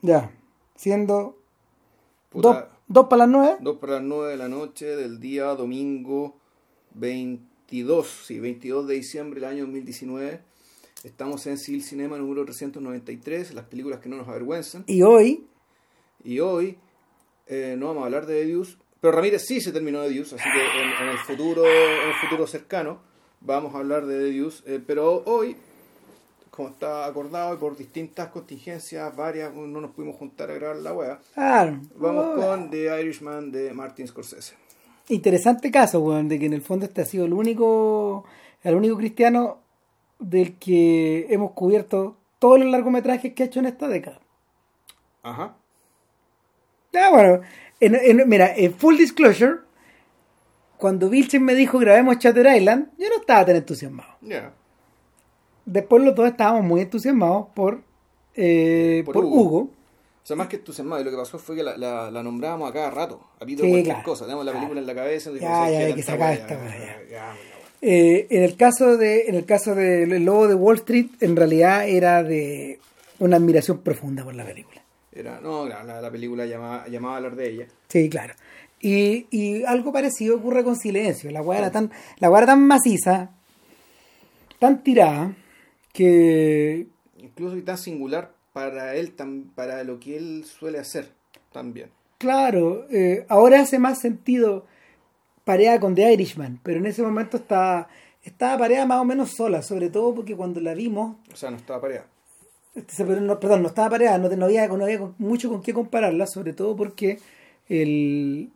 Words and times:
Ya. 0.00 0.30
Siendo 0.76 1.36
Puta, 2.30 2.48
dos, 2.48 2.64
dos 2.86 3.06
para 3.08 3.26
las 3.26 3.28
nueve. 3.28 3.56
Dos 3.60 3.78
para 3.78 3.94
las 3.94 4.02
9 4.02 4.30
de 4.30 4.36
la 4.36 4.48
noche 4.48 4.86
del 4.96 5.18
día 5.18 5.46
domingo 5.54 6.36
22, 6.94 8.06
sí, 8.26 8.38
22 8.38 8.86
de 8.86 8.94
diciembre 8.94 9.40
del 9.40 9.50
año 9.50 9.64
2019. 9.64 10.40
Estamos 11.04 11.46
en 11.46 11.58
Civil 11.58 11.82
Cinema 11.82 12.18
número 12.18 12.44
393, 12.44 13.54
las 13.54 13.64
películas 13.66 14.00
que 14.00 14.08
no 14.08 14.16
nos 14.16 14.28
avergüenzan. 14.28 14.84
Y 14.86 15.02
hoy, 15.02 15.46
Y 16.22 16.40
hoy 16.40 16.76
eh, 17.46 17.76
no 17.78 17.86
vamos 17.86 18.02
a 18.02 18.06
hablar 18.06 18.26
de 18.26 18.46
Deus, 18.46 18.78
pero 19.00 19.12
Ramírez 19.12 19.46
sí 19.46 19.60
se 19.60 19.72
terminó 19.72 20.02
de 20.02 20.10
Deus, 20.10 20.32
así 20.32 20.44
que 20.44 20.80
en, 20.82 21.06
en 21.06 21.08
el 21.08 21.18
futuro 21.18 21.64
en 21.66 22.08
el 22.08 22.14
futuro 22.14 22.46
cercano 22.46 23.00
vamos 23.40 23.74
a 23.74 23.78
hablar 23.78 24.06
de 24.06 24.18
Deus, 24.18 24.62
eh, 24.66 24.82
pero 24.84 25.22
hoy, 25.24 25.56
como 26.58 26.70
está 26.70 27.06
acordado 27.06 27.54
y 27.54 27.56
por 27.56 27.76
distintas 27.76 28.28
contingencias, 28.30 29.14
varias, 29.16 29.54
no 29.54 29.80
nos 29.80 29.92
pudimos 29.92 30.16
juntar 30.16 30.50
a 30.50 30.54
grabar 30.54 30.76
la 30.78 30.92
wea, 30.92 31.18
claro. 31.32 31.80
vamos 31.94 32.26
Oh, 32.26 32.34
con 32.40 32.68
The 32.70 33.00
Irishman 33.00 33.52
de 33.52 33.72
Martin 33.72 34.08
Scorsese. 34.08 34.54
Interesante 35.08 35.70
caso, 35.70 36.00
weón, 36.00 36.28
de 36.28 36.38
que 36.40 36.46
en 36.46 36.52
el 36.54 36.60
fondo 36.62 36.84
este 36.86 37.02
ha 37.02 37.04
sido 37.04 37.24
el 37.26 37.32
único, 37.32 38.24
el 38.64 38.74
único 38.74 38.96
cristiano 38.96 39.60
del 40.18 40.58
que 40.58 41.26
hemos 41.30 41.52
cubierto 41.52 42.16
todos 42.40 42.58
los 42.58 42.68
largometrajes 42.70 43.32
que 43.34 43.44
ha 43.44 43.46
hecho 43.46 43.60
en 43.60 43.66
esta 43.66 43.86
década. 43.86 44.18
Ajá. 45.22 45.54
Ah, 46.94 47.10
bueno, 47.12 47.40
en- 47.80 47.94
en- 47.94 48.28
mira, 48.28 48.52
en 48.56 48.74
full 48.74 48.96
disclosure, 48.96 49.58
cuando 50.76 51.08
Vilchen 51.08 51.44
me 51.44 51.54
dijo 51.54 51.78
grabemos 51.78 52.18
Chatter 52.18 52.46
Island, 52.56 52.90
yo 52.98 53.08
no 53.08 53.16
estaba 53.20 53.46
tan 53.46 53.56
entusiasmado. 53.56 54.10
Ya. 54.22 54.52
Después 55.72 56.02
los 56.02 56.14
dos 56.14 56.26
estábamos 56.28 56.64
muy 56.64 56.80
entusiasmados 56.80 57.46
por, 57.54 57.80
eh, 58.34 59.02
Por 59.04 59.14
por, 59.14 59.24
Hugo. 59.24 59.40
Hugo. 59.40 59.58
O 59.58 60.26
sea, 60.28 60.36
más 60.36 60.48
que 60.48 60.56
entusiasmado, 60.56 61.00
y 61.00 61.04
lo 61.04 61.10
que 61.10 61.16
pasó 61.16 61.38
fue 61.38 61.56
que 61.56 61.62
la, 61.62 61.76
la, 61.76 62.10
la 62.10 62.22
nombrábamos 62.22 62.68
a 62.68 62.72
cada 62.72 62.90
rato, 62.90 63.20
a 63.40 63.44
pito 63.46 63.62
Sí, 63.64 63.82
claro, 63.82 64.02
cosa, 64.04 64.24
tenemos 64.26 64.44
la 64.44 64.52
claro. 64.52 64.66
película 64.66 64.80
en 64.80 64.86
la 64.86 64.94
cabeza, 64.94 65.30
y 65.30 65.34
Ya, 65.34 65.40
ya, 65.40 65.54
"¿Sabes 65.54 65.78
hay 65.86 65.94
que 65.94 66.02
sacar 66.02 66.32
esta 66.34 66.54
ya, 66.54 66.60
wea, 66.60 66.78
ya, 66.78 67.10
ya, 67.10 67.10
ya". 67.10 67.36
Eh, 67.80 68.26
en 68.30 68.42
el 68.42 68.56
caso 68.56 68.96
de 68.96 69.26
en 69.28 69.34
el 69.36 69.44
caso 69.46 69.74
del 69.74 70.24
lobo 70.24 70.46
de 70.48 70.54
Wall 70.54 70.76
Street, 70.76 71.06
en 71.20 71.36
realidad 71.36 71.88
era 71.88 72.22
de 72.22 72.78
una 73.20 73.36
admiración 73.36 73.78
profunda 73.78 74.24
por 74.24 74.34
la 74.34 74.44
película. 74.44 74.82
Era, 75.12 75.40
no, 75.40 75.66
la, 75.66 75.82
la- 75.84 76.00
la 76.02 76.10
película 76.10 76.44
llamaba, 76.44 76.86
llamaba 76.88 77.14
a 77.14 77.16
hablar 77.18 77.36
de 77.36 77.50
ella. 77.50 77.66
Sí, 77.88 78.08
claro. 78.10 78.34
Y, 78.80 79.26
y 79.30 79.64
algo 79.64 79.92
parecido 79.92 80.36
ocurre 80.36 80.62
con 80.64 80.76
Silencio. 80.76 81.30
La 81.30 81.40
weá 81.42 81.58
era 81.58 81.70
tan, 81.70 81.90
la 82.18 82.28
era 82.28 82.46
tan 82.46 82.66
maciza, 82.66 83.30
tan 84.58 84.82
tirada, 84.82 85.32
que 85.98 86.86
Incluso 87.20 87.56
y 87.56 87.62
tan 87.62 87.76
singular 87.78 88.32
para 88.52 88.94
él, 88.94 89.12
tan, 89.12 89.50
para 89.54 89.82
lo 89.82 89.98
que 89.98 90.16
él 90.16 90.44
suele 90.44 90.78
hacer 90.78 91.08
también. 91.52 91.90
Claro, 92.18 92.86
eh, 92.90 93.26
ahora 93.28 93.60
hace 93.60 93.80
más 93.80 94.00
sentido 94.00 94.66
pareada 95.44 95.80
con 95.80 95.96
The 95.96 96.12
Irishman, 96.12 96.60
pero 96.62 96.78
en 96.78 96.86
ese 96.86 97.02
momento 97.02 97.38
estaba, 97.38 97.88
estaba 98.22 98.58
pareada 98.58 98.86
más 98.86 99.00
o 99.00 99.04
menos 99.04 99.32
sola, 99.36 99.62
sobre 99.62 99.90
todo 99.90 100.14
porque 100.14 100.36
cuando 100.36 100.60
la 100.60 100.74
vimos, 100.74 101.16
O 101.32 101.36
sea, 101.36 101.50
no 101.50 101.56
estaba 101.56 101.80
pareja. 101.80 102.06
este, 102.74 103.04
no, 103.04 103.40
perdón, 103.40 103.62
no 103.62 103.68
estaba 103.68 103.90
pareada, 103.90 104.18
no, 104.18 104.44
había, 104.44 104.68
no 104.68 104.84
había 104.84 105.00
mucho 105.18 105.48
con 105.48 105.60
qué 105.60 105.74
compararla, 105.74 106.26
sobre 106.26 106.52
todo 106.52 106.76
porque 106.76 107.18
el, 107.68 108.52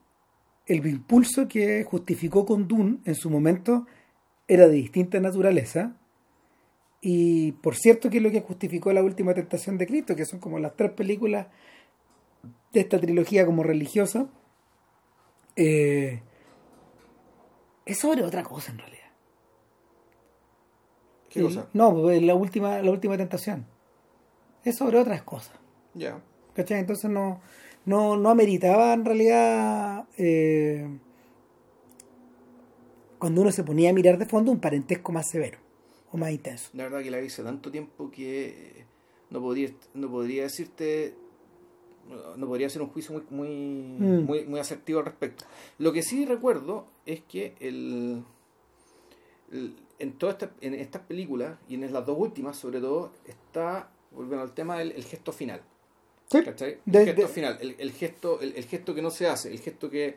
el 0.67 0.87
impulso 0.87 1.49
que 1.49 1.83
justificó 1.85 2.47
con 2.47 2.69
Dune 2.69 2.99
en 3.05 3.15
su 3.17 3.29
momento 3.29 3.87
era 4.47 4.69
de 4.69 4.75
distinta 4.75 5.19
naturaleza. 5.19 5.97
Y 7.05 7.51
por 7.53 7.75
cierto 7.75 8.09
que 8.09 8.19
es 8.19 8.23
lo 8.23 8.31
que 8.31 8.41
justificó 8.43 8.93
la 8.93 9.03
última 9.03 9.35
tentación 9.35 9.77
de 9.77 9.89
Cristo, 9.89 10.15
que 10.15 10.25
son 10.25 10.39
como 10.39 10.61
las 10.61 10.77
tres 10.77 10.93
películas 10.93 11.49
de 12.73 12.81
esta 12.81 13.01
trilogía 13.01 13.45
como 13.45 13.65
religiosa, 13.65 14.29
eh, 15.57 16.23
es 17.85 17.99
sobre 17.99 18.23
otra 18.23 18.45
cosa 18.45 18.71
en 18.71 18.79
realidad. 18.79 19.03
¿Qué 21.29 21.41
Y- 21.41 21.43
cosa? 21.43 21.69
No, 21.73 21.93
pues, 21.93 22.23
la 22.23 22.35
última, 22.37 22.81
la 22.81 22.91
última 22.93 23.17
tentación. 23.17 23.67
Es 24.65 24.77
sobre 24.77 24.99
otras 24.99 25.23
cosas. 25.23 25.59
Ya. 25.95 26.21
¿Cachai? 26.55 26.79
Entonces 26.79 27.11
no, 27.11 27.41
no, 27.85 28.17
no 28.17 28.31
ameritaba 28.31 28.93
en 28.93 29.05
realidad 29.05 30.05
eh, 30.19 30.87
cuando 33.19 33.41
uno 33.41 33.51
se 33.51 33.65
ponía 33.65 33.91
a 33.91 33.93
mirar 33.93 34.19
de 34.19 34.27
fondo 34.27 34.53
un 34.53 34.61
parentesco 34.61 35.11
más 35.11 35.29
severo 35.29 35.59
o 36.13 36.17
más 36.19 36.31
intenso. 36.31 36.71
La 36.75 36.85
verdad 36.85 37.03
que 37.03 37.11
la 37.11 37.19
vi 37.19 37.27
hace 37.27 37.43
tanto 37.43 37.71
tiempo 37.71 38.11
que 38.11 38.85
no 39.31 39.41
podría, 39.41 39.71
no 39.95 40.11
podría 40.11 40.43
decirte, 40.45 41.15
no- 42.37 42.47
podría 42.47 42.67
hacer 42.67 42.83
un 42.83 42.89
juicio 42.89 43.15
muy, 43.15 43.25
muy, 43.31 43.49
Mm. 43.49 44.25
muy, 44.27 44.45
muy 44.45 44.61
asertivo 44.61 44.99
al 45.01 45.07
respecto. 45.07 45.45
Lo 45.79 45.93
que 45.93 46.03
sí 46.03 46.25
recuerdo 46.27 46.87
es 47.07 47.23
que 47.23 47.55
el, 47.61 48.23
el- 49.53 49.75
en 49.99 50.13
todas 50.15 50.35
estas, 50.35 50.51
en 50.61 50.75
estas 50.75 51.03
películas, 51.03 51.59
y 51.69 51.75
en 51.75 51.93
las 51.93 52.05
dos 52.05 52.19
últimas 52.19 52.57
sobre 52.57 52.81
todo, 52.81 53.13
está, 53.27 53.91
volviendo 54.11 54.43
al 54.43 54.53
tema 54.53 54.79
del 54.79 54.93
el 54.93 55.05
gesto 55.05 55.33
final. 55.33 55.63
Sí. 56.31 56.43
¿Cachai? 56.43 56.79
El 56.87 56.93
De- 56.93 57.05
gesto 57.07 57.23
de- 57.23 57.29
final, 57.29 57.59
el, 57.61 57.77
el 57.79 57.93
gesto, 57.93 58.41
el, 58.41 58.55
el 58.57 58.65
gesto 58.65 58.95
que 58.95 59.03
no 59.03 59.11
se 59.11 59.29
hace, 59.29 59.51
el 59.53 59.61
gesto 59.61 59.89
que, 59.91 60.17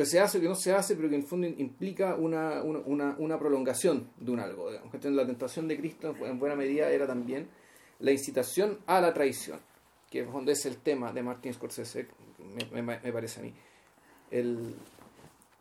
que 0.00 0.06
se 0.06 0.20
hace 0.20 0.38
o 0.38 0.40
que 0.40 0.48
no 0.48 0.54
se 0.54 0.72
hace, 0.72 0.96
pero 0.96 1.08
que 1.08 1.14
en 1.14 1.20
el 1.22 1.26
fondo 1.26 1.46
implica 1.46 2.14
una, 2.16 2.62
una, 2.62 3.14
una, 3.18 3.38
prolongación 3.38 4.10
de 4.18 4.30
un 4.32 4.40
algo. 4.40 4.70
Digamos. 4.70 5.04
La 5.04 5.26
tentación 5.26 5.68
de 5.68 5.76
Cristo 5.78 6.14
en 6.24 6.38
buena 6.38 6.56
medida 6.56 6.90
era 6.90 7.06
también 7.06 7.48
la 8.00 8.10
incitación 8.12 8.78
a 8.86 9.00
la 9.00 9.12
traición, 9.14 9.60
que 10.10 10.20
es 10.20 10.32
donde 10.32 10.52
es 10.52 10.66
el 10.66 10.78
tema 10.78 11.12
de 11.12 11.22
Martin 11.22 11.52
Scorsese, 11.54 12.08
me, 12.72 12.82
me- 12.82 12.98
me 13.00 13.12
parece 13.12 13.40
a 13.40 13.42
mí. 13.44 13.52
El, 14.30 14.74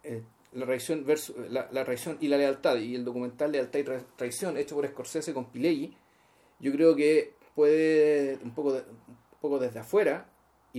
el- 0.03 0.23
la 0.53 0.66
traición 0.66 1.06
versus, 1.06 1.35
la, 1.51 1.69
la 1.71 1.85
traición 1.85 2.17
y 2.21 2.27
la 2.27 2.38
lealtad, 2.38 2.77
y 2.77 2.95
el 2.95 3.06
documental 3.06 3.51
Lealtad 3.51 3.79
y 3.79 3.83
Tra- 3.83 4.03
Traición, 4.16 4.57
hecho 4.57 4.75
por 4.75 4.88
Scorsese 4.88 5.33
con 5.33 5.45
Pileggi, 5.51 5.95
yo 6.59 6.71
creo 6.71 6.95
que 6.95 7.33
puede 7.56 8.39
un 8.44 8.51
poco, 8.56 8.73
de- 8.73 8.81
un 8.81 9.39
poco 9.41 9.59
desde 9.59 9.79
afuera 9.79 10.27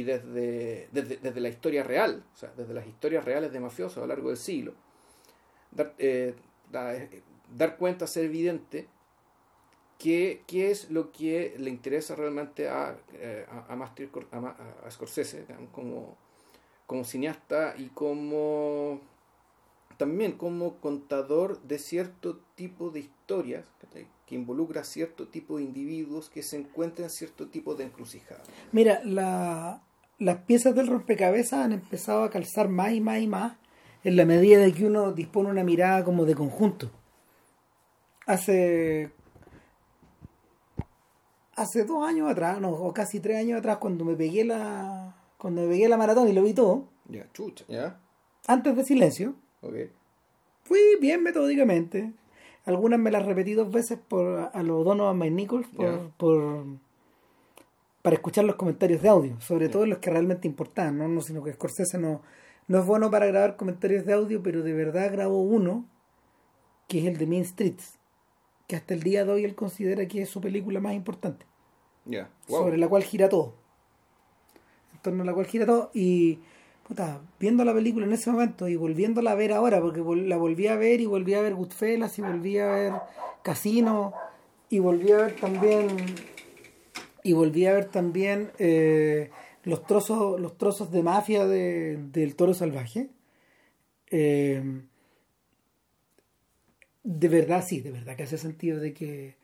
y 0.00 0.02
desde, 0.02 0.88
desde, 0.92 1.16
desde 1.18 1.40
la 1.40 1.48
historia 1.48 1.82
real, 1.82 2.24
o 2.34 2.36
sea, 2.36 2.52
desde 2.56 2.74
las 2.74 2.86
historias 2.86 3.24
reales 3.24 3.52
de 3.52 3.60
mafiosos 3.60 3.98
a 3.98 4.00
lo 4.00 4.06
largo 4.06 4.28
del 4.28 4.38
siglo, 4.38 4.72
dar, 5.70 5.94
eh, 5.98 6.34
da- 6.70 6.94
eh, 6.96 7.22
dar 7.56 7.76
cuenta, 7.76 8.06
ser 8.06 8.24
evidente, 8.24 8.88
qué, 9.98 10.42
qué 10.46 10.70
es 10.70 10.90
lo 10.90 11.12
que 11.12 11.54
le 11.58 11.70
interesa 11.70 12.14
realmente 12.14 12.68
a, 12.68 12.96
eh, 13.14 13.46
a, 13.50 13.72
a, 13.72 13.76
Scor- 13.76 14.26
a 14.32 14.86
a 14.86 14.90
Scorsese 14.90 15.44
como, 15.72 16.16
como 16.86 17.04
cineasta 17.04 17.74
y 17.76 17.88
como 17.88 19.00
también 19.98 20.32
como 20.32 20.76
contador 20.80 21.60
de 21.62 21.78
cierto 21.78 22.40
tipo 22.54 22.90
de 22.90 23.00
historias 23.00 23.64
que 24.26 24.34
involucra 24.34 24.84
cierto 24.84 25.28
tipo 25.28 25.58
de 25.58 25.64
individuos 25.64 26.30
que 26.30 26.42
se 26.42 26.56
encuentran 26.56 27.04
en 27.04 27.10
cierto 27.10 27.48
tipo 27.48 27.74
de 27.74 27.84
encrucijada. 27.84 28.42
Mira, 28.72 29.02
la- 29.04 29.82
las 30.20 30.36
piezas 30.42 30.74
del 30.74 30.86
rompecabezas 30.86 31.64
han 31.64 31.72
empezado 31.72 32.22
a 32.22 32.30
calzar 32.30 32.68
más 32.68 32.92
y 32.92 33.00
más 33.00 33.18
y 33.20 33.26
más 33.26 33.56
en 34.04 34.16
la 34.16 34.24
medida 34.24 34.58
de 34.60 34.72
que 34.72 34.84
uno 34.86 35.12
dispone 35.12 35.50
una 35.50 35.64
mirada 35.64 36.04
como 36.04 36.24
de 36.24 36.34
conjunto. 36.34 36.90
Hace 38.26 39.10
hace 41.56 41.84
dos 41.84 42.06
años 42.06 42.30
atrás, 42.30 42.60
no, 42.60 42.70
o 42.70 42.92
casi 42.94 43.20
tres 43.20 43.38
años 43.38 43.58
atrás, 43.58 43.78
cuando 43.78 44.04
me 44.04 44.14
pegué 44.14 44.44
la 44.44 45.14
cuando 45.36 45.62
me 45.62 45.68
pegué 45.68 45.88
la 45.88 45.96
maratón 45.96 46.28
y 46.28 46.32
lo 46.32 46.42
vi 46.42 46.52
todo, 46.54 46.84
Ya, 47.08 47.26
chucha, 47.32 47.64
ya, 47.68 47.98
antes 48.46 48.76
de 48.76 48.84
silencio, 48.84 49.34
ok. 49.62 49.74
fui 50.62 50.78
bien 51.00 51.22
metódicamente. 51.22 52.12
Algunas 52.66 53.00
me 53.00 53.10
las 53.10 53.24
repetí 53.24 53.54
dos 53.54 53.70
veces 53.72 53.98
por 54.06 54.50
a 54.52 54.62
los 54.62 54.84
Donovan 54.84 55.16
McNichols 55.16 55.66
por, 55.68 56.10
por 56.18 56.64
para 58.02 58.14
escuchar 58.16 58.44
los 58.44 58.56
comentarios 58.56 59.02
de 59.02 59.08
audio, 59.08 59.40
sobre 59.40 59.68
todo 59.68 59.84
los 59.86 59.98
que 59.98 60.10
realmente 60.10 60.48
importaban, 60.48 60.98
¿no? 60.98 61.08
no 61.08 61.20
sino 61.20 61.42
que 61.42 61.52
Scorsese 61.52 61.98
no, 61.98 62.22
no 62.68 62.78
es 62.78 62.86
bueno 62.86 63.10
para 63.10 63.26
grabar 63.26 63.56
comentarios 63.56 64.06
de 64.06 64.12
audio, 64.14 64.42
pero 64.42 64.62
de 64.62 64.72
verdad 64.72 65.12
grabó 65.12 65.42
uno 65.42 65.84
que 66.88 67.00
es 67.00 67.06
el 67.06 67.18
de 67.18 67.26
Mean 67.26 67.44
Streets, 67.44 67.98
que 68.66 68.76
hasta 68.76 68.94
el 68.94 69.02
día 69.02 69.24
de 69.24 69.32
hoy 69.32 69.44
él 69.44 69.54
considera 69.54 70.06
que 70.06 70.22
es 70.22 70.28
su 70.28 70.40
película 70.40 70.80
más 70.80 70.94
importante 70.94 71.46
Ya, 72.04 72.28
wow. 72.48 72.64
sobre 72.64 72.78
la 72.78 72.88
cual 72.88 73.04
gira 73.04 73.28
todo. 73.28 73.54
En 74.94 75.00
torno 75.00 75.22
a 75.22 75.26
la 75.26 75.32
cual 75.32 75.46
gira 75.46 75.66
todo. 75.66 75.90
Y, 75.94 76.40
puta, 76.86 77.20
viendo 77.38 77.64
la 77.64 77.72
película 77.74 78.06
en 78.06 78.12
ese 78.12 78.30
momento 78.30 78.66
y 78.66 78.76
volviéndola 78.76 79.32
a 79.32 79.34
ver 79.34 79.52
ahora, 79.52 79.80
porque 79.80 80.02
la 80.26 80.36
volví 80.36 80.66
a 80.66 80.76
ver 80.76 81.00
y 81.00 81.06
volví 81.06 81.34
a 81.34 81.42
ver 81.42 81.54
Goodfellas 81.54 82.18
y 82.18 82.22
volví 82.22 82.58
a 82.58 82.66
ver 82.66 82.92
Casino 83.42 84.12
y 84.68 84.78
volví 84.78 85.12
a 85.12 85.16
ver 85.18 85.36
también. 85.36 85.88
Y 87.22 87.32
volví 87.32 87.66
a 87.66 87.74
ver 87.74 87.86
también 87.86 88.50
eh, 88.58 89.30
los 89.64 89.84
trozos 89.86 90.40
los 90.40 90.56
trozos 90.58 90.90
de 90.90 91.02
mafia 91.02 91.46
de, 91.46 91.98
del 92.12 92.34
toro 92.36 92.54
salvaje. 92.54 93.10
Eh, 94.10 94.62
de 97.02 97.28
verdad, 97.28 97.64
sí, 97.66 97.80
de 97.80 97.90
verdad 97.90 98.16
que 98.16 98.24
hace 98.24 98.38
sentido 98.38 98.78
de 98.80 98.92
que 98.92 99.36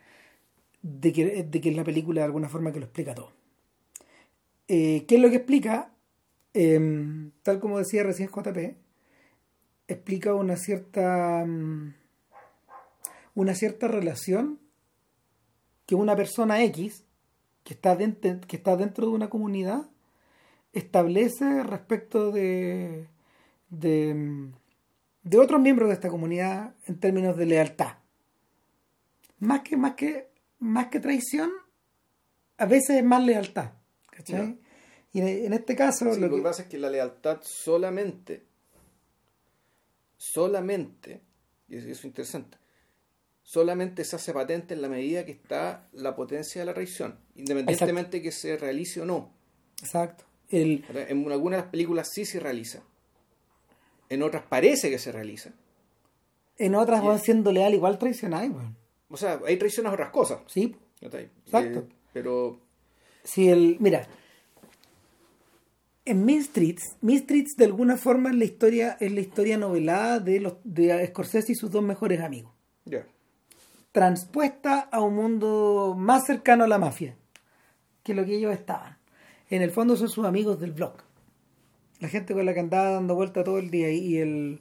de 0.82 1.12
que, 1.12 1.43
de 1.44 1.61
que 1.61 1.70
es 1.70 1.76
la 1.76 1.84
película 1.84 2.20
de 2.20 2.26
alguna 2.26 2.49
forma 2.49 2.73
que 2.73 2.78
lo 2.81 2.87
explica 2.87 3.14
todo. 3.14 3.32
eh, 4.69 5.05
¿qué 5.06 5.17
es 5.17 5.20
lo 5.20 5.31
que 5.31 5.37
explica? 5.37 5.90
Em, 6.55 7.32
tal 7.43 7.61
como 7.61 7.79
decía 7.79 8.02
recién 8.02 8.31
JP, 8.31 8.76
explica 9.88 10.34
una 10.34 10.56
cierta 10.56 11.44
mm, 11.46 11.94
una 13.34 13.55
cierta 13.55 13.88
relación 13.88 14.58
que 15.87 15.94
una 15.94 16.17
persona 16.17 16.62
X 16.64 17.05
que 17.66 17.74
está 17.74 17.96
dentro, 17.96 18.40
que 18.46 18.56
está 18.56 18.76
dentro 18.76 19.08
de 19.08 19.12
una 19.12 19.28
comunidad 19.28 19.88
establece 20.72 21.64
respecto 21.64 22.30
de, 22.30 23.08
de, 23.70 24.50
de 25.24 25.38
otros 25.38 25.60
miembros 25.60 25.88
de 25.88 25.94
esta 25.94 26.08
comunidad 26.08 26.74
en 26.86 27.00
términos 27.00 27.36
de 27.36 27.46
lealtad. 27.46 27.96
Más 29.40 29.62
que, 29.62 29.76
más 29.76 29.94
que, 29.94 30.28
más 30.60 30.86
que 30.88 31.00
traición, 31.00 31.50
a 32.56 32.66
veces 32.66 32.98
es 32.98 33.04
más 33.04 33.24
lealtad. 33.24 33.72
¿cachai? 34.10 34.60
Y 35.12 35.20
en, 35.20 35.52
este 35.52 35.74
caso... 35.74 36.14
Sí, 36.14 36.20
lo, 36.20 36.30
que... 36.30 36.42
pasa 36.42 36.62
es 36.62 36.69
que 36.69 36.78
la 36.78 36.88
lealtad 36.88 37.40
solamente, 37.42 38.44
solamente, 40.16 41.20
y 41.69 41.78
eso 41.78 41.88
es 41.88 42.04
interesante, 42.04 42.58
solamente 43.46 44.02
se 44.02 44.16
hace 44.16 44.32
patente 44.32 44.75
en 44.75 44.82
la 44.82 44.88
medida 44.88 45.25
que 45.25 45.31
está 45.31 45.87
la 45.93 46.16
potencia 46.16 46.60
de 46.60 46.66
la 46.66 46.75
traición, 46.75 47.16
independientemente 47.37 48.20
que 48.20 48.32
se 48.32 48.56
realice 48.56 49.00
o 49.00 49.06
no. 49.06 49.31
Exacto. 49.81 50.25
El... 50.50 50.84
En 51.08 51.31
algunas 51.31 51.58
de 51.58 51.62
las 51.62 51.70
películas 51.70 52.08
sí 52.08 52.25
se 52.25 52.40
realiza. 52.40 52.82
En 54.08 54.25
otras 54.25 54.43
parece 54.43 54.90
que 54.90 54.98
se 54.98 55.12
realiza. 55.12 55.52
En 56.58 56.75
otras 56.75 57.04
van 57.04 57.20
siendo 57.20 57.52
leal 57.52 57.72
igual 57.75 57.98
traicionáis, 57.98 58.50
O 59.08 59.16
sea, 59.16 59.40
hay 59.46 59.56
traiciones 59.56 59.90
a 59.90 59.94
otras 59.94 60.10
cosas. 60.10 60.40
Sí. 60.46 60.75
Exacto. 61.00 61.78
Eh, 61.78 61.88
pero. 62.12 62.60
Sí, 63.22 63.48
el. 63.48 63.76
Mira. 63.78 64.08
En 66.04 66.25
Mean 66.25 66.43
Streets, 66.43 66.96
Mean 67.00 67.19
Streets 67.19 67.56
de 67.56 67.64
alguna 67.64 67.96
forma 67.96 68.31
es 68.31 68.37
la 68.37 68.44
historia, 68.44 68.96
es 69.00 69.10
la 69.10 69.20
historia 69.20 69.56
novelada 69.58 70.20
de 70.20 70.40
los 70.40 70.54
de 70.62 71.04
Scorsese 71.08 71.52
y 71.52 71.54
sus 71.56 71.70
dos 71.70 71.82
mejores 71.82 72.20
amigos. 72.20 72.52
Ya 72.84 73.06
transpuesta 73.96 74.81
a 74.93 75.00
un 75.00 75.14
mundo 75.14 75.94
más 75.96 76.26
cercano 76.26 76.64
a 76.64 76.69
la 76.69 76.76
mafia 76.76 77.16
que 78.02 78.12
lo 78.12 78.26
que 78.26 78.37
ellos 78.37 78.52
estaban. 78.52 78.98
En 79.48 79.62
el 79.62 79.70
fondo 79.70 79.96
son 79.96 80.10
sus 80.10 80.26
amigos 80.26 80.60
del 80.60 80.72
blog. 80.72 80.98
La 82.00 82.08
gente 82.08 82.34
con 82.34 82.44
la 82.44 82.52
que 82.52 82.60
andaba 82.60 82.90
dando 82.90 83.14
vuelta 83.14 83.43
todo 83.43 83.56
el 83.56 83.70
día 83.70 83.90
y 83.90 84.19
el 84.19 84.60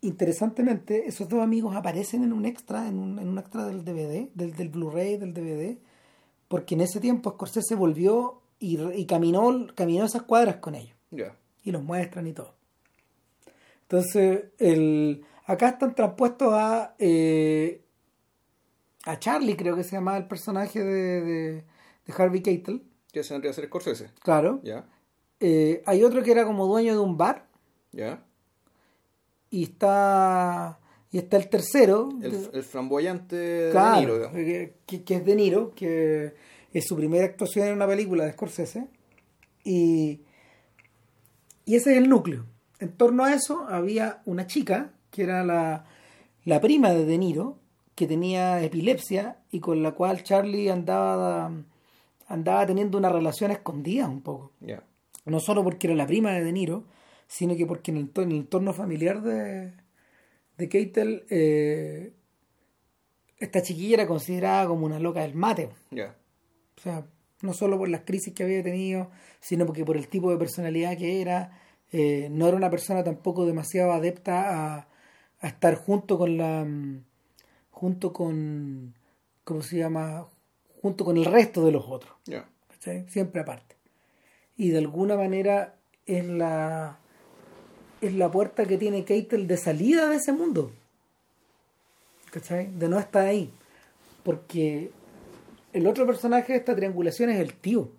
interesantemente 0.00 1.06
esos 1.06 1.28
dos 1.28 1.40
amigos 1.40 1.76
aparecen 1.76 2.24
en 2.24 2.32
un 2.32 2.46
extra, 2.46 2.88
en 2.88 2.98
un, 2.98 3.16
en 3.20 3.28
un 3.28 3.38
extra 3.38 3.64
del 3.64 3.84
DVD, 3.84 4.28
del, 4.34 4.56
del 4.56 4.70
Blu-ray, 4.70 5.16
del 5.16 5.32
DVD, 5.32 5.78
porque 6.48 6.74
en 6.74 6.80
ese 6.80 6.98
tiempo 6.98 7.30
Scorsese 7.30 7.76
volvió 7.76 8.42
y, 8.58 8.76
y 8.90 9.06
caminó, 9.06 9.68
caminó 9.76 10.04
esas 10.04 10.22
cuadras 10.22 10.56
con 10.56 10.74
ellos. 10.74 10.96
Y 11.62 11.70
los 11.70 11.84
muestran 11.84 12.26
y 12.26 12.32
todo. 12.32 12.56
Entonces, 13.82 14.46
el, 14.58 15.24
acá 15.46 15.68
están 15.68 15.94
transpuestos 15.94 16.52
a 16.52 16.96
eh, 16.98 17.83
a 19.06 19.18
Charlie, 19.18 19.56
creo 19.56 19.76
que 19.76 19.84
se 19.84 19.92
llamaba 19.92 20.16
el 20.16 20.26
personaje 20.26 20.82
de, 20.82 21.22
de, 21.22 21.64
Harvey 22.16 22.42
Keitel. 22.42 22.82
Que 23.12 23.22
se 23.22 23.34
vendría 23.34 23.50
a 23.50 23.54
ser 23.54 23.66
Scorsese. 23.66 24.10
Claro. 24.20 24.60
Ya. 24.62 24.86
Eh, 25.40 25.82
hay 25.86 26.02
otro 26.02 26.22
que 26.22 26.32
era 26.32 26.44
como 26.44 26.66
dueño 26.66 26.94
de 26.94 27.00
un 27.00 27.16
bar. 27.16 27.46
Ya. 27.92 28.24
Y 29.50 29.64
está. 29.64 30.78
Y 31.10 31.18
está 31.18 31.36
el 31.36 31.48
tercero. 31.48 32.08
El, 32.22 32.64
flamboyante 32.64 33.36
de 33.36 34.00
Niro. 34.00 34.32
Que, 34.32 35.04
que, 35.04 35.14
es 35.14 35.24
De 35.24 35.36
Niro, 35.36 35.72
que 35.74 36.34
es 36.72 36.84
su 36.84 36.96
primera 36.96 37.24
actuación 37.24 37.68
en 37.68 37.74
una 37.74 37.86
película 37.86 38.24
de 38.24 38.32
Scorsese. 38.32 38.88
Y, 39.62 40.22
y 41.66 41.76
ese 41.76 41.92
es 41.92 41.98
el 41.98 42.08
núcleo. 42.08 42.46
En 42.80 42.92
torno 42.96 43.24
a 43.24 43.32
eso 43.32 43.64
había 43.68 44.22
una 44.24 44.48
chica, 44.48 44.92
que 45.12 45.22
era 45.22 45.44
la, 45.44 45.84
la 46.44 46.60
prima 46.60 46.90
de 46.90 47.04
De 47.04 47.16
Niro, 47.16 47.58
que 47.94 48.06
tenía 48.06 48.62
epilepsia 48.62 49.38
y 49.50 49.60
con 49.60 49.82
la 49.82 49.92
cual 49.92 50.22
Charlie 50.22 50.70
andaba 50.70 51.50
andaba 52.26 52.66
teniendo 52.66 52.98
una 52.98 53.08
relación 53.08 53.50
escondida 53.50 54.08
un 54.08 54.22
poco. 54.22 54.52
No 55.24 55.40
solo 55.40 55.62
porque 55.62 55.86
era 55.86 55.96
la 55.96 56.06
prima 56.06 56.32
de 56.32 56.44
De 56.44 56.52
Niro, 56.52 56.84
sino 57.26 57.56
que 57.56 57.66
porque 57.66 57.90
en 57.90 57.96
el, 57.98 58.10
en 58.16 58.30
el 58.30 58.36
entorno 58.38 58.72
familiar 58.72 59.22
de, 59.22 59.72
de 60.56 60.68
Keitel, 60.68 61.24
eh, 61.30 62.12
esta 63.38 63.62
chiquilla 63.62 63.94
era 63.94 64.06
considerada 64.06 64.66
como 64.66 64.86
una 64.86 64.98
loca 64.98 65.22
del 65.22 65.34
mate. 65.34 65.70
O 66.76 66.80
sea, 66.80 67.06
no 67.42 67.52
solo 67.52 67.78
por 67.78 67.88
las 67.88 68.02
crisis 68.02 68.34
que 68.34 68.44
había 68.44 68.62
tenido, 68.62 69.10
sino 69.40 69.66
porque 69.66 69.84
por 69.84 69.96
el 69.96 70.08
tipo 70.08 70.30
de 70.30 70.38
personalidad 70.38 70.96
que 70.96 71.20
era, 71.20 71.58
eh, 71.92 72.28
no 72.30 72.46
era 72.48 72.56
una 72.56 72.70
persona 72.70 73.04
tampoco 73.04 73.46
demasiado 73.46 73.92
adepta 73.92 74.76
a, 74.76 74.88
a 75.40 75.46
estar 75.46 75.76
junto 75.76 76.18
con 76.18 76.36
la 76.36 76.66
junto 77.74 78.12
con, 78.12 78.94
¿cómo 79.42 79.60
se 79.62 79.78
llama? 79.78 80.26
Junto 80.80 81.04
con 81.04 81.16
el 81.16 81.24
resto 81.24 81.64
de 81.66 81.72
los 81.72 81.84
otros. 81.88 82.14
Siempre 83.08 83.40
aparte. 83.40 83.74
Y 84.56 84.68
de 84.68 84.78
alguna 84.78 85.16
manera 85.16 85.74
es 86.06 86.24
la, 86.24 86.98
es 88.00 88.14
la 88.14 88.30
puerta 88.30 88.64
que 88.64 88.78
tiene 88.78 89.04
Keitel 89.04 89.46
de 89.48 89.56
salida 89.56 90.08
de 90.08 90.16
ese 90.16 90.32
mundo. 90.32 90.70
¿Cachai? 92.30 92.70
De 92.78 92.88
no 92.88 92.98
estar 92.98 93.26
ahí. 93.26 93.50
Porque 94.22 94.90
el 95.72 95.86
otro 95.86 96.06
personaje 96.06 96.52
de 96.52 96.58
esta 96.60 96.76
triangulación 96.76 97.30
es 97.30 97.40
el 97.40 97.54
tío. 97.54 97.90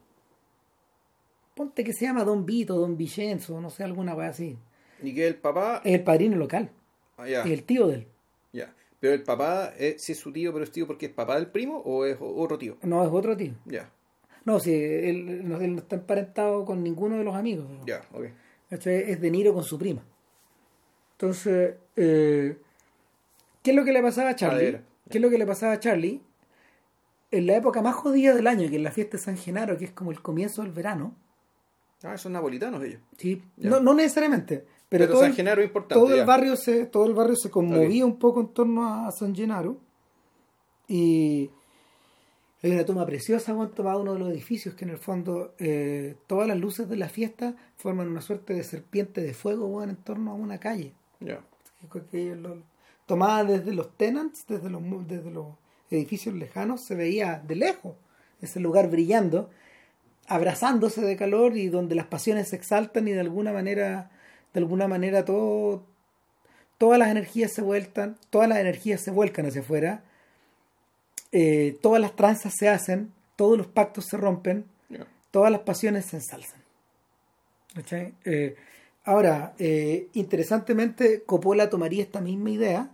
Ponte 1.56 1.83
que 1.83 1.94
se 1.94 2.06
llama 2.06 2.24
Don 2.24 2.45
Vito, 2.45 2.75
Don 2.75 2.95
Vicenzo, 2.95 3.60
no 3.60 3.69
sé, 3.69 3.83
alguna 3.83 4.13
cosa 4.13 4.28
así. 4.28 4.57
¿Y 5.01 5.13
que 5.13 5.28
el 5.28 5.36
papá? 5.36 5.81
Es 5.83 5.95
el 5.95 6.04
padrino 6.04 6.38
local. 6.38 6.69
Ah, 7.18 7.28
Es 7.28 7.45
el 7.45 7.63
tío 7.63 7.88
de 7.88 7.95
él. 7.95 8.07
Pero 9.06 9.13
el 9.13 9.22
papá, 9.22 9.72
es, 9.78 10.02
si 10.02 10.13
es 10.13 10.18
su 10.18 10.34
tío, 10.34 10.52
pero 10.52 10.63
es 10.63 10.72
tío 10.72 10.88
porque 10.88 11.06
es 11.06 11.12
papá 11.12 11.36
del 11.36 11.46
primo 11.46 11.78
o 11.78 12.06
es 12.06 12.18
otro 12.19 12.57
tío? 12.57 12.75
No, 12.81 13.04
es 13.04 13.10
otro 13.12 13.38
tío. 13.38 13.54
Ya. 13.66 13.92
No, 14.46 14.60
si 14.60 14.74
él, 14.74 15.48
no, 15.48 15.62
está 15.62 15.98
emparentado 15.98 16.66
con 16.66 16.81
ninguno 16.81 17.16
de 17.19 17.24
los 17.24 17.36
amigos. 17.36 17.68
Ya, 17.86 18.02
ok. 18.12 18.25
Es 18.72 19.22
De 19.22 19.30
Niro 19.30 19.54
con 19.54 19.63
su 19.63 19.78
prima. 19.78 20.02
Entonces, 21.12 21.75
eh, 21.96 22.57
¿qué 23.62 23.69
es 23.69 23.75
lo 23.75 23.86
que 23.86 23.94
le 23.94 24.02
pasaba 24.02 24.31
a 24.31 24.36
Charlie? 24.36 24.81
¿Qué 25.07 25.19
es 25.19 25.22
lo 25.22 25.30
que 25.30 25.38
le 25.38 25.46
pasaba 25.46 25.74
a 25.74 25.80
Charlie? 25.80 26.19
En 27.30 27.46
la 27.46 27.57
época 27.57 27.84
más 27.84 27.94
jodida 27.94 28.34
del 28.34 28.48
año, 28.48 28.68
que 28.72 28.78
es 28.78 28.81
la 28.81 28.90
fiesta 28.90 29.18
de 29.18 29.24
San 29.24 29.38
Genaro, 29.38 29.78
que 29.78 29.86
es 29.86 29.92
como 29.92 30.10
el 30.10 30.19
comienzo 30.19 30.64
del 30.64 30.71
verano. 30.71 31.16
Ah, 32.02 32.18
son 32.18 32.33
napolitanos 32.33 32.83
ellos. 32.83 33.02
Sí, 33.18 33.44
no, 33.57 33.80
no 33.80 33.94
necesariamente. 33.94 34.66
Pero, 34.99 35.11
todo, 35.11 35.21
San 35.21 35.33
Genaro 35.33 35.61
es 35.61 35.68
importante. 35.68 35.95
Todo 35.95 36.16
el, 36.16 36.25
barrio 36.25 36.56
se, 36.56 36.85
todo 36.85 37.06
el 37.06 37.14
barrio 37.14 37.35
se 37.35 37.49
conmovía 37.49 38.06
un 38.06 38.18
poco 38.18 38.42
en 38.42 38.47
torno 38.49 38.87
a 38.87 39.11
San 39.11 39.35
Genaro. 39.35 39.78
Y 40.87 41.49
hay 42.66 42.71
una 42.71 42.85
toma 42.85 43.06
preciosa 43.06 43.52
han 43.52 43.71
tomado 43.71 44.02
uno 44.02 44.14
de 44.14 44.19
los 44.19 44.30
edificios 44.30 44.73
que 44.73 44.85
en 44.85 44.92
el 44.92 44.97
fondo 44.97 45.54
eh, 45.59 46.16
todas 46.25 46.47
las 46.47 46.57
luces 46.57 46.90
de 46.90 46.97
la 46.97 47.09
fiesta 47.09 47.56
forman 47.75 48.07
una 48.07 48.21
suerte 48.21 48.54
de 48.54 48.64
serpiente 48.64 49.21
de 49.21 49.33
fuego 49.33 49.83
en 49.83 49.95
torno 49.97 50.31
a 50.31 50.33
una 50.33 50.59
calle. 50.59 50.94
Yeah. 51.19 51.42
tomada 53.06 53.44
desde 53.44 53.71
los 53.71 53.95
tenants, 53.97 54.45
desde 54.47 54.69
los, 54.69 54.81
desde 55.07 55.31
los 55.31 55.47
edificios 55.92 56.33
lejanos, 56.33 56.81
se 56.81 56.95
veía 56.95 57.42
de 57.45 57.56
lejos 57.56 57.94
ese 58.42 58.59
lugar 58.59 58.90
brillando, 58.90 59.49
abrazándose 60.28 61.02
de 61.02 61.16
calor 61.16 61.56
y 61.57 61.68
donde 61.68 61.95
las 61.95 62.07
pasiones 62.07 62.49
se 62.49 62.56
exaltan 62.56 63.07
y 63.07 63.11
de 63.11 63.19
alguna 63.19 63.54
manera 63.54 64.09
de 64.56 64.62
alguna 64.62 64.88
manera 64.88 65.26
todo, 65.26 65.83
todas 66.78 66.97
las 66.97 67.09
energías 67.09 67.52
se 67.52 67.62
vueltan, 67.62 68.18
todas 68.30 68.47
las 68.47 68.57
energías 68.59 69.02
se 69.02 69.12
vuelcan 69.12 69.45
hacia 69.45 69.59
afuera, 69.59 70.06
eh, 71.33 71.78
todas 71.81 72.02
las 72.02 72.16
tranzas 72.16 72.54
se 72.57 72.69
hacen, 72.69 73.12
todos 73.35 73.57
los 73.57 73.68
pactos 73.68 74.06
se 74.09 74.16
rompen, 74.16 74.64
todas 75.30 75.52
las 75.52 75.62
pasiones 75.62 76.06
se 76.06 76.16
ensalzan. 76.16 76.62
Eh, 78.24 78.56
ahora, 79.04 79.54
eh, 79.59 80.07
interesantemente, 80.14 81.24
Coppola 81.24 81.69
tomaría 81.69 82.02
esta 82.02 82.21
misma 82.21 82.50
idea 82.50 82.92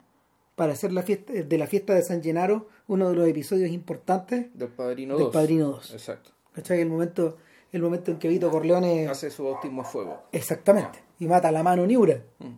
para 0.55 0.73
hacer 0.73 0.91
la 0.91 1.03
fiesta, 1.03 1.31
de 1.31 1.57
la 1.59 1.67
fiesta 1.67 1.93
de 1.93 2.01
San 2.01 2.23
Gennaro 2.23 2.69
uno 2.87 3.07
de 3.09 3.15
los 3.15 3.27
episodios 3.27 3.69
importantes 3.69 4.47
del 4.55 4.69
Padrino 4.69 5.15
del 5.15 5.29
Padrino 5.29 5.67
2. 5.69 5.93
Exacto. 5.93 6.31
El 6.69 6.89
momento, 6.89 7.37
el 7.71 7.83
momento 7.83 8.09
en 8.09 8.17
que 8.17 8.27
Vito 8.27 8.49
Corleone 8.49 9.07
hace 9.07 9.29
su 9.29 9.47
a 9.47 9.83
fuego. 9.83 10.23
Exactamente 10.31 11.10
y 11.21 11.27
mata 11.27 11.51
la 11.51 11.61
mano 11.61 11.85
Niura. 11.85 12.23
Mm. 12.39 12.55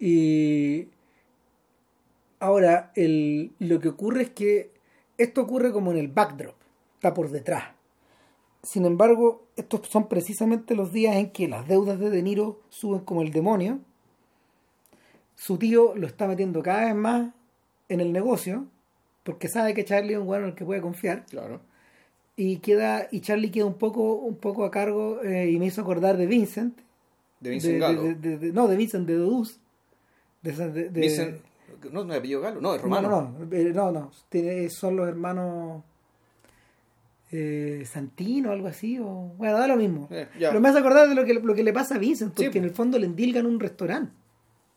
Y 0.00 0.88
ahora 2.40 2.92
el, 2.96 3.52
lo 3.58 3.78
que 3.78 3.90
ocurre 3.90 4.22
es 4.22 4.30
que 4.30 4.70
esto 5.18 5.42
ocurre 5.42 5.70
como 5.70 5.92
en 5.92 5.98
el 5.98 6.08
backdrop, 6.08 6.54
está 6.94 7.12
por 7.12 7.30
detrás. 7.30 7.64
Sin 8.62 8.86
embargo, 8.86 9.44
estos 9.54 9.86
son 9.86 10.08
precisamente 10.08 10.74
los 10.74 10.94
días 10.94 11.16
en 11.16 11.30
que 11.30 11.46
las 11.46 11.68
deudas 11.68 11.98
de 11.98 12.08
De 12.08 12.22
Niro 12.22 12.62
suben 12.70 13.00
como 13.00 13.20
el 13.20 13.32
demonio. 13.32 13.80
Su 15.36 15.58
tío 15.58 15.94
lo 15.94 16.06
está 16.06 16.26
metiendo 16.26 16.62
cada 16.62 16.86
vez 16.86 16.94
más 16.94 17.34
en 17.90 18.00
el 18.00 18.14
negocio, 18.14 18.64
porque 19.24 19.48
sabe 19.48 19.74
que 19.74 19.84
Charlie 19.84 20.14
es 20.14 20.18
un 20.18 20.26
bueno 20.26 20.44
en 20.44 20.52
el 20.52 20.56
que 20.56 20.64
puede 20.64 20.80
confiar. 20.80 21.26
Claro. 21.26 21.60
y 22.34 22.56
queda 22.58 23.08
y 23.10 23.20
Charlie 23.20 23.50
queda 23.50 23.66
un 23.66 23.74
poco 23.74 24.14
un 24.14 24.36
poco 24.36 24.64
a 24.64 24.70
cargo 24.70 25.22
eh, 25.22 25.50
y 25.50 25.58
me 25.58 25.66
hizo 25.66 25.82
acordar 25.82 26.16
de 26.16 26.26
Vincent 26.26 26.83
De 27.40 27.50
Vincent 27.50 27.74
de- 27.74 27.78
Galo. 27.80 28.02
de- 28.02 28.52
no 28.52 28.68
de 28.68 28.76
Vincent 28.76 29.06
de 29.06 29.14
Dodus 29.16 29.58
de, 30.42 30.50
esa- 30.50 30.68
de- 30.68 30.88
de- 30.90 31.00
Vincent, 31.00 31.36
no, 31.92 32.04
no 32.04 32.12
es 32.12 32.18
apellido 32.18 32.40
Galo, 32.40 32.60
no, 32.60 32.74
es 32.74 32.80
no 32.80 32.84
romano. 32.84 33.08
no 33.38 33.44
no, 33.46 33.56
eh, 33.56 33.72
no, 33.74 33.92
no, 33.92 34.10
tiene- 34.28 34.68
son 34.70 34.96
los 34.96 35.08
hermanos 35.08 35.82
eh, 37.32 37.84
Santino 37.86 38.52
algo 38.52 38.68
así 38.68 38.98
o 39.00 39.32
bueno 39.36 39.58
da 39.58 39.66
lo 39.66 39.76
mismo. 39.76 40.06
Eh, 40.10 40.28
pero 40.38 40.60
me 40.60 40.68
hace 40.68 40.78
acordar 40.78 41.08
de 41.08 41.14
lo 41.14 41.24
que 41.24 41.34
lo 41.34 41.54
que 41.54 41.64
le 41.64 41.72
pasa 41.72 41.96
a 41.96 41.98
Vincent 41.98 42.32
porque 42.34 42.52
Sí, 42.52 42.58
en 42.58 42.64
el 42.64 42.70
fondo 42.70 42.98
le 42.98 43.06
endilgan 43.06 43.46
un 43.46 43.58
restaurante. 43.58 44.12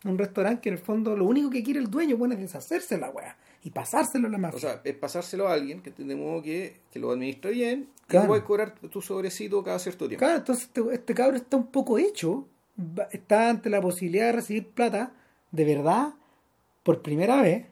Un 0.05 0.17
restaurante 0.17 0.61
que 0.61 0.69
en 0.69 0.75
el 0.75 0.81
fondo 0.81 1.15
lo 1.15 1.25
único 1.25 1.49
que 1.49 1.63
quiere 1.63 1.79
el 1.79 1.89
dueño 1.89 2.17
bueno, 2.17 2.33
es 2.33 2.39
deshacerse 2.39 2.95
de 2.95 3.01
la 3.01 3.09
wea 3.09 3.35
y 3.63 3.71
pasárselo 3.71 4.27
a 4.27 4.31
la 4.31 4.37
mafia 4.37 4.57
O 4.57 4.59
sea, 4.59 4.81
es 4.83 4.95
pasárselo 4.95 5.47
a 5.47 5.53
alguien 5.53 5.81
que 5.81 5.91
modo 6.15 6.41
que, 6.41 6.79
que 6.91 6.99
lo 6.99 7.11
administra 7.11 7.51
bien 7.51 7.89
y 8.05 8.07
Claro. 8.07 8.25
tú 8.25 8.27
puedes 8.29 8.43
cobrar 8.45 8.73
tu 8.75 9.01
sobrecito 9.01 9.63
cada 9.63 9.79
cierto 9.79 10.07
tiempo. 10.07 10.25
Claro, 10.25 10.37
entonces 10.37 10.65
este, 10.65 10.81
este 10.93 11.13
cabro 11.13 11.35
está 11.35 11.57
un 11.57 11.67
poco 11.67 11.97
hecho, 11.97 12.47
está 13.11 13.49
ante 13.49 13.69
la 13.69 13.81
posibilidad 13.81 14.27
de 14.27 14.31
recibir 14.33 14.67
plata, 14.69 15.11
de 15.51 15.65
verdad, 15.65 16.13
por 16.83 17.01
primera 17.01 17.41
vez, 17.41 17.65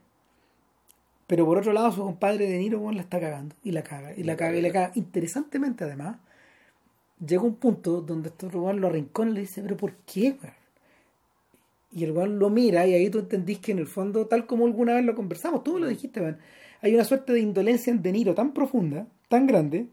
pero 1.27 1.45
por 1.45 1.57
otro 1.57 1.71
lado 1.71 1.91
su 1.91 2.03
compadre 2.03 2.47
De 2.47 2.57
Niro 2.57 2.79
weón, 2.79 2.95
la 2.95 3.01
está 3.01 3.19
cagando, 3.19 3.55
y 3.63 3.71
la 3.71 3.83
caga, 3.83 4.13
y 4.15 4.23
la 4.23 4.35
caga, 4.35 4.57
y 4.57 4.61
la 4.61 4.71
caga. 4.71 4.91
Interesantemente 4.95 5.85
además, 5.85 6.17
llega 7.25 7.41
un 7.43 7.55
punto 7.55 8.01
donde 8.01 8.29
este 8.29 8.47
weón 8.47 8.81
lo 8.81 8.87
arrincona 8.87 9.31
y 9.31 9.33
le 9.35 9.39
dice, 9.41 9.61
pero 9.61 9.77
¿por 9.77 9.93
qué, 10.05 10.37
weón? 10.41 10.53
Y 11.95 12.03
el 12.03 12.11
weón 12.11 12.37
lo 12.39 12.49
mira 12.51 12.85
y 12.85 12.93
ahí 12.93 13.09
tú 13.09 13.19
entendís 13.19 13.57
que 13.59 13.71
en 13.71 13.79
el 13.79 13.87
fondo, 13.87 14.27
tal 14.27 14.45
como 14.45 14.65
alguna 14.67 14.93
vez 14.95 15.05
lo 15.05 15.15
conversamos, 15.15 15.63
tú 15.63 15.75
me 15.75 15.79
lo 15.79 15.87
dijiste, 15.87 16.19
weón, 16.21 16.37
hay 16.81 16.93
una 16.93 17.05
suerte 17.05 17.33
de 17.33 17.39
indolencia 17.39 17.89
en 17.91 18.01
De 18.03 18.11
Niro 18.11 18.35
tan 18.35 18.53
profunda, 18.53 19.07
tan 19.29 19.47
grande, 19.47 19.87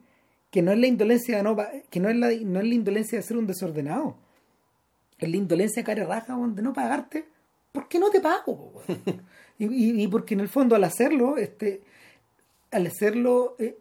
que 0.50 0.61
no 0.62 0.73
es 0.73 0.78
la 0.78 0.88
indolencia 0.88 1.37
de 1.38 1.42
no 1.44 1.56
que 1.88 2.00
no 2.00 2.11
es 2.11 2.16
la 2.16 2.28
no 2.30 2.61
es 2.61 2.66
la 2.68 2.75
indolencia 2.75 3.18
de 3.18 3.23
ser 3.23 3.37
un 3.38 3.47
desordenado. 3.47 4.16
Es 5.18 5.30
la 5.30 5.37
indolencia 5.37 5.85
cara 5.85 6.04
raja 6.04 6.37
de 6.37 6.62
no 6.62 6.73
pagarte 6.73 7.25
porque 7.71 7.99
no 8.00 8.11
te 8.11 8.21
pago 8.21 8.73
y, 9.59 9.64
y- 9.66 10.02
y 10.02 10.09
porque 10.09 10.35
en 10.35 10.40
el 10.40 10.49
fondo 10.49 10.75
al 10.75 10.85
hacerlo 10.85 11.37
este 11.38 11.82
al 12.73 12.87
hacerlo 12.87 13.54
eh, 13.59 13.76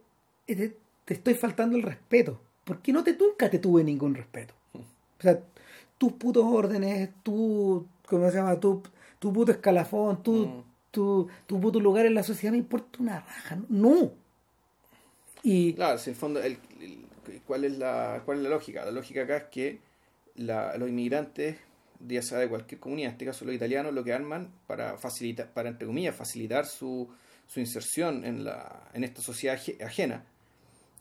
eh, 0.47 0.55
te, 0.55 0.77
te 1.05 1.13
estoy 1.15 1.33
faltando 1.33 1.75
el 1.77 1.83
respeto 1.83 2.39
porque 2.63 2.93
no 2.93 3.03
te 3.03 3.17
nunca 3.17 3.49
te 3.49 3.57
tuve 3.59 3.83
ningún 3.83 4.13
respeto. 4.13 4.53
O 4.75 5.21
sea 5.21 5.39
tus 5.97 6.13
putos 6.13 6.45
órdenes 6.45 7.09
tu 7.23 7.85
cómo 8.17 8.29
se 8.29 8.37
llama 8.37 8.59
tu, 8.59 8.83
tu 9.19 9.31
puto 9.33 9.51
escalafón 9.51 10.21
tu, 10.23 10.45
Mm. 10.47 10.63
tu, 10.91 11.27
tu 11.47 11.59
puto 11.61 11.79
lugar 11.79 12.05
en 12.05 12.13
la 12.13 12.23
sociedad 12.23 12.51
me 12.51 12.57
importa 12.59 12.99
una 13.01 13.19
raja 13.21 13.57
no 13.69 14.11
y 15.43 15.73
Claro, 15.73 15.97
si 15.97 16.09
en 16.09 16.13
el 16.15 16.19
fondo, 16.19 16.39
el- 16.41 16.57
el- 16.79 17.05
¿cuál, 17.45 17.63
es 17.65 17.77
la, 17.77 18.21
¿cuál 18.25 18.37
es 18.37 18.43
la 18.43 18.49
lógica? 18.49 18.85
La 18.85 18.91
lógica 18.91 19.23
acá 19.23 19.37
es 19.37 19.43
que 19.45 19.79
la- 20.35 20.77
los 20.77 20.89
inmigrantes, 20.89 21.57
ya 22.07 22.21
sea 22.21 22.37
de 22.39 22.47
cualquier 22.49 22.79
comunidad, 22.79 23.09
en 23.09 23.13
este 23.13 23.25
caso 23.25 23.45
los 23.45 23.55
italianos, 23.55 23.93
lo 23.93 24.03
que 24.03 24.13
arman 24.13 24.49
para 24.67 24.97
facilitar, 24.97 25.51
para 25.51 25.69
entre 25.69 25.87
comillas, 25.87 26.15
facilitar 26.15 26.65
su, 26.65 27.09
su 27.47 27.59
inserción 27.59 28.23
en, 28.25 28.43
la, 28.43 28.89
en 28.93 29.03
esta 29.03 29.21
sociedad 29.21 29.55
aje- 29.55 29.83
ajena, 29.83 30.23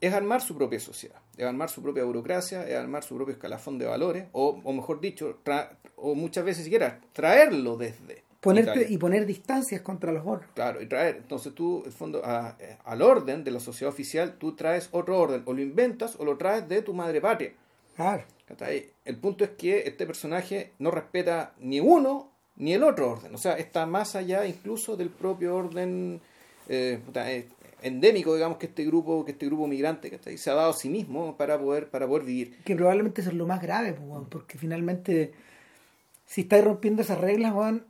es 0.00 0.12
armar 0.14 0.40
su 0.40 0.56
propia 0.56 0.80
sociedad, 0.80 1.20
es 1.36 1.44
armar 1.44 1.68
su 1.68 1.82
propia 1.82 2.04
burocracia, 2.04 2.66
es 2.66 2.74
armar 2.76 3.02
su 3.04 3.16
propio 3.16 3.34
escalafón 3.34 3.78
de 3.78 3.86
valores, 3.86 4.24
o, 4.32 4.60
o 4.62 4.72
mejor 4.72 5.00
dicho, 5.00 5.38
tra- 5.44 5.70
o 5.96 6.14
muchas 6.14 6.44
veces 6.44 6.64
siquiera 6.64 7.00
traerlo 7.12 7.76
desde 7.76 8.22
ponerte 8.40 8.86
y 8.88 8.96
poner 8.96 9.26
distancias 9.26 9.82
contra 9.82 10.12
los 10.12 10.26
otros. 10.26 10.50
Claro, 10.54 10.80
y 10.80 10.86
traer, 10.86 11.16
entonces 11.16 11.54
tú, 11.54 11.82
el 11.84 11.92
fondo, 11.92 12.22
a- 12.24 12.56
eh, 12.58 12.78
al 12.84 13.02
orden 13.02 13.44
de 13.44 13.50
la 13.50 13.60
sociedad 13.60 13.92
oficial, 13.92 14.36
tú 14.38 14.56
traes 14.56 14.88
otro 14.92 15.18
orden, 15.18 15.42
o 15.44 15.52
lo 15.52 15.60
inventas 15.60 16.16
o 16.18 16.24
lo 16.24 16.38
traes 16.38 16.66
de 16.66 16.80
tu 16.80 16.94
madre 16.94 17.20
patria. 17.20 17.52
Claro. 17.96 18.24
El 19.04 19.16
punto 19.18 19.44
es 19.44 19.50
que 19.50 19.80
este 19.86 20.06
personaje 20.06 20.72
no 20.78 20.90
respeta 20.90 21.52
ni 21.60 21.78
uno 21.80 22.30
ni 22.56 22.72
el 22.74 22.82
otro 22.82 23.10
orden, 23.12 23.34
o 23.34 23.38
sea, 23.38 23.54
está 23.58 23.86
más 23.86 24.16
allá 24.16 24.44
incluso 24.46 24.96
del 24.96 25.08
propio 25.10 25.54
orden 25.54 26.20
eh, 26.68 26.98
eh, 27.14 27.48
endémico, 27.82 28.34
digamos, 28.34 28.58
que 28.58 28.66
este 28.66 28.84
grupo, 28.84 29.24
que 29.24 29.32
este 29.32 29.46
grupo 29.46 29.66
migrante 29.66 30.10
¿cachai? 30.10 30.36
se 30.38 30.50
ha 30.50 30.54
dado 30.54 30.70
a 30.70 30.74
sí 30.74 30.88
mismo 30.88 31.36
para 31.36 31.58
poder, 31.58 31.88
para 31.90 32.06
poder 32.06 32.24
vivir. 32.24 32.56
Que 32.64 32.76
probablemente 32.76 33.20
eso 33.20 33.30
es 33.30 33.36
lo 33.36 33.46
más 33.46 33.60
grave, 33.62 33.92
pues, 33.94 34.22
porque 34.30 34.58
finalmente, 34.58 35.32
si 36.26 36.42
estáis 36.42 36.64
rompiendo 36.64 37.02
esas 37.02 37.18
reglas, 37.18 37.52
Juan, 37.52 37.84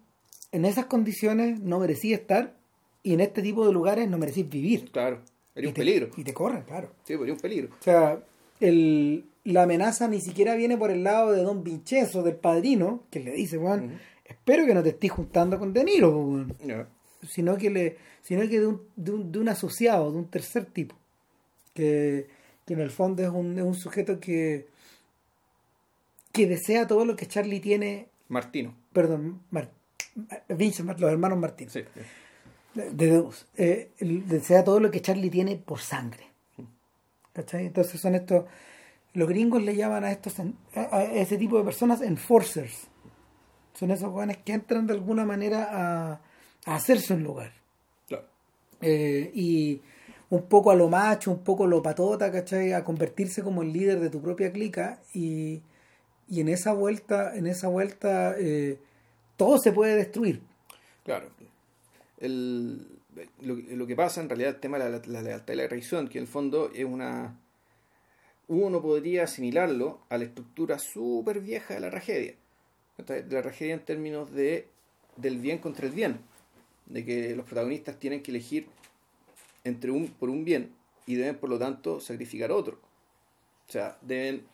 en 0.52 0.64
esas 0.64 0.86
condiciones 0.86 1.60
no 1.60 1.78
merecís 1.78 2.12
estar 2.12 2.54
y 3.02 3.14
en 3.14 3.20
este 3.20 3.42
tipo 3.42 3.66
de 3.66 3.72
lugares 3.72 4.08
no 4.08 4.18
merecís 4.18 4.48
vivir. 4.48 4.90
Claro, 4.90 5.20
sería 5.54 5.68
Y 5.68 5.70
un 5.70 5.74
te- 5.74 5.80
peligro. 5.80 6.08
Y 6.16 6.24
te 6.24 6.34
corren, 6.34 6.62
claro. 6.62 6.90
Sí, 7.04 7.16
sería 7.16 7.32
un 7.34 7.40
peligro. 7.40 7.68
O 7.78 7.82
sea, 7.82 8.22
el, 8.60 9.24
la 9.44 9.62
amenaza 9.62 10.08
ni 10.08 10.20
siquiera 10.20 10.54
viene 10.54 10.76
por 10.76 10.90
el 10.90 11.02
lado 11.04 11.32
de 11.32 11.42
Don 11.42 11.62
Vincenzo, 11.64 12.22
del 12.22 12.36
padrino, 12.36 13.04
que 13.10 13.20
le 13.20 13.30
dice, 13.32 13.56
Juan, 13.58 13.98
espero 14.24 14.66
que 14.66 14.74
no 14.74 14.82
te 14.82 14.90
estés 14.90 15.10
juntando 15.10 15.58
con 15.58 15.72
De 15.72 15.84
Niro, 15.84 16.10
pues, 16.12 16.24
weón. 16.66 16.86
Sino 17.22 17.56
que 17.56 17.70
le 17.70 17.96
sino 18.22 18.42
que 18.48 18.60
de 18.60 18.66
un, 18.66 18.82
de 18.96 19.10
un, 19.12 19.32
de 19.32 19.38
un 19.38 19.48
asociado 19.48 20.10
de 20.12 20.18
un 20.18 20.28
tercer 20.28 20.64
tipo 20.66 20.94
que, 21.74 22.28
que 22.66 22.74
en 22.74 22.80
el 22.80 22.90
fondo 22.90 23.22
es 23.22 23.28
un, 23.28 23.58
es 23.58 23.64
un 23.64 23.74
sujeto 23.74 24.18
que 24.20 24.68
que 26.32 26.46
desea 26.46 26.86
todo 26.86 27.04
lo 27.04 27.16
que 27.16 27.26
Charlie 27.26 27.60
tiene 27.60 28.08
Martino. 28.28 28.74
perdón 28.92 29.40
Mar- 29.50 29.70
Vincent, 30.48 30.98
los 30.98 31.10
hermanos 31.10 31.38
Martín 31.38 31.68
Sí. 31.70 31.82
de 32.74 32.90
de 32.90 33.06
Deus 33.06 33.46
eh, 33.56 33.90
desea 33.98 34.62
todo 34.64 34.78
lo 34.80 34.90
que 34.90 35.00
Charlie 35.02 35.30
tiene 35.30 35.56
por 35.56 35.80
sangre 35.80 36.24
¿cachai? 37.32 37.66
entonces 37.66 38.00
son 38.00 38.14
estos 38.14 38.44
los 39.12 39.28
gringos 39.28 39.62
le 39.62 39.74
llaman 39.74 40.04
a 40.04 40.12
estos 40.12 40.34
a 40.74 41.02
ese 41.04 41.36
tipo 41.36 41.58
de 41.58 41.64
personas 41.64 42.00
enforcers 42.00 42.86
son 43.74 43.90
esos 43.90 44.10
jóvenes 44.10 44.36
que 44.38 44.52
entran 44.52 44.86
de 44.86 44.92
alguna 44.92 45.24
manera 45.24 45.68
a, 46.12 46.20
a 46.66 46.74
hacerse 46.74 47.14
un 47.14 47.22
lugar 47.24 47.52
Claro. 48.08 48.24
eh, 48.80 49.30
y 49.34 49.80
un 50.30 50.42
poco 50.42 50.70
a 50.70 50.74
lo 50.76 50.88
macho, 50.88 51.30
un 51.32 51.42
poco 51.42 51.64
a 51.64 51.66
lo 51.66 51.82
patota, 51.82 52.30
¿cachai? 52.30 52.72
A 52.72 52.84
convertirse 52.84 53.42
como 53.42 53.62
el 53.62 53.72
líder 53.72 53.98
de 54.00 54.10
tu 54.10 54.20
propia 54.22 54.52
clica 54.52 55.00
y, 55.12 55.60
y 56.28 56.40
en 56.40 56.48
esa 56.48 56.72
vuelta, 56.72 57.34
en 57.36 57.46
esa 57.46 57.68
vuelta 57.68 58.36
eh, 58.38 58.78
todo 59.36 59.58
se 59.58 59.72
puede 59.72 59.96
destruir. 59.96 60.40
Claro. 61.04 61.28
El, 62.18 62.86
lo, 63.40 63.54
lo 63.56 63.86
que 63.86 63.96
pasa 63.96 64.20
en 64.20 64.28
realidad 64.28 64.54
el 64.54 64.60
tema 64.60 64.78
de 64.78 64.88
la, 64.90 65.02
la 65.04 65.22
lealtad 65.22 65.54
y 65.54 65.56
la 65.56 65.68
traición, 65.68 66.08
que 66.08 66.18
en 66.18 66.24
el 66.24 66.28
fondo 66.30 66.70
es 66.74 66.84
una... 66.84 67.36
Uno 68.46 68.82
podría 68.82 69.24
asimilarlo 69.24 70.00
a 70.08 70.18
la 70.18 70.24
estructura 70.24 70.78
súper 70.78 71.40
vieja 71.40 71.74
de 71.74 71.80
la 71.80 71.90
tragedia. 71.90 72.34
De 72.98 73.24
la 73.30 73.42
tragedia 73.42 73.74
en 73.74 73.84
términos 73.84 74.32
de 74.32 74.68
del 75.16 75.38
bien 75.38 75.58
contra 75.58 75.86
el 75.86 75.92
bien. 75.92 76.20
De 76.90 77.04
que 77.04 77.34
los 77.34 77.46
protagonistas 77.46 77.98
tienen 77.98 78.22
que 78.22 78.30
elegir 78.30 78.66
entre 79.64 79.90
un, 79.90 80.08
por 80.08 80.28
un 80.28 80.44
bien 80.44 80.74
y 81.06 81.14
deben 81.14 81.36
por 81.36 81.50
lo 81.50 81.58
tanto 81.58 82.00
sacrificar 82.00 82.52
otro. 82.52 82.78
O 83.68 83.72
sea, 83.72 83.98
deben, 84.02 84.46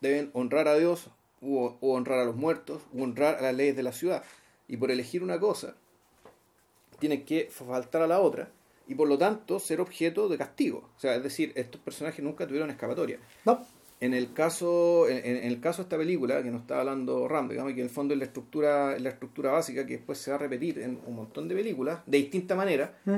deben 0.00 0.30
honrar 0.32 0.68
a 0.68 0.76
Dios 0.76 1.10
o, 1.40 1.76
honrar 1.80 2.20
a 2.20 2.24
los 2.24 2.36
muertos 2.36 2.82
o 2.96 3.02
honrar 3.02 3.36
a 3.36 3.42
las 3.42 3.54
leyes 3.54 3.76
de 3.76 3.82
la 3.82 3.92
ciudad. 3.92 4.24
Y 4.68 4.76
por 4.76 4.90
elegir 4.90 5.22
una 5.22 5.38
cosa, 5.38 5.74
tienen 6.98 7.24
que 7.24 7.48
faltar 7.50 8.02
a 8.02 8.06
la 8.06 8.20
otra 8.20 8.50
y 8.86 8.94
por 8.94 9.08
lo 9.08 9.18
tanto 9.18 9.58
ser 9.58 9.80
objeto 9.80 10.28
de 10.28 10.38
castigo. 10.38 10.88
O 10.96 11.00
sea, 11.00 11.14
es 11.14 11.22
decir, 11.22 11.52
estos 11.56 11.80
personajes 11.80 12.24
nunca 12.24 12.46
tuvieron 12.46 12.70
escapatoria. 12.70 13.18
No, 13.44 13.66
En 14.02 14.14
el 14.14 14.32
caso, 14.32 15.08
en, 15.08 15.24
en 15.24 15.44
el 15.44 15.60
caso 15.60 15.82
de 15.82 15.84
esta 15.84 15.96
película, 15.96 16.42
que 16.42 16.50
nos 16.50 16.62
está 16.62 16.80
hablando 16.80 17.28
Ram, 17.28 17.48
digamos 17.48 17.72
que 17.72 17.80
en 17.80 17.86
el 17.86 17.90
fondo 17.90 18.14
es 18.14 18.18
la 18.18 18.24
estructura, 18.26 18.96
es 18.96 19.02
la 19.02 19.10
estructura 19.10 19.52
básica 19.52 19.86
que 19.86 19.96
después 19.98 20.18
se 20.18 20.30
va 20.32 20.36
a 20.36 20.40
repetir 20.40 20.78
en 20.80 20.98
un 21.06 21.14
montón 21.14 21.46
de 21.48 21.54
películas, 21.54 22.00
de 22.06 22.18
distinta 22.18 22.54
manera, 22.56 22.98
Mm. 23.04 23.12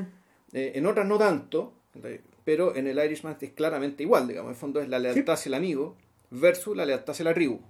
eh, 0.52 0.72
en 0.74 0.86
otras 0.86 1.06
no 1.06 1.16
tanto, 1.18 1.72
pero 2.44 2.76
en 2.76 2.86
el 2.86 2.98
Irishman 3.02 3.36
es 3.40 3.50
claramente 3.52 4.02
igual, 4.02 4.28
digamos, 4.28 4.50
en 4.50 4.54
el 4.54 4.60
fondo 4.60 4.80
es 4.82 4.88
la 4.88 4.98
lealtad 4.98 5.34
hacia 5.34 5.48
el 5.48 5.54
amigo 5.54 5.96
versus 6.30 6.76
la 6.76 6.84
lealtad 6.84 7.12
hacia 7.12 7.24
la 7.24 7.34
tribu. 7.34 7.60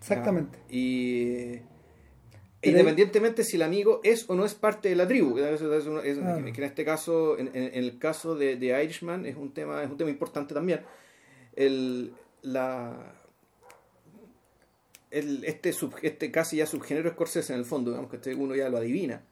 exactamente. 0.00 0.58
¿ya? 0.58 0.64
Y 0.76 1.60
Pero- 2.60 2.78
independientemente 2.78 3.44
si 3.44 3.56
el 3.56 3.62
amigo 3.62 4.00
es 4.02 4.28
o 4.28 4.34
no 4.34 4.44
es 4.44 4.54
parte 4.54 4.88
de 4.88 4.96
la 4.96 5.06
tribu, 5.06 5.34
que, 5.36 5.54
es- 5.54 5.60
es- 5.60 5.86
es- 5.86 6.18
Ah. 6.22 6.40
que 6.44 6.60
en 6.60 6.64
este 6.64 6.84
caso, 6.84 7.38
en, 7.38 7.48
en- 7.48 7.64
en 7.74 7.84
el 7.84 7.98
caso 7.98 8.34
de, 8.34 8.56
de 8.56 8.82
Irishman, 8.84 9.26
es 9.26 9.36
un 9.36 9.52
tema, 9.52 9.82
es 9.82 9.90
un 9.90 9.96
tema 9.96 10.10
importante 10.10 10.54
también. 10.54 10.80
El, 11.56 12.12
la, 12.42 13.14
el, 15.10 15.44
este, 15.44 15.72
sub- 15.72 15.94
este 16.02 16.30
casi 16.30 16.56
ya 16.56 16.66
subgénero 16.66 17.10
Scorsese 17.10 17.52
en 17.52 17.60
el 17.60 17.64
fondo, 17.64 17.90
digamos 17.90 18.10
que 18.10 18.16
este 18.16 18.34
uno 18.34 18.54
ya 18.54 18.68
lo 18.68 18.78
adivina. 18.78 19.22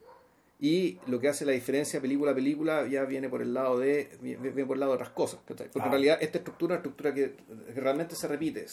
Y 0.60 0.98
lo 1.08 1.18
que 1.18 1.26
hace 1.28 1.44
la 1.44 1.50
diferencia 1.50 2.00
película 2.00 2.30
a 2.30 2.34
película 2.36 2.86
ya 2.86 3.02
viene 3.04 3.28
por 3.28 3.42
el 3.42 3.52
lado 3.52 3.80
de 3.80 4.08
viene 4.20 4.64
por 4.64 4.76
el 4.76 4.80
lado 4.80 4.92
de 4.92 4.96
otras 4.96 5.10
cosas. 5.10 5.40
Porque 5.44 5.64
Ah. 5.74 5.82
en 5.86 5.90
realidad 5.90 6.18
esta 6.20 6.38
estructura 6.38 6.76
es 6.76 6.78
una 6.78 6.88
estructura 6.88 7.12
que, 7.14 7.34
que 7.74 7.80
realmente 7.80 8.14
se 8.14 8.28
repite 8.28 8.66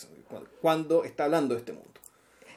cuando 0.62 1.03
está 1.03 1.24
hablando 1.25 1.56
de 1.56 1.62
este 1.62 1.74
mundo. 1.74 1.89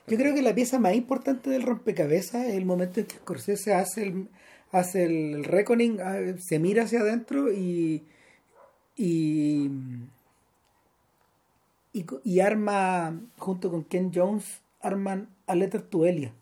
Yo 0.07 0.19
creo 0.19 0.35
que 0.35 0.43
la 0.43 0.55
pieza 0.55 0.79
más 0.79 0.95
importante 0.95 1.49
del 1.49 1.63
rompecabezas 1.63 2.45
es 2.47 2.55
el 2.57 2.67
momento 2.67 3.01
en 3.01 3.07
que 3.07 3.15
Scorsese 3.17 3.73
hace 3.73 4.03
el, 4.03 4.29
hace 4.71 5.05
el 5.05 5.45
reckoning, 5.45 6.01
ah, 6.03 6.19
se 6.39 6.59
mira 6.59 6.83
hacia 6.83 7.01
adentro 7.01 7.51
y, 7.51 8.03
y, 8.97 9.71
y, 11.93 12.05
y 12.25 12.41
arma, 12.41 13.21
junto 13.39 13.71
con 13.71 13.85
Ken 13.85 14.11
Jones, 14.15 14.61
arman 14.81 15.29
A 15.47 15.55
Letter 15.55 15.83
to 15.83 16.07
Elia. 16.07 16.33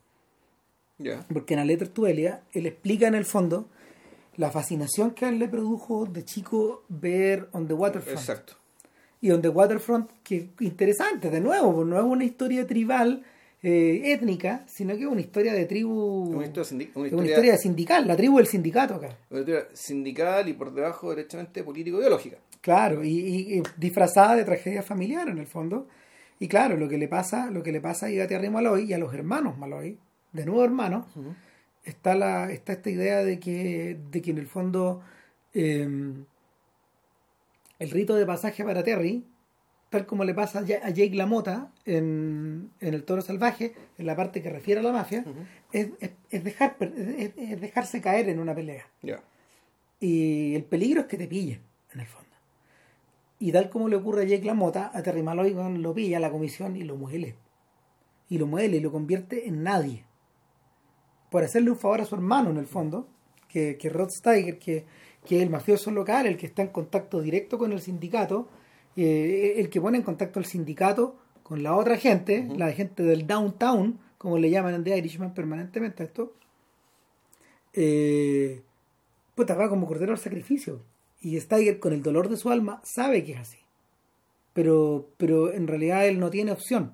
Porque 1.32 1.54
en 1.54 1.60
A 1.60 1.64
Letter 1.64 1.88
to 1.88 2.06
Elia, 2.06 2.42
él 2.52 2.66
explica 2.66 3.06
en 3.08 3.14
el 3.14 3.24
fondo 3.24 3.66
la 4.36 4.50
fascinación 4.50 5.12
que 5.12 5.24
a 5.24 5.28
él 5.30 5.38
le 5.38 5.48
produjo 5.48 6.06
de 6.06 6.24
chico 6.24 6.84
ver 6.88 7.48
On 7.52 7.66
the 7.66 7.74
Waterfront. 7.74 8.18
Exacto. 8.18 8.54
Y 9.22 9.30
On 9.32 9.42
the 9.42 9.48
Waterfront, 9.48 10.10
que 10.22 10.50
interesante, 10.60 11.30
de 11.30 11.40
nuevo, 11.40 11.74
pues 11.74 11.86
no 11.86 11.98
es 11.98 12.04
una 12.04 12.24
historia 12.24 12.66
tribal, 12.66 13.22
eh, 13.62 14.12
étnica, 14.12 14.64
sino 14.66 14.94
que 14.96 15.02
es 15.02 15.06
una 15.06 15.20
historia 15.20 15.52
de 15.52 15.66
tribu. 15.66 16.34
Una 16.36 16.46
historia, 16.46 16.68
una 16.72 16.84
una 16.96 17.06
historia- 17.08 17.30
historia 17.30 17.56
sindical, 17.58 18.06
la 18.06 18.16
tribu 18.16 18.38
del 18.38 18.46
sindicato 18.46 18.94
acá. 18.94 19.18
una 19.30 19.40
historia 19.40 19.66
sindical 19.74 20.48
y 20.48 20.54
por 20.54 20.72
debajo 20.72 21.10
derechamente 21.10 21.62
político-ideológica. 21.62 22.38
Claro, 22.60 23.02
y, 23.04 23.08
y- 23.08 23.58
y 23.58 23.62
disfrazada 23.78 24.36
de 24.36 24.44
tragedia 24.44 24.82
familiar 24.82 25.28
en 25.28 25.38
el 25.38 25.46
fondo. 25.46 25.88
Y 26.38 26.48
claro, 26.48 26.76
lo 26.76 26.88
que 26.88 26.98
le 26.98 27.08
pasa, 27.08 27.50
lo 27.50 27.62
que 27.62 27.72
le 27.72 27.80
pasa 27.80 28.06
a 28.06 28.10
Igatiarri 28.10 28.50
Malloy 28.50 28.84
y 28.84 28.92
a 28.92 28.98
los 28.98 29.12
hermanos 29.14 29.56
Malloy, 29.58 29.98
de 30.32 30.44
nuevo 30.46 30.64
hermanos, 30.64 31.06
está 31.84 32.14
la, 32.14 32.50
está 32.52 32.72
esta 32.72 32.90
idea 32.90 33.24
de 33.24 33.38
que, 33.40 33.98
de 34.10 34.22
que 34.22 34.30
en 34.30 34.38
el 34.38 34.46
fondo 34.46 35.02
eh, 35.54 35.86
el 37.78 37.90
rito 37.90 38.14
de 38.14 38.26
pasaje 38.26 38.64
para 38.64 38.82
Terry, 38.82 39.24
tal 39.88 40.06
como 40.06 40.24
le 40.24 40.34
pasa 40.34 40.60
a 40.60 40.66
Ja- 40.66 40.80
a 40.86 40.90
Jake 40.90 41.14
LaMotta 41.14 41.72
en, 41.84 42.70
en 42.80 42.94
El 42.94 43.04
Toro 43.04 43.22
Salvaje, 43.22 43.74
en 43.98 44.06
la 44.06 44.14
parte 44.16 44.42
que 44.42 44.50
refiere 44.50 44.80
a 44.80 44.84
la 44.84 44.92
mafia, 44.92 45.24
es, 45.72 45.88
es- 46.00 46.10
es 46.30 46.44
dejar, 46.44 46.76
es- 46.80 47.60
dejarse 47.60 48.00
caer 48.00 48.28
en 48.28 48.38
una 48.38 48.54
pelea. 48.54 48.86
Y 49.98 50.54
el 50.54 50.64
peligro 50.64 51.00
es 51.02 51.06
que 51.06 51.16
te 51.18 51.26
pillen, 51.26 51.60
en 51.94 52.00
el 52.00 52.06
fondo. 52.06 52.19
Y 53.40 53.52
tal 53.52 53.70
como 53.70 53.88
le 53.88 53.96
ocurre 53.96 54.22
a 54.22 54.26
Jake 54.26 54.44
LaMotta, 54.44 54.90
a 54.94 55.02
Terry 55.02 55.22
Malloy 55.22 55.56
lo 55.78 55.94
pilla 55.94 56.20
la 56.20 56.30
comisión 56.30 56.76
y 56.76 56.84
lo 56.84 56.96
muele. 56.96 57.36
Y 58.28 58.38
lo 58.38 58.46
muele 58.46 58.76
y 58.76 58.80
lo 58.80 58.92
convierte 58.92 59.48
en 59.48 59.62
nadie. 59.62 60.04
Por 61.30 61.42
hacerle 61.42 61.70
un 61.70 61.78
favor 61.78 62.02
a 62.02 62.04
su 62.04 62.14
hermano, 62.14 62.50
en 62.50 62.58
el 62.58 62.66
fondo, 62.66 63.08
que, 63.48 63.78
que 63.78 63.88
Rod 63.88 64.10
Steiger, 64.10 64.58
que, 64.58 64.84
que 65.24 65.38
es 65.38 65.42
el 65.42 65.50
mafioso 65.50 65.90
local, 65.90 66.26
el 66.26 66.36
que 66.36 66.46
está 66.46 66.62
en 66.62 66.68
contacto 66.68 67.20
directo 67.20 67.56
con 67.56 67.72
el 67.72 67.80
sindicato, 67.80 68.48
eh, 68.94 69.54
el 69.56 69.70
que 69.70 69.80
pone 69.80 69.96
en 69.96 70.04
contacto 70.04 70.38
al 70.38 70.44
sindicato 70.44 71.16
con 71.42 71.62
la 71.62 71.74
otra 71.74 71.96
gente, 71.96 72.46
la 72.56 72.70
gente 72.72 73.02
del 73.02 73.26
downtown, 73.26 73.98
como 74.18 74.38
le 74.38 74.50
llaman 74.50 74.74
en 74.74 74.84
The 74.84 74.98
Irishman 74.98 75.32
permanentemente 75.32 76.02
a 76.02 76.06
esto, 76.06 76.34
eh, 77.72 78.62
puta, 79.34 79.54
va 79.54 79.68
como 79.68 79.86
cordero 79.86 80.12
al 80.12 80.18
sacrificio. 80.18 80.82
Y 81.20 81.38
Steiger, 81.40 81.78
con 81.80 81.92
el 81.92 82.02
dolor 82.02 82.28
de 82.28 82.36
su 82.36 82.50
alma, 82.50 82.80
sabe 82.84 83.24
que 83.24 83.32
es 83.32 83.40
así. 83.40 83.58
Pero, 84.52 85.08
pero 85.16 85.52
en 85.52 85.66
realidad 85.66 86.06
él 86.06 86.18
no 86.18 86.30
tiene 86.30 86.52
opción. 86.52 86.92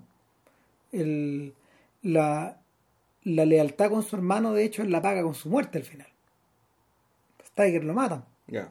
El- 0.93 1.55
la, 2.03 2.59
la 3.25 3.45
lealtad 3.45 3.91
con 3.91 4.03
su 4.03 4.17
hermano, 4.17 4.53
de 4.53 4.65
hecho, 4.65 4.83
él 4.83 4.91
la 4.91 5.03
paga 5.03 5.23
con 5.23 5.35
su 5.35 5.49
muerte 5.49 5.79
al 5.79 5.85
final. 5.85 6.07
Steiger 7.47 7.85
lo 7.85 7.95
matan. 7.95 8.25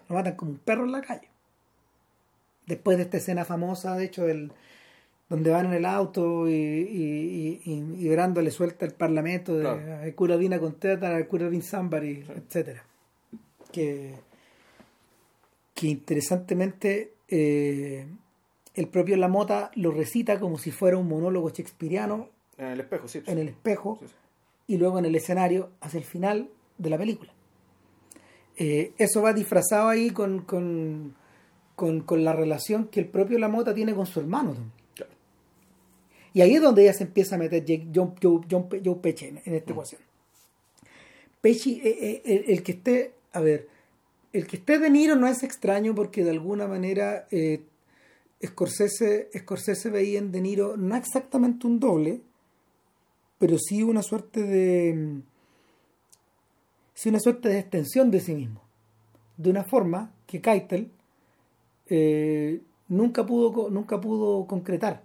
Lo 0.07 0.15
matan 0.15 0.35
como 0.35 0.51
un 0.51 0.57
perro 0.57 0.83
en 0.85 0.91
la 0.91 1.01
calle. 1.01 1.27
Después 2.67 2.97
de 2.97 3.03
esta 3.03 3.17
escena 3.17 3.45
famosa, 3.45 3.95
de 3.95 4.05
hecho, 4.05 4.25
del, 4.25 4.51
donde 5.29 5.51
van 5.51 5.67
en 5.67 5.73
el 5.73 5.85
auto 5.85 6.47
y, 6.49 6.53
y, 6.53 7.61
y, 7.65 7.71
y- 7.71 8.05
y 8.05 8.09
Brando 8.09 8.41
le 8.41 8.51
suelta 8.51 8.85
el 8.85 8.93
parlamento 8.93 9.55
de 9.55 9.61
Claro. 9.63 10.07
I 10.07 10.11
could 10.13 10.31
have 10.31 10.39
been 10.41 10.53
a 10.53 10.59
contestant, 10.59 11.19
I 11.19 11.23
could 11.27 11.41
have 11.41 11.51
been 11.51 11.61
somebody, 11.63 12.23
etcétera. 12.35 12.83
Que, 13.71 14.15
que 15.75 15.87
interesantemente 15.87 17.13
eh, 17.27 18.07
el 18.73 18.87
propio 18.87 19.15
Lamota 19.17 19.69
lo 19.75 19.91
recita 19.91 20.39
como 20.39 20.57
si 20.57 20.71
fuera 20.71 20.97
un 20.97 21.07
monólogo 21.07 21.49
shakespeariano 21.49 22.29
En 22.57 22.65
el 22.67 22.79
espejo, 22.79 23.07
sí. 23.07 23.21
en 23.27 23.37
el 23.37 23.49
espejo 23.49 23.97
Sí, 24.01 24.07
sí. 24.07 24.13
y 24.67 24.77
luego 24.77 24.97
en 24.99 25.05
el 25.05 25.15
escenario 25.15 25.69
hacia 25.81 25.99
el 25.99 26.05
final 26.05 26.49
de 26.77 26.89
la 26.89 26.97
película. 26.97 27.31
Eh, 28.57 28.93
eso 28.97 29.21
va 29.21 29.33
disfrazado 29.33 29.89
ahí 29.89 30.11
con, 30.11 30.39
con, 30.41 31.13
con, 31.75 32.01
con 32.01 32.23
la 32.23 32.31
relación 32.33 32.87
que 32.87 33.01
el 33.01 33.07
propio 33.07 33.37
Lamota 33.37 33.73
tiene 33.73 33.93
con 33.93 34.05
su 34.05 34.19
hermano. 34.21 34.55
Claro. 34.95 35.11
Y 36.33 36.39
ahí 36.41 36.55
es 36.55 36.61
donde 36.61 36.85
ya 36.85 36.93
se 36.93 37.03
empieza 37.03 37.35
a 37.35 37.37
meter 37.37 37.65
Jake- 37.65 37.89
John, 37.93 38.15
Joe, 38.21 38.41
John 38.49 38.67
Joe 38.83 38.95
Pesci 38.95 39.25
en, 39.25 39.41
en 39.43 39.55
esta 39.55 39.71
ecuación. 39.73 39.99
Pesci, 41.41 41.81
eh, 41.83 41.97
eh, 42.01 42.21
el, 42.25 42.51
el 42.53 42.63
que 42.63 42.71
esté, 42.71 43.11
a 43.33 43.39
ver, 43.41 43.67
el 44.35 44.47
que 44.47 44.57
esté 44.57 44.79
de 44.79 44.89
Niro 44.89 45.15
no 45.15 45.27
es 45.27 45.43
extraño 45.43 45.95
porque 45.95 46.23
de 46.23 46.31
alguna 46.31 46.67
manera 46.67 47.25
eh, 47.31 47.63
Scorsese, 48.45 49.89
veía 49.89 50.19
en 50.19 50.31
De 50.31 50.41
Niro 50.41 50.75
no 50.75 50.95
exactamente 50.97 51.65
un 51.65 51.79
doble, 51.79 52.21
pero 53.39 53.57
sí 53.57 53.81
una 53.81 54.03
suerte 54.03 54.43
de 54.43 54.93
mm, 54.93 55.21
sí 56.93 57.09
una 57.09 57.19
suerte 57.19 57.47
de 57.47 57.59
extensión 57.59 58.11
de 58.11 58.19
sí 58.19 58.35
mismo. 58.35 58.61
De 59.37 59.49
una 59.49 59.63
forma 59.63 60.11
que 60.27 60.41
Keitel 60.41 60.91
eh, 61.87 62.61
nunca 62.89 63.25
pudo 63.25 63.69
nunca 63.69 64.01
pudo 64.01 64.47
concretar. 64.47 65.03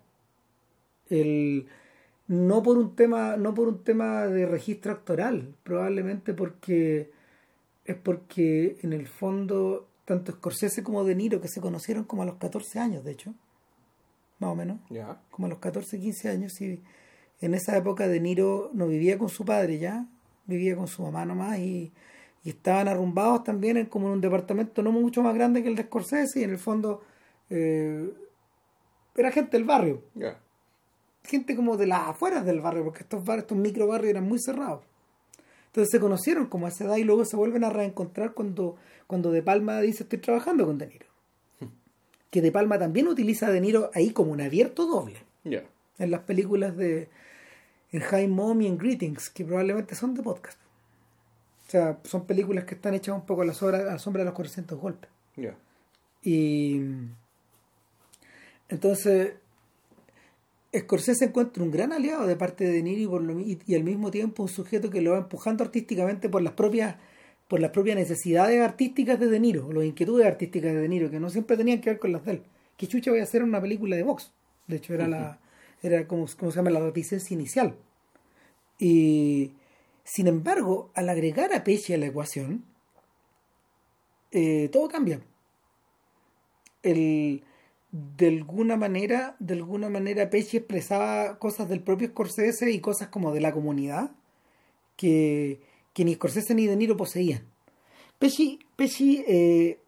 El 1.08 1.66
no 2.26 2.62
por 2.64 2.78
un 2.78 2.96
tema 2.96 3.36
no 3.36 3.54
por 3.54 3.68
un 3.68 3.84
tema 3.84 4.26
de 4.26 4.46
registro 4.46 4.90
actoral 4.90 5.54
probablemente 5.62 6.34
porque 6.34 7.19
es 7.90 7.96
porque 7.96 8.78
en 8.82 8.92
el 8.92 9.06
fondo 9.06 9.88
tanto 10.04 10.32
Scorsese 10.32 10.82
como 10.82 11.04
De 11.04 11.14
Niro 11.14 11.40
que 11.40 11.48
se 11.48 11.60
conocieron 11.60 12.04
como 12.04 12.22
a 12.22 12.26
los 12.26 12.36
14 12.36 12.78
años 12.78 13.04
de 13.04 13.12
hecho 13.12 13.34
más 14.40 14.50
o 14.50 14.56
menos 14.56 14.78
como 15.30 15.46
a 15.46 15.50
los 15.50 15.58
14, 15.58 16.00
15 16.00 16.28
años, 16.28 16.60
y 16.60 16.80
en 17.40 17.54
esa 17.54 17.76
época 17.76 18.08
De 18.08 18.20
Niro 18.20 18.70
no 18.72 18.88
vivía 18.88 19.18
con 19.18 19.28
su 19.28 19.44
padre 19.44 19.78
ya, 19.78 20.06
vivía 20.46 20.74
con 20.74 20.88
su 20.88 21.02
mamá 21.02 21.24
nomás 21.24 21.58
y, 21.58 21.92
y 22.42 22.48
estaban 22.48 22.88
arrumbados 22.88 23.44
también 23.44 23.76
en 23.76 23.86
como 23.86 24.08
en 24.08 24.14
un 24.14 24.20
departamento 24.20 24.82
no 24.82 24.92
mucho 24.92 25.22
más 25.22 25.34
grande 25.34 25.62
que 25.62 25.68
el 25.68 25.76
de 25.76 25.84
Scorsese 25.84 26.40
y 26.40 26.44
en 26.44 26.50
el 26.50 26.58
fondo 26.58 27.02
eh, 27.50 28.10
era 29.14 29.30
gente 29.30 29.56
del 29.56 29.64
barrio, 29.64 30.02
gente 31.22 31.54
como 31.54 31.76
de 31.76 31.86
las 31.86 32.08
afueras 32.08 32.44
del 32.46 32.60
barrio, 32.60 32.84
porque 32.84 33.00
estos 33.00 33.22
barrios, 33.24 33.44
estos 33.44 33.58
micro 33.58 33.86
barrios 33.86 34.10
eran 34.10 34.26
muy 34.26 34.38
cerrados. 34.40 34.84
Entonces 35.70 35.90
se 35.92 36.00
conocieron 36.00 36.46
como 36.46 36.66
a 36.66 36.70
esa 36.70 36.84
edad 36.84 36.96
y 36.96 37.04
luego 37.04 37.24
se 37.24 37.36
vuelven 37.36 37.62
a 37.62 37.70
reencontrar 37.70 38.34
cuando, 38.34 38.76
cuando 39.06 39.30
De 39.30 39.40
Palma 39.40 39.80
dice 39.80 40.02
estoy 40.02 40.18
trabajando 40.18 40.66
con 40.66 40.78
De 40.78 40.88
Niro. 40.88 41.06
Que 42.30 42.42
De 42.42 42.50
Palma 42.50 42.78
también 42.78 43.06
utiliza 43.06 43.46
a 43.46 43.50
De 43.50 43.60
Niro 43.60 43.90
ahí 43.94 44.10
como 44.10 44.32
un 44.32 44.40
abierto 44.40 44.86
doble 44.86 45.22
en 45.44 46.10
las 46.10 46.20
películas 46.22 46.76
de 46.76 47.08
en 47.92 48.00
High 48.00 48.28
Mom 48.28 48.60
y 48.62 48.66
en 48.66 48.78
Greetings, 48.78 49.30
que 49.30 49.44
probablemente 49.44 49.94
son 49.94 50.14
de 50.14 50.22
podcast. 50.22 50.58
O 51.66 51.70
sea, 51.70 51.98
son 52.04 52.26
películas 52.26 52.64
que 52.64 52.74
están 52.74 52.94
hechas 52.94 53.14
un 53.14 53.26
poco 53.26 53.42
a 53.42 53.44
la 53.44 53.54
sombra, 53.54 53.78
a 53.78 53.84
la 53.84 53.98
sombra 53.98 54.20
de 54.20 54.26
los 54.26 54.34
400 54.34 54.78
golpes. 54.78 55.10
Ya. 55.36 55.56
Y 56.22 56.80
entonces 58.68 59.34
Scorsese 60.76 61.24
encuentra 61.26 61.62
un 61.64 61.70
gran 61.70 61.92
aliado 61.92 62.26
de 62.26 62.36
parte 62.36 62.64
de 62.64 62.70
De 62.72 62.82
Niro 62.82 63.00
y, 63.02 63.06
por 63.06 63.22
lo 63.22 63.34
mi- 63.34 63.58
y 63.66 63.74
al 63.74 63.82
mismo 63.82 64.10
tiempo 64.10 64.44
un 64.44 64.48
sujeto 64.48 64.88
que 64.90 65.00
lo 65.00 65.12
va 65.12 65.18
empujando 65.18 65.64
artísticamente 65.64 66.28
por 66.28 66.42
las 66.42 66.52
propias 66.52 66.96
por 67.48 67.58
las 67.58 67.72
propias 67.72 67.96
necesidades 67.96 68.60
artísticas 68.60 69.18
de 69.18 69.26
De 69.26 69.40
Niro, 69.40 69.72
las 69.72 69.84
inquietudes 69.84 70.24
artísticas 70.24 70.72
de 70.72 70.80
De 70.82 70.88
Niro, 70.88 71.10
que 71.10 71.18
no 71.18 71.30
siempre 71.30 71.56
tenían 71.56 71.80
que 71.80 71.90
ver 71.90 71.98
con 71.98 72.12
las 72.12 72.24
de 72.24 72.30
él. 72.32 72.42
Que 72.76 72.86
chucha 72.86 73.10
voy 73.10 73.18
a 73.18 73.24
hacer 73.24 73.42
una 73.42 73.60
película 73.60 73.96
de 73.96 74.04
box. 74.04 74.30
De 74.68 74.76
hecho, 74.76 74.94
era 74.94 75.08
la 75.08 75.40
era 75.82 76.06
como, 76.06 76.26
como 76.38 76.52
se 76.52 76.56
llama 76.56 76.70
la 76.70 76.78
reticencia 76.78 77.34
inicial. 77.34 77.74
Y 78.78 79.50
sin 80.04 80.28
embargo, 80.28 80.90
al 80.94 81.08
agregar 81.08 81.52
a 81.52 81.64
Pesci 81.64 81.92
a 81.92 81.98
la 81.98 82.06
ecuación, 82.06 82.62
eh, 84.30 84.68
todo 84.72 84.88
cambia. 84.88 85.20
El, 86.84 87.42
de 87.92 88.28
alguna 88.28 88.76
manera, 88.76 89.36
de 89.40 89.54
alguna 89.54 89.88
manera 89.88 90.30
Pesci 90.30 90.58
expresaba 90.58 91.38
cosas 91.38 91.68
del 91.68 91.82
propio 91.82 92.08
Scorsese 92.08 92.70
y 92.70 92.80
cosas 92.80 93.08
como 93.08 93.32
de 93.32 93.40
la 93.40 93.52
comunidad 93.52 94.12
que, 94.96 95.60
que 95.92 96.04
ni 96.04 96.14
Scorsese 96.14 96.54
ni 96.54 96.66
De 96.66 96.76
Niro 96.76 96.96
poseían. 96.96 97.42
Pesci, 98.18 98.60
Pesci 98.76 99.24
eh, 99.26 99.78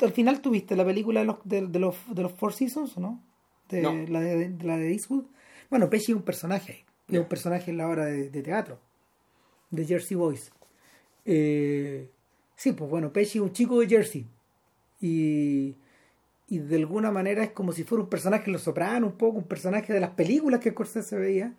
al 0.00 0.12
final 0.12 0.40
tuviste 0.40 0.76
la 0.76 0.84
película 0.84 1.20
de 1.20 1.26
los, 1.26 1.36
de, 1.44 1.66
de 1.66 1.78
los, 1.78 1.96
de 2.08 2.22
los 2.22 2.32
Four 2.32 2.52
Seasons, 2.52 2.96
¿o 2.96 3.00
no? 3.00 3.22
De, 3.68 3.82
No. 3.82 3.92
La 4.08 4.20
de, 4.20 4.48
de 4.50 4.64
la 4.64 4.76
de 4.76 4.92
Eastwood. 4.92 5.24
Bueno, 5.68 5.90
Pesci 5.90 6.12
es 6.12 6.16
un 6.16 6.22
personaje. 6.22 6.84
Es 7.08 7.18
un 7.18 7.26
personaje 7.26 7.70
en 7.70 7.76
la 7.76 7.88
obra 7.88 8.06
de, 8.06 8.30
de 8.30 8.42
teatro. 8.42 8.78
De 9.70 9.84
Jersey 9.84 10.16
Boys. 10.16 10.50
Eh, 11.24 12.08
sí, 12.56 12.72
pues 12.72 12.90
bueno, 12.90 13.12
Pesci 13.12 13.38
es 13.38 13.42
un 13.42 13.52
chico 13.52 13.80
de 13.80 13.88
Jersey. 13.88 14.26
Y, 15.00 15.74
y 16.48 16.58
de 16.58 16.76
alguna 16.76 17.10
manera 17.10 17.42
es 17.44 17.50
como 17.50 17.72
si 17.72 17.84
fuera 17.84 18.04
un 18.04 18.10
personaje 18.10 18.46
de 18.46 18.52
Los 18.52 18.62
Sopranos, 18.62 19.12
un 19.12 19.18
poco 19.18 19.38
un 19.38 19.44
personaje 19.44 19.92
de 19.92 20.00
las 20.00 20.10
películas 20.10 20.60
que 20.60 20.70
Scorsese 20.70 21.16
veía. 21.16 21.54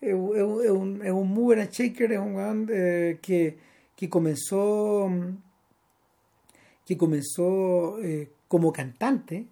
Es, 0.00 0.14
un- 0.14 1.00
es 1.04 1.12
un- 1.12 1.34
mover 1.34 1.60
and 1.60 1.70
shaker, 1.70 2.12
es 2.12 2.18
un 2.18 2.68
eh, 2.72 3.18
que, 3.22 3.58
que 3.96 4.08
comenzó 4.08 5.08
mm, 5.08 5.36
que 6.86 6.96
comenzó 6.96 7.98
eh, 8.02 8.30
como 8.48 8.72
cantante 8.72 9.46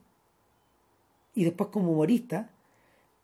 y 1.35 1.45
después 1.45 1.71
como 1.71 1.93
humorista 1.93 2.51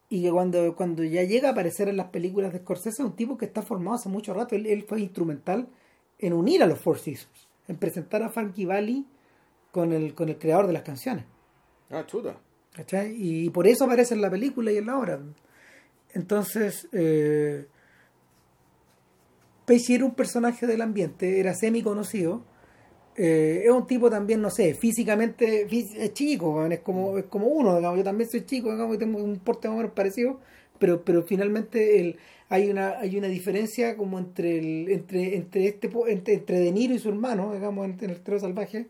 y 0.08 0.22
que 0.22 0.30
cuando, 0.30 0.76
cuando 0.76 1.02
ya 1.02 1.24
llega 1.24 1.48
a 1.48 1.52
aparecer 1.52 1.88
en 1.88 1.96
las 1.96 2.08
películas 2.08 2.52
de 2.52 2.60
Scorsese 2.60 3.02
es 3.02 3.08
un 3.08 3.16
tipo 3.16 3.36
que 3.36 3.46
está 3.46 3.62
formado 3.62 3.96
hace 3.96 4.08
mucho 4.08 4.32
rato. 4.34 4.54
Él, 4.54 4.66
él 4.66 4.84
fue 4.84 5.00
instrumental 5.00 5.68
en 6.18 6.32
unir 6.32 6.62
a 6.62 6.66
los 6.66 6.78
Four 6.78 6.98
Seasons, 6.98 7.48
en 7.66 7.76
presentar 7.76 8.22
a 8.22 8.28
Frankie 8.30 8.66
Valli 8.66 9.04
con 9.72 9.92
el, 9.92 10.14
con 10.14 10.28
el 10.28 10.38
creador 10.38 10.68
de 10.68 10.72
las 10.74 10.82
canciones. 10.82 11.24
Ah, 11.90 12.04
chuta. 12.06 12.36
¿cachai? 12.74 13.14
Y 13.18 13.50
por 13.50 13.66
eso 13.66 13.84
aparece 13.84 14.14
en 14.14 14.20
la 14.20 14.30
película 14.30 14.70
y 14.72 14.76
en 14.78 14.86
la 14.86 14.98
obra. 14.98 15.20
Entonces, 16.14 16.88
eh, 16.92 17.66
Pesci 19.64 19.94
era 19.94 20.04
un 20.04 20.14
personaje 20.14 20.66
del 20.66 20.80
ambiente, 20.80 21.40
era 21.40 21.54
semi 21.54 21.82
conocido. 21.82 22.42
Eh, 23.16 23.62
es 23.66 23.72
un 23.72 23.86
tipo 23.86 24.10
también, 24.10 24.42
no 24.42 24.50
sé, 24.50 24.74
físicamente 24.74 25.68
fí- 25.68 25.94
es 25.96 26.14
chico, 26.14 26.66
es 26.66 26.80
como, 26.80 27.18
es 27.18 27.26
como 27.26 27.46
uno, 27.48 27.76
digamos, 27.76 27.98
yo 27.98 28.04
también 28.04 28.30
soy 28.30 28.46
chico, 28.46 28.72
digamos, 28.72 28.98
tengo 28.98 29.22
un 29.22 29.38
porte 29.38 29.68
más 29.68 29.76
o 29.76 29.78
menos 29.78 29.92
parecido, 29.94 30.40
pero, 30.78 31.02
pero 31.04 31.22
finalmente 31.24 32.00
el, 32.00 32.18
hay 32.50 32.70
una, 32.70 32.98
hay 33.00 33.16
una 33.18 33.28
diferencia 33.28 33.96
como 33.96 34.18
entre 34.18 34.58
el, 34.58 34.90
entre, 34.90 35.36
entre 35.36 35.66
este 35.68 35.90
entre, 36.08 36.34
entre 36.34 36.60
De 36.60 36.72
Niro 36.72 36.94
y 36.94 36.98
su 37.00 37.08
hermano, 37.10 37.54
digamos, 37.54 37.86
en, 37.86 37.98
en 38.02 38.10
el 38.10 38.20
tro 38.22 38.38
salvaje, 38.40 38.86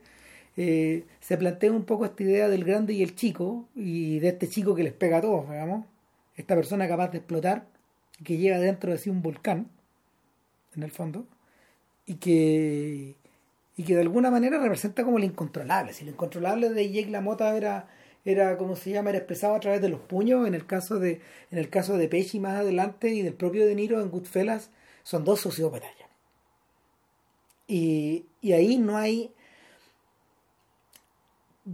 eh, 0.57 1.05
se 1.21 1.37
plantea 1.37 1.73
un 1.73 1.85
poco 1.85 2.05
esta 2.05 2.23
idea 2.23 2.49
del 2.49 2.64
grande 2.64 2.92
y 2.95 3.03
el 3.03 3.14
chico, 3.14 3.69
y 3.75 4.19
de 4.21 4.29
este 4.29 4.49
chico 4.49 4.75
que 4.75 4.85
les 4.85 4.92
pega 4.92 5.19
a 5.19 5.21
todos, 5.21 5.49
digamos, 5.51 5.87
esta 6.37 6.55
persona 6.55 6.88
capaz 6.88 7.09
de 7.09 7.19
explotar, 7.19 7.66
que 8.25 8.38
llega 8.38 8.59
dentro 8.59 8.92
de 8.92 8.99
sí 8.99 9.11
un 9.11 9.23
volcán, 9.23 9.69
en 10.75 10.83
el 10.83 10.90
fondo, 10.90 11.27
y 12.07 12.14
que 12.16 13.16
y 13.77 13.85
que 13.85 13.95
de 13.95 14.01
alguna 14.01 14.31
manera 14.31 14.59
representa 14.59 15.05
como 15.05 15.19
el 15.19 15.25
incontrolable. 15.25 15.92
Si 15.92 16.05
lo 16.05 16.11
incontrolable 16.11 16.71
de 16.71 16.90
Jake 16.90 17.11
LaMotta 17.11 17.57
era, 17.57 17.88
era 18.25 18.57
como 18.57 18.75
se 18.75 18.90
llama, 18.90 19.11
era 19.11 19.19
expresado 19.19 19.55
a 19.55 19.61
través 19.61 19.83
de 19.83 19.90
los 19.90 20.01
puños, 20.01 20.47
en 20.47 20.55
el 20.55 20.66
caso 20.66 20.99
de, 20.99 21.21
en 21.51 21.59
el 21.59 21.69
caso 21.69 21.99
de 21.99 22.09
Pesci 22.09 22.40
más 22.40 22.59
adelante 22.59 23.11
y 23.11 23.23
del 23.23 23.35
propio 23.35 23.66
De 23.66 23.75
Niro 23.75 24.01
en 24.01 24.11
Goodfellas, 24.11 24.71
son 25.03 25.25
dos 25.25 25.40
sociópatas 25.40 25.90
ya. 25.99 26.07
Y, 27.69 28.27
y 28.40 28.53
ahí 28.53 28.79
no 28.79 28.97
hay 28.97 29.33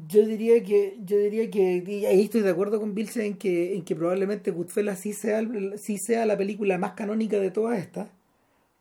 yo 0.09 0.27
diría 0.27 0.63
que 0.65 0.97
yo 1.05 1.19
diría 1.19 1.51
que 1.51 1.85
y 1.87 2.07
ahí 2.07 2.23
estoy 2.25 2.41
de 2.43 2.51
acuerdo 2.51 2.81
con 2.81 2.95
Vilse 2.95 3.27
en 3.27 3.37
que 3.37 3.75
en 3.77 3.85
que 3.85 3.95
probablemente 3.97 4.51
Goodfellas 4.51 5.01
sí 5.01 5.13
sea 5.13 5.43
sí 5.77 5.99
sea 5.99 6.27
la 6.27 6.37
película 6.39 6.79
más 6.79 6.93
canónica 6.95 7.39
de 7.39 7.51
todas 7.51 7.79
estas 7.79 8.09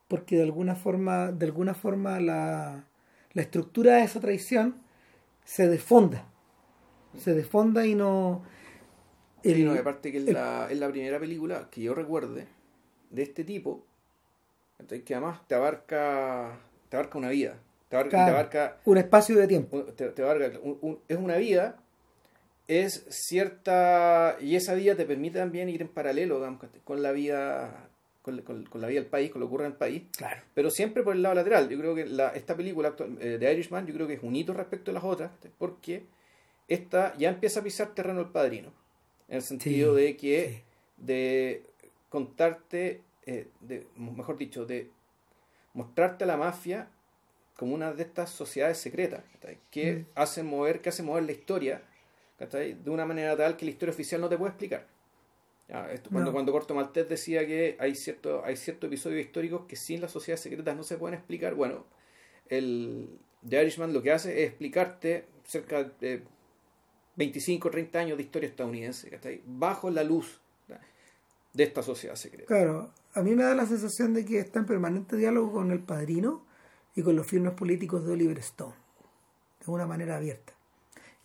porque 0.08 0.38
de 0.38 0.44
alguna 0.44 0.76
forma 0.76 1.32
de 1.32 1.46
alguna 1.48 1.74
forma 1.76 2.20
la, 2.22 2.86
la 3.34 3.42
estructura 3.44 3.98
de 3.98 4.04
esa 4.06 4.20
traición 4.22 4.76
se 5.46 5.68
desfonda 5.70 6.28
se 7.18 7.34
desfonda 7.36 7.86
y 7.88 7.96
no 7.96 8.44
Sí, 9.44 9.64
el- 9.64 9.64
no, 9.64 9.76
y 9.76 9.78
aparte 9.78 10.12
que 10.12 10.18
es 10.20 10.24
el- 10.26 10.38
la, 10.38 10.68
es 10.72 10.80
la 10.80 10.90
primera 10.90 11.20
película 11.20 11.70
que 11.70 11.82
yo 11.82 11.94
recuerde 11.94 12.48
de 13.12 13.24
este 13.24 13.44
tipo, 13.44 13.86
que 15.06 15.14
además 15.16 15.48
te 15.48 15.56
abarca, 15.56 16.60
te 16.90 16.98
abarca 16.98 17.18
una 17.18 17.30
vida, 17.30 17.58
te 17.92 17.98
abarca, 17.98 18.10
Claro. 18.10 18.26
te 18.26 18.32
abarca, 18.32 18.78
un 18.86 18.98
espacio 18.98 19.36
de 19.38 19.48
tiempo 19.48 19.78
un- 19.78 19.96
te- 19.96 20.10
te 20.10 20.24
abarca 20.24 20.58
un- 20.64 20.78
un- 20.82 21.00
es 21.08 21.18
una 21.18 21.36
vida, 21.36 21.78
es 22.68 23.06
cierta, 23.10 24.38
y 24.40 24.56
esa 24.56 24.74
vida 24.76 24.96
te 24.96 25.06
permite 25.06 25.40
también 25.40 25.68
ir 25.70 25.82
en 25.82 25.90
paralelo 25.90 26.38
digamos, 26.38 26.64
con 26.86 27.04
la 27.04 27.12
vida, 27.12 27.90
con, 28.22 28.42
con- 28.44 28.66
con 28.66 28.80
la 28.82 28.88
vida 28.88 29.02
del 29.02 29.10
país, 29.10 29.30
con 29.30 29.42
lo 29.42 29.46
que 29.48 29.50
ocurre 29.50 29.66
en 29.66 29.72
el 29.74 29.78
país, 29.78 30.04
claro 30.16 30.42
pero 30.54 30.70
siempre 30.70 31.04
por 31.04 31.16
el 31.16 31.22
lado 31.22 31.36
lateral. 31.36 31.68
Yo 31.70 31.78
creo 31.78 31.94
que 31.96 32.06
la, 32.06 32.30
esta 32.30 32.56
película 32.56 32.90
actual, 32.90 33.18
eh, 33.20 33.38
de 33.38 33.54
Irishman, 33.54 33.86
yo 33.86 33.94
creo 33.94 34.08
que 34.08 34.14
es 34.14 34.24
un 34.24 34.36
hito 34.36 34.54
respecto 34.54 34.92
a 34.92 34.94
las 34.94 35.04
otras, 35.04 35.32
porque 35.58 36.06
esta 36.70 37.14
ya 37.18 37.30
empieza 37.30 37.60
a 37.60 37.64
pisar 37.64 37.94
terreno 37.94 38.22
el 38.22 38.30
padrino, 38.30 38.72
en 39.28 39.36
el 39.38 39.42
sentido 39.42 39.96
Sí, 39.98 40.02
de 40.04 40.18
que 40.18 40.50
sí. 40.50 40.64
de 41.06 41.64
contarte, 42.10 43.02
eh, 43.26 43.48
de, 43.60 43.86
mejor 43.98 44.38
dicho, 44.38 44.66
de 44.66 44.90
mostrarte 45.74 46.24
a 46.24 46.28
la 46.28 46.38
mafia 46.38 46.88
como 47.62 47.76
una 47.76 47.94
de 47.94 48.02
estas 48.02 48.32
sociedades 48.32 48.80
secretas 48.80 49.24
que 49.70 49.94
Mm. 49.94 50.06
hacen 50.16 50.48
mover, 50.48 50.82
que 50.82 50.90
hacen 50.90 51.06
mover 51.06 51.24
la 51.24 51.32
historia 51.32 51.84
de 52.40 52.90
una 52.90 53.06
manera 53.06 53.38
tal 53.38 53.56
que 53.56 53.66
la 53.66 53.72
historia 53.72 53.94
oficial 53.94 54.20
no 54.20 54.28
te 54.28 54.36
puede 54.36 54.50
explicar. 54.50 54.88
Esto, 55.92 56.10
cuando, 56.10 56.32
No. 56.32 56.34
cuando 56.34 56.52
Corto 56.52 56.74
Maltés 56.74 57.08
decía 57.08 57.46
que 57.46 57.78
hay 57.80 57.94
cierto, 57.96 58.44
hay 58.44 58.58
ciertos 58.58 58.88
episodios 58.88 59.22
históricos 59.24 59.62
que 59.68 59.76
sin 59.76 60.02
las 60.02 60.12
sociedades 60.12 60.42
secretas 60.42 60.76
no 60.76 60.82
se 60.84 60.98
pueden 60.98 61.14
explicar, 61.20 61.54
bueno, 61.54 61.86
el 62.50 63.08
The 63.48 63.62
Irishman 63.62 63.94
lo 63.94 64.02
que 64.02 64.12
hace 64.12 64.42
es 64.44 64.50
explicarte 64.50 65.26
cerca 65.46 65.84
de 65.84 66.24
25 67.16 67.68
o 67.68 67.72
30 67.72 68.00
años 68.00 68.18
de 68.18 68.24
historia 68.24 68.50
estadounidense, 68.50 69.10
¿cachai? 69.12 69.42
bajo 69.46 69.92
la 69.92 70.04
luz 70.04 70.42
de 71.54 71.64
esta 71.64 71.84
sociedad 71.84 72.16
secreta. 72.16 72.48
Claro, 72.48 72.92
a 73.14 73.22
mí 73.22 73.36
me 73.36 73.44
da 73.44 73.54
la 73.54 73.66
sensación 73.68 74.14
de 74.16 74.26
que 74.26 74.40
está 74.40 74.58
en 74.60 74.66
permanente 74.66 75.16
diálogo 75.16 75.52
con 75.52 75.70
el 75.72 75.80
padrino 75.82 76.44
y 76.96 77.02
con 77.02 77.16
los 77.16 77.26
firmes 77.28 77.54
políticos 77.54 78.06
de 78.06 78.12
Oliver 78.14 78.40
Stone, 78.40 78.74
de 79.66 79.72
una 79.72 79.86
manera 79.86 80.18
abierta. 80.18 80.54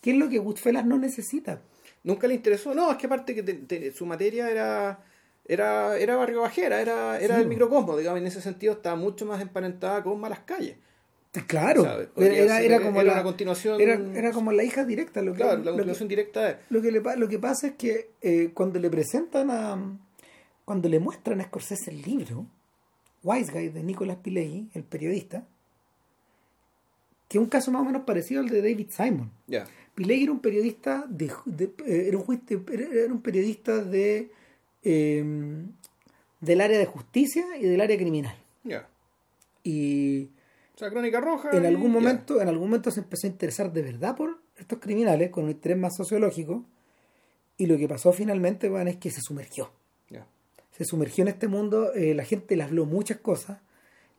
¿Qué 0.00 0.10
es 0.12 0.16
lo 0.16 0.28
que 0.28 0.38
Goodfellas 0.38 0.86
no 0.86 0.98
necesita? 0.98 1.60
Nunca 2.04 2.28
le 2.28 2.34
interesó, 2.34 2.74
no, 2.74 2.90
es 2.92 2.96
que 2.98 3.06
aparte 3.06 3.34
que 3.34 3.42
te- 3.42 3.54
te- 3.54 3.92
su 3.92 4.06
materia 4.06 4.50
era 4.50 5.02
era, 5.48 5.96
era 5.96 6.16
barrio 6.16 6.40
bajera, 6.40 6.80
era, 6.80 7.20
era 7.20 7.36
Sí. 7.36 7.42
el 7.42 7.46
microcosmos, 7.48 7.96
digamos, 7.98 8.20
en 8.20 8.26
ese 8.26 8.40
sentido 8.40 8.72
estaba 8.72 8.96
mucho 8.96 9.24
más 9.26 9.40
emparentada 9.40 10.02
con 10.02 10.18
Malas 10.20 10.40
Calles. 10.40 10.76
Claro, 11.46 11.84
¿sabes? 11.84 12.08
era, 12.16 12.60
era, 12.62 12.80
como 12.80 13.00
era 13.00 13.08
la 13.08 13.12
una 13.12 13.22
continuación- 13.22 13.80
era, 13.80 13.94
era 14.18 14.32
como 14.32 14.50
la 14.52 14.64
hija 14.64 14.84
directa. 14.84 15.22
Lo 15.22 15.32
que, 15.34 15.38
Claro, 15.42 15.62
la 15.62 15.70
lo 15.72 15.84
que- 15.94 16.04
directa 16.06 16.42
de... 16.46 16.56
Lo 16.70 16.80
que, 16.82 16.90
le, 16.90 17.00
lo 17.16 17.28
que 17.28 17.38
pasa 17.38 17.68
es 17.68 17.72
que 17.74 18.10
eh, 18.22 18.50
cuando 18.54 18.78
le 18.80 18.88
presentan 18.90 19.50
a. 19.50 19.98
Cuando 20.64 20.88
le 20.88 20.98
muestran 20.98 21.40
a 21.40 21.44
Scorsese 21.44 21.90
el 21.92 22.02
libro, 22.02 22.46
Wise 23.22 23.52
Guy 23.52 23.68
de 23.68 23.82
Nicolas 23.84 24.16
Pileggi, 24.16 24.68
el 24.74 24.82
periodista, 24.82 25.46
que 27.28 27.38
es 27.38 27.42
un 27.42 27.48
caso 27.48 27.70
más 27.70 27.82
o 27.82 27.84
menos 27.84 28.02
parecido 28.02 28.40
al 28.40 28.48
de 28.48 28.62
David 28.62 28.88
Simon. 28.90 29.30
Pileggi 29.94 30.24
era 30.24 30.32
un 30.32 30.40
periodista 30.40 31.04
de, 31.08 31.32
de- 31.46 31.72
eh, 31.86 32.08
era, 32.08 32.18
un 32.18 32.24
era 33.04 33.14
periodista 33.22 33.82
de 33.82 34.30
eh, 34.82 35.24
del 36.40 36.60
área 36.60 36.78
de 36.78 36.86
justicia 36.86 37.44
y 37.58 37.62
del 37.64 37.80
área 37.80 37.96
criminal. 37.96 38.36
Y 39.64 40.24
O 40.74 40.78
sea, 40.78 40.90
Crónica 40.90 41.20
Roja. 41.20 41.50
en 41.50 41.66
algún 41.66 41.90
momento, 41.90 42.40
en 42.40 42.48
algún 42.48 42.68
momento 42.68 42.90
se 42.90 43.00
empezó 43.00 43.26
a 43.26 43.30
interesar 43.30 43.72
de 43.72 43.82
verdad 43.82 44.14
por 44.16 44.38
estos 44.56 44.78
criminales 44.78 45.30
con 45.30 45.44
un 45.44 45.50
interés 45.50 45.78
más 45.78 45.96
sociológico. 45.96 46.64
Y 47.58 47.66
lo 47.66 47.78
que 47.78 47.88
pasó 47.88 48.12
finalmente, 48.12 48.68
bueno, 48.68 48.90
es 48.90 48.96
que 48.98 49.10
se 49.10 49.20
sumergió. 49.22 49.70
Se 50.72 50.84
sumergió 50.84 51.22
en 51.22 51.28
este 51.28 51.48
mundo, 51.48 51.94
eh, 51.94 52.12
la 52.14 52.22
gente 52.24 52.54
le 52.54 52.62
habló 52.62 52.84
muchas 52.84 53.16
cosas. 53.16 53.60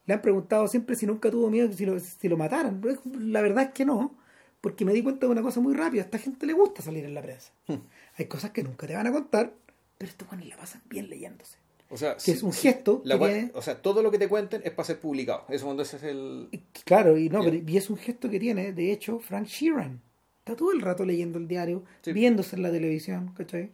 Le 0.08 0.14
han 0.16 0.22
preguntado 0.22 0.68
siempre 0.68 0.96
si 0.96 1.06
nunca 1.06 1.30
tuvo 1.30 1.50
miedo 1.52 1.72
si 1.72 1.86
lo, 1.86 2.00
si 2.00 2.28
lo 2.28 2.38
mataran. 2.38 2.82
La 3.20 3.42
verdad 3.42 3.66
es 3.66 3.70
que 3.72 3.86
no, 3.86 4.16
porque 4.62 4.84
me 4.86 4.94
di 4.94 5.04
cuenta 5.04 5.26
de 5.28 5.32
una 5.32 5.42
cosa 5.44 5.60
muy 5.60 5.74
rápida. 5.76 6.02
A 6.02 6.06
esta 6.06 6.18
gente 6.18 6.46
le 6.48 6.54
gusta 6.54 6.82
salir 6.82 7.06
en 7.06 7.14
la 7.14 7.22
prensa. 7.22 7.52
Hmm. 7.68 7.76
Hay 8.18 8.26
cosas 8.26 8.52
que 8.52 8.64
nunca 8.64 8.88
te 8.88 8.96
van 8.96 9.06
a 9.08 9.12
contar, 9.12 9.54
pero 9.98 10.10
estos 10.10 10.28
buenos 10.28 10.48
la 10.48 10.58
pasan 10.58 10.82
bien 10.90 11.10
leyéndose. 11.10 11.58
O 11.90 11.96
sea, 11.96 12.16
Que 12.16 12.20
sí, 12.22 12.32
es 12.32 12.44
un 12.44 12.52
gesto 12.52 13.02
la 13.06 13.18
tiene- 13.18 13.52
o 13.54 13.62
sea, 13.62 13.82
todo 13.82 14.02
lo 14.04 14.12
que 14.12 14.18
te 14.18 14.28
cuenten 14.28 14.62
es 14.66 14.72
para 14.72 14.86
ser 14.86 15.00
publicado. 15.00 15.46
Eso 15.50 15.66
cuando 15.66 15.84
ese 15.84 15.96
es 15.98 16.04
el... 16.04 16.50
Claro, 16.84 17.18
y 17.18 17.30
no, 17.30 17.42
pero, 17.44 17.56
y 17.66 17.78
es 17.78 17.90
un 17.90 17.96
gesto 17.98 18.30
que 18.30 18.40
tiene, 18.40 18.74
de 18.74 18.92
hecho, 18.92 19.20
Frank 19.20 19.46
Sheeran. 19.48 20.02
Está 20.40 20.56
todo 20.58 20.72
el 20.74 20.82
rato 20.82 21.06
leyendo 21.06 21.38
el 21.38 21.48
diario, 21.48 21.84
Sí. 22.02 22.12
viéndose 22.14 22.56
en 22.58 22.64
la 22.64 22.72
televisión, 22.72 23.34
¿cachai? 23.38 23.72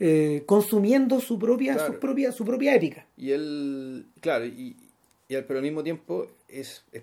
Eh, 0.00 0.44
consumiendo 0.46 1.20
su 1.20 1.38
propia, 1.38 1.74
Claro. 1.74 1.92
su 1.94 1.98
propia, 2.00 2.32
su 2.32 2.44
propia 2.44 2.74
épica. 2.74 3.06
Y 3.16 3.30
él, 3.32 4.06
claro, 4.20 4.44
y, 4.46 4.76
y 5.28 5.34
al- 5.36 5.44
pero 5.44 5.58
al 5.58 5.64
mismo 5.64 5.82
tiempo 5.82 6.26
es, 6.48 6.84
es- 6.92 7.02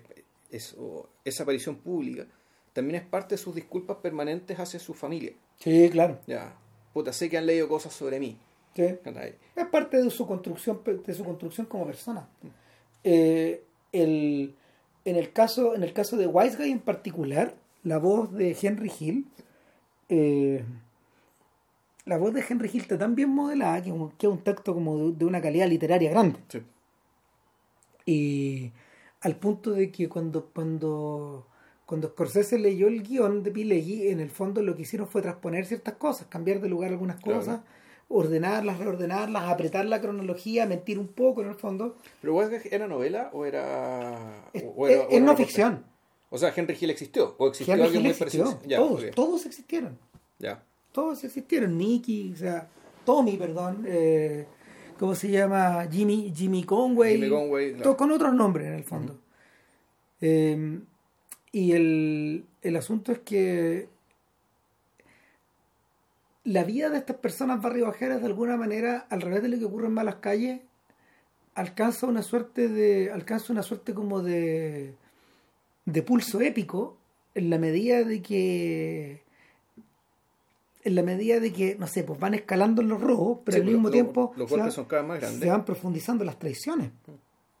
es- 0.50 0.74
o 0.78 1.08
esa 1.24 1.42
aparición 1.44 1.76
pública 1.76 2.26
también 2.72 2.96
es 3.02 3.06
parte 3.08 3.34
de 3.34 3.38
sus 3.38 3.54
disculpas 3.54 3.96
permanentes 3.98 4.58
hacia 4.60 4.78
su 4.78 4.92
familia. 4.94 5.32
Sí, 5.58 5.88
claro. 5.90 6.18
Ya, 6.26 6.54
puta, 6.92 7.12
sé 7.12 7.30
que 7.30 7.38
han 7.38 7.46
leído 7.46 7.68
cosas 7.68 7.92
sobre 7.94 8.20
mí. 8.20 8.36
Sí. 8.74 8.82
Es 9.56 9.66
parte 9.70 10.02
de 10.02 10.10
su 10.10 10.26
construcción, 10.26 10.80
de 10.84 11.14
su 11.14 11.24
construcción 11.24 11.66
como 11.66 11.86
persona. 11.86 12.28
Eh, 13.02 13.62
el, 13.92 14.54
en, 15.06 15.16
el 15.16 15.32
caso, 15.32 15.74
en 15.74 15.82
el 15.82 15.94
caso 15.94 16.18
de 16.18 16.26
Wise 16.26 16.56
Guy 16.58 16.72
en 16.72 16.80
particular, 16.80 17.54
la 17.84 17.96
voz 17.98 18.30
de 18.34 18.54
Henry 18.60 18.92
Hill, 19.00 19.24
eh, 20.10 20.62
la 22.04 22.18
voz 22.18 22.34
de 22.34 22.44
Henry 22.46 22.68
Hill 22.72 22.82
está 22.82 22.98
tan 22.98 23.14
bien 23.14 23.30
modelada 23.30 23.82
que, 23.82 23.90
que 24.18 24.26
es 24.26 24.32
un 24.32 24.42
texto 24.44 24.74
como 24.74 24.98
de, 24.98 25.12
de 25.12 25.24
una 25.24 25.40
calidad 25.40 25.66
literaria 25.68 26.10
grande. 26.10 26.38
Sí. 26.48 26.60
Y 28.06 28.72
al 29.20 29.36
punto 29.36 29.72
de 29.72 29.90
que 29.90 30.08
cuando, 30.08 30.46
cuando, 30.54 31.46
cuando 31.84 32.08
Scorsese 32.08 32.58
leyó 32.58 32.86
el 32.86 33.02
guion 33.02 33.42
de 33.42 33.50
Pileggi, 33.50 34.08
en 34.08 34.20
el 34.20 34.30
fondo 34.30 34.62
lo 34.62 34.74
que 34.76 34.82
hicieron 34.82 35.08
fue 35.08 35.20
transponer 35.22 35.66
ciertas 35.66 35.94
cosas, 35.94 36.28
cambiar 36.28 36.60
de 36.60 36.68
lugar 36.68 36.90
algunas 36.92 37.20
Claro. 37.20 37.40
cosas, 37.40 37.60
ordenarlas, 38.08 38.78
reordenarlas, 38.78 39.42
apretar 39.50 39.84
la 39.86 40.00
cronología, 40.00 40.64
mentir 40.66 40.98
un 40.98 41.08
poco 41.08 41.42
en 41.42 41.48
el 41.48 41.56
fondo. 41.56 41.96
¿Pero 42.20 42.36
Weisgag 42.36 42.62
era 42.72 42.86
novela 42.86 43.30
o 43.32 43.44
era...? 43.44 44.48
Es, 44.52 44.62
o- 44.62 44.68
o 44.68 44.86
era- 44.86 44.96
es- 44.96 45.00
o 45.02 45.08
es 45.08 45.12
era 45.16 45.20
no 45.24 45.32
reportaje? 45.32 45.44
ficción. 45.44 45.84
O 46.30 46.38
sea, 46.38 46.52
Henry 46.54 46.76
Hill 46.80 46.90
existió, 46.90 47.34
o 47.38 47.48
existió 47.48 47.74
Henry 47.74 47.86
alguien 47.86 48.02
Hill 48.02 48.08
muy 48.08 48.10
existió. 48.12 48.44
parecido. 48.44 48.68
Ya, 48.68 48.76
todos, 48.78 49.10
todos 49.14 49.46
existieron. 49.46 49.98
Ya. 50.38 50.62
Todos 50.92 51.24
existieron. 51.24 51.76
Nicky, 51.76 52.32
o 52.32 52.36
sea, 52.36 52.68
Tommy, 53.04 53.36
perdón. 53.36 53.84
eh, 53.86 54.46
¿Cómo 54.98 55.14
se 55.14 55.30
llama? 55.30 55.86
Jimmy, 55.90 56.32
Jimmy 56.34 56.64
Conway. 56.64 57.16
Jimmy 57.16 57.30
Conway, 57.30 57.74
claro. 57.74 57.96
Con 57.96 58.10
otros 58.10 58.34
nombres 58.34 58.68
en 58.68 58.74
el 58.74 58.84
fondo. 58.84 59.18
Eh, 60.20 60.80
y 61.52 61.72
el, 61.72 62.44
el 62.62 62.76
asunto 62.76 63.12
es 63.12 63.18
que 63.20 63.88
la 66.46 66.62
vida 66.64 66.88
de 66.90 66.98
estas 66.98 67.16
personas 67.16 67.60
barriobajeras 67.60 68.20
de 68.20 68.26
alguna 68.26 68.56
manera, 68.56 69.06
al 69.10 69.20
revés 69.20 69.42
de 69.42 69.48
lo 69.48 69.58
que 69.58 69.64
ocurre 69.64 69.88
en 69.88 69.94
malas 69.94 70.16
calles, 70.16 70.60
alcanza 71.54 72.06
una 72.06 72.22
suerte 72.22 72.68
de. 72.68 73.10
alcanza 73.10 73.52
una 73.52 73.62
suerte 73.62 73.94
como 73.94 74.22
de. 74.22 74.94
de 75.84 76.02
pulso 76.02 76.40
épico 76.40 76.96
en 77.34 77.50
la 77.50 77.58
medida 77.58 78.04
de 78.04 78.22
que. 78.22 79.22
En 80.86 80.94
la 80.94 81.02
medida 81.02 81.40
de 81.40 81.52
que, 81.52 81.76
no 81.76 81.86
sé, 81.86 82.04
pues 82.04 82.18
van 82.18 82.34
escalando 82.34 82.80
en 82.82 82.88
los 82.88 83.00
robos, 83.00 83.38
pero 83.44 83.56
Sí, 83.56 83.60
al 83.60 83.64
pues, 83.64 83.74
mismo 83.74 83.90
tiempo 83.90 84.32
los 84.36 84.48
se 84.48 84.54
golpes 84.56 84.58
van- 84.64 84.72
son 84.72 84.84
cada 84.86 85.02
vez 85.02 85.08
más 85.08 85.20
grandes. 85.20 85.40
se 85.40 85.48
van 85.50 85.64
profundizando 85.64 86.24
las 86.24 86.38
traiciones. 86.38 86.90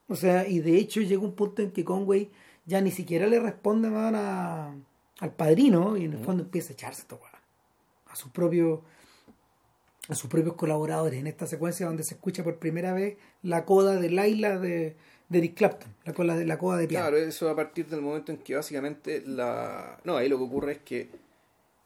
O 0.08 0.14
sea, 0.16 0.46
y 0.46 0.60
de 0.60 0.76
hecho 0.76 1.00
llega 1.00 1.22
un 1.22 1.34
punto 1.34 1.62
en 1.62 1.72
que 1.72 1.84
Conway 1.84 2.30
ya 2.64 2.80
ni 2.80 2.90
siquiera 2.90 3.26
le 3.26 3.40
responde 3.40 3.90
man, 3.90 4.14
a, 4.14 4.74
al 5.20 5.32
padrino 5.34 5.96
y 5.96 6.04
en 6.04 6.12
el 6.12 6.18
fondo 6.24 6.42
empieza 6.44 6.70
a 6.70 6.74
echarse 6.74 7.04
weá. 7.10 7.42
a 8.06 8.16
sus 8.16 8.30
propios 8.30 8.80
a 10.08 10.14
sus 10.14 10.30
propios 10.30 10.54
colaboradores 10.54 11.18
en 11.18 11.26
esta 11.26 11.46
secuencia 11.48 11.86
donde 11.86 12.04
se 12.04 12.14
escucha 12.14 12.44
por 12.44 12.58
primera 12.60 12.92
vez 12.92 13.16
la 13.42 13.64
coda 13.64 13.96
de 13.96 14.08
Laila 14.10 14.56
de, 14.58 14.94
de 15.28 15.38
Eric 15.38 15.54
Clapton, 15.56 15.92
la 16.04 16.12
coda 16.12 16.36
de 16.36 16.46
la 16.46 16.58
coda 16.58 16.76
de 16.76 16.86
piano. 16.86 17.06
Claro, 17.08 17.16
eso 17.16 17.48
a 17.50 17.56
partir 17.56 17.86
del 17.88 18.02
momento 18.02 18.30
en 18.30 18.38
que 18.38 18.54
básicamente 18.54 19.22
la... 19.26 19.98
No, 20.04 20.16
ahí 20.16 20.28
lo 20.28 20.38
que 20.38 20.44
ocurre 20.44 20.72
es 20.72 20.78
que 20.78 21.08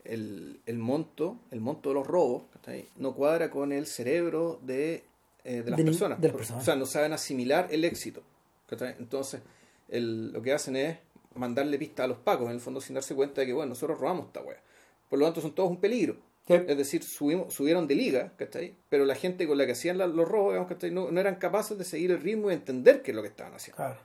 el, 0.05 0.61
el 0.67 0.79
monto, 0.79 1.37
el 1.51 1.61
monto 1.61 1.91
de 1.91 1.95
los 1.97 2.07
robos, 2.07 2.45
¿cachai? 2.53 2.87
no 2.97 3.15
cuadra 3.15 3.51
con 3.51 3.73
el 3.73 3.87
cerebro 3.87 4.59
de, 4.63 5.05
eh, 5.45 5.63
de 5.63 5.71
las 5.71 5.77
De 5.79 5.85
personas. 5.85 6.21
de 6.21 6.29
las 6.29 6.33
Por- 6.33 6.41
personas. 6.41 6.63
O 6.63 6.65
sea, 6.65 6.77
no 6.77 6.87
saben 6.87 7.13
asimilar 7.13 7.69
el 7.71 7.85
éxito. 7.85 8.23
¿cachai? 8.67 8.95
Entonces, 8.99 9.41
el- 9.89 10.33
lo 10.33 10.41
que 10.43 10.53
hacen 10.53 10.77
es 10.77 10.99
mandarle 11.35 11.79
pistas 11.79 12.05
a 12.05 12.09
los 12.09 12.19
pacos, 12.19 12.47
en 12.49 12.55
el 12.55 12.61
fondo 12.61 12.81
sin 12.81 12.95
darse 12.95 13.15
cuenta 13.15 13.41
de 13.41 13.47
que, 13.49 13.53
bueno, 13.53 13.71
nosotros 13.71 13.99
robamos 13.99 14.27
esta 14.27 14.41
wea. 14.43 14.61
Por 15.09 15.19
lo 15.19 15.25
tanto, 15.27 15.41
son 15.41 15.55
todos 15.55 15.71
un 15.71 15.81
peligro. 15.81 16.17
Sí. 16.47 16.55
Es 16.55 16.77
decir, 16.77 17.03
subimos, 17.05 17.53
subieron 17.55 17.87
de 17.87 17.95
liga, 17.95 18.33
¿cachai? 18.37 18.75
Pero 18.89 19.05
la 19.05 19.15
gente 19.15 19.47
con 19.47 19.59
la 19.59 19.67
que 19.67 19.73
hacían 19.73 19.99
la- 19.99 20.07
los 20.07 20.27
robos, 20.29 20.53
digamos, 20.53 20.69
¿cachai? 20.73 20.91
No, 20.91 21.11
no 21.11 21.21
eran 21.21 21.37
capaces 21.37 21.77
de 21.79 21.85
seguir 21.85 22.11
el 22.13 22.21
ritmo 22.21 22.51
y 22.51 22.55
entender 22.55 23.03
qué 23.03 23.11
es 23.11 23.15
lo 23.17 23.23
que 23.23 23.29
estaban 23.29 23.55
haciendo. 23.55 23.77
Claro. 23.77 24.01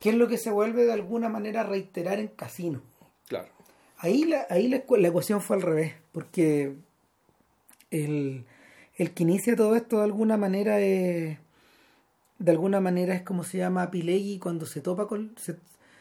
¿Qué 0.00 0.10
es 0.10 0.14
lo 0.14 0.28
que 0.28 0.38
se 0.38 0.50
vuelve 0.50 0.84
de 0.84 0.92
alguna 0.92 1.28
manera 1.28 1.60
a 1.62 1.64
reiterar 1.64 2.18
en 2.20 2.28
Casino? 2.28 2.82
Claro. 3.26 3.48
Ahí 3.98 4.24
la, 4.24 4.46
ahí 4.50 4.68
la, 4.68 4.82
la 4.88 5.08
ecuación 5.08 5.40
fue 5.40 5.56
al 5.56 5.62
revés, 5.62 5.94
porque 6.12 6.74
el, 7.90 8.44
el 8.96 9.10
que 9.12 9.22
inicia 9.22 9.56
todo 9.56 9.76
esto 9.76 9.98
de 9.98 10.04
alguna 10.04 10.36
manera 10.36 10.80
es 10.80 11.38
de 12.38 12.50
alguna 12.52 12.80
manera 12.80 13.14
es 13.14 13.22
como 13.22 13.42
se 13.42 13.58
llama 13.58 13.90
Pileggi 13.90 14.38
cuando 14.38 14.64
se 14.66 14.80
topa 14.80 15.08
con 15.08 15.34
se, 15.36 15.56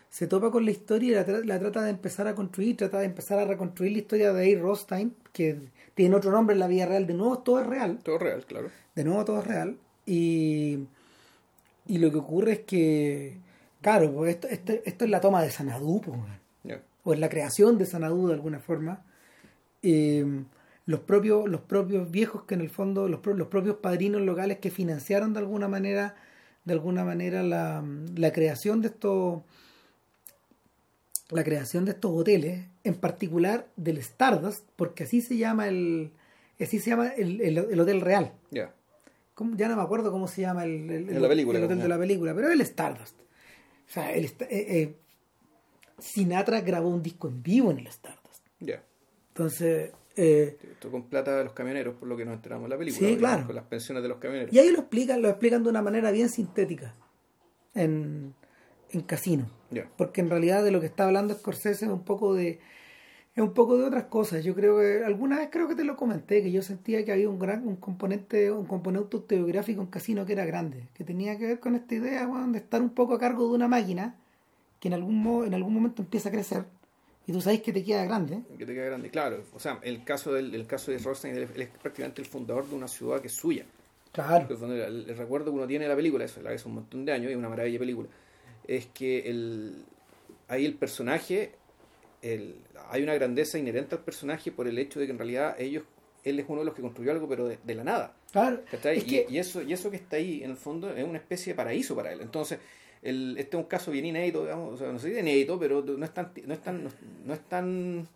se 0.10 0.27
topa 0.27 0.51
con 0.51 0.65
la 0.65 0.71
historia 0.71 1.10
y 1.10 1.15
la, 1.15 1.25
tra- 1.25 1.43
la 1.43 1.60
trata 1.60 1.81
de 1.83 1.89
empezar 1.89 2.27
a 2.27 2.36
construir, 2.36 2.77
trata 2.77 2.99
de 2.99 3.05
empezar 3.05 3.39
a 3.39 3.45
reconstruir 3.45 3.91
la 3.93 3.97
historia 3.99 4.33
de 4.33 4.55
A. 4.55 4.60
Rothstein, 4.60 5.15
que 5.33 5.57
tiene 5.95 6.15
otro 6.15 6.31
nombre 6.31 6.53
en 6.53 6.60
la 6.60 6.67
vida 6.67 6.86
real, 6.86 7.07
de 7.07 7.13
nuevo 7.15 7.39
todo 7.39 7.60
es 7.62 7.67
real, 7.67 7.99
Todo 8.03 8.19
real, 8.19 8.45
claro. 8.45 8.69
de 8.95 9.03
nuevo 9.03 9.25
todo 9.25 9.39
es 9.39 9.47
real 9.47 9.77
y, 10.05 10.79
y 11.88 11.97
lo 11.99 12.12
que 12.12 12.17
ocurre 12.17 12.51
es 12.53 12.60
que 12.62 13.38
claro, 13.81 14.12
pues 14.13 14.36
esto, 14.36 14.47
esto, 14.47 14.73
esto 14.86 15.05
es 15.05 15.12
la 15.12 15.21
toma 15.21 15.41
de 15.41 15.51
Sanadú, 15.51 16.01
pues. 16.01 16.17
O 17.08 17.13
en 17.13 17.22
la 17.22 17.30
creación 17.30 17.78
de 17.78 17.86
Sanadú 17.86 18.28
de 18.28 18.34
alguna 18.34 18.60
forma, 18.60 19.02
eh, 19.82 20.26
los, 20.86 21.00
propios, 21.00 21.48
los 21.48 21.62
propios 21.62 22.12
viejos 22.12 22.43
que 22.43 22.56
en 22.56 22.60
el 22.60 22.70
fondo, 22.70 23.08
los, 23.08 23.26
los 23.26 23.48
propios 23.48 23.78
padrinos 23.78 24.22
locales 24.24 24.58
que 24.58 24.72
financiaron 24.72 25.32
de 25.32 25.39
alguna 25.39 25.70
manera, 25.70 26.15
de 26.65 26.74
alguna 26.74 27.06
manera 27.06 27.43
la, 27.43 27.82
la 28.17 28.34
creación 28.34 28.82
de 28.82 28.89
estos 28.89 29.41
la 31.30 31.43
creación 31.43 31.86
de 31.86 31.91
estos 31.91 32.12
hoteles, 32.13 32.65
en 32.84 32.96
particular 32.96 33.67
del 33.78 33.98
Stardust, 34.00 34.65
porque 34.76 35.04
así 35.06 35.22
se 35.22 35.38
llama 35.38 35.67
el 35.70 36.12
así 36.60 36.80
se 36.80 36.89
llama 36.89 37.08
el, 37.10 37.39
el- 37.41 37.58
el 37.58 37.80
hotel 37.80 38.02
real. 38.02 38.34
Ya. 38.52 38.74
¿Cómo? 39.34 39.56
Ya 39.56 39.67
no 39.70 39.76
me 39.78 39.82
acuerdo 39.82 40.12
cómo 40.12 40.28
se 40.28 40.41
llama 40.41 40.63
el, 40.65 40.89
el- 40.89 41.22
la 41.22 41.28
película, 41.30 41.58
el 41.60 41.65
hotel 41.65 41.80
de 41.80 41.88
la 41.88 41.98
película, 42.00 42.34
pero 42.36 42.50
el 42.52 42.60
Stardust. 42.62 43.15
O 43.22 43.89
sea, 43.91 44.12
el, 44.13 44.26
eh, 44.26 44.34
eh, 44.50 44.96
Sinatra 45.97 46.62
grabó 46.62 46.89
un 46.89 47.01
disco 47.01 47.27
en 47.27 47.41
vivo 47.41 47.71
en 47.71 47.79
el 47.79 47.88
Stardust. 47.88 48.45
Ya. 48.60 48.83
Entonces, 49.29 49.91
eh, 50.15 50.57
Esto 50.71 50.89
con 50.89 51.03
plata 51.03 51.38
de 51.38 51.43
los 51.43 51.53
camioneros, 51.53 51.95
por 51.95 52.07
lo 52.07 52.17
que 52.17 52.25
nos 52.25 52.33
enteramos 52.33 52.65
en 52.65 52.69
la 52.71 52.77
película. 52.77 53.07
Sí, 53.07 53.17
claro. 53.17 53.45
Con 53.45 53.55
las 53.55 53.65
pensiones 53.65 54.01
de 54.01 54.10
los 54.10 54.17
camioneros. 54.17 54.53
y 54.53 54.60
ahí 54.60 54.71
lo 54.71 54.79
explican, 54.79 55.21
lo 55.21 55.29
explican 55.29 55.63
de 55.63 55.69
una 55.69 55.81
manera 55.81 56.10
bien 56.12 56.29
sintética 56.29 56.95
en, 57.75 58.33
en 58.89 59.01
Casino. 59.01 59.47
Ya. 59.69 59.89
Porque 59.95 60.21
en 60.21 60.29
realidad 60.29 60.63
de 60.63 60.71
lo 60.71 60.79
que 60.79 60.88
está 60.88 61.05
hablando 61.05 61.36
Scorsese 61.36 61.86
es 61.86 61.91
un 61.91 62.03
poco 62.03 62.33
de 62.33 62.60
es 63.36 63.43
un 63.43 63.53
poco 63.53 63.77
de 63.77 63.83
otras 63.83 64.05
cosas. 64.05 64.43
Yo 64.43 64.55
creo 64.55 64.79
que 64.79 65.05
alguna 65.05 65.38
vez 65.38 65.49
creo 65.51 65.67
que 65.67 65.75
te 65.75 65.83
lo 65.83 65.95
comenté 65.95 66.41
que 66.41 66.51
yo 66.51 66.63
sentía 66.63 67.05
que 67.05 67.12
había 67.12 67.29
un 67.29 67.38
gran 67.38 67.67
un 67.67 67.75
componente 67.75 68.51
un 68.51 68.65
componente 68.65 69.15
autobiográfico 69.17 69.81
en 69.81 69.88
Casino 69.88 70.25
que 70.25 70.33
era 70.33 70.45
grande, 70.45 70.88
que 70.95 71.03
tenía 71.03 71.38
que 71.38 71.45
ver 71.45 71.60
con 71.60 71.75
esta 71.75 71.93
idea 71.93 72.27
weón, 72.27 72.53
de 72.53 72.60
estar 72.60 72.81
un 72.81 72.89
poco 72.89 73.13
a 73.13 73.19
cargo 73.19 73.47
de 73.47 73.53
una 73.53 73.67
máquina 73.67 74.15
que 74.80 74.88
en 74.88 74.94
algún 74.94 75.16
mo- 75.22 75.44
en 75.46 75.54
algún 75.54 75.74
momento 75.74 76.02
empieza 76.02 76.30
a 76.30 76.32
crecer 76.32 76.66
y 77.26 77.32
tú 77.32 77.42
sabes 77.42 77.62
que 77.62 77.74
te 77.74 77.84
queda 77.84 78.06
grande. 78.06 78.42
Que 78.58 78.66
te 78.66 78.74
queda 78.74 78.86
grande. 78.86 79.10
Claro. 79.10 79.44
O 79.54 79.60
sea, 79.60 79.80
el 79.84 80.04
caso 80.04 80.34
del 80.34 80.54
el 80.56 80.66
caso 80.68 80.92
de 80.92 80.98
Rothstein, 81.00 81.36
él, 81.36 81.50
es 81.56 81.68
prácticamente 81.70 82.22
el 82.22 82.28
fundador 82.28 82.66
de 82.68 82.76
una 82.76 82.88
ciudad 82.88 83.20
que 83.22 83.28
es 83.28 83.34
suya. 83.34 83.66
Claro. 84.12 84.48
El, 84.50 84.72
el- 84.82 85.10
el 85.10 85.18
recuerdo 85.18 85.52
que 85.52 85.58
uno 85.58 85.68
tiene 85.68 85.86
de 85.86 85.90
la 85.90 85.96
película, 85.96 86.26
eso 86.26 86.42
la 86.42 86.52
ves 86.52 86.66
un 86.66 86.76
montón 86.76 87.06
de 87.06 87.12
años 87.12 87.30
y 87.30 87.32
es 87.34 87.38
una 87.38 87.50
maravilla 87.50 87.80
película, 87.80 88.08
es 88.68 88.86
que 88.88 89.30
el, 89.30 89.84
ahí 90.48 90.66
el 90.66 90.74
personaje, 90.76 91.52
el, 92.22 92.56
hay 92.90 93.04
una 93.04 93.13
grandeza 93.13 93.58
inherente 93.60 93.96
al 93.96 94.02
personaje 94.04 94.52
por 94.52 94.68
el 94.68 94.78
hecho 94.80 95.00
de 95.00 95.06
que 95.06 95.12
en 95.12 95.18
realidad 95.18 95.56
ellos, 95.60 95.84
él 96.24 96.40
es 96.40 96.46
uno 96.48 96.60
de 96.62 96.66
los 96.66 96.74
que 96.74 96.82
construyó 96.82 97.12
algo, 97.12 97.28
pero 97.28 97.48
de, 97.48 97.60
de 97.63 97.76
la 97.76 97.84
nada. 97.84 98.13
Claro. 98.32 98.62
Es 98.72 99.04
y, 99.04 99.06
que- 99.08 99.26
y 99.30 99.38
eso, 99.38 99.62
y 99.62 99.74
eso 99.74 99.92
que 99.92 99.98
está 99.98 100.16
ahí, 100.18 100.44
en 100.44 100.52
el 100.52 100.58
fondo, 100.58 100.90
es 100.96 101.04
una 101.04 101.18
especie 101.18 101.54
de 101.54 101.58
paraíso 101.58 101.96
para 101.96 102.12
él. 102.12 102.22
Entonces, 102.22 102.60
el, 103.10 103.36
este 103.38 103.58
es 103.58 103.63
un 103.63 103.67
caso 103.70 103.91
bien 103.91 104.06
inédito, 104.06 104.43
digamos, 104.43 104.74
o 104.74 104.78
sea, 104.78 104.91
no 104.91 105.00
sé 105.00 105.13
si 105.13 105.20
inédito, 105.20 105.58
pero 105.60 105.82
no 105.84 106.06
es 106.06 106.13
tan, 106.13 106.32
no 106.46 106.54
es 106.54 106.62
tan, 106.62 106.84
no, 106.84 106.89
no 107.26 107.34
es 107.34 107.39
tan, 107.41 107.98
no 108.02 108.08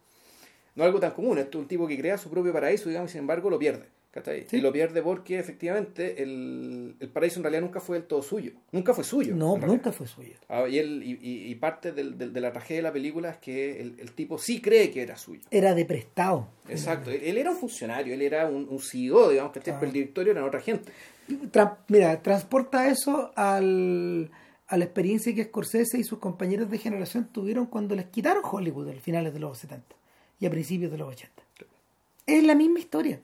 es 0.75 0.81
algo 0.83 0.99
tan 0.99 1.11
común. 1.11 1.37
Esto 1.37 1.57
es 1.57 1.61
un 1.63 1.67
tipo 1.67 1.87
que 1.87 1.97
crea 1.97 2.17
su 2.17 2.29
propio 2.29 2.53
paraíso, 2.53 2.89
digamos, 2.89 3.09
y 3.09 3.13
sin 3.13 3.19
embargo 3.21 3.49
lo 3.49 3.57
pierde. 3.59 3.85
Y 4.51 4.57
lo 4.59 4.73
pierde 4.73 5.01
porque 5.01 5.39
efectivamente 5.39 6.21
el, 6.21 6.95
el 6.99 7.07
paraíso 7.07 7.39
en 7.39 7.43
realidad 7.43 7.61
nunca 7.61 7.79
fue 7.79 7.97
del 7.97 8.05
todo 8.07 8.21
suyo. 8.21 8.51
Nunca 8.73 8.93
fue 8.93 9.05
suyo. 9.05 9.33
No, 9.37 9.57
nunca 9.57 9.93
fue 9.93 10.05
suyo. 10.05 10.33
Ah, 10.49 10.67
y, 10.67 10.79
él, 10.79 11.01
y, 11.01 11.11
y- 11.25 11.49
y 11.49 11.55
parte 11.55 11.93
del- 11.93 12.17
del- 12.17 12.33
de 12.33 12.41
la 12.41 12.51
tragedia 12.51 12.79
de 12.79 12.83
la 12.83 12.91
película 12.91 13.29
es 13.29 13.37
que 13.37 13.79
el, 13.79 13.95
el 13.99 14.11
tipo 14.11 14.37
sí 14.37 14.59
cree 14.59 14.91
que 14.91 15.01
era 15.01 15.15
suyo. 15.15 15.39
Era 15.49 15.73
de 15.73 15.85
prestado. 15.85 16.49
Exacto. 16.67 17.09
Él, 17.09 17.21
él 17.23 17.37
era 17.37 17.51
un 17.51 17.55
funcionario, 17.57 18.13
él 18.13 18.21
era 18.21 18.47
un, 18.47 18.67
un 18.69 18.79
CEO, 18.81 19.29
digamos, 19.29 19.53
que 19.53 19.71
Ah. 19.71 19.79
el 19.81 19.93
directorio 19.93 20.33
era 20.33 20.45
otra 20.45 20.59
gente. 20.59 20.91
Tra- 21.53 21.77
mira, 21.87 22.21
transporta 22.21 22.89
eso 22.91 23.31
al, 23.37 24.29
a 24.71 24.77
la 24.77 24.85
experiencia 24.85 25.35
que 25.35 25.43
Scorsese 25.43 25.99
y 25.99 26.05
sus 26.05 26.19
compañeros 26.19 26.71
de 26.71 26.77
generación 26.77 27.27
tuvieron 27.29 27.65
cuando 27.65 27.93
les 27.93 28.05
quitaron 28.05 28.41
Hollywood 28.49 28.87
a 28.87 28.93
finales 28.93 29.33
de 29.33 29.39
los 29.41 29.57
70 29.57 29.83
y 30.39 30.45
a 30.45 30.49
principios 30.49 30.89
de 30.89 30.97
los 30.97 31.09
80. 31.09 31.43
Es 32.25 32.41
la 32.45 32.55
misma 32.55 32.79
historia. 32.79 33.19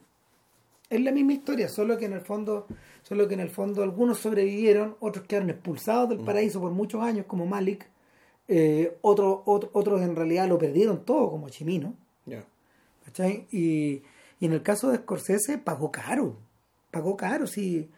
Es 0.90 1.00
la 1.00 1.10
misma 1.10 1.32
historia, 1.32 1.70
solo 1.70 1.96
que 1.96 2.04
en 2.04 2.12
el 2.12 2.20
fondo, 2.20 2.66
solo 3.02 3.26
que 3.26 3.32
en 3.32 3.40
el 3.40 3.48
fondo 3.48 3.82
algunos 3.82 4.18
sobrevivieron, 4.18 4.96
otros 5.00 5.24
quedaron 5.24 5.48
expulsados 5.48 6.10
del 6.10 6.18
paraíso 6.18 6.60
por 6.60 6.72
muchos 6.72 7.02
años, 7.02 7.24
como 7.26 7.46
Malik, 7.46 7.86
eh, 8.46 8.98
otros, 9.00 9.40
otros, 9.46 9.70
otros 9.72 10.02
en 10.02 10.16
realidad 10.16 10.48
lo 10.48 10.58
perdieron 10.58 11.06
todo, 11.06 11.30
como 11.30 11.48
Chimino. 11.48 11.94
Y, 13.50 14.02
y 14.38 14.46
en 14.46 14.52
el 14.52 14.62
caso 14.62 14.90
de 14.90 14.98
Scorsese 14.98 15.56
pagó 15.56 15.90
caro, 15.90 16.36
pagó 16.90 17.16
caro, 17.16 17.46
sí. 17.46 17.88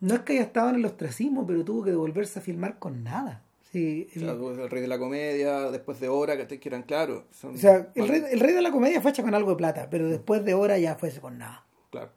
No 0.00 0.14
es 0.14 0.20
que 0.20 0.34
haya 0.34 0.42
estado 0.42 0.70
en 0.70 0.76
el 0.76 0.84
ostracismo, 0.84 1.46
pero 1.46 1.64
tuvo 1.64 1.84
que 1.84 1.90
devolverse 1.90 2.38
a 2.38 2.42
filmar 2.42 2.78
con 2.78 3.02
nada. 3.04 3.42
Sí, 3.72 4.08
O 4.10 4.18
el- 4.18 4.20
sea, 4.56 4.62
el 4.64 4.70
rey 4.70 4.80
de 4.80 4.88
la 4.88 4.98
comedia, 4.98 5.70
después 5.70 6.00
de 6.00 6.08
hora, 6.08 6.36
que, 6.46 6.58
que 6.60 6.68
eran 6.68 6.82
claros. 6.84 7.24
son- 7.32 7.54
o 7.54 7.58
sea, 7.58 7.88
el, 7.94 8.08
rey, 8.08 8.22
el 8.30 8.40
rey 8.40 8.54
de 8.54 8.62
la 8.62 8.70
comedia 8.70 9.00
fue 9.02 9.10
hecho 9.10 9.22
con 9.22 9.34
algo 9.34 9.50
de 9.50 9.56
plata, 9.56 9.88
pero 9.90 10.08
después 10.08 10.44
de 10.44 10.54
hora 10.54 10.78
ya 10.78 10.94
fue 10.94 11.10
hecho 11.10 11.20
con 11.20 11.36
nada. 11.38 11.64
Claro. 11.90 12.10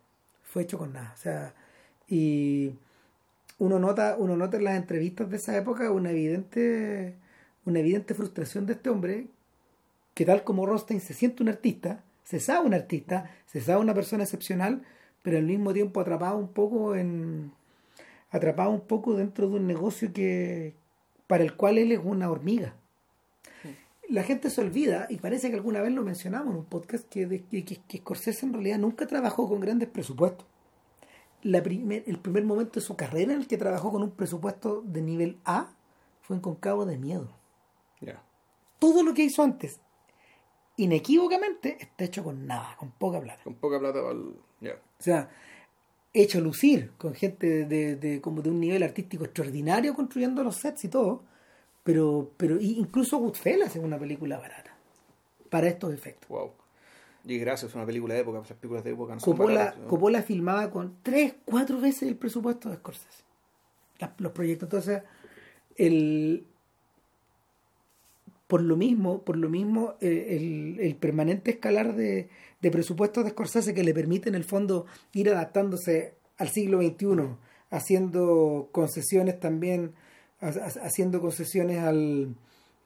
Fue 0.43 0.61
hecho 0.63 0.77
con 0.77 0.93
nada. 0.93 1.11
O 1.13 1.17
sea, 1.17 1.53
y 2.07 2.71
uno 3.57 3.79
nota, 3.79 4.15
uno 4.17 4.37
nota 4.37 4.57
en 4.57 4.63
las 4.63 4.77
entrevistas 4.77 5.29
de 5.29 5.37
esa 5.37 5.57
época 5.57 5.91
una 5.91 6.11
evidente, 6.11 7.15
una 7.65 7.79
evidente 7.79 8.13
frustración 8.13 8.65
de 8.65 8.73
este 8.73 8.89
hombre, 8.89 9.27
que 10.13 10.25
tal 10.25 10.43
como 10.43 10.65
Rostein 10.65 11.01
se 11.01 11.13
siente 11.13 11.43
un 11.43 11.49
artista, 11.49 12.03
se 12.23 12.39
sabe 12.39 12.65
un 12.65 12.73
artista, 12.73 13.29
se 13.45 13.59
sabe 13.61 13.81
una 13.81 13.93
persona 13.93 14.23
excepcional, 14.23 14.83
pero 15.21 15.37
al 15.37 15.43
mismo 15.45 15.73
tiempo 15.73 15.99
atrapado 15.99 16.37
un 16.37 16.47
poco 16.49 16.95
en 16.95 17.51
atrapado 18.31 18.71
un 18.71 18.81
poco 18.81 19.13
dentro 19.13 19.47
de 19.49 19.55
un 19.55 19.67
negocio 19.67 20.11
que 20.13 20.73
para 21.27 21.43
el 21.43 21.55
cual 21.55 21.77
él 21.77 21.91
es 21.91 21.99
una 22.03 22.29
hormiga. 22.29 22.75
la 24.09 24.23
gente 24.23 24.49
se 24.49 24.59
olvida, 24.59 25.07
y 25.09 25.17
parece 25.17 25.49
que 25.49 25.55
alguna 25.55 25.81
vez 25.81 25.93
lo 25.93 26.03
mencionamos 26.03 26.53
en 26.53 26.59
un 26.59 26.65
podcast, 26.65 27.07
que, 27.07 27.25
de, 27.25 27.43
que, 27.43 27.63
que 27.63 27.97
Scorsese 27.99 28.45
en 28.45 28.53
realidad 28.53 28.79
nunca 28.79 29.07
trabajó 29.07 29.47
con 29.47 29.61
grandes 29.61 29.87
presupuestos. 29.87 30.45
La 31.43 31.63
primer, 31.63 32.03
el 32.05 32.19
primer 32.19 32.43
momento 32.43 32.79
de 32.79 32.85
su 32.85 32.95
carrera 32.95 33.33
en 33.33 33.39
el 33.39 33.47
que 33.47 33.57
trabajó 33.57 33.91
con 33.91 34.03
un 34.03 34.11
presupuesto 34.11 34.81
de 34.85 35.01
nivel 35.01 35.37
A 35.45 35.69
fue 36.21 36.35
en 36.35 36.41
Concavo 36.41 36.85
de 36.85 36.97
Miedo. 36.97 37.29
Todo 38.79 39.03
lo 39.03 39.13
que 39.13 39.23
hizo 39.23 39.43
antes, 39.43 39.79
inequívocamente, 40.75 41.77
está 41.79 42.03
hecho 42.03 42.23
con 42.23 42.47
nada, 42.47 42.75
con 42.77 42.89
poca 42.91 43.21
plata. 43.21 43.43
Con 43.43 43.53
poca 43.53 43.79
plata 43.79 43.99
Ya. 44.59 44.73
O 44.73 45.03
sea, 45.03 45.29
hecho 46.13 46.41
lucir 46.41 46.91
con 46.97 47.13
gente 47.13 47.65
de, 47.65 47.95
de- 47.95 48.21
como 48.21 48.41
de 48.41 48.49
un 48.49 48.59
nivel 48.59 48.83
artístico 48.83 49.23
extraordinario 49.25 49.93
construyendo 49.93 50.43
los 50.43 50.55
sets 50.57 50.83
y 50.85 50.89
todo, 50.89 51.23
pero, 51.83 52.31
pero 52.37 52.59
incluso 52.59 53.17
Goodfellas 53.17 53.75
es 53.75 53.81
una 53.83 53.97
película 53.97 54.37
barata 54.37 54.75
para 55.49 55.67
estos 55.67 55.93
efectos. 55.93 56.29
Wow. 56.29 56.51
Y 57.23 57.37
gracias, 57.37 57.69
es 57.71 57.75
una 57.75 57.85
película 57.85 58.13
de 58.15 58.21
época, 58.21 58.39
las 58.39 58.47
películas 58.53 58.83
de 58.83 58.91
época 58.91 59.13
no 59.15 59.21
Coppola, 59.21 59.59
baratas, 59.59 59.79
¿no? 59.81 59.87
Coppola 59.87 60.21
filmaba 60.23 60.71
con 60.71 60.95
tres, 61.03 61.35
cuatro 61.45 61.79
veces 61.79 62.03
el 62.09 62.15
presupuesto 62.15 62.69
de 62.69 62.77
Scorsese. 62.77 63.23
Las- 63.99 64.19
los 64.19 64.31
proyectos. 64.31 64.67
Entonces, 64.67 65.03
el 65.77 66.45
por 68.47 68.61
lo 68.61 68.75
mismo, 68.75 69.21
por 69.21 69.37
lo 69.37 69.47
mismo, 69.49 69.93
eh, 70.01 70.35
el, 70.37 70.79
el 70.81 70.95
permanente 70.95 71.51
escalar 71.51 71.95
de, 71.95 72.29
de 72.61 72.71
presupuestos 72.71 73.23
de 73.23 73.31
Scorsese 73.31 73.73
que 73.73 73.83
le 73.83 73.93
permite 73.93 74.29
en 74.29 74.35
el 74.35 74.43
fondo 74.43 74.85
ir 75.13 75.29
adaptándose 75.29 76.15
al 76.37 76.49
siglo 76.49 76.79
XXI, 76.81 77.35
haciendo 77.71 78.69
concesiones 78.71 79.39
también, 79.39 79.93
ha- 80.39 80.47
ha- 80.47 80.85
haciendo 80.85 81.21
concesiones 81.21 81.79
al 81.79 82.35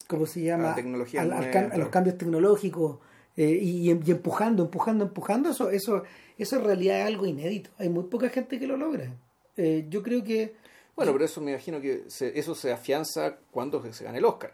¿cómo 0.07 0.25
se 0.27 0.41
llama? 0.41 0.73
A 1.21 1.25
la 1.25 1.38
Al- 1.38 1.71
a 1.73 1.77
los 1.77 1.89
cambios 1.89 2.17
tecnológicos 2.17 2.99
eh, 3.38 3.49
y, 3.61 3.89
y 3.91 4.11
empujando, 4.11 4.63
empujando, 4.63 5.03
empujando, 5.05 5.49
eso, 5.49 5.69
eso, 5.71 6.03
eso 6.38 6.55
en 6.57 6.63
realidad 6.63 7.01
es 7.01 7.07
algo 7.07 7.25
inédito. 7.25 7.69
Hay 7.79 7.89
muy 7.89 8.03
poca 8.03 8.29
gente 8.29 8.59
que 8.59 8.67
lo 8.67 8.77
logra. 8.77 9.11
Eh, 9.57 9.85
yo 9.89 10.01
creo 10.03 10.23
que 10.23 10.55
Bueno, 10.95 11.11
pero 11.11 11.25
eso 11.25 11.41
me 11.41 11.51
imagino 11.51 11.81
que 11.81 12.03
se- 12.07 12.38
eso 12.39 12.55
se 12.55 12.71
afianza 12.71 13.38
cuando 13.51 13.81
se 13.91 14.03
gane 14.05 14.19
el 14.19 14.25
Oscar. 14.25 14.51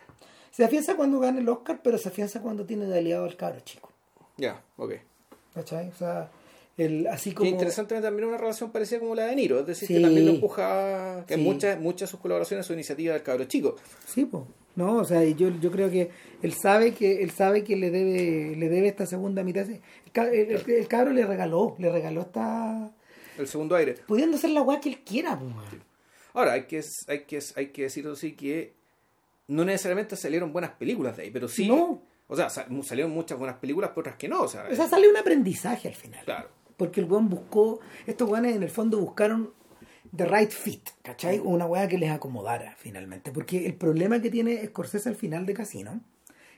se 0.52 0.64
afianza 0.64 0.96
cuando 0.96 1.20
gana 1.20 1.40
el 1.40 1.48
Oscar, 1.50 1.82
pero 1.84 1.98
se 1.98 2.10
afianza 2.10 2.42
cuando 2.42 2.66
tiene 2.66 2.86
de 2.86 2.98
aliado 2.98 3.26
al 3.26 3.36
cabro 3.38 3.60
chico. 3.62 3.90
Ya, 4.38 4.62
ok. 4.78 4.94
¿Cachai? 5.54 5.90
O 5.90 5.96
sea, 5.96 6.30
el, 6.78 7.08
así 7.08 7.34
como... 7.34 7.50
interesantemente 7.50 8.08
también 8.08 8.28
una 8.30 8.38
relación 8.38 8.72
parecida 8.72 9.00
como 9.00 9.16
la 9.16 9.26
de 9.26 9.36
Niro, 9.36 9.60
es 9.60 9.68
decir, 9.68 9.88
Sí. 9.88 9.96
que 9.96 10.02
también 10.02 10.26
lo 10.26 10.32
empuja, 10.34 11.26
que 11.28 11.36
Sí. 11.36 11.42
muchas, 11.42 11.80
muchas 11.80 12.02
de 12.02 12.12
sus 12.12 12.20
colaboraciones 12.20 12.66
son 12.66 12.76
iniciativas 12.76 13.14
del 13.16 13.24
cabro 13.24 13.44
chico. 13.46 13.76
Sí, 14.06 14.26
pues. 14.26 14.44
No, 14.76 14.96
o 14.98 15.04
sea, 15.04 15.22
yo, 15.26 15.50
yo 15.60 15.70
creo 15.70 15.90
que 15.92 16.10
él 16.42 16.54
sabe 16.54 16.94
que 16.94 17.22
él 17.24 17.32
sabe 17.32 17.64
que 17.66 17.76
le 17.76 17.92
debe 17.92 18.56
le 18.56 18.70
debe 18.70 18.88
esta 18.88 19.06
segunda 19.06 19.44
mitad. 19.44 19.70
El, 19.70 19.82
ca- 20.14 20.30
el, 20.32 20.52
el- 20.52 20.70
el 20.72 20.88
cabro 20.88 21.12
le 21.12 21.26
regaló, 21.26 21.76
le 21.78 21.92
regaló 21.92 22.22
esta 22.22 22.90
El 23.38 23.48
segundo 23.48 23.76
aire. 23.76 23.96
pudiendo 24.08 24.38
hacer 24.38 24.52
la 24.52 24.62
weá 24.62 24.80
que 24.80 24.88
él 24.90 25.00
quiera, 25.04 25.38
pues. 25.38 25.52
Ahora, 26.34 26.54
hay 26.54 26.64
que, 26.64 26.82
hay 27.10 27.20
que, 27.26 27.40
hay 27.58 27.68
que 27.68 27.82
decir 27.84 28.08
sí 28.16 28.32
que 28.32 28.74
no 29.50 29.66
necesariamente 29.66 30.16
salieron 30.16 30.54
buenas 30.54 30.72
películas 30.72 31.18
de 31.18 31.24
ahí, 31.24 31.32
pero 31.32 31.50
sí. 31.50 31.68
No. 31.68 32.02
O 32.32 32.36
sea, 32.38 32.50
sa- 32.50 32.66
salieron 32.84 33.12
muchas 33.12 33.38
buenas 33.38 33.58
películas, 33.58 33.90
pero 33.90 34.02
otras 34.02 34.16
que 34.16 34.30
no. 34.30 34.42
O 34.44 34.48
sea, 34.48 34.66
O 34.72 34.74
sea, 34.76 34.88
sale 34.88 35.10
un 35.10 35.18
aprendizaje 35.18 35.90
al 35.90 35.96
final. 35.96 36.24
claro. 36.24 36.48
Porque 36.78 37.02
el 37.02 37.06
weón 37.12 37.28
buscó, 37.30 37.82
estos 38.08 38.30
weones 38.30 38.56
en 38.56 38.64
el 38.64 38.70
fondo 38.70 38.98
buscaron 39.00 39.52
the 40.16 40.26
right 40.26 40.50
fit, 40.50 40.90
¿cachai? 41.04 41.40
Una 41.40 41.66
weá 41.66 41.88
que 41.90 41.98
les 41.98 42.10
acomodara 42.10 42.74
finalmente. 42.78 43.32
Porque 43.32 43.66
el 43.66 43.74
problema 43.76 44.22
que 44.22 44.30
tiene 44.32 44.66
Scorsese 44.66 45.10
al 45.10 45.16
final 45.16 45.46
de 45.46 45.54
Casino 45.54 46.00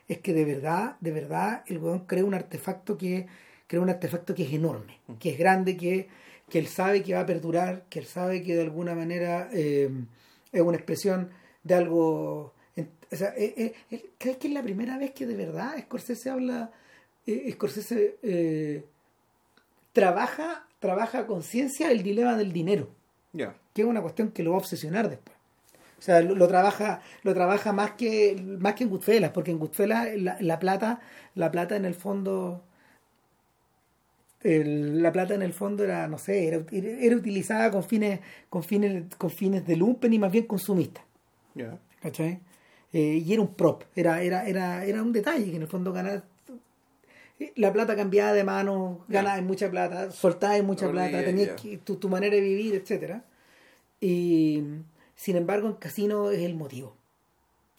es 0.07 0.19
que 0.19 0.33
de 0.33 0.45
verdad, 0.45 0.95
de 1.01 1.11
verdad, 1.11 1.63
el 1.65 1.79
weón 1.79 2.05
crea 2.05 2.23
un 2.23 2.35
artefacto 2.35 2.97
que, 2.97 3.25
crea 3.67 3.81
un 3.81 3.89
artefacto 3.89 4.35
que 4.35 4.43
es 4.43 4.53
enorme, 4.53 4.99
que 5.19 5.31
es 5.31 5.37
grande, 5.39 5.75
que, 5.75 6.07
que 6.49 6.59
él 6.59 6.67
sabe 6.67 7.01
que 7.03 7.15
va 7.15 7.21
a 7.21 7.25
perdurar, 7.25 7.85
que 7.89 7.97
él 7.99 8.05
sabe 8.05 8.43
que 8.43 8.55
de 8.55 8.61
alguna 8.61 8.93
manera 8.95 9.49
eh, 9.51 9.89
es 10.51 10.61
una 10.61 10.77
expresión 10.77 11.31
de 11.63 11.73
algo. 11.75 12.53
O 13.13 13.15
sea, 13.15 13.33
eh, 13.37 13.73
eh, 13.91 14.05
¿crees 14.17 14.37
que 14.37 14.47
es 14.47 14.53
la 14.53 14.63
primera 14.63 14.97
vez 14.97 15.11
que 15.11 15.25
de 15.27 15.35
verdad 15.35 15.77
Scorsese 15.79 16.29
habla? 16.31 16.71
eh, 17.27 17.49
Scorsese 17.53 18.17
eh, 18.23 18.83
trabaja, 19.93 20.65
trabaja 20.79 21.19
a 21.19 21.27
conciencia 21.27 21.91
el 21.91 22.01
dilema 22.03 22.35
del 22.35 22.51
dinero, 22.51 22.89
Ya. 23.33 23.55
que 23.73 23.83
es 23.83 23.87
una 23.87 24.01
cuestión 24.01 24.31
que 24.31 24.43
lo 24.43 24.51
va 24.51 24.57
a 24.57 24.59
obsesionar 24.59 25.09
después. 25.09 25.37
O 25.99 26.01
sea, 26.01 26.21
lo, 26.21 26.35
lo 26.35 26.47
trabaja, 26.47 27.01
lo 27.21 27.33
trabaja 27.33 27.71
más 27.71 27.91
que, 27.91 28.35
más 28.59 28.73
que 28.73 28.83
en 28.83 28.89
Goodfellas, 28.89 29.31
porque 29.31 29.51
en 29.51 29.59
Goodfellas 29.59 30.09
la, 30.17 30.37
la 30.41 30.59
plata, 30.59 30.99
la 31.35 31.49
plata 31.51 31.75
en 31.77 31.85
el 31.85 31.93
fondo, 31.95 32.61
el- 34.41 35.01
la 35.01 35.11
plata 35.13 35.33
en 35.35 35.41
el 35.43 35.53
fondo 35.53 35.83
era, 35.83 36.07
no 36.07 36.17
sé, 36.17 36.47
era, 36.47 36.61
era 36.71 37.15
utilizada 37.15 37.71
con 37.71 37.83
fines, 37.83 38.19
con 38.49 38.63
fines, 38.63 39.03
con 39.17 39.29
fines 39.29 39.65
de 39.65 39.75
lumpen 39.77 40.11
y 40.13 40.19
más 40.19 40.31
bien 40.31 40.45
consumista. 40.45 41.01
Ya. 41.55 41.77
¿cachai? 42.01 42.39
Eh, 42.93 43.21
y 43.25 43.33
era 43.33 43.41
un 43.41 43.53
prop, 43.55 43.83
era, 43.95 44.21
era, 44.21 44.47
era, 44.47 44.85
era 44.85 45.01
un 45.01 45.11
detalle 45.11 45.49
que 45.49 45.55
en 45.55 45.63
el 45.63 45.67
fondo 45.67 45.91
ganar 45.91 46.23
la 47.55 47.73
plata 47.73 47.95
cambiaba 47.95 48.31
de 48.33 48.43
mano, 48.43 49.03
ganabas 49.09 49.41
mucha 49.43 49.69
plata, 49.69 50.11
soltabas 50.11 50.63
mucha 50.63 50.85
No, 50.85 50.91
plata, 50.91 51.23
tenías 51.25 51.55
tu, 51.83 51.95
tu 51.97 52.07
manera 52.07 52.35
de 52.35 52.41
vivir, 52.41 52.75
etcétera. 52.75 53.25
Y 53.99 54.63
sin 55.15 55.35
embargo, 55.35 55.67
en 55.67 55.73
casino 55.75 56.29
es 56.31 56.41
el 56.43 56.55
motivo. 56.55 56.95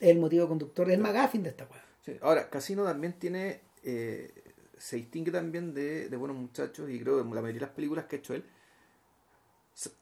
Es 0.01 0.09
el 0.09 0.19
motivo 0.19 0.49
conductor, 0.49 0.89
es 0.89 0.95
el 0.95 1.01
McGuffin 1.01 1.45
de 1.45 1.51
esta. 1.51 1.69
Sí. 2.05 2.17
Ahora, 2.21 2.51
Casino 2.51 2.85
también 2.85 3.15
tiene. 3.15 3.61
eh, 3.85 4.33
se 4.77 4.97
distingue 4.97 5.31
también 5.31 5.73
de, 5.73 6.09
de 6.09 6.17
Buenos 6.17 6.37
Muchachos 6.37 6.91
y 6.91 6.99
creo 7.01 7.17
que 7.17 7.35
la 7.35 7.41
mayoría 7.41 7.61
de 7.61 7.67
las 7.67 7.75
películas 7.75 8.05
que 8.07 8.17
ha 8.17 8.19
hecho 8.19 8.35
él. 8.35 8.45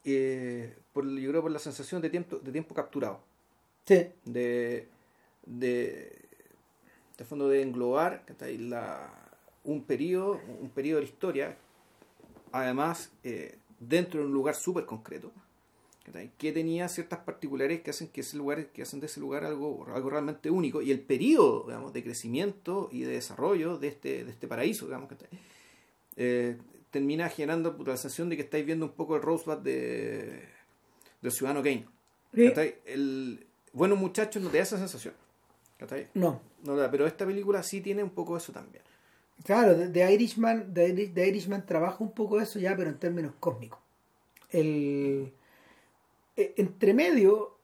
eh, 0.04 0.76
por, 0.92 1.06
yo 1.06 1.30
creo 1.30 1.42
por 1.42 1.50
la 1.50 1.58
sensación 1.58 2.02
de 2.02 2.10
tiempo, 2.10 2.38
de 2.38 2.50
tiempo 2.52 2.74
capturado. 2.74 3.20
Sí, 3.86 4.08
de 4.24 4.88
de, 5.46 6.12
de 7.18 7.24
fondo 7.24 7.48
de 7.48 7.62
englobar 7.62 8.24
la, 8.58 9.10
un 9.64 9.84
periodo 9.84 10.40
un 10.60 10.70
periodo 10.70 11.00
de 11.00 11.06
la 11.06 11.10
historia 11.10 11.56
además 12.52 13.10
eh, 13.24 13.58
dentro 13.80 14.20
de 14.20 14.26
un 14.26 14.32
lugar 14.32 14.54
súper 14.54 14.84
concreto 14.86 15.30
que 16.36 16.52
tenía 16.52 16.88
ciertas 16.88 17.20
particularidades 17.20 17.82
que 17.84 17.90
hacen 17.90 18.08
que 18.08 18.22
ese 18.22 18.36
lugar 18.36 18.66
que 18.66 18.82
hacen 18.82 18.98
de 19.00 19.06
ese 19.06 19.20
lugar 19.20 19.44
algo 19.44 19.86
algo 19.94 20.10
realmente 20.10 20.50
único 20.50 20.82
y 20.82 20.90
el 20.90 21.00
periodo 21.00 21.64
digamos 21.66 21.92
de 21.92 22.02
crecimiento 22.02 22.88
y 22.90 23.02
de 23.02 23.12
desarrollo 23.12 23.78
de 23.78 23.88
este 23.88 24.24
de 24.24 24.30
este 24.30 24.48
paraíso 24.48 24.86
digamos 24.86 25.08
¿cachai? 25.08 25.28
Eh, 26.16 26.58
termina 26.90 27.28
generando 27.28 27.76
la 27.86 27.96
sensación 27.96 28.28
de 28.28 28.36
que 28.36 28.42
estáis 28.42 28.66
viendo 28.66 28.84
un 28.86 28.92
poco 28.92 29.16
el 29.16 29.22
Rosebud 29.22 29.58
de 29.58 30.44
del 31.20 31.32
ciudadano 31.32 31.62
Kane 31.62 31.86
Sí. 32.34 32.50
el 32.86 33.46
Buenos 33.74 33.98
Muchachos 33.98 34.42
no 34.42 34.48
te 34.48 34.56
da 34.56 34.62
esa 34.64 34.78
sensación 34.78 35.14
¿cachai? 35.82 36.08
no. 36.14 36.40
No, 36.64 36.76
pero 36.92 37.06
esta 37.08 37.26
película 37.26 37.60
sí 37.64 37.80
tiene 37.80 38.04
un 38.04 38.10
poco 38.10 38.36
eso 38.36 38.52
también. 38.52 38.84
Claro, 39.44 39.74
The- 39.90 40.12
Irishman, 40.14 40.72
The, 40.72 40.88
Iri- 40.94 41.12
The 41.12 41.26
Irishman 41.26 41.66
trabaja 41.66 41.96
un 42.04 42.12
poco 42.12 42.40
eso 42.40 42.60
ya, 42.60 42.76
pero 42.76 42.88
en 42.88 42.98
términos 42.98 43.32
cósmicos. 43.40 43.80
El, 44.50 45.32
eh, 46.36 46.54
entre 46.56 46.94
medio, 46.94 47.56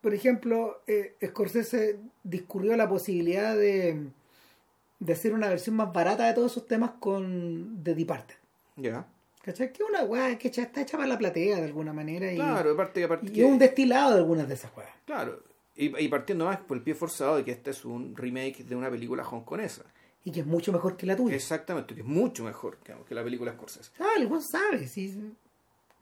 por 0.00 0.14
ejemplo, 0.14 0.80
eh, 0.86 1.14
Scorsese 1.24 1.98
discurrió 2.22 2.74
la 2.76 2.88
posibilidad 2.88 3.54
de, 3.54 4.06
de 5.00 5.12
hacer 5.12 5.34
una 5.34 5.48
versión 5.48 5.76
más 5.76 5.92
barata 5.92 6.26
de 6.26 6.32
todos 6.32 6.52
esos 6.52 6.66
temas 6.66 6.92
con 7.00 7.80
The 7.82 7.94
Departed. 7.94 8.36
Ya. 8.76 9.06
¿Cachai? 9.42 9.72
Que 9.72 9.82
es 9.82 9.88
una 9.88 10.04
weá 10.04 10.38
que 10.38 10.48
está 10.48 10.80
hecha 10.80 10.96
para 10.96 11.08
la 11.08 11.18
platea 11.18 11.56
de 11.58 11.64
alguna 11.64 11.92
manera 11.92 12.32
y, 12.32 12.36
Claro, 12.36 12.72
aparte, 12.72 13.04
aparte 13.04 13.26
y 13.26 13.30
que- 13.32 13.44
un 13.44 13.58
destilado 13.58 14.12
de 14.12 14.18
algunas 14.18 14.48
de 14.48 14.54
esas 14.54 14.74
weas. 14.76 14.90
Claro. 15.04 15.42
Y, 15.78 15.96
y 16.04 16.08
partiendo 16.08 16.44
más 16.46 16.58
por 16.58 16.76
el 16.76 16.82
pie 16.82 16.94
forzado 16.94 17.36
de 17.36 17.44
que 17.44 17.52
este 17.52 17.70
es 17.70 17.84
un 17.84 18.14
remake 18.16 18.64
de 18.64 18.74
una 18.76 18.90
película 18.90 19.22
hongkonesa. 19.26 19.84
Y 20.24 20.32
que 20.32 20.40
es 20.40 20.46
mucho 20.46 20.72
mejor 20.72 20.96
que 20.96 21.06
la 21.06 21.16
tuya. 21.16 21.34
Exactamente, 21.36 21.94
que 21.94 22.00
es 22.02 22.06
mucho 22.06 22.42
mejor 22.44 22.76
que, 22.78 22.92
que 23.08 23.14
la 23.14 23.22
película 23.24 23.52
Scorsese. 23.52 23.92
Ah, 24.00 24.10
el 24.18 24.26
weón 24.26 24.42
sabe, 24.42 24.86
si, 24.88 25.16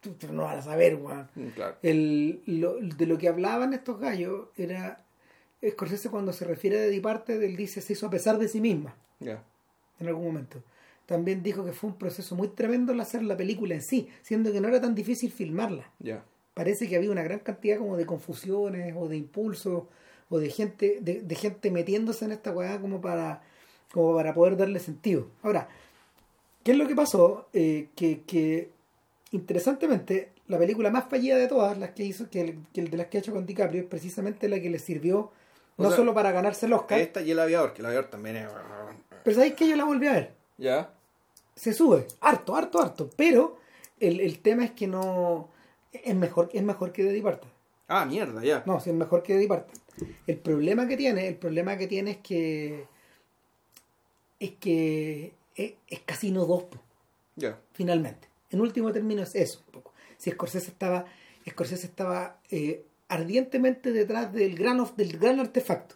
tú, 0.01 0.15
tú 0.15 0.33
no 0.33 0.45
vas 0.45 0.57
a 0.57 0.63
saber, 0.63 0.97
weón. 0.97 1.29
Mm, 1.35 1.49
Claro. 1.49 1.77
el, 1.83 2.43
lo- 2.47 2.79
de 2.81 3.07
lo 3.07 3.19
que 3.19 3.29
hablaban 3.29 3.75
estos 3.75 4.01
gallos 4.01 4.49
era 4.57 5.05
Scorsese 5.69 6.09
cuando 6.11 6.33
se 6.33 6.45
refiere 6.45 6.79
a 6.79 6.87
Departed 6.87 7.43
él 7.43 7.57
dice 7.57 7.81
se 7.81 7.93
hizo 7.95 8.07
a 8.07 8.11
pesar 8.11 8.39
de 8.39 8.49
sí 8.49 8.61
misma 8.61 8.95
Ya. 9.21 9.43
en 10.01 10.07
algún 10.09 10.25
momento 10.27 10.63
también 11.07 11.43
dijo 11.43 11.65
que 11.65 11.73
fue 11.73 11.91
un 11.91 11.97
proceso 11.99 12.35
muy 12.37 12.49
tremendo 12.49 12.93
el 12.93 13.01
hacer 13.01 13.23
la 13.23 13.37
película 13.37 13.75
en 13.75 13.83
sí 13.83 14.09
siendo 14.23 14.53
que 14.53 14.61
no 14.61 14.69
era 14.69 14.81
tan 14.81 14.95
difícil 14.95 15.33
filmarla 15.33 15.91
Ya. 15.99 16.23
Parece 16.57 16.89
que 16.89 16.97
había 16.97 17.11
una 17.11 17.23
gran 17.23 17.41
cantidad 17.41 17.77
como 17.79 17.97
de 17.99 18.07
confusiones 18.07 18.95
o 18.97 19.09
de 19.09 19.17
impulsos 19.19 19.83
o 20.31 20.39
de 20.39 20.49
gente 20.49 20.99
de, 21.03 21.21
de 21.21 21.35
gente 21.35 21.71
metiéndose 21.71 22.25
en 22.25 22.33
esta 22.33 22.51
weá 22.51 22.81
como 22.81 23.01
para 23.03 23.43
como 23.93 24.15
para 24.17 24.33
poder 24.33 24.57
darle 24.57 24.79
sentido 24.81 25.29
ahora 25.43 25.69
¿qué 26.65 26.73
es 26.73 26.79
lo 26.79 26.89
que 26.89 26.95
pasó? 26.97 27.47
Eh, 27.53 27.89
que, 27.95 28.23
que 28.27 28.71
interesantemente 29.33 30.31
la 30.49 30.59
película 30.59 30.91
más 30.91 31.05
fallida 31.09 31.37
de 31.37 31.47
todas 31.49 31.77
las 31.79 31.91
que 31.91 32.05
hizo 32.05 32.31
que, 32.31 32.41
el- 32.41 32.59
que 32.73 32.81
el 32.81 32.91
de 32.91 32.97
las 32.97 33.07
que 33.09 33.19
ha 33.19 33.21
hecho 33.21 33.33
con 33.33 33.47
DiCaprio 33.47 33.83
es 33.83 33.87
precisamente 33.89 34.49
la 34.49 34.61
que 34.61 34.71
le 34.71 34.79
sirvió 34.79 35.31
O 35.77 35.83
no 35.83 35.89
sea, 35.91 35.97
solo 35.99 36.15
para 36.15 36.33
ganarse 36.33 36.67
el 36.67 36.73
Oscar, 36.73 36.99
Esta 37.01 37.21
y 37.23 37.31
el 37.33 37.39
aviador, 37.39 37.73
que 37.75 37.81
el 37.83 37.87
aviador 37.87 38.09
también 38.11 38.37
es... 38.37 38.49
pero 39.25 39.35
¿sabéis 39.37 39.55
que 39.55 39.69
yo 39.69 39.77
la 39.77 39.85
volví 39.85 40.07
a 40.07 40.13
ver? 40.13 40.33
¿Ya? 40.59 40.91
Se 41.55 41.73
sube, 41.73 42.07
harto, 42.21 42.55
harto, 42.57 42.81
harto, 42.81 43.11
pero 43.17 43.59
el, 44.01 44.21
el 44.21 44.39
tema 44.41 44.65
es 44.65 44.71
que 44.73 44.87
no... 44.87 45.49
Es 46.05 46.15
mejor, 46.15 46.51
es 46.53 46.63
mejor 46.63 46.93
que 46.93 47.03
The 47.05 47.13
Departed. 47.13 47.49
Ah, 47.89 48.05
mierda, 48.05 48.43
ya. 48.43 48.63
No, 48.67 48.81
sí, 48.81 48.91
es 48.91 48.97
mejor 48.97 49.23
que 49.23 49.35
The 49.35 49.41
Departed. 49.41 49.79
El 50.27 50.39
problema 50.39 50.87
que 50.89 50.97
tiene, 50.97 51.29
el 51.29 51.37
problema 51.37 51.77
que 51.77 51.87
tiene 51.87 52.13
es 52.13 52.17
que... 52.19 52.85
Es 54.39 54.51
que 54.61 55.33
es, 55.55 55.73
es 55.89 56.01
Casino 56.01 56.45
2, 56.45 56.63
po. 56.65 56.79
Ya. 57.37 57.59
finalmente. 57.73 58.29
En 58.51 58.61
último 58.61 58.93
término 58.93 59.23
es 59.23 59.35
eso 59.35 59.63
un 59.67 59.73
poco. 59.73 59.93
Si 60.19 60.31
Scorsese 60.31 60.71
estaba, 60.71 61.05
Scorsese 61.49 61.87
estaba 61.87 62.39
eh, 62.51 62.85
ardientemente 63.09 63.93
detrás 63.93 64.33
del 64.33 64.57
gran, 64.57 64.81
of- 64.81 64.97
del 64.97 65.19
gran 65.19 65.41
artefacto. 65.41 65.95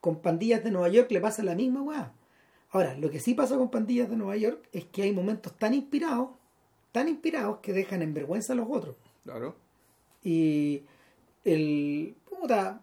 Con 0.00 0.20
Pandillas 0.20 0.62
de 0.64 0.70
Nueva 0.70 0.88
York 0.88 1.10
le 1.10 1.20
pasa 1.20 1.42
la 1.42 1.54
misma 1.54 1.82
weá. 1.82 2.12
Ahora, 2.70 2.94
lo 2.96 3.10
que 3.10 3.20
sí 3.20 3.34
pasa 3.34 3.56
con 3.56 3.70
Pandillas 3.70 4.08
de 4.10 4.16
Nueva 4.16 4.36
York 4.36 4.66
es 4.72 4.84
que 4.84 5.02
hay 5.02 5.12
momentos 5.12 5.56
tan 5.58 5.74
inspirados, 5.74 6.30
tan 6.92 7.08
inspirados 7.08 7.58
que 7.58 7.72
dejan 7.72 8.02
en 8.02 8.14
vergüenza 8.14 8.52
a 8.52 8.56
los 8.56 8.66
otros. 8.70 8.96
Claro. 9.30 9.54
Y 10.24 10.82
el 11.44 12.14
puta, 12.28 12.80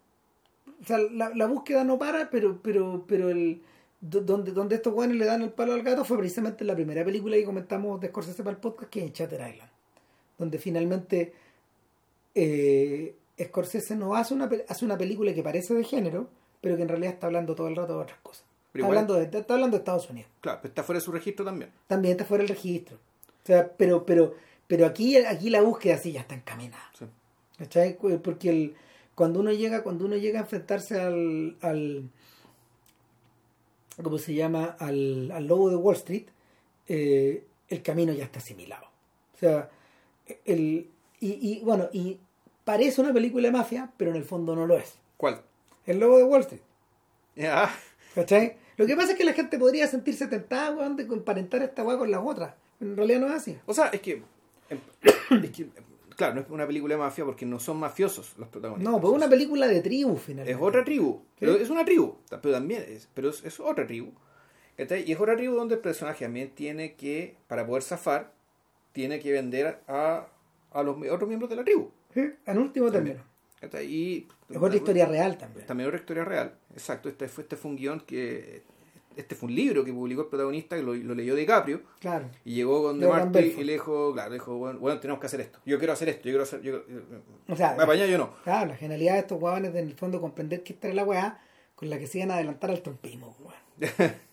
o 0.82 0.86
sea, 0.86 0.98
la, 1.00 1.30
la 1.36 1.46
búsqueda 1.48 1.84
no 1.84 1.98
para, 1.98 2.30
pero 2.30 2.60
pero 2.62 3.04
pero 3.08 3.30
el 3.30 3.62
do- 4.00 4.22
donde 4.22 4.52
donde 4.52 4.76
estos 4.76 4.93
guanes 4.93 5.18
le 5.18 5.26
dan 5.26 5.41
el 5.41 5.52
palo 5.52 5.74
al 5.74 5.82
gato 5.84 6.06
fue 6.06 6.18
precisamente 6.18 6.64
la 6.64 6.76
primera 6.76 7.04
película 7.04 7.36
que 7.36 7.43
comentamos 7.46 8.00
de 8.00 8.08
Scorsese 8.10 8.43
para 8.43 8.56
el 8.56 8.62
podcast 8.62 8.89
que 8.91 9.00
es 9.00 9.06
en 9.08 9.14
Chatter 9.14 9.41
Island, 9.54 9.72
donde 10.38 10.58
finalmente 10.60 11.34
eh, 12.34 13.16
Scorsese 13.41 13.96
no 13.96 14.16
hace 14.16 14.34
una 14.34 14.50
hace 14.68 14.86
una 14.86 14.98
película 14.98 15.34
que 15.34 15.43
parece 15.43 15.74
de 15.74 15.84
género, 15.84 16.28
pero 16.62 16.76
que 16.78 16.84
en 16.84 16.89
realidad 16.89 17.14
está 17.14 17.28
hablando 17.28 17.56
todo 17.56 17.68
el 17.68 17.76
rato 17.76 17.96
de 17.98 18.04
otras 18.04 18.20
cosas. 18.20 18.43
Pero 18.72 18.86
Está 18.86 18.93
igual- 18.93 18.98
hablando, 19.16 19.32
de, 19.32 19.39
está 19.39 19.54
hablando 19.54 19.78
de 19.78 19.82
Estados 19.82 20.10
Unidos 20.10 20.30
Claro, 20.41 20.60
pero 20.62 20.70
está 20.70 20.84
fuera 20.84 21.00
de 21.00 21.06
su 21.06 21.12
registro 21.12 21.46
también. 21.46 21.72
también 21.88 22.12
está 22.14 22.26
fuera 22.26 22.41
del 22.43 22.50
registro. 22.50 22.98
O 22.98 23.46
sea, 23.48 23.70
pero, 23.78 24.06
pero, 24.06 24.34
pero 24.68 24.86
aquí, 24.86 25.18
aquí 25.18 25.49
la 25.49 25.61
búsqueda 25.61 25.97
sí 25.97 26.11
ya 26.11 26.22
está 26.22 26.36
encaminada. 26.36 26.84
Sí. 26.97 27.05
¿Cachai? 27.57 27.97
Porque 27.97 28.49
el, 28.49 28.76
cuando 29.16 29.39
uno 29.39 29.51
llega, 29.51 29.84
cuando 29.84 30.05
uno 30.05 30.18
llega 30.18 30.39
a 30.39 30.43
enfrentarse 30.43 30.99
al, 30.99 31.55
al 31.61 32.09
¿cómo 34.01 34.18
se 34.18 34.34
llama? 34.34 34.76
al, 34.80 35.32
al 35.32 35.47
lobo 35.47 35.70
de 35.70 35.76
Wall 35.76 35.95
Street, 35.95 36.26
eh, 36.88 37.43
el 37.70 37.82
camino 37.82 38.13
ya 38.13 38.26
está 38.26 38.39
asimilado. 38.39 38.86
O 39.36 39.38
sea, 39.38 39.70
el, 40.43 40.89
y, 41.20 41.51
y 41.51 41.61
bueno, 41.63 41.89
y 41.93 42.20
parece 42.63 43.01
una 43.01 43.13
película 43.13 43.47
de 43.47 43.51
mafia, 43.51 43.91
pero 43.97 44.11
en 44.11 44.18
el 44.18 44.24
fondo 44.24 44.55
no 44.55 44.68
lo 44.68 44.78
es. 44.78 44.95
¿Cuál? 45.18 45.41
El 45.86 45.99
lobo 45.99 46.18
de 46.18 46.24
Wall 46.24 46.41
Street. 46.41 46.61
Ya. 47.36 47.74
¿Cachai? 48.16 48.57
Lo 48.78 48.86
que 48.86 48.95
pasa 48.95 49.11
es 49.11 49.18
que 49.18 49.24
la 49.24 49.34
gente 49.34 49.57
podría 49.57 49.88
sentirse 49.88 50.28
tentada, 50.28 50.72
weón, 50.72 50.95
de 50.97 51.07
comparentar 51.07 51.61
esta 51.61 51.84
weá 51.84 51.97
con 51.97 52.11
las 52.11 52.22
otras. 52.24 52.55
En 52.82 52.97
realidad 52.97 53.22
no 53.22 53.28
es 53.28 53.34
así. 53.34 53.57
O 53.66 53.74
sea, 53.74 53.88
es 53.88 54.01
que, 54.01 54.22
es 55.43 55.51
que, 55.51 55.63
em, 55.63 55.70
claro, 56.16 56.36
no 56.36 56.41
es 56.41 56.49
una 56.49 56.66
película 56.68 56.95
de 56.95 56.99
mafia 56.99 57.26
porque 57.26 57.45
no 57.45 57.59
son 57.59 57.78
mafiosos 57.78 58.36
los 58.38 58.49
protagonistas. 58.49 58.91
No, 58.91 58.99
pues 58.99 59.11
es 59.11 59.18
una 59.18 59.30
película 59.30 59.68
de 59.68 59.82
tribu, 59.82 60.18
finalmente. 60.18 60.51
Es 60.51 60.57
otra 60.61 60.84
tribu. 60.84 61.22
Pero 61.39 61.55
es 61.55 61.70
una 61.70 61.86
tribu. 61.86 62.16
Pero 62.30 62.51
también 62.53 62.86
es, 62.88 63.09
pero 63.13 63.30
es, 63.30 63.43
es 63.43 63.59
otra 63.59 63.86
tribu. 63.86 64.11
Y 64.78 65.11
es 65.11 65.20
otra 65.20 65.38
tribu 65.38 65.55
donde 65.55 65.76
el 65.76 65.82
personaje 65.82 66.26
también 66.26 66.49
tiene 66.49 66.95
que, 66.95 67.38
para 67.47 67.66
poder 67.66 67.84
zafar, 67.84 68.34
tiene 68.91 69.20
que 69.20 69.32
vender 69.32 69.80
a, 69.88 70.28
a 70.72 70.84
los 70.84 70.97
otros 71.09 71.28
miembros 71.28 71.49
de 71.49 71.55
la 71.55 71.63
tribu. 71.63 71.91
Sí, 72.13 72.34
En 72.45 72.57
último. 72.57 72.89
¿cachai? 73.59 73.86
Y, 73.86 74.28
Es 74.49 74.57
otra 74.57 74.76
historia 74.76 75.05
real 75.05 75.38
también. 75.38 75.66
También 75.66 75.88
otra 75.88 75.99
historia 75.99 76.26
real. 76.26 76.55
Exacto. 76.74 77.09
Este 77.09 77.28
fue, 77.28 77.43
este 77.43 77.55
fue 77.55 77.72
un 77.72 77.78
guion 77.78 77.99
que. 78.01 78.63
Este 79.16 79.36
fue 79.36 79.47
un 79.49 79.55
libro 79.55 79.84
que 79.86 79.93
publicó 79.93 80.22
el 80.24 80.28
protagonista, 80.28 80.76
que 80.76 80.84
lo, 80.84 80.93
lo 80.93 81.16
leyó 81.16 81.36
DiCaprio. 81.36 81.82
Claro. 81.99 82.30
Y 82.43 82.55
llegó 82.55 82.84
con 82.84 82.99
De 82.99 83.05
De 83.07 83.11
Belfort. 83.11 83.61
y 83.61 83.63
le 83.63 83.74
dijo, 83.74 84.13
claro, 84.13 84.30
le 84.30 84.36
dijo, 84.36 84.57
bueno, 84.57 84.80
bueno, 84.80 84.99
tenemos 84.99 85.20
que 85.20 85.28
hacer 85.28 85.41
esto. 85.41 85.59
Yo 85.66 85.78
quiero 85.78 85.93
hacer 85.93 86.09
esto, 86.09 86.24
yo 86.24 86.32
quiero 86.32 86.43
hacer, 86.43 86.61
yo, 86.61 86.88
yo- 86.88 87.01
O 87.47 87.55
sea, 87.55 87.76
me 87.76 87.84
apañé, 87.84 88.09
yo 88.09 88.18
no. 88.18 88.36
Claro, 88.43 88.68
la 88.70 88.76
genialidad 88.76 89.13
de 89.13 89.20
estos 89.20 89.41
huevones 89.41 89.72
es 89.74 89.78
en 89.82 89.88
el 89.88 89.95
fondo 89.95 90.20
comprender 90.22 90.63
que 90.63 90.74
esta 90.74 90.88
es 90.88 90.95
la 90.95 91.03
weá 91.03 91.39
con 91.76 91.89
la 91.89 91.97
que 91.99 92.07
se 92.07 92.20
iban 92.20 92.32
a 92.32 92.36
adelantar 92.36 92.70
al 92.72 92.82
trompismo, 92.82 93.36
weón. 93.39 93.55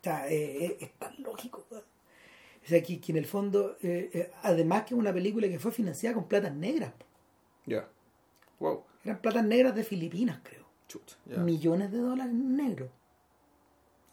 O 0.00 0.04
sea, 0.04 0.28
eh, 0.28 0.64
eh, 0.64 0.76
es 0.80 0.92
tan 0.98 1.14
lógico, 1.22 1.64
weón. 1.70 1.84
O 1.84 2.66
sea, 2.68 2.82
que, 2.82 3.00
que 3.00 3.12
en 3.12 3.18
el 3.18 3.26
fondo, 3.26 3.76
eh, 3.82 4.10
eh, 4.12 4.30
además 4.42 4.82
que 4.84 4.94
es 4.94 4.98
una 5.00 5.12
película 5.12 5.48
que 5.48 5.58
fue 5.58 5.70
financiada 5.72 6.14
con 6.14 6.26
platas 6.28 6.52
negras. 6.54 6.92
Ya. 7.66 7.86
Wow. 8.58 8.82
Eran 9.04 9.18
platas 9.20 9.44
negras 9.44 9.74
de 9.74 9.84
Filipinas, 9.84 10.40
creo. 10.42 10.62
Chuta. 10.88 11.14
Millones 11.38 11.90
de 11.92 11.98
dólares 11.98 12.32
negros. 12.34 12.88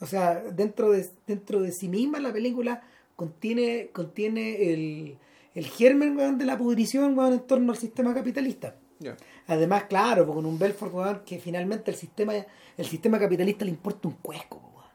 O 0.01 0.05
sea, 0.05 0.35
dentro 0.41 0.91
de, 0.91 1.05
dentro 1.27 1.61
de 1.61 1.71
sí 1.71 1.87
misma 1.89 2.19
la 2.19 2.31
película 2.31 2.81
contiene, 3.15 3.89
contiene 3.91 4.71
el, 4.73 5.17
el 5.55 5.65
germen 5.67 6.15
weón, 6.17 6.37
de 6.37 6.45
la 6.45 6.57
pudrición 6.57 7.17
weón, 7.17 7.33
en 7.33 7.39
torno 7.41 7.71
al 7.73 7.77
sistema 7.77 8.13
capitalista. 8.13 8.75
Ya. 8.99 9.15
Además, 9.47 9.83
claro, 9.85 10.25
pues, 10.25 10.35
con 10.35 10.45
un 10.45 10.57
Belfort 10.59 10.93
weón, 10.93 11.21
que 11.25 11.39
finalmente 11.39 11.91
el 11.91 11.97
sistema, 11.97 12.33
el 12.35 12.85
sistema 12.85 13.19
capitalista 13.19 13.65
le 13.65 13.71
importa 13.71 14.07
un 14.07 14.15
cuesco, 14.15 14.57
weón. 14.73 14.89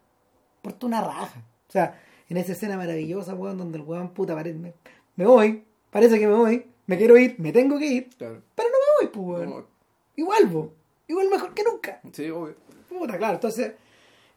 importa 0.56 0.86
una 0.86 1.00
raja. 1.02 1.42
O 1.68 1.72
sea, 1.72 2.00
en 2.28 2.36
esa 2.38 2.52
escena 2.52 2.76
maravillosa, 2.76 3.34
weón, 3.34 3.58
donde 3.58 3.78
el 3.78 3.84
weón 3.84 4.10
puta 4.14 4.34
parece, 4.34 4.58
me, 4.58 4.72
me 5.16 5.26
voy, 5.26 5.64
parece 5.90 6.18
que 6.18 6.26
me 6.26 6.34
voy, 6.34 6.66
me 6.86 6.96
quiero 6.96 7.18
ir, 7.18 7.34
me 7.38 7.52
tengo 7.52 7.78
que 7.78 7.86
ir, 7.86 8.10
Claro. 8.16 8.40
pero 8.54 8.68
no 8.70 8.74
me 8.74 9.06
voy, 9.06 9.12
pues, 9.14 9.38
weón. 9.40 9.50
No, 9.60 9.66
Igual, 10.16 10.70
igual 11.08 11.28
mejor 11.30 11.52
que 11.54 11.62
nunca. 11.64 12.00
sí, 12.12 12.30
obvio. 12.30 12.54
Puta, 12.88 13.18
claro, 13.18 13.34
entonces 13.34 13.72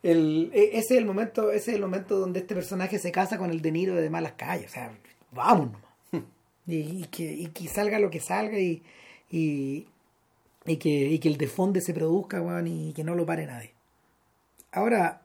el, 0.08 0.52
e- 0.54 0.78
ese 0.78 0.94
es 0.96 1.00
el 1.00 1.06
momento, 1.06 1.52
ese 1.52 1.72
es 1.72 1.76
el 1.76 1.82
momento 1.82 2.18
donde 2.18 2.40
este 2.40 2.56
personaje 2.56 2.98
se 2.98 3.12
casa 3.12 3.38
con 3.38 3.50
el 3.52 3.62
De 3.62 3.72
Niro 3.74 3.96
de 3.96 4.10
malas 4.10 4.34
calles, 4.34 4.72
o 4.72 4.74
sea, 4.74 4.98
vamos 5.32 5.72
nomás. 5.72 5.88
Y, 6.66 7.04
y 7.04 7.04
que, 7.06 7.24
y 7.24 7.48
que 7.48 7.68
salga 7.68 8.00
lo 8.00 8.10
que 8.10 8.20
salga 8.20 8.60
y, 8.60 8.84
y, 9.30 9.88
y 10.66 10.78
que, 10.78 10.90
y 10.90 11.20
que 11.20 11.28
el 11.30 11.38
defonde 11.38 11.82
se 11.82 11.94
produzca, 11.94 12.42
weón, 12.42 12.68
y 12.68 12.94
que 12.94 13.04
no 13.04 13.16
lo 13.16 13.26
pare 13.26 13.46
nadie. 13.46 13.74
Ahora, 14.72 15.22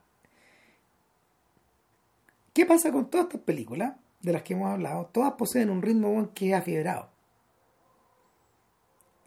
¿qué 2.52 2.66
pasa 2.66 2.92
con 2.92 3.10
todas 3.10 3.26
estas 3.26 3.42
películas 3.42 3.94
de 4.20 4.32
las 4.32 4.42
que 4.42 4.54
hemos 4.54 4.70
hablado? 4.70 5.10
Todas 5.12 5.32
poseen 5.32 5.70
un 5.70 5.82
ritmo 5.82 6.10
weón, 6.10 6.28
que 6.28 6.50
es 6.50 6.54
afiebrado. 6.54 7.08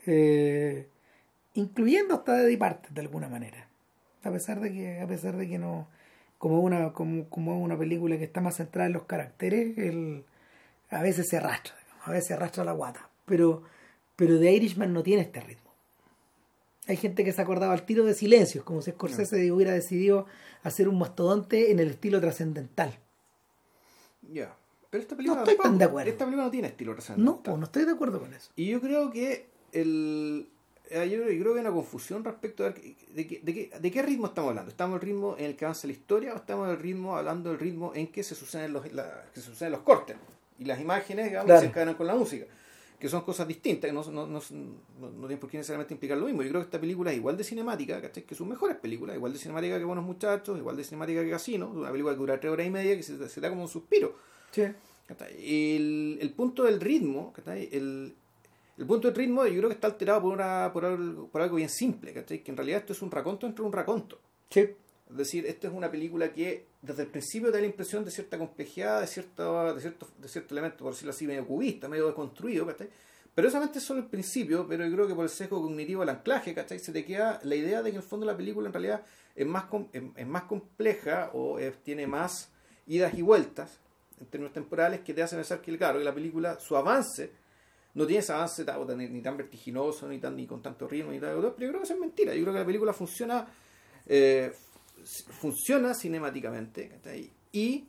Eh, 0.05 0.87
incluyendo 1.53 2.13
hasta 2.13 2.33
de 2.33 2.45
Departed 2.47 2.91
de 2.91 3.01
alguna 3.01 3.27
manera 3.27 3.64
a 4.25 4.31
pesar 4.31 4.59
de 4.59 4.71
que 4.73 4.99
a 4.99 5.07
pesar 5.07 5.37
de 5.37 5.47
que 5.47 5.57
no 5.57 5.87
como 6.37 6.59
una 6.61 6.91
como, 6.93 7.29
como 7.29 7.61
una 7.61 7.77
película 7.77 8.17
que 8.17 8.25
está 8.25 8.41
más 8.41 8.57
centrada 8.57 8.87
en 8.87 8.93
los 8.93 9.03
caracteres 9.03 9.77
el, 9.77 10.25
a 10.89 11.01
veces 11.01 11.27
se 11.29 11.37
arrastra 11.37 11.75
a 12.03 12.11
veces 12.11 12.27
se 12.27 12.33
arrastra 12.33 12.63
la 12.63 12.73
guata 12.73 13.09
pero 13.25 13.63
pero 14.15 14.39
The 14.39 14.51
Irishman 14.51 14.93
no 14.93 15.03
tiene 15.03 15.21
este 15.23 15.39
ritmo 15.41 15.71
hay 16.87 16.97
gente 16.97 17.23
que 17.23 17.31
se 17.33 17.41
acordaba 17.41 17.73
al 17.73 17.83
tiro 17.85 18.05
de 18.05 18.13
silencios 18.13 18.63
como 18.63 18.81
si 18.81 18.91
Scorsese 18.91 19.51
hubiera 19.51 19.71
decidido 19.73 20.25
hacer 20.63 20.87
un 20.89 20.99
mastodonte 20.99 21.71
en 21.71 21.79
el 21.79 21.89
estilo 21.91 22.19
trascendental 22.19 22.97
Ya. 24.31 24.55
Pero 24.89 25.01
esta 25.01 25.15
película 25.15 25.41
estoy 25.41 25.55
tan 25.55 25.63
tampoco- 25.63 25.79
de 25.79 25.85
acuerdo. 25.85 26.11
Esta 26.11 26.25
película 26.25 26.45
no 26.45 26.51
tiene 26.51 26.67
estilo 26.69 26.91
no 26.91 26.95
trascendental. 26.95 27.41
pues, 27.43 27.57
no 27.57 27.65
estoy 27.65 27.85
de 27.85 27.91
acuerdo 27.91 28.19
con 28.19 28.33
eso 28.33 28.51
Y 28.55 28.67
yo 28.67 28.81
creo 28.81 29.11
que 29.11 29.47
el 29.73 30.47
yo, 30.89 31.23
creo 31.23 31.53
que 31.53 31.59
hay 31.59 31.65
una 31.65 31.71
confusión 31.71 32.23
respecto 32.23 32.65
a 32.65 32.69
de, 32.71 33.27
qué- 33.27 33.39
de, 33.43 33.71
de 33.79 33.91
qué 33.91 34.01
ritmo 34.01 34.27
estamos 34.27 34.49
hablando. 34.49 34.69
¿Estamos 34.71 34.95
en 35.01 35.01
el 35.01 35.13
ritmo 35.13 35.35
en 35.37 35.45
el 35.45 35.55
que 35.55 35.65
avanza 35.65 35.87
la 35.87 35.93
historia 35.93 36.33
o 36.33 36.37
estamos 36.37 36.69
el 36.69 36.77
ritmo 36.77 37.15
hablando 37.17 37.49
del 37.49 37.59
ritmo 37.59 37.91
en 37.95 38.07
que 38.07 38.23
se 38.23 38.35
suceden 38.35 38.73
los, 38.73 38.91
la- 38.93 39.25
que 39.33 39.39
se 39.39 39.47
suceden 39.47 39.71
los 39.73 39.81
cortes 39.81 40.15
y 40.59 40.65
las 40.65 40.79
imágenes 40.79 41.25
digamos, 41.25 41.45
Claro. 41.47 41.61
se 41.61 41.67
encadenan 41.67 41.95
con 41.95 42.07
la 42.07 42.15
música? 42.15 42.45
Que 42.99 43.09
son 43.09 43.21
cosas 43.23 43.45
distintas, 43.47 43.89
que 43.89 43.93
no, 43.93 44.03
no, 44.09 44.25
no, 44.25 44.39
no, 44.39 45.19
tienen 45.27 45.37
por 45.37 45.49
qué 45.49 45.57
necesariamente 45.57 45.93
implicar 45.93 46.17
lo 46.17 46.25
mismo. 46.27 46.43
Yo 46.43 46.49
creo 46.49 46.61
que 46.61 46.65
esta 46.65 46.79
película 46.79 47.11
es 47.11 47.17
igual 47.17 47.35
de 47.35 47.43
cinemática, 47.43 48.01
¿cachai? 48.01 48.23
que 48.23 48.35
sus 48.35 48.47
mejores 48.47 48.77
películas, 48.77 49.15
igual 49.17 49.33
de 49.33 49.39
cinemática 49.39 49.77
que 49.77 49.83
Buenos 49.83 50.05
Muchachos, 50.05 50.57
igual 50.57 50.77
de 50.77 50.83
cinemática 50.85 51.21
que 51.23 51.29
Casino, 51.29 51.69
una 51.69 51.91
película 51.91 52.13
que 52.13 52.19
dura 52.19 52.39
tres 52.39 52.53
horas 52.53 52.65
y 52.65 52.69
media 52.69 52.95
que 52.95 53.03
se, 53.03 53.27
se 53.27 53.41
da 53.41 53.49
como 53.49 53.63
un 53.63 53.67
suspiro. 53.69 54.15
sí. 54.51 54.63
El, 55.37 56.17
el 56.21 56.29
punto 56.31 56.63
del 56.63 56.79
ritmo, 56.81 57.31
¿cachai? 57.33 57.69
El, 57.71 58.15
el 58.77 58.85
punto 58.85 59.07
del 59.07 59.15
ritmo 59.15 59.45
yo 59.45 59.57
creo 59.57 59.69
que 59.69 59.75
está 59.75 59.87
alterado 59.87 60.21
por, 60.21 60.33
una, 60.33 60.69
por, 60.73 60.85
algo, 60.85 61.27
por 61.29 61.41
algo 61.41 61.55
bien 61.55 61.69
simple, 61.69 62.13
¿cachai? 62.13 62.43
que 62.43 62.51
en 62.51 62.57
realidad 62.57 62.81
esto 62.81 62.93
es 62.93 63.01
un 63.01 63.11
raconto 63.11 63.45
entre 63.47 63.63
un 63.63 63.71
raconto. 63.71 64.19
sí 64.49 64.61
Es 65.09 65.17
decir, 65.17 65.45
esto 65.45 65.67
es 65.67 65.73
una 65.73 65.89
película 65.91 66.33
que 66.33 66.65
desde 66.81 67.03
el 67.03 67.09
principio 67.09 67.51
da 67.51 67.59
la 67.59 67.65
impresión 67.67 68.03
de 68.03 68.11
cierta 68.11 68.37
complejidad, 68.37 69.01
de 69.01 69.07
cierto, 69.07 69.73
de 69.73 69.81
cierto, 69.81 70.07
de 70.19 70.27
cierto 70.27 70.53
elemento, 70.55 70.83
por 70.83 70.93
decirlo 70.93 71.11
así, 71.11 71.25
medio 71.27 71.45
cubista, 71.47 71.87
medio 71.87 72.07
desconstruido, 72.07 72.65
¿cachai? 72.65 72.89
Pero 73.33 73.49
solamente 73.49 73.79
es 73.79 73.83
solo 73.85 73.99
el 73.99 74.05
principio, 74.07 74.65
pero 74.67 74.85
yo 74.87 74.93
creo 74.93 75.07
que 75.07 75.13
por 75.13 75.23
el 75.25 75.29
sesgo 75.29 75.61
cognitivo 75.61 76.01
del 76.01 76.09
anclaje, 76.09 76.53
¿cachai? 76.53 76.79
Se 76.79 76.91
te 76.91 77.03
queda 77.05 77.39
la 77.43 77.55
idea 77.55 77.81
de 77.83 77.91
que 77.91 77.97
en 77.97 78.01
el 78.01 78.07
fondo 78.07 78.25
la 78.25 78.35
película 78.37 78.67
en 78.67 78.73
realidad 78.73 79.03
es 79.35 79.45
más, 79.45 79.65
com- 79.65 79.87
es, 79.93 80.01
es 80.15 80.25
más 80.27 80.43
compleja 80.43 81.31
o 81.33 81.59
es- 81.59 81.77
tiene 81.83 82.07
más 82.07 82.49
idas 82.87 83.13
y 83.13 83.21
vueltas 83.21 83.79
en 84.21 84.27
términos 84.27 84.53
temporales 84.53 85.01
que 85.01 85.13
te 85.13 85.21
hace 85.21 85.35
pensar 85.35 85.61
que, 85.61 85.77
claro, 85.77 85.99
que 85.99 86.05
la 86.05 86.13
película, 86.13 86.59
su 86.59 86.77
avance 86.77 87.31
no 87.95 88.05
tiene 88.05 88.19
ese 88.19 88.31
avance 88.33 88.63
ni, 88.95 89.07
ni 89.09 89.21
tan 89.21 89.35
vertiginoso, 89.37 90.07
ni 90.07 90.19
tan 90.19 90.35
ni 90.35 90.45
con 90.45 90.61
tanto 90.61 90.87
ritmo, 90.87 91.11
ni 91.11 91.19
tal, 91.19 91.31
pero 91.35 91.49
yo 91.49 91.55
creo 91.55 91.71
que 91.79 91.83
eso 91.83 91.93
es 91.93 91.99
mentira. 91.99 92.33
Yo 92.35 92.41
creo 92.43 92.53
que 92.53 92.59
la 92.59 92.65
película 92.65 92.93
funciona 92.93 93.47
eh, 94.05 94.51
funciona 95.39 95.93
cinemáticamente 95.93 96.89
¿cachai? 96.89 97.31
y 97.51 97.85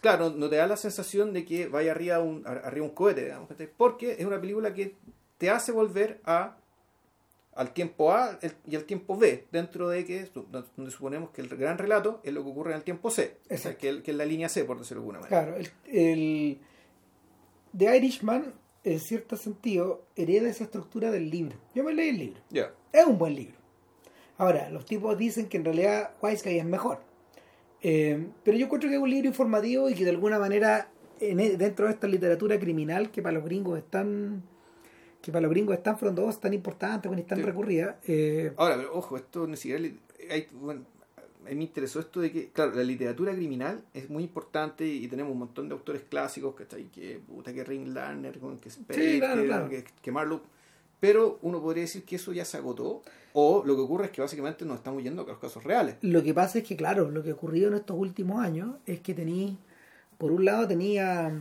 claro, 0.00 0.30
no 0.30 0.48
te 0.48 0.56
da 0.56 0.66
la 0.66 0.76
sensación 0.76 1.32
de 1.32 1.44
que 1.44 1.66
vaya 1.68 1.90
arriba 1.92 2.20
un, 2.20 2.46
ar- 2.46 2.62
arriba 2.64 2.86
un 2.86 2.92
cohete, 2.94 3.24
digamos, 3.24 3.48
¿cachai? 3.48 3.68
porque 3.76 4.12
es 4.18 4.24
una 4.24 4.40
película 4.40 4.72
que 4.74 4.94
te 5.38 5.50
hace 5.50 5.70
volver 5.72 6.20
a 6.24 6.56
al 7.54 7.74
tiempo 7.74 8.12
A 8.12 8.38
y 8.66 8.76
al 8.76 8.84
tiempo 8.84 9.14
B, 9.18 9.46
dentro 9.52 9.90
de 9.90 10.06
que 10.06 10.26
donde 10.34 10.90
suponemos 10.90 11.30
que 11.30 11.42
el 11.42 11.48
gran 11.48 11.76
relato 11.76 12.20
es 12.24 12.32
lo 12.32 12.42
que 12.42 12.48
ocurre 12.48 12.70
en 12.70 12.78
el 12.78 12.82
tiempo 12.82 13.10
C, 13.10 13.36
o 13.44 13.48
sea, 13.48 13.56
Exacto. 13.56 13.78
que, 13.80 13.88
el- 13.90 14.02
que 14.02 14.12
es 14.12 14.16
la 14.16 14.24
línea 14.24 14.48
C, 14.48 14.64
por 14.64 14.78
decirlo 14.78 15.02
de 15.02 15.08
alguna 15.10 15.20
manera. 15.20 15.42
Claro, 15.44 15.56
el, 15.58 15.68
el 15.94 16.58
The 17.76 17.96
Irishman, 17.98 18.54
en 18.84 18.98
cierto 19.00 19.36
sentido, 19.36 20.02
hereda 20.16 20.48
esa 20.48 20.64
estructura 20.64 21.10
del 21.10 21.30
libro. 21.30 21.56
Yo 21.74 21.84
me 21.84 21.92
leí 21.94 22.08
el 22.10 22.18
libro. 22.18 22.40
Ya. 22.50 22.72
Es 22.92 23.06
un 23.06 23.18
buen 23.18 23.34
libro. 23.34 23.56
Ahora, 24.38 24.70
los 24.70 24.84
tipos 24.84 25.16
dicen 25.16 25.46
que 25.48 25.56
en 25.58 25.64
realidad 25.64 26.10
Wise 26.20 26.42
Guy 26.48 26.58
es 26.58 26.64
mejor. 26.64 27.00
Eh, 27.82 28.26
pero 28.44 28.56
yo 28.56 28.66
encuentro 28.66 28.88
que 28.88 28.96
es 28.96 29.02
un 29.02 29.10
libro 29.10 29.28
informativo 29.28 29.88
y 29.90 29.94
que 29.94 30.04
de 30.04 30.10
alguna 30.10 30.38
manera, 30.38 30.88
en 31.20 31.40
e- 31.40 31.56
dentro 31.56 31.86
de 31.86 31.92
esta 31.92 32.06
literatura 32.06 32.58
criminal 32.58 33.10
que 33.10 33.22
para 33.22 33.34
los 33.34 33.44
gringos 33.44 33.78
es 33.78 33.84
tan, 33.90 34.42
que 35.20 35.30
para 35.32 35.42
los 35.42 35.50
gringos 35.50 35.76
es 35.76 35.82
tan 35.82 35.98
frondosa, 35.98 36.40
tan 36.40 36.54
importante, 36.54 37.08
bueno, 37.08 37.22
y 37.22 37.24
tan 37.24 37.38
Sí. 37.38 37.44
recurrida, 37.44 37.98
eh, 38.06 38.52
Ahora, 38.56 38.76
pero 38.76 38.94
ojo, 38.96 39.16
esto 39.16 39.46
ni 39.46 39.56
siquiera. 39.56 39.82
Hay, 40.30 40.46
bueno, 40.52 40.82
me 41.44 41.62
interesó 41.62 42.00
esto 42.00 42.20
de 42.20 42.30
que, 42.30 42.48
claro, 42.50 42.74
la 42.74 42.82
literatura 42.82 43.34
criminal 43.34 43.82
es 43.94 44.08
muy 44.08 44.24
importante 44.24 44.86
y 44.86 45.06
tenemos 45.08 45.32
un 45.32 45.40
montón 45.40 45.68
de 45.68 45.74
autores 45.74 46.02
clásicos, 46.08 46.54
¿cachai? 46.54 46.84
Que, 46.84 47.20
puta, 47.26 47.52
que 47.52 47.64
Ring 47.64 47.88
Lerner, 47.88 48.38
que 48.60 48.70
Spade, 48.70 49.18
claro, 49.18 49.42
que, 49.42 49.46
claro. 49.48 49.68
que, 49.68 49.84
que 50.00 50.12
Marlowe. 50.12 50.42
Pero 51.00 51.38
uno 51.42 51.60
podría 51.60 51.82
decir 51.82 52.04
que 52.04 52.16
eso 52.16 52.32
ya 52.32 52.44
se 52.44 52.56
agotó, 52.56 53.02
o 53.32 53.64
lo 53.66 53.74
que 53.74 53.82
ocurre 53.82 54.04
es 54.06 54.10
que 54.12 54.20
básicamente 54.20 54.64
nos 54.64 54.76
estamos 54.76 55.02
yendo 55.02 55.22
a 55.22 55.26
los 55.26 55.38
casos 55.38 55.64
reales. 55.64 55.96
Lo 56.00 56.22
que 56.22 56.32
pasa 56.32 56.58
es 56.58 56.64
que, 56.64 56.76
claro, 56.76 57.10
lo 57.10 57.24
que 57.24 57.30
ha 57.30 57.34
ocurrido 57.34 57.68
en 57.68 57.74
estos 57.74 57.98
últimos 57.98 58.40
años 58.40 58.76
es 58.86 59.00
que 59.00 59.12
tenía, 59.12 59.52
por 60.18 60.30
un 60.30 60.44
lado, 60.44 60.68
tenía, 60.68 61.32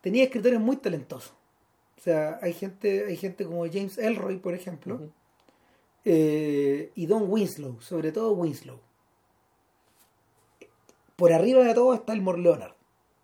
tenía 0.00 0.24
escritores 0.24 0.60
muy 0.60 0.76
talentosos. 0.76 1.32
O 1.98 2.02
sea, 2.02 2.38
hay 2.40 2.52
gente, 2.52 3.04
hay 3.06 3.16
gente 3.16 3.44
como 3.44 3.66
James 3.66 3.98
Elroy, 3.98 4.36
por 4.36 4.54
ejemplo. 4.54 5.10
Eh, 6.04 6.90
y 6.94 7.06
Don 7.06 7.30
Winslow, 7.30 7.80
sobre 7.80 8.12
todo 8.12 8.32
Winslow. 8.32 8.78
Por 11.16 11.32
arriba 11.32 11.62
de 11.64 11.74
todo 11.74 11.94
está 11.94 12.12
Elmore 12.14 12.40
Leonard, 12.40 12.72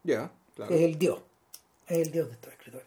Ya, 0.05 0.31
claro. 0.55 0.69
que 0.69 0.77
es 0.77 0.83
el 0.83 0.99
dios, 0.99 1.23
es 1.87 1.99
el 2.07 2.13
dios 2.13 2.29
de 2.29 2.35
estos 2.35 2.53
escritores. 2.53 2.87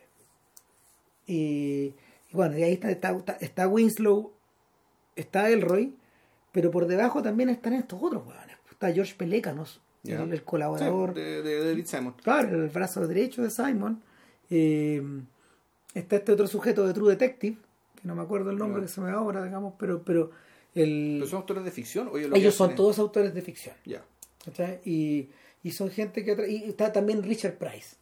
Y, 1.26 1.94
y 2.32 2.34
bueno, 2.34 2.58
y 2.58 2.64
ahí 2.64 2.74
está, 2.74 2.92
está, 3.40 3.68
Winslow, 3.68 4.32
está 5.16 5.50
Elroy, 5.50 5.96
pero 6.52 6.70
por 6.72 6.86
debajo 6.88 7.22
también 7.24 7.50
están 7.50 7.74
estos 7.74 8.00
otros 8.02 8.26
hueones. 8.26 8.58
Está 8.72 8.92
George 8.94 9.16
Pelécanos, 9.16 9.82
el, 10.06 10.32
el 10.32 10.44
colaborador, 10.44 11.14
Sí, 11.14 11.20
de, 11.20 11.42
de 11.42 11.66
David 11.70 11.86
Simon. 11.86 12.14
claro, 12.24 12.64
el 12.64 12.70
brazo 12.70 13.06
derecho 13.08 13.42
de 13.42 13.50
Simon. 13.50 14.02
Eh, 14.52 15.02
está 15.94 16.16
este 16.18 16.32
otro 16.32 16.48
sujeto 16.48 16.86
de 16.88 16.94
True 16.94 17.12
Detective, 17.12 17.58
que 18.02 18.08
no 18.08 18.16
me 18.16 18.22
acuerdo 18.22 18.52
el 18.52 18.58
nombre 18.58 18.82
que 18.82 18.88
se 18.88 19.02
me 19.02 19.12
va 19.12 19.20
ahora, 19.20 19.44
digamos, 19.44 19.74
pero, 19.78 20.04
pero 20.04 20.32
el, 20.76 21.18
¿Pero 21.20 21.30
son 21.30 21.38
autores 21.38 21.64
de 21.64 21.72
ficción? 21.72 22.08
o 22.08 22.18
ellos 22.18 22.32
ellos 22.34 22.56
son 22.56 22.76
todos 22.76 23.00
autores 23.00 23.34
de 23.34 23.42
ficción. 23.42 23.76
Ya. 23.86 24.04
¿cachai? 24.46 24.80
Y, 24.86 25.30
y 25.64 25.72
son 25.72 25.90
gente 25.90 26.24
que... 26.24 26.50
Y 26.50 26.70
está 26.70 26.92
también 26.92 27.24
Richard 27.24 27.58
Price, 27.58 27.96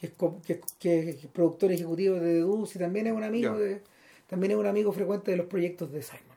que 0.00 0.06
es, 0.06 0.12
que, 0.46 0.60
que 0.78 1.10
es 1.10 1.26
productor 1.26 1.72
ejecutivo 1.72 2.16
de 2.16 2.20
The 2.20 2.34
Deuce 2.34 2.78
y 2.78 2.80
también 2.80 3.06
es 3.06 3.12
un 3.12 3.24
amigo 3.24 3.58
de 3.58 3.82
también 4.28 4.52
es 4.52 4.58
un 4.58 4.66
amigo 4.66 4.92
frecuente 4.92 5.30
de 5.30 5.38
los 5.38 5.46
proyectos 5.46 5.90
de 5.90 6.02
Simon. 6.02 6.36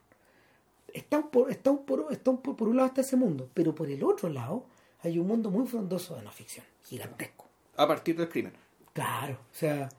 Está 0.94 1.20
un 1.20 1.30
por, 1.30 1.52
está 1.52 1.72
un 1.72 1.86
por, 1.86 2.08
está 2.12 2.32
un 2.32 2.42
por, 2.42 2.56
por 2.56 2.70
un 2.70 2.78
lado 2.78 2.88
está 2.88 3.02
ese 3.02 3.18
mundo, 3.18 3.50
pero 3.54 3.76
por 3.76 3.90
el 3.90 4.04
otro 4.04 4.30
lado 4.30 4.66
hay 5.04 5.20
un 5.20 5.28
mundo 5.28 5.52
muy 5.52 5.68
frondoso 5.68 6.16
de 6.16 6.24
no 6.24 6.32
ficción, 6.32 6.66
gigantesco. 6.86 7.46
A 7.76 7.88
partir 7.88 8.16
del 8.16 8.30
crimen. 8.30 8.54
Claro, 8.94 9.34
o 9.34 9.56
sea, 9.56 9.90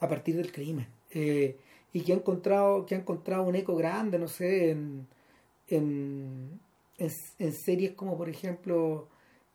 a 0.00 0.08
partir 0.08 0.36
del 0.36 0.50
crimen. 0.50 0.86
Eh, 1.10 1.56
y 1.92 2.00
que 2.02 2.12
ha 2.12 2.16
encontrado, 2.16 2.86
que 2.86 2.94
ha 2.94 2.98
encontrado 2.98 3.42
un 3.44 3.54
eco 3.54 3.76
grande, 3.76 4.18
no 4.18 4.28
sé, 4.28 4.70
en, 4.70 5.06
en, 5.68 6.60
en, 6.98 7.10
en 7.38 7.52
series 7.52 7.92
como 7.92 8.16
por 8.16 8.28
ejemplo 8.28 9.08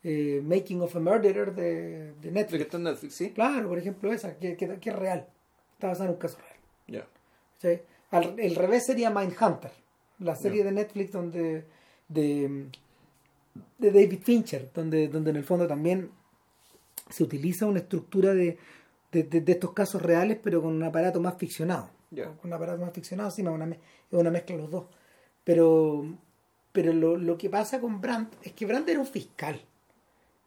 eh, 0.04 0.42
Making 0.44 0.82
of 0.82 0.96
a 0.96 1.00
Murderer 1.00 1.54
de, 1.56 2.14
de 2.22 2.32
Netflix. 2.32 2.62
está 2.62 2.78
en 2.78 2.84
Netflix, 2.84 3.14
¿sí? 3.16 3.32
Claro, 3.32 3.68
por 3.70 3.78
ejemplo 3.78 4.12
esa, 4.14 4.38
que, 4.38 4.56
que, 4.56 4.80
que 4.80 4.90
es 4.90 4.96
real. 4.96 5.28
Está 5.74 5.88
basada 5.88 6.06
en 6.10 6.12
un 6.16 6.20
caso 6.20 6.38
real. 6.38 6.58
Ya. 6.88 7.08
¿sí? 7.60 7.82
Al, 8.12 8.40
el 8.40 8.56
revés 8.56 8.86
sería 8.86 9.10
Mindhunter, 9.10 9.72
la 10.20 10.36
serie 10.36 10.64
de 10.64 10.72
Netflix 10.72 11.12
donde 11.12 11.66
de, 12.08 12.68
de 13.80 13.92
David 13.92 14.20
Fincher, 14.24 14.70
donde, 14.74 15.08
donde 15.08 15.32
en 15.32 15.36
el 15.36 15.44
fondo 15.44 15.68
también 15.68 16.10
se 17.10 17.24
utiliza 17.24 17.66
una 17.66 17.80
estructura 17.80 18.34
de, 18.34 18.58
de, 19.12 19.24
de- 19.24 19.42
de 19.42 19.52
estos 19.52 19.74
casos 19.74 20.02
reales, 20.02 20.38
pero 20.44 20.62
con 20.62 20.74
un 20.74 20.84
aparato 20.84 21.20
más 21.20 21.36
ficcionado. 21.38 21.90
Ya. 22.12 22.26
Con 22.26 22.38
un 22.49 22.53
aparato 22.53 22.80
más 22.82 22.93
ficcionado, 22.93 23.30
sí, 23.32 23.41
es 23.41 23.47
una, 23.47 23.78
una 24.12 24.32
mezcla 24.32 24.55
de 24.55 24.62
los 24.62 24.72
dos. 24.72 24.86
Pero, 25.43 26.05
pero 26.72 26.93
lo, 26.93 27.18
lo 27.18 27.38
que 27.38 27.49
pasa 27.49 27.80
con 27.82 27.99
Brandt 28.01 28.34
es 28.43 28.53
que 28.53 28.66
Brandt 28.66 28.89
era 28.89 28.99
un 28.99 29.05
fiscal. 29.08 29.62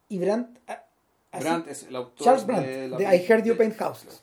Y 0.08 0.18
Brandt... 0.18 0.58
a- 0.68 0.84
así- 1.32 1.44
Brandt 1.44 1.68
es 1.68 1.82
el 1.84 1.96
autor 1.96 2.24
Charles 2.24 2.46
Brandt, 2.46 2.66
de, 2.66 2.88
la- 2.88 2.96
de 2.96 3.04
I 3.16 3.26
Heard 3.28 3.44
You 3.44 3.56
Paint 3.56 3.76
Houses. 3.78 4.22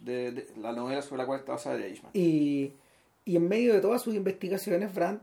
de, 0.00 0.32
de 0.32 0.48
la 0.58 0.72
novela 0.72 1.00
sobre 1.02 1.22
la 1.22 1.26
cual 1.26 1.40
está 1.40 1.52
basada 1.52 1.76
de 1.76 1.86
Eichmann. 1.88 2.10
Y, 2.14 2.72
y 3.24 3.36
en 3.36 3.48
medio 3.48 3.72
de 3.72 3.80
todas 3.80 4.02
sus 4.02 4.14
investigaciones, 4.14 4.94
Brandt 4.94 5.22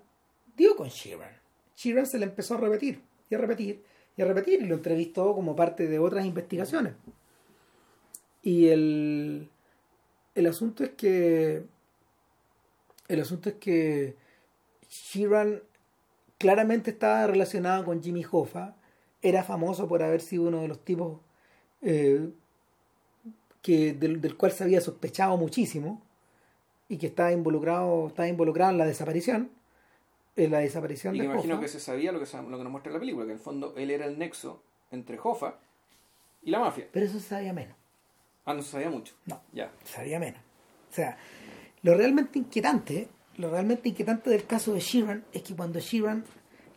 dio 0.56 0.76
con 0.76 0.88
Sheeran. 0.90 1.32
Sheeran 1.76 2.06
se 2.06 2.18
le 2.18 2.26
empezó 2.26 2.56
a 2.56 2.58
repetir, 2.58 3.02
y 3.30 3.36
a 3.36 3.38
repetir, 3.38 3.84
y 4.18 4.22
a 4.22 4.26
repetir, 4.26 4.62
y 4.62 4.66
lo 4.66 4.76
entrevistó 4.76 5.34
como 5.34 5.56
parte 5.56 5.88
de 5.88 6.00
otras 6.00 6.26
investigaciones. 6.26 6.94
Y 8.42 8.68
el, 8.68 9.50
el 10.40 10.48
asunto 10.48 10.84
es 10.84 10.92
que 10.92 11.64
el 13.08 13.22
asunto 13.22 13.50
es 13.50 13.56
que 13.56 14.16
Sheeran 14.90 15.62
claramente 16.38 16.92
estaba 16.92 17.28
relacionado 17.28 17.84
con 17.86 18.02
Jimmy 18.02 18.26
Hoffa, 18.30 18.76
era 19.22 19.44
famoso 19.44 19.88
por 19.88 20.02
haber 20.04 20.22
sido 20.22 20.44
uno 20.44 20.62
de 20.62 20.68
los 20.68 20.80
tipos 20.86 21.20
eh, 21.82 22.30
que 23.62 23.94
del, 23.94 24.22
del 24.22 24.38
cual 24.38 24.52
se 24.52 24.64
había 24.64 24.80
sospechado 24.82 25.36
muchísimo 25.38 26.02
y 26.88 26.98
que 26.98 27.08
estaba 27.08 27.32
involucrado 27.32 28.08
estaba 28.08 28.28
involucrado 28.28 28.72
en 28.72 28.78
la 28.78 28.86
desaparición 28.86 29.52
en 30.36 30.52
la 30.52 30.60
desaparición 30.60 31.16
Y 31.16 31.20
de 31.20 31.28
me 31.28 31.34
imagino 31.34 31.56
Hoffa. 31.56 31.64
que 31.64 31.68
se 31.70 31.80
sabía 31.82 32.14
lo 32.14 32.20
que, 32.20 32.26
lo 32.38 32.58
que 32.58 32.64
nos 32.64 32.72
muestra 32.72 32.94
la 32.94 33.00
película, 33.00 33.26
que 33.26 33.32
en 33.32 33.38
el 33.38 33.44
fondo 33.44 33.74
él 33.76 33.92
era 33.92 34.06
el 34.06 34.18
nexo 34.18 34.64
entre 34.92 35.20
Hoffa 35.22 35.56
y 36.44 36.52
la 36.52 36.60
mafia. 36.60 36.88
pero 36.94 37.06
eso 37.06 37.20
se 37.20 37.28
sabía 37.28 37.52
menos 37.52 37.76
Ah, 38.46 38.54
no 38.54 38.62
se 38.64 38.72
sabía 38.72 38.90
mucho. 38.90 39.14
no 39.26 39.42
Ya. 39.54 39.72
se 39.84 39.94
sabía 39.94 40.20
menos 40.20 40.42
o 40.92 40.94
sea 40.96 41.18
lo 41.84 41.96
realmente 41.96 42.40
inquietante 42.40 43.08
lo 43.38 43.50
realmente 43.52 43.90
inquietante 43.90 44.30
del 44.30 44.46
caso 44.46 44.74
de 44.74 44.80
Sheeran 44.82 45.24
es 45.32 45.44
que 45.44 45.56
cuando 45.56 45.80
Sheeran 45.80 46.26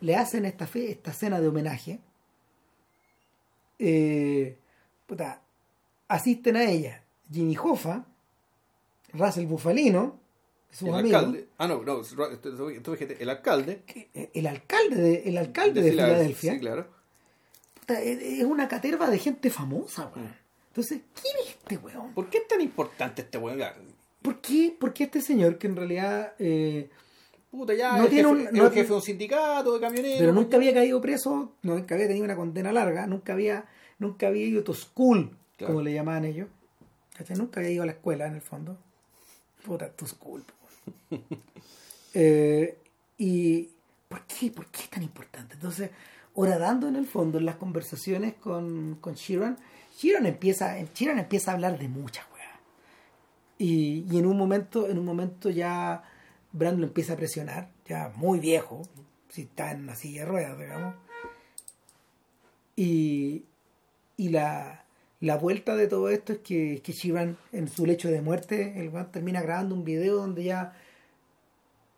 le 0.01 0.15
hacen 0.15 0.45
esta 0.45 0.65
fe, 0.67 0.91
esta 0.91 1.11
cena 1.13 1.39
de 1.41 1.47
homenaje 1.47 1.99
eh, 3.79 4.57
puta, 5.05 5.41
asisten 6.07 6.55
a 6.55 6.63
ella 6.69 7.03
Jimmy 7.31 7.57
Hoffa 7.61 8.05
Russell 9.13 9.45
Bufalino 9.45 10.19
sus 10.71 10.87
el 10.89 10.95
amigos, 10.95 11.19
alcalde. 11.19 11.47
Ah, 11.59 11.67
no, 11.67 11.83
no. 11.83 12.01
Tú 12.01 12.91
dijiste 12.93 13.21
el 13.21 13.29
alcalde. 13.29 13.83
eh, 13.87 14.31
el 14.33 14.47
alcalde 14.47 14.95
de, 14.95 15.23
el 15.29 15.37
alcalde 15.37 15.81
de, 15.83 15.91
Filadelfia 15.91 16.53
Sí, 16.53 16.59
claro. 16.59 16.87
Puta, 17.79 18.01
es 18.01 18.19
es 18.39 18.43
una 18.43 18.67
caterva 18.67 19.07
de 19.11 19.19
gente 19.19 19.51
famosa, 19.51 20.11
weón. 20.15 20.33
Entonces, 20.73 21.01
¿quién 21.21 21.35
es 21.43 21.49
este 21.51 21.77
weón? 21.77 22.13
¿Por 22.13 22.29
qué 22.29 22.39
es 22.39 22.47
tan 22.47 22.59
importante 22.61 23.21
este 23.21 23.37
weón? 23.37 23.59
¿Por 24.21 24.41
qué, 24.41 24.75
por 24.79 24.91
qué 24.93 25.03
este 25.03 25.21
señor 25.21 25.57
que 25.57 25.67
en 25.67 25.75
realidad... 25.75 26.33
eh, 26.39 26.89
Puta, 27.51 27.75
ya. 27.75 27.97
No 27.97 28.05
el 28.05 28.09
tiene 28.09 28.27
jefe, 28.29 28.49
un- 28.49 28.57
no- 28.57 28.65
el 28.67 28.73
jefe 28.73 28.87
de 28.87 28.93
un 28.95 29.01
sindicato 29.03 29.73
de 29.75 29.79
camioneros. 29.79 30.17
pero 30.19 30.33
nunca 30.33 30.57
había 30.57 30.73
caído 30.73 30.99
preso, 30.99 31.51
nunca 31.61 31.93
había 31.93 32.07
tenido 32.07 32.25
una 32.25 32.35
condena 32.35 32.71
larga, 32.71 33.05
nunca 33.05 33.33
había, 33.33 33.65
nunca 33.99 34.25
había 34.27 34.45
ido 34.47 34.63
to 34.63 34.73
school, 34.73 35.29
Claro. 35.57 35.73
como 35.75 35.83
le 35.83 35.93
llamaban 35.93 36.25
ellos. 36.25 36.47
Nunca 37.37 37.59
había 37.59 37.71
ido 37.71 37.83
a 37.83 37.85
la 37.85 37.91
escuela, 37.91 38.25
en 38.25 38.33
el 38.33 38.41
fondo. 38.41 38.75
Puta, 39.63 39.89
to 39.91 40.07
school. 40.07 40.43
Eh, 42.15 42.77
y 43.17 43.69
¿por 44.07 44.21
qué? 44.25 44.51
¿Por 44.51 44.67
qué 44.67 44.81
es 44.81 44.89
tan 44.89 45.03
importante? 45.03 45.55
Entonces, 45.55 45.89
dando 46.35 46.87
en 46.87 46.95
el 46.95 47.07
fondo 47.07 47.37
en 47.39 47.45
las 47.45 47.55
conversaciones 47.55 48.35
con, 48.35 48.97
con 49.01 49.15
Sheeran, 49.15 49.57
Sheeran 49.97 50.25
empieza, 50.25 50.77
Sheeran 50.93 51.19
empieza 51.19 51.51
a 51.51 51.53
hablar 51.55 51.77
de 51.77 51.87
muchas 51.87 52.25
weas. 52.33 52.59
Y, 53.57 54.05
en 54.17 54.25
un 54.25 54.37
momento, 54.37 54.89
en 54.89 54.97
un 54.97 55.05
momento 55.05 55.49
ya 55.49 56.03
Brand 56.51 56.79
lo 56.79 56.85
empieza 56.85 57.13
a 57.13 57.17
presionar, 57.17 57.69
ya 57.85 58.11
muy 58.15 58.39
viejo, 58.39 58.81
si 59.29 59.43
está 59.43 59.71
en 59.71 59.83
una 59.83 59.95
silla 59.95 60.21
de 60.21 60.27
ruedas, 60.27 60.57
digamos. 60.57 60.95
Y, 62.75 63.45
la, 64.17 64.85
la 65.19 65.37
vuelta 65.37 65.75
de 65.75 65.87
todo 65.87 66.09
esto 66.09 66.33
es 66.33 66.39
que, 66.39 66.81
que 66.83 67.35
en 67.51 67.67
su 67.67 67.85
lecho 67.85 68.09
de 68.09 68.21
muerte, 68.21 68.79
el 68.79 68.89
Juan 68.89 69.11
termina 69.11 69.41
grabando 69.41 69.75
un 69.75 69.83
video 69.83 70.15
donde 70.15 70.43
ya 70.43 70.73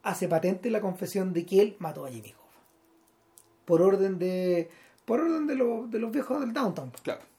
hace 0.03 0.27
patente 0.27 0.69
la 0.69 0.81
confesión 0.81 1.33
de 1.33 1.45
que 1.45 1.61
él 1.61 1.75
mató 1.79 2.05
a 2.05 2.11
Jimmy 2.11 2.29
Hoffa. 2.29 2.59
Por 3.65 3.81
orden 3.81 4.19
de. 4.19 4.69
Por 5.05 5.19
orden 5.19 5.47
de, 5.47 5.55
los 5.55 5.89
de 5.89 5.99
los 5.99 6.11
viejos 6.11 6.39
del 6.39 6.53
downtown. 6.53 6.91
Claro. 7.03 7.34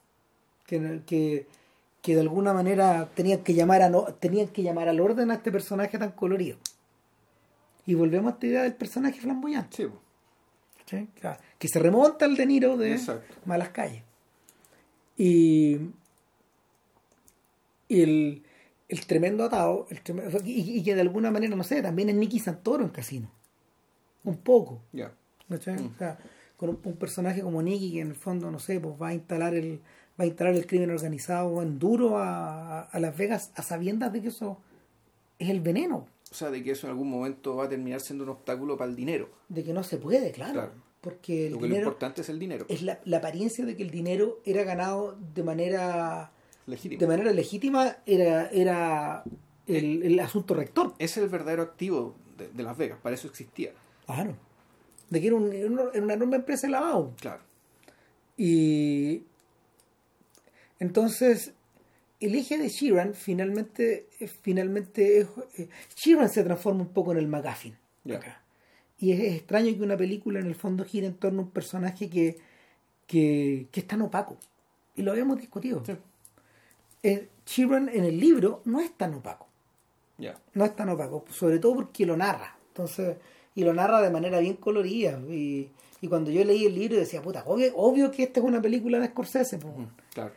Que, 0.66 1.00
que, 1.06 1.46
que 2.02 2.14
de 2.14 2.20
alguna 2.20 2.52
manera 2.52 3.08
tenían 3.14 3.40
que 3.44 3.54
llamar 3.54 3.82
a 3.82 3.88
no, 3.88 4.02
tenían 4.14 4.48
que 4.48 4.62
llamar 4.62 4.88
al 4.88 5.00
orden 5.00 5.30
a 5.30 5.34
este 5.34 5.52
personaje 5.52 5.98
tan 5.98 6.12
colorido. 6.12 6.58
Y 7.86 7.94
volvemos 7.94 8.32
a 8.32 8.34
esta 8.34 8.46
idea 8.46 8.62
del 8.64 8.74
personaje 8.74 9.20
flamboyante. 9.20 9.76
Sí, 9.76 9.84
po. 9.86 10.00
¿sí? 10.86 11.08
Claro, 11.20 11.40
Que 11.58 11.68
se 11.68 11.78
remonta 11.78 12.24
al 12.24 12.36
De 12.36 12.46
Niro 12.46 12.76
de 12.76 12.92
Exacto. 12.92 13.34
Malas 13.44 13.68
Calles. 13.70 14.02
Y, 15.16 15.78
y 17.88 18.02
el, 18.02 18.42
el 18.88 19.06
tremendo 19.06 19.44
atado, 19.44 19.86
el 19.90 20.02
tremendo- 20.02 20.40
y, 20.44 20.78
y 20.78 20.82
que 20.82 20.94
de 20.94 21.00
alguna 21.00 21.30
manera, 21.30 21.54
no 21.56 21.64
sé, 21.64 21.80
también 21.82 22.08
es 22.08 22.16
Nicky 22.16 22.38
Santoro 22.40 22.82
en 22.84 22.90
Casino. 22.90 23.30
Un 24.24 24.36
poco. 24.38 24.82
Mm. 24.92 25.02
O 25.54 25.56
sea, 25.58 26.18
con 26.56 26.70
un, 26.70 26.80
un 26.82 26.96
personaje 26.96 27.40
como 27.42 27.62
Nicky 27.62 27.92
que 27.92 28.00
en 28.00 28.08
el 28.08 28.14
fondo, 28.16 28.50
no 28.50 28.58
sé, 28.58 28.80
pues 28.80 28.94
va 29.00 29.08
a 29.08 29.14
instalar 29.14 29.54
el, 29.54 29.80
va 30.18 30.24
a 30.24 30.26
instalar 30.26 30.54
el 30.54 30.66
crimen 30.66 30.90
organizado 30.90 31.62
en 31.62 31.78
duro 31.78 32.18
a, 32.18 32.82
a 32.82 33.00
Las 33.00 33.16
Vegas 33.16 33.50
a 33.54 33.62
sabiendas 33.62 34.12
de 34.12 34.22
que 34.22 34.28
eso 34.28 34.58
es 35.38 35.50
el 35.50 35.60
veneno, 35.60 36.06
O 36.30 36.34
sea, 36.34 36.50
de 36.50 36.62
que 36.62 36.70
eso 36.72 36.86
en 36.86 36.92
algún 36.92 37.10
momento 37.10 37.56
va 37.56 37.64
a 37.64 37.68
terminar 37.68 38.00
siendo 38.00 38.24
un 38.24 38.30
obstáculo 38.30 38.76
para 38.76 38.88
el 38.90 38.96
dinero. 38.96 39.28
de 39.48 39.62
que 39.64 39.72
no 39.72 39.82
se 39.82 39.98
puede, 39.98 40.32
claro. 40.32 40.52
Claro. 40.54 40.72
Porque 41.02 41.46
el 41.46 41.52
Lo 41.52 41.58
que 41.58 41.62
lo 41.62 41.68
dinero 41.68 41.86
importante 41.88 42.22
es 42.22 42.28
el 42.30 42.38
dinero. 42.38 42.66
es 42.68 42.82
la, 42.82 42.98
la 43.04 43.18
apariencia 43.18 43.64
de 43.64 43.76
que 43.76 43.82
el 43.84 43.90
dinero 43.90 44.40
era 44.44 44.64
ganado 44.64 45.16
de 45.34 45.42
manera 45.44 46.32
Legítimo. 46.66 46.98
de 46.98 47.06
manera 47.06 47.30
legítima 47.32 47.98
era 48.06 48.48
era 48.50 49.22
el, 49.68 50.02
el 50.02 50.18
asunto 50.18 50.54
rector 50.54 50.94
es 50.98 51.16
el 51.16 51.28
verdadero 51.28 51.62
activo 51.62 52.16
de, 52.38 52.48
de 52.48 52.62
Las 52.64 52.76
Vegas. 52.76 52.98
Para 53.02 53.14
eso 53.14 53.28
existía. 53.28 53.72
claro 54.06 54.34
de 55.10 55.20
que 55.20 55.26
era, 55.28 55.36
un- 55.36 55.52
era 55.52 55.68
una 56.02 56.14
enorme 56.14 56.36
empresa 56.36 56.66
de 56.66 56.72
lavado 56.72 57.12
Claro. 57.20 57.42
y 58.36 59.22
entonces 60.78 61.52
el 62.20 62.34
eje 62.34 62.56
de 62.58 62.68
Sheeran 62.68 63.14
finalmente 63.14 64.08
eh, 64.20 64.26
finalmente 64.28 65.20
es- 65.20 65.28
eh, 65.58 65.68
Sheeran 65.94 66.28
se 66.28 66.42
transforma 66.44 66.80
un 66.82 66.88
poco 66.88 67.12
en 67.12 67.18
el 67.18 67.28
McGuffin 67.28 67.76
acá. 68.16 68.40
y 68.98 69.12
es, 69.12 69.20
es 69.20 69.34
extraño 69.34 69.74
que 69.76 69.82
una 69.82 69.96
película 69.96 70.40
en 70.40 70.46
el 70.46 70.54
fondo 70.54 70.84
gire 70.84 71.06
en 71.06 71.14
torno 71.14 71.42
a 71.42 71.44
un 71.44 71.50
personaje 71.50 72.08
que 72.08 72.38
que, 73.06 73.66
que 73.70 73.80
es 73.80 73.86
tan 73.86 74.02
opaco 74.02 74.36
y 74.96 75.02
lo 75.02 75.12
habíamos 75.12 75.38
discutido 75.38 75.82
Sí. 75.84 75.92
eh, 77.02 77.28
Sheeran 77.46 77.88
en 77.88 78.04
el 78.04 78.18
libro 78.18 78.62
no 78.64 78.80
es 78.80 78.92
tan 78.96 79.14
opaco. 79.14 79.46
No 80.54 80.64
es 80.64 80.74
tan 80.74 80.88
opaco, 80.88 81.24
sobre 81.30 81.58
todo 81.58 81.74
porque 81.74 82.06
lo 82.06 82.16
narra. 82.16 82.56
Entonces, 82.68 83.18
y 83.54 83.62
lo 83.62 83.72
narra 83.74 84.00
de 84.00 84.10
manera 84.10 84.40
bien 84.40 84.54
colorida. 84.56 85.20
Y, 85.28 85.68
y 86.00 86.08
cuando 86.08 86.30
yo 86.30 86.42
leí 86.44 86.64
el 86.64 86.74
libro 86.74 86.96
decía, 86.96 87.20
puta, 87.22 87.44
obvio, 87.46 87.76
obvio 87.76 88.10
que 88.10 88.22
esta 88.24 88.40
es 88.40 88.46
una 88.46 88.60
película 88.62 88.98
de 88.98 89.06
Scorsese. 89.08 89.58
Mm, 89.58 89.86
Claro. 90.14 90.32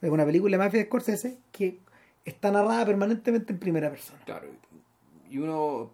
Es 0.00 0.10
una 0.10 0.24
película 0.24 0.56
de 0.56 0.64
mafia 0.64 0.80
de 0.80 0.86
Scorsese 0.86 1.38
que 1.52 1.80
está 2.24 2.50
narrada 2.50 2.84
permanentemente 2.86 3.52
en 3.52 3.58
primera 3.58 3.90
persona. 3.90 4.20
Claro. 4.24 4.48
Y 5.30 5.38
uno. 5.38 5.90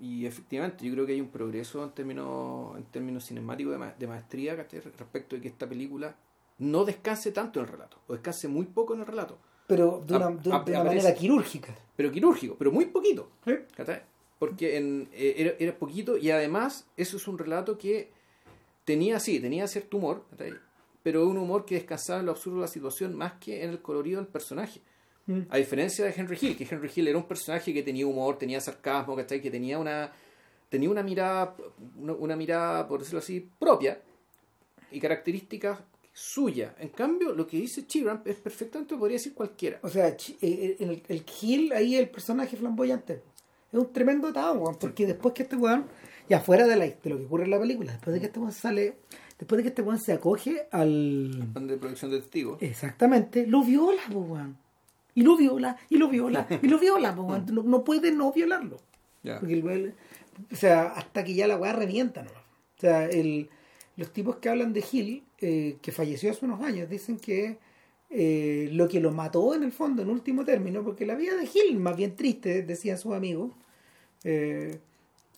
Y 0.00 0.26
efectivamente, 0.26 0.84
yo 0.84 0.92
creo 0.92 1.06
que 1.06 1.12
hay 1.12 1.20
un 1.20 1.28
progreso 1.28 1.82
en 1.82 1.90
términos, 1.92 2.76
en 2.76 2.84
términos 2.84 3.24
cinemáticos 3.26 3.72
de, 3.72 3.78
ma- 3.78 3.94
de 3.98 4.06
maestría 4.06 4.54
respecto 4.54 5.36
de 5.36 5.40
que 5.42 5.48
esta 5.48 5.66
película 5.66 6.14
no 6.58 6.84
descanse 6.84 7.32
tanto 7.32 7.60
en 7.60 7.66
el 7.66 7.72
relato, 7.72 7.98
o 8.06 8.12
descanse 8.12 8.46
muy 8.46 8.66
poco 8.66 8.92
en 8.94 9.00
el 9.00 9.06
relato, 9.06 9.38
Pero 9.66 10.04
de 10.06 10.14
una, 10.16 10.26
A- 10.26 10.30
de 10.30 10.34
una- 10.34 10.40
de 10.42 10.48
una 10.50 10.58
aparece- 10.80 10.84
manera 10.84 11.14
quirúrgica. 11.14 11.74
pero 11.96 12.12
quirúrgico, 12.12 12.56
pero 12.58 12.70
muy 12.72 12.86
poquito. 12.86 13.30
Porque 14.38 14.76
en, 14.76 15.08
eh, 15.14 15.34
era, 15.38 15.52
era 15.58 15.78
poquito 15.78 16.18
y 16.18 16.30
además 16.30 16.86
eso 16.98 17.16
es 17.16 17.26
un 17.26 17.38
relato 17.38 17.78
que 17.78 18.10
tenía, 18.84 19.18
sí, 19.18 19.40
tenía 19.40 19.66
cierto 19.66 19.96
humor. 19.96 20.24
Pero 21.06 21.24
un 21.28 21.38
humor 21.38 21.64
que 21.64 21.76
descansaba 21.76 22.18
en 22.18 22.26
lo 22.26 22.32
absurdo 22.32 22.56
de 22.56 22.62
la 22.62 22.66
situación 22.66 23.14
más 23.14 23.34
que 23.34 23.62
en 23.62 23.70
el 23.70 23.80
colorido 23.80 24.20
del 24.20 24.26
personaje. 24.26 24.80
Mm. 25.26 25.42
A 25.50 25.56
diferencia 25.56 26.04
de 26.04 26.12
Henry 26.12 26.36
Hill, 26.40 26.56
que 26.56 26.66
Henry 26.68 26.90
Hill 26.92 27.06
era 27.06 27.16
un 27.16 27.28
personaje 27.28 27.72
que 27.72 27.84
tenía 27.84 28.04
humor, 28.08 28.36
tenía 28.38 28.60
sarcasmo, 28.60 29.14
¿cachai? 29.14 29.40
Que 29.40 29.48
tenía 29.48 29.78
una, 29.78 30.10
tenía 30.68 30.90
una 30.90 31.04
mirada, 31.04 31.54
una, 31.96 32.12
una 32.12 32.34
mirada, 32.34 32.88
por 32.88 32.98
decirlo 32.98 33.20
así, 33.20 33.48
propia 33.56 34.02
y 34.90 34.98
características 34.98 35.78
suyas. 36.12 36.74
En 36.80 36.88
cambio, 36.88 37.32
lo 37.36 37.46
que 37.46 37.58
dice 37.58 37.86
Chiram 37.86 38.22
es 38.24 38.34
perfectamente 38.38 38.94
lo 38.94 38.98
podría 38.98 39.18
decir 39.18 39.32
cualquiera. 39.32 39.78
O 39.82 39.88
sea, 39.88 40.08
eh, 40.08 40.76
en 40.80 40.90
el, 40.90 41.04
el 41.06 41.22
Gil 41.22 41.72
ahí 41.72 41.94
el 41.94 42.10
personaje 42.10 42.56
flamboyante. 42.56 43.22
Es 43.72 43.78
un 43.78 43.92
tremendo 43.92 44.26
atado, 44.26 44.76
porque 44.80 45.06
después 45.06 45.34
que 45.34 45.44
este 45.44 45.54
weón, 45.54 45.86
ya 46.28 46.40
fuera 46.40 46.66
de, 46.66 46.74
la, 46.74 46.86
de 46.86 47.10
lo 47.10 47.16
que 47.16 47.26
ocurre 47.26 47.44
en 47.44 47.50
la 47.50 47.60
película, 47.60 47.92
después 47.92 48.12
de 48.12 48.18
que 48.18 48.26
este 48.26 48.40
weón 48.40 48.52
sale, 48.52 48.96
después 49.38 49.58
de 49.58 49.62
que 49.62 49.68
este 49.68 49.82
weón 49.82 49.98
se 49.98 50.12
acoge 50.12 50.66
al... 50.70 51.48
Plan 51.52 51.66
de 51.66 51.76
producción 51.76 52.10
de 52.10 52.20
testigos. 52.20 52.62
Exactamente, 52.62 53.46
lo 53.46 53.62
viola, 53.62 54.02
weón. 54.10 54.56
Y 55.14 55.22
lo 55.22 55.36
viola, 55.36 55.76
y 55.88 55.96
lo 55.96 56.08
viola, 56.08 56.46
y 56.62 56.68
lo 56.68 56.78
viola, 56.78 57.12
weón. 57.12 57.46
No, 57.52 57.62
no 57.62 57.84
puede 57.84 58.12
no 58.12 58.32
violarlo. 58.32 58.78
Ya. 59.22 59.40
Porque 59.40 59.54
el 59.54 59.94
o 60.52 60.56
sea, 60.56 60.88
hasta 60.88 61.24
que 61.24 61.34
ya 61.34 61.46
la 61.46 61.56
weá 61.56 61.72
revienta, 61.72 62.22
¿no? 62.22 62.30
O 62.30 62.80
sea, 62.80 63.06
el, 63.06 63.48
los 63.96 64.12
tipos 64.12 64.36
que 64.36 64.48
hablan 64.48 64.72
de 64.72 64.82
Gil, 64.82 65.24
eh, 65.38 65.78
que 65.80 65.92
falleció 65.92 66.30
hace 66.30 66.44
unos 66.44 66.60
años, 66.62 66.88
dicen 66.88 67.18
que 67.18 67.58
eh, 68.10 68.68
lo 68.72 68.88
que 68.88 69.00
lo 69.00 69.12
mató 69.12 69.54
en 69.54 69.62
el 69.62 69.72
fondo, 69.72 70.02
en 70.02 70.10
último 70.10 70.44
término, 70.44 70.84
porque 70.84 71.06
la 71.06 71.14
vida 71.14 71.34
de 71.36 71.46
Gil, 71.46 71.78
más 71.78 71.96
bien 71.96 72.14
triste, 72.14 72.62
decían 72.62 72.98
sus 72.98 73.14
amigos, 73.14 73.52
eh, 74.24 74.78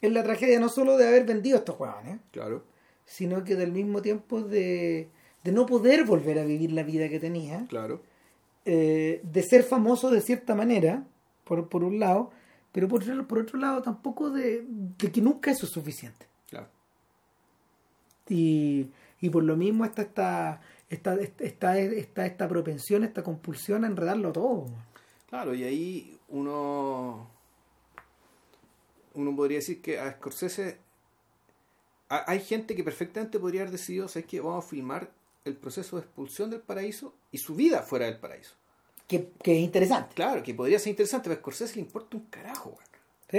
es 0.01 0.13
la 0.13 0.23
tragedia 0.23 0.61
no 0.61 0.69
solo 0.69 0.97
de 0.97 1.07
haber 1.07 1.25
vendido 1.25 1.59
estos 1.59 1.79
huevones, 1.79 2.19
Claro. 2.31 2.65
Sino 3.09 3.43
que 3.43 3.57
del 3.57 3.73
mismo 3.73 4.03
tiempo 4.03 4.43
de, 4.43 5.09
de 5.43 5.53
no 5.53 5.65
poder 5.67 6.05
volver 6.05 6.39
a 6.39 6.45
vivir 6.45 6.71
la 6.73 6.83
vida 6.83 7.09
que 7.09 7.19
tenía, 7.19 7.65
Claro. 7.69 8.03
eh, 8.67 9.21
de 9.25 9.43
ser 9.43 9.63
famoso 9.65 10.11
de 10.11 10.21
cierta 10.21 10.55
manera, 10.55 11.05
por, 11.45 11.69
por 11.71 11.83
un 11.85 11.99
lado, 11.99 12.31
pero 12.71 12.87
por 12.87 13.03
otro, 13.03 13.27
por 13.27 13.39
otro 13.39 13.59
lado 13.59 13.81
tampoco 13.83 14.31
de, 14.31 14.63
de 14.69 15.11
que 15.11 15.23
nunca 15.23 15.51
eso 15.51 15.65
es 15.65 15.73
suficiente. 15.73 16.27
Claro. 16.51 16.69
Y, 18.29 18.91
y 19.21 19.31
por 19.31 19.43
lo 19.43 19.57
mismo 19.57 19.87
está 19.87 20.03
esta, 20.03 20.61
esta, 20.91 21.15
esta, 21.15 21.79
esta, 21.79 22.27
esta 22.27 22.49
propensión, 22.49 23.05
esta 23.05 23.23
compulsión 23.23 23.85
a 23.85 23.87
enredarlo 23.87 24.33
todo. 24.33 24.67
Claro, 25.31 25.55
y 25.55 25.65
ahí 25.65 26.19
uno 26.29 27.27
uno 29.15 29.35
podría 29.35 29.59
decir 29.59 29.81
que 29.81 29.99
a 29.99 30.13
Scorsese 30.13 30.79
hay 32.09 32.41
gente 32.41 32.75
que 32.75 32.83
perfectamente 32.85 33.39
podría 33.39 33.63
haber 33.63 33.73
decidido, 33.73 34.09
¿sabes 34.09 34.27
qué? 34.27 34.41
Vamos 34.41 34.65
a 34.65 34.69
filmar 34.69 35.11
el 35.45 35.55
proceso 35.57 35.97
de 35.97 36.03
expulsión 36.03 36.51
del 36.51 36.61
paraíso 36.61 37.15
y 37.33 37.39
su 37.39 37.55
vida 37.55 37.83
fuera 37.83 38.07
del 38.07 38.19
paraíso. 38.19 38.55
Que, 39.07 39.31
que 39.43 39.57
es 39.59 39.61
interesante. 39.65 40.15
Claro, 40.15 40.43
que 40.43 40.55
podría 40.55 40.79
ser 40.79 40.91
interesante, 40.91 41.29
pero 41.29 41.39
a 41.39 41.43
Scorsese 41.43 41.77
le 41.77 41.81
importa 41.83 42.17
un 42.17 42.25
carajo, 42.27 42.71
weón. 42.71 42.83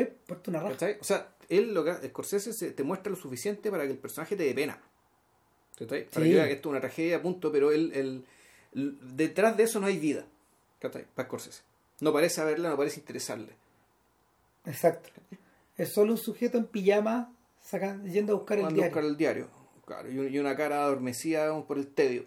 ¿sí? 0.07 0.13
Porta 0.25 0.49
una 0.51 0.59
raja. 0.61 0.73
¿Cachai? 0.73 0.97
O 0.99 1.03
sea, 1.03 1.29
él 1.47 1.73
lo 1.73 1.83
que 1.83 2.07
Scorsese 2.09 2.53
se- 2.53 2.71
te 2.71 2.83
muestra 2.83 3.09
lo 3.11 3.15
suficiente 3.15 3.69
para 3.69 3.83
que 3.85 3.91
el 3.91 3.97
personaje 3.97 4.35
te 4.35 4.43
dé 4.43 4.53
pena. 4.53 4.79
¿Cachai? 5.77 6.05
Para 6.09 6.25
Sí. 6.25 6.31
que 6.31 6.35
vea 6.35 6.47
que 6.47 6.53
esto 6.53 6.69
es 6.69 6.71
una 6.71 6.81
tragedia, 6.81 7.21
punto, 7.21 7.51
pero 7.51 7.71
él, 7.71 7.91
él- 7.93 8.25
detrás 9.01 9.57
de 9.57 9.63
eso 9.63 9.79
no 9.79 9.87
hay 9.87 9.97
vida. 9.99 10.25
¿Cachai? 10.79 11.05
Para 11.13 11.27
Scorsese. 11.27 11.61
No 12.01 12.13
parece 12.13 12.41
haberla, 12.41 12.69
no 12.69 12.77
parece 12.77 12.99
interesarle. 12.99 13.53
Exacto. 14.65 15.09
Es 15.77 15.93
solo 15.93 16.13
un 16.13 16.17
sujeto 16.17 16.57
en 16.57 16.65
pijama 16.65 17.31
saca- 17.69 18.01
yendo 18.03 18.33
a 18.33 18.35
buscar 18.37 18.57
el 18.59 18.67
diario. 18.67 18.83
buscar 18.85 19.03
el 19.05 19.17
diario. 19.17 19.47
Claro, 19.85 20.11
y, 20.11 20.17
un- 20.19 20.33
y 20.33 20.37
una 20.39 20.55
cara 20.55 20.83
adormecida 20.83 21.61
por 21.65 21.77
el 21.77 21.87
tedio. 21.87 22.23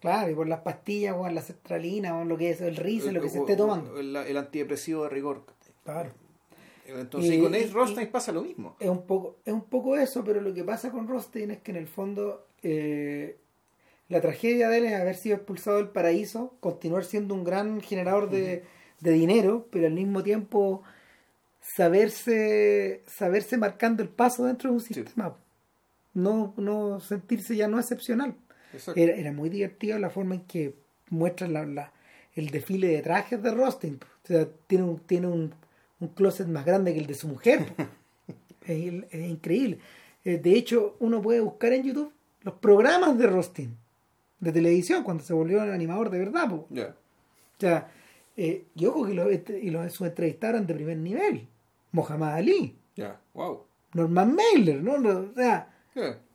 Claro, 0.00 0.30
y 0.30 0.34
por 0.34 0.48
las 0.48 0.60
pastillas, 0.60 1.14
o 1.16 1.28
la 1.28 1.42
sertralina, 1.42 2.18
o 2.18 2.24
lo 2.24 2.36
que 2.36 2.50
es 2.50 2.60
el 2.60 2.76
rice, 2.76 3.12
lo 3.12 3.20
que 3.22 3.28
se 3.28 3.38
esté 3.38 3.56
tomando. 3.56 3.98
El, 3.98 4.14
el 4.16 4.36
antidepresivo 4.36 5.04
de 5.04 5.08
rigor. 5.10 5.44
Claro. 5.84 6.10
Entonces, 6.86 7.32
Y- 7.34 7.40
con 7.40 7.54
y- 7.54 7.64
Rothstein 7.66 8.10
pasa 8.10 8.32
lo 8.32 8.42
mismo. 8.42 8.76
Es 8.80 8.88
un 8.88 9.06
poco, 9.06 9.36
es 9.44 9.52
un 9.52 9.62
poco 9.64 9.96
eso, 9.96 10.24
pero 10.24 10.40
lo 10.40 10.52
que 10.52 10.64
pasa 10.64 10.90
con 10.90 11.06
Rothstein 11.08 11.52
es 11.52 11.58
que 11.60 11.70
en 11.70 11.76
el 11.76 11.86
fondo 11.86 12.46
eh, 12.64 13.38
la 14.08 14.20
tragedia 14.20 14.68
de 14.68 14.78
él 14.78 14.84
es 14.86 14.94
haber 15.00 15.14
sido 15.16 15.36
expulsado 15.36 15.76
del 15.78 15.88
paraíso, 15.88 16.54
continuar 16.60 17.04
siendo 17.04 17.34
un 17.34 17.44
gran 17.44 17.80
generador 17.80 18.28
de, 18.28 18.64
de 19.00 19.10
dinero, 19.12 19.66
pero 19.70 19.86
al 19.86 19.92
mismo 19.94 20.22
tiempo 20.22 20.82
saberse, 21.62 23.02
saberse 23.06 23.56
marcando 23.56 24.02
el 24.02 24.08
paso 24.08 24.44
dentro 24.44 24.70
de 24.70 24.74
un 24.76 24.80
Sí. 24.82 24.94
sistema. 24.94 25.36
No, 26.14 26.52
no 26.56 27.00
sentirse 27.00 27.56
ya 27.56 27.68
no 27.68 27.78
excepcional. 27.78 28.34
Era, 28.94 29.14
era 29.14 29.32
muy 29.32 29.48
divertido 29.48 29.98
la 29.98 30.10
forma 30.10 30.34
en 30.34 30.42
que 30.42 30.74
muestran 31.10 31.52
la, 31.52 31.64
la- 31.66 31.92
el 32.34 32.48
desfile 32.50 32.88
de 32.88 33.02
trajes 33.02 33.42
de 33.42 33.50
Rothstein. 33.50 34.00
O 34.24 34.26
sea, 34.26 34.48
tiene 34.66 34.84
un, 34.84 34.98
tiene 35.00 35.26
un, 35.26 35.54
un 36.00 36.08
closet 36.08 36.46
más 36.48 36.64
grande 36.64 36.92
que 36.94 37.00
el 37.00 37.06
de 37.06 37.14
su 37.14 37.28
mujer. 37.28 37.66
es, 38.66 39.04
es 39.10 39.28
increíble. 39.30 39.78
Eh, 40.24 40.38
de 40.38 40.52
hecho, 40.56 40.96
uno 41.00 41.20
puede 41.20 41.40
buscar 41.40 41.72
en 41.72 41.82
YouTube 41.84 42.12
los 42.42 42.54
programas 42.54 43.16
de 43.18 43.26
Rothstein. 43.26 43.76
de 44.40 44.50
televisión, 44.52 45.04
cuando 45.04 45.22
se 45.22 45.32
volvió 45.34 45.60
animador 45.62 46.10
de 46.10 46.18
verdad. 46.18 46.48
po. 46.48 46.66
O 46.70 46.94
sea, 47.60 47.90
eh, 48.36 48.64
y 48.74 48.86
ojo 48.86 49.06
que 49.06 49.14
los, 49.14 49.30
este- 49.30 49.60
y 49.60 49.70
los 49.70 50.00
entrevistaron 50.00 50.66
de 50.66 50.74
primer 50.74 50.96
nivel. 50.96 51.46
Mohamed 51.92 52.28
Ali, 52.28 52.76
Ya. 52.96 53.20
Wow. 53.34 53.64
Norman 53.94 54.34
Mailer, 54.34 54.82
¿no? 54.82 54.94
O 54.94 55.34
sea, 55.34 55.68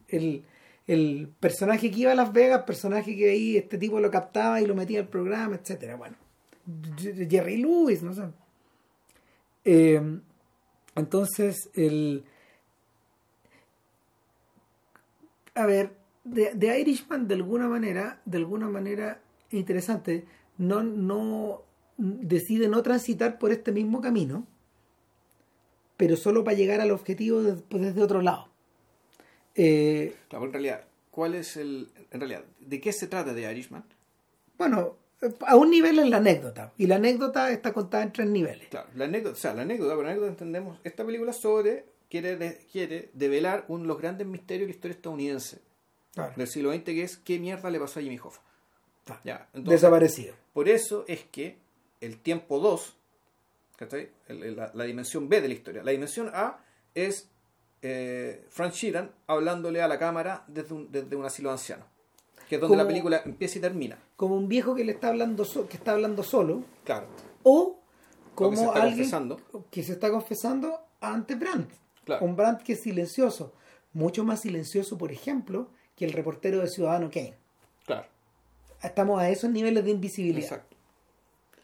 el, 0.07 0.43
el 0.87 1.29
personaje 1.39 1.91
que 1.91 1.99
iba 1.99 2.11
a 2.11 2.15
Las 2.15 2.31
Vegas, 2.31 2.63
personaje 2.63 3.15
que 3.15 3.31
ahí 3.31 3.57
este 3.57 3.77
tipo 3.77 3.99
lo 3.99 4.11
captaba 4.11 4.61
y 4.61 4.65
lo 4.65 4.75
metía 4.75 4.99
al 4.99 5.07
programa, 5.07 5.55
etcétera 5.55 5.95
Bueno, 5.95 6.17
Jerry 6.97 7.57
Lewis, 7.57 8.03
no 8.03 8.13
sé. 8.13 8.23
Eh, 9.65 10.19
entonces, 10.95 11.69
el. 11.73 12.23
A 15.55 15.65
ver, 15.65 15.95
de, 16.23 16.53
de 16.53 16.79
Irishman, 16.79 17.27
de 17.27 17.35
alguna 17.35 17.67
manera, 17.67 18.21
de 18.25 18.37
alguna 18.37 18.69
manera 18.69 19.21
interesante, 19.51 20.25
no, 20.57 20.83
no 20.83 21.63
decide 21.97 22.67
no 22.67 22.83
transitar 22.83 23.39
por 23.39 23.51
este 23.51 23.71
mismo 23.71 24.01
camino, 24.01 24.45
pero 25.97 26.15
solo 26.15 26.43
para 26.43 26.55
llegar 26.55 26.79
al 26.81 26.91
objetivo 26.91 27.41
de- 27.43 27.53
pues, 27.53 27.81
desde 27.83 28.01
otro 28.03 28.21
lado. 28.21 28.47
Eh, 29.55 30.15
Claro, 30.29 30.45
en 30.45 30.53
realidad, 30.53 30.85
¿cuál 31.11 31.35
es 31.35 31.57
el. 31.57 31.89
En 32.11 32.19
realidad, 32.19 32.43
¿de 32.59 32.79
qué 32.79 32.93
se 32.93 33.07
trata 33.07 33.33
de 33.33 33.51
Irishman? 33.51 33.83
bueno, 34.57 34.95
a 35.47 35.55
un 35.55 35.69
nivel 35.69 35.97
es 35.99 36.07
la 36.09 36.17
anécdota, 36.17 36.73
y 36.77 36.87
la 36.87 36.95
anécdota 36.95 37.51
está 37.51 37.73
contada 37.73 38.03
en 38.03 38.11
tres 38.13 38.27
niveles. 38.27 38.67
Claro, 38.69 38.87
la 38.95 39.05
anécdota, 39.05 39.35
o 39.35 39.39
sea, 39.39 39.53
la 39.53 39.63
anécdota, 39.63 39.95
por 39.95 40.05
anécdota 40.05 40.29
entendemos 40.31 40.79
esta 40.83 41.05
película 41.05 41.33
sobre. 41.33 41.85
Quiere, 42.09 42.37
de- 42.37 42.57
quiere 42.71 43.09
develar 43.13 43.65
uno 43.67 43.81
de 43.81 43.87
los 43.89 43.97
grandes 43.97 44.25
misterios 44.25 44.67
de 44.67 44.71
la 44.71 44.75
historia 44.77 44.95
estadounidense 44.95 45.59
Claro. 46.13 46.33
del 46.37 46.47
siglo 46.47 46.71
XX, 46.71 46.83
que 46.85 47.03
es 47.03 47.17
qué 47.17 47.37
mierda 47.37 47.69
le 47.69 47.79
pasó 47.81 47.99
a 47.99 48.01
Jimmy 48.03 48.17
Hoffa. 48.17 48.41
Ya, 49.25 49.49
entonces, 49.53 49.81
Desaparecido. 49.81 50.33
Por 50.53 50.69
eso 50.69 51.03
es 51.09 51.25
que 51.25 51.57
el 51.99 52.17
tiempo 52.17 52.59
2, 52.59 52.95
¿cachai? 53.77 54.11
La, 54.27 54.71
la 54.73 54.83
dimensión 54.83 55.29
B 55.29 55.39
de 55.39 55.47
la 55.47 55.53
historia. 55.53 55.83
La 55.83 55.91
dimensión 55.91 56.29
A 56.33 56.59
es 56.93 57.29
eh, 57.81 58.45
Frank 58.49 58.73
Sheeran 58.73 59.11
hablándole 59.27 59.81
a 59.81 59.87
la 59.87 59.97
cámara 59.97 60.43
desde 60.47 60.73
un, 60.73 60.91
desde 60.91 61.15
un 61.15 61.23
asilo 61.23 61.47
de 61.49 61.53
ancianos. 61.53 61.85
Que 62.49 62.55
es 62.55 62.61
donde 62.61 62.73
Como- 62.73 62.83
la 62.83 62.87
película 62.87 63.21
empieza 63.23 63.57
y 63.59 63.61
termina. 63.61 63.97
Como 64.17 64.35
un 64.35 64.47
viejo 64.49 64.75
que 64.75 64.83
le 64.83 64.91
está 64.93 65.07
hablando 65.09 65.45
so- 65.45 65.67
que 65.69 65.77
está 65.77 65.91
hablando 65.93 66.23
solo, 66.23 66.63
Claro. 66.83 67.07
o 67.43 67.79
que 68.29 68.35
como 68.35 68.57
se 68.57 68.63
está 68.65 68.81
alguien 68.83 68.97
confesando. 68.97 69.41
que 69.71 69.83
se 69.83 69.91
está 69.93 70.09
confesando 70.11 70.79
ante 70.99 71.35
Brandt. 71.35 71.71
Claro. 72.03 72.25
Un 72.25 72.35
Brandt 72.35 72.63
que 72.63 72.73
es 72.73 72.81
silencioso, 72.81 73.53
mucho 73.93 74.23
más 74.23 74.41
silencioso, 74.41 74.97
por 74.97 75.11
ejemplo, 75.11 75.69
que 75.95 76.05
el 76.05 76.13
reportero 76.13 76.59
de 76.59 76.67
Ciudadano 76.67 77.09
Kane. 77.11 77.35
Claro. 77.85 78.07
Estamos 78.81 79.19
a 79.19 79.29
esos 79.29 79.49
niveles 79.49 79.83
de 79.83 79.91
invisibilidad. 79.91 80.43
Exacto. 80.43 80.77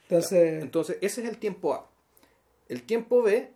Entonces, 0.09 0.64
Entonces, 0.64 0.97
ese 1.01 1.24
es 1.24 1.30
el 1.30 1.38
tiempo 1.38 1.74
A. 1.74 1.89
El 2.74 2.84
tiempo 2.84 3.21
B 3.21 3.49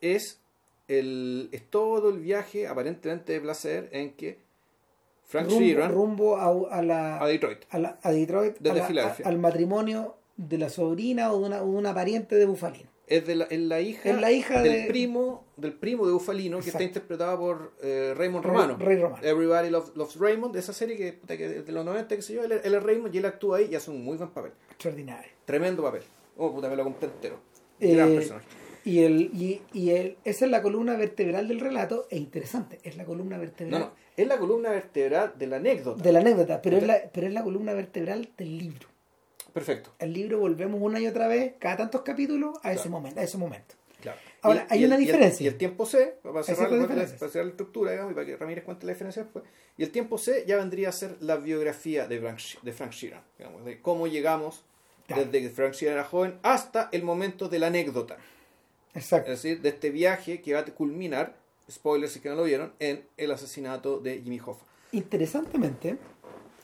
es, 0.00 0.40
el, 0.88 1.48
es 1.52 1.68
todo 1.70 2.10
el 2.10 2.20
viaje 2.20 2.66
aparentemente 2.68 3.32
de 3.32 3.40
placer 3.40 3.88
en 3.92 4.12
que 4.14 4.38
Frank 5.24 5.46
rumbo, 5.48 5.60
Sheeran 5.60 5.92
rumbo 5.92 6.36
a, 6.36 6.78
a 6.78 6.82
la, 6.82 7.20
a 7.22 7.26
Detroit. 7.26 7.58
a, 7.70 7.78
la- 7.78 7.98
a 8.02 8.12
Detroit, 8.12 8.56
Desde 8.60 8.78
la- 8.78 8.86
Filadelfia. 8.86 9.26
al 9.26 9.38
matrimonio 9.38 10.16
de 10.36 10.58
la 10.58 10.68
sobrina 10.68 11.32
o 11.32 11.40
de 11.40 11.46
una, 11.46 11.62
o 11.62 11.66
de 11.66 11.76
una 11.76 11.94
pariente 11.94 12.36
de 12.36 12.46
Bufalino. 12.46 12.88
Es, 13.06 13.26
de 13.26 13.34
la, 13.34 13.44
es 13.44 13.58
la 13.60 13.80
hija, 13.82 14.08
Es 14.10 14.18
la 14.20 14.32
hija 14.32 14.62
del 14.62 14.72
de- 14.84 14.88
primo 14.88 15.44
del 15.56 15.72
primo 15.74 16.06
de 16.06 16.12
Bufalino 16.12 16.58
que 16.60 16.70
está 16.70 16.82
interpretada 16.82 17.38
por 17.38 17.72
eh, 17.82 18.14
Raymond 18.16 18.44
Romano. 18.44 18.76
Rey 18.78 18.98
Romano. 18.98 19.22
Everybody 19.26 19.70
Loves, 19.70 19.94
Loves 19.94 20.16
Raymond, 20.16 20.54
de 20.54 20.60
esa 20.60 20.72
serie 20.72 20.96
que, 20.96 21.36
que 21.36 21.48
de 21.48 21.72
los 21.72 21.84
90, 21.84 22.16
que 22.16 22.22
sé 22.22 22.34
yo, 22.34 22.44
él, 22.44 22.52
él 22.52 22.74
es 22.74 22.82
Raymond 22.82 23.14
y 23.14 23.18
él 23.18 23.26
actúa 23.26 23.58
ahí 23.58 23.68
y 23.70 23.74
hace 23.74 23.90
un 23.90 24.02
muy 24.04 24.16
buen 24.16 24.30
papel. 24.30 24.52
Extraordinario. 24.70 25.30
Tremendo 25.44 25.82
papel. 25.82 26.02
Oh, 26.36 26.52
puta, 26.52 26.68
me 26.68 26.76
lo 26.76 26.84
compré 26.84 27.08
entero. 27.08 27.38
Eh, 27.80 27.94
Gran 27.96 28.14
personaje. 28.14 28.46
Y, 28.84 29.02
el, 29.02 29.20
y, 29.32 29.62
y 29.72 29.90
el, 29.90 30.16
esa 30.24 30.44
es 30.44 30.50
la 30.50 30.60
columna 30.60 30.94
vertebral 30.96 31.48
del 31.48 31.58
relato, 31.60 32.06
es 32.10 32.18
interesante, 32.18 32.80
es 32.82 32.96
la 32.98 33.04
columna 33.06 33.38
vertebral 33.38 33.80
no, 33.80 33.92
es 34.14 34.26
la 34.28 34.36
columna 34.36 34.68
vertebral 34.70 35.32
de 35.38 35.46
la 35.46 35.56
anécdota. 35.56 36.02
de 36.02 36.12
la 36.12 36.18
anécdota, 36.18 36.60
pero 36.60 36.76
es 36.76 36.82
la, 36.82 36.98
pero 37.12 37.26
es 37.26 37.32
la 37.32 37.42
columna 37.42 37.72
vertebral 37.72 38.28
del 38.36 38.58
libro. 38.58 38.88
Perfecto. 39.54 39.90
El 39.98 40.12
libro 40.12 40.38
volvemos 40.38 40.80
una 40.82 41.00
y 41.00 41.06
otra 41.06 41.28
vez, 41.28 41.54
cada 41.58 41.78
tantos 41.78 42.02
capítulos, 42.02 42.58
a 42.62 42.72
ese 42.72 42.88
momento, 42.90 43.20
a 43.20 43.22
ese 43.22 43.38
momento. 43.38 43.74
Claro. 44.02 44.18
Ahora, 44.42 44.66
Y 44.70 44.74
hay 44.74 44.82
y 44.82 44.84
una 44.84 44.96
el- 44.96 45.00
diferencia. 45.00 45.44
Y 45.44 45.48
el, 45.48 45.56
tiempo 45.56 45.86
C, 45.86 46.16
para 46.22 46.42
cerrar, 46.42 46.70
la, 46.70 46.86
para 46.86 47.06
cerrar 47.06 47.44
la 47.46 47.50
estructura, 47.52 47.92
digamos, 47.92 48.12
y 48.12 48.14
para 48.14 48.26
que 48.26 48.36
Ramírez 48.36 48.64
cuente 48.64 48.84
la 48.84 48.92
diferencia 48.92 49.22
después. 49.22 49.44
Y 49.78 49.82
el 49.84 49.90
tiempo 49.90 50.18
C 50.18 50.44
ya 50.46 50.56
vendría 50.58 50.90
a 50.90 50.92
ser 50.92 51.16
la 51.20 51.36
biografía 51.36 52.06
de 52.06 52.20
Frank, 52.20 52.38
de 52.60 52.72
Frank 52.72 52.92
Sheeran, 52.92 53.22
digamos, 53.38 53.64
de 53.64 53.80
cómo 53.80 54.06
llegamos 54.08 54.62
Claro. 55.06 55.24
desde 55.26 55.42
que 55.42 55.50
Frank 55.50 55.74
Sheeran 55.74 55.98
era 55.98 56.04
joven 56.04 56.38
hasta 56.42 56.88
el 56.92 57.02
momento 57.02 57.48
de 57.48 57.58
la 57.58 57.66
anécdota. 57.66 58.16
Exacto. 58.94 59.32
Es 59.32 59.42
decir, 59.42 59.60
de 59.60 59.68
este 59.70 59.90
viaje 59.90 60.40
que 60.40 60.54
va 60.54 60.60
a 60.60 60.64
culminar, 60.64 61.36
spoilers 61.70 62.12
si 62.12 62.20
que 62.20 62.28
no 62.28 62.36
lo 62.36 62.44
vieron, 62.44 62.72
en 62.78 63.06
el 63.16 63.30
asesinato 63.30 63.98
de 63.98 64.22
Jimmy 64.22 64.40
Hoffa. 64.40 64.64
Interesantemente, 64.92 65.98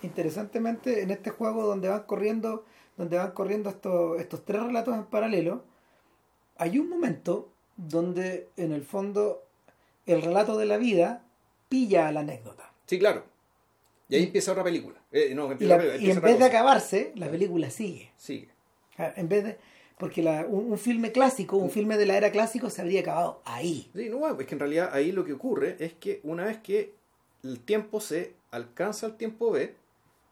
interesantemente, 0.02 1.02
en 1.02 1.10
este 1.10 1.30
juego 1.30 1.66
donde 1.66 1.88
van 1.88 2.04
corriendo, 2.04 2.64
donde 2.96 3.18
van 3.18 3.32
corriendo 3.32 3.68
estos, 3.68 4.20
estos 4.20 4.44
tres 4.44 4.62
relatos 4.62 4.94
en 4.94 5.04
paralelo, 5.04 5.64
hay 6.56 6.78
un 6.78 6.88
momento 6.88 7.48
donde 7.76 8.48
en 8.56 8.72
el 8.72 8.84
fondo 8.84 9.42
el 10.06 10.22
relato 10.22 10.56
de 10.56 10.66
la 10.66 10.76
vida 10.76 11.24
pilla 11.68 12.08
a 12.08 12.12
la 12.12 12.20
anécdota. 12.20 12.72
Sí, 12.86 12.98
claro. 12.98 13.24
Y 14.08 14.16
ahí 14.16 14.24
empieza 14.24 14.52
otra 14.52 14.64
película. 14.64 14.99
Eh, 15.12 15.34
no, 15.34 15.52
Y, 15.58 15.64
la- 15.64 15.82
en 15.96 16.20
vez 16.20 16.38
de 16.38 16.44
acabarse, 16.44 17.12
la 17.16 17.28
película 17.28 17.70
sigue. 17.70 18.10
Sigue. 18.16 18.48
En 18.98 19.28
vez 19.28 19.44
de, 19.44 19.58
porque 19.98 20.22
la- 20.22 20.46
un, 20.46 20.70
un 20.72 20.78
filme 20.78 21.10
clásico, 21.12 21.56
un 21.56 21.70
filme 21.70 21.96
de 21.96 22.06
la 22.06 22.16
era 22.16 22.30
clásico 22.30 22.70
se 22.70 22.80
habría 22.82 23.00
acabado 23.00 23.42
ahí. 23.44 23.90
Sí, 23.94 24.08
no, 24.08 24.18
bueno, 24.18 24.38
es 24.40 24.46
que 24.46 24.54
en 24.54 24.60
realidad 24.60 24.90
ahí 24.92 25.10
lo 25.12 25.24
que 25.24 25.32
ocurre 25.32 25.76
es 25.80 25.94
que 25.94 26.20
una 26.22 26.44
vez 26.44 26.58
que 26.58 26.94
el 27.42 27.60
tiempo 27.60 28.00
C 28.00 28.34
alcanza 28.50 29.06
el 29.06 29.16
tiempo 29.16 29.50
B, 29.50 29.74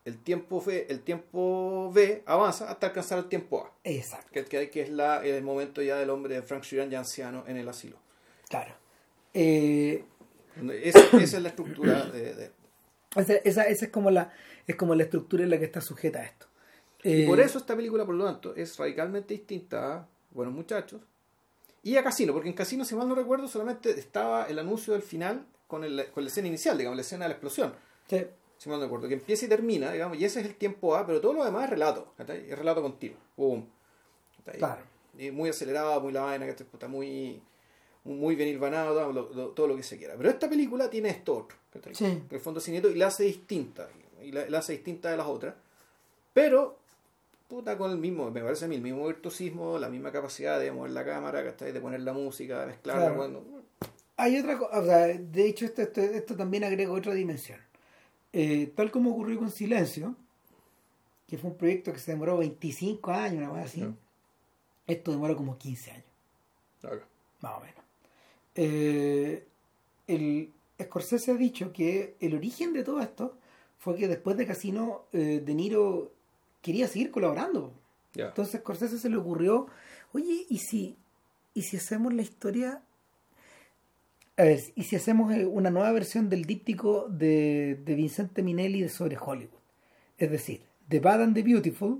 el 0.04 0.16
tiempo 0.18 0.62
B, 0.64 0.86
el 0.88 1.00
tiempo 1.00 1.90
B 1.92 2.22
avanza 2.26 2.70
hasta 2.70 2.86
alcanzar 2.88 3.18
el 3.18 3.28
tiempo 3.28 3.64
A, 3.64 3.72
Exacto, 3.84 4.28
que, 4.32 4.44
que, 4.44 4.70
que 4.70 4.82
es 4.82 4.90
la, 4.90 5.24
el 5.24 5.42
momento 5.42 5.82
ya 5.82 5.96
del 5.96 6.10
hombre 6.10 6.34
de 6.36 6.42
Frank 6.42 6.62
Sheeran 6.64 6.88
ya 6.90 6.98
anciano 7.00 7.44
en 7.46 7.56
el 7.56 7.68
asilo. 7.68 7.96
claro. 8.48 8.74
Eh, 9.34 10.04
Esa, 10.82 11.00
esa 11.18 11.36
es 11.36 11.42
la 11.42 11.48
estructura 11.50 12.04
de, 12.06 12.50
esa- 13.16 13.62
esa 13.64 13.84
es 13.84 13.88
como 13.90 14.10
la 14.10 14.32
es 14.68 14.76
como 14.76 14.94
la 14.94 15.02
estructura 15.02 15.42
en 15.42 15.50
la 15.50 15.58
que 15.58 15.64
está 15.64 15.80
sujeta 15.80 16.22
esto. 16.22 16.46
Y 17.02 17.22
Eh, 17.22 17.26
por 17.26 17.40
eso 17.40 17.58
esta 17.58 17.74
película, 17.74 18.04
por 18.06 18.14
lo 18.14 18.24
tanto, 18.24 18.54
es 18.54 18.76
radicalmente 18.76 19.34
distinta 19.34 19.96
a 19.96 20.06
Buenos 20.30 20.54
Muchachos 20.54 21.00
y 21.82 21.96
a 21.96 22.02
Casino, 22.04 22.32
porque 22.32 22.48
en 22.48 22.54
Casino, 22.54 22.84
si 22.84 22.94
mal 22.94 23.08
no 23.08 23.14
recuerdo, 23.16 23.48
solamente 23.48 23.90
estaba 23.98 24.44
el 24.46 24.58
anuncio 24.58 24.92
del 24.92 25.02
final 25.02 25.44
con, 25.66 25.82
el, 25.84 26.06
con 26.12 26.22
la 26.24 26.28
escena 26.28 26.48
inicial, 26.48 26.76
digamos, 26.78 26.96
la 26.96 27.02
escena 27.02 27.24
de 27.24 27.28
la 27.30 27.34
explosión. 27.34 27.72
sí, 28.08 28.24
si 28.58 28.68
mal 28.68 28.78
no 28.80 28.86
recuerdo, 28.86 29.06
que 29.08 29.14
empieza 29.14 29.44
y 29.46 29.48
termina, 29.48 29.92
digamos, 29.92 30.18
y 30.18 30.24
ese 30.24 30.40
es 30.40 30.46
el 30.46 30.54
tiempo 30.56 30.96
A, 30.96 31.06
pero 31.06 31.20
todo 31.20 31.32
lo 31.32 31.44
demás 31.44 31.64
es 31.64 31.70
relato, 31.70 32.12
es 32.18 32.58
relato 32.58 32.82
continuo. 32.82 33.16
¿cachai? 34.44 34.58
Claro. 34.58 34.82
Y 35.16 35.30
muy 35.30 35.48
acelerado, 35.50 36.00
muy 36.00 36.12
la 36.12 36.22
vaina, 36.22 36.44
que 36.44 36.50
está 36.50 36.88
muy, 36.88 37.40
muy 38.04 38.34
bien 38.34 38.48
hilvanado, 38.48 38.94
todo 38.94 39.12
lo, 39.12 39.32
lo- 39.34 39.48
todo 39.50 39.68
lo 39.68 39.76
que 39.76 39.82
se 39.82 39.96
quiera. 39.96 40.14
Pero 40.16 40.28
esta 40.30 40.48
película 40.48 40.90
tiene 40.90 41.10
esto 41.10 41.36
otro. 41.36 41.56
Sí. 41.92 42.04
En 42.04 42.26
el 42.30 42.40
fondo 42.40 42.60
cineto, 42.60 42.90
y 42.90 42.94
la 42.96 43.06
hace 43.08 43.24
distinta, 43.24 43.88
y 44.22 44.32
la, 44.32 44.48
la 44.48 44.58
hace 44.58 44.72
distinta 44.72 45.10
de 45.10 45.16
las 45.16 45.26
otras, 45.26 45.54
pero 46.32 46.78
puta 47.48 47.78
con 47.78 47.90
el 47.90 47.98
mismo, 47.98 48.30
me 48.30 48.42
parece 48.42 48.66
a 48.66 48.68
mí, 48.68 48.76
el 48.76 48.82
mismo 48.82 49.06
virtuosismo, 49.06 49.78
la 49.78 49.88
misma 49.88 50.12
capacidad 50.12 50.60
de 50.60 50.70
mover 50.70 50.90
la 50.90 51.04
cámara, 51.04 51.42
de 51.42 51.80
poner 51.80 52.00
la 52.00 52.12
música, 52.12 52.60
de 52.60 52.66
mezclarla, 52.66 53.14
Claro. 53.14 53.42
Hay 54.20 54.36
otra 54.36 54.58
cosa, 54.58 54.80
o 54.80 54.84
sea, 54.84 55.06
de 55.06 55.46
hecho 55.46 55.64
esto, 55.64 55.82
esto, 55.82 56.00
esto 56.00 56.36
también 56.36 56.64
agrega 56.64 56.90
otra 56.92 57.14
dimensión. 57.14 57.60
Eh, 58.32 58.72
tal 58.74 58.90
como 58.90 59.12
ocurrió 59.12 59.38
con 59.38 59.50
Silencio, 59.50 60.14
que 61.28 61.38
fue 61.38 61.50
un 61.50 61.56
proyecto 61.56 61.92
que 61.92 62.00
se 62.00 62.12
demoró 62.12 62.36
25 62.36 63.10
años, 63.12 63.38
una 63.38 63.48
cosa 63.50 63.62
así, 63.62 63.94
esto 64.86 65.12
demoró 65.12 65.36
como 65.36 65.56
15 65.56 65.90
años, 65.92 66.04
claro. 66.80 67.02
más 67.40 67.52
o 67.56 67.60
menos. 67.60 67.84
Eh, 68.56 69.46
el 70.08 70.50
Scorsese 70.82 71.30
ha 71.30 71.34
dicho 71.34 71.72
que 71.72 72.16
el 72.20 72.34
origen 72.34 72.72
de 72.72 72.82
todo 72.82 73.00
esto 73.00 73.36
fue 73.78 73.96
que 73.96 74.08
después 74.08 74.36
de 74.36 74.46
Casino, 74.46 75.04
eh, 75.12 75.42
De 75.44 75.54
Niro 75.54 76.12
quería 76.62 76.88
seguir 76.88 77.10
colaborando. 77.10 77.72
ya. 78.14 78.26
Entonces 78.28 78.60
Scorsese 78.60 78.98
se 78.98 79.08
le 79.08 79.16
ocurrió, 79.16 79.66
oye, 80.12 80.46
¿y 80.48 80.58
si, 80.58 80.96
¿y 81.54 81.62
si 81.62 81.76
hacemos 81.76 82.12
la 82.12 82.22
historia? 82.22 82.82
A 84.36 84.42
ver, 84.44 84.60
¿y 84.76 84.84
si 84.84 84.96
hacemos 84.96 85.32
eh, 85.32 85.46
una 85.46 85.70
nueva 85.70 85.90
versión 85.92 86.28
del 86.28 86.44
díptico 86.44 87.06
de, 87.08 87.80
de 87.84 87.94
Vincente 87.94 88.42
Minelli 88.42 88.82
de 88.82 88.88
sobre 88.88 89.16
Hollywood? 89.18 89.58
Es 90.16 90.30
decir, 90.30 90.62
The 90.88 91.00
Bad 91.00 91.22
and 91.22 91.34
the 91.34 91.42
Beautiful 91.42 91.98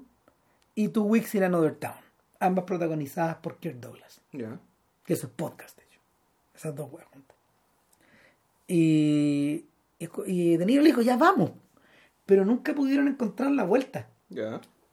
y 0.74 0.88
Two 0.88 1.02
Weeks 1.04 1.34
in 1.34 1.42
Another 1.44 1.74
Town, 1.74 1.94
ambas 2.40 2.64
protagonizadas 2.64 3.36
por 3.36 3.58
Kirk 3.58 3.76
Douglas, 3.80 4.20
Ya. 4.32 4.60
que 5.04 5.12
eso 5.14 5.26
es 5.26 5.32
podcast, 5.32 5.76
de 5.78 5.84
hecho. 5.84 6.00
Esas 6.54 6.74
dos 6.74 6.90
huevas 6.92 7.08
juntas. 7.12 7.36
Y, 8.66 9.64
y, 9.98 10.08
y 10.26 10.56
De 10.56 10.66
Niro 10.66 10.82
le 10.82 10.88
dijo, 10.90 11.02
ya 11.02 11.16
vamos. 11.16 11.52
Pero 12.28 12.44
nunca 12.44 12.74
pudieron 12.74 13.08
encontrar 13.08 13.50
la 13.52 13.64
vuelta. 13.64 14.06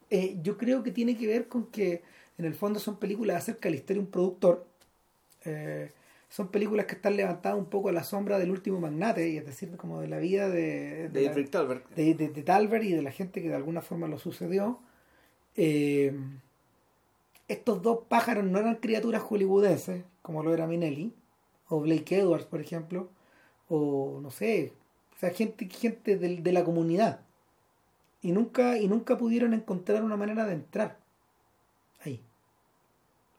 Eh, 0.09 0.38
yo 0.41 0.57
creo 0.57 0.83
que 0.83 0.91
tiene 0.91 1.17
que 1.17 1.27
ver 1.27 1.49
con 1.49 1.65
que 1.65 2.01
en 2.38 2.45
el 2.45 2.55
fondo 2.55 2.79
son 2.79 2.95
películas 2.97 3.36
acerca 3.36 3.63
de 3.67 3.71
la 3.71 3.75
historia 3.75 3.99
de 4.01 4.05
un 4.05 4.11
productor. 4.11 4.65
Eh, 5.43 5.91
son 6.29 6.47
películas 6.47 6.86
que 6.86 6.95
están 6.95 7.17
levantadas 7.17 7.57
un 7.57 7.65
poco 7.65 7.89
a 7.89 7.91
la 7.91 8.05
sombra 8.05 8.39
del 8.39 8.51
último 8.51 8.79
magnate, 8.79 9.27
y 9.27 9.36
es 9.38 9.45
decir, 9.45 9.75
como 9.75 9.99
de 9.99 10.07
la 10.07 10.19
vida 10.19 10.47
de, 10.49 11.09
de, 11.09 11.29
De 11.29 11.43
la- 11.43 11.49
Talbert. 11.49 11.89
de, 11.93 12.13
de- 12.13 12.29
de 12.29 12.41
Talbert 12.43 12.83
y 12.86 12.93
de 12.93 13.01
la 13.01 13.11
gente 13.11 13.41
que 13.41 13.49
de 13.49 13.55
alguna 13.55 13.81
forma 13.81 14.07
lo 14.07 14.17
sucedió. 14.17 14.79
Eh, 15.57 16.17
estos 17.49 17.81
dos 17.81 17.99
pájaros 18.07 18.45
no 18.45 18.59
eran 18.59 18.75
criaturas 18.77 19.21
hollywoodenses, 19.21 20.03
como 20.21 20.41
lo 20.41 20.53
era 20.53 20.67
Minelli, 20.67 21.13
o 21.67 21.81
Blake 21.81 22.17
Edwards, 22.17 22.45
por 22.45 22.61
ejemplo, 22.61 23.09
o 23.67 24.19
no 24.21 24.31
sé, 24.31 24.71
o 25.16 25.20
sea, 25.20 25.30
gente, 25.32 25.68
gente 25.70 26.18
del- 26.18 26.43
de, 26.43 26.51
la 26.51 26.63
comunidad. 26.63 27.22
Y 28.22 28.32
nunca, 28.32 28.78
y 28.78 28.88
nunca 28.88 29.18
pudieron 29.18 29.53
encontrar 29.53 30.03
una 30.03 30.18
manera 30.18 30.45
de 30.45 30.53
entrar 30.53 30.97
ahí. 32.03 32.22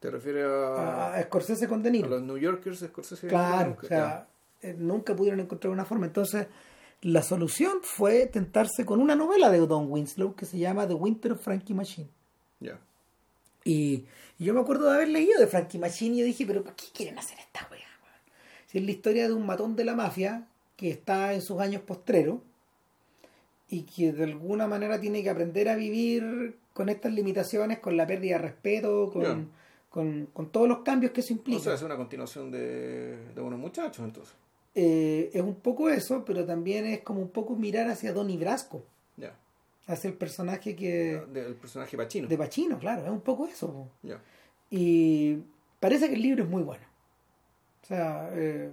¿Te 0.01 0.11
refieres 0.11 0.47
a, 0.47 1.15
A, 1.15 1.23
Scorsese 1.25 1.69
con 1.69 1.83
De 1.83 1.89
a 1.89 2.07
los 2.07 2.23
New 2.23 2.39
Yorkers 2.39 2.81
de 2.81 2.89
Scorsese? 2.89 3.27
Claro, 3.27 3.71
Nunca, 3.71 3.85
o 3.85 3.89
sea, 3.89 4.29
eh, 4.63 4.75
nunca 4.79 5.15
pudieron 5.17 5.41
encontrar 5.41 5.73
una 5.73 5.85
forma. 5.85 6.07
Entonces, 6.07 6.47
la 7.03 7.23
solución 7.23 7.79
fue 7.83 8.27
tentarse 8.27 8.85
con 8.87 9.01
una 9.01 9.17
novela 9.17 9.51
de 9.51 9.59
Don 9.59 9.91
Winslow 9.91 10.35
que 10.35 10.47
se 10.47 10.59
llama 10.59 10.87
The 10.87 10.95
Winter 10.95 11.33
of 11.33 11.43
Frankie 11.43 11.75
Machine. 11.75 12.09
Ya. 12.61 12.79
Y, 13.65 14.07
y 14.39 14.45
yo 14.45 14.55
me 14.55 14.61
acuerdo 14.61 14.89
de 14.89 14.95
haber 14.97 15.09
leído 15.09 15.39
de 15.41 15.47
Frankie 15.47 15.79
Machine 15.79 16.15
y 16.15 16.19
yo 16.21 16.25
dije, 16.25 16.47
pero 16.47 16.63
¿por 16.63 16.75
qué 16.75 16.87
quieren 16.95 17.19
hacer 17.19 17.39
esta 17.39 17.67
weá? 17.71 17.81
Si 18.67 18.79
es 18.79 18.85
la 18.85 18.91
historia 18.91 19.29
de 19.29 19.35
un 19.35 19.47
matón 19.47 19.77
de 19.77 19.85
la 19.85 19.95
mafia 19.95 20.47
que 20.77 20.91
está 20.91 21.33
en 21.35 21.41
sus 21.43 21.59
años 21.61 21.83
postreros 21.83 22.39
y 23.69 23.83
que 23.83 24.13
de 24.13 24.25
alguna 24.25 24.67
manera 24.69 25.01
tiene 25.01 25.23
que 25.23 25.31
aprender 25.31 25.69
a 25.69 25.75
vivir 25.77 26.57
con 26.73 26.89
estas 26.89 27.13
limitaciones, 27.13 27.79
con 27.79 27.97
la 27.97 28.07
pérdida 28.07 28.37
de 28.37 28.43
respeto, 28.43 29.11
con, 29.13 29.51
con, 29.89 30.27
con 30.27 30.51
todos 30.51 30.69
los 30.69 30.81
cambios 30.81 31.13
que 31.13 31.21
eso 31.23 31.33
O 31.33 31.37
implica. 31.39 31.61
sea, 31.63 31.75
es 31.75 31.83
una 31.83 31.97
continuación 31.97 32.51
de, 32.51 33.17
de 33.35 33.41
Buenos 33.41 33.59
Muchachos, 33.59 34.05
entonces. 34.05 34.35
Eh, 34.75 35.31
es 35.33 35.41
un 35.43 35.55
poco 35.55 35.89
eso, 35.89 36.23
pero 36.25 36.45
también 36.45 36.85
es 36.87 37.01
como 37.01 37.21
un 37.23 37.31
poco 37.31 37.57
mirar 37.57 37.89
hacia 37.89 38.13
Donnie 38.13 38.37
Brasco, 38.37 38.85
Ya. 39.17 39.33
hacia 39.87 40.09
el 40.11 40.15
personaje 40.17 40.77
que 40.77 41.23
Del 41.33 41.55
personaje 41.55 41.97
Pacino. 41.97 42.29
de 42.29 42.37
Pacino, 42.37 42.79
claro, 42.79 43.03
es 43.05 43.11
un 43.11 43.23
poco 43.23 43.47
eso. 43.47 43.89
Ya. 44.03 44.21
Y 44.71 45.39
parece 45.81 46.09
que 46.09 46.15
el 46.17 46.23
libro 46.23 46.45
es 46.45 46.51
muy 46.51 46.63
bueno. 46.63 46.85
O 47.83 47.87
sea, 47.87 48.29
eh, 48.35 48.71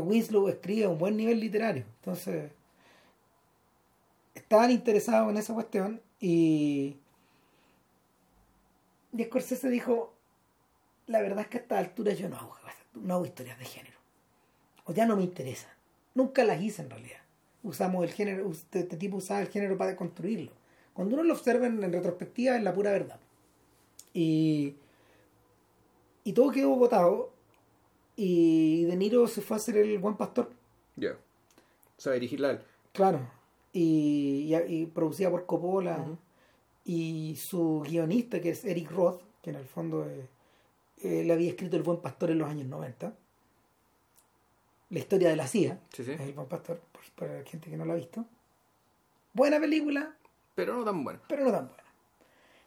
Winslow 0.00 0.48
escribe 0.48 0.86
un 0.86 0.98
buen 0.98 1.16
nivel 1.16 1.40
literario. 1.40 1.84
Entonces, 2.00 2.50
estaban 4.34 4.70
interesados 4.70 5.30
en 5.30 5.36
esa 5.36 5.54
cuestión 5.54 6.00
y, 6.20 6.96
y 9.12 9.24
Scorsese 9.24 9.68
dijo, 9.68 10.12
la 11.06 11.20
verdad 11.20 11.40
es 11.40 11.48
que 11.48 11.58
a 11.58 11.60
esta 11.60 11.78
altura 11.78 12.12
yo 12.12 12.28
no 12.28 12.36
hago, 12.36 12.56
no 12.94 13.14
hago 13.14 13.26
historias 13.26 13.58
de 13.58 13.64
género. 13.64 13.96
O 14.84 14.92
ya 14.92 15.06
no 15.06 15.16
me 15.16 15.22
interesan. 15.22 15.70
Nunca 16.14 16.44
las 16.44 16.60
hice 16.62 16.82
en 16.82 16.90
realidad. 16.90 17.20
Usamos 17.62 18.04
el 18.04 18.12
género, 18.12 18.50
este, 18.50 18.80
este 18.80 18.96
tipo 18.96 19.16
usaba 19.16 19.40
el 19.40 19.48
género 19.48 19.76
para 19.76 19.96
construirlo. 19.96 20.52
Cuando 20.94 21.14
uno 21.14 21.24
lo 21.24 21.34
observa 21.34 21.66
en, 21.66 21.82
en 21.82 21.92
retrospectiva 21.92 22.56
es 22.56 22.62
la 22.62 22.72
pura 22.72 22.90
verdad. 22.92 23.20
Y, 24.14 24.74
y 26.24 26.32
todo 26.32 26.50
quedó 26.50 26.70
votado 26.70 27.32
y 28.20 28.84
De 28.84 28.96
Niro 28.96 29.26
se 29.28 29.40
fue 29.40 29.56
a 29.56 29.58
hacer 29.58 29.76
el 29.76 29.98
buen 29.98 30.16
pastor, 30.16 30.50
Ya. 30.96 31.12
O 31.12 32.00
sea, 32.00 32.12
dirigirla 32.14 32.48
a 32.48 32.50
él. 32.52 32.60
claro, 32.92 33.20
y, 33.72 34.52
y, 34.52 34.54
y 34.74 34.86
producida 34.86 35.30
por 35.30 35.46
Coppola 35.46 36.04
y 36.84 37.36
su 37.36 37.80
guionista 37.86 38.40
que 38.40 38.50
es 38.50 38.64
Eric 38.64 38.90
Roth, 38.90 39.20
que 39.42 39.50
en 39.50 39.56
el 39.56 39.64
fondo 39.66 40.04
eh, 40.08 40.26
él 41.02 41.30
había 41.30 41.50
escrito 41.50 41.76
El 41.76 41.82
buen 41.84 41.98
pastor 42.00 42.30
en 42.30 42.38
los 42.38 42.48
años 42.48 42.66
90, 42.66 43.14
la 44.90 44.98
historia 44.98 45.28
de 45.28 45.36
la 45.36 45.46
CIA, 45.46 45.80
Sí, 45.92 46.04
sí. 46.04 46.12
es 46.12 46.20
El 46.20 46.32
buen 46.32 46.48
pastor, 46.48 46.80
por- 46.92 47.02
para 47.14 47.38
la 47.40 47.44
gente 47.44 47.70
que 47.70 47.76
no 47.76 47.84
lo 47.84 47.92
ha 47.92 47.96
visto. 47.96 48.24
Buena 49.34 49.60
película, 49.60 50.14
Pero 50.54 50.74
no 50.76 50.84
tan 50.84 51.04
buena. 51.04 51.20
pero 51.28 51.44
no 51.44 51.52
tan 51.52 51.68
buena. 51.68 51.82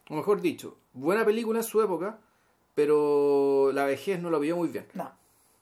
O 0.10 0.16
mejor 0.16 0.42
dicho, 0.42 0.78
buena 0.94 1.26
película 1.26 1.60
en 1.60 1.64
su 1.64 1.82
época, 1.82 2.20
pero 2.76 3.72
la 3.74 3.86
vejez 3.86 4.22
no 4.22 4.30
la 4.30 4.38
vio 4.40 4.56
muy 4.58 4.68
bien. 4.70 4.86
No, 4.94 5.12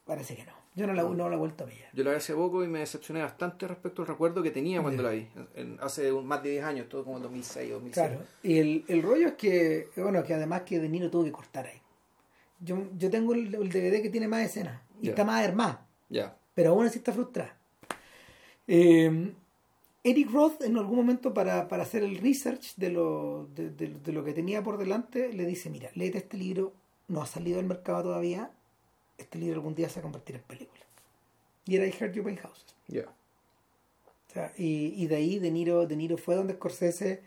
parece 0.09 0.35
que 0.35 0.43
no. 0.45 0.51
Yo 0.75 0.85
no 0.87 0.93
la, 0.93 1.03
no 1.03 1.29
la 1.29 1.35
he 1.35 1.39
vuelto 1.39 1.63
a 1.63 1.67
ver. 1.67 1.77
Yo 1.93 2.03
la 2.03 2.11
vi 2.11 2.17
hace 2.17 2.33
poco 2.33 2.63
y 2.63 2.67
me 2.67 2.79
decepcioné 2.79 3.21
bastante 3.21 3.67
respecto 3.67 4.01
al 4.01 4.07
recuerdo 4.09 4.43
que 4.43 4.51
tenía 4.51 4.81
cuando 4.81 5.01
la 5.03 5.11
vi. 5.11 5.27
En- 5.55 5.77
hace 5.81 6.11
un- 6.11 6.25
más 6.25 6.43
de 6.43 6.51
10 6.51 6.63
años, 6.65 6.89
todo 6.89 7.03
como 7.05 7.17
en 7.17 7.23
2006 7.23 7.71
o 7.71 7.73
2007. 7.75 8.09
Claro, 8.09 8.25
y 8.43 8.57
el, 8.57 8.85
el 8.87 9.01
rollo 9.01 9.27
es 9.29 9.33
que, 9.35 9.87
bueno, 9.97 10.21
que 10.23 10.33
además 10.33 10.63
que 10.63 10.79
De 10.79 10.89
Niro 10.89 11.09
tuvo 11.09 11.23
que 11.23 11.31
cortar 11.31 11.67
ahí. 11.67 11.79
Yo, 12.59 12.77
yo 12.97 13.09
tengo 13.09 13.33
el, 13.33 13.53
el 13.55 13.69
DVD 13.69 14.01
que 14.01 14.09
tiene 14.09 14.27
más 14.27 14.43
escenas 14.45 14.81
y 15.01 15.09
está 15.09 15.23
más 15.23 15.45
armada, 15.45 15.85
Ya. 16.09 16.35
pero 16.53 16.71
aún 16.71 16.85
así 16.85 16.97
está 16.97 17.13
frustrada. 17.13 17.55
Eh, 18.67 19.33
Eric 20.03 20.31
Roth 20.31 20.61
en 20.63 20.77
algún 20.77 20.95
momento 20.97 21.33
para, 21.33 21.67
para 21.67 21.83
hacer 21.83 22.03
el 22.03 22.17
research 22.19 22.75
de 22.77 22.89
lo, 22.89 23.47
de, 23.55 23.69
de- 23.71 23.87
de 24.03 24.11
lo 24.13 24.23
que 24.23 24.33
tenía 24.33 24.63
por 24.63 24.77
delante 24.77 25.33
le 25.33 25.45
dice, 25.45 25.69
mira, 25.69 25.89
léete 25.95 26.19
este 26.19 26.37
libro, 26.37 26.73
no 27.07 27.21
ha 27.21 27.25
salido 27.25 27.59
al 27.59 27.65
mercado 27.65 28.03
todavía, 28.03 28.51
este 29.19 29.37
libro 29.37 29.55
algún 29.55 29.75
día 29.75 29.89
se 29.89 29.95
va 29.95 30.01
a 30.01 30.03
convertir 30.03 30.35
en 30.37 30.41
película. 30.43 30.83
Y 31.65 31.75
era 31.75 31.85
I 31.85 31.93
Heard 31.99 32.13
You 32.13 32.23
Paying 32.23 32.39
Houses. 32.39 32.75
Ya. 32.87 33.03
O 33.03 34.33
sea, 34.33 34.53
y, 34.57 34.93
y 34.95 35.07
de 35.07 35.15
ahí 35.15 35.39
De 35.39 35.51
Niro, 35.51 35.85
de 35.87 35.95
Niro 35.95 36.17
fue 36.17 36.35
donde 36.35 36.53
Scorsese 36.53 37.21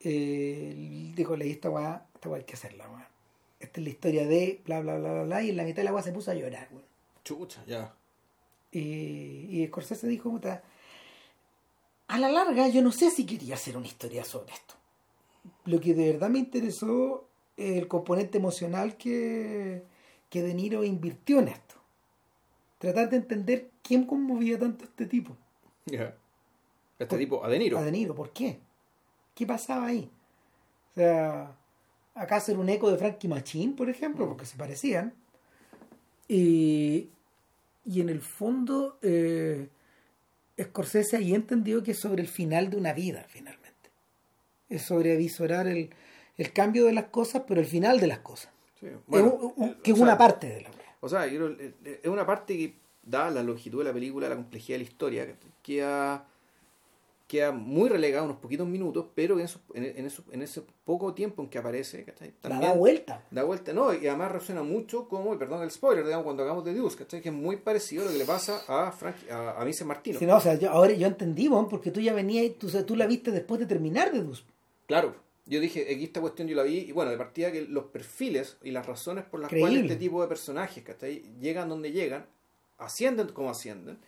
eh, 0.00 1.12
dijo, 1.14 1.36
leí 1.36 1.50
esta 1.50 1.70
weá, 1.70 2.06
esta 2.14 2.28
weá 2.28 2.38
hay 2.38 2.44
que 2.44 2.54
hacerla, 2.54 2.88
weá. 2.88 3.08
Esta 3.60 3.80
es 3.80 3.84
la 3.84 3.90
historia 3.90 4.26
de 4.26 4.60
bla 4.64 4.80
bla 4.80 4.96
bla 4.98 5.12
bla 5.12 5.22
bla 5.24 5.42
y 5.42 5.50
en 5.50 5.56
la 5.56 5.64
mitad 5.64 5.78
de 5.78 5.84
la 5.84 5.92
weá 5.92 6.02
se 6.02 6.12
puso 6.12 6.30
a 6.30 6.34
llorar, 6.34 6.68
weón. 6.70 6.84
Chucha, 7.24 7.64
ya. 7.66 7.94
Y, 8.70 9.48
y 9.50 9.66
Scorsese 9.66 10.06
dijo, 10.06 10.30
puta, 10.30 10.62
a 12.06 12.18
la 12.18 12.30
larga 12.30 12.68
yo 12.68 12.82
no 12.82 12.92
sé 12.92 13.10
si 13.10 13.26
quería 13.26 13.54
hacer 13.54 13.76
una 13.76 13.86
historia 13.86 14.24
sobre 14.24 14.52
esto. 14.52 14.74
Lo 15.64 15.80
que 15.80 15.94
de 15.94 16.12
verdad 16.12 16.30
me 16.30 16.38
interesó 16.38 17.26
es 17.56 17.76
el 17.76 17.88
componente 17.88 18.38
emocional 18.38 18.96
que, 18.96 19.82
que 20.28 20.42
De 20.42 20.54
Niro 20.54 20.84
invirtió 20.84 21.40
en 21.40 21.48
esto. 21.48 21.74
Tratar 22.78 23.10
de 23.10 23.16
entender 23.16 23.70
quién 23.82 24.04
conmovía 24.04 24.58
tanto 24.58 24.84
a 24.84 24.88
este 24.88 25.06
tipo. 25.06 25.36
Ya. 25.86 26.14
Este 26.98 27.16
tipo, 27.16 27.44
a 27.44 27.48
De 27.48 27.58
Niro. 27.58 27.78
a 27.78 27.82
De 27.82 27.92
Niro. 27.92 28.14
¿Por 28.14 28.30
qué? 28.30 28.58
¿Qué 29.34 29.46
pasaba 29.46 29.86
ahí? 29.86 30.10
O 30.92 30.94
sea, 30.94 31.56
acá 32.14 32.36
hacer 32.36 32.58
un 32.58 32.68
eco 32.68 32.90
de 32.90 32.98
Frankie 32.98 33.28
Machine, 33.28 33.74
por 33.74 33.88
ejemplo, 33.88 34.28
porque 34.28 34.46
se 34.46 34.56
parecían. 34.56 35.14
Y, 36.26 37.08
y 37.84 38.00
en 38.00 38.08
el 38.08 38.20
fondo, 38.20 38.98
eh, 39.02 39.68
Scorsese 40.60 41.16
ahí 41.16 41.34
entendió 41.34 41.82
que 41.82 41.92
es 41.92 42.00
sobre 42.00 42.22
el 42.22 42.28
final 42.28 42.68
de 42.70 42.76
una 42.76 42.92
vida, 42.92 43.24
finalmente. 43.28 43.68
Es 44.68 44.82
sobre 44.82 45.16
visorar 45.16 45.66
el, 45.66 45.90
el 46.36 46.52
cambio 46.52 46.84
de 46.84 46.92
las 46.92 47.06
cosas, 47.06 47.44
pero 47.46 47.60
el 47.60 47.66
final 47.66 48.00
de 48.00 48.08
las 48.08 48.18
cosas. 48.18 48.52
Sí. 48.80 48.86
Bueno, 49.06 49.54
eh, 49.58 49.74
que 49.82 49.90
es 49.92 49.98
una 49.98 50.12
sea, 50.12 50.18
parte 50.18 50.46
de 50.48 50.60
la. 50.62 50.70
O 51.00 51.08
sea, 51.08 51.26
eh, 51.26 51.74
eh, 51.84 52.00
es 52.02 52.08
una 52.10 52.26
parte 52.26 52.56
que, 52.56 52.74
da 53.02 53.30
la 53.30 53.42
longitud 53.42 53.78
de 53.78 53.84
la 53.84 53.92
película, 53.92 54.28
la 54.28 54.36
complejidad 54.36 54.74
de 54.78 54.84
la 54.84 54.90
historia, 54.90 55.26
que 55.26 55.34
queda, 55.62 56.26
queda 57.26 57.52
muy 57.52 57.88
relegada 57.88 58.24
unos 58.24 58.36
poquitos 58.38 58.66
minutos, 58.66 59.06
pero 59.14 59.38
en, 59.38 59.44
esos- 59.46 59.60
en, 59.74 59.84
en 59.84 60.06
eso- 60.06 60.24
en 60.30 60.42
ese 60.42 60.62
poco 60.84 61.14
tiempo 61.14 61.42
en 61.42 61.48
que 61.48 61.58
aparece, 61.58 62.04
¿cachai? 62.04 62.28
La 62.42 62.48
También 62.48 62.62
da 62.72 62.76
vuelta. 62.76 63.22
da 63.30 63.44
vuelta, 63.44 63.72
no, 63.72 63.92
y 63.94 64.06
además 64.06 64.32
resuena 64.32 64.62
mucho 64.62 65.08
como, 65.08 65.36
perdón 65.38 65.62
el 65.62 65.70
spoiler, 65.70 66.04
digamos, 66.04 66.24
cuando 66.24 66.42
hagamos 66.42 66.64
de 66.64 66.74
Deuce, 66.74 66.96
¿cachai? 66.96 67.20
Que 67.20 67.28
es 67.30 67.34
muy 67.34 67.56
parecido 67.56 68.02
a 68.02 68.06
lo 68.06 68.12
que 68.12 68.18
le 68.18 68.24
pasa 68.24 68.62
a 68.68 68.92
Frank, 68.92 69.16
a, 69.30 69.60
a 69.60 69.64
Vincent 69.64 69.88
Martino. 69.88 70.18
Si 70.18 70.26
no, 70.26 70.36
o 70.36 70.40
sea, 70.40 70.54
yo, 70.56 70.70
ahora 70.70 70.92
yo 70.92 71.06
entendí, 71.06 71.48
porque 71.70 71.90
tú 71.90 72.00
ya 72.00 72.12
venías, 72.14 72.54
tú, 72.58 72.68
tú 72.84 72.96
la 72.96 73.06
viste 73.06 73.30
después 73.30 73.60
de 73.60 73.66
terminar 73.66 74.10
de 74.12 74.22
Dus. 74.22 74.44
Claro, 74.86 75.14
yo 75.48 75.60
dije, 75.60 75.82
aquí 75.92 76.04
esta 76.04 76.20
cuestión 76.20 76.46
yo 76.46 76.54
la 76.54 76.62
vi, 76.62 76.78
y 76.78 76.92
bueno, 76.92 77.10
de 77.10 77.16
partida 77.16 77.50
que 77.50 77.62
los 77.62 77.84
perfiles 77.84 78.58
y 78.62 78.70
las 78.70 78.86
razones 78.86 79.24
por 79.24 79.40
las 79.40 79.48
Creíble. 79.48 79.70
cuales 79.70 79.90
este 79.90 79.96
tipo 79.96 80.20
de 80.22 80.28
personajes, 80.28 80.84
¿cachai? 80.84 81.22
Llegan 81.40 81.68
donde 81.68 81.90
llegan, 81.90 82.26
ascienden 82.76 83.28
como 83.28 83.50
ascienden, 83.50 83.98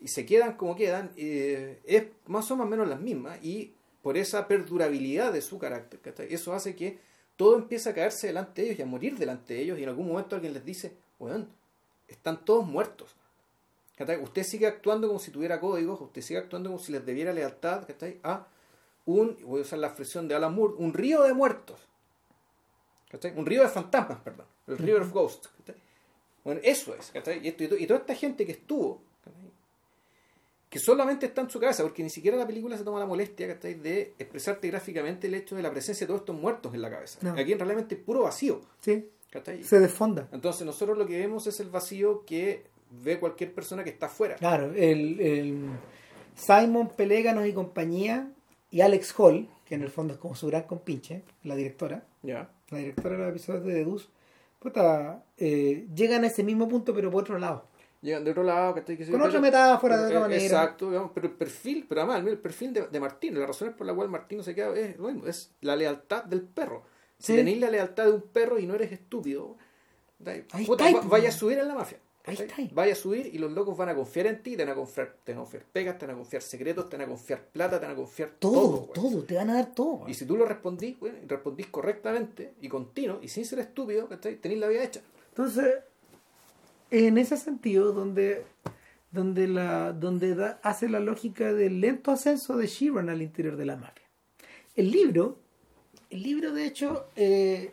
y 0.00 0.08
se 0.08 0.24
quedan 0.26 0.56
como 0.56 0.74
quedan, 0.74 1.12
eh, 1.16 1.80
es 1.84 2.04
más 2.26 2.50
o 2.50 2.56
menos 2.56 2.88
las 2.88 3.00
mismas, 3.00 3.38
y 3.44 3.74
por 4.02 4.16
esa 4.16 4.48
perdurabilidad 4.48 5.32
de 5.32 5.42
su 5.42 5.58
carácter, 5.58 6.00
¿cachai? 6.00 6.32
Eso 6.32 6.54
hace 6.54 6.74
que 6.74 6.98
todo 7.36 7.56
empiece 7.56 7.90
a 7.90 7.94
caerse 7.94 8.28
delante 8.28 8.62
de 8.62 8.68
ellos 8.68 8.78
y 8.78 8.82
a 8.82 8.86
morir 8.86 9.18
delante 9.18 9.54
de 9.54 9.60
ellos, 9.60 9.78
y 9.78 9.82
en 9.82 9.90
algún 9.90 10.08
momento 10.08 10.34
alguien 10.34 10.54
les 10.54 10.64
dice, 10.64 10.96
weón, 11.18 11.48
están 12.08 12.44
todos 12.44 12.66
muertos. 12.66 13.14
¿cachai? 13.96 14.22
Usted 14.22 14.42
sigue 14.42 14.66
actuando 14.66 15.06
como 15.06 15.18
si 15.18 15.30
tuviera 15.30 15.60
códigos, 15.60 16.00
usted 16.00 16.22
sigue 16.22 16.40
actuando 16.40 16.70
como 16.70 16.82
si 16.82 16.92
les 16.92 17.04
debiera 17.04 17.32
lealtad 17.32 17.86
¿cachai? 17.86 18.18
a 18.22 18.46
un, 19.06 19.36
voy 19.44 19.60
a 19.60 19.62
usar 19.62 19.78
la 19.78 19.88
expresión 19.88 20.28
de 20.28 20.34
Alan 20.34 20.54
Moore, 20.54 20.74
un 20.78 20.92
río 20.94 21.22
de 21.22 21.32
muertos. 21.34 21.80
¿cachai? 23.10 23.32
Un 23.36 23.44
río 23.46 23.62
de 23.62 23.68
fantasmas, 23.68 24.20
perdón. 24.20 24.46
El 24.66 24.78
River 24.78 25.02
of 25.02 25.12
Ghosts. 25.12 25.50
Bueno, 26.44 26.60
eso 26.64 26.94
es. 26.94 27.10
¿cachai? 27.10 27.44
Y, 27.44 27.48
esto- 27.48 27.64
y 27.64 27.68
to- 27.68 27.76
y 27.76 27.86
toda 27.86 28.00
esta 28.00 28.14
gente 28.14 28.46
que 28.46 28.52
estuvo, 28.52 29.02
¿cachai? 29.24 29.40
que 30.70 30.78
solamente 30.78 31.26
está 31.26 31.42
en 31.42 31.50
su 31.50 31.60
cabeza, 31.60 31.82
porque 31.82 32.02
ni 32.02 32.08
siquiera 32.08 32.36
la 32.36 32.46
película 32.46 32.78
se 32.78 32.84
toma 32.84 32.98
la 32.98 33.04
molestia 33.06 33.46
¿cachai? 33.46 33.74
de 33.74 34.14
expresarte 34.18 34.68
gráficamente 34.68 35.26
el 35.26 35.34
hecho 35.34 35.54
de 35.54 35.62
la 35.62 35.70
presencia 35.70 36.06
de 36.06 36.08
todos 36.08 36.20
estos 36.22 36.36
muertos 36.36 36.72
en 36.74 36.80
la 36.80 36.90
cabeza. 36.90 37.18
No. 37.20 37.32
Aquí 37.38 37.52
en 37.52 37.58
realmente 37.58 37.96
es 37.96 38.00
puro 38.00 38.22
vacío. 38.22 38.62
Sí, 38.80 39.08
se 39.62 39.80
desfonda. 39.80 40.28
Entonces 40.32 40.64
nosotros 40.66 40.96
lo 40.96 41.06
que 41.06 41.18
vemos 41.18 41.46
es 41.46 41.60
el 41.60 41.68
vacío 41.68 42.24
que 42.24 42.64
ve 43.02 43.18
cualquier 43.20 43.52
persona 43.54 43.84
que 43.84 43.90
está 43.90 44.06
afuera. 44.06 44.36
Claro, 44.36 44.72
el, 44.74 45.20
el 45.20 45.66
Simon 46.34 46.88
Peléganos 46.96 47.46
y 47.46 47.52
compañía 47.52 48.30
y 48.72 48.80
Alex 48.80 49.14
Hall, 49.18 49.48
que 49.64 49.76
en 49.76 49.82
el 49.82 49.90
fondo 49.90 50.14
es 50.14 50.18
como 50.18 50.34
su 50.34 50.48
gran 50.48 50.64
compinche, 50.64 51.22
la 51.44 51.54
directora, 51.54 52.04
la 52.24 52.48
directora 52.70 53.14
de 53.16 53.20
los 53.22 53.30
episodios 53.30 53.64
de 53.64 53.72
The 53.72 53.78
Deuce, 53.84 54.08
puta, 54.58 55.22
eh, 55.38 55.86
llegan 55.94 56.24
a 56.24 56.26
ese 56.26 56.42
mismo 56.42 56.68
punto 56.68 56.92
pero 56.94 57.08
por 57.10 57.22
otro 57.22 57.38
lado. 57.38 57.66
Llegan 58.00 58.24
de 58.24 58.32
otro 58.32 58.42
lado. 58.42 58.74
Que 58.74 58.80
se- 58.82 58.96
Con 58.96 59.06
pero- 59.12 59.26
otra 59.26 59.40
metáfora, 59.40 59.96
de 59.96 60.06
otra 60.06 60.18
eh, 60.18 60.20
manera. 60.22 60.42
Exacto, 60.42 60.88
digamos, 60.90 61.12
pero 61.14 61.28
el 61.28 61.34
perfil, 61.34 61.86
pero 61.88 62.00
además 62.02 62.26
el 62.26 62.38
perfil 62.38 62.72
de, 62.72 62.88
de 62.88 62.98
Martín, 63.00 63.38
las 63.38 63.46
razones 63.46 63.74
por 63.74 63.86
las 63.86 63.94
cuales 63.94 64.10
Martín 64.10 64.42
se 64.42 64.54
queda 64.56 64.74
es, 64.76 64.98
bueno, 64.98 65.24
es 65.28 65.52
la 65.60 65.76
lealtad 65.76 66.24
del 66.24 66.42
perro. 66.42 66.82
Si 67.18 67.32
Sí. 67.32 67.36
tenéis 67.38 67.60
la 67.60 67.70
lealtad 67.70 68.06
de 68.06 68.12
un 68.12 68.22
perro 68.22 68.58
y 68.58 68.66
no 68.66 68.74
eres 68.74 68.90
estúpido, 68.90 69.56
puta, 70.66 70.90
va- 70.92 71.00
vaya 71.02 71.28
a 71.28 71.32
subir 71.32 71.58
en 71.58 71.68
la 71.68 71.74
mafia. 71.74 71.98
Ahí 72.24 72.36
está. 72.36 72.54
Vaya 72.72 72.92
a 72.92 72.96
subir 72.96 73.26
y 73.32 73.38
los 73.38 73.50
locos 73.50 73.76
van 73.76 73.88
a 73.88 73.94
confiar 73.96 74.26
en 74.28 74.42
ti, 74.42 74.56
te 74.56 74.64
van 74.64 74.72
a 74.72 74.76
confiar, 74.76 75.16
te 75.24 75.32
van 75.32 75.38
a 75.40 75.42
confiar 75.42 75.64
pegas, 75.72 75.98
te 75.98 76.06
van 76.06 76.14
a 76.14 76.18
confiar 76.18 76.40
secretos, 76.42 76.88
te 76.88 76.96
van 76.96 77.06
a 77.06 77.08
confiar 77.08 77.44
plata, 77.46 77.80
te 77.80 77.86
van 77.86 77.94
a 77.94 77.96
confiar 77.98 78.30
todo. 78.38 78.78
Todo, 78.92 79.10
todo, 79.10 79.22
te 79.24 79.34
van 79.34 79.50
a 79.50 79.54
dar 79.54 79.74
todo. 79.74 80.04
Y 80.08 80.14
si 80.14 80.24
tú 80.24 80.36
lo 80.36 80.44
respondís, 80.46 80.98
güey, 81.00 81.12
respondís 81.26 81.66
correctamente 81.66 82.54
y 82.60 82.68
continuo 82.68 83.18
y 83.22 83.28
sin 83.28 83.44
ser 83.44 83.58
estúpido, 83.58 84.06
tenéis 84.06 84.60
la 84.60 84.68
vida 84.68 84.84
hecha. 84.84 85.00
Entonces, 85.30 85.80
en 86.92 87.18
ese 87.18 87.36
sentido, 87.36 87.92
donde, 87.92 88.44
donde, 89.10 89.48
la, 89.48 89.92
donde 89.92 90.34
da- 90.36 90.60
hace 90.62 90.88
la 90.88 91.00
lógica 91.00 91.52
del 91.52 91.80
lento 91.80 92.10
ascenso 92.12 92.56
de 92.56 92.66
Sheeran 92.66 93.08
al 93.08 93.22
interior 93.22 93.56
de 93.56 93.64
la 93.66 93.76
mafia. 93.76 94.06
El 94.76 94.90
libro, 94.90 95.38
el 96.10 96.22
libro 96.22 96.52
de 96.52 96.66
hecho, 96.66 97.06
eh, 97.16 97.72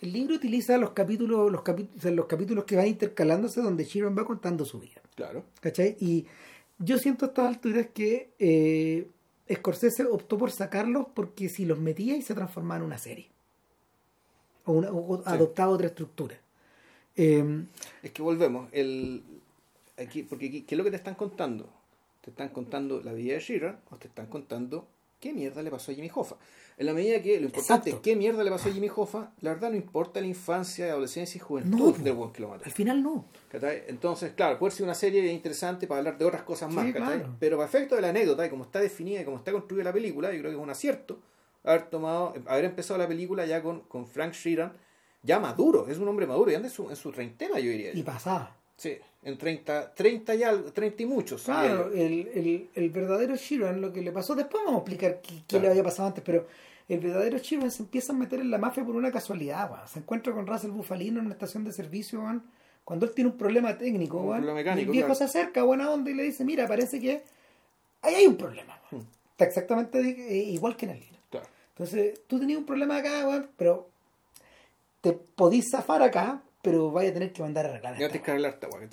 el 0.00 0.12
libro 0.12 0.34
utiliza 0.34 0.76
los 0.76 0.90
capítulos, 0.90 1.50
los 1.50 1.62
capítulos, 1.62 2.14
los 2.14 2.26
capítulos 2.26 2.64
que 2.64 2.76
van 2.76 2.86
intercalándose 2.86 3.60
donde 3.60 3.84
Sheeran 3.84 4.16
va 4.16 4.24
contando 4.24 4.64
su 4.64 4.78
vida. 4.78 5.00
Claro. 5.14 5.44
¿Cachai? 5.60 5.96
Y 6.00 6.26
yo 6.78 6.98
siento 6.98 7.24
a 7.24 7.28
estas 7.28 7.46
alturas 7.48 7.86
que 7.94 8.30
eh, 8.38 9.08
Scorsese 9.52 10.04
optó 10.04 10.36
por 10.36 10.50
sacarlos 10.50 11.06
porque 11.14 11.48
si 11.48 11.64
los 11.64 11.78
metía 11.78 12.16
y 12.16 12.22
se 12.22 12.34
transformaba 12.34 12.78
en 12.78 12.86
una 12.86 12.98
serie. 12.98 13.28
O, 14.64 14.72
una, 14.72 14.90
o 14.90 15.22
adoptaba 15.26 15.72
otra 15.72 15.86
estructura. 15.86 16.36
Eh, 17.14 17.64
Es 18.02 18.10
que 18.10 18.22
volvemos, 18.22 18.68
el, 18.72 19.22
aquí, 19.96 20.22
porque 20.24 20.48
aquí, 20.48 20.62
¿qué 20.62 20.74
es 20.74 20.78
lo 20.78 20.84
que 20.84 20.90
te 20.90 20.96
están 20.96 21.14
contando? 21.14 21.68
¿Te 22.20 22.30
están 22.30 22.48
contando 22.50 23.00
la 23.02 23.12
vida 23.12 23.34
de 23.34 23.40
Sheeran 23.40 23.78
o 23.90 23.96
te 23.96 24.08
están 24.08 24.26
contando 24.26 24.86
qué 25.20 25.32
mierda 25.32 25.62
le 25.62 25.70
pasó 25.70 25.92
a 25.92 25.94
Jimmy 25.94 26.10
Hoffa? 26.12 26.36
En 26.78 26.84
la 26.86 26.92
medida 26.92 27.22
que 27.22 27.40
lo 27.40 27.46
importante 27.46 27.88
Exacto. 27.90 27.96
es 27.96 28.02
qué 28.02 28.16
mierda 28.16 28.44
le 28.44 28.50
pasó 28.50 28.68
a 28.68 28.72
Jimmy 28.72 28.90
Hoffa, 28.94 29.32
la 29.40 29.54
verdad 29.54 29.70
no 29.70 29.76
importa 29.76 30.20
la 30.20 30.26
infancia, 30.26 30.84
adolescencia 30.86 31.38
y 31.38 31.40
juventud 31.40 31.96
No, 31.96 32.04
del 32.04 32.12
buen 32.12 32.30
mató. 32.30 32.64
al 32.64 32.70
final 32.70 33.02
no. 33.02 33.24
Entonces, 33.88 34.32
claro, 34.34 34.58
puede 34.58 34.72
ser 34.72 34.84
una 34.84 34.94
serie 34.94 35.26
interesante 35.32 35.86
para 35.86 35.98
hablar 36.00 36.18
de 36.18 36.24
otras 36.26 36.42
cosas 36.42 36.70
más, 36.72 36.84
Sí, 36.84 36.92
pero 37.38 37.56
para 37.56 37.66
efecto 37.68 37.94
de 37.96 38.02
la 38.02 38.10
anécdota 38.10 38.44
y 38.44 38.50
como 38.50 38.64
está 38.64 38.80
definida 38.80 39.22
y 39.22 39.24
como 39.24 39.38
está 39.38 39.52
construida 39.52 39.84
la 39.84 39.92
película, 39.92 40.30
yo 40.32 40.38
creo 40.40 40.50
que 40.50 40.56
es 40.56 40.62
un 40.62 40.70
acierto 40.70 41.18
haber 41.64 41.88
tomado, 41.88 42.34
haber 42.46 42.66
empezado 42.66 42.98
la 42.98 43.08
película 43.08 43.44
ya 43.46 43.62
con, 43.62 43.80
con 43.82 44.06
Frank 44.06 44.34
Sheeran, 44.34 44.72
ya 45.22 45.40
maduro, 45.40 45.88
es 45.88 45.98
un 45.98 46.06
hombre 46.06 46.26
maduro, 46.26 46.50
ya 46.50 46.58
anda 46.58 46.68
en 46.68 46.74
su, 46.74 46.88
en 46.90 46.96
su 46.96 47.10
treintena, 47.10 47.58
yo 47.58 47.70
diría. 47.70 47.90
Y 47.92 48.02
pasaba. 48.02 48.56
Sí, 48.76 48.98
en 49.26 49.36
30, 49.36 49.92
30 49.94 50.34
y 50.36 50.42
algo, 50.44 50.72
30 50.72 51.02
y 51.02 51.06
muchos. 51.06 51.42
Claro, 51.42 51.90
el, 51.92 52.28
el, 52.32 52.70
el 52.74 52.90
verdadero 52.90 53.34
Sheeran, 53.34 53.80
lo 53.80 53.92
que 53.92 54.00
le 54.00 54.12
pasó, 54.12 54.34
después 54.36 54.62
vamos 54.64 54.78
a 54.78 54.82
explicar 54.82 55.20
qué, 55.20 55.34
qué 55.34 55.42
Claro. 55.48 55.64
le 55.64 55.70
había 55.70 55.82
pasado 55.82 56.08
antes, 56.08 56.22
pero 56.24 56.46
el 56.88 57.00
verdadero 57.00 57.36
Sheeran 57.38 57.70
se 57.72 57.82
empieza 57.82 58.12
a 58.12 58.16
meter 58.16 58.38
en 58.40 58.50
la 58.52 58.58
mafia 58.58 58.84
por 58.84 58.94
una 58.94 59.10
casualidad, 59.10 59.68
weón. 59.70 59.88
se 59.88 59.98
encuentra 59.98 60.32
con 60.32 60.46
Russell 60.46 60.70
Bufalino 60.70 61.18
en 61.18 61.26
una 61.26 61.34
estación 61.34 61.64
de 61.64 61.72
servicio, 61.72 62.20
weón, 62.20 62.44
cuando 62.84 63.04
él 63.04 63.12
tiene 63.14 63.30
un 63.30 63.36
problema 63.36 63.76
técnico, 63.76 64.18
Un 64.18 64.28
problema 64.36 64.52
y 64.52 64.54
mecánico, 64.54 64.86
el 64.86 64.92
viejo 64.92 65.06
claro. 65.08 65.18
se 65.18 65.24
acerca, 65.24 65.64
buena 65.64 65.90
onda, 65.90 66.08
y 66.10 66.14
le 66.14 66.22
dice, 66.22 66.44
mira, 66.44 66.68
parece 66.68 67.00
que 67.00 67.24
ahí 68.02 68.14
hay 68.14 68.26
un 68.28 68.36
problema. 68.36 68.78
Hmm. 68.92 69.00
Está 69.32 69.44
exactamente 69.44 69.98
eh, 69.98 70.44
igual 70.52 70.76
que 70.76 70.86
en 70.86 70.92
el 70.92 71.00
libro. 71.00 71.18
Claro. 71.30 71.46
Entonces, 71.70 72.20
tú 72.28 72.38
tenías 72.38 72.60
un 72.60 72.64
problema 72.64 72.98
acá, 72.98 73.44
pero 73.56 73.88
te 75.00 75.12
podís 75.12 75.64
zafar 75.72 76.00
acá, 76.02 76.40
pero 76.66 76.90
vaya 76.90 77.10
a 77.10 77.12
tener 77.12 77.32
que 77.32 77.42
mandar 77.42 77.64
a 77.66 77.68
arreglar 77.70 77.96
Ya. 77.96 78.06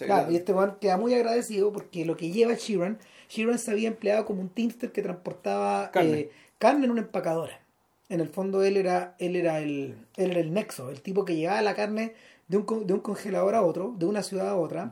Claro, 0.05 0.31
y 0.31 0.35
este 0.35 0.53
weón 0.53 0.77
queda 0.79 0.97
muy 0.97 1.13
agradecido 1.15 1.71
porque 1.73 2.05
lo 2.05 2.15
que 2.15 2.29
lleva 2.29 2.53
Sheeran, 2.53 2.99
Sheeran 3.29 3.57
se 3.57 3.71
había 3.71 3.87
empleado 3.87 4.25
como 4.25 4.41
un 4.41 4.49
teamster 4.49 4.91
que 4.91 5.01
transportaba 5.01 5.89
Carne. 5.91 6.19
eh, 6.19 6.31
carne 6.59 6.85
en 6.85 6.91
una 6.91 7.01
empacadora. 7.01 7.59
En 8.09 8.19
el 8.21 8.29
fondo 8.29 8.63
él 8.63 8.77
era, 8.77 9.15
él 9.17 9.35
era 9.35 9.57
el, 9.59 9.97
él 10.17 10.31
era 10.31 10.39
el 10.39 10.53
nexo, 10.53 10.91
el 10.91 11.01
tipo 11.01 11.25
que 11.25 11.35
llevaba 11.35 11.61
la 11.63 11.73
carne 11.73 12.13
de 12.47 12.57
un, 12.57 12.85
de 12.85 12.93
un 12.93 12.99
congelador 12.99 13.55
a 13.55 13.63
otro, 13.63 13.95
de 13.97 14.05
una 14.05 14.21
ciudad 14.21 14.49
a 14.49 14.55
otra, 14.55 14.91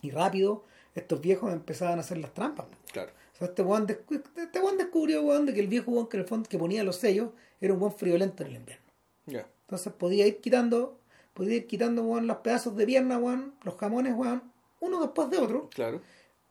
y 0.00 0.10
rápido 0.12 0.64
estos 0.94 1.20
viejos 1.20 1.52
empezaban 1.52 1.98
a 1.98 2.02
hacer 2.02 2.18
las 2.18 2.32
trampas. 2.32 2.66
Claro. 2.92 3.10
O 3.34 3.38
sea, 3.38 3.48
este 3.48 3.62
weón, 3.62 3.86
descu- 3.88 4.22
este 4.36 4.60
descubrió 4.78 5.22
weón, 5.22 5.46
de 5.46 5.54
que 5.54 5.60
el 5.60 5.66
viejo 5.66 5.90
weón 5.90 6.06
que 6.08 6.16
en 6.18 6.22
el 6.22 6.28
fondo 6.28 6.48
que 6.48 6.58
ponía 6.58 6.84
los 6.84 6.96
sellos 6.96 7.30
era 7.60 7.72
un 7.72 7.80
buen 7.80 7.92
friolento 7.92 8.44
en 8.44 8.50
el 8.50 8.56
invierno. 8.56 8.84
Ya. 9.26 9.46
Entonces 9.62 9.92
podía 9.92 10.26
ir 10.26 10.40
quitando, 10.40 10.98
podía 11.40 11.56
ir 11.56 11.66
quitando 11.66 12.02
weón, 12.02 12.26
los 12.26 12.36
pedazos 12.38 12.76
de 12.76 12.84
pierna, 12.84 13.16
weón, 13.18 13.54
los 13.64 13.74
jamones, 13.76 14.14
weón, 14.14 14.42
uno 14.80 15.00
después 15.00 15.30
de 15.30 15.38
otro, 15.38 15.70
Claro. 15.74 16.02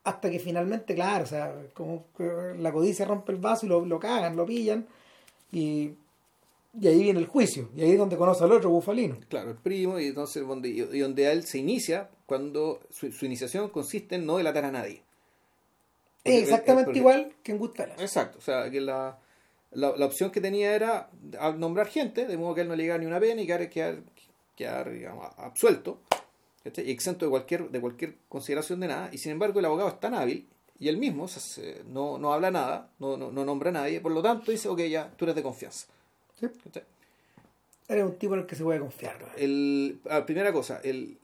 hasta 0.03 0.31
que 0.31 0.39
finalmente, 0.39 0.95
claro, 0.95 1.25
o 1.25 1.27
sea, 1.27 1.53
como 1.75 2.05
que 2.17 2.23
la 2.57 2.71
codicia 2.71 3.05
rompe 3.05 3.31
el 3.31 3.37
vaso 3.37 3.67
y 3.67 3.69
lo, 3.69 3.85
lo 3.85 3.99
cagan, 3.99 4.35
lo 4.35 4.47
pillan, 4.47 4.87
y, 5.51 5.91
y 6.79 6.87
ahí 6.87 7.03
viene 7.03 7.19
el 7.19 7.27
juicio, 7.27 7.69
y 7.75 7.81
ahí 7.83 7.91
es 7.91 7.97
donde 7.99 8.17
conoce 8.17 8.43
al 8.43 8.51
otro 8.51 8.71
bufalino. 8.71 9.17
Claro, 9.29 9.51
el 9.51 9.57
primo, 9.57 9.99
y 9.99 10.07
entonces 10.07 10.45
donde, 10.47 10.69
y 10.69 10.99
donde 10.99 11.31
él 11.31 11.43
se 11.43 11.59
inicia 11.59 12.09
cuando 12.25 12.79
su, 12.89 13.11
su 13.11 13.25
iniciación 13.25 13.69
consiste 13.69 14.15
en 14.15 14.25
no 14.25 14.37
delatar 14.37 14.65
a 14.65 14.71
nadie. 14.71 15.03
Es 16.23 16.43
exactamente 16.43 16.97
igual 16.97 17.33
que 17.43 17.51
en 17.51 17.59
Goodfellas. 17.59 18.01
Exacto, 18.01 18.39
o 18.39 18.41
sea, 18.41 18.69
que 18.69 18.81
la, 18.81 19.17
la, 19.71 19.95
la 19.95 20.05
opción 20.05 20.31
que 20.31 20.41
tenía 20.41 20.73
era 20.75 21.09
nombrar 21.57 21.87
gente, 21.87 22.25
de 22.25 22.37
modo 22.37 22.55
que 22.55 22.61
él 22.61 22.67
no 22.67 22.75
le 22.75 22.83
llegara 22.83 22.99
ni 22.99 23.05
una 23.05 23.19
pena 23.19 23.41
y 23.41 23.45
quedar, 23.47 23.69
quedar, 23.69 23.99
quedar, 24.59 24.91
digamos, 24.91 25.25
absuelto, 25.37 25.99
¿cachai? 26.63 26.87
y 26.87 26.91
exento 26.91 27.25
de 27.25 27.31
cualquier, 27.31 27.69
de 27.69 27.79
cualquier 27.81 28.15
consideración 28.27 28.79
de 28.81 28.87
nada, 28.89 29.09
y 29.11 29.17
sin 29.17 29.31
embargo 29.31 29.59
el 29.59 29.65
abogado 29.65 29.89
es 29.89 29.99
tan 29.99 30.13
hábil, 30.13 30.47
y 30.79 30.87
él 30.89 30.97
mismo 30.97 31.23
o 31.23 31.27
sea, 31.27 31.41
se- 31.41 31.83
no, 31.87 32.17
no 32.17 32.33
habla 32.33 32.51
nada, 32.51 32.89
no, 32.99 33.17
no, 33.17 33.31
no 33.31 33.45
nombra 33.45 33.69
a 33.69 33.73
nadie, 33.73 34.01
por 34.01 34.11
lo 34.11 34.21
tanto 34.21 34.51
dice, 34.51 34.67
ok, 34.69 34.81
ya, 34.81 35.09
tú 35.15 35.25
eres 35.25 35.35
de 35.35 35.43
confianza. 35.43 35.87
¿sí? 36.39 36.47
Era 37.87 38.05
un 38.05 38.17
tipo 38.17 38.33
en 38.35 38.41
el 38.41 38.45
que 38.45 38.55
se 38.55 38.63
puede 38.63 38.79
confiar. 38.79 39.17
El, 39.37 39.99
ah, 40.09 40.25
primera 40.25 40.53
cosa, 40.53 40.79
el, 40.83 41.17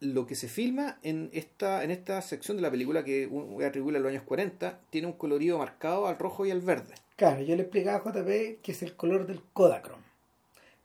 lo 0.00 0.26
que 0.26 0.34
se 0.34 0.48
filma 0.48 0.98
en 1.02 1.30
esta, 1.32 1.82
en 1.84 1.90
esta 1.90 2.20
sección 2.20 2.56
de 2.58 2.62
la 2.62 2.70
película 2.70 3.02
que 3.02 3.26
un- 3.26 3.54
voy 3.54 3.64
a 3.64 3.68
atribuirle 3.68 3.98
a 3.98 4.02
los 4.02 4.10
años 4.10 4.24
40 4.24 4.78
tiene 4.90 5.06
un 5.06 5.14
colorido 5.14 5.58
marcado 5.58 6.06
al 6.06 6.18
rojo 6.18 6.44
y 6.44 6.50
al 6.50 6.60
verde. 6.60 6.94
Claro, 7.16 7.40
yo 7.42 7.56
le 7.56 7.62
explicaba 7.62 7.96
a 7.98 8.12
JP 8.12 8.58
que 8.62 8.72
es 8.72 8.82
el 8.82 8.94
color 8.94 9.26
del 9.26 9.40
Kodachrome. 9.54 10.04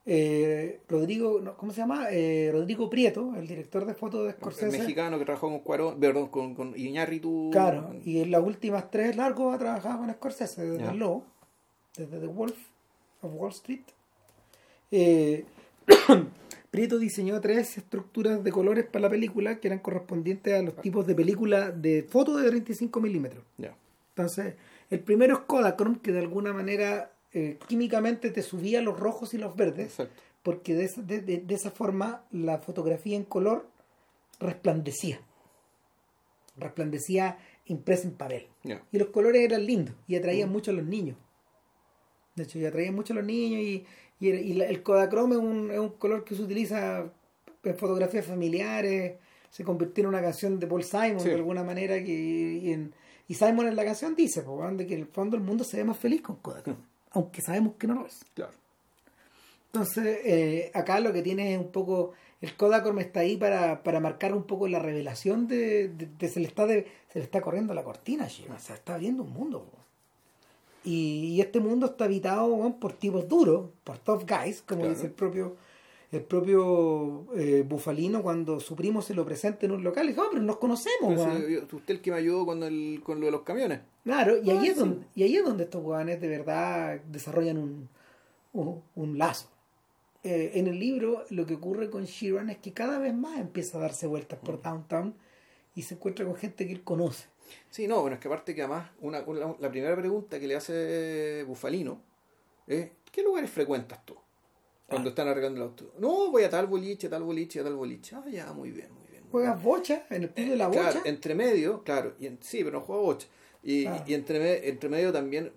Eh, 0.06 0.80
Rodrigo, 0.90 1.40
no, 1.42 1.56
¿cómo 1.56 1.72
se 1.72 1.82
llama? 1.82 2.08
Eh, 2.10 2.50
Rodrigo 2.52 2.90
Prieto, 2.90 3.36
el 3.36 3.48
director 3.48 3.86
de 3.86 3.94
fotos 3.94 4.24
de 4.24 4.30
El 4.30 4.36
Scorsese. 4.36 4.80
mexicano 4.80 5.20
que 5.20 5.26
trabajó 5.26 5.50
con 5.50 5.60
Cuarón, 5.60 6.00
perdón, 6.00 6.28
con, 6.30 6.56
con 6.56 6.74
Iñárritu. 6.78 7.50
Claro, 7.52 7.94
y 8.04 8.20
en 8.22 8.32
las 8.32 8.42
últimas 8.44 8.90
tres 8.90 9.16
largos 9.16 9.54
ha 9.54 9.60
trabajado 9.60 10.00
con 10.00 10.12
Scorsese, 10.12 10.62
desde 10.66 10.84
Ya. 10.86 10.92
el 10.92 10.98
Lobo, 11.00 11.26
desde 11.96 12.20
The 12.20 12.28
Wolf 12.28 12.58
of 13.22 13.32
Wall 13.36 13.52
Street. 13.52 13.82
Eh, 14.90 15.46
Prieto 16.72 16.98
diseñó 17.00 17.40
tres 17.42 17.78
estructuras 17.78 18.44
de 18.44 18.52
colores 18.52 18.86
para 18.86 19.04
la 19.04 19.10
película 19.10 19.60
que 19.60 19.68
eran 19.68 19.80
correspondientes 19.80 20.54
a 20.54 20.62
los 20.62 20.76
tipos 20.78 21.06
de 21.06 21.14
película 21.16 21.70
de 21.72 22.04
foto 22.04 22.38
de 22.38 22.50
35 22.50 23.00
milímetros. 23.02 23.44
Ya. 23.58 23.76
Entonces, 24.16 24.56
el 24.90 25.00
primero 25.02 25.34
es 25.36 25.40
Kodachrome, 25.42 26.00
que 26.02 26.12
de 26.12 26.20
alguna 26.20 26.54
manera 26.54 27.12
eh, 27.34 27.58
químicamente 27.68 28.30
te 28.32 28.42
subía 28.42 28.82
los 28.82 29.00
rojos 29.00 29.34
y 29.34 29.38
los 29.38 29.56
verdes, 29.56 29.88
Exacto. 29.92 30.22
porque 30.44 30.76
de 30.76 30.86
esa, 30.86 31.02
de- 31.02 31.22
de- 31.22 31.38
de 31.40 31.56
esa 31.56 31.72
forma 31.72 32.26
la 32.32 32.58
fotografía 32.60 33.16
en 33.16 33.24
color 33.24 33.68
resplandecía. 34.40 35.22
Resplandecía 36.58 37.38
impresa 37.66 38.08
en 38.08 38.14
papel. 38.16 38.48
Y 38.92 38.98
los 38.98 39.08
colores 39.10 39.42
eran 39.42 39.66
lindos 39.66 39.96
y 40.08 40.16
atraían 40.16 40.52
mucho 40.52 40.72
a 40.72 40.74
los 40.74 40.86
niños. 40.86 41.18
De 42.36 42.44
hecho, 42.44 42.60
y 42.60 42.66
atraían 42.66 42.96
mucho 42.96 43.14
a 43.14 43.18
los 43.18 43.26
niños 43.26 43.62
y, 43.62 43.86
y, 44.20 44.30
el- 44.30 44.46
y 44.46 44.62
el 44.62 44.84
Kodachrome 44.84 45.36
es 45.36 45.42
un, 45.42 45.72
es 45.72 45.80
un 45.80 45.90
color 45.90 46.24
que 46.24 46.36
se 46.36 46.42
utiliza 46.42 47.12
en 47.64 47.78
fotografías 47.78 48.26
familiares, 48.26 49.18
se 49.50 49.64
convirtió 49.64 50.04
en 50.04 50.08
una 50.10 50.22
canción 50.22 50.60
de 50.60 50.68
Paul 50.68 50.84
Simon 50.84 51.20
Sí. 51.20 51.30
de 51.30 51.36
alguna 51.36 51.64
manera 51.64 51.96
que 52.04 52.12
y, 52.12 52.72
en- 52.72 52.94
y 53.28 53.34
Simon 53.36 53.68
en 53.68 53.76
la 53.76 53.86
canción 53.86 54.16
dice 54.16 54.42
de 54.42 54.88
que 54.88 54.94
en 54.96 55.02
el 55.02 55.08
fondo 55.08 55.38
el 55.38 55.44
mundo 55.44 55.64
se 55.64 55.78
ve 55.78 55.84
más 55.86 55.98
feliz 55.98 56.22
con 56.22 56.38
Kodachrome, 56.38 56.80
aunque 57.12 57.42
sabemos 57.42 57.76
que 57.78 57.88
no 57.88 57.96
lo 57.96 58.06
es. 58.08 58.26
Claro. 58.34 58.54
Entonces, 59.74 60.20
eh, 60.26 60.72
acá 60.74 61.00
lo 61.00 61.14
que 61.14 61.22
tiene 61.22 61.54
es 61.54 61.60
un 61.60 61.72
poco. 61.72 62.12
El 62.42 62.56
Kodachrome 62.58 63.04
está 63.04 63.20
ahí 63.20 63.38
para, 63.38 63.84
para 63.84 64.00
marcar 64.00 64.34
un 64.34 64.44
poco 64.44 64.68
la 64.68 64.80
revelación 64.80 65.48
de, 65.48 65.90
de, 65.90 66.08
de 66.18 66.28
se, 66.28 66.40
le 66.40 66.48
está 66.48 66.66
de, 66.66 66.88
se 67.14 67.20
le 67.20 67.26
está 67.26 67.40
corriendo 67.40 67.74
la 67.74 67.84
cortina, 67.84 68.28
Shima. 68.28 68.56
O 68.56 68.60
sea, 68.60 68.76
está 68.76 68.98
viendo 68.98 69.24
un 69.24 69.32
mundo. 69.32 69.66
Y, 70.84 71.36
y 71.36 71.42
este 71.42 71.60
mundo 71.60 71.86
está 71.86 72.06
habitado 72.06 72.76
por 72.80 72.94
tipos 72.94 73.28
duros, 73.30 73.70
por 73.84 74.00
tough 74.00 74.24
guys, 74.28 74.64
como 74.64 74.82
Claro. 74.82 74.96
dice 74.96 75.06
el 75.08 75.14
propio 75.14 75.56
el 76.12 76.22
propio 76.24 77.28
eh, 77.36 77.64
Bufalino 77.68 78.22
cuando 78.22 78.60
su 78.60 78.76
primo 78.76 79.02
se 79.02 79.14
lo 79.14 79.24
presenta 79.26 79.66
en 79.66 79.72
un 79.72 79.84
local. 79.84 80.06
Y 80.06 80.10
dice, 80.10 80.22
oh, 80.22 80.28
pero 80.30 80.44
nos 80.44 80.58
conocemos, 80.58 81.10
Pero 81.16 81.22
weón". 81.24 81.46
si 81.46 81.54
yo- 81.54 81.62
usted 81.78 81.94
el 81.96 82.02
que 82.02 82.12
me 82.12 82.18
ayudó 82.18 82.46
con, 82.46 82.64
el, 82.64 83.02
con 83.04 83.20
lo 83.20 83.28
de 83.28 83.32
los 83.32 83.42
camiones. 83.44 83.80
Claro, 84.04 84.38
y 84.44 84.50
ahí, 84.50 84.58
Ah, 84.58 84.64
es 84.66 84.74
sí. 84.74 84.80
donde, 84.80 85.06
y 85.16 85.24
ahí 85.24 85.36
es 85.38 85.44
donde 85.46 85.64
estos 85.64 85.84
hueones 85.84 86.20
de 86.20 86.28
verdad 86.28 87.00
desarrollan 87.10 87.58
un, 87.58 87.90
un, 88.54 88.82
un 88.96 89.18
lazo. 89.18 89.48
Eh, 90.24 90.52
en 90.56 90.68
el 90.68 90.78
libro 90.80 91.24
lo 91.30 91.46
que 91.48 91.56
ocurre 91.56 91.90
con 91.90 92.04
Sheeran 92.06 92.50
es 92.50 92.58
que 92.58 92.74
cada 92.74 93.00
vez 93.00 93.14
más 93.14 93.40
empieza 93.40 93.78
a 93.78 93.82
darse 93.82 94.06
vueltas 94.06 94.38
por 94.40 94.60
Mm. 94.60 94.62
downtown 94.64 95.16
y 95.76 95.82
se 95.84 95.96
encuentra 95.96 96.26
con 96.26 96.36
gente 96.36 96.68
que 96.68 96.74
él 96.74 96.84
conoce. 96.84 97.28
Sí, 97.70 97.88
no, 97.88 98.02
bueno, 98.02 98.16
es 98.16 98.20
que 98.22 98.28
aparte 98.28 98.54
que 98.54 98.62
además 98.62 98.90
una, 99.00 99.22
una- 99.22 99.56
la 99.60 99.70
primera 99.72 99.96
pregunta 99.96 100.40
que 100.40 100.48
le 100.48 100.56
hace 100.56 101.44
Bufalino 101.48 102.02
es 102.68 102.92
¿qué 103.12 103.24
lugares 103.24 103.50
frecuentas 103.50 104.06
tú? 104.06 104.16
Cuando 104.92 105.10
Ah. 105.10 105.12
están 105.12 105.28
arreglando 105.28 105.58
el 105.62 105.68
auto. 105.70 105.94
No, 105.98 106.30
voy 106.32 106.44
a 106.44 106.50
tal 106.50 106.68
boliche, 106.68 107.10
tal 107.10 107.24
boliche, 107.24 107.62
a 107.62 107.64
tal 107.64 107.76
boliche. 107.76 108.16
Ah, 108.16 108.24
ya, 108.30 108.54
muy 108.54 108.70
bien, 108.72 108.94
muy 108.94 109.08
bien. 109.10 109.24
Juegas 109.32 109.64
bocha 109.64 110.06
en 110.12 110.24
el 110.24 110.30
club 110.30 110.50
de 110.50 110.56
la 110.56 110.68
bocha. 110.68 110.82
Claro, 110.82 111.02
entre 111.06 111.34
medio, 111.36 111.84
claro, 111.84 112.14
y 112.20 112.28
en- 112.28 112.38
sí, 112.42 112.64
pero 112.64 112.80
no 112.80 112.86
juega 112.86 113.02
bocha. 113.02 113.28
Y, 113.64 113.88
y 114.06 114.14
entre, 114.14 114.40
me- 114.40 114.68
entre 114.68 114.90
medio 114.90 115.12
también, 115.12 115.52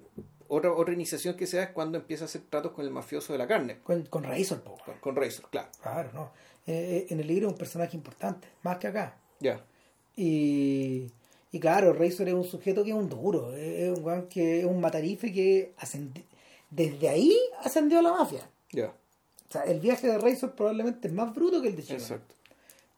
otra, 0.49 0.73
otra 0.73 0.95
iniciación 0.95 1.37
que 1.37 1.47
se 1.47 1.57
da 1.57 1.65
es 1.65 1.71
cuando 1.71 1.99
empieza 1.99 2.25
a 2.25 2.27
hacer 2.27 2.43
tratos 2.49 2.73
con 2.73 2.85
el 2.85 2.91
mafioso 2.91 3.33
de 3.33 3.39
la 3.39 3.47
carne, 3.47 3.79
Con, 3.83 4.03
con 4.07 4.23
Razor, 4.25 4.63
po, 4.63 4.77
con, 4.85 4.95
con 5.01 5.17
Razor, 5.17 5.49
claro. 5.51 5.69
Claro, 5.83 6.11
no. 6.15 6.31
Eh, 6.67 6.73
eh, 6.73 7.07
en 7.11 7.21
el 7.21 7.27
libro 7.27 7.49
es 7.49 7.53
un 7.53 7.59
personaje 7.59 7.97
importante, 7.97 8.49
más 8.63 8.79
que 8.79 8.87
acá. 8.87 9.19
Ya, 9.41 9.65
Y, 10.17 11.11
y 11.51 11.61
claro, 11.61 11.93
Razor 11.93 12.29
es 12.29 12.35
un 12.35 12.45
sujeto 12.45 12.85
que 12.85 12.91
es 12.91 12.97
un 12.97 13.09
duro, 13.09 13.53
es 13.57 13.99
un 13.99 14.27
que 14.29 14.61
es 14.61 14.65
un 14.65 14.81
matarife 14.81 15.33
que 15.33 15.75
ascendi- 15.79 16.25
desde 16.71 17.09
ahí 17.09 17.37
ascendió 17.63 17.99
a 17.99 18.03
la 18.03 18.13
mafia. 18.13 18.49
ya, 18.73 18.95
sea, 19.55 19.63
el 19.63 19.81
viaje 19.81 20.07
de 20.07 20.19
Razor 20.19 20.55
probablemente 20.55 21.09
es 21.09 21.15
más 21.15 21.35
bruto 21.35 21.61
que 21.63 21.69
el 21.69 21.77
de 21.77 21.83
Sheeran. 21.83 22.01
exacto. 22.03 22.35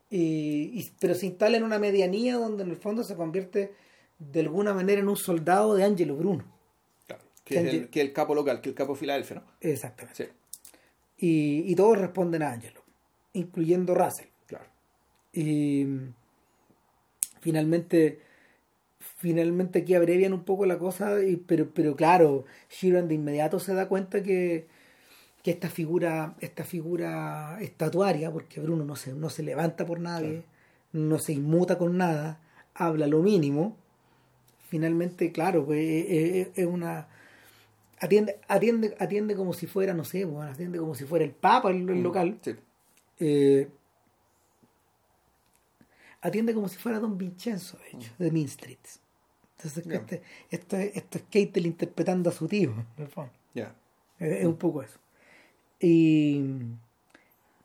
Y, 0.09 0.71
y- 0.73 0.91
pero 0.99 1.13
se 1.15 1.25
instala 1.25 1.57
en 1.57 1.63
una 1.63 1.79
medianía 1.79 2.35
donde 2.35 2.63
en 2.63 2.69
el 2.71 2.77
fondo 2.77 3.03
se 3.03 3.15
convierte 3.15 3.73
de 4.19 4.39
alguna 4.39 4.73
manera 4.73 4.99
en 5.01 5.07
un 5.09 5.17
soldado 5.17 5.75
de 5.75 5.83
Angelo 5.83 6.15
Bruno. 6.15 6.45
Claro. 7.05 7.23
Que, 7.43 7.59
es 7.59 7.73
el, 7.73 7.89
que 7.89 8.13
capo 8.13 8.33
local, 8.35 8.61
que 8.61 8.69
el 8.69 8.75
capo 8.75 8.95
Filadelfia, 8.95 9.37
¿no? 9.37 9.43
Exactamente. 9.61 10.25
Sí, 10.25 11.25
Y, 11.25 11.71
y 11.71 11.75
todos 11.75 11.97
responden 11.97 12.41
a 12.43 12.51
Angelo, 12.51 12.81
incluyendo 13.33 13.93
Russell. 13.95 14.27
claro. 14.47 14.65
Y 15.33 15.85
finalmente, 17.41 18.19
finalmente 18.99 19.79
aquí 19.79 19.93
abrevian 19.93 20.33
un 20.33 20.43
poco 20.43 20.65
la 20.65 20.77
cosa, 20.79 21.21
y- 21.23 21.37
pero, 21.37 21.69
pero 21.73 21.95
claro, 21.95 22.45
Sheeran 22.69 23.07
de 23.07 23.15
inmediato 23.15 23.59
se 23.59 23.73
da 23.73 23.87
cuenta 23.87 24.23
que, 24.23 24.67
que 25.43 25.51
esta 25.51 25.69
figura, 25.69 26.35
esta 26.41 26.63
figura 26.63 27.57
estatuaria, 27.61 28.31
porque 28.31 28.59
Bruno 28.59 28.83
no 28.83 28.95
se, 28.95 29.13
no 29.13 29.29
se 29.29 29.43
levanta 29.43 29.85
por 29.85 29.99
nadie, 29.99 30.43
no 30.91 31.19
se 31.19 31.33
inmuta 31.33 31.77
con 31.77 31.97
nada, 31.97 32.39
habla 32.73 33.07
lo 33.07 33.21
mínimo, 33.21 33.75
finalmente, 34.69 35.31
claro, 35.31 35.65
pues 35.65 35.79
es, 35.79 36.47
es- 36.47 36.57
es 36.57 36.65
una 36.65 37.07
atiende, 37.99 38.39
atiende, 38.47 38.95
atiende 38.99 39.35
como 39.35 39.53
si 39.53 39.67
fuera, 39.67 39.93
no 39.93 40.03
sé, 40.03 40.25
bueno, 40.25 40.51
atiende 40.51 40.77
como 40.79 40.95
si 40.95 41.05
fuera 41.05 41.23
el 41.25 41.31
Papa 41.31 41.71
el, 41.71 41.89
el 41.89 42.03
local. 42.03 42.37
Sí. 42.41 42.55
Eh, 43.19 43.69
atiende 46.21 46.53
como 46.53 46.67
si 46.67 46.77
fuera 46.77 46.99
Don 46.99 47.17
Vincenzo, 47.17 47.77
de 47.77 47.97
hecho, 47.97 48.11
de 48.17 48.31
Mean 48.31 48.47
Streets. 48.47 48.99
Entonces, 49.57 49.85
este- 49.87 50.21
esto, 50.51 50.77
es, 50.77 50.95
esto 50.95 51.17
es 51.17 51.23
Keitel 51.29 51.65
interpretando 51.65 52.29
a 52.29 52.33
su 52.33 52.47
tío, 52.47 52.71
en 52.97 53.03
el 53.03 53.09
fondo. 53.09 53.31
Es 54.19 54.45
un 54.45 54.55
poco 54.57 54.81
eso. 54.83 54.99
Y, 55.79 56.41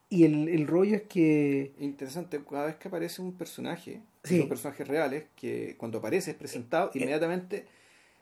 y 0.08 0.24
el, 0.24 0.48
el 0.48 0.66
rollo 0.66 0.96
es 0.96 1.02
que. 1.02 1.72
Interesante, 1.78 2.40
cada 2.48 2.66
vez 2.66 2.76
que 2.76 2.88
aparece 2.88 3.22
un 3.22 3.32
personaje, 3.32 4.00
Sí. 4.24 4.38
son 4.38 4.48
personajes 4.48 4.86
reales, 4.86 5.24
que 5.34 5.74
cuando 5.78 5.98
aparece 5.98 6.30
es 6.32 6.36
presentado 6.36 6.90
inmediatamente, 6.94 7.66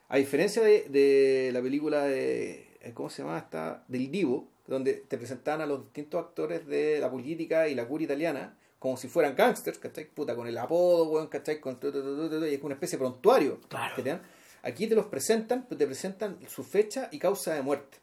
a 0.09 0.17
diferencia 0.17 0.63
de, 0.63 0.87
de 0.89 1.51
la 1.53 1.61
película 1.61 2.05
de, 2.05 2.67
eh, 2.81 2.91
¿cómo 2.95 3.09
se 3.09 3.21
llama 3.21 3.37
esta? 3.37 3.83
Del 3.87 4.09
Divo, 4.09 4.47
donde 4.67 4.93
te 4.93 5.17
presentaban 5.17 5.61
a 5.61 5.65
los 5.67 5.83
distintos 5.83 6.19
actores 6.25 6.65
de 6.65 6.99
la 6.99 7.11
política 7.11 7.67
y 7.67 7.75
la 7.75 7.87
cura 7.87 8.03
italiana 8.05 8.57
como 8.79 8.97
si 8.97 9.07
fueran 9.07 9.35
gángsters, 9.35 9.77
¿cachai? 9.77 10.05
Puta, 10.05 10.35
con 10.35 10.47
el 10.47 10.57
apodo, 10.57 11.03
weón, 11.11 11.27
¿cachai? 11.27 11.59
Con 11.59 11.79
tu, 11.79 11.91
tu, 11.91 12.45
y 12.47 12.55
es 12.55 12.63
una 12.63 12.73
especie 12.73 12.97
de 12.97 13.03
prontuario. 13.03 13.59
Claro. 13.69 13.95
que 13.95 14.01
te 14.01 14.09
dan. 14.09 14.21
Aquí 14.63 14.87
te 14.87 14.95
los 14.95 15.05
presentan, 15.05 15.67
te 15.67 15.85
presentan 15.85 16.37
su 16.47 16.63
fecha 16.63 17.07
y 17.11 17.19
causa 17.19 17.53
de 17.53 17.61
muerte, 17.61 17.99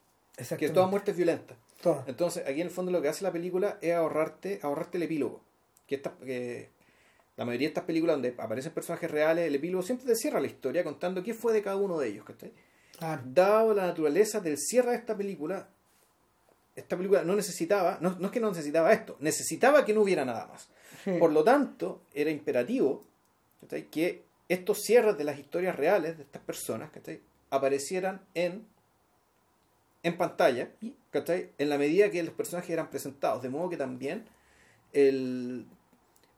que 0.57 0.67
es 0.67 0.73
toda 0.73 0.87
muerte 0.87 1.13
violenta. 1.13 1.57
Entonces, 2.07 2.45
aquí 2.47 2.61
en 2.61 2.67
el 2.67 2.73
fondo 2.73 2.91
lo 2.91 3.01
que 3.01 3.09
hace 3.09 3.23
la 3.25 3.33
película 3.33 3.79
es 3.81 3.95
ahorrarte, 3.95 4.61
ahorrarte 4.63 4.99
el 4.99 5.05
epílogo. 5.05 5.43
Que, 5.87 5.95
esta, 5.97 6.13
que 6.19 6.71
la 7.37 7.45
mayoría 7.45 7.69
de 7.69 7.71
estas 7.71 7.85
películas 7.85 8.17
donde 8.17 8.35
aparecen 8.37 8.73
personajes 8.73 9.11
reales, 9.11 9.47
el 9.47 9.55
epílogo 9.55 9.83
siempre 9.83 10.07
te 10.07 10.17
cierra 10.17 10.41
la 10.41 10.49
historia 10.49 10.83
contando 10.83 11.23
qué 11.23 11.35
fue 11.35 11.53
de 11.53 11.63
cada 11.63 11.77
uno 11.77 11.99
de 11.99 12.09
ellos. 12.09 12.25
¿cachai? 12.25 12.53
Claro. 12.99 13.23
Dado 13.27 13.75
la 13.75 13.87
naturaleza 13.87 14.41
del 14.41 14.59
cierre 14.59 14.91
de 14.91 14.97
esta 14.97 15.17
película, 15.17 15.69
esta 16.75 16.97
película 16.97 17.23
no 17.23 17.37
necesitaba, 17.37 17.99
no, 18.01 18.17
no 18.19 18.27
es 18.27 18.33
que 18.33 18.41
no 18.41 18.49
necesitaba 18.49 18.93
esto, 18.93 19.17
necesitaba 19.21 19.85
que 19.85 19.95
no 19.95 20.03
hubiera 20.03 20.25
nada 20.25 20.47
más. 20.47 20.69
Por 21.19 21.33
lo 21.33 21.45
tanto, 21.45 22.03
era 22.13 22.31
imperativo 22.31 23.05
¿cachai? 23.61 23.85
que 23.85 24.25
estos 24.49 24.83
cierres 24.83 25.17
de 25.17 25.25
las 25.25 25.39
historias 25.39 25.77
reales 25.77 26.17
de 26.17 26.25
estas 26.25 26.43
personas 26.43 26.91
¿cachai? 26.91 27.21
aparecieran 27.51 28.21
en, 28.35 28.67
en 30.03 30.17
pantalla 30.17 30.71
¿cachai? 31.21 31.51
en 31.59 31.69
la 31.69 31.79
medida 31.79 32.11
que 32.11 32.23
los 32.23 32.35
personajes 32.35 32.71
eran 32.71 32.89
presentados. 32.91 33.43
De 33.43 33.49
modo 33.49 33.69
que 33.69 33.77
también 33.77 34.25
el, 34.93 35.67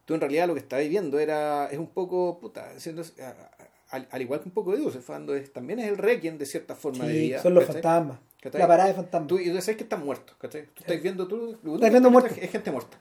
tú 0.05 0.13
en 0.13 0.21
realidad 0.21 0.47
lo 0.47 0.53
que 0.53 0.59
estabas 0.61 0.87
viendo 0.89 1.19
era, 1.19 1.67
es 1.71 1.77
un 1.77 1.87
poco, 1.87 2.39
puta, 2.39 2.79
siendo- 2.79 3.03
al, 3.89 4.07
al 4.09 4.21
igual 4.21 4.39
que 4.39 4.47
un 4.49 4.53
poco 4.53 4.71
de 4.71 4.77
Dios, 4.79 4.97
cuando 5.05 5.35
es, 5.35 5.51
también 5.51 5.79
es 5.79 5.89
el 5.89 5.97
requiem 5.97 6.37
de 6.37 6.45
cierta 6.45 6.75
forma 6.75 7.05
de 7.05 7.13
Sí, 7.13 7.19
vida. 7.19 7.41
son 7.41 7.53
los 7.53 7.65
¿cachai? 7.65 7.81
fantasmas. 7.81 8.19
¿Cachai? 8.41 8.61
La 8.61 8.67
parada 8.67 8.87
de 8.89 8.95
fantasmas. 8.95 9.27
Tú, 9.27 9.37
y 9.39 9.45
tú 9.51 9.61
sabes 9.61 9.75
que 9.77 9.83
están 9.83 10.03
muertos, 10.05 10.35
¿cachai? 10.39 10.65
Tú 10.67 10.79
estás 10.79 11.01
viendo, 11.01 11.27
tú, 11.27 11.57
lo 11.63 11.75
Estás 11.75 11.91
viendo 11.91 12.09
muertos. 12.09 12.37
Es 12.37 12.49
gente 12.51 12.71
muerta. 12.71 12.97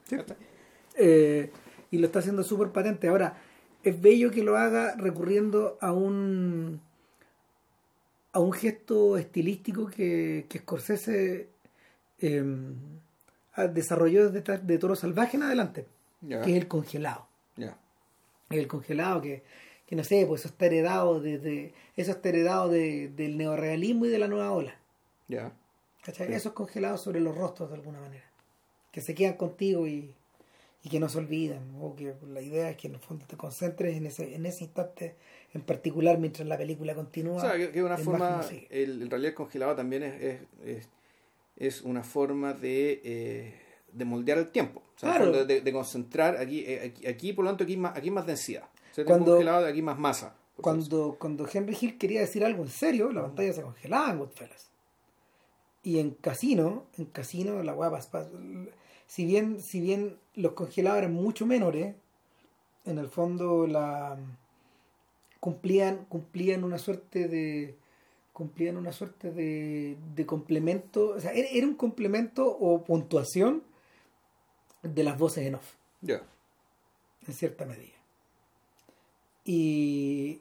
Eh, 0.97 1.51
y 1.93 1.99
lo 1.99 2.07
está 2.07 2.19
haciendo 2.19 2.43
súper 2.43 2.69
patente. 2.71 3.09
Ahora, 3.09 3.37
es 3.83 4.01
bello 4.01 4.31
que 4.31 4.43
lo 4.43 4.57
haga 4.57 4.95
recurriendo 4.97 5.79
a 5.81 5.93
un 5.93 6.81
a 8.33 8.39
un 8.39 8.53
gesto 8.53 9.17
estilístico 9.17 9.87
que, 9.87 10.47
que 10.49 10.59
Scorsese 10.61 11.49
eh, 12.21 12.45
ah, 13.55 13.67
desarrolló 13.67 14.31
desde 14.31 14.59
de 14.59 14.79
Toro 14.79 14.95
Salvaje 14.97 15.37
en 15.37 15.43
adelante, 15.45 15.87
que 16.45 16.51
es 16.53 16.57
el 16.57 16.69
congelado. 16.69 17.27
El 18.51 18.67
congelado 18.67 19.21
que, 19.21 19.45
que 19.87 19.95
no 19.95 20.03
sé, 20.03 20.25
pues 20.27 20.41
eso 20.41 20.49
está 20.49 20.67
heredado 20.67 21.21
desde, 21.21 21.73
eso 21.97 22.11
está 22.11 22.31
heredado 22.31 22.69
de- 22.69 23.09
del 23.09 23.37
neorrealismo 23.39 24.07
y 24.07 24.09
de 24.09 24.19
la 24.19 24.27
nueva 24.27 24.51
ola. 24.51 24.75
Ya. 25.29 25.53
¿cachai? 26.03 26.33
Esos 26.33 26.53
congelados 26.53 27.01
sobre 27.01 27.21
los 27.21 27.37
rostros 27.37 27.69
de 27.71 27.77
alguna 27.77 28.01
manera. 28.01 28.25
Que 28.91 29.01
se 29.01 29.15
quedan 29.15 29.35
contigo 29.35 29.87
y, 29.87 30.13
y 30.83 30.89
que 30.89 30.99
no 30.99 31.09
se 31.09 31.19
olvidan. 31.19 31.61
O 31.81 31.95
que 31.95 32.13
la 32.27 32.41
idea 32.41 32.71
es 32.71 32.77
que 32.77 32.89
en 32.89 32.95
el 32.95 33.01
fondo 33.01 33.25
te 33.27 33.37
concentres 33.37 33.97
en 33.97 34.07
ese, 34.07 34.35
en 34.35 34.45
ese 34.47 34.65
instante 34.65 35.15
en 35.55 35.61
particular 35.63 36.19
mientras 36.19 36.49
la 36.49 36.59
película 36.59 36.95
continúa. 36.97 37.37
O 37.37 37.41
sea, 37.41 37.57
que, 37.57 37.71
que 37.71 37.85
una 37.85 37.99
forma, 37.99 38.41
el, 38.71 39.03
en 39.03 39.11
realidad 39.11 39.29
el 39.31 39.35
congelado 39.37 39.77
también 39.77 40.03
es, 40.03 40.21
es, 40.21 40.41
es, 40.65 40.89
es 41.61 41.83
una 41.83 42.03
forma 42.03 42.53
de, 42.55 43.01
eh, 43.05 43.55
de 43.93 44.05
moldear 44.05 44.39
el 44.39 44.51
tiempo. 44.51 44.83
O 44.97 44.99
sea, 44.99 45.11
Claro. 45.17 45.45
de, 45.45 45.61
de 45.61 45.73
concentrar, 45.73 46.37
aquí, 46.39 46.65
eh, 46.67 46.87
aquí, 46.93 47.07
aquí, 47.07 47.33
por 47.33 47.45
lo 47.45 47.51
tanto, 47.53 47.63
aquí 47.65 47.77
más, 47.77 47.97
aquí 47.97 48.11
más 48.11 48.27
densidad. 48.27 48.65
O 48.91 48.95
sea, 48.95 49.05
Cuando- 49.05 49.33
congelado, 49.33 49.67
aquí 49.67 49.83
más 49.83 49.99
masa. 49.99 50.35
Cuando, 50.57 51.17
cuando 51.19 51.49
Henry 51.51 51.77
Hill 51.81 51.97
quería 51.97 52.21
decir 52.21 52.45
algo 52.45 52.63
en 52.65 52.69
serio, 52.69 53.13
la 53.13 53.23
pantalla 53.23 53.53
se 53.53 53.63
congelaba 53.63 54.11
en 54.11 54.19
Goodfellas. 54.19 54.71
Y 55.83 55.99
en 56.01 56.11
Casino, 56.11 56.85
en 56.99 57.07
Casino 57.07 57.63
la 57.63 57.73
guapa, 57.73 58.01
si 59.07 59.25
bien, 59.25 59.61
si 59.63 59.81
bien 59.81 60.19
los 60.35 60.53
congelados 60.53 60.99
eran 60.99 61.15
mucho 61.15 61.47
menores, 61.47 61.95
en 62.85 62.99
el 62.99 63.09
fondo 63.09 63.67
la 63.67 64.19
cumplían, 65.41 66.05
cumplían 66.09 66.65
una 66.65 66.77
suerte 66.79 67.29
de 67.29 67.77
cumplían 68.33 68.77
una 68.77 68.93
suerte 68.93 69.31
de, 69.33 69.97
de 70.15 70.27
complemento, 70.27 71.11
o 71.11 71.21
sea, 71.21 71.33
era, 71.33 71.49
era 71.49 71.67
un 71.67 71.75
complemento 71.75 72.47
o 72.47 72.83
puntuación 72.85 73.63
de 74.83 75.05
las 75.05 75.19
voces 75.19 75.47
en 75.47 75.57
off 75.57 75.75
Ya. 76.01 76.23
en 77.27 77.35
cierta 77.35 77.67
medida. 77.67 77.97
Y 79.45 80.41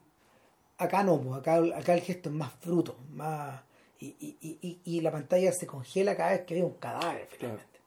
acá 0.77 1.03
no, 1.03 1.19
pues 1.21 1.39
acá, 1.39 1.55
acá 1.75 1.93
el 1.93 2.01
gesto 2.01 2.29
es 2.29 2.35
más 2.35 2.53
fruto, 2.53 2.97
más 3.11 3.61
Y, 3.99 4.15
y, 4.19 4.37
y, 4.61 4.79
y 4.85 5.01
la 5.01 5.11
pantalla 5.11 5.51
se 5.51 5.67
congela 5.67 6.15
cada 6.15 6.31
vez 6.31 6.41
que 6.45 6.53
ve 6.55 6.63
un 6.63 6.75
cadáver, 6.75 7.27
finalmente. 7.31 7.79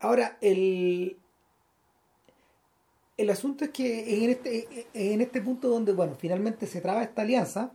Ahora, 0.00 0.38
el, 0.40 1.18
el 3.18 3.30
asunto 3.30 3.64
es 3.66 3.70
que 3.70 4.24
en 4.24 4.30
este, 4.30 4.86
en 4.94 5.20
este 5.20 5.42
punto 5.42 5.68
donde, 5.68 5.92
bueno, 5.92 6.14
finalmente 6.14 6.66
se 6.66 6.80
traba 6.80 7.02
esta 7.02 7.20
alianza, 7.22 7.72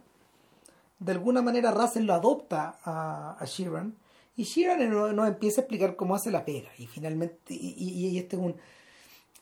de 1.02 1.12
alguna 1.12 1.42
manera 1.42 1.72
Russell 1.72 2.06
lo 2.06 2.14
adopta 2.14 2.80
a, 2.84 3.36
a 3.40 3.46
Sheeran 3.46 3.96
y 4.36 4.44
Sheeran 4.44 4.90
nos, 4.90 5.28
empieza 5.28 5.62
a 5.62 5.64
explicar 5.64 5.96
cómo 5.96 6.16
hace 6.16 6.32
la 6.32 6.46
pega 6.46 6.70
y 6.78 6.86
finalmente, 6.86 7.54
y, 7.54 7.74
y, 7.78 8.18
este 8.18 8.36
es 8.36 8.42
un... 8.42 8.56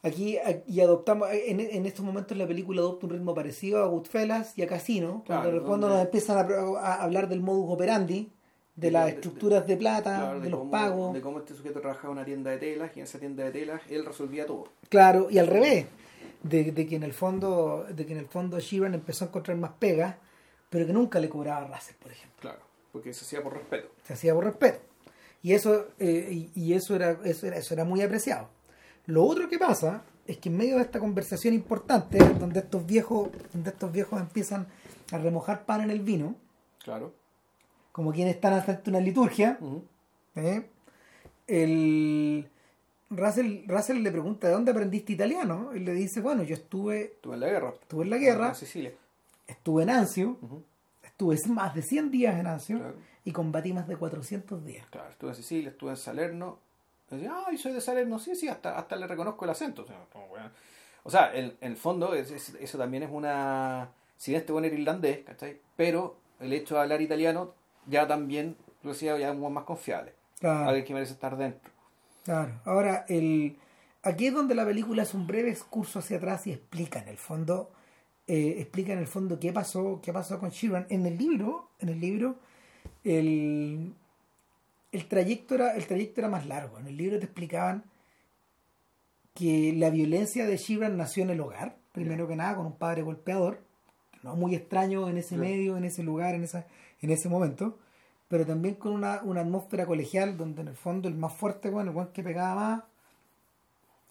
Aquí 0.01 0.37
y 0.65 0.79
adoptamos, 0.79 1.27
en, 1.29 1.59
en, 1.59 1.85
estos 1.85 2.05
momentos 2.05 2.37
la 2.37 2.47
película 2.47 2.79
adopta 2.79 3.05
un 3.05 3.11
ritmo 3.11 3.35
parecido 3.35 3.83
a 3.83 3.87
Goodfellas 3.87 4.57
y 4.57 4.61
a 4.61 4.67
Casino, 4.67 5.25
cuando, 5.27 5.61
cuando 5.65 5.89
nos 5.89 6.01
empiezan 6.01 6.37
a, 6.37 7.03
hablar 7.03 7.27
del 7.27 7.41
modus 7.41 7.73
operandi, 7.73 8.31
de, 8.77 8.91
las 8.91 9.09
estructuras 9.09 9.67
de, 9.67 9.75
plata, 9.75 10.39
de, 10.39 10.49
los 10.49 10.69
pagos. 10.69 11.13
De 11.13 11.19
cómo 11.19 11.39
este 11.39 11.53
sujeto 11.53 11.81
trabajaba 11.81 12.13
en 12.13 12.17
una 12.19 12.25
tienda 12.25 12.51
de 12.51 12.57
telas 12.59 12.91
y 12.95 13.01
en 13.01 13.03
esa 13.03 13.19
tienda 13.19 13.43
de 13.43 13.51
telas 13.51 13.81
él 13.89 14.05
resolvía 14.05 14.45
todo. 14.45 14.69
Claro, 14.87 15.27
y 15.29 15.37
al 15.37 15.47
revés, 15.47 15.87
de, 16.43 16.73
que 16.73 16.95
en 16.95 17.03
el 17.03 17.11
fondo, 17.11 17.85
de 17.93 18.05
que 18.05 18.13
en 18.13 18.19
el 18.19 18.27
fondo 18.27 18.57
Sheeran 18.57 18.93
empezó 18.93 19.25
a 19.25 19.27
encontrar 19.27 19.57
más 19.57 19.71
pegas 19.79 20.15
pero 20.69 20.85
que 20.85 20.93
nunca 20.93 21.19
le 21.19 21.29
cobraba 21.29 21.65
a 21.65 21.67
Russell, 21.67 21.95
por 21.95 22.11
ejemplo. 22.11 22.39
Claro, 22.39 22.59
porque 22.91 23.13
se 23.13 23.25
hacía 23.25 23.43
por 23.43 23.53
respeto. 23.53 23.89
Se 24.03 24.13
hacía 24.13 24.33
por 24.33 24.45
respeto. 24.45 24.79
Y 25.41 25.53
eso, 25.53 25.87
eh, 25.99 26.49
y, 26.53 26.73
eso, 26.73 26.95
era, 26.95 27.17
eso, 27.23 27.47
era, 27.47 27.57
eso 27.57 27.73
era 27.73 27.85
muy 27.85 28.01
apreciado. 28.01 28.49
Lo 29.05 29.23
otro 29.25 29.49
que 29.49 29.57
pasa 29.57 30.03
es 30.27 30.37
que 30.37 30.49
en 30.49 30.57
medio 30.57 30.75
de 30.75 30.83
esta 30.83 30.99
conversación 30.99 31.53
importante, 31.53 32.17
donde 32.39 32.59
estos 32.59 32.85
viejos, 32.85 33.29
donde 33.53 33.71
estos 33.71 33.91
viejos 33.91 34.19
empiezan 34.19 34.67
a 35.11 35.17
remojar 35.17 35.65
pan 35.65 35.81
en 35.81 35.91
el 35.91 36.01
vino, 36.01 36.35
claro. 36.83 37.13
como 37.91 38.11
quienes 38.11 38.35
están 38.35 38.53
ante 38.53 38.89
una 38.89 38.99
liturgia, 38.99 39.57
¿eh? 40.35 40.67
el 41.47 42.47
Russell, 43.09 43.63
Russell 43.65 44.03
le 44.03 44.11
pregunta 44.11 44.47
¿de 44.47 44.53
dónde 44.53 44.69
aprendiste 44.69 45.13
italiano? 45.13 45.71
Y 45.73 45.79
le 45.79 45.93
dice, 45.93 46.21
bueno, 46.21 46.43
yo 46.43 46.53
estuve... 46.53 47.05
Estuve 47.05 47.33
en 47.33 47.39
la 47.39 47.47
guerra. 47.47 47.73
Estuve 47.81 48.03
en 48.03 48.09
la 48.11 48.17
guerra. 48.17 48.49
En 48.49 48.55
Sicilia 48.55 48.91
estuve 49.49 49.83
en 49.83 49.89
Anzio, 49.89 50.37
estuve 51.03 51.37
más 51.49 51.75
de 51.75 51.81
100 51.81 52.11
días 52.11 52.39
en 52.39 52.47
Anzio 52.47 52.95
y 53.25 53.31
combatí 53.31 53.73
más 53.73 53.87
de 53.87 53.97
400 53.97 54.63
días. 54.63 54.85
Claro, 54.89 55.09
estuve 55.09 55.31
en 55.31 55.35
Sicilia, 55.35 55.69
estuve 55.69 55.91
en 55.91 55.97
Salerno. 55.97 56.59
Y 57.11 57.15
decía, 57.15 57.33
ay, 57.47 57.57
soy 57.57 57.73
de 57.73 57.81
Salerno, 57.81 58.19
sí, 58.19 58.35
sí, 58.35 58.47
hasta, 58.47 58.77
hasta 58.77 58.95
le 58.95 59.07
reconozco 59.07 59.45
el 59.45 59.51
acento. 59.51 59.85
O 61.03 61.09
sea, 61.09 61.31
en, 61.33 61.57
el 61.61 61.75
fondo, 61.75 62.13
eso 62.13 62.77
también 62.77 63.03
es 63.03 63.09
una. 63.11 63.89
Si 64.17 64.31
bien 64.31 64.41
este 64.41 64.51
bueno 64.51 64.67
era 64.67 64.75
irlandés, 64.75 65.19
¿cachai? 65.25 65.59
Pero 65.75 66.17
el 66.39 66.53
hecho 66.53 66.75
de 66.75 66.81
hablar 66.81 67.01
italiano 67.01 67.53
ya 67.87 68.05
también 68.07 68.57
lo 68.83 68.91
hacía 68.91 69.17
ya 69.17 69.33
más 69.33 69.63
confiable. 69.63 70.13
Claro. 70.39 70.67
Alguien 70.67 70.85
que 70.85 70.93
merece 70.93 71.13
estar 71.13 71.35
dentro. 71.37 71.71
Claro. 72.23 72.61
Ahora, 72.65 73.05
el, 73.07 73.57
aquí 74.03 74.27
es 74.27 74.33
donde 74.33 74.55
la 74.55 74.65
película 74.65 75.03
es 75.03 75.13
un 75.13 75.25
breve 75.25 75.49
excurso 75.49 75.99
hacia 75.99 76.17
atrás 76.17 76.47
y 76.47 76.51
explica 76.51 76.99
en 76.99 77.07
el 77.07 77.17
fondo 77.17 77.71
eh, 78.29 78.61
explica 78.61 78.93
en 78.93 78.99
el 78.99 79.07
fondo 79.07 79.39
qué 79.39 79.51
pasó, 79.51 79.99
qué 80.03 80.13
pasó 80.13 80.37
con 80.37 80.51
Sheeran. 80.51 80.85
En 80.89 81.03
el 81.07 81.17
libro, 81.17 81.71
en 81.79 81.89
el 81.89 81.99
libro, 81.99 82.35
el, 83.03 83.91
el 84.91 85.05
trayecto 85.07 85.55
era, 85.55 85.75
el 85.75 85.87
trayecto 85.87 86.21
era 86.21 86.29
más 86.29 86.45
largo. 86.45 86.77
En 86.77 86.85
el 86.85 86.95
libro 86.95 87.17
te 87.17 87.25
explicaban 87.25 87.85
que 89.33 89.73
la 89.75 89.89
violencia 89.89 90.45
de 90.45 90.57
Sheeran 90.57 90.95
nació 90.95 91.23
en 91.23 91.31
el 91.31 91.39
hogar, 91.39 91.77
primero 91.91 92.27
que 92.27 92.35
nada, 92.35 92.55
con 92.55 92.67
un 92.67 92.77
padre 92.77 93.01
golpeador, 93.01 93.61
no 94.21 94.35
muy 94.35 94.53
extraño 94.53 95.09
en 95.09 95.17
ese 95.17 95.35
medio, 95.35 95.75
en 95.75 95.85
ese 95.85 96.03
lugar, 96.03 96.35
en 96.35 96.43
esa, 96.43 96.67
en 97.01 97.09
ese 97.09 97.29
momento, 97.29 97.79
pero 98.27 98.45
también 98.45 98.75
con 98.75 98.93
una, 98.93 99.23
una 99.23 99.41
atmósfera 99.41 99.87
colegial 99.87 100.37
donde 100.37 100.61
en 100.61 100.67
el 100.67 100.75
fondo 100.75 101.07
el 101.07 101.15
más 101.15 101.33
fuerte, 101.33 101.71
bueno, 101.71 101.99
el 101.99 102.07
que 102.09 102.21
pegaba 102.21 102.53
más, 102.53 102.83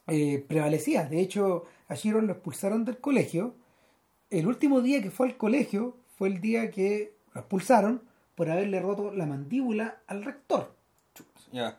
eh, 0.09 0.45
prevalecía. 0.49 1.05
De 1.05 1.21
hecho, 1.21 1.67
a 1.87 1.95
Sheeran 1.95 2.27
lo 2.27 2.33
expulsaron 2.33 2.85
del 2.85 2.99
colegio 2.99 3.55
el 4.31 4.47
último 4.47 4.81
día 4.81 5.03
que 5.03 5.11
fue 5.11 5.29
al 5.29 5.37
colegio 5.37 5.97
fue 6.17 6.29
el 6.29 6.41
día 6.41 6.71
que 6.71 7.15
lo 7.35 7.41
expulsaron 7.41 8.03
por 8.35 8.51
haberle 8.51 8.81
roto 8.81 9.13
la 9.13 9.27
mandíbula 9.27 10.01
al 10.07 10.25
rector. 10.25 10.75
Ya. 11.53 11.79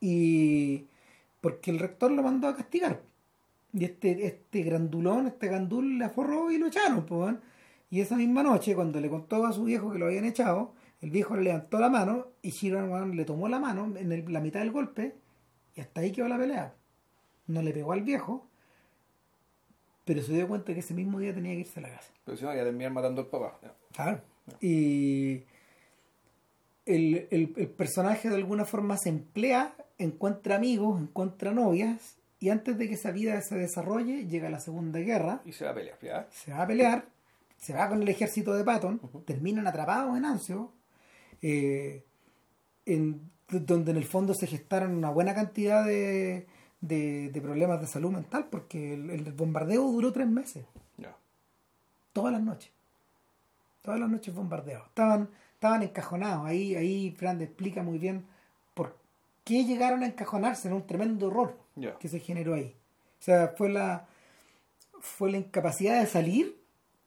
Y 0.00 0.86
porque 1.40 1.70
el 1.70 1.78
rector 1.78 2.10
lo 2.10 2.22
mandó 2.22 2.48
a 2.48 2.56
castigar. 2.56 3.00
Y 3.72 3.84
este, 3.84 4.26
este 4.26 4.62
grandulón, 4.62 5.26
este 5.26 5.48
gandul 5.48 5.98
le 5.98 6.04
aforró 6.06 6.50
y 6.50 6.58
lo 6.58 6.66
echaron. 6.66 7.04
Pues, 7.04 7.36
y 7.90 8.00
esa 8.00 8.16
misma 8.16 8.42
noche, 8.42 8.74
cuando 8.74 9.00
le 9.00 9.08
contó 9.08 9.44
a 9.46 9.52
su 9.52 9.64
viejo 9.64 9.92
que 9.92 9.98
lo 9.98 10.06
habían 10.06 10.24
echado, 10.24 10.72
el 11.00 11.10
viejo 11.10 11.36
le 11.36 11.42
levantó 11.42 11.78
la 11.78 11.88
mano 11.88 12.26
y 12.42 12.50
Shiran 12.50 13.16
le 13.16 13.24
tomó 13.24 13.48
la 13.48 13.60
mano 13.60 13.96
en 13.96 14.32
la 14.32 14.40
mitad 14.40 14.60
del 14.60 14.72
golpe 14.72 15.14
y 15.74 15.80
hasta 15.80 16.00
ahí 16.00 16.10
quedó 16.10 16.28
la 16.28 16.38
pelea. 16.38 16.74
No 17.46 17.62
le 17.62 17.72
pegó 17.72 17.92
al 17.92 18.02
viejo, 18.02 18.47
pero 20.08 20.22
se 20.22 20.32
dio 20.32 20.48
cuenta 20.48 20.72
que 20.72 20.80
ese 20.80 20.94
mismo 20.94 21.18
día 21.18 21.34
tenía 21.34 21.52
que 21.52 21.60
irse 21.60 21.80
a 21.80 21.82
la 21.82 21.90
casa. 21.90 22.10
Pero 22.24 22.38
si 22.38 22.42
no, 22.42 22.54
ya 22.54 22.64
terminar 22.64 22.92
matando 22.92 23.20
al 23.20 23.26
papá. 23.26 23.60
Claro. 23.92 24.22
Y 24.58 25.42
el, 26.86 27.28
el, 27.30 27.48
personaje 27.76 28.30
de 28.30 28.36
alguna 28.36 28.64
forma 28.64 28.96
se 28.96 29.10
emplea, 29.10 29.74
encuentra 29.98 30.56
amigos, 30.56 30.98
encuentra 30.98 31.52
novias, 31.52 32.16
y 32.40 32.48
antes 32.48 32.78
de 32.78 32.88
que 32.88 32.94
esa 32.94 33.10
vida 33.10 33.38
se 33.42 33.56
desarrolle, 33.56 34.26
llega 34.26 34.48
la 34.48 34.60
Segunda 34.60 34.98
Guerra. 34.98 35.42
Y 35.44 35.52
se 35.52 35.66
va 35.66 35.72
a 35.72 35.74
pelear. 35.74 36.28
Se 36.32 36.52
va 36.52 36.62
a 36.62 36.66
pelear, 36.66 37.04
se 37.58 37.74
va 37.74 37.86
con 37.90 38.00
el 38.00 38.08
ejército 38.08 38.54
de 38.54 38.64
Patton, 38.64 38.98
terminan 39.26 39.66
atrapados 39.66 40.16
en 40.16 40.24
Anzio, 40.24 40.72
eh, 41.42 42.02
en, 42.86 43.30
donde 43.50 43.90
en 43.90 43.98
el 43.98 44.06
fondo 44.06 44.32
se 44.32 44.46
gestaron 44.46 44.96
una 44.96 45.10
buena 45.10 45.34
cantidad 45.34 45.84
de 45.84 46.46
de, 46.80 47.40
problemas 47.42 47.80
de 47.80 47.86
salud 47.86 48.10
mental 48.10 48.46
porque 48.50 48.94
el, 48.94 49.32
bombardeo 49.32 49.90
duró 49.90 50.12
tres 50.12 50.28
meses. 50.28 50.64
Todas 52.12 52.32
las 52.32 52.42
noches. 52.42 52.72
Todas 53.82 54.00
las 54.00 54.08
noches 54.10 54.34
bombardeados. 54.34 54.88
Estaban, 54.88 55.28
estaban 55.54 55.82
encajonados. 55.82 56.46
Ahí, 56.46 56.74
ahí 56.74 57.12
Fran 57.12 57.40
explica 57.40 57.82
muy 57.82 57.98
bien 57.98 58.24
por 58.74 58.96
qué 59.44 59.64
llegaron 59.64 60.02
a 60.02 60.06
encajonarse 60.06 60.66
en 60.66 60.74
un 60.74 60.86
tremendo 60.86 61.28
horror 61.28 61.56
que 62.00 62.08
se 62.08 62.18
generó 62.18 62.54
ahí. 62.54 62.74
O 63.20 63.22
sea, 63.22 63.54
fue 63.56 63.68
la, 63.68 64.08
fue 65.00 65.30
la 65.30 65.38
incapacidad 65.38 66.00
de 66.00 66.06
salir 66.06 66.60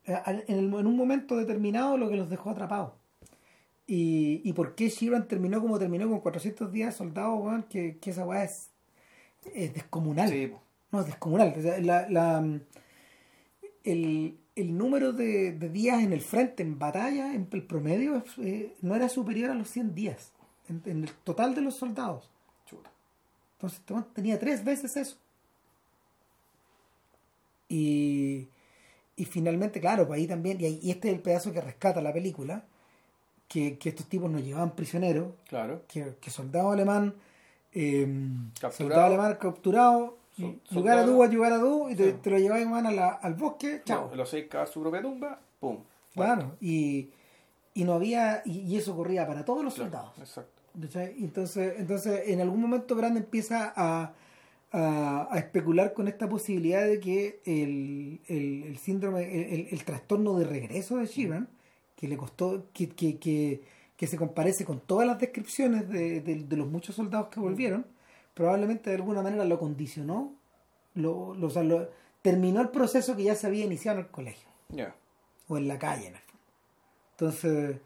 eh, 0.05 0.43
en, 0.47 0.73
un 0.73 0.95
momento 0.95 1.35
determinado 1.35 1.97
lo 1.97 2.09
que 2.09 2.15
los 2.15 2.29
dejó 2.29 2.51
atrapados. 2.51 2.93
Y, 3.87 4.41
y 4.45 4.53
por 4.53 4.75
qué 4.75 4.87
Shivan 4.87 5.27
terminó 5.27 5.59
como 5.59 5.77
terminó 5.77 6.09
con 6.09 6.21
400 6.21 6.71
días 6.71 6.95
soldados, 6.95 7.65
que, 7.65 7.97
que 7.97 8.11
esa 8.11 8.25
weá 8.25 8.45
es 8.45 8.70
es 9.53 9.73
descomunal. 9.73 10.59
No, 10.91 11.01
es 11.01 11.05
descomunal. 11.05 11.53
la, 11.85 12.09
la, 12.09 12.59
el, 13.83 14.37
el, 14.55 14.77
número 14.77 15.13
de, 15.13 15.51
días 15.53 16.01
en 16.03 16.13
el 16.13 16.21
frente, 16.21 16.63
en 16.63 16.77
batalla, 16.77 17.33
en 17.33 17.47
el 17.51 17.63
promedio, 17.63 18.23
eh, 18.39 18.73
no 18.81 18.95
era 18.95 19.09
superior 19.09 19.51
a 19.51 19.55
los 19.55 19.69
100 19.69 19.95
días. 19.95 20.31
En, 20.67 21.03
el 21.03 21.11
total 21.23 21.55
de 21.55 21.61
los 21.61 21.75
soldados. 21.75 22.29
Entonces 23.53 23.81
tenía 24.13 24.39
tres 24.39 24.63
veces 24.63 24.95
eso. 24.97 25.17
Y, 27.69 28.47
y 29.15 29.25
finalmente, 29.25 29.79
claro, 29.79 30.07
pues 30.07 30.19
ahí 30.19 30.27
también, 30.27 30.57
y, 30.59 30.89
este 30.89 31.09
es 31.09 31.13
el 31.15 31.21
pedazo 31.21 31.53
que 31.53 31.61
rescata 31.61 32.01
la 32.01 32.11
película, 32.11 32.65
que, 33.47 33.77
que 33.77 33.89
estos 33.89 34.07
tipos 34.07 34.31
nos 34.31 34.43
llevaban 34.43 34.75
prisioneros, 34.75 35.33
claro. 35.47 35.83
que, 35.87 36.15
que 36.19 36.31
soldado 36.31 36.71
alemán 36.71 37.13
eh, 37.73 38.07
soldado 38.71 39.05
alemán 39.05 39.37
capturado, 39.39 40.17
lugar 40.71 40.99
a 40.99 41.03
du, 41.03 41.23
lugar 41.25 41.53
a 41.53 41.57
du, 41.57 41.89
y 41.89 41.95
te, 41.95 42.29
lo 42.29 42.37
llevas 42.37 42.61
al 43.21 43.33
bosque, 43.35 43.81
chao. 43.85 44.11
los 44.15 44.29
seis 44.29 44.53
a 44.55 44.65
su 44.65 44.81
propia 44.81 45.01
tumba, 45.01 45.39
pum. 45.59 45.79
Claro, 46.13 46.57
y, 46.59 47.09
y 47.73 47.83
no 47.83 47.93
había, 47.93 48.41
y, 48.45 48.75
eso 48.75 48.95
corría 48.95 49.25
para 49.25 49.45
todos 49.45 49.63
los 49.63 49.73
soldados. 49.73 50.11
Exacto. 50.19 50.61
Entonces, 50.75 51.75
entonces, 51.77 52.29
en 52.29 52.41
algún 52.41 52.61
momento 52.61 52.95
Brand 52.95 53.17
empieza 53.17 53.73
a, 53.75 54.13
a, 54.71 55.37
especular 55.37 55.93
con 55.93 56.07
esta 56.07 56.29
posibilidad 56.29 56.85
de 56.85 56.99
que 56.99 57.41
el, 57.45 58.21
el, 58.27 58.63
el 58.63 58.77
síndrome, 58.77 59.69
el, 59.71 59.83
trastorno 59.83 60.37
de 60.37 60.45
regreso 60.45 60.97
de 60.97 61.07
Sheeran, 61.07 61.49
que 61.95 62.07
le 62.07 62.17
costó, 62.17 62.65
que, 62.73 62.89
que, 62.89 63.17
que 63.17 63.61
que 64.01 64.07
se 64.07 64.17
comparece 64.17 64.65
con 64.65 64.79
todas 64.79 65.05
las 65.05 65.19
descripciones 65.19 65.87
de, 65.87 66.21
de, 66.21 66.57
los 66.57 66.67
muchos 66.67 66.95
soldados 66.95 67.27
que 67.27 67.39
volvieron, 67.39 67.85
probablemente 68.33 68.89
de 68.89 68.95
alguna 68.95 69.21
manera 69.21 69.45
lo 69.45 69.59
condicionó, 69.59 70.33
lo, 70.95 71.35
lo, 71.35 71.89
terminó 72.23 72.61
el 72.61 72.69
proceso 72.69 73.15
que 73.15 73.25
ya 73.25 73.35
se 73.35 73.45
había 73.45 73.63
iniciado 73.63 73.99
en 73.99 74.05
el 74.05 74.11
colegio. 74.11 74.49
O 75.47 75.55
en 75.55 75.67
la 75.67 75.77
calle, 75.77 76.07
en 76.07 76.15
el 76.15 76.19
fondo. 76.19 76.43
Entonces, 77.11 77.77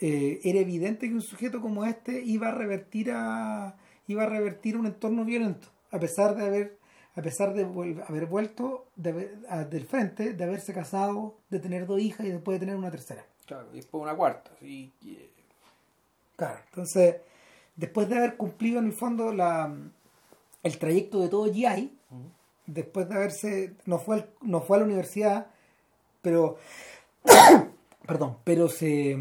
eh, 0.00 0.38
era 0.44 0.58
evidente 0.58 1.08
que 1.08 1.14
un 1.14 1.22
sujeto 1.22 1.62
como 1.62 1.86
este 1.86 2.22
iba 2.22 2.48
a 2.48 2.52
revertir 2.52 3.10
a 3.10 3.74
iba 4.06 4.24
a 4.24 4.26
revertir 4.26 4.76
un 4.76 4.84
entorno 4.84 5.24
violento, 5.24 5.68
a 5.90 5.98
pesar 5.98 6.36
de 6.36 6.44
haber 6.44 6.78
a 7.16 7.22
pesar 7.22 7.54
de 7.54 7.62
haber 8.06 8.26
vuelto 8.26 8.88
del 8.96 9.86
frente, 9.86 10.34
de 10.34 10.44
haberse 10.44 10.74
casado, 10.74 11.38
de 11.48 11.58
tener 11.58 11.86
dos 11.86 12.00
hijas 12.00 12.26
y 12.26 12.32
después 12.32 12.56
de 12.56 12.66
tener 12.66 12.76
una 12.76 12.90
tercera. 12.90 13.24
Claro, 13.46 13.68
y 13.72 13.76
después 13.76 14.02
una 14.02 14.14
cuarta. 14.14 14.50
Y, 14.60 14.92
Claro, 16.36 16.58
entonces, 16.70 17.16
después 17.76 18.08
de 18.08 18.16
haber 18.18 18.36
cumplido 18.36 18.78
en 18.80 18.86
el 18.86 18.92
fondo 18.92 19.32
la, 19.32 19.72
el 20.62 20.78
trayecto 20.78 21.20
de 21.20 21.28
todo 21.28 21.52
GI, 21.52 21.92
después 22.66 23.08
de 23.08 23.14
haberse, 23.14 23.74
no 23.86 23.98
fue, 23.98 24.16
al- 24.16 24.30
no 24.42 24.60
fue 24.60 24.76
a 24.76 24.80
la 24.80 24.86
universidad, 24.86 25.46
pero, 26.22 26.56
perdón, 28.06 28.38
pero 28.44 28.68
se, 28.68 29.16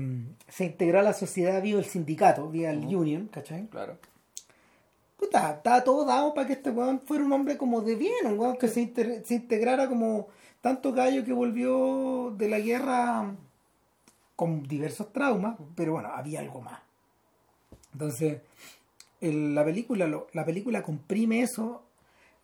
se 0.47 0.65
integró 0.65 0.99
a 0.99 1.03
la 1.03 1.13
sociedad 1.13 1.61
vía 1.61 1.77
el 1.77 1.85
sindicato, 1.85 2.49
vía 2.49 2.71
el 2.71 2.79
union, 2.95 3.27
¿cachai? 3.27 3.67
Claro. 3.67 3.97
Puta, 5.17 5.51
estaba 5.51 5.83
todo 5.83 6.03
dado 6.05 6.33
para 6.33 6.47
que 6.47 6.53
este 6.53 6.69
weón 6.71 6.99
fuera 6.99 7.23
un 7.23 7.31
hombre 7.31 7.57
como 7.57 7.81
de 7.81 7.95
bien, 7.95 8.25
un 8.25 8.39
weón 8.39 8.57
que 8.57 8.67
se, 8.67 8.91
se 9.23 9.35
integrara 9.35 9.87
como 9.87 10.27
tanto 10.61 10.91
gallo 10.93 11.23
que 11.23 11.31
volvió 11.33 12.33
de 12.37 12.49
la 12.49 12.59
guerra 12.59 13.33
con 14.35 14.63
diversos 14.63 15.13
traumas, 15.13 15.55
pero 15.75 15.93
bueno, 15.93 16.09
había 16.13 16.39
algo 16.39 16.61
más. 16.61 16.79
Entonces, 17.93 18.41
el- 19.21 19.55
la 19.55 19.63
película 19.63 20.07
lo- 20.07 20.27
la 20.33 20.45
película 20.45 20.83
comprime 20.83 21.41
eso, 21.41 21.83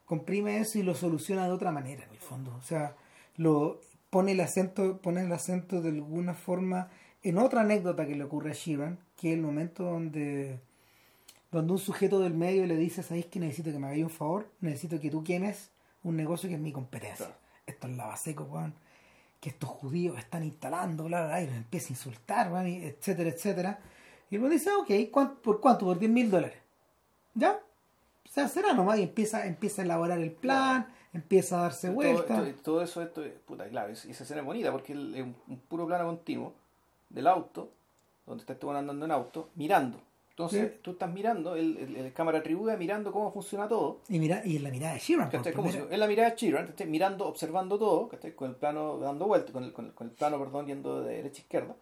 comprime 0.06 0.60
eso 0.60 0.80
y 0.80 0.84
lo 0.84 0.96
soluciona 0.96 1.46
de 1.46 1.52
otra 1.52 1.72
manera 1.72 2.04
en 2.06 2.12
el 2.12 2.18
fondo. 2.20 2.56
O 2.56 2.62
sea, 2.62 2.96
lo 3.36 3.80
pone 4.10 4.32
el 4.32 4.40
acento, 4.42 4.98
pone 5.02 5.22
el 5.22 5.32
acento 5.32 5.82
de 5.82 5.90
alguna 5.90 6.34
forma 6.34 6.90
en 7.24 7.38
otra 7.38 7.62
anécdota 7.62 8.08
que 8.08 8.16
le 8.16 8.24
ocurre 8.24 8.52
a 8.52 8.54
Shivan, 8.54 8.98
que 9.18 9.30
es 9.32 9.36
el 9.36 9.42
momento 9.42 9.84
donde 9.84 10.60
donde 11.52 11.74
un 11.74 11.80
sujeto 11.80 12.20
del 12.20 12.36
medio 12.36 12.68
le 12.68 12.76
dice, 12.78 13.02
¿sabéis 13.02 13.26
que 13.26 13.40
necesito 13.40 13.72
que 13.72 13.80
me 13.80 13.88
hagáis 13.88 14.04
un 14.04 14.12
favor? 14.12 14.52
Necesito 14.62 15.00
que 15.00 15.10
tú 15.10 15.24
quemes 15.24 15.72
un 16.04 16.16
negocio 16.16 16.48
que 16.48 16.54
es 16.56 16.62
mi 16.62 16.72
competencia. 16.72 17.26
Claro. 17.26 17.42
Esto 17.66 17.88
es 17.88 17.98
lavaseco, 17.98 18.44
weón. 18.44 18.76
Que 19.42 19.50
estos 19.50 19.68
judíos 19.68 20.20
están 20.20 20.44
instalando, 20.44 21.06
bla, 21.06 21.22
bla, 21.22 21.28
bla, 21.30 21.42
y 21.42 21.48
los 21.48 21.56
empieza 21.56 21.88
a 21.88 21.92
insultar, 21.94 22.52
weón, 22.54 22.68
etcétera, 22.68 23.30
etcétera. 23.32 23.80
Y 24.32 24.38
weón 24.38 24.52
dice, 24.52 24.70
ok, 24.72 24.90
¿cuán- 25.12 25.36
¿por 25.38 25.60
cuánto? 25.60 25.86
Por 25.86 25.98
10 26.00 26.12
mil 26.12 26.30
dólares. 26.30 26.58
¿Ya? 27.34 27.60
O 28.26 28.32
sea, 28.32 28.48
será 28.48 28.74
nomás 28.74 29.00
y 29.00 29.04
empieza, 29.04 29.46
empieza 29.48 29.82
a 29.82 29.86
elaborar 29.86 30.20
el 30.20 30.32
plan, 30.32 30.88
empieza 31.14 31.60
a 31.60 31.64
darse 31.64 31.88
Todo, 31.88 31.96
vuelta. 31.96 32.48
esto- 32.48 32.62
todo 32.64 32.82
eso, 32.84 33.02
esto, 33.02 33.24
es- 33.24 33.34
puta, 33.46 33.68
claro, 33.68 33.92
esa 33.92 34.08
escena 34.10 34.42
es 34.42 34.46
bonita 34.46 34.72
porque 34.72 34.94
es 34.94 35.00
un, 35.00 35.36
puro 35.68 35.88
plano 35.88 36.06
continuo 36.06 36.54
del 37.10 37.26
auto, 37.28 37.72
donde 38.28 38.42
está 38.44 38.54
este 38.54 38.66
weón 38.66 38.78
andando 38.78 39.06
en 39.06 39.12
auto, 39.12 39.50
mirando. 39.56 40.00
Entonces, 40.30 40.72
Sí. 40.74 40.80
tú 40.84 40.92
estás 40.92 41.12
mirando, 41.12 41.56
el, 41.56 41.76
el, 41.78 41.96
el 41.98 42.14
cámara 42.14 42.42
tribuda 42.42 42.78
mirando 42.78 43.12
cómo 43.12 43.32
funciona 43.34 43.68
todo. 43.68 44.00
Y 44.08 44.20
mira, 44.20 44.42
y 44.46 44.56
en 44.58 44.64
la 44.64 44.70
mirada 44.70 44.94
de 44.94 45.00
Sheeran, 45.00 45.30
por 45.30 45.40
¿cachai? 45.40 45.54
Como 45.54 45.68
primera- 45.68 45.88
si- 45.90 45.94
es 45.94 46.00
la 46.00 46.08
mirada 46.08 46.30
de 46.30 46.52
¿cachai? 46.68 46.88
mirando, 46.88 47.28
observando 47.28 47.78
todo, 47.78 48.08
¿cachai? 48.08 48.34
con 48.36 48.50
el 48.52 48.56
plano 48.56 49.00
dando 49.00 49.26
vueltas, 49.26 49.52
con 49.52 49.64
el, 49.66 49.74
con 49.74 49.88
el, 49.88 49.94
con 49.94 50.08
el 50.08 50.14
plano, 50.14 50.40
perdón, 50.40 50.68
yendo 50.68 51.02
de 51.02 51.16
derecha 51.18 51.40
a 51.40 51.42
izquierda, 51.42 51.76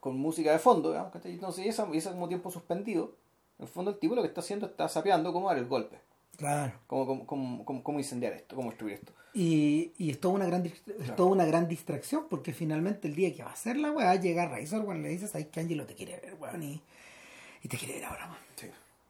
con 0.00 0.16
música 0.18 0.50
de 0.52 0.58
fondo, 0.58 0.90
digamos, 0.90 1.12
¿cachai? 1.12 1.32
Entonces, 1.32 1.64
y 1.64 1.68
esa, 1.68 1.86
y 1.92 1.98
ese 1.98 2.10
como 2.10 2.26
tiempo 2.28 2.50
suspendido, 2.50 3.14
en 3.58 3.64
el 3.66 3.68
fondo 3.68 3.90
el 3.92 3.98
tipo 3.98 4.14
lo 4.14 4.22
que 4.22 4.28
está 4.28 4.40
haciendo 4.40 4.66
está 4.66 4.88
sapeando 4.88 5.32
cómo 5.32 5.48
dar 5.48 5.58
el 5.58 5.66
golpe, 5.66 5.98
Claro. 6.36 6.72
cómo, 6.86 7.06
cómo, 7.06 7.26
cómo, 7.26 7.64
cómo- 7.64 7.82
cómo 7.82 7.98
incendiar 7.98 8.32
esto, 8.32 8.56
cómo 8.56 8.70
destruir 8.70 8.94
esto. 8.94 9.12
Y, 9.34 9.92
y 9.98 10.10
es 10.10 10.18
toda 10.20 10.34
una 10.34 10.46
gran 10.46 10.64
es 10.66 10.72
Claro. 10.82 11.14
toda 11.14 11.28
una 11.30 11.44
gran 11.44 11.68
distracción 11.68 12.24
porque 12.28 12.52
finalmente 12.52 13.06
el 13.06 13.14
día 13.14 13.32
que 13.34 13.44
va 13.44 13.50
a 13.50 13.52
hacer 13.52 13.76
la 13.76 13.92
weá 13.92 14.16
llega 14.16 14.48
Razor 14.48 14.80
weón, 14.80 15.02
le 15.02 15.10
dices 15.10 15.34
ahí 15.36 15.44
que 15.44 15.60
Angelo 15.60 15.86
te 15.86 15.94
quiere 15.94 16.18
ver 16.18 16.34
weón 16.40 16.62
y, 16.64 16.82
y 17.62 17.68
te 17.68 17.76
quiere 17.76 17.94
ver 17.94 18.06
ahora 18.06 18.24
weón. 18.26 18.38
Sí. 18.56 18.66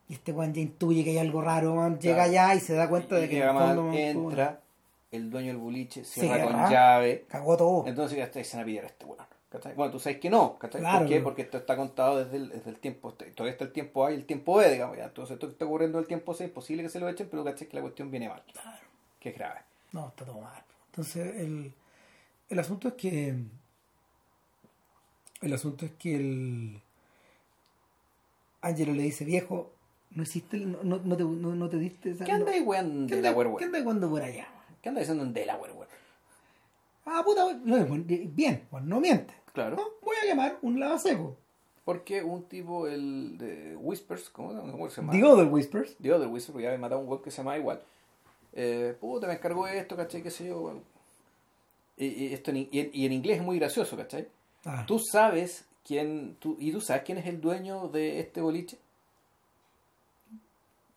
y 0.08 0.14
este 0.14 0.32
weón 0.32 0.52
ya 0.52 0.60
intuye 0.60 1.04
que 1.04 1.10
hay 1.10 1.18
algo 1.18 1.40
raro 1.40 1.72
weón, 1.74 1.98
llega 2.00 2.24
allá 2.24 2.54
y 2.54 2.60
se 2.60 2.74
da 2.74 2.88
cuenta 2.90 3.14
de 3.16 3.26
Y 3.26 3.28
que 3.30 3.36
el 3.38 3.42
además 3.44 3.66
fondo, 3.68 3.82
weón, 3.84 3.94
entra 3.96 4.60
el 5.12 5.30
dueño 5.30 5.46
del 5.48 5.56
boliche, 5.56 6.04
cierra 6.04 6.34
Cierra. 6.36 6.62
con 6.62 6.70
llave, 6.70 7.24
cagó 7.28 7.56
todo 7.56 7.86
entonces 7.86 8.18
ya 8.18 8.24
está, 8.24 8.44
se 8.44 8.56
van 8.58 8.64
a 8.64 8.66
pillar 8.66 8.84
a 8.84 8.88
este 8.88 9.04
weón. 9.06 9.24
¿Cachai? 9.50 9.74
Bueno, 9.74 9.92
tú 9.92 9.98
sabes 10.00 10.18
que 10.20 10.30
no, 10.30 10.58
¿cachai? 10.58 10.80
Claro, 10.80 11.00
¿Por 11.00 11.08
qué? 11.08 11.20
Porque 11.20 11.42
esto 11.42 11.58
está 11.58 11.76
contado 11.76 12.24
desde 12.24 12.36
el, 12.36 12.48
desde 12.50 12.70
el 12.70 12.78
tiempo, 12.78 13.10
este- 13.10 13.26
todavía 13.32 13.52
está 13.52 13.64
el 13.64 13.72
tiempo 13.72 14.06
A 14.06 14.12
y 14.12 14.14
el 14.14 14.24
tiempo 14.24 14.56
B, 14.56 14.70
digamos, 14.70 14.96
ya. 14.96 15.04
Entonces 15.06 15.34
esto 15.34 15.46
que 15.46 15.52
está 15.52 15.64
ocurriendo 15.66 15.98
en 15.98 16.02
el 16.02 16.08
tiempo 16.08 16.32
C 16.34 16.44
es 16.46 16.50
posible 16.50 16.82
que 16.82 16.88
se 16.88 17.00
lo 17.00 17.08
echen, 17.08 17.28
pero 17.30 17.44
¿cachai? 17.44 17.68
Que 17.68 17.76
la 17.76 17.82
cuestión 17.82 18.10
viene 18.10 18.28
mal, 18.28 18.42
Claro. 18.52 18.78
que 19.18 19.28
es 19.30 19.34
grave. 19.36 19.60
no 19.92 20.08
está 20.08 20.24
todo 20.24 20.40
mal 20.40 20.62
entonces 20.86 21.36
el, 21.36 21.72
el 22.48 22.58
asunto 22.58 22.88
es 22.88 22.94
que 22.94 23.34
el 25.42 25.52
asunto 25.52 25.86
es 25.86 25.92
que 25.92 26.16
el 26.16 26.80
Angelo 28.62 28.92
le 28.92 29.02
dice 29.04 29.24
viejo 29.24 29.72
no 30.10 30.22
hiciste 30.24 30.58
no, 30.58 30.82
no, 30.82 30.98
no 30.98 31.16
te, 31.16 31.22
no, 31.24 31.54
no 31.54 31.68
te 31.68 31.78
diste 31.78 32.10
esa- 32.10 32.24
¿Qué 32.24 32.32
ahí, 32.32 32.60
weón, 32.60 33.06
¿qué 33.06 33.14
de 33.14 33.28
anda- 33.28 33.30
Delaware, 33.38 33.50
¿qué 33.58 33.64
anda 33.64 33.84
cuando 33.84 34.10
por 34.10 34.22
allá? 34.22 34.48
¿Qué 34.82 34.88
anda 34.88 35.00
diciendo 35.00 35.22
en 35.24 35.32
Delaware, 35.32 35.72
weón? 35.72 35.88
Ah, 37.06 37.22
puta. 37.24 37.54
No, 37.64 37.86
bien, 38.06 38.66
bueno, 38.70 38.86
no 38.86 39.00
miente. 39.00 39.32
Claro. 39.52 39.76
No, 39.76 39.82
voy 40.02 40.16
a 40.22 40.26
llamar 40.26 40.58
un 40.62 40.78
lavaseco. 40.80 41.36
Porque 41.84 42.22
un 42.22 42.44
tipo, 42.44 42.86
el 42.86 43.36
de 43.38 43.74
Whispers, 43.76 44.28
¿cómo, 44.30 44.50
cómo 44.70 44.88
se 44.90 45.00
llama? 45.00 45.12
The 45.12 45.24
Other 45.24 45.46
Whispers. 45.48 45.96
The 46.00 46.12
Other 46.12 46.28
Whisper, 46.28 46.52
porque 46.52 46.64
ya 46.70 46.78
matado 46.78 47.00
a 47.00 47.02
un 47.04 47.08
weón 47.10 47.22
que 47.22 47.30
se 47.30 47.38
llama 47.38 47.56
igual. 47.58 47.80
Eh, 48.52 48.94
puta, 49.00 49.26
me 49.26 49.34
encargó 49.34 49.66
esto, 49.66 49.96
¿cachai? 49.96 50.22
¿Qué 50.22 50.30
sé 50.30 50.46
yo? 50.46 50.74
Y, 51.96 52.06
y 52.06 52.34
esto 52.34 52.50
en, 52.50 52.56
y, 52.70 52.78
en, 52.80 52.90
y 52.92 53.06
en 53.06 53.12
inglés 53.12 53.38
es 53.38 53.42
muy 53.44 53.58
gracioso, 53.58 53.96
¿cachai? 53.96 54.28
Ah, 54.64 54.84
Tú 54.86 54.98
sabes 54.98 55.64
quién, 55.84 56.36
tú, 56.38 56.56
y 56.60 56.70
tú 56.70 56.80
sabes 56.80 57.02
quién 57.02 57.18
es 57.18 57.26
el 57.26 57.40
dueño 57.40 57.88
de 57.88 58.20
este 58.20 58.40
boliche. 58.40 58.76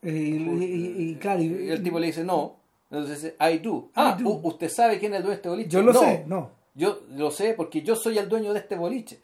eh, 0.02 0.96
y, 1.00 1.16
claro, 1.16 1.42
el 1.42 1.82
tipo 1.84 2.00
le 2.00 2.08
dice, 2.08 2.24
no. 2.24 2.56
Entonces 2.92 3.22
dice, 3.24 3.36
I 3.40 3.58
do. 3.60 3.90
Ah, 3.96 4.18
do. 4.22 4.30
u- 4.30 4.48
¿usted 4.50 4.70
sabe 4.70 5.00
quién 5.00 5.14
es 5.14 5.18
el 5.18 5.24
dueño 5.24 5.32
de 5.32 5.36
este 5.38 5.50
boliche? 5.50 5.70
yo 5.70 5.82
lo 5.82 5.94
No. 5.94 6.00
sé, 6.00 6.24
no. 6.28 6.50
Yo 6.76 7.02
lo 7.10 7.30
sé 7.32 7.54
porque 7.54 7.82
yo 7.82 7.96
soy 7.96 8.18
el 8.18 8.28
dueño 8.30 8.54
de 8.54 8.60
este 8.60 8.76
boliche. 8.76 9.20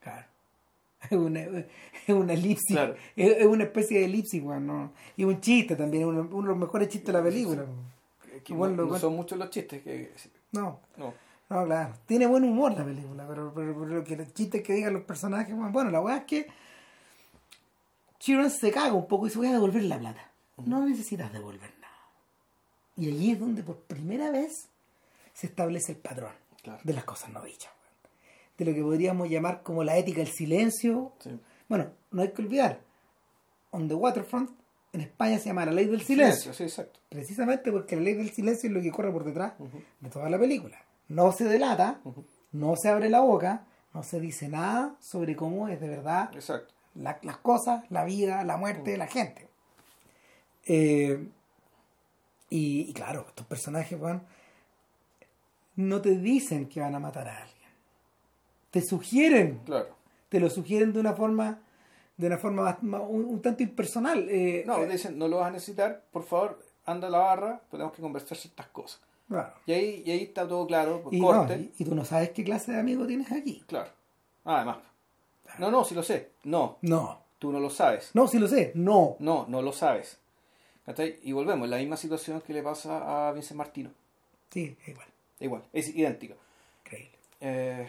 Claro. 0.00 0.26
Es 1.10 1.18
una, 1.18 1.40
es 1.40 2.14
una 2.14 2.32
elipsis. 2.32 2.76
Claro. 2.76 2.94
Es, 3.16 3.38
es 3.38 3.46
una 3.46 3.64
especie 3.64 3.98
de 3.98 4.04
elipsis, 4.04 4.40
weón. 4.42 4.66
¿no? 4.68 4.92
Y 5.16 5.24
un 5.24 5.40
chiste 5.40 5.74
también, 5.74 6.04
uno, 6.06 6.20
uno 6.30 6.42
de 6.42 6.48
los 6.48 6.56
mejores 6.58 6.88
chistes 6.88 7.08
de 7.08 7.12
la 7.14 7.22
película. 7.24 7.66
Que 8.44 8.54
Bueno, 8.54 8.76
no, 8.76 8.82
lo- 8.84 8.92
no 8.92 8.98
son 9.00 9.16
muchos 9.16 9.36
los 9.38 9.50
chistes 9.50 9.82
que... 9.82 10.12
No, 10.52 10.78
No. 10.96 11.12
no, 11.50 11.64
claro. 11.66 11.94
Tiene 12.06 12.26
buen 12.26 12.44
humor 12.44 12.72
la 12.78 12.84
película, 12.84 13.26
pero, 13.28 13.52
pero, 13.52 13.76
pero 13.80 14.04
que 14.04 14.16
los 14.16 14.32
chistes 14.32 14.62
que 14.62 14.74
digan 14.74 14.92
los 14.92 15.02
personajes, 15.02 15.52
weón. 15.54 15.72
bueno, 15.72 15.90
la 15.90 16.00
weá 16.00 16.18
es 16.18 16.24
que 16.24 16.46
Chiron 18.18 18.50
se 18.50 18.70
caga 18.70 18.92
un 18.92 19.06
poco 19.08 19.26
y 19.26 19.30
se 19.30 19.38
voy 19.38 19.48
a 19.48 19.52
devolver 19.52 19.82
la 19.84 19.98
plata. 19.98 20.30
No 20.64 20.86
necesitas 20.86 21.32
devolver 21.32 21.70
nada. 21.80 21.92
Y 22.96 23.08
allí 23.08 23.32
es 23.32 23.40
donde 23.40 23.62
por 23.64 23.78
primera 23.80 24.30
vez 24.30 24.68
se 25.34 25.46
establece 25.48 25.92
el 25.92 25.98
patrón 25.98 26.32
Claro. 26.62 26.80
de 26.84 26.92
las 26.92 27.04
cosas 27.04 27.30
no 27.30 27.42
dichas. 27.42 27.72
De 28.56 28.64
lo 28.64 28.72
que 28.74 28.82
podríamos 28.82 29.28
llamar 29.28 29.62
como 29.62 29.82
la 29.82 29.96
ética 29.96 30.18
del 30.18 30.30
silencio. 30.32 31.12
Sí. 31.18 31.30
Bueno, 31.68 31.90
no 32.10 32.22
hay 32.22 32.30
que 32.32 32.42
olvidar, 32.42 32.80
on 33.70 33.88
the 33.88 33.94
waterfront, 33.94 34.50
en 34.92 35.00
España 35.00 35.38
se 35.38 35.46
llama 35.46 35.64
la 35.66 35.72
ley 35.72 35.86
del 35.86 36.02
silencio. 36.02 36.52
Sí, 36.52 36.64
exacto. 36.64 37.00
Precisamente 37.08 37.72
porque 37.72 37.96
la 37.96 38.02
ley 38.02 38.14
del 38.14 38.30
silencio 38.30 38.68
es 38.68 38.74
lo 38.74 38.82
que 38.82 38.90
corre 38.90 39.10
por 39.10 39.24
detrás 39.24 39.54
de 40.00 40.10
toda 40.10 40.28
la 40.28 40.38
película. 40.38 40.78
No 41.08 41.32
se 41.32 41.44
delata, 41.44 42.00
no 42.52 42.74
se 42.76 42.88
abre 42.90 43.08
la 43.08 43.20
boca, 43.20 43.64
no 43.94 44.02
se 44.02 44.20
dice 44.20 44.48
nada 44.48 44.94
sobre 45.00 45.34
cómo 45.34 45.68
es 45.68 45.80
de 45.80 45.88
verdad 45.88 46.30
Exacto. 46.34 46.72
la- 46.94 47.18
las 47.22 47.38
cosas, 47.38 47.84
la 47.90 48.04
vida, 48.04 48.44
la 48.44 48.56
muerte 48.58 48.90
de 48.92 48.96
la 48.98 49.06
gente. 49.06 49.48
Eh, 50.66 51.26
y, 52.50 52.82
y 52.90 52.92
claro, 52.92 53.24
estos 53.28 53.46
personajes 53.46 53.98
van 53.98 54.26
no 55.76 56.00
te 56.00 56.16
dicen 56.18 56.68
que 56.68 56.80
van 56.80 56.94
a 56.94 56.98
matar 57.00 57.28
a 57.28 57.36
alguien. 57.42 57.70
Te 58.70 58.80
sugieren, 58.82 59.60
Claro. 59.64 59.88
te 60.28 60.40
lo 60.40 60.48
sugieren 60.50 60.92
de 60.92 61.00
una 61.00 61.12
forma 61.14 61.60
de 62.16 62.26
una 62.26 62.38
forma 62.38 62.62
más- 62.62 62.82
más- 62.82 63.02
un, 63.08 63.24
un 63.24 63.42
tanto 63.42 63.62
impersonal. 63.64 64.28
Eh, 64.30 64.62
No, 64.66 64.76
eh, 64.78 64.86
dicen, 64.86 65.18
no 65.18 65.26
lo 65.28 65.38
vas 65.38 65.48
a 65.48 65.50
necesitar, 65.50 66.04
por 66.12 66.22
favor, 66.24 66.62
anda 66.84 67.08
a 67.08 67.10
la 67.10 67.18
barra, 67.18 67.60
tenemos 67.70 67.92
que 67.94 68.02
conversar 68.02 68.36
ciertas 68.38 68.66
cosas. 68.68 69.00
claro. 69.28 69.54
Y 69.66 69.72
ahí, 69.72 70.02
y 70.06 70.10
ahí 70.10 70.22
está 70.24 70.46
todo 70.46 70.66
claro, 70.66 71.02
Y, 71.10 71.18
no, 71.20 71.26
corte. 71.28 71.56
y- 71.56 71.72
y 71.78 71.84
tú 71.84 71.94
no 71.94 72.04
sabes 72.04 72.30
qué 72.30 72.44
clase 72.44 72.70
de 72.72 72.78
amigo 72.78 73.06
tienes 73.06 73.32
aquí. 73.32 73.64
Claro. 73.66 73.90
Ah, 74.44 74.56
Además. 74.56 74.76
No, 75.58 75.70
no, 75.70 75.84
sí 75.84 75.94
lo 75.94 76.02
sé. 76.02 76.30
No, 76.44 76.78
No, 76.82 77.18
tú 77.38 77.50
no 77.50 77.58
lo 77.60 77.70
sabes. 77.70 78.10
no, 78.14 78.28
sí 78.28 78.38
lo 78.38 78.46
sé, 78.46 78.72
no. 78.74 79.16
No, 79.18 79.46
no 79.48 79.62
lo 79.62 79.72
sabes. 79.72 80.18
Y 81.22 81.32
volvemos, 81.32 81.68
la 81.68 81.78
misma 81.78 81.96
situación 81.96 82.40
que 82.42 82.52
le 82.52 82.62
pasa 82.62 83.28
a 83.28 83.32
Vincent 83.32 83.56
Martino. 83.58 83.90
Sí, 84.50 84.76
es 84.82 84.88
igual, 84.88 85.06
Igual, 85.44 85.62
es 85.72 85.88
idéntico. 85.94 86.34
increíble. 86.84 87.18
Eh, 87.40 87.88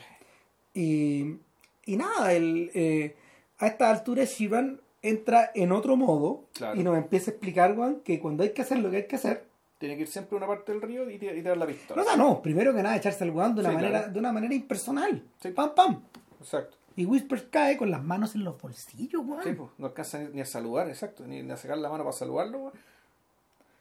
Y, 0.76 1.38
y 1.86 1.96
nada, 1.98 2.34
el, 2.34 2.72
eh, 2.74 3.16
a 3.60 3.68
esta 3.68 3.90
altura 3.92 4.24
Shivan 4.26 4.82
entra 5.04 5.52
en 5.54 5.72
otro 5.72 5.96
modo 5.96 6.46
Claro. 6.54 6.80
y 6.80 6.84
nos 6.84 6.98
empieza 6.98 7.30
a 7.30 7.34
explicar, 7.36 7.76
Juan, 7.76 8.02
que 8.04 8.20
cuando 8.20 8.42
hay 8.44 8.54
que 8.54 8.64
hacer 8.64 8.80
lo 8.80 8.90
que 8.90 8.98
hay 8.98 9.08
que 9.08 9.18
hacer, 9.18 9.46
tiene 9.78 9.96
que 9.96 10.02
ir 10.04 10.08
siempre 10.08 10.36
a 10.36 10.38
una 10.38 10.48
parte 10.48 10.72
del 10.72 10.82
río 10.82 11.08
y, 11.10 11.16
y 11.16 11.20
tirar 11.20 11.58
la 11.58 11.68
pistola. 11.68 12.02
no, 12.04 12.16
no, 12.16 12.30
no, 12.30 12.42
primero 12.42 12.74
que 12.74 12.82
nada 12.82 12.96
echarse 12.96 13.24
el 13.24 13.32
weón 13.32 13.54
de 13.54 13.60
una 13.62 13.70
Sí, 13.70 13.76
manera, 13.76 13.98
claro. 14.00 14.14
de 14.14 14.20
una 14.20 14.32
manera 14.32 14.54
impersonal. 14.56 15.24
Sí. 15.42 15.50
Pam, 15.52 15.76
pam. 15.76 16.02
Exacto. 16.40 16.78
Y 16.96 17.06
Whispers 17.06 17.44
cae 17.52 17.76
con 17.78 17.92
las 17.92 18.02
manos 18.04 18.34
en 18.36 18.44
los 18.44 18.60
bolsillos, 18.62 19.22
weón. 19.26 19.44
Sí, 19.44 19.52
pues, 19.54 19.70
no 19.78 19.88
alcanza 19.88 20.20
ni, 20.20 20.30
ni 20.30 20.42
a 20.42 20.46
saludar, 20.46 20.88
exacto, 20.90 21.26
ni, 21.28 21.44
ni 21.44 21.52
a 21.52 21.58
sacar 21.58 21.78
la 21.78 21.90
mano 21.90 22.04
para 22.04 22.16
saludarlo. 22.16 22.58
weón. 22.60 22.74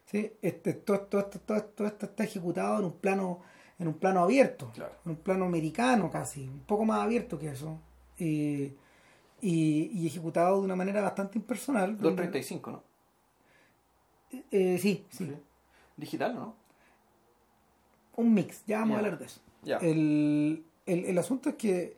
Sí, 0.05 0.31
este, 0.43 0.73
todo, 0.73 0.99
todo, 1.01 1.25
todo, 1.25 1.57
esto- 1.57 1.71
todo 1.75 1.87
esto 1.87 2.05
está 2.05 2.23
ejecutado 2.23 2.77
en 2.79 2.85
un 2.85 2.93
plano 2.93 3.41
en 3.83 3.87
un 3.89 3.93
plano 3.95 4.21
abierto, 4.23 4.71
Claro. 4.73 4.93
en 5.05 5.11
un 5.11 5.17
plano 5.17 5.45
americano 5.45 6.09
casi, 6.09 6.47
un 6.47 6.61
poco 6.61 6.85
más 6.85 7.01
abierto 7.03 7.37
que 7.37 7.49
eso. 7.49 7.79
Y, 8.17 8.71
y, 9.41 9.91
y 9.93 10.07
ejecutado 10.07 10.57
de 10.59 10.65
una 10.65 10.75
manera 10.75 11.01
bastante 11.01 11.37
impersonal. 11.37 11.97
2.35, 11.99 12.71
¿no? 12.71 12.83
Eh, 14.51 14.77
sí, 14.81 15.05
sí, 15.11 15.25
Sí. 15.25 15.33
Digital, 15.95 16.33
¿no? 16.35 16.55
Un 18.15 18.33
mix, 18.33 18.63
ya 18.65 18.79
vamos 18.79 18.89
Ya. 18.91 18.95
a 18.95 18.99
hablar 18.99 19.19
de 19.19 19.25
eso. 19.25 19.41
El, 19.81 20.65
el, 20.85 21.05
el 21.05 21.17
asunto 21.17 21.49
es 21.49 21.55
que 21.55 21.97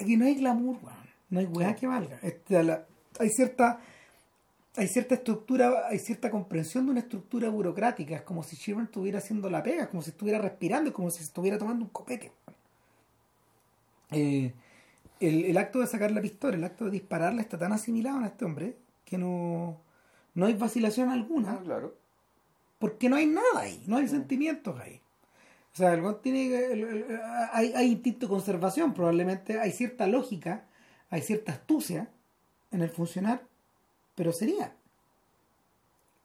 aquí 0.00 0.16
no 0.16 0.24
hay 0.24 0.34
glamour. 0.36 0.76
No 1.30 1.40
hay 1.40 1.46
weá 1.46 1.74
que 1.74 1.86
valga. 1.86 2.18
Este, 2.22 2.62
la- 2.62 2.84
hay 3.18 3.28
cierta 3.30 3.80
hay 4.76 4.88
cierta 4.88 5.14
estructura, 5.16 5.86
hay 5.88 5.98
cierta 5.98 6.30
comprensión 6.30 6.86
de 6.86 6.92
una 6.92 7.00
estructura 7.00 7.48
burocrática. 7.50 8.16
Es 8.16 8.22
como 8.22 8.42
si 8.42 8.56
Sheeran 8.56 8.84
estuviera 8.84 9.18
haciendo 9.18 9.50
la 9.50 9.62
pega, 9.62 9.84
es 9.84 9.88
como 9.88 10.02
si 10.02 10.10
estuviera 10.10 10.38
respirando, 10.38 10.90
es 10.90 10.94
como 10.96 11.10
si 11.10 11.22
estuviera 11.22 11.58
tomando 11.58 11.84
un 11.84 11.90
copete. 11.90 12.32
Eh, 14.10 14.52
el, 15.20 15.44
el 15.46 15.56
acto 15.58 15.80
de 15.80 15.86
sacar 15.86 16.10
la 16.10 16.20
pistola, 16.20 16.56
el 16.56 16.64
acto 16.64 16.86
de 16.86 16.92
dispararle 16.92 17.42
está 17.42 17.58
tan 17.58 17.72
asimilado 17.72 18.18
en 18.18 18.24
este 18.26 18.44
hombre 18.44 18.76
que 19.04 19.18
no, 19.18 19.78
no 20.34 20.46
hay 20.46 20.54
vacilación 20.54 21.10
alguna 21.10 21.52
Ah, 21.52 21.60
claro. 21.64 21.96
porque 22.78 23.08
no 23.08 23.16
hay 23.16 23.26
nada 23.26 23.60
ahí, 23.60 23.82
no 23.86 23.96
hay 23.98 24.08
sentimientos 24.08 24.78
ahí. 24.80 25.00
O 25.72 25.76
sea, 25.76 25.94
el 25.94 26.02
tiene, 26.22 26.46
el- 26.72 26.82
el- 26.84 27.20
hay, 27.52 27.72
hay 27.74 27.92
instinto 27.92 28.26
de 28.26 28.30
conservación, 28.30 28.94
probablemente 28.94 29.58
hay 29.60 29.72
cierta 29.72 30.06
lógica, 30.06 30.66
hay 31.10 31.22
cierta 31.22 31.52
astucia 31.52 32.10
en 32.72 32.82
el 32.82 32.90
funcionar, 32.90 33.42
pero 34.14 34.32
sería. 34.32 34.74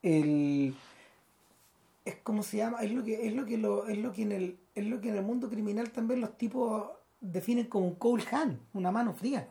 El, 0.01 0.75
es 2.05 2.15
como 2.23 2.43
se 2.43 2.57
llama, 2.57 2.81
es 2.83 2.91
lo 2.91 3.03
que, 3.03 3.27
es 3.27 3.33
lo 3.33 3.45
que 3.45 3.57
lo, 3.57 3.87
es 3.87 3.97
lo 3.97 4.13
que 4.13 4.21
en 4.23 4.31
el, 4.31 4.59
es 4.75 4.85
lo 4.85 5.01
que 5.01 5.09
en 5.09 5.17
el 5.17 5.23
mundo 5.25 5.49
criminal 5.49 5.91
también 5.91 6.21
los 6.21 6.37
tipos 6.37 6.89
definen 7.19 7.65
como 7.67 7.87
un 7.87 7.95
cold 7.95 8.23
hand, 8.31 8.59
una 8.73 8.91
mano 8.91 9.13
fría. 9.13 9.47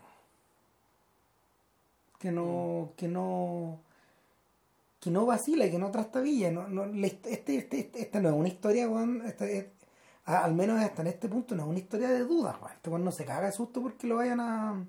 Que 2.19 2.33
no, 2.33 2.93
que 2.97 3.09
no, 3.09 3.79
que 5.01 5.11
no 5.11 5.27
vacila 5.27 5.67
y 5.67 5.71
que 5.71 5.79
no 5.79 5.91
trastabilla. 5.91 6.51
No, 6.51 6.67
no, 6.69 6.85
este, 7.05 7.33
este, 7.35 7.57
este- 7.59 7.91
esta 8.01 8.21
no 8.21 8.31
es 8.31 8.35
una 8.35 8.49
historia, 8.49 8.89
esta 9.27 9.47
es- 9.47 9.67
al 10.25 10.55
menos 10.55 10.81
hasta 10.81 11.03
en 11.03 11.09
este 11.09 11.29
punto, 11.29 11.55
no 11.55 11.65
es 11.65 11.69
una 11.69 11.79
historia 11.79 12.09
de 12.09 12.21
dudas. 12.25 12.57
weón. 12.61 12.73
Este 12.75 12.91
weón 12.91 13.05
no 13.05 13.13
se 13.13 13.25
caga 13.25 13.47
de 13.47 13.53
susto 13.53 13.83
porque 13.83 14.07
lo 14.07 14.17
vayan 14.17 14.41
a. 14.41 14.87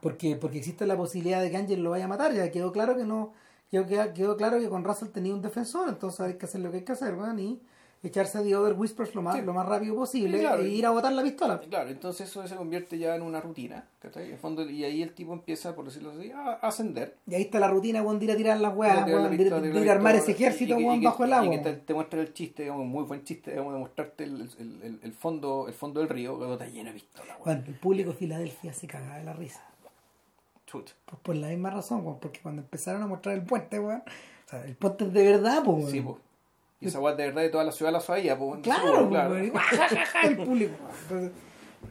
Porque, 0.00 0.36
porque 0.36 0.58
existe 0.58 0.86
la 0.86 0.96
posibilidad 0.96 1.40
de 1.40 1.50
que 1.50 1.56
Ángel 1.56 1.82
lo 1.82 1.90
vaya 1.90 2.06
a 2.06 2.08
matar. 2.08 2.32
Ya 2.34 2.50
quedó 2.50 2.72
claro 2.72 2.96
que 2.96 3.04
no. 3.04 3.32
Quedó, 3.70 3.86
quedó- 3.86 4.12
quedó 4.14 4.36
claro 4.36 4.58
que 4.58 4.68
con 4.68 4.84
Russell 4.84 5.08
tenía 5.08 5.34
un 5.34 5.42
defensor, 5.42 5.88
entonces 5.88 6.20
hay 6.20 6.34
que 6.34 6.46
hacer 6.46 6.60
lo 6.60 6.70
que 6.70 6.78
hay 6.78 6.84
que 6.84 6.92
hacer, 6.92 7.14
weón, 7.14 7.38
y 7.40 7.60
echarse 8.02 8.38
a 8.38 8.42
The 8.42 8.54
Other 8.54 8.74
Whispers 8.78 9.16
lo 9.16 9.22
más, 9.22 9.34
Sí. 9.34 9.42
lo 9.42 9.52
más 9.52 9.66
rápido 9.66 9.96
posible 9.96 10.38
Sí, 10.38 10.44
claro. 10.44 10.62
e 10.62 10.68
ir 10.68 10.86
a 10.86 10.90
botar 10.90 11.12
la 11.12 11.24
pistola. 11.24 11.58
Claro, 11.58 11.90
entonces 11.90 12.28
eso 12.28 12.46
se 12.46 12.54
convierte 12.54 12.96
ya 12.98 13.16
en 13.16 13.22
una 13.22 13.40
rutina, 13.40 13.88
¿cachai? 13.98 14.30
En 14.30 14.38
fondo, 14.38 14.62
y 14.70 14.84
ahí 14.84 15.02
el 15.02 15.12
tipo 15.14 15.32
empieza, 15.32 15.74
por 15.74 15.86
decirlo 15.86 16.12
así, 16.12 16.30
a 16.30 16.52
ascender. 16.62 17.16
Y 17.26 17.34
ahí 17.34 17.42
está 17.42 17.58
la 17.58 17.66
rutina, 17.66 18.02
weón, 18.02 18.20
de 18.20 18.26
ir 18.26 18.30
a 18.30 18.36
tirar 18.36 18.60
las 18.60 18.70
de 18.72 18.78
weas, 18.78 18.96
la 19.00 19.06
weón, 19.06 19.36
de 19.36 19.44
ir- 19.44 19.72
de 19.82 19.90
a 19.90 19.92
armar 19.92 20.14
ese 20.14 20.30
ejército, 20.32 20.78
y 20.78 20.84
weón, 20.84 21.02
y 21.02 21.04
bajo 21.04 21.24
el 21.24 21.30
y 21.30 21.32
agua. 21.32 21.50
que 21.50 21.58
te, 21.58 21.72
te 21.72 21.94
muestra 21.94 22.20
el 22.20 22.32
chiste, 22.32 22.62
digamos, 22.62 22.82
un 22.84 22.90
muy 22.90 23.02
buen 23.02 23.24
chiste, 23.24 23.50
digamos, 23.50 23.72
de 23.72 23.80
mostrarte 23.80 24.22
el, 24.22 24.48
el, 24.60 24.82
el- 24.84 25.00
el 25.02 25.12
fondo 25.12 25.66
el 25.66 25.74
fondo 25.74 25.98
del 25.98 26.08
río, 26.08 26.38
que 26.38 26.52
está 26.52 26.66
lleno 26.68 26.90
de 26.90 26.94
pistola, 26.94 27.32
weón. 27.32 27.42
Bueno, 27.44 27.62
el 27.66 27.74
público 27.74 28.10
de 28.10 28.16
Filadelfia 28.16 28.72
se 28.72 28.86
cagaba 28.86 29.16
de 29.18 29.24
la 29.24 29.32
risa. 29.32 29.64
Pues 30.72 31.20
por 31.22 31.36
la 31.36 31.48
misma 31.48 31.70
razón, 31.70 32.04
weón, 32.04 32.18
porque 32.20 32.40
cuando 32.40 32.62
empezaron 32.62 33.02
a 33.02 33.06
mostrar 33.06 33.34
el 33.36 33.42
puente, 33.44 33.78
weón, 33.80 34.02
o 34.46 34.48
sea, 34.50 34.64
el 34.64 34.76
puente 34.76 35.04
es 35.04 35.12
de 35.12 35.24
verdad, 35.32 35.62
pues, 35.64 35.78
weón. 35.78 35.90
Sí, 35.90 36.00
pues. 36.00 36.16
Y 36.80 36.86
esa 36.88 37.00
weá 37.00 37.14
de 37.14 37.24
verdad 37.26 37.42
de 37.42 37.48
toda 37.48 37.64
la 37.64 37.72
ciudad 37.72 37.92
la 37.92 38.00
sabía, 38.00 38.36
pues. 38.38 38.60
Claro, 38.62 39.08
pues, 39.08 39.28
weón, 39.28 39.44
y 39.44 39.52
el 40.26 40.36
público. 40.36 40.74
Entonces, 41.02 41.32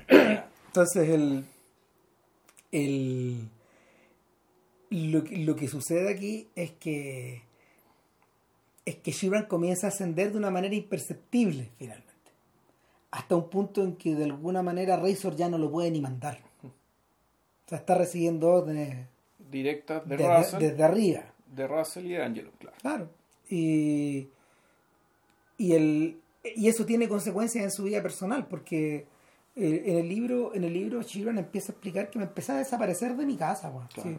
entonces 0.68 1.10
el, 1.10 1.45
el 2.72 3.49
lo, 4.89 5.23
que- 5.23 5.38
lo 5.38 5.56
que 5.56 5.68
sucede 5.68 6.10
aquí 6.11 6.47
es 6.56 6.72
que 6.72 7.43
es 8.85 8.97
que 8.97 9.11
Shibran 9.11 9.47
comienza 9.47 9.88
a 9.88 9.89
ascender 9.89 10.31
de 10.31 10.38
una 10.38 10.52
manera 10.52 10.76
imperceptible, 10.76 11.72
finalmente. 11.80 12.11
Hasta 13.10 13.35
un 13.35 13.49
punto 13.49 13.81
en 13.81 13.95
que 13.95 14.14
de 14.14 14.26
alguna 14.26 14.61
manera 14.61 14.95
Razor 14.97 15.35
ya 15.35 15.49
no 15.49 15.57
lo 15.57 15.72
puede 15.72 15.89
ni 15.89 16.02
mandar. 16.02 16.39
O 17.65 17.69
sea, 17.69 17.79
está 17.79 17.95
recibiendo 17.95 18.49
órdenes 18.49 19.07
Directa 19.51 19.99
de 20.01 20.17
desde, 20.17 20.37
Russell, 20.37 20.59
desde 20.59 20.83
arriba. 20.83 21.21
de 21.47 21.67
Russell 21.67 22.05
y 22.05 22.09
de 22.09 22.23
Angelo, 22.23 22.51
claro. 22.59 22.77
Claro. 22.81 23.09
Y, 23.49 24.27
y, 25.57 25.73
el, 25.73 26.19
y 26.43 26.67
eso 26.67 26.85
tiene 26.85 27.07
consecuencias 27.07 27.63
en 27.63 27.71
su 27.71 27.83
vida 27.83 28.01
personal, 28.01 28.47
porque 28.47 29.07
en 29.55 29.97
el 29.97 30.09
libro, 30.09 30.53
en 30.53 30.63
el 30.65 30.73
libro 30.73 31.01
Sheeran 31.01 31.37
empieza 31.37 31.71
a 31.71 31.73
explicar 31.75 32.09
que 32.09 32.19
me 32.19 32.25
empecé 32.25 32.51
a 32.51 32.57
desaparecer 32.57 33.15
de 33.15 33.25
mi 33.25 33.37
casa, 33.37 33.69
weón. 33.69 33.87
Claro. 33.93 34.09
Sí. 34.09 34.17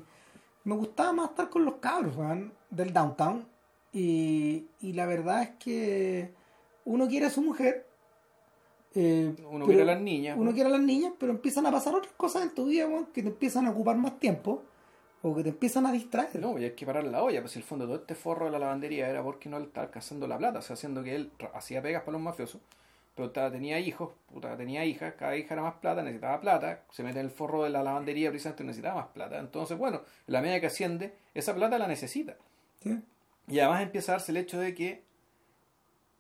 Me 0.65 0.75
gustaba 0.75 1.13
más 1.13 1.31
estar 1.31 1.49
con 1.51 1.65
los 1.65 1.75
cabros, 1.77 2.17
weón, 2.17 2.53
del 2.71 2.93
downtown. 2.93 3.47
Y, 3.93 4.67
y 4.81 4.93
la 4.95 5.07
verdad 5.07 5.43
es 5.43 5.51
que 5.59 6.33
uno 6.85 7.07
quiere 7.09 7.27
a 7.27 7.31
su 7.31 7.43
mujer. 7.43 7.87
Eh, 8.97 9.35
Uno 9.51 9.67
quiere 9.67 9.83
a 9.83 9.85
las 9.85 10.01
niñas. 10.01 10.37
uno 10.39 10.53
quiere 10.53 10.69
a 10.69 10.73
las 10.73 10.81
niñas, 10.81 11.13
pero 11.19 11.33
empiezan 11.33 11.67
a 11.67 11.71
pasar 11.71 11.95
otras 11.95 12.13
cosas 12.17 12.43
en 12.43 12.55
tu 12.55 12.67
vida, 12.67 12.89
que 13.13 13.23
te 13.23 13.29
empiezan 13.29 13.67
a 13.67 13.71
ocupar 13.71 13.97
más 13.97 14.19
tiempo 14.19 14.63
o 15.23 15.35
que 15.35 15.43
te 15.43 15.51
empiezan 15.51 15.87
a 15.87 15.93
distraer. 15.93 16.37
No, 16.41 16.59
y 16.59 16.65
hay 16.65 16.73
que 16.73 16.87
parar 16.87 17.05
la 17.05 17.23
olla, 17.23 17.41
pues 17.41 17.53
si 17.53 17.59
el 17.59 17.65
fondo 17.65 17.85
todo 17.85 17.97
este 17.97 18.15
forro 18.15 18.47
de 18.47 18.53
la 18.53 18.59
lavandería 18.59 19.09
era 19.09 19.23
porque 19.23 19.49
no 19.49 19.59
le 19.59 19.67
estaba 19.67 19.87
alcanzando 19.87 20.27
la 20.27 20.39
plata, 20.39 20.61
o 20.61 20.63
sea, 20.63 20.75
haciendo 20.75 21.03
que 21.03 21.15
él 21.15 21.31
hacía 21.55 21.83
pegas 21.83 22.03
para 22.03 22.13
los 22.13 22.23
mafiosos, 22.23 22.61
pero 23.15 23.31
tenía 23.31 23.81
hijos, 23.81 24.13
puta, 24.33 24.57
tenía 24.57 24.85
hijas, 24.85 25.15
cada 25.19 25.37
hija 25.37 25.55
era 25.55 25.63
más 25.63 25.75
plata, 25.75 26.03
necesitaba 26.03 26.41
plata, 26.41 26.83
se 26.91 27.03
mete 27.03 27.19
en 27.19 27.27
el 27.27 27.31
forro 27.33 27.65
de 27.65 27.71
la 27.71 27.83
lavandería 27.83 28.29
precisamente 28.29 28.63
necesitaba 28.65 29.03
más 29.03 29.07
plata. 29.09 29.39
Entonces, 29.39 29.79
bueno, 29.79 30.03
en 30.27 30.33
la 30.33 30.43
medida 30.43 30.61
que 30.61 30.67
asciende, 30.67 31.15
esa 31.35 31.55
plata 31.55 31.79
la 31.79 31.87
necesita. 31.87 32.37
¿sí? 32.83 33.01
Y 33.49 33.59
además 33.59 33.83
empieza 33.83 34.13
a 34.13 34.17
darse 34.17 34.33
el 34.33 34.37
hecho 34.37 34.59
de 34.61 34.75
que 34.75 35.03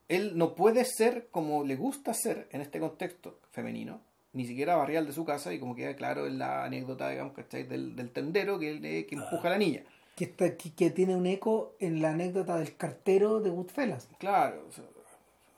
él 0.08 0.36
no 0.38 0.54
puede 0.54 0.84
ser 0.84 1.28
como 1.30 1.64
le 1.64 1.76
gusta 1.76 2.14
ser 2.14 2.48
en 2.52 2.60
este 2.60 2.78
contexto 2.80 3.38
femenino, 3.50 4.00
ni 4.32 4.46
siquiera 4.46 4.76
barrial 4.76 5.06
de 5.06 5.12
su 5.12 5.24
casa, 5.24 5.52
y 5.52 5.58
como 5.58 5.74
queda 5.74 5.94
claro 5.96 6.26
en 6.26 6.38
la 6.38 6.64
anécdota, 6.64 7.08
digamos, 7.10 7.32
¿cachai? 7.34 7.64
Del, 7.64 7.96
del 7.96 8.10
tendero 8.10 8.58
que, 8.58 8.74
le- 8.74 9.06
que 9.06 9.14
empuja 9.14 9.48
a 9.48 9.52
la 9.52 9.58
niña. 9.58 9.82
que, 10.14 10.24
está, 10.24 10.56
que, 10.56 10.72
que 10.72 10.90
tiene 10.90 11.16
un 11.16 11.26
eco 11.26 11.74
en 11.80 12.00
la 12.02 12.10
anécdota 12.10 12.56
del 12.58 12.76
cartero 12.76 13.40
de 13.40 13.50
Goodfellas, 13.50 14.08
Claro, 14.18 14.64
o 14.68 14.72
sea, 14.72 14.84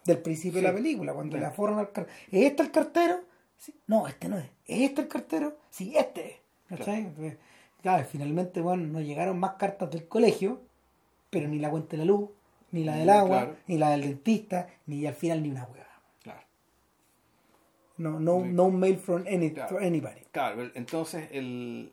del 0.04 0.18
principio 0.18 0.60
Sí. 0.60 0.64
de 0.66 0.72
la 0.72 0.74
película, 0.76 1.12
cuando 1.12 1.36
le 1.36 1.44
aforran 1.44 1.78
al 1.78 1.92
cartero. 1.92 2.16
¿Es 2.30 2.44
este 2.46 2.62
el 2.62 2.70
cartero? 2.70 3.20
Sí. 3.58 3.74
No, 3.88 4.06
este 4.08 4.28
no 4.28 4.38
es. 4.38 4.46
¿Es 4.66 4.80
este 4.82 5.02
el 5.02 5.08
cartero? 5.08 5.56
Sí, 5.70 5.92
este 5.96 6.26
es. 6.30 6.36
¿Cachai? 6.68 7.12
Claro, 7.82 8.04
finalmente, 8.10 8.60
bueno, 8.60 8.86
nos 8.86 9.02
llegaron 9.02 9.38
más 9.38 9.54
cartas 9.56 9.90
del 9.90 10.08
colegio, 10.08 10.60
pero 11.30 11.46
ni 11.48 11.58
la 11.58 11.70
cuenta 11.70 11.90
de 11.90 11.98
la 11.98 12.04
luz, 12.06 12.30
ni 12.72 12.84
la 12.84 12.96
del 12.96 13.06
Mm, 13.06 13.10
agua, 13.10 13.38
claro. 13.40 13.56
ni 13.66 13.78
la 13.78 13.90
del 13.90 14.00
dentista, 14.02 14.68
ni 14.86 15.06
al 15.06 15.14
final 15.14 15.42
ni 15.42 15.50
una 15.50 15.64
hueá. 15.64 15.86
claro. 16.22 16.40
No, 17.96 18.20
no, 18.20 18.42
Sí. 18.44 18.48
no 18.52 18.70
mail 18.70 18.96
from, 18.98 19.24
any, 19.26 19.50
Claro. 19.50 19.68
from 19.70 19.82
anybody. 19.82 20.20
Claro, 20.30 20.70
entonces 20.74 21.28
el 21.32 21.92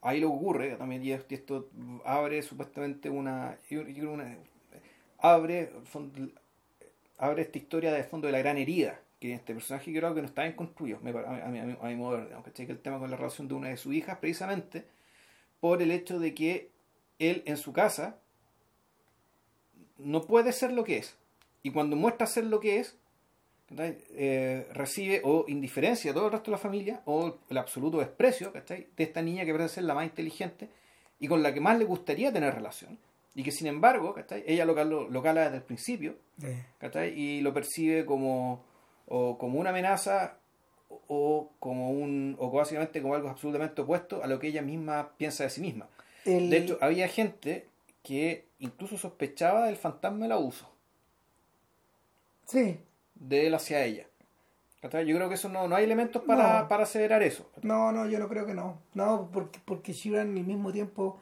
ahí 0.00 0.20
lo 0.20 0.28
que 0.28 0.34
ocurre 0.36 0.76
también 0.76 1.02
y 1.04 1.10
esto, 1.12 1.68
abre 2.04 2.40
supuestamente 2.42 3.10
una, 3.10 3.58
una 3.70 4.36
abre 5.18 5.72
fond- 5.92 6.32
abre 7.18 7.42
esta 7.42 7.58
historia 7.58 7.92
de 7.92 8.04
fondo 8.04 8.26
de 8.28 8.32
la 8.32 8.38
gran 8.38 8.56
herida 8.58 9.00
que 9.20 9.34
este 9.34 9.52
personaje 9.54 9.92
creo 9.92 10.14
que 10.14 10.20
no 10.22 10.28
está 10.28 10.42
bien 10.42 10.54
construido 10.54 11.00
me 11.02 11.10
a, 11.10 11.48
mi, 11.48 11.58
a, 11.58 11.64
mi, 11.64 11.76
a 11.80 11.86
mi 11.88 11.96
modo 11.96 12.16
de 12.18 12.24
ver, 12.26 12.42
¿cachai? 12.44 12.66
Que 12.66 12.72
el 12.72 12.78
tema 12.78 13.00
con 13.00 13.10
la 13.10 13.16
relación 13.16 13.48
de 13.48 13.54
una 13.54 13.68
de 13.70 13.76
sus 13.76 13.92
hijas 13.92 14.18
precisamente 14.18 14.84
por 15.58 15.82
el 15.82 15.90
hecho 15.90 16.20
de 16.20 16.32
que 16.34 16.70
él 17.18 17.42
en 17.46 17.56
su 17.56 17.72
casa 17.72 18.20
no 19.98 20.22
puede 20.22 20.52
ser 20.52 20.72
lo 20.72 20.84
que 20.84 20.98
es 20.98 21.16
y 21.62 21.70
cuando 21.70 21.96
muestra 21.96 22.26
ser 22.26 22.44
lo 22.44 22.60
que 22.60 22.78
es. 22.80 22.96
Eh, 23.70 24.66
recibe 24.72 25.20
o 25.24 25.44
indiferencia 25.46 26.10
a 26.12 26.14
todo 26.14 26.24
el 26.26 26.32
resto 26.32 26.46
de 26.50 26.52
la 26.52 26.58
familia 26.58 27.02
o 27.04 27.36
el 27.50 27.58
absoluto 27.58 27.98
desprecio 27.98 28.50
¿cachai? 28.50 28.86
de 28.96 29.04
esta 29.04 29.20
niña 29.20 29.44
que 29.44 29.52
parece 29.52 29.74
ser 29.74 29.84
la 29.84 29.92
más 29.92 30.04
inteligente 30.06 30.70
y 31.20 31.28
con 31.28 31.42
la 31.42 31.52
que 31.52 31.60
más 31.60 31.78
le 31.78 31.84
gustaría 31.84 32.32
tener 32.32 32.54
relación 32.54 32.98
y 33.34 33.42
que 33.42 33.50
sin 33.52 33.66
embargo 33.66 34.14
¿cachai? 34.14 34.42
ella 34.46 34.64
lo, 34.64 34.72
lo, 34.84 35.10
lo 35.10 35.22
cala 35.22 35.42
desde 35.42 35.56
el 35.58 35.62
principio 35.64 36.16
¿cachai? 36.78 37.12
y 37.20 37.42
lo 37.42 37.52
percibe 37.52 38.06
como 38.06 38.64
o 39.06 39.36
como 39.36 39.58
una 39.60 39.68
amenaza 39.68 40.38
o- 40.88 41.02
o 41.08 41.50
como 41.58 41.90
un 41.90 42.36
o 42.38 42.50
básicamente 42.50 43.02
como 43.02 43.16
algo 43.16 43.28
absolutamente 43.28 43.82
opuesto 43.82 44.24
a 44.24 44.26
lo 44.28 44.38
que 44.38 44.46
ella 44.48 44.62
misma 44.62 45.10
piensa 45.18 45.44
de 45.44 45.50
sí 45.50 45.60
misma 45.60 45.88
el- 46.24 46.48
de 46.48 46.56
hecho 46.56 46.78
había 46.80 47.06
gente 47.06 47.66
que 48.08 48.48
incluso 48.58 48.96
sospechaba 48.96 49.66
del 49.66 49.76
fantasma 49.76 50.20
del 50.22 50.32
abuso 50.32 50.66
sí, 52.46 52.80
de 53.14 53.46
él 53.46 53.54
hacia 53.54 53.84
ella. 53.84 54.06
Yo 54.82 54.88
creo 54.88 55.28
que 55.28 55.34
eso 55.34 55.50
no, 55.50 55.68
no 55.68 55.76
hay 55.76 55.84
elementos 55.84 56.22
para, 56.22 56.62
No. 56.62 56.68
para 56.68 56.84
aseverar 56.84 57.22
eso. 57.22 57.50
No, 57.62 57.92
no, 57.92 58.08
yo 58.08 58.18
no 58.18 58.28
creo 58.28 58.46
que 58.46 58.54
no. 58.54 58.80
No, 58.94 59.28
porque, 59.30 59.60
porque 59.62 59.92
Shivan 59.92 60.20
al 60.38 60.44
mismo 60.44 60.72
tiempo 60.72 61.18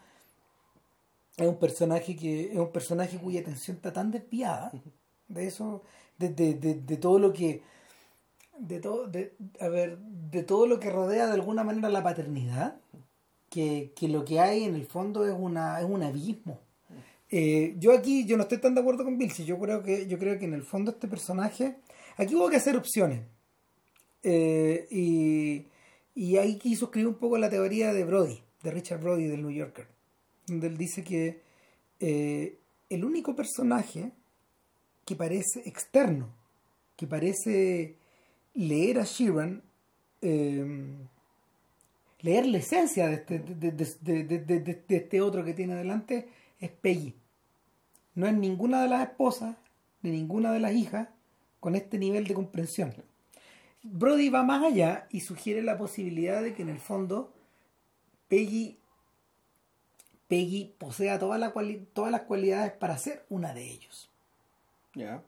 es 1.36 1.48
un 1.48 1.58
personaje 1.58 2.14
que 2.14 2.52
es 2.52 2.56
un 2.58 2.70
personaje 2.70 3.18
cuya 3.18 3.40
atención 3.40 3.78
está 3.78 3.92
tan 3.92 4.12
desviada 4.12 4.70
de 5.26 5.46
eso, 5.46 5.82
de, 6.18 6.28
de, 6.28 6.54
de, 6.54 6.74
de 6.74 6.96
todo 6.98 7.18
lo 7.18 7.32
que 7.32 7.62
de 8.58 8.78
todo, 8.78 9.08
de, 9.08 9.34
a 9.60 9.68
ver, 9.68 9.98
de 9.98 10.42
todo 10.44 10.66
lo 10.68 10.78
que 10.78 10.90
rodea 10.90 11.26
de 11.26 11.34
alguna 11.34 11.64
manera 11.64 11.88
la 11.88 12.02
paternidad, 12.04 12.76
que, 13.50 13.92
que 13.96 14.06
lo 14.08 14.24
que 14.24 14.38
hay 14.38 14.64
en 14.64 14.74
el 14.76 14.86
fondo 14.86 15.26
es 15.26 15.34
una, 15.36 15.80
es 15.80 15.86
un 15.86 16.02
abismo. 16.02 16.60
Eh, 17.30 17.74
yo 17.78 17.92
aquí, 17.92 18.24
yo 18.24 18.36
no 18.36 18.44
estoy 18.44 18.58
tan 18.58 18.74
de 18.74 18.80
acuerdo 18.80 19.04
con 19.04 19.18
Bill, 19.18 19.32
yo 19.32 19.58
creo 19.58 19.82
que, 19.82 20.06
yo 20.06 20.18
creo 20.18 20.38
que 20.38 20.44
en 20.44 20.54
el 20.54 20.62
fondo 20.62 20.92
este 20.92 21.08
personaje, 21.08 21.76
aquí 22.16 22.34
hubo 22.34 22.48
que 22.48 22.56
hacer 22.56 22.76
opciones. 22.76 23.22
Eh, 24.22 24.86
y, 24.90 25.66
y 26.14 26.36
ahí 26.36 26.56
quiso 26.58 26.86
escribir 26.86 27.08
un 27.08 27.18
poco 27.18 27.38
la 27.38 27.50
teoría 27.50 27.92
de 27.92 28.04
Brody, 28.04 28.40
de 28.62 28.70
Richard 28.70 29.00
Brody 29.00 29.26
del 29.26 29.42
New 29.42 29.50
Yorker, 29.50 29.86
donde 30.46 30.68
él 30.68 30.76
dice 30.76 31.02
que 31.04 31.40
eh, 32.00 32.58
el 32.88 33.04
único 33.04 33.34
personaje 33.34 34.12
que 35.04 35.16
parece 35.16 35.60
externo, 35.66 36.28
que 36.96 37.06
parece 37.06 37.96
leer 38.54 38.98
a 38.98 39.04
Sheeran, 39.04 39.62
leer 42.22 42.46
la 42.46 42.58
esencia 42.58 43.06
de 43.06 43.14
este, 43.14 43.38
de, 43.38 43.70
de, 43.70 44.24
de, 44.24 44.60
de, 44.60 44.96
este 44.96 45.20
otro 45.20 45.44
que 45.44 45.54
tiene 45.54 45.76
delante, 45.76 46.26
es 46.60 46.70
Peggy. 46.70 47.14
No 48.14 48.26
es 48.26 48.34
ninguna 48.34 48.82
de 48.82 48.88
las 48.88 49.08
esposas, 49.08 49.56
ni 50.02 50.10
ninguna 50.10 50.52
de 50.52 50.60
las 50.60 50.72
hijas, 50.72 51.08
con 51.60 51.74
este 51.74 51.98
nivel 51.98 52.26
de 52.26 52.34
comprensión. 52.34 52.94
Brody 53.82 54.30
va 54.30 54.42
más 54.42 54.64
allá 54.64 55.06
y 55.10 55.20
sugiere 55.20 55.62
la 55.62 55.78
posibilidad 55.78 56.42
de 56.42 56.54
que 56.54 56.62
en 56.62 56.70
el 56.70 56.78
fondo 56.78 57.32
Peggy, 58.28 58.78
Peggy 60.28 60.74
posea 60.78 61.18
todas 61.18 61.38
las 61.38 61.52
todas 61.92 62.10
las 62.10 62.22
cualidades 62.22 62.72
para 62.72 62.98
ser 62.98 63.24
una 63.28 63.54
de 63.54 63.70
ellos. 63.70 64.10
Ya. 64.94 65.22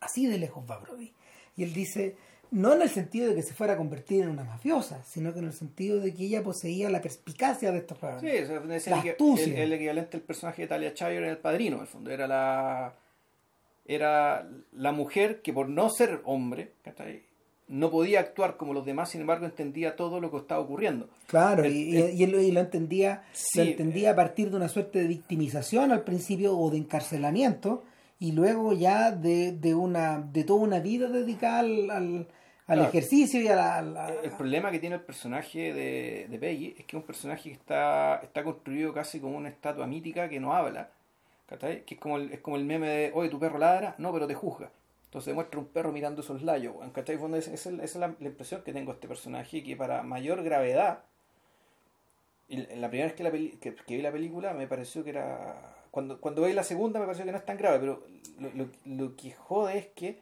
Así 0.00 0.26
de 0.26 0.38
lejos 0.38 0.64
va 0.70 0.78
Brody. 0.78 1.12
Y 1.56 1.64
él 1.64 1.72
dice, 1.72 2.16
no 2.50 2.74
en 2.74 2.82
el 2.82 2.88
sentido 2.88 3.28
de 3.28 3.34
que 3.34 3.42
se 3.42 3.54
fuera 3.54 3.74
a 3.74 3.76
convertir 3.76 4.22
en 4.22 4.30
una 4.30 4.44
mafiosa, 4.44 5.02
sino 5.04 5.32
que 5.32 5.40
en 5.40 5.46
el 5.46 5.52
sentido 5.52 6.00
de 6.00 6.14
que 6.14 6.24
ella 6.24 6.42
poseía 6.42 6.88
la 6.90 7.00
perspicacia 7.00 7.72
de 7.72 7.78
estos 7.78 7.98
jugadores. 7.98 8.30
Sí, 8.30 8.36
es 8.36 8.50
el, 8.50 9.52
el, 9.52 9.58
el, 9.58 9.72
equivalente 9.72 10.16
al 10.16 10.22
personaje 10.22 10.62
de 10.62 10.68
Talia 10.68 10.92
Shire 10.94 11.18
en 11.18 11.24
El 11.24 11.38
Padrino, 11.38 11.76
en 11.76 11.82
el 11.82 11.88
fondo. 11.88 12.10
Era 12.10 12.26
la, 12.26 12.94
era 13.86 14.48
la 14.72 14.92
mujer 14.92 15.40
que 15.42 15.52
por 15.52 15.68
no 15.68 15.90
ser 15.90 16.20
hombre, 16.24 16.72
no 17.68 17.90
podía 17.90 18.20
actuar 18.20 18.56
como 18.56 18.72
los 18.72 18.84
demás, 18.84 19.10
sin 19.10 19.22
embargo 19.22 19.46
entendía 19.46 19.96
todo 19.96 20.20
lo 20.20 20.30
que 20.30 20.38
estaba 20.38 20.60
ocurriendo. 20.60 21.08
Claro, 21.26 21.66
y, 21.66 22.22
él, 22.22 22.30
lo 22.30 22.60
entendía, 22.60 23.24
lo 23.54 23.62
entendía 23.62 24.12
a 24.12 24.16
partir 24.16 24.50
de 24.50 24.56
una 24.56 24.68
suerte 24.68 25.00
de 25.00 25.08
victimización 25.08 25.92
al 25.92 26.02
principio 26.02 26.56
o 26.56 26.70
de 26.70 26.78
encarcelamiento, 26.78 27.82
y 28.20 28.32
luego 28.32 28.72
ya 28.72 29.12
de, 29.12 29.52
de 29.52 29.74
una 29.74 30.18
de 30.18 30.44
toda 30.44 30.60
una 30.60 30.80
vida 30.80 31.08
dedicada 31.08 31.60
al, 31.60 31.90
al, 31.90 32.26
ejercicio 32.68 33.40
y 33.40 33.48
a 33.48 33.56
la, 33.82 34.12
El 34.22 34.30
problema 34.32 34.70
que 34.70 34.78
tiene 34.78 34.96
el 34.96 35.02
personaje 35.02 35.72
de, 35.72 36.26
de 36.28 36.38
Peggy 36.38 36.74
es 36.78 36.84
que 36.84 36.96
es 36.96 37.00
un 37.00 37.06
personaje 37.06 37.50
que 37.50 37.54
está, 37.54 38.20
está 38.22 38.44
construido 38.44 38.92
casi 38.92 39.20
como 39.20 39.36
una 39.36 39.48
estatua 39.48 39.86
mítica 39.86 40.28
que 40.28 40.38
no 40.40 40.54
habla, 40.54 40.90
que 41.48 41.84
es 41.86 41.98
como, 41.98 42.18
el, 42.18 42.32
es 42.32 42.40
como 42.40 42.56
el 42.56 42.64
meme 42.64 42.88
de, 42.88 43.12
oye, 43.14 43.30
tu 43.30 43.38
perro 43.38 43.58
ladra, 43.58 43.94
no, 43.98 44.12
pero 44.12 44.26
te 44.26 44.34
juzga. 44.34 44.70
Entonces 45.06 45.28
demuestra 45.28 45.58
un 45.58 45.66
perro 45.66 45.90
mirando 45.90 46.20
esos 46.20 46.42
layos, 46.42 46.74
Esa 46.94 47.36
es, 47.36 47.66
es 47.66 47.96
la, 47.96 48.14
impresión 48.20 48.62
que 48.62 48.74
tengo 48.74 48.92
de 48.92 48.96
este 48.96 49.08
personaje, 49.08 49.62
que 49.62 49.74
para 49.74 50.02
mayor 50.02 50.42
gravedad, 50.42 51.00
la 52.48 52.88
primera 52.88 53.06
vez 53.06 53.14
que, 53.14 53.22
la 53.24 53.30
que, 53.30 53.74
que 53.74 53.96
vi 53.96 54.02
la 54.02 54.12
película 54.12 54.52
me 54.52 54.66
pareció 54.66 55.04
que 55.04 55.10
era 55.10 55.78
cuando, 55.90 56.20
cuando 56.20 56.42
veis 56.42 56.54
la 56.54 56.62
segunda 56.62 57.00
me 57.00 57.06
parece 57.06 57.24
que 57.24 57.32
no 57.32 57.38
es 57.38 57.46
tan 57.46 57.56
grave, 57.56 57.78
pero 57.78 58.02
lo, 58.54 58.68
lo, 58.84 59.16
que 59.16 59.32
jode 59.32 59.78
es 59.78 59.86
que 59.88 60.20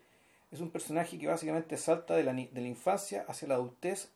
es 0.57 0.63
un 0.63 0.71
personaje 0.71 1.19
que 1.19 1.27
básicamente 1.27 1.77
salta 1.77 2.15
de 2.17 2.25
la, 2.25 2.33
de 2.33 2.61
la 2.61 2.67
infancia 2.67 3.25
hacia 3.29 3.49
la 3.49 3.55
adultez 3.55 4.11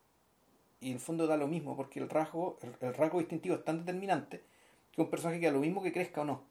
y 0.81 0.89
en 0.89 0.95
el 0.95 1.01
fondo 1.01 1.27
da 1.27 1.37
lo 1.37 1.47
mismo, 1.47 1.77
porque 1.77 2.01
el 2.01 2.09
rasgo, 2.09 2.59
el, 2.81 2.95
rasgo 2.95 3.19
distintivo 3.19 3.57
es 3.57 3.65
tan 3.65 3.81
determinante 3.81 4.43
que 4.93 5.03
un 5.03 5.11
personaje 5.11 5.39
que 5.39 5.47
da 5.47 5.53
lo 5.53 5.61
mismo 5.61 5.83
que 5.83 5.93
crezca 5.93 6.23
o 6.23 6.25
no. 6.25 6.43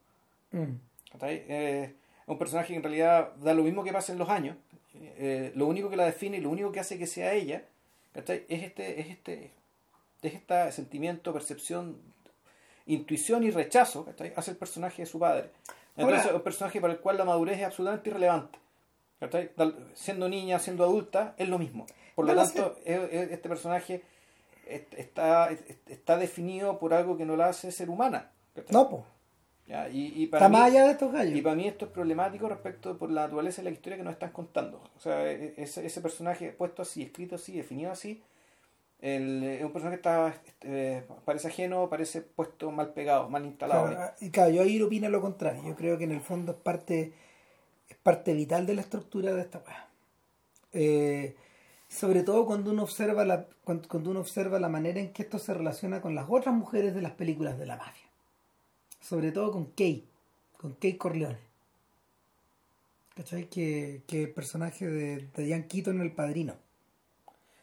Mm. 0.52 0.76
Eh, 1.24 1.96
es 2.22 2.28
un 2.28 2.38
personaje 2.38 2.70
que 2.70 2.76
en 2.76 2.84
realidad 2.84 3.34
da 3.38 3.54
lo 3.54 3.64
mismo 3.64 3.84
que 3.84 3.92
pase 3.92 4.12
en 4.12 4.20
los 4.20 4.30
años. 4.30 4.56
Eh, 4.94 5.52
lo 5.56 5.66
único 5.66 5.90
que 5.90 5.98
la 5.98 6.06
define 6.06 6.38
y 6.38 6.42
lo 6.42 6.52
único 6.52 6.72
que 6.72 6.80
hace 6.80 6.98
que 6.98 7.08
sea 7.08 7.34
ella 7.34 7.64
es 8.14 8.30
este, 8.64 9.02
es 9.02 9.10
este, 9.10 9.52
es 10.22 10.34
este 10.34 10.72
sentimiento, 10.72 11.34
percepción 11.34 11.98
intuición 12.86 13.44
y 13.44 13.52
rechazo 13.52 14.08
hacia 14.36 14.52
el 14.52 14.58
personaje 14.58 15.04
de 15.04 15.06
su 15.06 15.20
padre. 15.20 15.52
Entonces, 15.96 16.26
es 16.28 16.34
un 16.34 16.42
personaje 16.42 16.82
para 16.82 16.94
el 16.94 17.00
cual 17.00 17.18
la 17.18 17.26
madurez 17.26 17.60
es 17.60 17.66
absolutamente 17.66 18.10
irrelevante. 18.10 18.58
Siendo 19.94 20.30
niña, 20.30 20.60
siendo 20.60 20.84
adulta, 20.84 21.36
es 21.38 21.50
lo 21.50 21.60
mismo. 21.60 21.86
Por 22.16 22.26
lo 22.26 22.36
tanto, 22.36 22.76
este 22.86 23.50
personaje 23.50 24.04
está, 24.66 25.50
está 25.88 26.18
definido 26.18 26.80
por 26.80 26.94
algo 26.94 27.18
que 27.18 27.26
no 27.26 27.36
la 27.36 27.48
hace 27.48 27.72
ser 27.72 27.90
humana. 27.90 28.32
No, 28.70 28.90
pues. 28.90 29.04
Y, 29.92 30.26
para 30.28 30.48
está 30.48 30.66
mí, 30.66 30.72
de 30.72 30.92
estos 30.92 31.12
gallos. 31.12 31.38
Y 31.38 31.42
para 31.42 31.56
mí 31.56 31.68
esto 31.68 31.86
es 31.86 31.92
problemático 31.92 32.50
respecto 32.50 32.98
por 32.98 33.12
la 33.12 33.22
naturaleza 33.22 33.62
de 33.62 33.70
la 33.70 33.74
historia 33.74 33.98
que 33.98 34.04
nos 34.04 34.14
están 34.14 34.32
contando. 34.32 34.82
O 34.98 35.00
sea, 35.00 35.32
e, 35.32 35.54
e, 35.58 35.64
ese, 35.64 35.86
ese 35.86 36.02
personaje 36.02 36.52
puesto 36.52 36.82
así, 36.82 37.04
escrito 37.04 37.36
así, 37.36 37.56
definido 37.56 37.92
así, 37.92 38.24
el, 39.00 39.44
es 39.44 39.64
un 39.64 39.72
personaje 39.72 39.98
que 39.98 40.10
está, 40.10 40.28
este, 40.46 41.04
parece 41.24 41.50
ajeno, 41.50 41.88
parece 41.88 42.22
puesto 42.22 42.72
mal 42.72 42.94
pegado, 42.94 43.30
mal 43.30 43.46
instalado. 43.46 43.96
y 44.20 44.32
claro, 44.32 44.50
yo 44.50 44.64
ahí 44.64 44.82
opino 44.82 45.08
lo 45.10 45.22
contrario. 45.22 45.62
Yo 45.64 45.76
creo 45.76 45.98
que 46.00 46.06
en 46.06 46.12
el 46.12 46.22
fondo 46.22 46.54
es 46.54 46.58
parte, 46.58 47.14
es 47.90 47.98
parte 47.98 48.34
vital 48.34 48.66
de 48.66 48.76
la 48.76 48.82
estructura 48.82 49.34
de 49.34 49.42
esta 49.42 49.64
eh, 50.72 51.36
sobre 51.88 52.22
todo 52.22 52.46
cuando 52.46 52.72
uno 52.72 52.84
observa 52.84 53.26
la, 53.26 53.48
cuando, 53.64 54.12
uno 54.12 54.20
observa 54.20 54.60
la 54.60 54.70
manera 54.70 55.00
en 55.00 55.12
que 55.12 55.24
esto 55.24 55.40
se 55.40 55.54
relaciona 55.54 56.02
con 56.02 56.14
las 56.14 56.28
otras 56.30 56.54
mujeres 56.54 56.94
de 56.94 57.02
las 57.02 57.14
películas 57.14 57.58
de 57.58 57.66
la 57.66 57.78
mafia. 57.78 58.06
Sobre 59.02 59.32
todo 59.32 59.52
con 59.52 59.66
Kay, 59.72 60.06
con 60.58 60.74
Kay 60.74 60.98
Corleone. 60.98 61.40
¿Cachai? 63.16 63.50
Que, 63.50 64.04
que 64.06 64.24
el 64.24 64.32
personaje 64.32 64.86
de, 64.86 65.28
de 65.36 65.44
Diane 65.44 65.68
Keaton 65.68 65.96
en 65.96 66.02
El 66.02 66.12
Padrino 66.12 66.56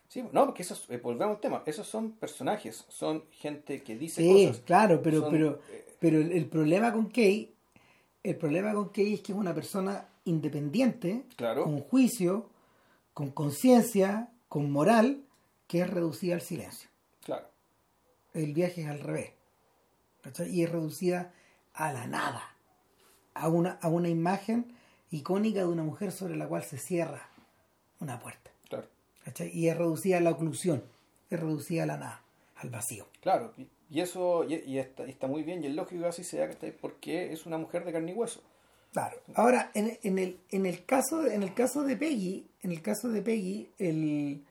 Sí, 0.09 0.24
no, 0.32 0.47
porque 0.47 0.62
esos, 0.62 0.89
eh, 0.89 0.98
volvemos 0.98 1.36
al 1.36 1.40
tema, 1.40 1.62
esos 1.66 1.86
son 1.86 2.12
personajes, 2.12 2.85
son 2.89 3.24
gente 3.32 3.82
que 3.82 3.97
dice 3.97 4.23
sí, 4.23 4.62
claro, 4.65 5.03
pero, 5.03 5.28
pero, 5.31 5.61
eh, 5.70 5.85
pero 5.98 6.20
el, 6.20 6.47
problema 6.47 6.93
con 6.93 7.07
Kay, 7.11 7.53
el 8.23 8.36
problema 8.36 8.73
con 8.73 8.90
Kay 8.90 9.15
es 9.15 9.20
que 9.20 9.32
es 9.32 9.39
una 9.39 9.53
persona 9.53 10.07
independiente, 10.27 11.24
con 11.39 11.81
juicio, 11.81 12.51
con 13.15 13.31
conciencia, 13.31 14.31
con 14.48 14.70
moral, 14.70 15.23
que 15.66 15.81
es 15.81 15.90
reducida 15.90 16.35
al 16.35 16.43
silencio. 16.43 16.90
Claro. 17.24 17.47
El 18.35 18.53
viaje 18.53 18.82
es 18.82 18.89
al 18.89 19.01
revés. 19.01 19.32
Y 20.51 20.62
es 20.62 20.70
reducida 20.70 21.32
a 21.73 21.93
la 21.93 22.07
nada, 22.07 22.43
a 23.35 23.48
una, 23.48 23.78
a 23.81 23.89
una 23.89 24.09
imagen 24.09 24.74
icónica 25.11 25.61
de 25.61 25.66
una 25.66 25.82
mujer 25.82 26.12
sobre 26.12 26.36
la 26.36 26.48
cual 26.48 26.65
se 26.65 26.78
cierra 26.78 27.28
una 28.01 28.19
puerta. 28.19 28.51
Y 29.53 29.69
es 29.69 29.77
reducida 29.77 30.19
a 30.19 30.20
la 30.20 30.31
oclusión, 30.31 30.85
es 31.31 31.40
reducida 31.40 31.82
a 31.82 31.86
la 31.86 31.97
nada, 31.97 32.23
al 32.57 32.70
vacío. 32.70 33.09
Claro, 33.20 33.53
y 33.90 34.01
eso 34.01 34.44
y, 34.44 34.78
está, 34.78 35.05
está, 35.05 35.27
muy 35.27 35.43
bien, 35.43 35.62
y 35.62 35.69
es 35.69 35.74
lógico 35.74 36.03
que 36.03 36.09
así 36.09 36.24
sea, 36.24 36.48
porque 36.81 37.32
es 37.32 37.47
una 37.47 37.59
mujer 37.59 37.85
de 37.85 37.93
carne 37.93 38.12
y 38.12 38.15
hueso. 38.15 38.43
Claro. 38.97 39.20
Ahora, 39.35 39.70
en, 39.74 40.18
el, 40.18 40.40
en, 40.48 40.64
el 40.64 40.86
caso, 40.86 41.27
en 41.27 41.43
el 41.43 41.52
caso 41.52 41.82
de 41.82 41.98
Peggy, 41.98 42.47
en 42.62 42.73
el 42.73 42.81
caso 42.81 43.10
de 43.10 43.20
Peggy, 43.20 43.68
el, 43.77 44.43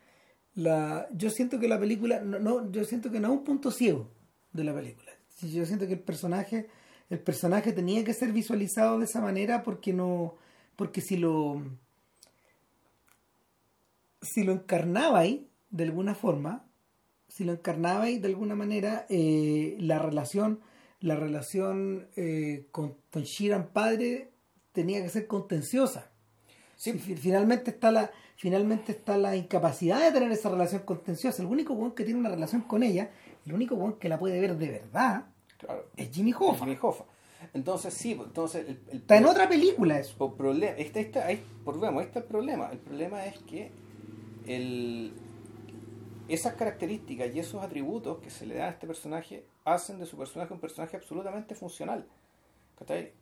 la, 0.53 1.07
yo 1.13 1.31
siento 1.31 1.59
que 1.59 1.67
la 1.67 1.79
película, 1.79 2.21
no, 2.21 2.37
no, 2.37 2.71
yo 2.71 2.83
siento 2.83 3.09
que 3.09 3.19
no 3.19 3.29
es 3.29 3.39
un 3.39 3.43
punto 3.43 3.71
ciego 3.71 4.07
de 4.53 4.63
la 4.63 4.71
película. 4.71 5.11
Yo 5.41 5.65
siento 5.65 5.87
que 5.87 5.93
el 5.93 5.99
personaje, 5.99 6.67
el 7.09 7.17
personaje 7.17 7.73
tenía 7.73 8.03
que 8.03 8.13
ser 8.13 8.31
visualizado 8.33 8.99
de 8.99 9.05
esa 9.05 9.19
manera 9.19 9.63
porque 9.63 9.93
no, 9.93 10.35
porque 10.75 11.01
si 11.01 11.17
lo 11.17 11.63
si 14.21 14.43
lo 14.43 14.51
encarnabais 14.51 15.39
de 15.71 15.83
alguna 15.85 16.13
forma, 16.13 16.67
si 17.29 17.45
lo 17.45 17.53
encarnabais 17.53 18.21
de 18.21 18.27
alguna 18.27 18.53
manera, 18.53 19.07
eh, 19.09 19.75
la 19.79 19.97
relación, 19.97 20.59
la 20.99 21.15
relación 21.15 22.09
eh, 22.15 22.67
con, 22.71 22.95
con 23.09 23.23
Shiran 23.23 23.69
padre 23.73 24.34
tenía 24.75 25.01
que 25.01 25.09
ser 25.09 25.25
contenciosa. 25.25 26.11
Sí. 26.75 26.93
Finalmente 26.93 27.71
está 27.71 27.91
la 27.91 28.11
finalmente 28.35 28.91
está 28.91 29.17
la 29.17 29.35
incapacidad 29.35 30.01
de 30.01 30.11
tener 30.11 30.31
esa 30.31 30.49
relación 30.49 30.81
contenciosa. 30.83 31.41
El 31.41 31.47
único 31.47 31.73
buen 31.73 31.93
que 31.93 32.03
tiene 32.03 32.19
una 32.19 32.29
relación 32.29 32.61
con 32.61 32.83
ella, 32.83 33.09
el 33.45 33.53
único 33.53 33.75
buen 33.75 33.93
que 33.93 34.09
la 34.09 34.19
puede 34.19 34.39
ver 34.39 34.57
de 34.57 34.69
verdad, 34.69 35.25
es 35.95 36.11
Jimmy 36.11 36.33
Hoffa. 36.37 36.65
Jimmy 36.65 36.77
Hoffa. 36.81 37.05
Entonces, 37.53 37.93
sí, 37.93 38.15
pues, 38.15 38.27
entonces... 38.27 38.67
El, 38.67 38.99
está 38.99 39.17
en 39.17 39.25
otra 39.25 39.47
película 39.47 39.99
eso. 39.99 40.35
Problema, 40.35 40.75
este, 40.77 41.01
este, 41.01 41.19
este 41.19 41.31
es 41.31 42.15
el 42.15 42.23
problema. 42.23 42.69
El 42.71 42.79
problema 42.79 43.25
es 43.25 43.37
que 43.39 43.71
el, 44.45 45.13
esas 46.27 46.55
características 46.55 47.33
y 47.33 47.39
esos 47.39 47.63
atributos 47.63 48.19
que 48.19 48.29
se 48.29 48.45
le 48.45 48.55
dan 48.55 48.67
a 48.67 48.71
este 48.71 48.87
personaje 48.87 49.45
hacen 49.63 49.99
de 49.99 50.05
su 50.05 50.17
personaje 50.17 50.53
un 50.53 50.59
personaje 50.59 50.97
absolutamente 50.97 51.55
funcional. 51.55 52.05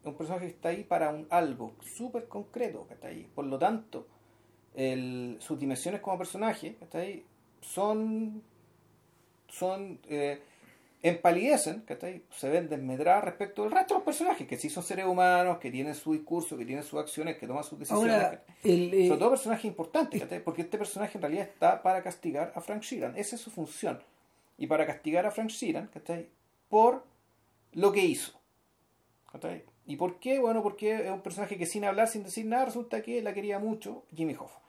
Un 0.03 0.15
personaje 0.15 0.47
que 0.47 0.51
está 0.53 0.69
ahí 0.69 0.83
para 0.83 1.09
un 1.09 1.27
algo 1.29 1.75
súper 1.81 2.27
concreto. 2.27 2.87
Por 3.35 3.45
lo 3.45 3.57
tanto, 3.59 4.07
el, 4.73 5.37
sus 5.39 5.59
dimensiones 5.59 6.01
como 6.01 6.17
personaje 6.17 6.75
¿cachai? 6.79 7.23
son 7.61 8.41
son 9.47 9.99
eh, 10.09 10.41
empalidecen, 11.03 11.81
¿cachai? 11.81 12.23
se 12.31 12.49
ven 12.49 12.67
desmedradas 12.67 13.23
respecto 13.23 13.63
del 13.63 13.71
resto 13.71 13.93
de 13.93 13.99
los 13.99 14.05
personajes, 14.05 14.47
que 14.47 14.57
sí 14.57 14.69
son 14.69 14.83
seres 14.83 15.05
humanos, 15.05 15.59
que 15.59 15.69
tienen 15.69 15.93
su 15.93 16.13
discurso, 16.13 16.57
que 16.57 16.65
tienen 16.65 16.83
sus 16.83 16.99
acciones, 16.99 17.37
que 17.37 17.45
toman 17.45 17.63
sus 17.63 17.77
decisiones. 17.77 18.15
Ahora, 18.15 18.43
el, 18.63 18.93
eh, 18.93 19.15
personajes 19.29 19.65
importantes, 19.65 20.21
¿cachai? 20.21 20.43
porque 20.43 20.63
este 20.63 20.77
personaje 20.77 21.17
en 21.17 21.21
realidad 21.21 21.43
está 21.43 21.83
para 21.83 22.01
castigar 22.01 22.51
a 22.55 22.61
Frank 22.61 22.81
Sheeran, 22.81 23.15
esa 23.15 23.35
es 23.35 23.41
su 23.41 23.51
función. 23.51 24.01
Y 24.57 24.67
para 24.67 24.87
castigar 24.87 25.25
a 25.25 25.31
Frank 25.31 25.49
Sheeran, 25.49 25.87
¿cachai? 25.87 26.29
por 26.69 27.05
lo 27.73 27.91
que 27.91 28.03
hizo. 28.03 28.42
¿Y 29.85 29.95
por 29.95 30.19
qué? 30.19 30.39
Bueno, 30.39 30.61
porque 30.63 31.05
es 31.05 31.11
un 31.11 31.21
personaje 31.21 31.57
que 31.57 31.65
sin 31.65 31.83
hablar, 31.85 32.07
sin 32.07 32.23
decir 32.23 32.45
nada, 32.45 32.65
resulta 32.65 33.01
que 33.01 33.21
la 33.21 33.33
quería 33.33 33.59
mucho 33.59 34.03
Jimmy 34.15 34.33
Hoffa. 34.35 34.59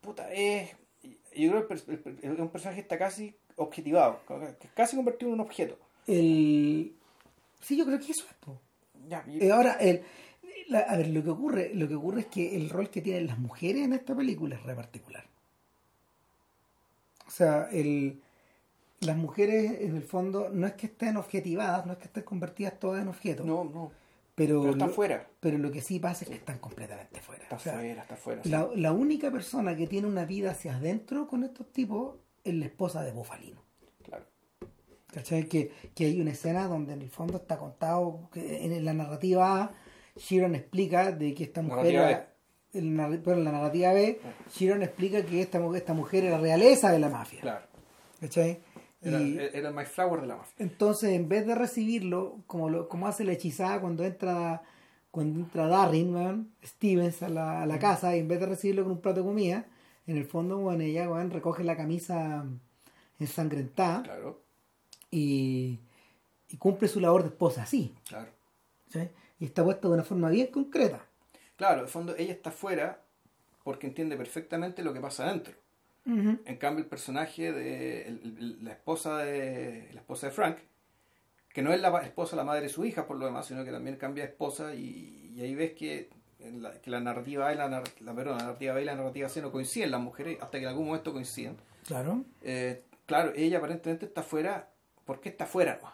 Puta, 0.00 0.32
es... 0.32 0.70
Yo 1.34 1.50
creo 1.50 1.66
que 1.68 1.74
es 1.74 2.38
un 2.38 2.48
personaje 2.50 2.76
que 2.76 2.82
está 2.82 2.98
casi 2.98 3.34
objetivado, 3.56 4.20
casi 4.74 4.96
convertido 4.96 5.30
en 5.30 5.34
un 5.34 5.40
objeto. 5.40 5.78
El... 6.06 6.94
Sí, 7.60 7.76
yo 7.76 7.84
creo 7.86 7.98
que 7.98 8.12
eso 8.12 8.24
es. 8.28 9.08
Ya, 9.08 9.24
y- 9.26 9.44
Eh, 9.44 9.50
ahora, 9.50 9.74
el, 9.74 10.02
la- 10.68 10.80
a 10.80 10.96
ver, 10.96 11.08
lo 11.08 11.22
que 11.22 11.30
ocurre, 11.30 11.70
lo 11.74 11.88
que 11.88 11.94
ocurre 11.94 12.20
es 12.20 12.26
que 12.26 12.54
el 12.56 12.70
rol 12.70 12.88
que 12.90 13.00
tienen 13.02 13.26
las 13.26 13.38
mujeres 13.38 13.82
en 13.84 13.92
esta 13.94 14.14
película 14.14 14.54
es 14.56 14.62
re 14.62 14.74
particular. 14.74 15.24
O 17.26 17.30
sea, 17.30 17.68
el, 17.72 18.20
las 19.02 19.16
mujeres 19.16 19.80
en 19.80 19.96
el 19.96 20.02
fondo 20.02 20.48
no 20.52 20.66
es 20.66 20.72
que 20.74 20.86
estén 20.86 21.16
objetivadas, 21.16 21.86
no 21.86 21.92
es 21.92 21.98
que 21.98 22.04
estén 22.06 22.22
convertidas 22.24 22.78
todas 22.78 23.02
en 23.02 23.08
objetos, 23.08 23.44
no, 23.46 23.64
no, 23.64 23.90
pero, 24.34 24.60
pero 24.60 24.72
está 24.72 24.86
lo, 24.86 24.92
fuera. 24.92 25.26
pero 25.40 25.58
lo 25.58 25.70
que 25.70 25.80
sí 25.82 25.98
pasa 25.98 26.24
es 26.24 26.30
que 26.30 26.36
están 26.36 26.58
completamente 26.58 27.20
fuera. 27.20 27.42
Está 27.44 27.56
O 27.56 27.58
sea, 27.58 27.74
fuera, 27.74 28.02
está 28.02 28.16
fuera. 28.16 28.42
sí. 28.42 28.48
la, 28.48 28.68
la 28.74 28.92
única 28.92 29.30
persona 29.30 29.76
que 29.76 29.86
tiene 29.86 30.06
una 30.06 30.24
vida 30.24 30.52
hacia 30.52 30.76
adentro 30.76 31.26
con 31.26 31.44
estos 31.44 31.70
tipos 31.72 32.16
es 32.44 32.54
la 32.54 32.64
esposa 32.66 33.02
de 33.02 33.12
Bufalino. 33.12 33.62
Claro. 34.04 34.24
¿Cachai? 35.12 35.44
Que, 35.46 35.70
que 35.94 36.06
hay 36.06 36.20
una 36.20 36.30
escena 36.32 36.66
donde 36.66 36.94
en 36.94 37.02
el 37.02 37.10
fondo 37.10 37.36
está 37.36 37.58
contado, 37.58 38.28
que 38.32 38.64
en 38.64 38.84
la 38.84 38.94
narrativa 38.94 39.62
A, 39.62 39.72
Shiron 40.16 40.54
explica 40.54 41.12
de 41.12 41.34
que 41.34 41.44
esta 41.44 41.62
mujer 41.62 41.94
Narrativa 41.94 42.26
en 42.74 42.96
la, 42.96 43.08
bueno, 43.08 43.38
en 43.40 43.44
la 43.44 43.52
narrativa 43.52 43.92
B, 43.92 44.18
Shiron 44.54 44.82
explica 44.82 45.22
que 45.24 45.42
esta, 45.42 45.60
esta 45.76 45.92
mujer 45.94 46.24
era 46.24 46.38
realeza 46.38 46.90
de 46.90 46.98
la 46.98 47.10
mafia. 47.10 47.40
Claro. 47.42 47.66
¿Cachai? 48.20 48.60
Era, 49.02 49.20
Y 49.20 49.36
era 49.38 49.68
el 49.68 49.74
My 49.74 49.84
Flower 49.84 50.20
de 50.20 50.26
la 50.28 50.36
mafia. 50.36 50.54
entonces 50.58 51.10
en 51.10 51.28
vez 51.28 51.46
de 51.46 51.54
recibirlo, 51.54 52.38
como 52.46 52.70
lo, 52.70 52.88
como 52.88 53.06
hace 53.08 53.24
la 53.24 53.32
hechizada 53.32 53.80
cuando 53.80 54.04
entra 54.04 54.62
cuando 55.10 55.40
entra 55.40 55.66
Darren, 55.66 56.50
Stevens 56.64 57.22
a 57.22 57.28
la, 57.28 57.62
a 57.62 57.66
la 57.66 57.78
casa, 57.78 58.16
y 58.16 58.20
en 58.20 58.28
vez 58.28 58.40
de 58.40 58.46
recibirlo 58.46 58.84
con 58.84 58.92
un 58.92 59.00
plato 59.02 59.20
de 59.20 59.26
comida, 59.26 59.66
en 60.06 60.16
el 60.16 60.24
fondo, 60.24 60.56
weón, 60.58 60.80
ella 60.80 61.06
recoge 61.24 61.64
la 61.64 61.76
camisa 61.76 62.46
ensangrentada 63.18 64.02
Claro, 64.02 64.40
y, 65.10 65.78
y 66.48 66.56
cumple 66.56 66.88
su 66.88 67.00
labor 67.00 67.22
de 67.22 67.28
esposa 67.28 67.62
así. 67.62 67.94
claro. 68.08 68.30
¿sí? 68.88 69.00
Y 69.38 69.44
está 69.44 69.62
puesta 69.64 69.88
de 69.88 69.94
una 69.94 70.04
forma 70.04 70.30
bien 70.30 70.46
concreta. 70.48 71.04
Claro, 71.56 71.78
en 71.80 71.84
el 71.84 71.88
fondo 71.88 72.14
ella 72.16 72.32
está 72.32 72.50
fuera 72.50 73.02
porque 73.64 73.86
entiende 73.86 74.16
perfectamente 74.16 74.82
lo 74.82 74.92
que 74.92 75.00
pasa 75.00 75.24
adentro. 75.28 75.54
En 76.04 76.56
cambio, 76.58 76.82
el 76.84 76.88
personaje 76.90 77.52
de 77.52 78.02
el- 78.08 78.36
el- 78.38 78.64
la 78.64 78.72
esposa 78.72 79.18
de 79.18 79.88
la 79.92 80.00
esposa 80.00 80.26
de 80.26 80.32
Frank, 80.32 80.56
que 81.52 81.62
no 81.62 81.72
es 81.72 81.80
la 81.80 81.96
esposa, 82.02 82.34
la 82.34 82.44
madre 82.44 82.62
de 82.62 82.68
su 82.68 82.84
hija 82.84 83.06
por 83.06 83.16
lo 83.18 83.26
demás, 83.26 83.46
sino 83.46 83.64
que 83.64 83.70
también 83.70 83.96
cambia 83.96 84.24
de 84.24 84.30
esposa 84.30 84.74
y, 84.74 85.30
y 85.34 85.40
ahí 85.42 85.54
ves 85.54 85.72
que, 85.72 86.10
la, 86.40 86.72
que 86.80 86.90
la 86.90 87.00
narrativa 87.00 87.48
A 87.48 87.52
y 87.54 87.56
la, 87.56 87.68
la, 87.68 88.14
perdón, 88.14 88.38
la 88.38 88.44
narrativa 88.44 88.74
B 88.74 88.82
y 88.82 88.84
la 88.84 88.94
narrativa 88.96 89.28
C 89.28 89.40
no 89.42 89.52
coinciden 89.52 89.90
las 89.90 90.00
mujeres 90.00 90.38
hasta 90.40 90.58
que 90.58 90.64
en 90.64 90.70
algún 90.70 90.86
momento 90.86 91.12
coinciden. 91.12 91.56
Claro. 91.86 92.24
Eh, 92.42 92.82
claro, 93.06 93.32
ella 93.36 93.58
aparentemente 93.58 94.06
está 94.06 94.22
fuera. 94.22 94.70
¿Por 95.04 95.20
qué 95.20 95.28
está 95.28 95.46
fuera? 95.46 95.78
No? 95.82 95.88
O 95.88 95.92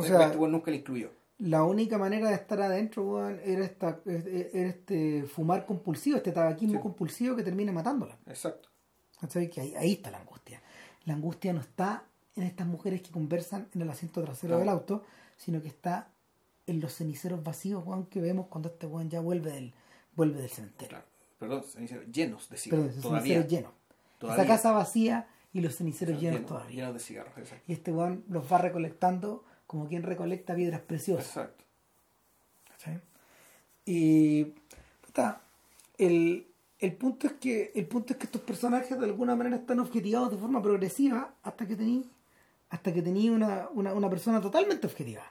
Entonces, 0.00 0.16
sea- 0.16 0.26
este 0.26 0.36
weón 0.38 0.52
nunca 0.52 0.70
le 0.70 0.78
incluyó. 0.78 1.10
La 1.38 1.62
única 1.62 1.98
manera 1.98 2.28
de 2.30 2.34
estar 2.34 2.60
adentro, 2.60 3.28
era, 3.28 3.64
esta, 3.64 4.00
era 4.04 4.68
este 4.68 5.22
fumar 5.22 5.64
compulsivo, 5.66 6.16
este 6.16 6.32
tabaquismo 6.32 6.74
Sí. 6.78 6.82
compulsivo 6.82 7.36
que 7.36 7.44
termina 7.44 7.70
matándola. 7.70 8.18
Exacto. 8.26 8.67
¿Cachai? 9.20 9.50
Que 9.50 9.60
ahí, 9.60 9.74
ahí 9.76 9.92
está 9.94 10.10
la 10.10 10.18
angustia. 10.18 10.60
La 11.04 11.14
angustia 11.14 11.52
no 11.52 11.60
está 11.60 12.04
en 12.36 12.44
estas 12.44 12.66
mujeres 12.66 13.02
que 13.02 13.10
conversan 13.10 13.68
en 13.74 13.82
el 13.82 13.90
asiento 13.90 14.22
trasero 14.22 14.54
No. 14.54 14.60
del 14.60 14.68
auto, 14.68 15.04
sino 15.36 15.60
que 15.62 15.68
está 15.68 16.08
en 16.66 16.80
los 16.80 16.94
ceniceros 16.94 17.42
vacíos, 17.42 17.82
weón, 17.86 18.06
que 18.06 18.20
vemos 18.20 18.46
cuando 18.48 18.68
este 18.68 18.86
weón 18.86 19.08
ya 19.10 19.20
vuelve 19.20 19.50
del, 19.52 19.72
vuelve 20.14 20.40
del 20.40 20.50
cementerio. 20.50 20.88
Claro. 20.90 21.04
Perdón, 21.38 21.64
ceniceros 21.64 22.04
llenos 22.12 22.48
de 22.50 22.56
cigarros. 22.58 22.86
Perdón, 22.86 23.02
todavía. 23.02 23.22
ceniceros 23.22 23.50
llenos. 23.50 23.72
Todavía. 24.18 24.42
Esa 24.44 24.52
casa 24.52 24.72
vacía 24.72 25.28
y 25.52 25.60
los 25.60 25.76
ceniceros 25.76 26.20
llenos, 26.20 26.40
Llenos- 26.40 26.48
todavía. 26.48 26.76
llenos 26.76 26.94
de 26.94 27.00
cigarros. 27.00 27.38
Exacto. 27.38 27.64
Y 27.68 27.72
este 27.72 27.92
weón 27.92 28.24
los 28.28 28.52
va 28.52 28.58
recolectando 28.58 29.44
como 29.66 29.88
quien 29.88 30.02
recolecta 30.02 30.54
piedras 30.54 30.80
preciosas. 30.80 31.26
Exacto. 31.26 31.64
¿cachai? 32.68 33.00
Y 33.86 34.44
puta, 35.00 35.40
el, 35.96 36.47
el 36.80 36.92
punto 36.94 37.26
es 37.26 37.32
que 37.34 37.72
el 37.74 37.86
punto 37.86 38.12
es 38.12 38.18
que 38.18 38.26
estos 38.26 38.42
personajes 38.42 38.98
de 38.98 39.04
alguna 39.04 39.34
manera 39.34 39.56
están 39.56 39.80
objetivados 39.80 40.30
de 40.30 40.36
forma 40.36 40.62
progresiva 40.62 41.34
hasta 41.42 41.66
que 41.66 41.74
tení 41.76 42.08
hasta 42.70 42.92
que 42.92 43.02
tení 43.02 43.30
una, 43.30 43.68
una, 43.72 43.94
una 43.94 44.10
persona 44.10 44.40
totalmente 44.40 44.86
objetiva 44.86 45.24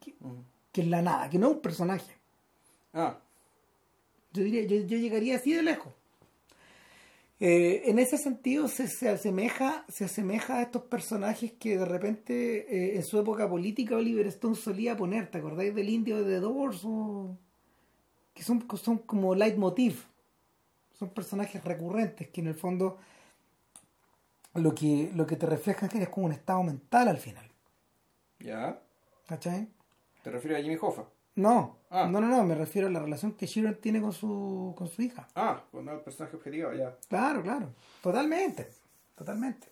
que, 0.00 0.14
que 0.72 0.80
es 0.80 0.86
la 0.86 1.02
nada 1.02 1.28
que 1.28 1.38
no 1.38 1.48
es 1.48 1.54
un 1.56 1.60
personaje. 1.60 2.16
Ah, 2.94 3.18
yo 4.32 4.42
diría 4.42 4.62
yo, 4.64 4.86
yo 4.86 4.96
llegaría 4.96 5.36
así 5.36 5.52
de 5.52 5.62
lejos. 5.62 5.92
Eh, 7.40 7.82
en 7.84 7.98
ese 8.00 8.18
sentido 8.18 8.66
se, 8.66 8.88
se 8.88 9.10
asemeja 9.10 9.84
se 9.88 10.06
asemeja 10.06 10.58
a 10.58 10.62
estos 10.62 10.82
personajes 10.82 11.52
que 11.52 11.78
de 11.78 11.84
repente 11.84 12.66
eh, 12.68 12.96
en 12.96 13.04
su 13.04 13.16
época 13.20 13.48
política 13.48 13.96
Oliver 13.96 14.26
Stone 14.26 14.56
solía 14.56 14.96
poner 14.96 15.30
¿te 15.30 15.38
acordáis 15.38 15.72
del 15.72 15.88
indio 15.88 16.16
de 16.16 16.24
The 16.24 16.40
Doors? 16.40 16.80
O... 16.84 17.36
que 18.34 18.42
son, 18.42 18.66
son 18.82 18.98
como 18.98 19.36
leitmotiv 19.36 20.07
son 20.98 21.10
personajes 21.10 21.62
recurrentes 21.64 22.28
que 22.28 22.40
en 22.40 22.48
el 22.48 22.54
fondo 22.54 22.98
lo 24.54 24.74
que, 24.74 25.10
lo 25.14 25.26
que 25.26 25.36
te 25.36 25.46
reflejan 25.46 25.86
es 25.88 25.92
que 25.94 26.02
es 26.02 26.08
como 26.08 26.26
un 26.26 26.32
estado 26.32 26.62
mental 26.62 27.08
al 27.08 27.18
final 27.18 27.46
ya. 28.40 28.80
¿cachai? 29.26 29.68
¿Te 30.22 30.30
refieres 30.30 30.60
a 30.60 30.62
Jimmy 30.62 30.76
Hoffa? 30.80 31.04
no, 31.36 31.76
Ah. 31.90 32.06
no, 32.10 32.20
no, 32.20 32.26
no, 32.28 32.44
me 32.44 32.54
refiero 32.54 32.86
a 32.88 32.90
la 32.90 33.00
relación 33.00 33.32
que 33.32 33.46
Sharon 33.46 33.76
tiene 33.76 34.00
con 34.00 34.12
su, 34.12 34.74
con 34.76 34.88
su 34.88 35.00
hija 35.02 35.26
Ah, 35.34 35.62
cuando 35.70 35.92
el 35.92 36.00
personaje 36.00 36.36
objetivo, 36.36 36.72
ya. 36.72 36.94
Claro, 37.08 37.42
claro. 37.42 37.70
Totalmente. 38.02 38.68
Totalmente. 39.16 39.68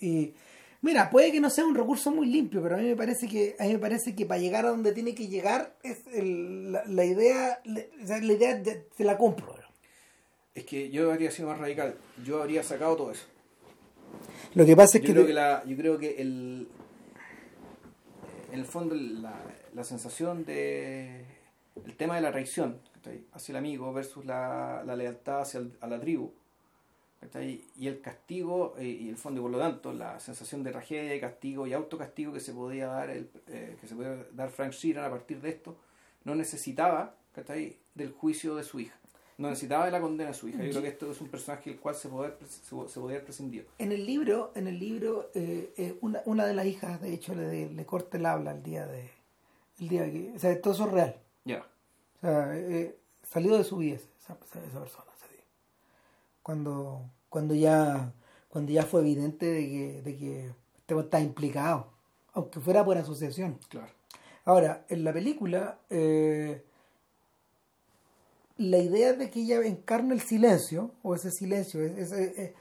Y 0.00 0.34
mira, 0.80 1.08
puede 1.08 1.30
que 1.30 1.40
no 1.40 1.48
sea 1.50 1.64
un 1.64 1.74
recurso 1.76 2.10
muy 2.10 2.26
limpio, 2.26 2.60
pero 2.62 2.74
a 2.74 2.78
mí 2.78 2.88
me 2.88 2.96
parece 2.96 3.28
que 3.28 3.54
a 3.60 3.64
mí 3.64 3.74
me 3.74 3.78
parece 3.78 4.14
que 4.16 4.26
para 4.26 4.40
llegar 4.40 4.66
a 4.66 4.70
donde 4.70 4.92
tiene 4.92 5.14
que 5.14 5.28
llegar 5.28 5.76
es 5.84 6.04
el- 6.08 6.72
la, 6.72 6.84
la 6.86 7.04
idea 7.04 7.60
la, 7.64 7.80
la 8.18 8.32
idea 8.32 8.54
de- 8.56 8.86
te 8.96 9.04
la 9.04 9.16
compro. 9.16 9.54
Es 10.54 10.64
que 10.64 10.90
yo 10.90 11.10
habría 11.10 11.30
sido 11.30 11.48
más 11.48 11.58
radical. 11.58 11.96
Yo 12.24 12.42
habría 12.42 12.62
sacado 12.62 12.96
todo 12.96 13.10
eso. 13.12 13.24
Lo 14.54 14.66
que 14.66 14.76
pasa 14.76 14.98
es 14.98 15.02
Yo 15.02 15.06
que 15.06 15.12
creo 15.12 15.22
te- 15.24 15.28
que, 15.28 15.34
la, 15.34 15.64
yo 15.64 15.76
creo 15.76 15.98
que 15.98 16.20
el, 16.20 16.68
en 18.52 18.58
el 18.58 18.64
fondo 18.66 18.94
la, 18.94 19.34
la 19.74 19.84
sensación 19.84 20.44
de 20.44 21.24
el 21.86 21.96
tema 21.96 22.16
de 22.16 22.20
la 22.20 22.30
traición 22.30 22.78
hacia 23.32 23.52
el 23.52 23.56
amigo 23.56 23.92
versus 23.94 24.24
la, 24.26 24.82
la 24.84 24.94
lealtad 24.94 25.40
hacia 25.40 25.60
el- 25.60 25.72
a 25.80 25.86
la 25.86 25.98
tribu 25.98 26.30
y 27.78 27.86
el 27.86 28.00
castigo 28.00 28.74
eh, 28.78 28.84
y 28.84 29.08
el 29.08 29.16
fondo 29.16 29.40
y 29.40 29.42
por 29.42 29.50
lo 29.52 29.58
tanto 29.58 29.92
la 29.92 30.18
sensación 30.20 30.62
de 30.64 30.72
tragedia 30.72 31.14
y 31.14 31.20
castigo 31.20 31.66
y 31.66 31.72
autocastigo 31.72 32.32
que 32.32 32.40
se 32.40 32.52
podía 32.52 32.88
dar 32.88 33.10
el, 33.10 33.30
eh, 33.48 33.76
que 33.80 33.86
se 33.86 33.94
podía 33.94 34.26
dar 34.32 34.50
Frank 34.50 34.72
Sheeran 34.72 35.04
a 35.04 35.10
partir 35.10 35.40
de 35.40 35.48
esto 35.50 35.76
no 36.24 36.34
necesitaba 36.34 37.14
¿cachai? 37.34 37.76
del 37.94 38.10
juicio 38.12 38.56
de 38.56 38.64
su 38.64 38.80
hija 38.80 38.96
no 39.38 39.48
necesitaba 39.48 39.86
de 39.86 39.90
la 39.90 40.00
condena 40.00 40.30
de 40.30 40.34
su 40.36 40.48
hija 40.48 40.62
yo 40.62 40.70
creo 40.70 40.82
que 40.82 40.88
esto 40.88 41.10
es 41.10 41.20
un 41.20 41.28
personaje 41.28 41.70
del 41.70 41.80
cual 41.80 41.94
se 41.94 42.08
podía, 42.08 42.34
se, 42.46 42.62
se 42.64 42.70
podía 42.74 43.16
haber 43.16 43.24
prescindido 43.24 43.64
en 43.78 43.92
el 43.92 44.04
libro, 44.06 44.52
en 44.54 44.66
el 44.68 44.78
libro, 44.78 45.30
eh, 45.34 45.72
eh, 45.76 45.96
una, 46.00 46.20
una 46.26 46.46
de 46.46 46.54
las 46.54 46.66
hijas, 46.66 47.00
de 47.00 47.12
hecho, 47.14 47.34
le, 47.34 47.70
le 47.70 47.86
corta 47.86 48.18
el 48.18 48.26
habla 48.26 48.52
el 48.52 48.62
día 48.62 48.86
de, 48.86 49.10
el 49.80 49.88
día 49.88 50.04
que, 50.10 50.32
o 50.36 50.38
sea, 50.38 50.60
todo 50.60 50.74
eso 50.74 50.86
es 50.86 50.92
real. 50.92 51.16
ya 51.44 51.66
O 52.18 52.20
sea, 52.20 52.50
eh, 52.56 52.96
salió 53.22 53.56
de 53.56 53.64
su 53.64 53.78
vida 53.78 53.96
esa, 53.96 54.34
esa- 54.44 54.60
persona 54.80 55.06
ese 55.16 55.34
día. 55.34 55.44
Cuando, 56.42 57.02
cuando 57.28 57.54
ya 57.54 58.12
cuando 58.48 58.70
ya 58.70 58.82
fue 58.84 59.00
evidente 59.00 59.46
de 59.46 59.66
que, 59.66 60.02
de 60.02 60.16
que 60.16 60.46
este 60.78 60.94
weón 60.94 61.06
estaba 61.06 61.22
implicado, 61.22 61.86
aunque 62.34 62.60
fuera 62.60 62.84
por 62.84 62.98
asociación. 62.98 63.58
claro 63.68 63.88
Ahora, 64.44 64.84
en 64.90 65.04
la 65.04 65.12
película, 65.12 65.78
eh, 65.88 66.62
la 68.70 68.78
idea 68.78 69.12
de 69.12 69.30
que 69.30 69.40
ella 69.42 69.60
encarna 69.66 70.14
el 70.14 70.20
silencio, 70.20 70.92
o 71.02 71.14
ese 71.14 71.30
silencio, 71.30 71.80
es, 71.82 72.12
es- 72.12 72.52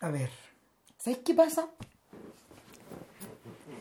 a 0.00 0.10
ver, 0.10 0.30
¿sabes 0.98 1.20
qué 1.24 1.34
pasa? 1.34 1.68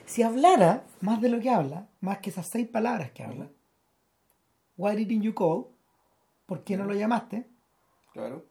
Si 0.06 0.22
hablara 0.22 0.86
más 1.02 1.22
de 1.22 1.30
lo 1.30 1.40
que 1.40 1.50
habla, 1.50 1.88
más 2.02 2.20
que 2.20 2.30
esas 2.30 2.48
seis 2.50 2.68
palabras 2.68 3.12
que 3.12 3.24
habla, 3.24 3.50
Why 4.78 4.96
didn't 4.98 5.24
you 5.24 5.34
call? 5.34 5.68
¿Por 6.46 6.64
qué 6.66 6.76
no 6.76 6.84
lo 6.86 6.94
llamaste? 6.94 7.48
Claro. 8.12 8.46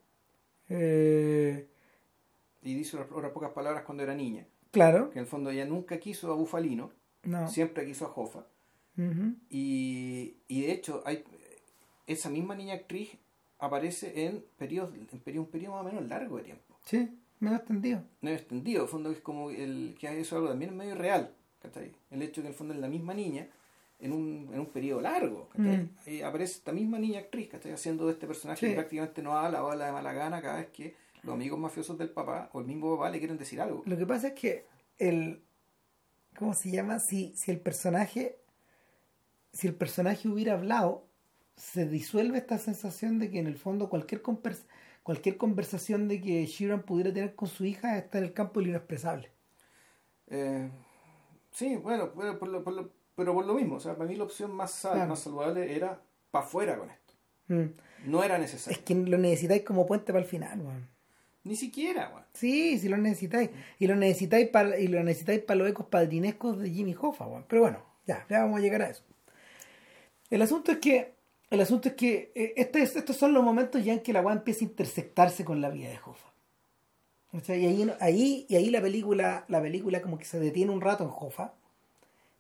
Eh, 0.71 1.69
Y 2.63 2.75
dice 2.75 2.97
otras 2.97 3.13
otras 3.13 3.33
pocas 3.33 3.51
palabras 3.53 3.85
cuando 3.85 4.03
era 4.03 4.15
niña. 4.15 4.47
claro. 4.71 5.11
Que 5.11 5.19
en 5.19 5.25
el 5.25 5.31
fondo 5.31 5.51
ella 5.51 5.67
nunca 5.67 5.99
quiso 6.01 6.33
a 6.33 6.35
Bufalino, 6.35 6.91
No. 7.25 7.47
siempre 7.49 7.85
quiso 7.85 8.07
a 8.07 8.09
Jofa. 8.09 8.47
Y, 9.51 10.37
y 10.49 10.63
de 10.63 10.73
hecho, 10.73 11.03
hay 11.05 11.25
esa 12.07 12.31
misma 12.31 12.55
niña 12.55 12.75
actriz 12.75 13.11
aparece 13.59 14.27
en 14.27 14.45
periodos, 14.59 14.95
en 14.95 15.21
periodo, 15.21 15.45
un 15.45 15.51
periodo 15.51 15.75
más 15.75 15.83
o 15.83 15.85
menos 15.89 16.09
largo 16.09 16.37
de 16.39 16.45
tiempo. 16.45 16.77
Sí, 16.85 17.09
me 17.41 17.51
lo 17.51 17.57
he 17.57 17.61
entendido. 17.61 18.03
No 18.21 18.31
es 18.31 18.41
extendido, 18.41 18.81
en 18.81 18.85
el 18.85 18.91
fondo 18.91 19.11
es 19.11 19.21
como 19.21 19.51
el, 19.51 19.97
que 19.99 20.07
eso 20.09 20.21
es 20.21 20.33
algo 20.33 20.49
también 20.49 20.77
medio 20.77 20.95
real. 20.95 21.35
¿cachai? 21.63 21.93
El 22.11 22.23
hecho 22.23 22.41
de 22.41 22.43
que 22.43 22.47
en 22.49 22.53
el 22.53 22.55
fondo 22.55 22.75
es 22.75 22.81
la 22.81 22.89
misma 22.89 23.15
niña 23.15 23.49
en 24.01 24.13
un, 24.13 24.51
en 24.53 24.61
un 24.61 24.67
periodo 24.67 25.01
largo. 25.01 25.49
¿cachai? 25.51 25.79
Mm. 25.79 25.91
Y 26.07 26.21
aparece 26.23 26.55
esta 26.55 26.73
misma 26.73 26.99
niña 26.99 27.21
actriz 27.21 27.53
está 27.55 27.73
haciendo 27.73 28.07
de 28.07 28.13
este 28.13 28.27
personaje 28.27 28.61
Sí. 28.61 28.67
que 28.69 28.75
prácticamente 28.75 29.23
no 29.23 29.37
habla 29.37 29.65
o 29.65 29.71
habla 29.71 29.87
de 29.87 29.93
mala 29.93 30.13
gana 30.13 30.43
cada 30.43 30.57
vez 30.59 30.69
que 30.69 30.95
los 31.23 31.35
amigos 31.35 31.59
mafiosos 31.59 31.97
del 31.97 32.11
papá 32.11 32.51
o 32.53 32.61
el 32.61 32.67
mismo 32.67 32.97
papá 32.97 33.09
le 33.11 33.19
quieren 33.19 33.39
decir 33.39 33.61
algo. 33.61 33.83
Lo 33.87 33.97
que 33.97 34.05
pasa 34.07 34.29
es 34.29 34.35
que 34.35 34.67
el. 34.99 35.43
¿Cómo 36.37 36.53
se 36.53 36.71
llama? 36.71 36.99
Si, 36.99 37.33
si 37.37 37.51
el 37.51 37.61
personaje. 37.61 38.37
Si 39.53 39.69
el 39.69 39.75
personaje 39.75 40.29
hubiera 40.29 40.55
hablado, 40.55 41.07
se 41.57 41.87
disuelve 41.87 42.39
esta 42.39 42.59
sensación 42.59 43.19
de 43.19 43.31
que 43.31 43.39
en 43.39 43.47
el 43.47 43.57
fondo 43.57 43.89
cualquier, 43.89 44.23
cualquier 45.03 45.37
conversación 45.37 46.09
de 46.09 46.21
que 46.21 46.45
Sheeran 46.47 46.83
pudiera 46.83 47.13
tener 47.13 47.35
con 47.35 47.49
su 47.49 47.65
hija 47.65 47.97
está 47.99 48.19
en 48.19 48.25
el 48.25 48.33
campo 48.33 48.61
de 48.61 48.67
lo 48.67 48.71
inexpresable. 48.73 49.31
Eh, 50.29 50.69
sí, 51.53 51.77
bueno, 51.77 52.13
pero 52.17 52.39
por, 52.39 52.49
lo, 52.49 52.65
por 52.65 52.73
lo- 52.75 52.91
pero 53.15 53.33
por 53.35 53.45
lo 53.47 53.55
mismo. 53.55 53.77
O 53.77 53.81
sea, 53.81 53.95
para 53.97 54.09
mí 54.09 54.17
la 54.17 54.25
opción 54.25 54.53
más, 54.53 54.73
sal- 54.73 54.95
Claro. 54.95 55.11
más 55.11 55.21
saludable 55.21 55.75
era 55.77 56.01
para 56.31 56.45
afuera 56.45 56.77
con 56.79 56.91
esto. 56.91 57.15
Mm. 57.49 58.11
No 58.11 58.25
era 58.25 58.35
Es 58.37 58.41
necesario. 58.41 58.85
que 58.85 58.95
lo 58.95 59.19
necesitáis 59.19 59.63
como 59.63 59.87
puente 59.87 60.13
para 60.13 60.25
el 60.25 60.29
final. 60.29 60.61
Ni 61.45 61.55
siquiera, 61.57 62.09
weón. 62.11 62.25
Sí, 62.33 62.79
sí 62.79 62.89
lo 62.89 62.97
necesitáis. 62.97 63.51
Y 63.79 63.87
lo 63.87 63.95
necesitáis 63.97 64.49
para 64.49 64.79
y 64.79 64.89
lo 64.89 65.03
necesitáis 65.05 65.41
para 65.43 65.59
los 65.59 65.69
ecos 65.69 65.87
padrinescos 65.87 66.59
de 66.59 66.71
Jimmy 66.71 66.97
Hoffa. 66.99 67.27
Pero 67.47 67.63
bueno, 67.63 67.79
ya, 68.07 68.27
ya 68.29 68.41
vamos 68.43 68.59
a 68.59 68.63
llegar 68.63 68.83
a 68.83 68.91
eso. 68.91 69.05
El 70.31 70.43
asunto 70.43 70.73
es 70.73 70.79
que, 70.79 71.14
el 71.55 71.61
asunto 71.63 71.89
es 71.89 71.95
que 71.95 72.33
eh, 72.35 72.53
este 72.57 72.83
es- 72.83 72.97
estos 72.97 73.17
son 73.17 73.33
los 73.33 73.43
momentos 73.43 73.83
ya 73.85 73.93
en 73.95 74.01
que 74.01 74.13
la 74.13 74.21
weá 74.21 74.35
empieza 74.35 74.65
a 74.65 74.69
intersectarse 74.69 75.45
con 75.45 75.61
la 75.61 75.71
vida 75.71 75.89
de 75.89 75.97
Hoffa. 76.05 76.33
O 77.33 77.41
sea, 77.41 77.57
y 77.57 77.67
ahí, 77.67 77.91
ahí, 78.01 78.47
y 78.49 78.55
ahí 78.57 78.71
la 78.71 78.81
película, 78.81 79.45
la 79.49 79.61
película 79.61 80.01
como 80.03 80.19
que 80.19 80.25
se 80.25 80.39
detiene 80.39 80.71
un 80.73 80.81
rato 80.81 81.03
en 81.05 81.11
Hoffa. 81.11 81.53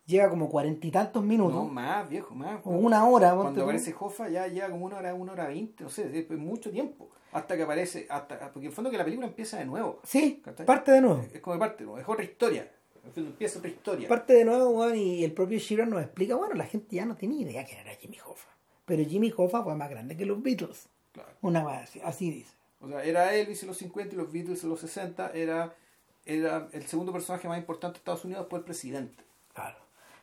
Lleva 0.07 0.29
como 0.29 0.51
cuarenta 0.51 0.87
y 0.87 0.91
tantos 0.91 1.25
minutos. 1.25 1.55
No, 1.55 1.65
más, 1.65 2.07
viejo, 2.09 2.35
más. 2.35 2.61
o 2.65 2.71
una 2.71 3.09
hora. 3.09 3.35
Cuando 3.35 3.63
aparece 3.63 3.91
Jofa 3.93 4.29
ya 4.29 4.47
lleva 4.49 4.69
como 4.69 4.85
una 4.85 4.99
hora, 4.99 5.15
una 5.15 5.33
hora 5.33 5.47
veinte, 5.49 5.83
no 5.83 5.89
sé, 5.89 6.19
es 6.19 6.31
mucho 6.39 6.71
tiempo. 6.71 7.09
Hasta 7.33 7.57
que 7.57 7.63
aparece, 7.63 8.07
hasta 8.11 8.39
porque 8.39 8.61
en 8.61 8.67
el 8.67 8.73
fondo 8.73 8.91
que 8.91 8.99
la 8.99 9.05
película 9.05 9.27
empieza 9.27 9.59
de 9.59 9.65
nuevo. 9.65 10.01
Sí, 10.05 10.43
¿Cachai? 10.45 10.67
parte 10.67 10.93
de 10.93 11.01
nuevo. 11.01 11.25
Es 11.33 11.41
como 11.41 11.55
de 11.55 11.61
parte, 11.61 11.85
¿no? 11.85 11.97
es 11.99 12.07
otra 12.07 12.23
historia. 12.23 12.71
Empieza 13.17 13.59
otra 13.59 13.71
historia. 13.71 14.07
Parte 14.09 14.35
de 14.35 14.45
nuevo, 14.45 14.95
y 14.95 15.25
el 15.25 15.33
propio 15.33 15.59
Sheeran 15.59 15.89
nos 15.91 16.03
explica, 16.03 16.35
bueno, 16.37 16.55
la 16.55 16.65
gente 16.67 16.97
ya 16.97 17.07
no 17.07 17.17
tenía 17.17 17.41
idea 17.41 17.65
quién 17.65 17.79
era 17.81 17.95
Jimmy 17.95 18.19
Hoffa. 18.27 18.51
Pero 18.85 19.05
Jimmy 19.05 19.33
Hoffa 19.37 19.63
fue 19.63 19.75
más 19.75 19.91
grande 19.91 20.17
que 20.17 20.27
los 20.27 20.43
Beatles. 20.43 20.89
Claro. 21.13 21.31
Una 21.43 21.65
vez 21.65 21.83
así, 21.83 22.01
así 22.05 22.31
dice. 22.31 22.55
O 22.81 22.89
sea, 22.89 23.03
era 23.05 23.35
Elvis 23.35 23.63
en 23.63 23.69
los 23.69 23.79
50 23.79 24.15
y 24.15 24.19
los 24.19 24.33
Beatles 24.33 24.63
en 24.63 24.71
los 24.71 24.81
60. 24.81 25.31
Era, 25.31 25.75
era 26.27 26.69
el 26.73 26.87
segundo 26.87 27.13
personaje 27.13 27.49
más 27.49 27.59
importante 27.59 27.95
de 27.95 27.99
Estados 27.99 28.25
Unidos 28.25 28.43
después 28.43 28.61
del 28.61 28.67
presidente. 28.67 29.25
Claro. 29.55 29.77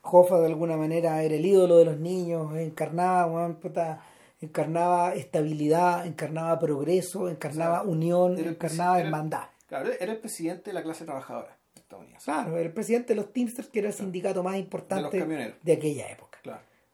Hoffa 0.04 0.40
de 0.40 0.48
alguna 0.48 0.78
manera 0.78 1.22
era 1.24 1.36
el 1.36 1.46
ídolo 1.46 1.78
de 1.78 1.86
los 1.86 1.98
niños, 2.00 2.56
encarnaba, 2.56 3.48
puta, 3.60 4.04
encarnaba 4.42 5.14
estabilidad, 5.14 6.06
encarnaba 6.06 6.60
progreso, 6.60 7.30
encarnaba 7.30 7.82
O 7.82 7.84
sea, 7.86 7.92
unión, 7.92 8.34
era 8.34 8.50
el 8.50 8.56
encarnaba 8.56 9.00
hermandad. 9.00 9.44
Claro, 9.68 9.90
era 10.00 10.12
el 10.12 10.18
presidente 10.20 10.72
de 10.72 10.74
la 10.74 10.84
clase 10.84 11.06
trabajadora 11.06 11.56
estadounidense. 11.76 12.26
Claro, 12.26 12.58
era 12.58 12.66
el 12.66 12.74
presidente 12.74 13.14
de 13.14 13.22
los 13.22 13.32
Teamsters, 13.32 13.70
que 13.70 13.80
era 13.80 13.88
el 13.90 13.94
sindicato 13.94 14.44
más 14.44 14.58
importante 14.58 14.96
De 14.96 15.02
los 15.04 15.12
camioneros. 15.12 15.58
de 15.62 15.74
aquella 15.74 16.10
época. 16.12 16.31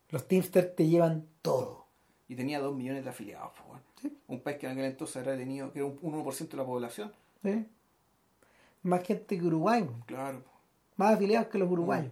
Los 0.10 0.28
Teamsters 0.28 0.76
te 0.76 0.88
llevan 0.88 1.28
todo. 1.42 1.86
Y 2.30 2.36
tenía 2.36 2.60
2 2.60 2.76
millones 2.76 3.04
de 3.04 3.10
afiliados. 3.10 3.52
pues. 3.68 3.82
Sí. 4.02 4.18
Un 4.28 4.42
país 4.42 4.58
que 4.58 4.66
en 4.68 4.74
aquel 4.74 4.86
entonces 4.86 5.16
era 5.18 5.36
tenido, 5.38 5.72
que 5.72 5.80
era 5.80 5.88
un 5.88 5.98
1% 6.02 6.50
de 6.50 6.58
la 6.58 6.66
población. 6.66 7.12
¿sí? 7.44 7.66
Más 8.84 9.04
gente 9.04 9.38
que 9.38 9.46
Uruguay. 9.46 9.88
Claro. 10.06 10.44
más 10.98 11.14
afiliados 11.16 11.48
que 11.50 11.58
los 11.60 11.70
uruguayos. 11.70 12.12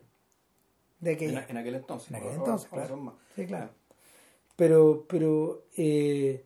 De 1.00 1.12
En, 1.12 1.16
aquella. 1.16 1.46
en 1.50 1.58
aquel 1.58 1.76
entonces. 1.76 2.10
En 2.10 2.16
aquel 2.16 2.28
Ahora- 2.30 2.40
entonces, 2.40 2.70
ahora 2.72 2.86
claro. 2.88 3.02
más. 3.02 3.14
Sí, 3.36 3.46
claro. 3.46 3.70
Pero, 4.56 5.06
pero, 5.10 5.64
eh, 5.76 6.46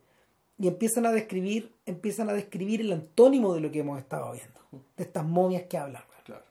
y 0.57 0.67
empiezan 0.67 1.05
a 1.05 1.11
describir, 1.11 1.73
empiezan 1.85 2.29
a 2.29 2.33
describir 2.33 2.81
el 2.81 2.91
antónimo 2.91 3.53
de 3.53 3.61
lo 3.61 3.71
que 3.71 3.79
hemos 3.79 3.99
estado 3.99 4.31
viendo, 4.33 4.59
de 4.97 5.03
estas 5.03 5.25
momias 5.25 5.63
que 5.63 5.77
hablan. 5.77 6.03
Claro. 6.25 6.43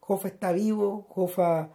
Jofa 0.00 0.28
está 0.28 0.52
vivo, 0.52 1.06
Jofa, 1.08 1.70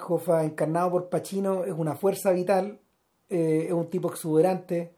Jofa 0.00 0.44
encarnado 0.44 0.90
por 0.90 1.08
Pacino 1.08 1.64
es 1.64 1.72
una 1.72 1.94
fuerza 1.94 2.30
vital, 2.32 2.78
eh, 3.28 3.66
es 3.68 3.72
un 3.72 3.88
tipo 3.88 4.10
exuberante, 4.10 4.92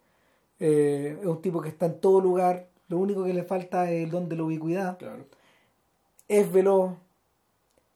eh, 0.59 1.19
es 1.21 1.27
un 1.27 1.41
tipo 1.43 1.61
que 1.61 1.69
está 1.69 1.87
en 1.87 2.01
todo 2.01 2.21
lugar, 2.21 2.69
lo 2.89 2.99
único 2.99 3.25
que 3.25 3.33
le 3.35 3.43
falta 3.45 3.91
es 3.91 4.05
el 4.05 4.11
don 4.11 4.29
de 4.29 4.37
la 4.37 4.45
ubicuidad, 4.45 4.99
Claro. 4.99 5.25
es 6.29 6.51
veloz, 6.53 6.93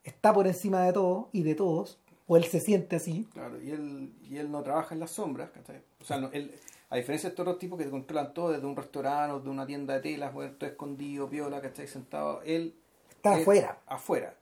está 0.05 0.33
por 0.33 0.47
encima 0.47 0.83
de 0.85 0.93
todo 0.93 1.29
y 1.33 1.43
de 1.43 1.55
todos, 1.55 1.99
o 2.27 2.37
él 2.37 2.45
se 2.45 2.61
siente 2.61 2.97
así, 2.97 3.27
Claro, 3.33 3.61
y 3.63 3.71
él, 3.71 4.13
y 4.29 4.37
él 4.39 4.51
no 4.51 4.63
trabaja 4.63 4.95
en 4.95 5.01
las 5.01 5.13
sombras, 5.13 5.51
¿cachai? 5.51 5.81
O 6.01 6.05
sea, 6.05 6.19
no, 6.19 6.29
él, 6.33 6.53
a 6.91 6.97
diferencia 6.97 7.29
de 7.29 7.33
estos 7.33 7.45
otros 7.45 7.59
tipos 7.59 7.79
que 7.79 7.89
controlan 7.89 8.33
todo, 8.35 8.51
desde 8.53 8.67
un 8.67 8.77
restaurante 8.77 9.33
o 9.35 9.41
de 9.41 9.49
una 9.51 9.67
tienda 9.67 9.95
de 9.95 10.01
telas, 10.01 10.33
todo 10.33 10.69
escondido, 10.69 11.29
piola, 11.29 11.61
¿cachai? 11.61 11.87
Sentado, 11.89 12.43
él... 12.43 12.75
está 13.11 13.35
él- 13.35 13.41
afuera. 13.43 13.79
Afuera. 13.87 14.35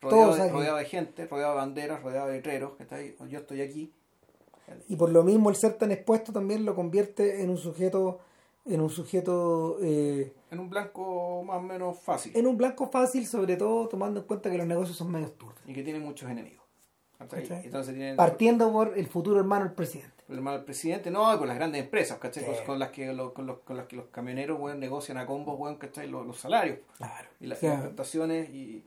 Rodeado 0.00 0.34
de, 0.34 0.50
rodeado 0.50 0.76
de 0.78 0.84
gente, 0.86 1.26
rodeado 1.26 1.52
de 1.52 1.58
banderas, 1.58 2.02
rodeado 2.02 2.28
de 2.28 2.34
letreros, 2.34 2.72
¿cachai? 2.78 3.14
Yo 3.28 3.38
estoy 3.40 3.60
aquí. 3.62 3.92
Y 4.88 4.96
por 4.96 5.10
lo 5.10 5.22
mismo 5.24 5.50
el 5.50 5.56
ser 5.56 5.74
tan 5.74 5.90
expuesto 5.92 6.32
también 6.32 6.64
lo 6.64 6.74
convierte 6.74 7.42
en 7.42 7.50
un 7.50 7.58
sujeto, 7.58 8.20
en 8.64 8.80
un 8.80 8.88
sujeto, 8.90 9.78
eh, 9.82 10.32
En 10.50 10.60
un 10.60 10.70
blanco 10.70 11.42
más 11.44 11.58
o 11.58 11.62
menos 11.62 11.98
fácil. 11.98 12.32
en 12.36 12.46
un 12.46 12.56
blanco 12.56 12.88
fácil, 12.88 13.26
sobre 13.26 13.56
todo 13.56 13.88
tomando 13.88 14.20
en 14.20 14.26
cuenta 14.26 14.50
que 14.50 14.56
los 14.58 14.66
negocios 14.66 14.96
son 14.96 15.10
medio 15.10 15.30
turbios. 15.32 15.60
Y 15.66 15.72
que 15.74 15.82
tiene 15.82 15.98
muchos 16.00 16.30
enemigos. 16.30 16.60
¿cachai? 17.18 17.46
Entonces 17.64 17.94
tiene 17.94 18.14
Partiendo 18.14 18.72
por 18.72 18.96
el 18.96 19.06
futuro 19.06 19.38
hermano 19.40 19.66
del 19.66 19.74
presidente. 19.74 20.24
el 20.28 20.36
hermano 20.36 20.56
del 20.58 20.64
presidente, 20.64 21.10
no, 21.10 21.34
y 21.34 21.36
con 21.38 21.48
las 21.48 21.56
grandes 21.56 21.82
empresas, 21.82 22.16
¿cachai? 22.18 22.44
Sí. 22.44 22.50
Con, 22.58 22.64
con 22.66 22.78
las 22.78 22.90
que 22.92 23.12
lo- 23.12 23.34
con, 23.34 23.46
los, 23.46 23.58
con 23.58 23.76
las 23.76 23.86
que 23.86 23.96
los 23.96 24.06
camioneros, 24.06 24.58
weón, 24.58 24.80
negocian 24.80 25.18
a 25.18 25.26
combos, 25.26 25.58
weón, 25.58 25.76
¿cachai? 25.76 26.08
Los, 26.08 26.26
los 26.26 26.38
salarios. 26.40 26.78
Claro. 26.96 27.28
y, 27.40 27.46
las 27.46 27.58
prestaciones 27.58 28.48
y 28.50 28.86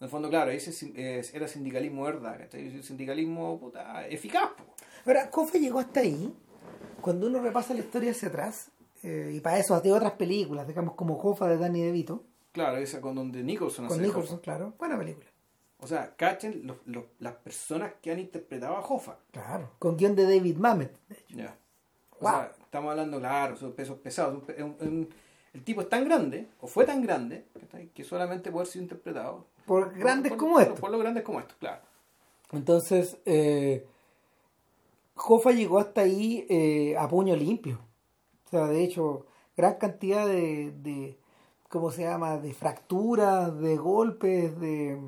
en 0.00 0.04
el 0.04 0.08
fondo 0.10 0.28
claro 0.28 0.50
ese 0.50 0.70
es- 0.70 1.34
era 1.34 1.46
sindicalismo 1.48 2.02
verdad 2.04 2.38
¿cachai? 2.38 2.82
sindicalismo 2.82 3.58
puta, 3.60 4.06
eficaz 4.08 4.50
po. 4.56 4.64
Ahora, 5.06 5.30
Kofe 5.30 5.60
llegó 5.60 5.80
hasta 5.80 6.00
ahí, 6.00 6.32
cuando 7.02 7.26
uno 7.26 7.38
repasa 7.40 7.74
la 7.74 7.80
historia 7.80 8.12
hacia 8.12 8.28
atrás, 8.28 8.70
eh, 9.02 9.32
y 9.34 9.40
para 9.40 9.58
eso 9.58 9.78
de 9.80 9.92
otras 9.92 10.12
películas, 10.12 10.66
digamos 10.66 10.94
como 10.94 11.16
Jofa 11.18 11.46
de 11.48 11.58
Danny 11.58 11.82
DeVito, 11.82 12.24
claro 12.52 12.78
esa 12.78 13.00
con 13.02 13.14
donde 13.14 13.42
Nicholson 13.42 13.86
con 13.86 13.98
hace 13.98 14.06
Nicholson, 14.06 14.38
claro, 14.38 14.72
buena 14.78 14.96
película. 14.98 15.26
o 15.80 15.86
sea 15.86 16.14
cachen 16.16 16.66
los- 16.66 16.78
los- 16.86 17.04
las 17.18 17.34
personas 17.34 17.92
que 18.00 18.10
han 18.12 18.18
interpretado 18.18 18.76
a 18.76 18.80
Hoffa 18.80 19.18
Claro, 19.32 19.70
con 19.78 19.96
guion 19.98 20.14
de 20.16 20.24
David 20.24 20.56
Mamet. 20.56 20.96
de 21.08 21.14
hecho. 21.16 21.36
ya 21.36 21.54
o 22.12 22.20
Wow. 22.22 22.30
sea 22.32 22.52
estamos 22.64 22.90
hablando 22.92 23.18
claro 23.18 23.56
son 23.56 23.72
pesos 23.72 23.98
pesados 23.98 24.42
un 24.58 24.64
un- 24.64 24.76
un- 24.80 25.08
el 25.52 25.62
tipo 25.64 25.82
es 25.82 25.88
tan 25.90 26.04
grande 26.06 26.48
o 26.62 26.66
fue 26.66 26.84
tan 26.86 27.02
grande 27.02 27.44
que 27.92 28.02
solamente 28.04 28.50
puede 28.50 28.64
ser 28.66 28.80
interpretado 28.82 29.46
Por 29.66 29.94
grandes 29.98 30.32
por- 30.32 30.38
como 30.38 30.60
estos. 30.60 30.80
por 30.80 30.90
lo 30.90 30.98
grandes 30.98 31.22
como 31.24 31.40
estos 31.40 31.56
claro 31.58 31.82
Entonces, 32.52 33.16
eh, 33.24 33.86
Jofa 35.14 35.52
llegó 35.52 35.78
hasta 35.78 36.02
ahí 36.02 36.46
eh, 36.48 36.96
a 36.98 37.08
puño 37.08 37.36
limpio. 37.36 37.78
O 38.46 38.50
sea, 38.50 38.66
de 38.66 38.82
hecho, 38.84 39.26
gran 39.56 39.76
cantidad 39.76 40.26
de, 40.26 40.72
de 40.82 41.16
¿cómo 41.68 41.90
se 41.90 42.02
llama? 42.02 42.36
De 42.38 42.52
fracturas, 42.52 43.56
de 43.58 43.76
golpes, 43.76 44.58
de, 44.60 45.00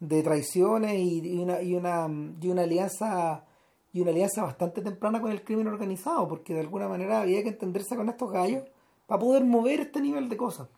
de 0.00 0.22
traiciones 0.22 0.94
y, 0.98 1.20
y 1.36 1.38
una, 1.42 1.60
y, 1.62 1.74
una, 1.74 2.08
y 2.40 2.48
una 2.48 2.62
alianza 2.62 3.44
y 3.92 4.00
una 4.00 4.10
alianza 4.10 4.42
bastante 4.42 4.80
temprana 4.80 5.20
con 5.20 5.30
el 5.30 5.44
crimen 5.44 5.66
organizado, 5.66 6.26
porque 6.26 6.54
de 6.54 6.60
alguna 6.60 6.88
manera 6.88 7.20
había 7.20 7.42
que 7.42 7.50
entenderse 7.50 7.94
con 7.94 8.08
estos 8.08 8.32
gallos 8.32 8.64
para 9.06 9.20
poder 9.20 9.44
mover 9.44 9.80
este 9.80 10.00
nivel 10.00 10.30
de 10.30 10.36
cosas 10.38 10.68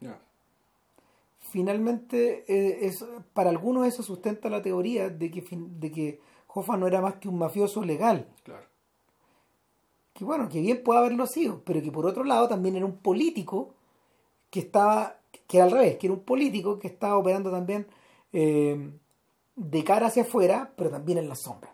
finalmente 1.54 2.44
eh, 2.48 2.84
es, 2.84 3.04
para 3.32 3.48
algunos 3.48 3.86
eso 3.86 4.02
sustenta 4.02 4.50
la 4.50 4.60
teoría 4.60 5.08
de 5.08 5.30
que, 5.30 5.44
de 5.52 5.92
que 5.92 6.20
Hoffa 6.48 6.76
no 6.76 6.88
era 6.88 7.00
más 7.00 7.14
que 7.14 7.28
un 7.28 7.38
mafioso 7.38 7.84
legal. 7.84 8.26
claro 8.42 8.66
Que 10.12 10.24
bueno, 10.24 10.48
que 10.48 10.60
bien 10.60 10.82
puede 10.82 10.98
haberlo 10.98 11.28
sido, 11.28 11.62
pero 11.64 11.80
que 11.80 11.92
por 11.92 12.06
otro 12.06 12.24
lado 12.24 12.48
también 12.48 12.74
era 12.74 12.84
un 12.84 12.96
político 12.96 13.72
que 14.50 14.58
estaba, 14.58 15.20
que 15.46 15.58
era 15.58 15.66
al 15.66 15.70
revés, 15.70 15.96
que 15.96 16.08
era 16.08 16.14
un 16.14 16.24
político 16.24 16.80
que 16.80 16.88
estaba 16.88 17.16
operando 17.16 17.52
también 17.52 17.86
eh, 18.32 18.90
de 19.54 19.84
cara 19.84 20.08
hacia 20.08 20.24
afuera, 20.24 20.72
pero 20.76 20.90
también 20.90 21.18
en 21.18 21.28
la 21.28 21.36
sombra. 21.36 21.72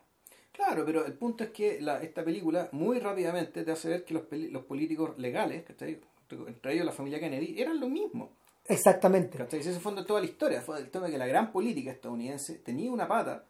Claro, 0.53 0.85
pero 0.85 1.07
el 1.07 1.15
punto 1.15 1.43
es 1.43 1.51
que 1.53 1.81
la, 1.81 2.03
esta 2.03 2.23
película 2.23 2.69
muy 2.73 2.99
rápidamente 2.99 3.65
te 3.65 3.73
hace 3.73 3.89
ver 3.89 4.05
que 4.05 4.13
los, 4.13 4.25
los 4.31 4.65
políticos 4.65 5.17
legales, 5.17 5.65
entre 5.67 6.75
ellos 6.75 6.85
la 6.85 6.93
familia 6.93 7.19
Kennedy, 7.19 7.59
eran 7.59 7.81
lo 7.81 7.89
mismo. 7.89 8.40
Exactamente. 8.71 9.39
¿Cachai? 9.39 9.61
Ese 9.61 9.79
fue 9.81 9.95
de 9.95 10.05
toda 10.05 10.21
la 10.21 10.27
historia, 10.27 10.61
fue 10.63 10.79
el 10.79 10.91
tema 10.91 11.07
de 11.07 11.13
que 11.13 11.19
la 11.19 11.27
gran 11.27 11.53
política 11.53 11.91
estadounidense 11.91 12.55
tenía 12.57 12.91
una 12.91 13.09
pata 13.09 13.45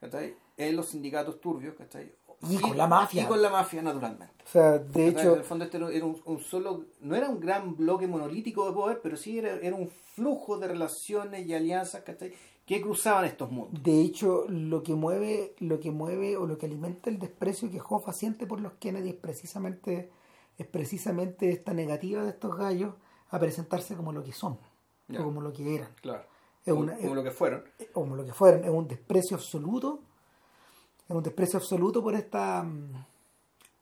¿cachai? 0.00 0.34
en 0.56 0.76
los 0.76 0.88
sindicatos 0.88 1.40
turbios, 1.40 1.74
¿cachai? 1.76 2.12
Y 2.50 2.56
con 2.58 2.76
la 2.76 2.86
mafia. 2.86 3.22
Y 3.22 3.26
con 3.26 3.40
la 3.40 3.48
mafia, 3.48 3.80
naturalmente. 3.80 4.44
O 4.44 4.50
sea, 4.50 4.78
de 4.78 5.08
hecho, 5.08 5.32
En 5.32 5.38
el 5.38 5.44
fondo 5.44 5.64
este 5.64 5.78
era 5.78 6.04
un, 6.04 6.20
un 6.24 6.40
solo, 6.40 6.86
no 7.00 7.14
era 7.14 7.28
un 7.28 7.40
gran 7.40 7.74
bloque 7.76 8.06
monolítico 8.06 8.66
de 8.66 8.72
poder, 8.72 9.00
pero 9.02 9.16
sí 9.16 9.38
era, 9.38 9.54
era 9.62 9.74
un 9.74 9.88
flujo 9.88 10.58
de 10.58 10.68
relaciones 10.68 11.46
y 11.46 11.54
alianzas, 11.54 12.02
¿cachai? 12.02 12.34
Que 12.66 12.80
cruzaban 12.80 13.24
estos 13.24 13.50
mundos. 13.50 13.82
de 13.82 14.00
hecho, 14.00 14.46
lo 14.48 14.82
que 14.82 14.94
mueve, 14.94 15.54
lo 15.58 15.80
que 15.80 15.90
mueve 15.90 16.36
o 16.36 16.46
lo 16.46 16.58
que 16.58 16.66
alimenta 16.66 17.10
el 17.10 17.18
desprecio 17.18 17.70
que 17.70 17.80
Hoffa 17.80 18.12
siente 18.12 18.46
por 18.46 18.60
los 18.60 18.72
Kennedy 18.74 19.10
es 19.10 19.16
precisamente, 19.16 20.10
es 20.58 20.66
precisamente 20.66 21.50
esta 21.50 21.74
negativa 21.74 22.22
de 22.22 22.30
estos 22.30 22.56
gallos 22.56 22.94
a 23.34 23.38
presentarse 23.40 23.94
como 23.96 24.12
lo 24.12 24.22
que 24.22 24.32
son, 24.32 24.52
o 25.12 25.22
como 25.22 25.40
lo 25.40 25.52
que 25.52 25.74
eran, 25.76 25.90
Claro. 26.00 26.24
Es 26.64 26.72
como, 26.72 26.84
una- 26.84 26.96
como 26.96 27.14
lo 27.14 27.22
que 27.22 27.30
fueron. 27.30 27.64
como 27.92 28.16
lo 28.16 28.24
que 28.24 28.32
fueron, 28.32 28.64
es 28.64 28.70
un 28.70 28.88
desprecio 28.88 29.36
absoluto, 29.36 30.00
es 31.08 31.14
un 31.14 31.22
desprecio 31.22 31.58
absoluto 31.58 32.02
por 32.02 32.14
esta 32.14 32.62
mm, 32.62 33.04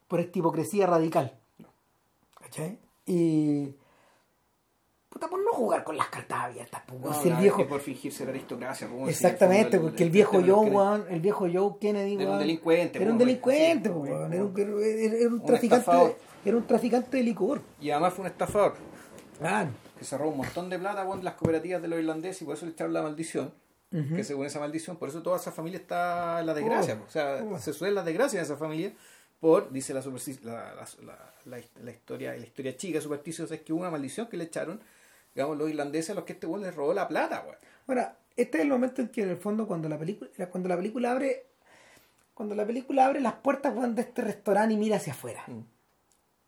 por 0.08 0.20
esta 0.20 0.38
hipocresía 0.38 0.86
radical. 0.86 1.32
¿Cachai? 2.40 2.78
Y 3.06 3.72
puta 5.08 5.28
por 5.28 5.38
no 5.44 5.52
jugar 5.52 5.84
con 5.84 5.96
las 5.96 6.08
cartas 6.08 6.38
abiertas, 6.40 6.82
No, 7.00 7.14
si 7.14 7.28
el 7.28 7.36
viejo 7.36 7.66
por 7.68 7.80
fingirse 7.80 8.24
la 8.24 8.30
aristocracia. 8.30 8.88
Exactamente, 9.06 9.76
el 9.76 9.82
porque 9.82 10.02
el 10.04 10.10
viejo 10.10 10.38
de 10.38 10.46
los 10.46 10.56
Joe, 10.56 11.04
el 11.14 11.20
viejo 11.20 11.46
Joe 11.52 11.78
Kennedy, 11.80 12.14
Era 12.20 12.32
un 12.32 12.38
delincuente, 12.38 13.02
Era 13.02 13.12
un 13.12 13.18
delincuente, 13.18 13.88
era 13.88 14.44
un, 14.44 15.42
traficante, 15.44 16.16
era 16.44 16.56
un 16.56 16.66
traficante 16.66 17.16
de 17.18 17.22
licor. 17.22 17.60
Y 17.80 17.90
además 17.90 18.14
fue 18.14 18.24
un 18.24 18.30
estafador 18.30 18.74
Claro. 19.43 19.70
que 19.98 20.05
se 20.05 20.16
robó 20.19 20.31
un 20.31 20.39
montón 20.39 20.70
de 20.70 20.78
plata 20.78 21.05
de 21.05 21.23
las 21.23 21.35
cooperativas 21.35 21.82
de 21.82 21.89
los 21.89 21.98
irlandeses 21.98 22.43
y 22.43 22.44
por 22.44 22.56
eso 22.56 22.64
le 22.66 22.73
echaron 22.73 22.93
la 22.93 23.02
maldición. 23.02 23.52
Que 23.90 24.24
según 24.24 24.47
esa 24.47 24.59
maldición, 24.59 24.97
por 24.97 25.10
eso 25.10 25.20
toda 25.23 25.36
esa 25.36 25.52
familia 25.52 25.78
está 25.78 26.40
en 26.40 26.47
la 26.47 26.55
desgracia. 26.55 26.98
Oh, 26.98 27.05
o 27.06 27.10
sea, 27.10 27.44
oh. 27.47 27.59
se 27.59 27.74
suele 27.74 27.94
la 27.94 28.02
desgracia 28.02 28.39
de 28.39 28.44
esa 28.47 28.56
familia 28.56 28.90
por, 29.39 29.70
dice 29.70 29.93
la, 29.93 30.01
la, 30.01 30.10
la, 30.43 30.86
la- 31.05 31.32
la- 31.44 31.62
la 31.85 31.90
historia 31.90 32.31
la 32.32 32.39
historia 32.47 32.74
chica 32.74 33.02
supersticiosa, 33.02 33.55
es 33.55 33.60
que 33.60 33.73
hubo 33.74 33.81
una 33.82 33.90
maldición 33.90 34.28
que 34.28 34.39
le 34.39 34.44
echaron, 34.44 34.81
digamos, 35.35 35.59
los 35.59 35.69
irlandeses 35.69 36.09
a 36.09 36.14
los 36.14 36.24
que 36.24 36.32
este 36.32 36.47
weón 36.47 36.62
les 36.62 36.74
robó 36.74 36.94
la 36.94 37.06
plata, 37.06 37.43
weón. 37.44 37.56
Ahora, 37.86 38.16
este 38.35 38.56
es 38.59 38.62
el 38.64 38.70
momento 38.70 39.02
en 39.02 39.09
que 39.09 39.24
en 39.24 39.28
el 39.28 39.36
fondo 39.36 39.66
cuando 39.66 39.90
la 39.90 39.98
película, 39.98 40.31
cuando 40.51 40.70
la 40.70 40.77
película 40.77 41.10
abre, 41.12 41.44
cuando 42.32 42.55
la 42.55 42.64
película 42.64 43.05
abre 43.05 43.20
las 43.20 43.35
puertas 43.35 43.74
weón, 43.77 43.94
de 43.94 44.01
este 44.02 44.23
restaurante 44.23 44.73
y 44.73 44.78
mira 44.78 44.97
hacia 44.97 45.12
afuera. 45.12 45.43
Mm. 45.48 45.60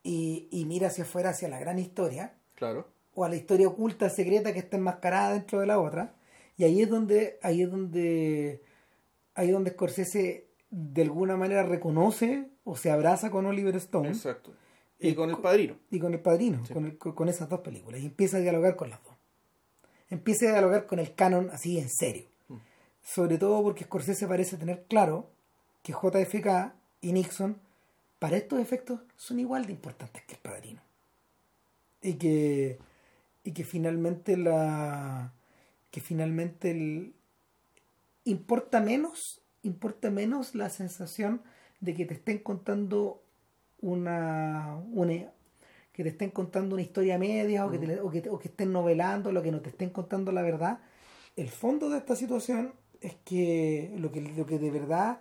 Y, 0.02 0.48
y 0.50 0.64
mira 0.64 0.86
hacia 0.88 1.04
afuera 1.04 1.28
hacia 1.30 1.48
la 1.50 1.58
gran 1.58 1.78
historia, 1.78 2.32
Claro. 2.54 2.88
o 3.16 3.24
a 3.24 3.28
la 3.28 3.36
historia 3.36 3.68
oculta, 3.68 4.10
secreta 4.10 4.52
que 4.52 4.58
está 4.58 4.76
enmascarada 4.76 5.34
dentro 5.34 5.60
de 5.60 5.66
la 5.66 5.78
otra. 5.78 6.14
Y 6.56 6.64
ahí 6.64 6.82
es 6.82 6.88
donde, 6.90 7.38
ahí 7.42 7.62
es 7.62 7.70
donde, 7.70 8.62
ahí 9.34 9.46
es 9.48 9.52
donde 9.52 9.70
Scorsese 9.70 10.46
de 10.70 11.02
alguna 11.02 11.36
manera 11.36 11.62
reconoce 11.62 12.48
o 12.64 12.76
se 12.76 12.90
abraza 12.90 13.30
con 13.30 13.46
Oliver 13.46 13.76
Stone 13.76 14.08
Exacto. 14.08 14.52
Y 14.98 15.10
Y 15.10 15.14
con 15.14 15.30
el 15.30 15.38
padrino. 15.38 15.76
y 15.90 15.98
con 16.00 16.12
el 16.14 16.20
padrino, 16.20 16.64
Sí. 16.66 16.72
con, 16.72 16.86
el- 16.86 16.98
con- 16.98 17.12
con 17.12 17.28
esas 17.28 17.48
dos 17.48 17.60
películas, 17.60 18.00
y 18.00 18.06
empieza 18.06 18.38
a 18.38 18.40
dialogar 18.40 18.74
con 18.76 18.90
las 18.90 19.02
dos. 19.04 19.14
Empieza 20.10 20.46
a 20.48 20.52
dialogar 20.52 20.86
con 20.86 20.98
el 20.98 21.14
canon 21.14 21.50
así 21.52 21.78
en 21.78 21.88
serio. 21.88 22.26
Mm. 22.48 22.56
Sobre 23.02 23.38
todo 23.38 23.62
porque 23.62 23.84
Scorsese 23.84 24.26
parece 24.26 24.56
tener 24.56 24.84
claro 24.88 25.30
que 25.82 25.92
JFK 25.92 26.72
y 27.00 27.12
Nixon, 27.12 27.58
para 28.18 28.36
estos 28.36 28.58
efectos, 28.60 29.00
son 29.16 29.38
igual 29.40 29.66
de 29.66 29.72
importantes 29.72 30.22
que 30.24 30.34
el 30.34 30.40
padrino. 30.40 30.80
Y 32.04 32.14
que, 32.14 32.78
y 33.44 33.52
que 33.52 33.64
finalmente 33.64 34.36
la 34.36 35.32
que 35.90 36.00
finalmente 36.00 36.72
el, 36.72 37.14
importa 38.24 38.80
menos 38.80 39.40
importa 39.62 40.10
menos 40.10 40.54
la 40.54 40.68
sensación 40.68 41.42
de 41.80 41.94
que 41.94 42.04
te 42.04 42.14
estén 42.14 42.38
contando 42.38 43.22
una, 43.80 44.76
una 44.92 45.32
que 45.92 46.02
te 46.02 46.10
estén 46.10 46.30
contando 46.30 46.74
una 46.76 46.82
historia 46.82 47.18
media 47.18 47.66
o 47.66 47.70
que, 47.70 47.78
te- 47.78 48.00
o, 48.00 48.10
que, 48.10 48.28
o 48.30 48.38
que 48.38 48.48
estén 48.48 48.72
novelando 48.72 49.32
lo 49.32 49.42
que 49.42 49.52
no 49.52 49.60
te 49.60 49.70
estén 49.70 49.90
contando 49.90 50.32
la 50.32 50.42
verdad. 50.42 50.80
El 51.36 51.48
fondo 51.50 51.90
de 51.90 51.98
esta 51.98 52.16
situación 52.16 52.74
es 53.00 53.14
que 53.24 53.92
lo 53.98 54.12
que, 54.12 54.20
lo 54.22 54.46
que 54.46 54.58
de 54.58 54.70
verdad 54.70 55.18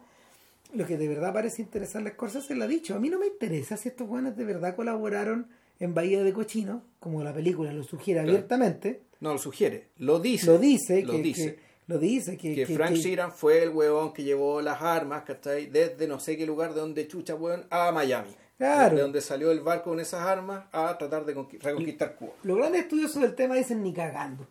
lo 0.74 0.86
que 0.88 0.98
de 0.98 1.08
verdad 1.08 1.34
parece 1.34 1.62
interesarle 1.62 2.10
a 2.10 2.14
Scorsese 2.14 2.56
lo 2.56 2.64
ha 2.66 2.68
dicho. 2.68 2.96
A 2.96 3.00
mí 3.00 3.10
no 3.10 3.20
me 3.20 3.28
interesa 3.28 3.78
si 3.78 3.90
estos 3.90 4.08
buenos 4.08 4.36
de 4.36 4.46
verdad 4.46 4.76
colaboraron 4.76 5.48
en 5.80 5.94
Bahía 5.94 6.24
de 6.24 6.34
Cochino 6.34 6.82
como 7.00 7.24
la 7.24 7.34
película 7.34 7.72
lo 7.74 7.84
sugiere 7.84 8.22
Claro. 8.22 8.32
abiertamente 8.38 9.02
No, 9.20 9.34
lo 9.34 9.40
sugiere. 9.40 9.90
Lo 9.98 10.20
dice. 10.20 10.48
lo 10.48 10.58
dice 10.58 11.02
Lo 11.04 11.12
que, 11.14 11.22
dice. 11.22 11.56
que- 11.56 11.64
lo 11.88 11.98
dice 12.00 12.38
que, 12.38 12.56
que 12.56 12.66
Frank 12.66 12.94
Sheeran 12.94 13.32
fue 13.34 13.62
el 13.64 13.70
huevón 13.70 14.14
que 14.14 14.24
llevó 14.24 14.62
las 14.62 14.82
armas, 14.82 15.24
¿cachai? 15.24 15.66
Desde 15.68 16.08
no 16.08 16.20
sé 16.20 16.38
qué 16.38 16.46
lugar 16.46 16.74
de 16.74 16.80
donde 16.80 17.08
chucha, 17.08 17.36
huevón, 17.36 17.66
a 17.70 17.92
Miami. 17.92 18.32
Claro. 18.58 18.96
De 18.96 19.02
donde 19.02 19.20
salió 19.20 19.52
el 19.52 19.60
barco 19.60 19.90
con 19.90 20.00
esas 20.00 20.22
armas 20.22 20.66
a 20.72 20.98
tratar 20.98 21.26
de 21.26 21.36
conqui- 21.36 21.60
reconquistar 21.62 22.16
Cuba. 22.16 22.32
los 22.44 22.56
grandes 22.58 22.84
estudiosos 22.84 23.22
del 23.22 23.36
tema 23.36 23.56
dicen 23.56 23.84
ni 23.84 23.92
cagando 23.94 24.48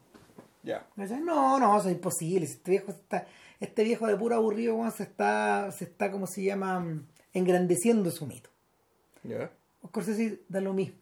Ya. 0.63 0.87
No, 0.97 1.59
no, 1.59 1.79
eso 1.79 1.89
es 1.89 1.95
imposible. 1.95 2.47
Si 2.47 2.53
Este 2.55 2.71
viejo 2.73 2.91
está, 2.93 3.27
este 3.61 3.83
viejo 3.85 4.07
de 4.07 4.17
puro 4.17 4.35
aburrido, 4.37 4.79
se 4.91 5.05
está, 5.05 5.73
se 5.73 5.85
está, 5.85 6.11
como 6.13 6.27
se 6.27 6.43
llama, 6.43 7.03
engrandeciendo 7.33 8.11
su 8.11 8.27
mito. 8.27 8.51
Ya. 9.25 9.51
Scorsese 9.87 10.41
da 10.49 10.61
lo 10.61 10.73
mismo. 10.75 10.97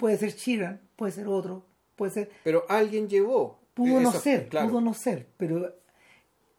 Puede 0.00 0.16
ser 0.18 0.32
Sheeran, 0.34 0.80
puede 0.96 1.12
ser 1.12 1.28
otro, 1.28 1.64
puede 1.96 2.10
ser, 2.12 2.30
Pero 2.42 2.64
alguien 2.68 3.08
llevó. 3.08 3.60
pudo 3.74 4.00
no 4.00 4.10
ser, 4.12 4.48
claro. 4.48 4.68
pudo 4.68 4.80
no 4.80 4.94
ser, 4.94 5.28
pero 5.36 5.74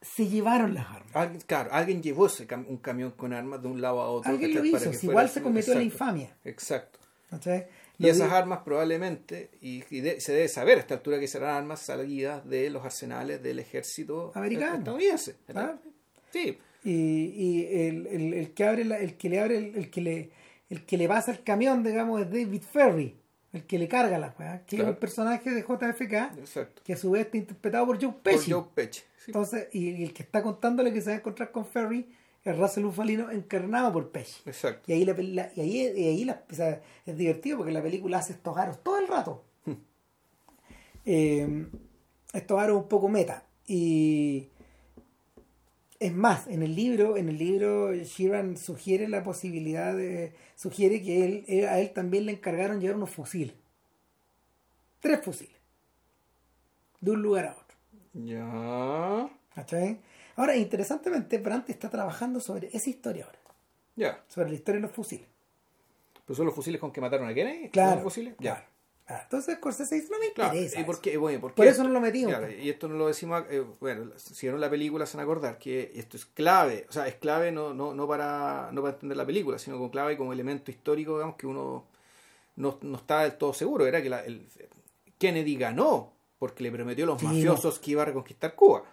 se 0.02 0.28
llevaron 0.28 0.74
las 0.74 0.88
armas. 0.88 1.16
Alguien, 1.16 1.42
claro, 1.46 1.70
alguien 1.74 2.02
llevó 2.02 2.28
ese 2.28 2.48
cam- 2.48 2.66
un 2.68 2.78
camión 2.78 3.12
con 3.12 3.34
armas 3.34 3.62
de 3.62 3.68
un 3.68 3.82
lado 3.82 4.02
a 4.02 4.10
otro. 4.10 4.32
Alguien 4.32 4.56
lo 4.56 4.66
hizo, 4.66 4.94
si 4.94 5.08
igual 5.08 5.30
se 5.30 5.42
cometió 5.42 5.74
la 5.76 5.84
infamia. 5.84 6.36
Exacto. 6.44 7.00
¿cachai? 7.30 7.68
Y 8.00 8.08
esas 8.10 8.32
armas 8.32 8.62
probablemente, 8.66 9.52
y, 9.62 9.84
y 9.92 10.02
de- 10.02 10.20
se 10.20 10.34
debe 10.34 10.48
saber 10.48 10.78
a 10.78 10.82
esta 10.82 10.96
altura 10.96 11.20
que 11.20 11.28
serán 11.28 11.52
armas 11.56 11.82
salidas 11.82 12.48
de 12.50 12.70
los 12.72 12.84
arsenales 12.84 13.44
del 13.44 13.60
ejército 13.60 14.32
Americano. 14.34 14.78
estadounidense. 14.80 15.36
Ah. 15.54 15.76
Sí, 16.32 16.58
y, 16.84 16.92
y 16.92 17.66
el, 17.88 18.08
el- 18.08 18.34
el 18.34 18.54
que 18.56 18.64
abre 18.64 18.86
la- 18.86 18.98
el 18.98 19.18
que 19.18 19.30
le 19.30 19.40
abre 19.40 19.58
el, 19.58 19.76
el 19.76 19.90
que 19.92 20.02
le 20.02 20.32
el 20.72 20.86
que 20.86 20.98
le 20.98 21.08
pasa 21.08 21.32
el 21.32 21.44
camión 21.44 21.84
digamos 21.84 22.22
es 22.22 22.28
David 22.32 22.62
Ferry 22.64 23.16
el 23.53 23.65
que 23.65 23.78
le 23.80 23.88
carga 23.88 24.18
las 24.18 24.38
weas 24.40 24.61
que 24.61 24.78
Claro. 24.78 24.91
es 24.91 24.95
el 24.95 24.99
personaje 24.99 25.49
de 25.52 25.61
JFK 25.61 26.38
exacto. 26.40 26.82
que 26.86 26.94
a 26.94 26.98
su 26.98 27.11
vez 27.11 27.26
está 27.26 27.38
interpretado 27.38 27.86
por 27.86 27.98
Joe 28.02 28.11
Por 28.14 28.22
Pesci 28.22 28.52
Joe 28.52 28.64
Pesci. 28.73 29.02
sí. 29.18 29.23
entonces 29.28 29.68
y, 29.73 30.03
el 30.03 30.14
que 30.14 30.23
está 30.23 30.41
contándole 30.41 30.94
que 30.94 31.02
se 31.02 31.10
va 31.10 31.15
a 31.15 31.19
encontrar 31.19 31.52
con 31.52 31.65
Ferry 31.65 32.07
es 32.44 32.57
Russell 32.57 32.86
Bufalino 32.86 33.30
encarnado 33.30 33.91
por 33.94 34.10
Pesci 34.11 34.41
Exacto. 34.45 34.84
y 34.88 34.94
ahí 34.94 35.06
la, 35.06 35.14
la- 35.14 35.52
y 35.56 35.61
ahí, 35.61 35.78
y 35.95 36.07
ahí 36.07 36.26
la- 36.26 36.44
o 36.49 36.53
sea, 36.56 36.82
es 37.06 37.18
divertido 37.18 37.57
porque 37.57 37.72
la 37.72 37.82
película 37.84 38.19
hace 38.19 38.34
estos 38.34 38.57
aros 38.57 38.82
todo 38.84 38.99
el 38.99 39.07
rato 39.07 39.44
Eh, 41.06 41.65
estos 42.34 42.60
aros 42.60 42.78
un 42.84 42.88
poco 42.88 43.10
meta 43.10 43.44
y 43.68 44.49
es 46.02 46.14
más 46.14 46.48
en 46.48 46.64
el 46.64 46.76
libro 46.76 47.15
en 47.15 47.30
el 47.30 47.38
libro 47.38 47.94
Sheeran 47.94 48.57
sugiere 48.57 49.07
la 49.07 49.23
posibilidad 49.23 49.95
de 49.95 50.34
sugiere 50.56 51.02
que 51.02 51.23
él, 51.26 51.45
él- 51.48 51.65
a 51.68 51.80
él 51.80 51.91
también 51.94 52.26
le 52.26 52.34
encargaron 52.34 52.82
llevar 52.82 52.98
unos 52.98 53.11
fusiles 53.11 53.56
tres 54.99 55.22
fusiles 55.23 55.56
de 56.99 57.11
un 57.11 57.22
lugar 57.22 57.45
a 57.45 57.52
otro 57.53 57.78
Ya. 58.14 59.30
¿cachai? 59.56 59.99
ahora 60.36 60.56
interesantemente 60.56 61.38
Brandt 61.38 61.69
está 61.69 61.90
trabajando 61.90 62.40
sobre 62.40 62.69
esa 62.73 62.90
historia 62.90 63.26
ahora 63.26 63.40
Ya. 63.95 64.23
sobre 64.28 64.49
la 64.49 64.56
historia 64.56 64.82
de 64.82 64.88
los 64.88 64.95
fusiles 64.95 65.28
¿Pero 66.26 66.36
son 66.38 66.45
los 66.48 66.56
fusiles 66.56 66.80
con 66.82 66.91
que 66.91 67.02
mataron 67.02 67.28
a 67.28 67.34
Kennedy? 67.34 67.69
Claro. 67.69 67.95
¿Los 67.95 68.03
fusiles? 68.03 68.36
Ya. 68.40 68.56
Claro. 68.56 68.70
Ah, 69.07 69.22
Entonces 69.23 69.56
Scorsese 69.57 69.95
dice, 69.95 70.07
no 70.11 70.19
me 70.19 70.32
Claro, 70.32 70.53
interesa. 70.53 70.80
¿y 70.80 70.84
por 70.86 70.95
eso. 70.95 71.02
qué? 71.02 71.18
Bueno, 71.18 71.41
¿por, 71.41 71.53
Por 71.53 71.65
qué 71.65 71.72
eso 71.72 71.84
no 71.84 71.90
lo 71.90 71.99
metimos. 71.99 72.30
Claro, 72.34 72.49
y 72.52 72.69
esto 72.69 72.88
no 72.88 72.95
lo 72.95 73.07
decimos, 73.07 73.44
eh, 73.49 73.64
bueno, 73.80 74.11
si 74.18 74.45
vieron 74.45 74.61
la 74.61 74.69
película 74.69 75.06
se 75.06 75.18
van 75.18 75.22
a 75.22 75.23
acordar 75.30 75.57
que 75.57 75.91
esto 75.95 76.15
es 76.18 76.26
clave, 76.26 76.86
o 76.90 76.91
sea, 76.94 77.07
es 77.07 77.15
clave 77.15 77.52
no, 77.52 77.73
no, 77.73 77.94
no, 77.94 78.07
para, 78.07 78.69
no 78.72 78.82
para 78.82 78.94
entender 78.94 79.18
la 79.18 79.26
película, 79.26 79.60
sino 79.60 79.78
como 79.78 79.91
clave 79.91 80.15
como 80.18 80.32
elemento 80.32 80.72
histórico, 80.72 81.14
digamos, 81.15 81.36
que 81.36 81.48
uno 81.48 81.86
no, 82.56 82.78
no 82.82 82.98
está 82.98 83.23
del 83.23 83.38
todo 83.38 83.53
seguro, 83.53 83.86
era 83.86 84.02
que 84.02 84.10
la- 84.10 84.23
el, 84.23 84.48
Kennedy 85.18 85.56
ganó 85.57 86.14
porque 86.40 86.64
le 86.64 86.72
prometió 86.72 87.03
a 87.03 87.07
los 87.07 87.19
Sí, 87.19 87.26
mafiosos 87.26 87.80
que 87.80 87.91
iba 87.91 88.02
a 88.03 88.06
reconquistar 88.06 88.56
Cuba. 88.56 88.84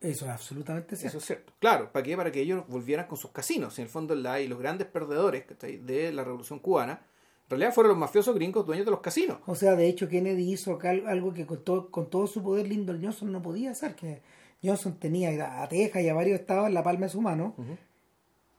Eso 0.00 0.26
es 0.26 0.30
absolutamente 0.30 0.94
Eso 0.94 1.00
cierto. 1.02 1.18
es 1.18 1.24
cierto. 1.24 1.52
Claro, 1.58 1.90
¿para 1.92 2.02
qué? 2.04 2.16
Para 2.16 2.30
que 2.30 2.40
ellos 2.40 2.64
volvieran 2.68 3.06
con 3.06 3.18
sus 3.18 3.30
casinos. 3.32 3.78
En 3.78 3.84
el 3.84 3.90
fondo, 3.90 4.14
la, 4.14 4.40
y 4.40 4.46
los 4.48 4.58
grandes 4.58 4.86
perdedores 4.86 5.44
de 5.58 6.12
la 6.12 6.22
revolución 6.22 6.58
cubana, 6.60 7.00
en 7.46 7.50
realidad 7.50 7.72
fueron 7.74 7.90
los 7.90 7.98
mafiosos 7.98 8.34
gringos 8.34 8.66
dueños 8.66 8.84
de 8.84 8.90
los 8.90 9.00
casinos. 9.00 9.38
O 9.46 9.54
sea, 9.54 9.76
de 9.76 9.86
hecho, 9.88 10.08
Kennedy 10.08 10.52
hizo 10.52 10.72
acá 10.72 10.90
algo 10.90 11.32
que 11.32 11.46
con 11.46 11.62
todo, 11.62 11.90
con 11.90 12.10
todo 12.10 12.26
su 12.26 12.42
poder 12.42 12.66
Lyndon 12.66 13.00
Johnson 13.02 13.30
no 13.30 13.40
podía 13.40 13.70
hacer. 13.70 13.94
Que 13.94 14.20
Johnson 14.64 14.98
tenía 14.98 15.62
a 15.62 15.68
Texas 15.68 16.02
y 16.02 16.08
a 16.08 16.14
varios 16.14 16.40
estados 16.40 16.66
en 16.66 16.74
la 16.74 16.82
palma 16.82 17.06
de 17.06 17.12
su 17.12 17.20
mano. 17.20 17.54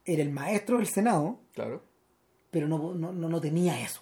Era 0.06 0.22
el 0.22 0.32
maestro 0.32 0.78
del 0.78 0.88
Senado, 0.88 1.38
Claro. 1.54 1.82
pero 2.50 2.68
no, 2.70 2.94
no, 2.94 3.12
no, 3.12 3.28
no 3.28 3.42
tenía 3.42 3.82
eso. 3.82 4.02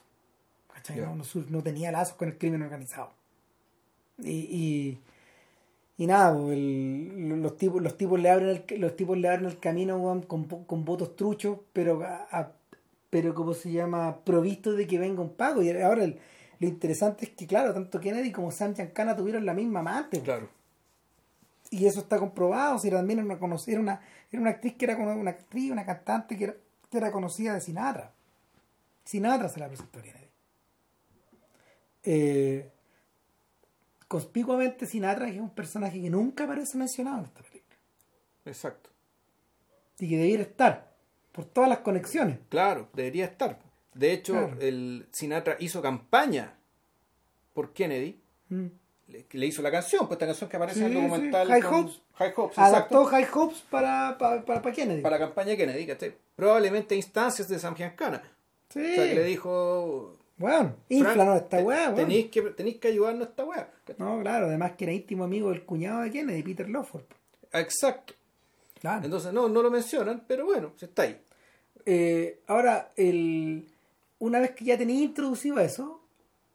¿cachai? 0.71 0.97
Ya. 0.97 1.15
No, 1.49 1.63
tenía 1.63 1.91
lazos 1.91 2.15
con 2.15 2.27
el 2.27 2.37
crimen 2.37 2.61
organizado. 2.61 3.11
Y, 4.19 4.29
y, 4.31 4.99
y 5.97 6.05
nada, 6.05 6.37
pues, 6.37 6.53
el- 6.57 7.41
los 7.41 7.57
tipos, 7.57 7.81
los 7.81 7.97
tipos 7.97 8.19
le 8.19 8.29
abren 8.29 8.63
el, 8.69 8.79
los 8.81 8.95
tipos 8.95 9.17
le 9.17 9.29
abren 9.29 9.45
el 9.49 9.57
camino 9.59 10.21
con, 10.27 10.43
con 10.45 10.85
votos 10.85 11.15
truchos, 11.15 11.57
pero 11.73 12.03
a- 12.03 12.27
a- 12.29 12.51
pero 13.15 13.33
como 13.33 13.53
se 13.53 13.71
llama, 13.71 14.25
provisto 14.25 14.73
de 14.73 14.85
que 14.85 14.99
venga 14.99 15.21
un 15.21 15.37
pago. 15.37 15.61
Y 15.61 15.69
ahora 15.71 16.03
el- 16.03 16.19
lo 16.59 16.67
interesante 16.67 17.23
es 17.23 17.31
que, 17.31 17.47
claro, 17.47 17.73
tanto 17.73 18.01
Kennedy 18.01 18.29
como 18.33 18.51
Sam 18.51 18.75
Giancana 18.75 19.15
tuvieron 19.15 19.45
la 19.45 19.53
misma 19.53 19.79
amante. 19.79 20.19
Claro. 20.19 20.49
Y 21.69 21.85
eso 21.85 22.01
está 22.01 22.19
comprobado. 22.19 22.77
Si 22.77 22.89
también 22.89 23.19
era 23.19 23.25
una, 23.25 23.55
era 23.67 23.79
una, 23.79 24.01
era 24.29 24.41
una 24.41 24.49
actriz 24.49 24.73
que 24.75 24.83
era 24.83 24.97
una 24.97 25.31
actriz, 25.31 25.71
una 25.71 25.85
cantante 25.85 26.37
que 26.37 26.43
era, 26.43 26.55
que 26.91 26.97
era 26.97 27.09
conocida 27.09 27.53
de 27.53 27.61
Sinatra. 27.61 28.11
Sinatra 29.05 29.47
se 29.47 29.61
la 29.61 29.69
presentó 29.69 29.99
a 29.99 30.01
Kennedy. 30.01 30.29
Eh, 32.03 32.69
conspicuamente 34.09 34.87
Sinatra 34.87 35.29
es 35.29 35.39
un 35.39 35.51
personaje 35.51 36.01
que 36.01 36.09
nunca 36.09 36.43
aparece 36.43 36.77
mencionado 36.77 37.19
en 37.19 37.25
esta 37.27 37.41
película. 37.43 37.77
Exacto. 38.43 38.89
Y 39.99 40.09
que 40.09 40.17
debiera 40.17 40.43
estar. 40.43 40.94
Por 41.35 41.45
todas 41.45 41.69
las 41.69 41.79
conexiones. 41.79 42.39
Claro, 42.49 42.87
debería 42.93 43.25
estar. 43.25 43.59
De 43.93 44.13
hecho, 44.13 44.33
Claro. 44.33 44.57
el 44.61 45.05
Sinatra 45.11 45.57
hizo 45.59 45.81
campaña 45.81 46.53
por 47.53 47.73
Kennedy. 47.73 48.19
Mm. 48.49 48.65
Le, 49.07 49.25
le 49.29 49.45
hizo 49.45 49.61
la 49.61 49.69
canción, 49.69 50.07
pues 50.07 50.13
esta 50.15 50.25
canción 50.25 50.49
que 50.49 50.57
aparece 50.57 50.79
en 50.79 50.85
el 50.87 50.93
documental. 51.09 51.45
sí, 51.47 51.53
High 51.53 51.61
con- 51.61 51.73
Hopes. 51.85 52.01
High 52.15 52.33
Hopes, 52.35 52.57
Adaptó 52.57 53.01
exacto. 53.01 53.05
High 53.05 53.27
Hopes 53.33 53.61
para, 53.69 54.17
para, 54.17 54.43
para, 54.45 54.61
para 54.61 54.75
Kennedy. 54.75 55.01
Para 55.01 55.19
la 55.19 55.25
campaña 55.27 55.49
de 55.51 55.57
Kennedy, 55.57 55.85
¿cachai? 55.85 56.15
Probablemente 56.35 56.95
instancias 56.95 57.47
de 57.47 57.59
Sam 57.59 57.75
Giancana. 57.75 58.23
Sí. 58.69 58.79
O 58.79 58.95
sea, 58.95 59.03
que 59.09 59.15
le 59.15 59.23
dijo. 59.25 60.17
Bueno, 60.37 60.75
inflanos 60.89 61.37
esta 61.43 61.59
weá, 61.59 61.83
weón. 61.91 61.95
Tenéis 61.95 62.29
que, 62.31 62.41
tenéis 62.41 62.77
que 62.77 62.87
ayudarnos 62.89 63.27
a 63.27 63.29
esta 63.29 63.45
weá. 63.45 63.69
No, 63.97 64.19
claro, 64.21 64.47
además 64.47 64.73
que 64.77 64.83
era 64.85 64.93
íntimo 64.93 65.23
amigo 65.23 65.49
del 65.51 65.63
cuñado 65.63 66.01
de 66.01 66.11
Kennedy, 66.11 66.43
Peter 66.43 66.67
Lawford. 66.69 67.03
Exacto. 67.53 68.13
Claro. 68.81 69.05
Entonces, 69.05 69.31
no, 69.31 69.47
no 69.47 69.61
lo 69.61 69.71
mencionan, 69.71 70.23
pero 70.27 70.45
bueno, 70.45 70.73
está 70.79 71.03
ahí. 71.03 71.21
Eh, 71.85 72.41
ahora, 72.47 72.91
el, 72.95 73.67
una 74.19 74.39
vez 74.39 74.51
que 74.51 74.65
ya 74.65 74.77
tenía 74.77 75.01
introducido 75.03 75.59
eso, 75.59 76.01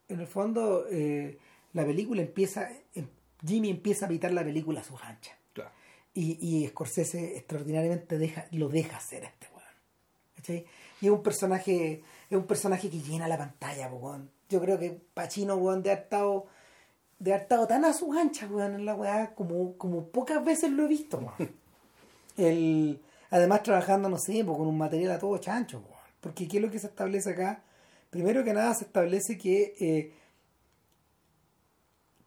en 0.08 0.20
el 0.20 0.26
fondo 0.26 0.86
eh, 0.90 1.38
la 1.72 1.84
película 1.84 2.20
empieza, 2.22 2.68
em- 2.94 3.08
Jimmy 3.46 3.70
empieza 3.70 4.06
a 4.06 4.08
evitar 4.08 4.32
la 4.32 4.44
película 4.44 4.80
a 4.80 4.84
sus 4.84 5.02
anchas. 5.02 5.36
Claro. 5.52 5.70
Y, 6.14 6.38
y 6.40 6.66
Scorsese 6.68 7.36
extraordinariamente 7.36 8.18
deja, 8.18 8.46
lo 8.50 8.68
deja 8.68 8.96
hacer 8.96 9.24
a 9.24 9.28
este 9.28 9.46
weón. 9.54 9.68
¿Cachai? 10.36 10.66
Y 11.00 11.06
es 11.06 11.12
un 11.12 11.22
personaje, 11.22 12.02
es 12.28 12.36
un 12.36 12.46
personaje 12.46 12.90
que 12.90 13.00
llena 13.00 13.28
la 13.28 13.38
pantalla, 13.38 13.88
weón. 13.88 14.30
Yo 14.48 14.60
creo 14.60 14.78
que 14.78 15.00
Pacino, 15.14 15.54
weón, 15.54 15.82
de 15.82 15.92
haber 15.92 16.02
estado, 16.04 16.46
de 17.20 17.32
haber 17.32 17.42
estado 17.42 17.66
tan 17.68 17.84
a 17.84 17.92
sus 17.92 18.16
anchas, 18.16 18.50
weón, 18.50 18.74
en 18.74 18.84
la 18.84 18.94
weá, 18.94 19.34
como, 19.34 19.76
como 19.78 20.08
pocas 20.08 20.44
veces 20.44 20.72
lo 20.72 20.84
he 20.84 20.88
visto, 20.88 21.18
weón. 21.18 21.52
El, 22.36 23.00
además 23.30 23.62
trabajando, 23.62 24.08
no 24.08 24.18
sé, 24.18 24.44
po, 24.44 24.56
con 24.56 24.66
un 24.66 24.78
material 24.78 25.12
a 25.12 25.18
todo 25.18 25.38
chancho, 25.38 25.80
po, 25.80 25.96
porque 26.20 26.46
¿qué 26.48 26.58
es 26.58 26.62
lo 26.62 26.70
que 26.70 26.78
se 26.78 26.88
establece 26.88 27.30
acá? 27.30 27.62
Primero 28.10 28.44
que 28.44 28.52
nada 28.52 28.74
se 28.74 28.84
establece 28.84 29.38
que 29.38 29.74
eh, 29.80 30.12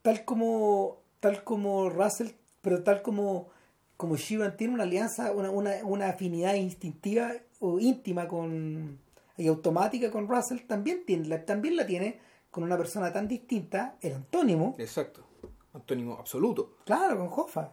tal 0.02 0.26
como 0.26 1.02
tal 1.20 1.44
como 1.44 1.90
Russell, 1.90 2.30
pero 2.62 2.84
tal 2.84 3.02
como 3.02 3.50
como 3.98 4.18
Shivan 4.18 4.58
tiene 4.58 4.74
una 4.74 4.84
alianza, 4.84 5.32
una, 5.32 5.50
una, 5.50 5.76
una 5.84 6.10
afinidad 6.10 6.56
instintiva 6.56 7.32
o 7.60 7.80
íntima 7.80 8.28
con 8.28 9.00
y 9.38 9.48
automática 9.48 10.12
con 10.12 10.28
Russell, 10.28 10.60
también 10.68 11.06
tiene, 11.06 11.28
la, 11.28 11.46
también 11.46 11.76
la 11.76 11.86
tiene 11.86 12.20
con 12.52 12.64
una 12.64 12.78
persona 12.78 13.12
tan 13.12 13.28
distinta, 13.28 13.98
el 14.02 14.14
antónimo, 14.14 14.76
Exacto. 14.78 15.26
Antónimo 15.74 16.18
absoluto. 16.20 16.78
claro, 16.86 17.18
con 17.18 17.30
Hoffa. 17.32 17.72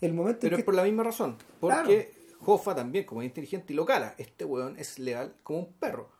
El 0.00 0.14
momento 0.14 0.40
Pero 0.40 0.56
en 0.56 0.60
es 0.60 0.62
que 0.62 0.64
por 0.64 0.74
la 0.74 0.82
misma 0.82 1.02
razón. 1.02 1.36
Porque 1.60 2.12
Hoffa 2.46 2.74
también, 2.74 3.04
como 3.04 3.22
es 3.22 3.26
inteligente 3.28 3.72
y 3.72 3.76
local, 3.76 4.14
este 4.18 4.44
weón 4.44 4.78
es 4.78 4.98
leal 4.98 5.34
como 5.42 5.60
un 5.60 5.72
perro. 5.74 6.10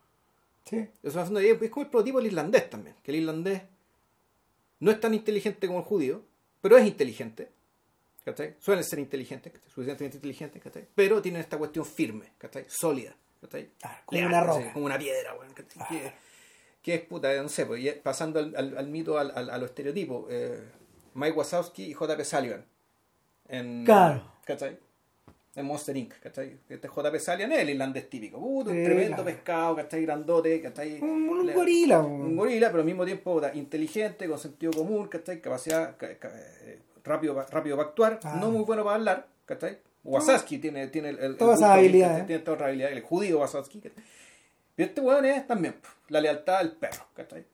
sí, 0.64 0.88
Es, 1.02 1.14
una- 1.14 1.40
es 1.40 1.70
como 1.70 1.84
el 1.84 1.90
prototipo 1.90 2.18
del 2.18 2.28
irlandés 2.28 2.68
también. 2.70 2.96
Que 3.02 3.10
el 3.12 3.18
irlandés 3.18 3.62
no 4.80 4.90
es 4.90 5.00
tan 5.00 5.14
inteligente 5.14 5.66
como 5.66 5.78
el 5.80 5.84
judío, 5.84 6.22
pero 6.60 6.76
es 6.76 6.86
inteligente. 6.86 7.50
¿cachai? 8.24 8.54
Suelen 8.58 8.82
ser 8.84 8.98
inteligentes, 9.00 9.52
¿cachai? 9.52 9.70
suficientemente 9.70 10.16
inteligentes, 10.16 10.62
¿cachai? 10.62 10.88
pero 10.94 11.20
tienen 11.20 11.42
esta 11.42 11.58
cuestión 11.58 11.84
firme, 11.84 12.32
¿cachai? 12.38 12.64
sólida. 12.68 13.14
¿cachai? 13.40 13.70
Claro, 13.78 13.98
como 14.06 14.18
Leal, 14.18 14.28
una 14.32 14.42
roca. 14.44 14.72
Como 14.72 14.86
una 14.86 14.98
piedra, 14.98 15.34
weón. 15.34 15.52
Claro. 15.52 15.88
Que, 15.90 16.12
que 16.82 16.94
es 16.94 17.00
puta, 17.02 17.34
no 17.42 17.48
sé, 17.50 17.66
pues, 17.66 17.94
pasando 17.96 18.38
al, 18.40 18.54
al- 18.56 18.78
al 18.78 18.86
mito, 18.88 19.18
al, 19.18 19.30
al- 19.36 19.50
a 19.50 19.58
los 19.58 19.68
estereotipos. 19.70 20.26
eh, 20.30 20.58
Mike 21.14 21.36
Wazowski 21.36 21.84
y 21.84 21.92
J.P. 21.92 22.24
Sullivan. 22.24 22.64
En, 23.48 23.84
Claro. 23.84 24.32
¿Cachai? 24.46 24.78
En 25.56 25.66
Monster 25.66 25.96
Inc. 25.96 26.14
¿cachai? 26.20 26.58
Este 26.68 26.88
J.P. 26.88 27.20
Sullivan 27.20 27.52
es 27.52 27.58
el 27.60 27.70
irlandés 27.70 28.10
típico. 28.10 28.38
Un 28.38 28.64
tremendo 28.64 29.24
pescado, 29.24 29.76
¿cachai? 29.76 30.02
Grandote, 30.02 30.60
¿cachai? 30.60 31.00
un, 31.00 31.28
un 31.28 31.52
gorila. 31.52 32.00
un 32.00 32.36
gorila, 32.36 32.68
pero 32.70 32.80
al 32.80 32.86
mismo 32.86 33.04
tiempo 33.04 33.40
inteligente, 33.54 34.28
con 34.28 34.38
sentido 34.38 34.72
común, 34.72 35.06
¿cachai? 35.08 35.40
Capacidad 35.40 35.96
ca- 35.96 36.18
ca- 36.18 36.32
eh, 36.34 36.80
rápido, 37.04 37.40
rápido 37.50 37.76
para 37.76 37.88
actuar, 37.88 38.20
Ah. 38.24 38.38
no 38.40 38.50
muy 38.50 38.64
bueno 38.64 38.82
para 38.82 38.96
hablar, 38.96 39.26
¿cachai? 39.46 39.78
Wazowski 40.02 40.58
tiene, 40.58 40.88
tiene 40.88 41.10
el, 41.10 41.18
el- 41.20 41.36
Todas 41.36 41.58
esas 41.58 41.70
habilidades. 41.70 42.26
Tiene 42.26 42.42
todas 42.42 42.60
las 42.60 42.68
habilidades, 42.68 42.96
el 42.96 43.02
judío. 43.02 43.40
¿cachai? 43.40 43.92
Y 44.76 44.82
este 44.82 45.00
weón 45.00 45.24
es 45.24 45.46
también 45.46 45.76
la 46.08 46.20
lealtad 46.20 46.58
del 46.58 46.72
perro, 46.72 47.06
¿cachai? 47.14 47.44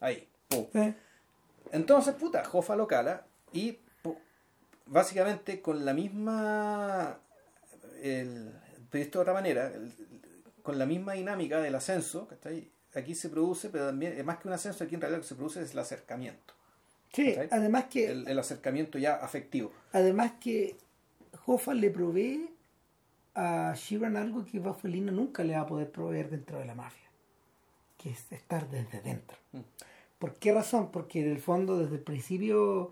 Ahí, 0.00 0.28
pum. 0.48 0.66
Eh, 0.74 0.94
Entonces, 1.72 2.14
puta, 2.14 2.44
Jofa 2.44 2.76
lo 2.76 2.86
cala 2.86 3.24
y 3.52 3.78
básicamente 4.86 5.60
con 5.60 5.84
la 5.84 5.92
misma, 5.92 7.18
el, 8.02 8.52
visto 8.92 9.18
de 9.18 9.22
otra 9.22 9.34
manera, 9.34 9.68
el- 9.68 9.92
con 10.62 10.78
la 10.78 10.86
misma 10.86 11.14
dinámica 11.14 11.60
del 11.60 11.74
ascenso, 11.74 12.28
¿cachai? 12.28 12.70
Aquí 12.94 13.14
se 13.14 13.28
produce, 13.30 13.68
pero 13.70 13.86
también, 13.86 14.12
es 14.18 14.24
más 14.24 14.38
que 14.38 14.48
un 14.48 14.54
ascenso, 14.54 14.84
aquí 14.84 14.94
en 14.94 15.00
realidad 15.00 15.18
lo 15.18 15.22
que 15.22 15.28
se 15.28 15.34
produce 15.34 15.62
es 15.62 15.72
el 15.72 15.78
acercamiento. 15.78 16.54
sí, 17.12 17.34
además 17.50 17.84
que 17.86 18.10
El, 18.10 18.28
el 18.28 18.38
acercamiento 18.38 18.98
ya 18.98 19.14
afectivo. 19.16 19.72
Además 19.92 20.32
que 20.40 20.76
Hoffa 21.46 21.74
le 21.74 21.90
provee 21.90 22.50
a 23.34 23.74
Sheeran 23.76 24.16
algo 24.16 24.44
que 24.44 24.58
Bufalino 24.58 25.10
nunca 25.12 25.42
le 25.42 25.54
va 25.54 25.62
a 25.62 25.66
poder 25.66 25.90
proveer 25.90 26.30
dentro 26.30 26.58
de 26.58 26.66
la 26.66 26.74
mafia, 26.74 27.08
que 27.98 28.10
es 28.10 28.30
estar 28.30 28.68
desde 28.70 29.00
dentro. 29.00 29.36
Mm. 29.52 29.60
¿Por 30.18 30.34
qué 30.36 30.52
razón? 30.52 30.90
Porque 30.92 31.20
en 31.22 31.30
el 31.32 31.40
fondo 31.40 31.78
desde 31.78 31.96
el 31.96 32.02
principio 32.02 32.90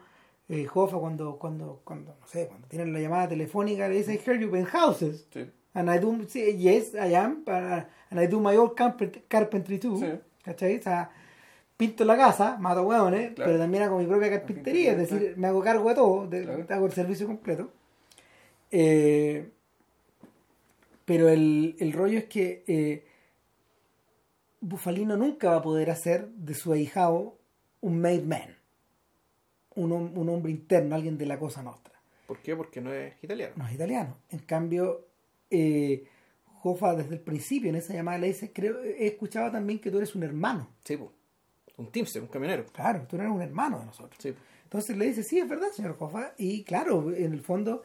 eh, 0.51 0.67
Hoffa 0.75 0.99
cuando, 0.99 1.39
cuando, 1.39 1.81
cuando, 1.85 2.17
no 2.21 2.27
sé, 2.27 2.49
cuando 2.49 2.67
tienen 2.69 2.93
la 2.93 2.99
llamada 3.01 3.29
telefónica 3.29 3.89
le 3.89 3.97
dice, 3.97 4.15
I 4.15 4.19
heard 4.19 4.41
you've 4.41 4.51
been 4.53 4.67
houses. 4.67 5.27
Sí. 5.33 5.49
And 5.75 5.89
I 5.89 5.99
do, 6.01 6.13
sí, 6.29 6.57
yes, 6.59 6.93
I 6.95 7.15
am, 7.15 7.45
but- 7.45 7.87
and 8.11 8.21
I 8.21 8.27
do 8.27 8.41
my 8.41 8.57
own 8.57 8.71
carpent- 8.75 9.23
carpentry 9.29 9.79
too. 9.79 9.97
Sí. 9.99 10.07
¿Cachai? 10.43 10.79
O 10.79 10.83
sea, 10.83 11.11
pinto 11.77 12.05
la 12.05 12.17
casa, 12.17 12.57
mato 12.59 12.83
hueones, 12.83 13.33
Claro. 13.35 13.51
pero 13.53 13.59
también 13.59 13.85
hago 13.85 13.99
mi 13.99 14.07
propia 14.07 14.29
carpintería, 14.31 14.93
es 14.93 14.99
decir, 14.99 15.35
me 15.37 15.47
hago 15.47 15.63
cargo 15.63 15.89
de 15.89 15.95
todo, 15.95 16.27
de- 16.27 16.43
Claro. 16.45 16.67
hago 16.69 16.87
el 16.87 16.93
servicio 16.93 17.27
completo. 17.27 17.71
Eh, 18.73 19.49
pero 21.05 21.29
el, 21.29 21.77
el 21.79 21.93
rollo 21.93 22.19
es 22.19 22.25
que 22.27 22.65
eh, 22.67 23.05
Bufalino 24.61 25.17
nunca 25.17 25.51
va 25.51 25.57
a 25.57 25.63
poder 25.63 25.91
hacer 25.91 26.29
de 26.29 26.55
su 26.55 26.73
ahijado 26.73 27.37
un 27.81 28.01
made 28.01 28.23
man, 28.23 28.57
un, 29.77 29.93
un 29.93 30.29
hombre 30.29 30.51
interno, 30.53 30.95
alguien 30.97 31.17
de 31.19 31.27
la 31.27 31.39
cosa 31.39 31.63
nostra 31.63 31.95
¿Por 32.27 32.39
qué? 32.39 32.55
Porque 32.55 32.81
no 32.81 32.93
es 32.93 33.13
italiano. 33.25 33.55
no 33.57 33.67
es 33.67 33.75
italiano. 33.75 34.17
En 34.29 34.39
cambio, 34.41 35.07
eh, 35.51 36.05
Jofa 36.63 36.95
desde 36.95 37.15
el 37.15 37.21
principio 37.21 37.71
en 37.71 37.75
esa 37.77 37.93
llamada 37.93 38.19
le 38.19 38.29
dice, 38.29 38.53
creo, 38.53 38.81
he 38.85 39.07
escuchado 39.09 39.51
también 39.51 39.81
que 39.81 39.91
tú 39.91 39.97
eres 39.99 40.15
un 40.15 40.23
hermano. 40.23 40.69
Sí, 40.85 40.97
po. 40.97 41.13
un 41.77 41.91
teamster, 41.91 42.23
un 42.23 42.29
camionero. 42.29 42.67
Claro, 42.73 43.05
tú 43.09 43.17
eres 43.17 43.29
un 43.31 43.43
hermano 43.43 43.81
de 43.81 43.87
nosotros. 43.87 44.17
Sí. 44.23 44.33
Entonces 44.65 44.97
le 44.97 45.07
dice, 45.07 45.25
sí, 45.25 45.39
es 45.41 45.49
verdad, 45.49 45.69
señor 45.75 45.97
Jofa. 45.97 46.33
Y 46.39 46.63
claro, 46.63 47.13
en 47.13 47.33
el 47.33 47.41
fondo, 47.41 47.83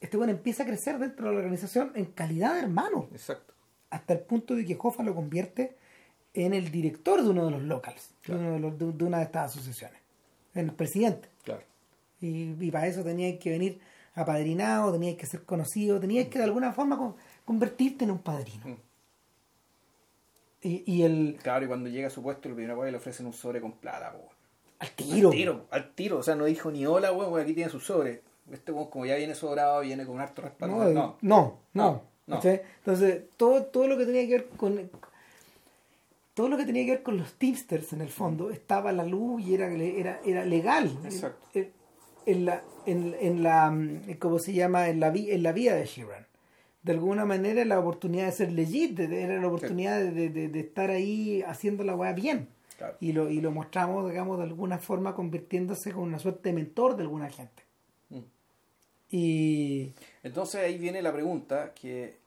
este 0.00 0.18
bueno 0.18 0.32
empieza 0.32 0.64
a 0.64 0.66
crecer 0.66 0.98
dentro 0.98 1.28
de 1.28 1.32
la 1.32 1.38
organización 1.38 1.92
en 1.94 2.04
calidad 2.06 2.52
de 2.54 2.60
hermano, 2.60 3.08
Exacto. 3.12 3.54
hasta 3.88 4.12
el 4.12 4.20
punto 4.20 4.54
de 4.54 4.66
que 4.66 4.74
Jofa 4.74 5.02
lo 5.04 5.14
convierte 5.14 5.76
en 6.34 6.52
el 6.52 6.70
director 6.70 7.22
de 7.22 7.30
uno 7.30 7.46
de 7.46 7.52
los 7.52 7.62
locals, 7.62 8.10
de, 8.26 8.34
uno 8.34 8.52
de, 8.52 8.60
los- 8.60 8.78
de- 8.78 8.92
de 8.92 9.04
una 9.04 9.18
de 9.18 9.24
estas 9.24 9.52
asociaciones, 9.52 9.98
el 10.58 10.72
presidente. 10.72 11.28
Claro. 11.44 11.62
Y, 12.20 12.54
y 12.64 12.70
para 12.70 12.86
eso 12.86 13.02
tenías 13.04 13.38
que 13.38 13.50
venir 13.50 13.80
apadrinado, 14.14 14.92
tenías 14.92 15.16
que 15.16 15.26
ser 15.26 15.44
conocido, 15.44 16.00
tenías 16.00 16.28
que 16.28 16.38
de 16.38 16.44
alguna 16.44 16.72
forma 16.72 16.96
con- 16.96 17.14
convertirte 17.44 18.04
en 18.04 18.10
un 18.12 18.18
padrino. 18.18 18.66
Mm. 18.66 18.76
Y, 20.62 20.82
y 20.86 21.02
el 21.02 21.38
Claro, 21.42 21.64
y 21.64 21.68
cuando 21.68 21.88
llega 21.88 22.08
a 22.08 22.10
su 22.10 22.22
puesto, 22.22 22.48
lo 22.48 22.54
primero 22.56 22.80
que 22.80 22.90
le 22.90 22.96
ofrecen 22.96 23.26
un 23.26 23.32
sobre 23.32 23.60
con 23.60 23.72
plata, 23.72 24.12
po. 24.12 24.28
al 24.78 24.90
tiro, 24.90 25.28
Al 25.28 25.34
tiro, 25.34 25.66
al 25.70 25.94
tiro. 25.94 26.18
O 26.18 26.22
sea, 26.22 26.34
no 26.34 26.44
dijo 26.46 26.70
ni 26.70 26.86
hola, 26.86 27.12
weón, 27.12 27.38
aquí 27.40 27.52
tiene 27.54 27.70
su 27.70 27.78
sobre. 27.80 28.22
Este 28.50 28.72
weón, 28.72 28.88
como 28.90 29.06
ya 29.06 29.16
viene 29.16 29.34
sobrado, 29.34 29.80
viene 29.82 30.04
con 30.06 30.14
un 30.16 30.20
harto 30.22 30.42
respaldo. 30.42 30.76
no, 30.84 30.90
No, 30.92 31.16
no, 31.22 31.60
no, 31.74 32.02
No. 32.26 32.40
Entonces, 32.42 33.22
todo, 33.36 33.64
todo 33.66 33.86
lo 33.86 33.96
que 33.96 34.06
tenía 34.06 34.22
que 34.26 34.32
ver 34.32 34.48
con 34.56 34.90
todo 36.36 36.50
lo 36.50 36.58
que 36.58 36.66
tenía 36.66 36.84
que 36.84 36.90
ver 36.90 37.02
con 37.02 37.16
los 37.16 37.32
Teamsters 37.38 37.94
en 37.94 38.02
el 38.02 38.10
fondo 38.10 38.50
estaba 38.50 38.90
a 38.90 38.92
la 38.92 39.04
luz 39.04 39.42
y 39.42 39.54
era, 39.54 39.68
era, 39.72 40.20
era 40.22 40.44
legal. 40.44 40.94
Exacto. 41.02 41.48
En, 41.54 41.72
en 42.26 42.44
la, 42.44 42.62
en, 42.84 43.16
en 43.18 43.42
la, 43.42 43.70
mm, 43.70 44.18
¿cómo 44.18 44.38
se 44.38 44.52
llama? 44.52 44.88
En 44.90 45.00
la, 45.00 45.08
en 45.08 45.42
la 45.42 45.52
vida 45.52 45.74
de 45.74 45.86
Sheeran. 45.86 46.26
De 46.82 46.92
alguna 46.92 47.24
manera 47.24 47.64
la 47.64 47.80
oportunidad 47.80 48.26
de 48.26 48.32
ser 48.32 48.52
legit, 48.52 48.98
era 49.00 49.40
la 49.40 49.48
oportunidad 49.48 49.98
de, 49.98 50.10
de- 50.12 50.28
de- 50.28 50.48
de 50.48 50.60
estar 50.60 50.90
ahí 50.90 51.42
haciendo 51.46 51.84
la 51.84 51.96
weá 51.96 52.12
bien. 52.12 52.48
Claro. 52.76 52.98
Y 53.00 53.12
lo, 53.12 53.30
y 53.30 53.40
lo 53.40 53.50
mostramos, 53.50 54.06
digamos, 54.10 54.36
de 54.36 54.44
alguna 54.44 54.76
forma 54.78 55.14
convirtiéndose 55.14 55.92
con 55.92 56.02
una 56.02 56.18
suerte 56.18 56.50
de 56.50 56.54
mentor 56.54 56.96
de 56.96 57.02
alguna 57.04 57.30
gente. 57.30 57.62
Mm. 58.10 58.18
Y 59.10 59.92
Entonces 60.22 60.60
ahí 60.60 60.76
viene 60.78 61.00
la 61.00 61.12
pregunta 61.12 61.72
que, 61.74 62.18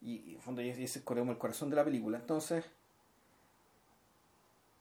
y, 0.00 0.14
y 0.30 0.34
en 0.36 0.40
fondo 0.40 0.62
y 0.62 0.70
ese 0.70 0.84
es 0.84 1.00
como 1.02 1.30
el 1.32 1.38
corazón 1.38 1.68
de 1.70 1.76
la 1.76 1.84
película. 1.84 2.18
Entonces, 2.18 2.64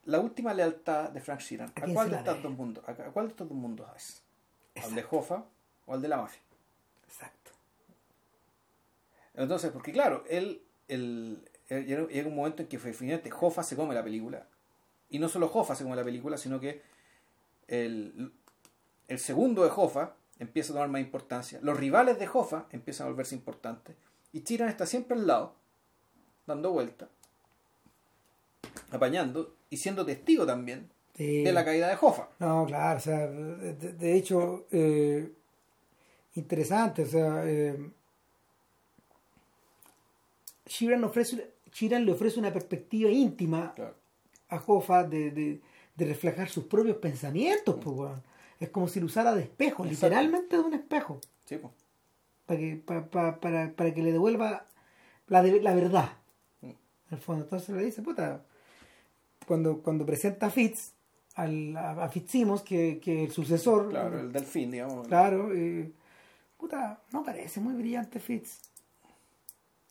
la 0.05 0.19
última 0.19 0.53
lealtad 0.53 1.09
de 1.09 1.19
Frank 1.21 1.39
Sheeran, 1.39 1.71
¿A 1.75 1.85
¿a 1.85 1.93
cuál 1.93 2.09
de 2.11 2.17
estos 2.17 2.41
dos 2.43 2.51
mundos? 2.53 2.83
¿A, 2.87 2.93
cuál 2.93 3.27
de 3.27 3.31
estos 3.31 3.49
dos 3.49 3.57
mundos 3.57 3.87
es? 3.95 4.23
¿Al 4.83 4.93
de 4.95 5.05
Hoffa 5.09 5.43
o 5.85 5.93
al 5.93 6.01
de 6.01 6.07
la 6.07 6.17
mafia? 6.17 6.41
exacto. 7.07 7.51
Entonces, 9.33 9.71
porque 9.71 9.91
claro, 9.91 10.23
él, 10.29 10.61
él, 10.87 11.43
él- 11.69 11.85
llega 11.85 12.07
llega 12.07 12.29
un 12.29 12.35
momento 12.35 12.61
en 12.61 12.67
que 12.67 12.77
finalmente 12.79 13.31
Hoffa 13.39 13.63
se 13.63 13.75
come 13.75 13.93
la 13.93 14.03
película. 14.03 14.47
Y 15.09 15.19
no 15.19 15.29
solo 15.29 15.49
Hoffa 15.53 15.75
se 15.75 15.83
come 15.83 15.95
la 15.95 16.03
película, 16.03 16.37
sino 16.37 16.59
que 16.59 16.81
el, 17.67 18.33
el 19.07 19.19
segundo 19.19 19.63
de 19.63 19.71
Hoffa 19.75 20.13
empieza 20.39 20.71
a 20.71 20.75
tomar 20.75 20.89
más 20.89 21.01
importancia. 21.01 21.59
Los 21.61 21.77
rivales 21.77 22.17
de 22.19 22.27
Hoffa 22.31 22.65
empiezan 22.71 23.07
a 23.07 23.09
volverse 23.09 23.35
importantes. 23.35 23.95
Y 24.31 24.41
Chiran 24.41 24.67
está 24.69 24.85
siempre 24.85 25.15
al 25.17 25.25
lado, 25.27 25.55
dando 26.45 26.71
vueltas, 26.71 27.09
apañando 28.91 29.54
y 29.69 29.77
siendo 29.77 30.05
testigo 30.05 30.45
también 30.45 30.89
Sí. 31.15 31.43
de 31.43 31.53
la 31.53 31.63
caída 31.63 31.87
de 31.87 31.97
Hoffa. 32.01 32.27
No, 32.39 32.65
claro, 32.65 32.97
o 32.97 33.01
sea, 33.01 33.27
de, 33.27 34.15
hecho, 34.17 34.65
eh, 34.71 35.31
interesante, 36.35 37.03
o 37.03 37.07
sea, 37.07 37.43
eh, 37.45 37.77
ofrece, 41.03 41.53
Sheeran 41.71 42.05
le 42.05 42.11
ofrece 42.11 42.39
una 42.39 42.51
perspectiva 42.51 43.09
íntima 43.09 43.73
Claro. 43.75 43.95
a 44.49 44.61
Hoffa 44.67 45.03
de, 45.03 45.31
de- 45.31 45.61
de 45.95 46.05
reflejar 46.05 46.49
sus 46.49 46.65
propios 46.65 46.97
pensamientos, 46.97 47.75
pues, 47.81 47.95
weón. 47.95 48.21
es 48.59 48.69
como 48.69 48.87
si 48.87 48.99
lo 48.99 49.05
usara 49.05 49.33
de 49.35 49.43
espejo, 49.43 49.83
Exacto. 49.85 50.07
literalmente 50.07 50.55
de 50.57 50.61
un 50.63 50.73
espejo, 50.73 51.19
Sí, 51.45 51.57
pues. 51.57 51.73
para 52.45 52.59
que, 52.59 52.75
pa- 52.77 53.05
pa- 53.05 53.39
para, 53.39 53.71
para 53.71 53.93
que 53.93 54.01
le 54.01 54.11
devuelva 54.11 54.65
la, 55.27 55.41
de- 55.43 55.61
la 55.61 55.73
verdad, 55.73 56.09
Mm. 56.61 56.67
en 56.69 56.77
el 57.11 57.17
fondo. 57.19 57.43
Entonces 57.43 57.69
le 57.75 57.83
dice, 57.85 58.01
puta, 58.01 58.43
cuando, 59.47 59.81
cuando 59.81 60.05
presenta 60.05 60.47
a 60.47 60.49
Fitz, 60.49 60.93
al, 61.35 61.75
a, 61.77 62.07
Fitzsimmons, 62.09 62.61
que, 62.61 62.99
que 62.99 63.25
el 63.25 63.31
sucesor, 63.31 63.89
Claro, 63.89 64.19
el 64.19 64.31
delfín, 64.31 64.71
digamos. 64.71 65.07
Claro, 65.07 65.51
eh, 65.53 65.91
puta, 66.57 67.01
no 67.11 67.23
parece 67.23 67.59
muy 67.59 67.73
brillante 67.73 68.19
Fitz. 68.19 68.59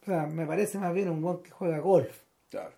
O 0.02 0.06
sea, 0.06 0.26
me 0.26 0.46
parece 0.46 0.78
más 0.78 0.92
bien 0.92 1.08
un 1.08 1.20
buen 1.22 1.38
que 1.38 1.50
juega 1.50 1.78
golf. 1.78 2.22
Claro. 2.50 2.72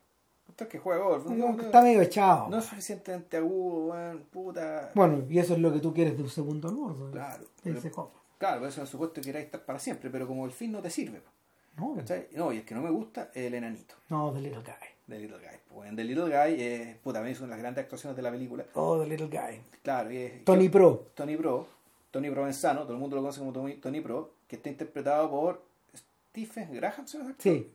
Esto 0.48 0.64
es 0.64 0.70
que 0.70 0.78
juega 0.78 1.04
golf. 1.04 1.26
No, 1.26 1.52
no- 1.52 1.62
está 1.62 1.82
medio 1.82 2.00
echado. 2.00 2.48
no 2.48 2.58
es 2.58 2.64
suficientemente 2.64 3.36
agudo, 3.36 3.86
weón, 3.92 4.24
puta. 4.30 4.90
Bueno, 4.94 5.24
y 5.28 5.38
eso 5.38 5.54
es 5.54 5.58
lo 5.60 5.72
que 5.72 5.80
tú 5.80 5.92
quieres 5.92 6.16
de 6.16 6.22
un 6.22 6.30
segundo 6.30 6.72
gordo. 6.74 7.10
Claro. 7.10 7.44
Dice 7.64 7.90
Hoffa. 7.94 8.20
Claro, 8.38 8.60
por 8.60 8.68
eso 8.68 8.80
en 8.80 8.86
supuesto 8.86 9.20
que 9.20 9.26
queráis 9.28 9.46
estar 9.46 9.64
para 9.64 9.78
siempre, 9.78 10.08
pero 10.10 10.26
como 10.26 10.44
el 10.44 10.52
fin 10.52 10.70
no 10.72 10.80
te 10.80 10.90
sirve. 10.90 11.20
No, 11.76 11.94
¿cachai? 11.96 12.28
No, 12.32 12.52
y 12.52 12.58
es 12.58 12.64
que 12.64 12.74
no 12.74 12.80
me 12.82 12.90
gusta 12.90 13.30
el 13.34 13.52
enanito, 13.54 13.94
no, 14.08 14.32
The 14.32 14.40
Little 14.40 14.60
Guy. 14.62 14.85
The 15.08 15.18
Little 15.18 15.38
Guy. 15.38 15.58
Pues, 15.68 15.94
The 15.96 16.04
Little 16.04 16.24
Guy, 16.24 16.60
eh, 16.62 16.98
puta, 17.02 17.26
es 17.28 17.38
una 17.38 17.46
de 17.48 17.50
las 17.52 17.60
grandes 17.60 17.84
actuaciones 17.84 18.16
de 18.16 18.22
la 18.22 18.30
película. 18.30 18.64
Oh, 18.74 18.98
The 19.00 19.06
Little 19.06 19.26
Guy. 19.28 19.60
Claro, 19.82 20.10
y 20.12 20.16
es 20.18 20.44
Tony 20.44 20.68
Pro. 20.68 21.06
Tony 21.14 21.36
Pro, 21.36 21.66
Tony 22.10 22.30
Provenzano, 22.30 22.82
todo 22.82 22.92
el 22.94 22.98
mundo 22.98 23.16
lo 23.16 23.22
conoce 23.22 23.38
como 23.40 23.52
Tony, 23.52 23.74
Tony 23.74 24.00
Pro, 24.00 24.32
que 24.48 24.56
está 24.56 24.68
interpretado 24.68 25.30
por 25.30 25.62
Stephen 25.94 26.72
Graham. 26.74 27.06
Sí, 27.38 27.70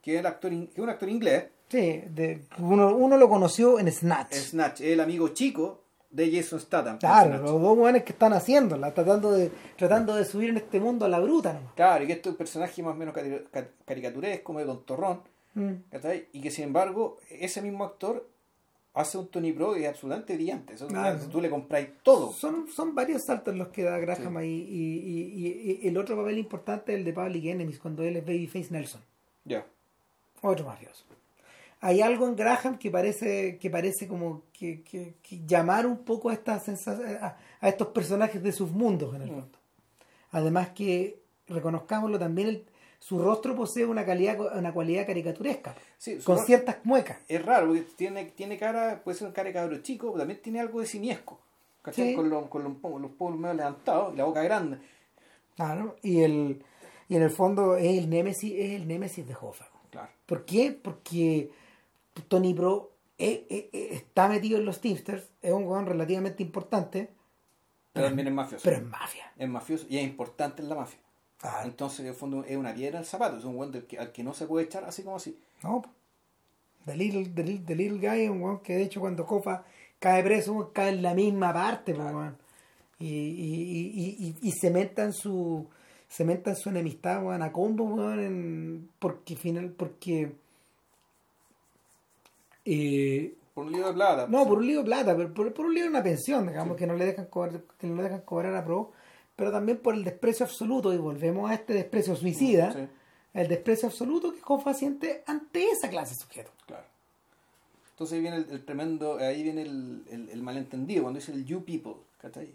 Que 0.00 0.14
es, 0.14 0.20
el 0.20 0.26
actor, 0.26 0.50
que 0.50 0.70
es 0.72 0.78
un 0.78 0.88
actor 0.88 1.08
inglés, 1.08 1.46
sí. 1.68 2.02
de- 2.08 2.42
uno, 2.58 2.94
uno 2.96 3.16
lo 3.16 3.28
conoció 3.28 3.78
en 3.80 3.90
Snatch. 3.90 4.32
Snatch, 4.34 4.80
el 4.82 5.00
amigo 5.00 5.28
chico 5.30 5.82
de 6.10 6.30
Jason 6.34 6.60
Statham. 6.60 6.98
claro, 6.98 7.36
los 7.42 7.60
dos 7.60 7.76
buenos 7.76 8.02
que 8.04 8.12
están 8.12 8.32
haciéndola, 8.32 8.94
tratando 8.94 9.32
de, 9.32 9.50
tratando 9.76 10.14
de 10.14 10.24
subir 10.24 10.50
en 10.50 10.58
este 10.58 10.78
mundo 10.80 11.04
a 11.04 11.08
la 11.08 11.18
bruta 11.18 11.52
nomás. 11.52 11.74
Claro, 11.74 12.04
y 12.04 12.06
que 12.06 12.12
este 12.14 12.28
es 12.28 12.32
un 12.34 12.38
personaje 12.38 12.82
más 12.82 12.92
o 12.94 12.96
menos 12.96 13.14
cari- 13.14 13.44
ca- 13.50 13.66
caricaturesco, 13.84 14.52
medio 14.52 14.68
tontorrón, 14.68 15.20
Mm. 15.56 15.72
Y 16.32 16.40
que 16.40 16.50
sin 16.50 16.64
embargo, 16.64 17.18
ese 17.30 17.60
mismo 17.62 17.84
actor 17.84 18.28
hace 18.94 19.18
un 19.18 19.28
Tony 19.28 19.52
Pro 19.52 19.76
y 19.76 19.82
es 19.84 19.88
absolutamente 19.90 20.34
brillante. 20.34 20.74
Eso, 20.74 20.86
Claro. 20.86 21.18
Tú 21.30 21.40
le 21.40 21.50
compráis 21.50 21.88
todo. 22.02 22.32
Son, 22.32 22.66
son 22.68 22.94
varios 22.94 23.24
saltos 23.24 23.54
los 23.56 23.68
que 23.68 23.82
da 23.82 23.98
Graham 23.98 24.32
Sí. 24.32 24.38
ahí. 24.38 24.66
Y, 24.70 24.76
y- 24.78 25.46
y- 25.46 25.80
y 25.82 25.88
el 25.88 25.98
otro 25.98 26.16
papel 26.16 26.38
importante 26.38 26.92
es 26.92 26.98
el 26.98 27.04
de 27.04 27.12
Public 27.12 27.44
Enemies, 27.46 27.78
cuando 27.78 28.02
él 28.04 28.16
es 28.16 28.24
Babyface 28.24 28.68
Nelson. 28.70 29.00
Ya. 29.44 29.66
Otro 30.42 30.64
mafioso. 30.66 31.04
Hay 31.80 32.00
algo 32.00 32.26
en 32.26 32.36
Graham 32.36 32.78
que 32.78 32.90
parece, 32.90 33.58
que 33.58 33.68
parece 33.70 34.08
como 34.08 34.42
que, 34.52 34.80
que- 34.82 35.14
que 35.22 35.40
llamar 35.46 35.86
un 35.86 35.98
poco 35.98 36.30
a, 36.30 36.32
estas 36.32 36.64
sensa- 36.66 36.98
a, 37.20 37.38
a 37.60 37.68
estos 37.68 37.88
personajes 37.88 38.42
de 38.42 38.52
sus 38.52 38.70
mundos 38.70 39.14
en 39.14 39.22
el 39.22 39.30
Mm. 39.30 39.34
fondo. 39.40 39.58
Además 40.30 40.70
que, 40.70 41.18
reconozcámoslo 41.48 42.18
también, 42.18 42.48
el- 42.48 42.64
su 42.98 43.18
rostro 43.18 43.54
posee 43.54 43.84
una, 43.84 44.04
calidad, 44.04 44.56
una 44.56 44.72
cualidad 44.72 45.06
caricaturesca, 45.06 45.74
Sí, 45.98 46.18
con 46.18 46.38
ciertas 46.38 46.78
muecas. 46.84 47.18
es 47.28 47.44
raro, 47.44 47.68
porque 47.68 47.82
tiene, 47.96 48.24
tiene 48.26 48.58
cara, 48.58 49.00
puede 49.04 49.16
ser 49.18 49.28
un 49.28 49.32
cara 49.32 49.48
de 49.48 49.54
cabro 49.54 49.78
chico, 49.82 50.08
pero 50.08 50.18
también 50.18 50.40
tiene 50.42 50.60
algo 50.60 50.80
de 50.80 50.86
simiesco. 50.86 51.38
¿Cachai? 51.82 52.08
Sí. 52.10 52.14
Con, 52.16 52.28
los, 52.28 52.48
con 52.48 52.64
los, 52.64 52.72
los 53.00 53.10
pómulos 53.12 53.38
medio 53.38 53.54
levantados 53.54 54.12
y 54.12 54.16
la 54.16 54.24
boca 54.24 54.42
grande. 54.42 54.78
Claro, 55.54 55.96
y, 56.02 56.20
el, 56.22 56.62
y 57.08 57.16
en 57.16 57.22
el 57.22 57.30
fondo 57.30 57.76
es 57.76 57.96
el 57.98 58.10
némesis, 58.10 58.52
es 58.56 58.72
el 58.72 58.88
némesis 58.88 59.26
de 59.26 59.34
Hoffa. 59.40 59.66
Claro. 59.90 60.08
¿Por 60.26 60.44
qué? 60.44 60.72
Porque 60.72 61.50
Tony 62.28 62.52
Bro 62.54 62.90
eh, 63.18 63.70
está 63.92 64.28
metido 64.28 64.58
en 64.58 64.64
los 64.66 64.80
Teamsters, 64.80 65.30
es 65.40 65.52
un 65.52 65.64
weón 65.64 65.86
relativamente 65.86 66.42
importante, 66.42 67.10
Pero 67.92 68.08
también 68.08 68.28
es 68.28 68.34
mafioso. 68.34 68.64
pero 68.64 68.76
es 68.78 68.82
mafia. 68.84 69.32
Es 69.38 69.48
mafioso 69.48 69.86
y 69.88 69.98
es 69.98 70.04
importante 70.04 70.62
en 70.62 70.68
la 70.68 70.74
mafia. 70.74 70.98
Ah, 71.42 71.62
Entonces, 71.64 72.00
en 72.00 72.06
el 72.06 72.14
fondo, 72.14 72.44
es 72.44 72.56
una 72.56 72.74
piedra 72.74 72.98
en 72.98 73.02
el 73.02 73.06
zapato. 73.08 73.36
Es 73.38 73.44
un 73.44 73.56
weón 73.56 73.72
que, 73.86 73.98
al 73.98 74.10
que 74.12 74.22
no 74.24 74.32
se 74.34 74.46
puede 74.46 74.64
echar 74.66 74.84
así 74.84 75.02
como 75.02 75.16
así. 75.16 75.38
no. 75.62 75.82
The 76.86 76.96
Little, 76.96 77.24
the, 77.34 77.42
Little- 77.44 77.64
the 77.66 77.74
Little 77.74 77.98
Guy 77.98 78.22
es 78.22 78.30
un 78.30 78.40
weón 78.42 78.60
que 78.60 78.74
de 78.76 78.82
hecho 78.84 79.00
cuando 79.00 79.24
Hoffa 79.28 79.64
cae 79.98 80.22
preso, 80.22 80.70
cae 80.72 80.90
en 80.90 81.02
la 81.02 81.14
misma 81.14 81.52
parte, 81.52 81.92
Claro. 81.94 82.16
weón. 82.18 82.36
Y, 82.98 83.06
y, 83.08 83.92
y, 83.94 84.36
y, 84.40 84.48
y 84.48 84.52
cementan 84.52 85.12
su 85.12 85.66
cementan 86.08 86.54
su 86.56 86.68
enemistad 86.70 87.22
weón, 87.24 87.42
a 87.42 87.50
combo 87.52 87.84
weón, 87.84 88.20
en- 88.20 88.88
porque 89.00 89.34
final 89.36 89.70
porque 89.70 90.32
eh, 92.64 93.34
Por 93.54 93.66
un 93.66 93.72
lío 93.72 93.86
de 93.88 93.92
plata. 93.94 94.26
No, 94.28 94.46
por 94.46 94.58
un 94.58 94.66
lío 94.66 94.78
de 94.78 94.84
plata, 94.84 95.16
pero 95.16 95.32
por, 95.32 95.52
por 95.52 95.66
un 95.66 95.74
lío 95.74 95.84
de 95.84 95.90
una 95.90 96.02
pensión, 96.02 96.46
digamos, 96.46 96.76
que 96.76 96.86
no 96.86 96.94
le 96.94 97.04
dejan 97.06 97.26
cobrar, 97.26 97.60
que 97.78 97.86
no 97.86 97.96
le 97.96 98.02
dejan 98.04 98.20
cobrar 98.20 98.54
a 98.54 98.64
Pro, 98.64 98.92
pero 99.36 99.52
también 99.52 99.78
por 99.78 99.94
el 99.94 100.02
desprecio 100.04 100.44
absoluto, 100.46 100.92
y 100.92 100.96
volvemos 100.96 101.50
a 101.50 101.54
este 101.54 101.74
desprecio 101.74 102.16
suicida, 102.16 102.72
Sí, 102.72 102.88
el 103.34 103.48
desprecio 103.48 103.88
absoluto 103.88 104.32
que 104.32 104.40
Hoffa 104.46 104.72
siente 104.74 105.22
ante 105.26 105.70
esa 105.70 105.88
clase 105.90 106.14
de 106.14 106.20
sujeto. 106.20 106.50
claro. 106.66 106.84
Entonces 107.90 108.16
ahí 108.16 108.20
viene 108.20 108.36
el, 108.36 108.50
el 108.50 108.64
tremendo, 108.64 109.16
ahí 109.18 109.42
viene 109.42 109.62
el, 109.62 110.02
el, 110.10 110.28
el 110.28 110.42
malentendido, 110.42 111.02
cuando 111.02 111.18
dice 111.18 111.32
el 111.32 111.44
you 111.46 111.64
people, 111.64 111.94
¿cachai? 112.18 112.52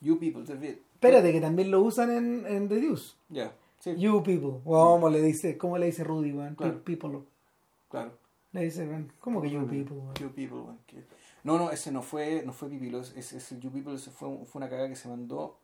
You 0.00 0.18
people, 0.18 0.40
entonces, 0.40 0.78
Espérate, 0.94 1.32
que 1.32 1.40
también 1.40 1.70
lo 1.70 1.80
usan 1.82 2.10
en, 2.10 2.46
en 2.46 2.68
The 2.68 2.74
Deuce. 2.76 3.14
Ya, 3.28 3.52
sí, 3.80 3.94
You 3.96 4.22
people. 4.22 4.60
¿Cómo 4.64 5.08
le 5.08 5.22
dice, 5.22 5.56
cómo 5.56 5.78
le 5.78 5.86
dice 5.86 6.04
Rudy, 6.04 6.32
weón? 6.32 6.54
Claro. 6.54 6.82
People. 6.84 7.20
claro. 7.88 8.12
Le 8.52 8.64
dice, 8.64 8.86
weón, 8.86 9.12
¿cómo 9.20 9.40
que 9.40 9.50
you 9.50 9.66
people, 9.66 9.96
weón? 9.96 10.14
You 10.14 10.30
people, 10.32 10.60
que- 10.86 11.04
No, 11.44 11.58
no, 11.58 11.70
ese 11.70 11.92
no 11.92 12.02
fue, 12.02 12.42
no 12.44 12.52
fue 12.52 12.68
Pipilo, 12.68 13.00
ese, 13.00 13.36
ese, 13.38 13.58
You 13.60 13.70
People, 13.70 13.94
ese 13.94 14.10
fue, 14.10 14.28
fue 14.46 14.58
una 14.58 14.68
cagada 14.68 14.88
que 14.88 14.96
se 14.96 15.08
mandó. 15.08 15.58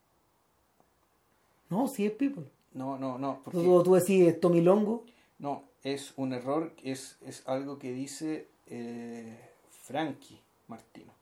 No, 1.72 1.88
sí 1.88 2.06
es 2.06 2.12
people. 2.12 2.44
No, 2.74 2.98
no, 2.98 3.18
no, 3.18 3.40
porque, 3.44 3.58
Tú, 3.58 3.82
tú 3.82 3.94
decís 3.94 4.38
Tommy 4.40 4.60
Longo. 4.60 5.04
no, 5.38 5.64
es 5.82 6.12
un 6.16 6.32
error, 6.32 6.72
es, 6.84 7.16
es 7.22 7.42
algo 7.48 7.78
que 7.78 7.92
dice 7.92 8.48
eh, 8.66 9.36
Frankie 9.70 10.38
Martino. 10.68 11.12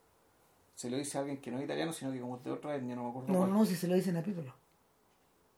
Se 0.75 0.91
lo 0.91 0.97
dice 0.97 1.17
a 1.19 1.21
alguien 1.23 1.39
que 1.41 1.51
no 1.51 1.59
es 1.59 1.65
italiano, 1.65 1.93
sino 1.93 2.13
que 2.13 2.21
como 2.21 2.39
de 2.39 2.51
otra 2.51 2.75
etnia, 2.77 2.95
no 2.97 3.05
me 3.05 3.11
acuerdo 3.11 3.33
No, 3.33 3.39
cuál. 3.41 3.53
no, 3.53 3.65
si 3.67 3.75
se 3.77 3.87
lo 3.89 3.95
dicen 3.95 4.17
a 4.17 4.23
people. 4.23 4.53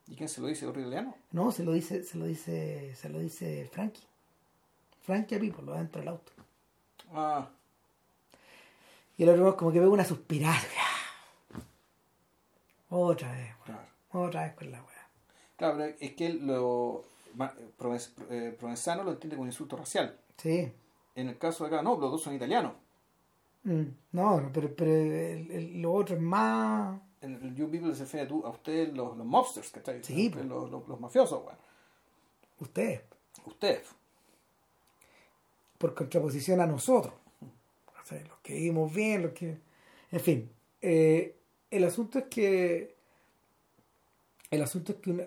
¿Y 0.08 0.14
quién 0.16 0.28
se 0.28 0.40
lo 0.40 0.46
dice? 0.48 0.66
¿Otro 0.66 0.80
italiano? 0.80 1.14
No, 1.30 1.52
se 1.52 1.62
lo 1.64 1.72
dice, 1.72 2.02
se 2.04 2.18
lo 2.18 2.26
dice, 2.26 2.94
se 2.96 3.08
lo 3.08 3.18
dice 3.20 3.68
Frankie. 3.72 4.02
Frankie 5.02 5.36
a 5.36 5.40
people, 5.40 5.64
lo 5.64 5.74
dentro 5.74 6.00
del 6.00 6.08
auto. 6.08 6.32
Ah, 7.14 7.48
Y 9.16 9.22
el 9.24 9.28
otro 9.30 9.48
es 9.50 9.54
como 9.56 9.72
que 9.72 9.80
ve 9.80 9.86
una 9.88 10.04
suspirada. 10.04 10.58
Otra 12.90 13.30
vez, 13.32 13.50
weón. 13.66 13.91
Otra 14.12 14.44
vez 14.44 14.54
con 14.54 14.70
la 14.70 14.78
weá. 14.82 15.08
Claro, 15.56 15.76
pero 15.78 15.96
es 16.00 16.12
que 16.14 16.28
lo. 16.30 17.04
ma- 17.34 17.54
Proven- 17.78 18.00
eh, 18.30 18.54
Provenzano 18.58 19.04
lo 19.04 19.12
entiende 19.12 19.36
como 19.36 19.42
un 19.44 19.48
insulto 19.48 19.76
racial. 19.76 20.16
Sí. 20.36 20.72
En 21.14 21.28
el 21.28 21.38
caso 21.38 21.64
de 21.64 21.68
acá, 21.68 21.82
no, 21.82 21.96
los 21.98 22.10
dos 22.10 22.22
son 22.22 22.34
italianos. 22.34 22.72
Mm, 23.64 23.82
no, 24.12 24.50
pero, 24.52 24.74
pero 24.74 24.90
el- 24.90 25.50
el- 25.50 25.80
lo 25.82 25.92
otro 25.92 26.16
es 26.16 26.22
más. 26.22 27.00
En 27.20 27.34
el 27.34 27.54
You 27.54 27.70
People 27.70 27.94
se 27.94 28.02
refiere 28.02 28.26
a, 28.26 28.28
tú- 28.28 28.44
a 28.44 28.50
ustedes 28.50 28.92
los, 28.92 29.16
los 29.16 29.24
mobsters, 29.26 29.70
¿cachai? 29.70 30.02
Sí, 30.02 30.24
los, 30.24 30.32
pues. 30.34 30.46
los, 30.46 30.70
los- 30.70 30.88
los 30.88 31.00
mafiosos, 31.00 31.44
weón. 31.44 31.58
Ustedes, 32.58 33.02
Ustedes. 33.46 33.86
por 35.78 35.94
contraposición 35.94 36.60
a 36.60 36.66
nosotros. 36.66 37.14
O 37.40 38.04
sea, 38.04 38.20
los 38.22 38.38
que 38.40 38.54
vivimos 38.54 38.92
bien, 38.92 39.22
los 39.22 39.32
que. 39.32 39.58
En 40.10 40.20
fin, 40.20 40.50
eh, 40.80 41.36
el 41.70 41.84
asunto 41.84 42.18
es 42.18 42.24
que. 42.26 42.91
El 44.52 44.62
asunto 44.62 44.92
es 44.92 44.98
que 44.98 45.10
una- 45.10 45.26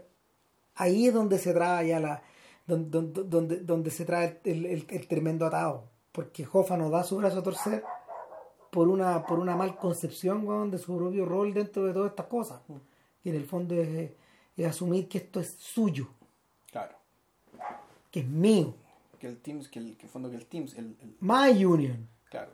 ahí 0.75 1.07
es 1.07 1.13
donde 1.13 1.37
se 1.39 1.53
trae 1.53 1.89
ya 1.89 1.99
la. 1.99 2.23
Donde, 2.67 2.89
donde, 2.89 3.23
donde, 3.23 3.57
donde 3.57 3.91
se 3.91 4.05
trae 4.05 4.39
el, 4.45 4.65
el- 4.65 4.87
el 4.89 5.07
tremendo 5.07 5.45
atado. 5.45 5.89
Porque 6.11 6.47
Hoffa 6.51 6.77
nos 6.77 6.91
da 6.91 7.03
su 7.03 7.17
brazo 7.17 7.39
a 7.39 7.43
torcer 7.43 7.83
por 8.71 8.87
una, 8.87 9.25
por 9.25 9.39
una 9.39 9.55
mal 9.55 9.77
concepción 9.77 10.47
weón, 10.47 10.71
de 10.71 10.77
su 10.77 10.95
propio 10.97 11.25
rol 11.25 11.53
dentro 11.53 11.83
de 11.85 11.93
todas 11.93 12.11
estas 12.11 12.27
cosas. 12.27 12.61
Y 13.23 13.29
en 13.29 13.35
el 13.35 13.45
fondo 13.45 13.75
es, 13.75 14.11
es 14.57 14.65
asumir 14.65 15.07
que 15.07 15.17
esto 15.19 15.39
es 15.39 15.51
suyo, 15.59 16.07
Claro. 16.71 16.95
que 18.11 18.21
es 18.21 18.27
mío. 18.27 18.73
Que 19.19 19.27
el 19.27 19.37
Teams, 19.37 19.67
que 19.69 19.79
el 19.79 19.97
que 19.97 20.05
en 20.05 20.09
fondo 20.11 20.29
que 20.29 20.35
el 20.37 20.45
Teams, 20.45 20.73
el, 20.77 20.95
el- 21.01 21.15
My 21.19 21.63
Union. 21.65 22.07
claro. 22.29 22.51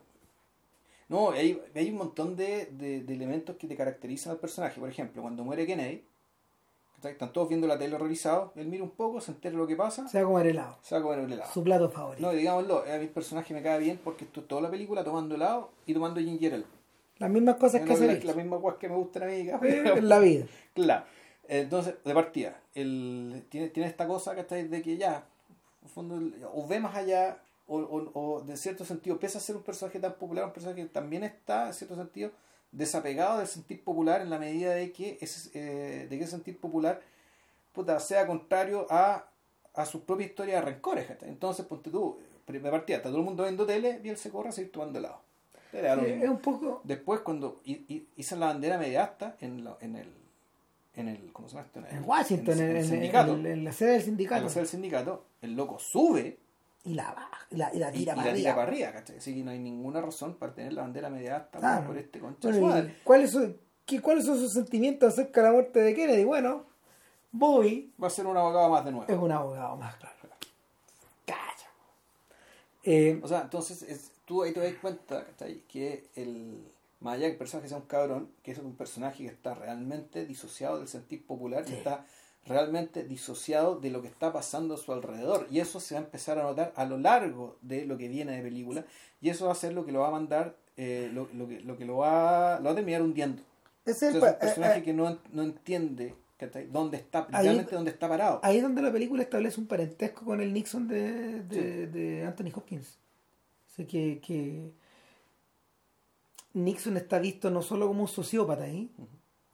No, 1.10 1.32
hay, 1.32 1.62
hay 1.76 1.90
un 1.90 1.98
montón 1.98 2.36
de, 2.38 2.68
de- 2.68 3.04
de 3.04 3.14
elementos 3.14 3.58
que 3.58 3.68
te 3.68 3.76
caracterizan 3.76 4.32
al 4.32 4.40
personaje. 4.40 4.80
Por 4.80 4.90
ejemplo, 4.90 5.22
cuando 5.22 5.44
muere 5.44 5.66
Kennedy. 5.68 6.06
Están 7.04 7.34
todos 7.34 7.50
viendo 7.50 7.68
la 7.68 7.78
tele 7.78 7.96
horrorizados, 7.96 8.52
él 8.56 8.68
mira 8.68 8.84
un 8.84 8.92
poco, 8.92 9.22
se 9.22 9.32
entera 9.32 9.56
lo 9.56 9.68
que 9.68 9.76
pasa, 9.76 10.08
Se 10.08 10.18
va 10.20 10.24
a 10.28 10.32
comer 10.32 10.48
helado. 10.48 10.78
se 10.82 10.96
va 10.96 11.00
a 11.00 11.04
comer 11.04 11.20
el 11.20 11.34
helado. 11.34 11.52
Su 11.52 11.64
plato 11.64 11.90
favorito. 11.90 12.26
No, 12.26 12.32
digámoslo, 12.34 12.84
a 12.92 12.98
mi 12.98 13.08
personaje 13.08 13.54
me 13.54 13.62
cae 13.62 13.80
bien 13.80 14.00
porque 14.04 14.26
estoy 14.26 14.44
toda 14.44 14.62
la 14.62 14.70
película 14.70 15.04
tomando 15.04 15.36
helado 15.36 15.72
y 15.86 15.94
tomando 15.94 16.20
ginger 16.20 16.54
ale. 16.54 16.66
Las 17.18 17.30
mismas 17.30 17.56
cosas 17.58 17.82
que 17.82 17.94
hace 17.94 18.08
la, 18.08 18.14
Rich. 18.14 18.24
la 18.24 18.34
misma 18.34 18.58
guas 18.58 18.76
que 18.78 18.90
me 18.90 18.96
gustan 18.96 19.24
a 19.24 19.26
mí. 19.28 19.34
Eh, 19.34 19.94
en 19.98 20.10
la 20.10 20.20
vida. 20.20 20.46
Claro. 20.74 21.04
Entonces, 21.48 21.96
de 22.04 22.14
partida, 22.14 22.60
el, 22.74 23.44
tiene, 23.50 23.68
tiene 23.70 23.90
esta 23.90 24.08
cosa 24.08 24.34
que 24.34 24.42
está 24.42 24.56
de 24.56 24.82
que 24.82 24.96
ya, 24.96 25.26
en 25.84 25.90
fondo, 25.90 26.18
o 26.54 26.66
ve 26.66 26.80
más 26.80 26.96
allá, 26.96 27.40
o, 27.68 27.78
o, 27.78 28.12
o 28.20 28.42
de 28.42 28.56
cierto 28.56 28.86
sentido, 28.86 29.20
pese 29.20 29.38
a 29.38 29.42
ser 29.42 29.58
un 29.58 29.62
personaje 29.62 30.00
tan 30.00 30.14
popular, 30.14 30.46
un 30.46 30.54
personaje 30.54 30.82
que 30.84 30.88
también 30.88 31.24
está, 31.24 31.68
en 31.68 31.74
cierto 31.74 31.96
sentido, 31.96 32.32
desapegado 32.72 33.40
del 33.40 33.48
sentir 33.48 33.84
popular 33.84 34.22
en 34.22 34.30
la 34.30 34.40
medida 34.40 34.74
de 34.74 34.92
que 34.92 35.18
ese, 35.22 35.50
eh, 35.54 36.08
de 36.10 36.18
que 36.18 36.24
ese 36.24 36.32
sentir 36.32 36.58
popular 36.60 37.02
puta, 37.74 38.00
sea 38.00 38.28
contrario 38.28 38.86
a, 38.90 39.26
a 39.74 39.86
su 39.86 40.04
propia 40.04 40.26
historia 40.28 40.56
de 40.56 40.62
rencores. 40.62 41.08
Entonces, 41.24 41.66
ponte 41.66 41.90
tú, 41.90 42.20
de 42.48 42.60
partida, 42.60 42.98
está 42.98 43.10
todo 43.10 43.20
el 43.20 43.24
mundo 43.26 43.44
viendo 43.44 43.66
tele 43.66 44.02
y 44.04 44.10
él 44.10 44.18
se 44.18 44.30
corre 44.30 44.50
a 44.50 44.52
seguir 44.52 44.72
tomando 44.74 45.00
helado. 45.00 45.22
Es 46.24 46.30
un 46.30 46.40
poco. 46.40 46.82
Después, 46.84 47.22
cuando 47.22 47.62
hi- 47.64 47.86
hi- 47.88 48.08
hizo 48.18 48.36
la 48.36 48.48
bandera 48.48 48.78
mediasta 48.78 49.38
en, 49.40 49.64
la- 49.64 49.78
en 49.80 49.96
el. 49.96 50.08
En 50.94 51.08
el 51.08 51.32
¿Cómo 51.32 51.48
se 51.48 51.56
llama 51.56 51.68
esto? 51.68 51.82
En 51.90 52.04
Washington, 52.04 52.60
en, 52.60 52.70
el 52.72 52.76
en- 52.78 52.86
sindicato. 52.86 53.34
en- 53.36 53.46
en 53.46 53.64
la 53.64 53.72
sede 53.72 53.92
del 53.92 54.00
en 54.00 54.06
sindicato. 54.06 54.44
la 54.44 54.50
sede 54.50 54.60
del 54.64 54.70
sindicato, 54.70 55.26
el 55.42 55.56
loco 55.56 55.80
sube 55.80 56.38
Y 56.84 56.94
la 56.96 57.12
baja, 57.14 57.38
y 57.52 57.56
la, 57.58 57.74
y 57.74 57.78
la 57.80 57.92
tira 57.92 58.14
y 58.14 58.16
para 58.16 58.28
la 58.30 58.34
tira 58.36 58.52
arriba. 58.52 58.56
para 58.56 58.68
arriba, 58.72 58.92
¿cachai? 58.92 59.18
Así 59.18 59.36
que 59.36 59.44
no 59.44 59.52
hay 59.52 59.60
ninguna 59.60 60.02
razón 60.02 60.34
para 60.36 60.54
tener 60.54 60.74
la 60.74 60.82
bandera 60.82 61.10
mediasta 61.12 61.60
Claro. 61.60 61.86
por 61.88 61.98
este 61.98 62.20
concha 62.20 62.48
Bueno, 62.50 62.58
su 62.60 62.66
¿y 62.66 62.70
madre. 62.70 62.98
¿cuáles, 63.04 63.32
son, 63.32 63.58
qué- 63.86 64.02
¿Cuáles 64.02 64.26
son 64.26 64.40
sus 64.40 64.52
sentimientos 64.54 65.14
acerca 65.14 65.42
de 65.42 65.48
la 65.48 65.54
muerte 65.54 65.80
de 65.80 65.94
Kennedy? 65.96 66.24
Bueno, 66.24 66.66
Bobby 67.32 67.94
Va 68.02 68.08
a 68.08 68.10
ser 68.10 68.26
un 68.26 68.36
abogado 68.36 68.70
más 68.70 68.84
de 68.84 68.92
nuevo. 68.92 69.12
es 69.12 69.18
un 69.20 69.32
abogado 69.32 69.76
más 69.78 69.96
claro. 69.98 70.16
Calla. 71.26 71.70
Eh, 72.84 73.20
O 73.24 73.28
sea, 73.28 73.42
entonces 73.42 73.84
es- 73.84 74.12
tú 74.26 74.42
ahí 74.44 74.52
te 74.54 74.60
das 74.60 74.74
cuenta 74.82 75.24
¿cachai? 75.26 75.62
que 75.68 76.08
el 76.16 76.68
más 77.00 77.16
allá 77.16 77.26
que 77.28 77.32
el 77.34 77.38
personaje 77.38 77.68
sea 77.68 77.78
un 77.78 77.86
cabrón, 77.86 78.30
que 78.44 78.52
es 78.52 78.58
un 78.60 78.76
personaje 78.76 79.24
que 79.24 79.30
está 79.30 79.54
realmente 79.56 80.26
disociado 80.26 80.78
del 80.80 80.88
sentir 80.88 81.26
popular 81.26 81.64
y 81.68 81.74
está 81.74 82.06
realmente 82.46 83.04
disociado 83.04 83.80
de 83.80 83.90
lo 83.90 84.02
que 84.02 84.08
está 84.08 84.34
pasando 84.34 84.74
a 84.74 84.78
su 84.78 84.92
alrededor. 84.92 85.48
Y 85.52 85.60
eso 85.60 85.80
se 85.80 85.96
va 85.96 86.02
a 86.02 86.04
empezar 86.04 86.40
a 86.40 86.44
notar 86.44 86.74
a 86.76 86.86
lo 86.86 86.98
largo 86.98 87.58
de 87.62 87.86
lo 87.86 87.98
que 87.98 88.08
viene 88.08 88.36
de 88.36 88.42
película. 88.42 88.86
Y 89.22 89.30
eso 89.30 89.46
va 89.46 89.52
a 89.52 89.56
ser 89.56 89.74
lo 89.74 89.86
que 89.86 89.92
lo 89.92 90.00
va 90.00 90.08
a 90.08 90.12
mandar, 90.12 90.56
eh, 90.78 91.10
lo, 91.14 91.28
lo 91.34 91.48
que, 91.48 91.62
lo 91.62 91.78
que 91.78 91.86
lo 91.86 91.98
va, 91.98 92.60
lo 92.60 92.66
va 92.66 92.72
a 92.72 92.76
terminar 92.76 93.02
hundiendo. 93.02 93.42
O 93.86 93.90
es 93.90 93.98
sea, 93.98 94.10
el 94.10 94.18
es 94.18 94.24
un 94.24 94.36
personaje 94.40 94.76
eh, 94.76 94.80
eh, 94.80 94.84
que 94.84 94.94
no, 94.94 95.18
no 95.32 95.44
entiende 95.44 96.16
dónde 96.72 96.98
está, 96.98 97.28
realmente 97.30 97.76
dónde 97.76 97.92
está 97.92 98.10
parado. 98.10 98.40
ahí 98.42 98.58
es 98.58 98.64
donde 98.64 98.82
la 98.82 98.92
película 98.92 99.22
establece 99.22 99.60
un 99.60 99.68
parentesco 99.68 100.26
con 100.26 100.42
el 100.42 100.52
Nixon 100.52 100.88
de, 100.88 101.44
de, 101.44 101.88
de 101.88 102.26
Anthony 102.26 102.52
Hopkins. 102.56 102.98
Así 103.72 103.86
que, 103.86 104.20
que 104.20 104.72
Nixon 106.54 106.98
está 106.98 107.20
visto 107.20 107.50
no 107.52 107.62
solo 107.62 107.88
como 107.88 108.02
un 108.02 108.08
sociópata 108.08 108.64
ahí, 108.64 108.92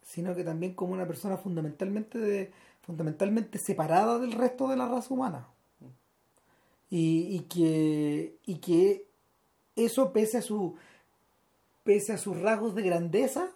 sino 0.02 0.36
que 0.36 0.44
también 0.44 0.74
como 0.74 0.94
una 0.94 1.06
persona 1.06 1.38
fundamentalmente 1.38 2.18
de, 2.18 2.52
fundamentalmente 2.88 3.60
separada 3.60 4.18
del 4.18 4.32
resto 4.32 4.68
de 4.70 4.78
la 4.78 4.88
raza 4.88 5.14
humana. 5.14 5.48
Y, 6.90 7.36
y 7.36 7.40
que 7.42 8.38
y 8.46 8.56
que 8.56 9.06
eso 9.76 10.14
pese 10.14 10.38
a 10.38 10.42
su 10.42 10.76
pese 11.84 12.14
a 12.14 12.18
sus 12.18 12.40
rasgos 12.42 12.74
de 12.76 12.82
grandeza 12.84 13.52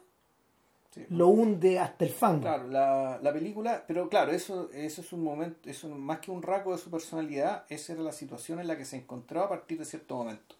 Sí. 0.93 1.05
lo 1.07 1.29
hunde 1.29 1.79
hasta 1.79 2.03
el 2.03 2.11
fango. 2.11 2.41
Claro, 2.41 2.67
la, 2.67 3.17
la 3.23 3.31
película, 3.31 3.85
pero 3.87 4.09
claro, 4.09 4.33
eso, 4.33 4.69
eso 4.73 4.99
es 4.99 5.13
un 5.13 5.23
momento, 5.23 5.69
eso 5.69 5.87
más 5.87 6.19
que 6.19 6.31
un 6.31 6.41
rasgo 6.43 6.73
de 6.73 6.79
su 6.79 6.91
personalidad, 6.91 7.63
esa 7.69 7.93
era 7.93 8.01
la 8.01 8.11
situación 8.11 8.59
en 8.59 8.67
la 8.67 8.75
que 8.75 8.83
se 8.83 8.97
encontraba 8.97 9.45
a 9.45 9.49
partir 9.51 9.79
de 9.79 9.85
cierto 9.85 10.17
momento. 10.17 10.55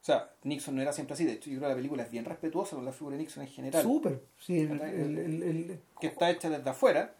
O 0.00 0.04
sea, 0.04 0.30
Nixon 0.44 0.76
no 0.76 0.82
era 0.82 0.92
siempre 0.92 1.14
así, 1.14 1.24
de 1.24 1.32
hecho 1.32 1.50
yo 1.50 1.56
creo 1.56 1.62
que 1.62 1.72
la 1.72 1.74
película 1.78 2.04
es 2.04 2.12
bien 2.12 2.24
respetuosa 2.24 2.76
con 2.76 2.84
la 2.84 2.92
figura 2.92 3.16
de 3.16 3.22
Nixon 3.24 3.42
en 3.42 3.48
general, 3.48 3.82
Súper. 3.82 4.22
Sí, 4.38 4.56
el- 4.60 4.80
el- 4.80 5.42
el- 5.42 5.80
que 6.00 6.06
está 6.06 6.30
hecha 6.30 6.48
desde 6.48 6.70
afuera, 6.70 7.16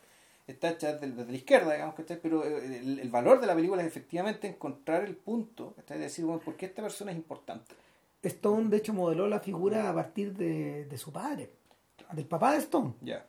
está 0.46 0.70
hecha 0.70 0.92
desde, 0.92 1.08
desde 1.14 1.30
la 1.30 1.36
izquierda, 1.36 1.72
digamos, 1.72 1.94
¿cachai? 1.94 2.18
pero 2.22 2.44
eh, 2.44 2.78
el, 2.78 2.98
el 3.00 3.10
valor 3.10 3.40
de 3.40 3.46
la 3.46 3.54
película 3.54 3.82
es 3.82 3.88
efectivamente 3.88 4.46
encontrar 4.48 5.04
el 5.04 5.16
punto, 5.16 5.72
¿cachai? 5.74 5.98
de 5.98 6.04
decir, 6.04 6.24
bueno, 6.24 6.40
¿por 6.40 6.56
qué 6.56 6.66
esta 6.66 6.82
persona 6.82 7.10
es 7.10 7.16
importante? 7.16 7.74
Stone, 8.22 8.68
de 8.70 8.76
hecho, 8.78 8.92
modeló 8.92 9.26
la 9.28 9.40
figura 9.40 9.88
a 9.90 9.94
partir 9.94 10.32
de, 10.34 10.84
de 10.86 10.98
su 10.98 11.12
padre, 11.12 11.50
del 12.12 12.26
papá 12.26 12.52
de 12.52 12.58
Stone. 12.58 12.94
Ya. 13.02 13.26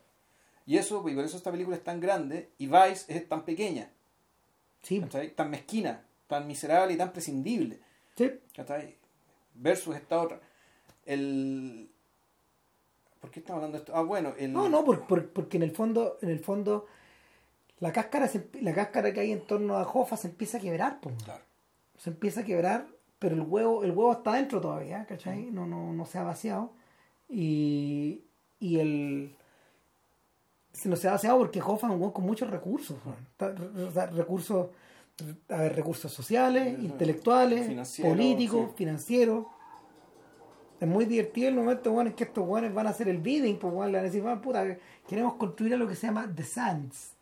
Y 0.66 0.78
eso, 0.78 1.08
y 1.08 1.16
por 1.16 1.24
eso 1.24 1.38
esta 1.38 1.52
película 1.52 1.76
es 1.78 1.84
tan 1.84 2.00
grande 2.00 2.50
y 2.58 2.68
Vice 2.68 3.06
es 3.08 3.28
tan 3.28 3.44
pequeña, 3.46 3.90
Sí, 4.84 5.00
¿cachai? 5.02 5.32
tan 5.36 5.50
mezquina, 5.50 6.04
tan 6.28 6.46
miserable 6.48 6.94
y 6.94 6.98
tan 6.98 7.12
prescindible. 7.12 7.80
sí. 8.16 8.32
¿cachai? 8.56 8.96
Versus 9.56 9.96
esta 9.96 10.22
otra. 10.22 10.40
El... 11.06 11.90
¿Por 13.20 13.32
qué 13.32 13.40
estamos 13.40 13.58
hablando 13.60 13.78
de 13.78 13.84
esto? 13.84 13.96
Ah, 13.96 14.02
bueno, 14.04 14.34
el... 14.38 14.54
No, 14.54 14.70
no, 14.70 14.84
por- 14.86 15.08
por- 15.08 15.30
porque 15.30 15.58
en 15.58 15.64
el 15.64 15.72
fondo, 15.72 16.18
en 16.22 16.30
el 16.30 16.40
fondo, 16.40 16.86
la 17.80 17.92
cáscara, 17.92 18.28
se- 18.28 18.50
la 18.62 18.74
cáscara 18.74 19.14
que 19.14 19.20
hay 19.20 19.32
en 19.32 19.42
torno 19.46 19.76
a 19.78 19.84
Hoffa 19.84 20.18
se 20.18 20.28
empieza 20.28 20.58
a 20.58 20.62
quebrar, 20.62 21.00
po. 21.00 21.12
Claro. 21.24 21.44
se 21.98 22.10
empieza 22.12 22.42
a 22.42 22.44
quebrar, 22.44 22.88
pero 23.20 23.36
el 23.36 23.42
huevo, 23.42 23.84
el 23.84 23.90
huevo 23.92 24.12
está 24.12 24.34
dentro 24.34 24.62
todavía, 24.62 25.06
¿cachai? 25.06 25.50
No, 25.52 25.66
no, 25.66 25.92
no 25.94 26.06
se 26.06 26.18
ha 26.20 26.24
vaciado. 26.24 26.72
Y, 27.30 28.22
y 28.60 28.80
el 28.80 29.36
se 30.74 30.90
no 30.90 30.96
se 30.96 31.08
ha 31.08 31.12
vaciado 31.14 31.40
porque 31.40 31.60
Hoffa 31.60 31.88
es 31.88 31.94
un 31.94 32.00
huevo 32.00 32.14
con 32.14 32.26
muchos 32.26 32.50
recursos, 32.52 32.98
o 33.40 33.92
sea, 33.92 34.06
recursos, 34.08 34.68
a 35.50 35.58
ver, 35.58 35.76
recursos 35.76 36.14
sociales, 36.14 36.78
intelectuales, 36.80 37.68
políticos, 38.00 38.68
sí. 38.70 38.74
financieros. 38.78 39.46
Es 40.80 40.88
muy 40.88 41.06
divertido 41.06 41.50
el 41.50 41.56
momento, 41.56 41.92
bueno, 41.92 42.12
en 42.12 42.16
que 42.16 42.26
estos 42.26 42.46
guanes 42.46 42.72
van 42.72 42.86
a 42.86 42.92
hacer 42.92 43.10
el 43.10 43.18
bidding, 43.18 43.58
pues 43.58 43.74
bueno, 43.74 43.88
le 43.92 43.98
van 43.98 44.04
a 44.06 44.10
decir, 44.10 44.22
"Bueno, 44.22 44.40
puta, 44.40 44.78
queremos 45.08 45.34
construir 45.34 45.74
a 45.74 45.78
lo 45.78 45.88
que 45.88 45.96
se 45.96 46.06
llama 46.06 46.32
The 46.36 46.44
Sands. 46.44 47.14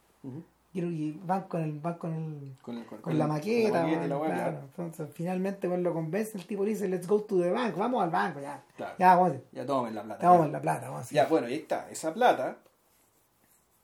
Y 0.74 0.80
y 0.82 1.12
van 1.24 1.44
con 1.44 1.62
el, 1.64 1.80
van 1.80 1.94
con 1.94 2.14
el, 2.14 2.58
Con, 2.62 2.78
el- 2.78 2.86
con- 2.86 3.18
la 3.18 3.28
maqueta, 3.28 3.88
la 3.88 4.08
la 4.08 4.20
claro. 4.26 4.60
Entonces, 4.60 5.08
finalmente 5.14 5.68
bueno, 5.70 5.84
lo 5.84 5.94
convence, 5.94 6.38
el 6.38 6.46
tipo 6.46 6.66
dice, 6.66 6.90
let's 6.90 7.08
go 7.08 7.22
to 7.22 7.40
the 7.42 7.50
bank, 7.50 7.78
vamos 7.78 8.04
al 8.04 8.10
banco, 8.10 8.42
ya. 8.42 8.62
Claro. 8.76 8.94
Ya, 9.00 9.16
vamos, 9.16 9.38
Ya 9.54 9.66
tomen 9.66 9.96
la 9.96 10.04
plata. 10.04 10.22
ya. 10.38 10.46
en 10.46 10.52
la 10.52 10.62
plata, 10.62 10.90
vamos. 10.90 11.10
Ya, 11.12 11.26
bueno, 11.28 11.48
y 11.48 11.54
ahí 11.54 11.60
está. 11.60 11.90
Esa 11.90 12.14
plata 12.14 12.58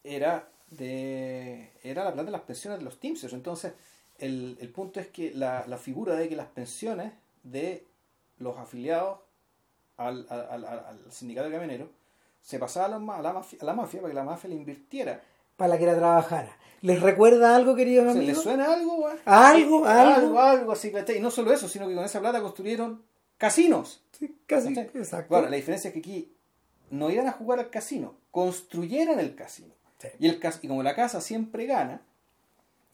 era 0.03 0.47
de 0.71 1.71
era 1.83 2.03
la 2.03 2.11
plata 2.13 2.25
de 2.25 2.31
las 2.31 2.41
pensiones 2.41 2.79
de 2.79 2.85
los 2.85 2.99
Teamsters. 2.99 3.33
Entonces, 3.33 3.73
el, 4.17 4.57
el 4.59 4.69
punto 4.69 4.99
es 4.99 5.07
que 5.07 5.31
la, 5.33 5.65
la 5.67 5.77
figura 5.77 6.15
de 6.15 6.27
que 6.29 6.35
las 6.35 6.47
pensiones 6.47 7.13
de 7.43 7.85
los 8.39 8.57
afiliados 8.57 9.19
al, 9.97 10.25
al, 10.29 10.41
al- 10.49 10.65
al 10.65 11.11
sindicato 11.11 11.47
de 11.49 11.53
camioneros 11.53 11.89
se 12.41 12.57
pasaban 12.59 12.93
a 12.93 12.97
la, 12.99 13.15
a 13.15 13.21
la 13.21 13.33
mafia, 13.33 13.59
a 13.61 13.65
la 13.65 13.73
mafia 13.73 14.01
para 14.01 14.11
que 14.11 14.15
la 14.15 14.23
mafia 14.23 14.49
le 14.49 14.55
invirtiera. 14.55 15.21
Para 15.61 15.77
que 15.77 15.85
la 15.85 15.95
trabajara. 15.95 16.57
¿Les 16.81 16.99
recuerda 16.99 17.55
algo, 17.55 17.75
queridos 17.75 18.13
¿Se 18.13 18.17
¿Les 18.17 18.29
amigos? 18.29 18.43
suena 18.43 18.73
algo, 18.73 18.95
weón? 18.95 19.19
Algo, 19.25 19.85
algo. 19.85 20.15
algo, 20.15 20.39
algo 20.39 20.71
así, 20.71 20.91
¿cachai? 20.91 21.17
Y 21.17 21.19
no 21.19 21.29
solo 21.29 21.53
eso, 21.53 21.69
sino 21.69 21.87
que 21.87 21.93
con 21.93 22.03
esa 22.03 22.19
plata 22.19 22.41
construyeron 22.41 23.03
casinos. 23.37 24.03
Sí, 24.11 24.35
casi, 24.47 24.73
¿cachai? 24.73 24.89
exacto. 24.99 25.35
Bueno, 25.35 25.49
la 25.49 25.57
diferencia 25.57 25.89
es 25.89 25.93
que 25.93 25.99
aquí 25.99 26.33
no 26.89 27.11
iban 27.11 27.27
a 27.27 27.33
jugar 27.33 27.59
al 27.59 27.69
casino, 27.69 28.15
construyeron 28.31 29.19
el 29.19 29.35
casino. 29.35 29.75
Sí. 29.99 30.07
Y, 30.17 30.29
el 30.29 30.39
y 30.63 30.67
como 30.67 30.81
la 30.81 30.95
casa 30.95 31.21
siempre 31.21 31.67
gana, 31.67 32.01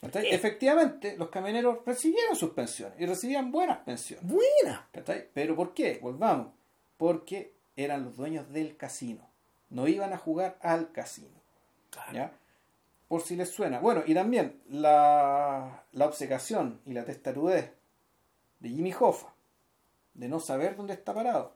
¿Cachai? 0.02 0.28
Efectivamente, 0.30 1.16
los 1.18 1.30
camioneros 1.30 1.86
recibieron 1.86 2.36
sus 2.36 2.50
pensiones 2.50 3.00
y 3.00 3.06
recibían 3.06 3.50
buenas 3.50 3.78
pensiones. 3.78 4.30
Buena. 4.30 4.90
¿Cachai? 4.92 5.30
¿Pero 5.34 5.56
por 5.56 5.74
qué? 5.74 6.00
Volvamos. 6.02 6.50
Porque 6.98 7.54
eran 7.78 8.04
los 8.04 8.18
dueños 8.18 8.52
del 8.52 8.76
casino. 8.76 9.26
No 9.70 9.88
iban 9.88 10.12
a 10.12 10.18
jugar 10.18 10.58
al 10.62 10.92
casino. 10.92 11.38
¿Ya? 12.12 12.34
Por 13.08 13.22
si 13.22 13.36
les 13.36 13.50
suena. 13.50 13.80
Bueno, 13.80 14.04
y 14.06 14.14
también 14.14 14.62
la, 14.70 15.84
la 15.94 16.06
obcecación 16.06 16.82
y 16.86 16.94
la 16.94 17.06
testarudez 17.06 17.72
de 18.60 18.70
Jimmy 18.70 18.94
Hoffa 19.00 19.34
de 20.14 20.28
no 20.28 20.40
saber 20.40 20.76
dónde 20.76 20.94
está 20.94 21.14
parado, 21.14 21.54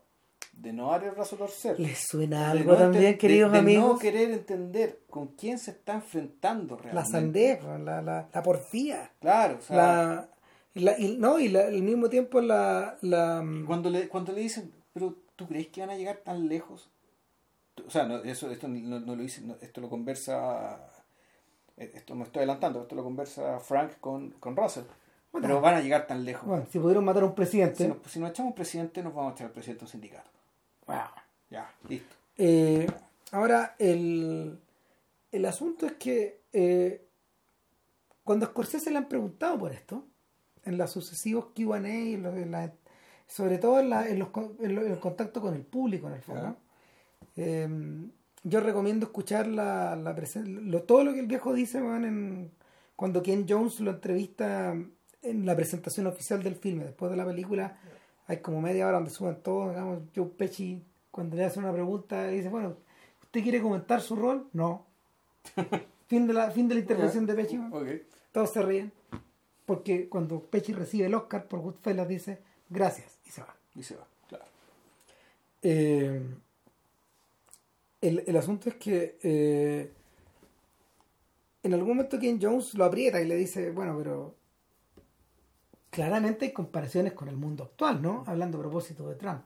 de 0.53 0.71
no 0.71 0.91
dar 0.91 1.03
el 1.03 1.11
brazo 1.11 1.35
a 1.35 1.39
torcer. 1.39 1.79
¿Les 1.79 1.97
suena 2.07 2.53
de 2.53 2.59
algo 2.59 2.73
no 2.73 2.77
también, 2.77 3.17
queridos 3.17 3.51
de- 3.51 3.57
de 3.57 3.59
amigos? 3.63 3.93
no 3.93 3.99
querer 3.99 4.31
entender 4.31 5.01
con 5.09 5.27
quién 5.29 5.57
se 5.57 5.71
está 5.71 5.93
enfrentando 5.95 6.75
la 6.77 6.81
realmente. 6.83 7.11
sandez, 7.11 7.63
la, 7.63 8.01
la, 8.01 8.29
la 8.31 8.43
porfía. 8.43 9.11
Claro, 9.19 9.57
o 9.57 9.61
sea, 9.61 9.75
la, 9.77 10.29
la- 10.75 10.99
y, 10.99 11.17
no, 11.17 11.39
y 11.39 11.49
la- 11.49 11.65
al 11.65 11.81
mismo 11.81 12.07
tiempo 12.09 12.39
la... 12.39 12.97
la 13.01 13.43
cuando 13.65 13.89
le, 13.89 14.07
cuando 14.07 14.31
le 14.31 14.41
dicen, 14.41 14.71
pero 14.93 15.15
¿tú 15.35 15.47
crees 15.47 15.67
que 15.69 15.81
van 15.81 15.89
a 15.89 15.95
llegar 15.97 16.17
tan 16.17 16.47
lejos? 16.47 16.89
O 17.85 17.89
sea, 17.89 18.05
no, 18.05 18.17
eso, 18.23 18.51
esto 18.51 18.67
no, 18.67 18.99
no 18.99 19.15
lo 19.15 19.23
dice, 19.23 19.41
no, 19.41 19.55
esto 19.61 19.81
lo 19.81 19.89
conversa, 19.89 20.90
esto 21.77 22.15
me 22.15 22.23
estoy 22.23 22.39
adelantando, 22.39 22.81
esto 22.83 22.95
lo 22.95 23.03
conversa 23.03 23.59
Frank 23.59 23.93
con, 23.99 24.31
con 24.31 24.55
Russell. 24.55 24.83
Bueno. 25.31 25.47
pero 25.47 25.61
van 25.61 25.75
a 25.75 25.81
llegar 25.81 26.07
tan 26.07 26.25
lejos. 26.25 26.45
bueno, 26.45 26.65
si 26.69 26.77
pudieron 26.77 27.05
matar 27.05 27.23
a 27.23 27.27
un 27.27 27.35
presidente... 27.35 27.75
Si 27.83 27.87
nos, 27.87 27.97
si 28.11 28.19
nos 28.19 28.31
echamos 28.31 28.49
un 28.49 28.55
presidente, 28.55 29.01
nos 29.01 29.13
vamos 29.15 29.31
a 29.31 29.35
echar 29.35 29.47
al 29.47 29.53
presidente 29.53 29.79
de 29.79 29.85
un 29.85 29.91
sindicato. 29.91 30.29
wow. 30.87 30.97
Ya, 31.49 31.69
listo. 31.87 32.15
Eh, 32.37 32.87
ahora, 33.31 33.75
el, 33.79 34.59
el 35.31 35.45
asunto 35.45 35.85
es 35.85 35.93
que 35.93 36.41
eh, 36.53 37.05
cuando 38.23 38.45
a 38.45 38.49
Scorsese 38.49 38.91
le 38.91 38.97
han 38.97 39.07
preguntado 39.07 39.57
por 39.57 39.71
esto, 39.71 40.05
en 40.65 40.77
los 40.77 40.91
sucesivos 40.91 41.47
QA, 41.55 41.77
en 41.77 42.51
la- 42.51 42.73
sobre 43.27 43.57
todo 43.57 43.79
en, 43.79 43.89
la- 43.89 44.07
en 44.07 44.19
los, 44.19 44.29
en 44.59 44.75
lo- 44.75 44.81
en 44.85 44.91
el 44.91 44.99
contacto 44.99 45.39
con 45.41 45.53
el 45.55 45.63
público, 45.63 46.07
en 46.07 46.13
el 46.15 46.21
fondo, 46.21 46.41
Claro. 46.41 46.57
eh, 47.37 47.67
yo 48.43 48.59
recomiendo 48.59 49.05
escuchar 49.05 49.47
la, 49.47 49.95
la 49.95 50.15
lo, 50.45 50.83
todo 50.83 51.03
lo 51.03 51.13
que 51.13 51.19
el 51.19 51.27
viejo 51.27 51.53
dice 51.53 51.81
weón, 51.81 52.05
en, 52.05 52.51
cuando 52.95 53.21
Ken 53.23 53.45
Jones 53.47 53.79
lo 53.79 53.91
entrevista 53.91 54.75
en 55.21 55.45
la 55.45 55.55
presentación 55.55 56.07
oficial 56.07 56.43
del 56.43 56.55
filme. 56.55 56.85
Después 56.85 57.11
de 57.11 57.17
la 57.17 57.25
película, 57.25 57.77
hay 58.27 58.37
como 58.37 58.61
media 58.61 58.87
hora 58.87 58.97
donde 58.97 59.11
suben 59.11 59.37
todos. 59.41 59.69
Digamos, 59.69 59.99
Joe 60.15 60.25
Pesci, 60.25 60.83
cuando 61.11 61.35
le 61.35 61.45
hace 61.45 61.59
una 61.59 61.71
pregunta, 61.71 62.27
dice: 62.27 62.49
Bueno, 62.49 62.77
¿usted 63.23 63.43
quiere 63.43 63.61
comentar 63.61 64.01
su 64.01 64.15
rol? 64.15 64.47
No. 64.53 64.85
fin, 66.07 66.27
de 66.27 66.33
la, 66.33 66.51
fin 66.51 66.67
de 66.67 66.75
la 66.75 66.81
intervención 66.81 67.25
de 67.25 67.33
Pesci. 67.33 67.57
weón. 67.57 67.73
Ok. 67.73 68.01
Todos 68.31 68.51
se 68.51 68.61
ríen. 68.61 68.91
Porque 69.65 70.09
cuando 70.09 70.41
Pesci 70.41 70.73
recibe 70.73 71.05
el 71.05 71.13
Oscar 71.13 71.45
por 71.47 71.59
Goodfellas, 71.59 72.07
dice: 72.07 72.39
Gracias. 72.69 73.19
Y 73.25 73.29
se 73.29 73.41
va. 73.41 73.55
Y 73.75 73.83
se 73.83 73.95
va, 73.95 74.05
claro. 74.27 74.45
Eh, 75.61 76.21
el, 78.01 78.23
el 78.25 78.35
asunto 78.37 78.69
es 78.69 78.75
que 78.75 79.17
eh, 79.23 79.91
en 81.63 81.73
algún 81.73 81.89
momento 81.89 82.19
Ken 82.19 82.39
Jones 82.41 82.73
lo 82.73 82.85
aprieta 82.85 83.21
y 83.21 83.27
le 83.27 83.35
dice, 83.35 83.71
bueno, 83.71 83.95
pero 83.97 84.35
claramente 85.89 86.45
hay 86.45 86.51
comparaciones 86.51 87.13
con 87.13 87.27
el 87.27 87.37
mundo 87.37 87.63
actual, 87.65 88.01
¿no? 88.01 88.23
Hablando 88.27 88.57
a 88.57 88.61
propósito 88.61 89.07
de 89.09 89.15
Trump. 89.15 89.43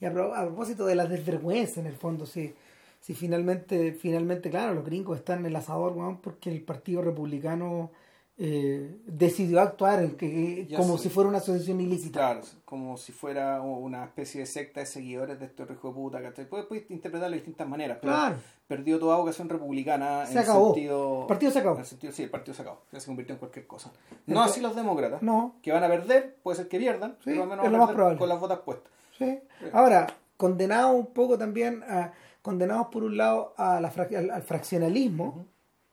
Y 0.00 0.06
a, 0.06 0.12
pro- 0.12 0.34
a 0.34 0.44
propósito 0.46 0.86
de 0.86 0.94
la 0.94 1.06
desvergüenza 1.06 1.80
en 1.80 1.86
el 1.86 1.96
fondo, 1.96 2.24
si, 2.26 2.54
si 3.00 3.14
finalmente, 3.14 3.92
finalmente, 3.92 4.48
claro, 4.50 4.74
los 4.74 4.84
gringos 4.84 5.18
están 5.18 5.40
en 5.40 5.46
el 5.46 5.56
asador, 5.56 5.94
porque 6.22 6.50
el 6.50 6.62
Partido 6.62 7.02
Republicano 7.02 7.90
eh, 8.38 8.96
decidió 9.06 9.60
actuar 9.60 10.16
que, 10.16 10.66
como 10.76 10.96
sé. 10.96 11.04
si 11.04 11.08
fuera 11.10 11.28
una 11.28 11.38
asociación 11.38 11.80
ilícita. 11.80 12.18
Claro, 12.18 12.40
como 12.64 12.96
si 12.96 13.12
fuera 13.12 13.60
una 13.60 14.04
especie 14.04 14.40
de 14.40 14.46
secta 14.46 14.80
de 14.80 14.86
seguidores 14.86 15.38
de 15.38 15.46
estos 15.46 15.70
hijos 15.70 15.94
de 15.94 16.00
puta, 16.00 16.22
¿cachai? 16.22 16.48
Puedes, 16.48 16.66
puedes 16.66 16.90
interpretarlo 16.90 17.30
de 17.32 17.36
distintas 17.38 17.68
maneras, 17.68 17.98
pero 18.00 18.14
Claro. 18.14 18.36
perdió 18.66 18.98
toda 18.98 19.16
vocación 19.16 19.48
republicana 19.48 20.24
Se 20.26 20.32
en 20.32 20.38
acabó. 20.38 20.68
el 20.70 20.74
sentido... 20.74 21.20
El 21.22 21.26
partido 21.26 21.52
se 21.52 21.58
acabó. 21.58 21.74
en 21.76 21.80
el 21.80 21.86
sentido- 21.86 22.12
sí, 22.12 22.22
el 22.22 22.30
partido 22.30 22.54
se 22.54 22.62
acabó, 22.62 22.80
ya 22.90 23.00
se 23.00 23.06
convirtió 23.06 23.34
en 23.34 23.38
cualquier 23.38 23.66
cosa. 23.66 23.92
No 24.08 24.16
Entonces- 24.26 24.52
así 24.52 24.60
los 24.62 24.74
demócratas, 24.74 25.22
No, 25.22 25.56
que 25.62 25.70
van 25.72 25.84
a 25.84 25.88
perder, 25.88 26.36
puede 26.42 26.56
ser 26.56 26.68
que 26.68 26.78
pierdan, 26.78 27.12
Sí, 27.18 27.24
pero 27.26 27.42
al 27.42 27.48
menos 27.50 27.64
es 27.66 27.70
van 27.70 27.74
a 27.74 27.78
lo 27.78 27.78
más 27.78 27.86
perder 27.88 27.96
probable. 27.96 28.18
con 28.18 28.28
las 28.30 28.40
botas 28.40 28.58
puestas. 28.60 28.92
Sí. 29.18 29.38
Ahora, 29.72 30.06
condenados 30.38 30.94
un 30.96 31.06
poco 31.06 31.36
también 31.38 31.82
a, 31.84 32.12
condenados 32.40 32.88
por 32.88 33.04
un 33.04 33.16
lado 33.16 33.54
a 33.58 33.78
la 33.80 33.88
al 34.34 34.42
fraccionalismo, 34.42 35.46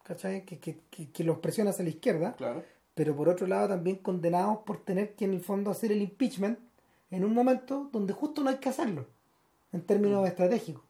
¿cachai? 0.09 0.43
Que, 0.43 0.57
que, 0.57 0.79
que, 0.89 1.11
que 1.11 1.23
los 1.23 1.37
presiona 1.37 1.69
hacia 1.69 1.83
la 1.83 1.91
izquierda, 1.91 2.33
Claro. 2.35 2.63
pero 2.95 3.15
por 3.15 3.29
otro 3.29 3.45
lado 3.45 3.67
también 3.67 3.97
condenados 3.97 4.57
por 4.65 4.83
tener 4.83 5.13
que 5.13 5.25
en 5.25 5.33
el 5.35 5.41
fondo 5.41 5.69
hacer 5.69 5.91
el 5.91 6.01
impeachment 6.01 6.57
en 7.11 7.23
un 7.23 7.33
momento 7.33 7.89
donde 7.93 8.11
justo 8.13 8.43
no 8.43 8.49
hay 8.49 8.57
que 8.57 8.69
hacerlo, 8.69 9.05
en 9.71 9.81
términos 9.83 10.27
estratégicos. 10.27 10.83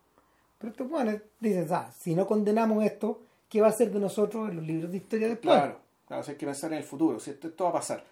Pero 0.58 0.72
estos 0.72 0.90
bueno, 0.90 1.20
dicen, 1.42 1.68
ah, 1.72 1.92
si 1.98 2.16
no 2.16 2.26
condenamos 2.28 2.82
esto, 2.86 3.22
¿qué 3.50 3.60
va 3.60 3.68
a 3.68 3.74
ser 3.74 3.92
de 3.92 4.00
nosotros 4.00 4.50
en 4.50 4.56
los 4.56 4.66
libros 4.66 4.90
de 4.92 4.98
historia 4.98 5.28
después? 5.28 5.54
Claro, 5.54 5.80
claro, 6.08 6.22
o 6.22 6.24
sea, 6.24 6.32
hay 6.32 6.38
que 6.38 6.46
pensar 6.46 6.72
en 6.72 6.78
el 6.78 6.84
futuro, 6.86 7.20
si 7.20 7.32
esto, 7.32 7.50
esto 7.50 7.66
va 7.66 7.70
a 7.72 7.74
pasar. 7.74 8.06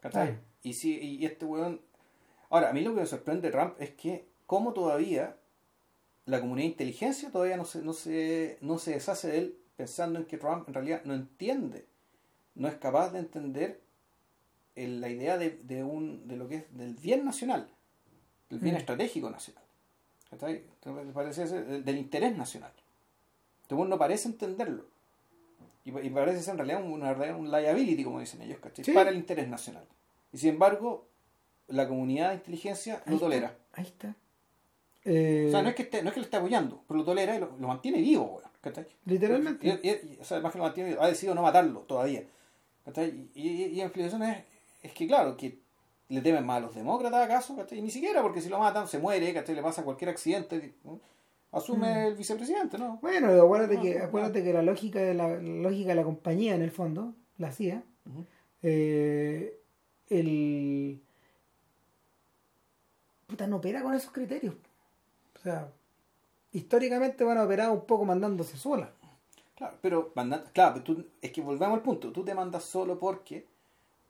¿cachai? 0.00 0.38
Y, 0.62 0.72
si, 0.72 0.98
y 0.98 1.26
este 1.26 1.44
weón... 1.44 1.80
Ahora, 2.48 2.70
a 2.70 2.72
mí 2.72 2.80
lo 2.80 2.94
que 2.94 3.00
me 3.00 3.06
sorprende 3.06 3.48
de 3.48 3.52
Trump 3.52 3.74
es 3.78 3.90
que 3.90 4.24
cómo 4.46 4.72
todavía 4.72 5.36
la 6.24 6.40
comunidad 6.40 6.64
de 6.66 6.70
inteligencia 6.72 7.30
todavía 7.30 7.56
no 7.58 7.64
se, 7.66 7.82
no 7.82 7.92
se, 7.92 8.56
no 8.62 8.78
se 8.78 8.92
deshace 8.92 9.28
de 9.28 9.38
él 9.38 9.58
pensando 9.76 10.18
en 10.18 10.24
que 10.26 10.38
Trump 10.38 10.66
en 10.68 10.74
realidad 10.74 11.02
no 11.04 11.14
entiende, 11.14 11.86
no 12.54 12.68
es 12.68 12.74
capaz 12.76 13.10
de 13.12 13.18
entender 13.20 13.80
el- 14.74 15.00
la 15.00 15.08
idea 15.08 15.38
de, 15.38 15.50
de, 15.62 15.82
un, 15.84 16.26
de 16.28 16.36
lo 16.36 16.48
que 16.48 16.56
es 16.56 16.76
del 16.76 16.94
bien 16.94 17.24
nacional, 17.24 17.68
del 18.50 18.58
bien 18.58 18.74
Mm. 18.74 18.78
estratégico 18.78 19.30
nacional. 19.30 19.62
¿cachai? 20.30 20.56
Entonces, 20.56 21.14
parece 21.14 21.46
ser 21.46 21.64
del, 21.66 21.84
del 21.84 21.98
interés 21.98 22.36
nacional. 22.36 22.72
Este 23.62 23.74
weón 23.74 23.88
no 23.88 23.96
parece 23.98 24.28
entenderlo. 24.28 24.84
Y, 25.84 25.90
y 25.96 26.10
parece 26.10 26.42
ser 26.42 26.52
en 26.52 26.58
realidad 26.58 26.82
un, 26.84 26.92
una, 26.92 27.12
un 27.36 27.48
liability, 27.50 28.02
como 28.02 28.18
dicen 28.20 28.42
ellos, 28.42 28.58
¿cachai? 28.60 28.84
Sí. 28.84 28.92
para 28.92 29.10
el 29.10 29.16
interés 29.16 29.46
nacional. 29.48 29.84
Y 30.32 30.38
sin 30.38 30.50
embargo, 30.50 31.06
la 31.68 31.86
comunidad 31.86 32.30
de 32.30 32.34
inteligencia 32.36 32.94
Ahí 32.94 33.02
lo 33.06 33.12
está, 33.14 33.24
tolera. 33.26 33.56
Ahí 33.72 33.84
está. 33.84 34.14
Eh, 35.04 35.44
O 35.48 35.50
sea, 35.52 35.62
no 35.62 35.68
es 35.68 35.74
que 35.76 35.82
esté, 35.82 36.02
no 36.02 36.08
es 36.08 36.14
que 36.14 36.20
lo 36.20 36.24
esté 36.24 36.36
apoyando, 36.38 36.82
pero 36.88 36.98
lo 36.98 37.04
tolera 37.04 37.36
y 37.36 37.38
lo, 37.38 37.56
lo 37.58 37.68
mantiene 37.68 38.00
vivo, 38.00 38.24
weón. 38.24 38.50
¿Cachai? 38.70 38.86
Literalmente. 39.04 39.66
Y, 39.82 39.88
y- 39.88 40.12
y- 40.14 40.18
o 40.20 40.24
sea, 40.24 40.36
además 40.36 40.52
que 40.52 40.58
lo 40.58 40.64
mantiene 40.64 40.96
ha 41.00 41.06
decidido 41.06 41.34
no 41.34 41.42
matarlo 41.42 41.80
todavía. 41.80 42.24
¿cachai? 42.84 43.28
Y, 43.34 43.80
en 43.80 43.86
explicación 43.86 44.22
es, 44.22 44.44
es 44.82 44.92
que, 44.92 45.06
claro, 45.06 45.36
que 45.36 45.58
le 46.08 46.20
temen 46.20 46.44
más 46.46 46.58
a 46.58 46.60
los 46.60 46.74
demócratas, 46.74 47.24
¿acaso? 47.24 47.56
¿cachai? 47.56 47.78
Y 47.78 47.82
ni 47.82 47.90
siquiera, 47.90 48.22
porque 48.22 48.40
si 48.40 48.48
lo 48.48 48.58
matan, 48.58 48.86
se 48.88 48.98
muere, 48.98 49.32
¿cachai? 49.34 49.54
Le 49.54 49.62
pasa 49.62 49.82
cualquier 49.84 50.10
accidente, 50.10 50.74
¿no? 50.84 51.00
asume 51.52 51.88
Mm. 51.88 52.06
el 52.08 52.14
vicepresidente, 52.16 52.76
¿no? 52.76 52.98
Bueno, 53.00 53.28
acuérdate 53.42 53.76
No, 53.76 53.82
que, 53.82 53.94
no, 53.98 54.04
acuérdate 54.04 54.44
que 54.44 54.52
la 54.52 54.62
lógica 54.62 54.98
de 55.00 55.14
la, 55.14 55.28
la 55.28 55.38
lógica 55.40 55.88
de 55.90 55.94
la 55.94 56.02
compañía, 56.04 56.54
en 56.54 56.62
el 56.62 56.70
fondo, 56.70 57.14
la 57.38 57.50
CIA, 57.52 57.82
eh, 58.62 59.58
el 60.10 61.00
puta 63.26 63.46
no 63.46 63.56
opera 63.56 63.82
con 63.82 63.94
esos 63.94 64.12
criterios. 64.12 64.54
O 65.36 65.38
sea, 65.40 65.72
históricamente 66.56 67.24
van 67.24 67.38
a 67.38 67.44
operar 67.44 67.70
un 67.70 67.84
poco 67.86 68.04
mandándose 68.04 68.56
sola. 68.56 68.90
Claro, 69.56 69.76
pero 69.80 70.12
manda- 70.14 70.44
claro, 70.52 70.74
pero 70.74 70.84
tú, 70.84 71.06
es 71.22 71.30
que 71.32 71.40
volvemos 71.40 71.76
al 71.76 71.82
punto, 71.82 72.12
tú 72.12 72.24
te 72.24 72.34
mandas 72.34 72.64
solo 72.64 72.98
porque 72.98 73.46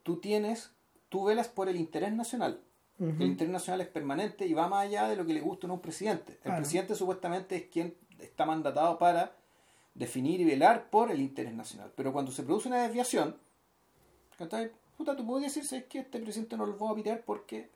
tú 0.02 0.16
tienes, 0.16 0.70
tú 1.09 1.24
velas 1.24 1.48
por 1.48 1.68
el 1.68 1.77
interés 1.77 2.12
nacional. 2.12 2.60
El 2.98 3.23
interés 3.23 3.52
nacional 3.52 3.82
es 3.82 3.89
permanente 3.89 4.47
y 4.47 4.55
va 4.55 4.68
más 4.68 4.86
allá 4.86 5.06
de 5.06 5.16
lo 5.16 5.27
que 5.27 5.35
le 5.35 5.40
gusta 5.43 5.66
a 5.66 5.73
un 5.73 5.81
presidente. 5.81 6.32
El 6.32 6.39
Claro. 6.39 6.56
presidente 6.62 6.94
supuestamente 6.94 7.55
es 7.56 7.64
quien 7.66 7.94
está 8.18 8.47
mandatado 8.47 8.98
para 8.98 9.36
definir 9.94 10.40
y 10.40 10.44
velar 10.44 10.89
por 10.89 11.10
el 11.10 11.20
interés 11.20 11.52
nacional. 11.52 11.93
Pero 11.94 12.10
cuando 12.14 12.32
se 12.32 12.43
produce 12.43 12.68
una 12.68 12.82
desviación. 12.85 13.36
Puta, 14.97 15.14
tú 15.16 15.27
puedes 15.27 15.52
decirse 15.52 15.77
es 15.78 15.85
que 15.85 15.98
este 16.01 16.20
presidente 16.20 16.56
no 16.56 16.64
lo 16.66 16.78
va 16.78 16.90
a 16.90 16.94
pitear 16.94 17.23
porque 17.23 17.68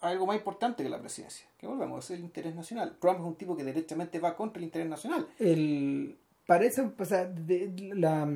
algo 0.00 0.26
más 0.26 0.36
importante 0.36 0.82
que 0.82 0.88
la 0.88 1.00
presidencia. 1.00 1.46
Que 1.58 1.66
volvemos, 1.66 2.04
es 2.04 2.18
el 2.18 2.24
interés 2.24 2.54
nacional. 2.54 2.96
Trump 3.00 3.18
es 3.20 3.24
un 3.26 3.34
tipo 3.36 3.56
que 3.56 3.64
derechamente 3.64 4.18
va 4.20 4.36
contra 4.36 4.58
el 4.58 4.64
interés 4.64 4.88
nacional. 4.88 5.26
el 5.38 6.16
parece 6.46 6.80
o 6.98 7.04
sea, 7.04 7.30
la 7.94 8.26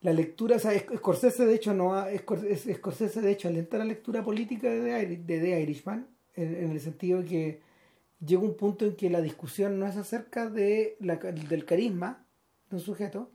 la 0.00 0.12
lectura 0.12 0.56
o 0.56 0.58
sea 0.58 0.72
Sc- 0.72 0.96
Scorsese 0.96 1.46
de 1.46 1.54
hecho 1.54 1.74
no 1.74 1.94
ha, 1.94 2.10
Scor- 2.12 2.44
es- 2.44 2.66
Scorsese 2.76 3.20
de 3.20 3.30
hecho 3.30 3.48
alenta 3.48 3.78
la 3.78 3.84
lectura 3.84 4.24
política 4.24 4.68
de 4.70 5.16
de 5.18 5.40
The 5.40 5.60
Irishman 5.60 6.06
en, 6.34 6.54
en 6.56 6.70
el 6.70 6.80
sentido 6.80 7.20
de 7.22 7.24
que 7.28 7.60
llega 8.24 8.42
un 8.42 8.56
punto 8.56 8.84
en 8.84 8.96
que 8.96 9.10
la 9.10 9.20
discusión 9.20 9.78
no 9.78 9.86
es 9.86 9.96
acerca 9.96 10.48
de 10.48 10.96
la, 11.00 11.16
del 11.16 11.64
carisma 11.64 12.24
de 12.70 12.76
un 12.76 12.82
sujeto 12.82 13.30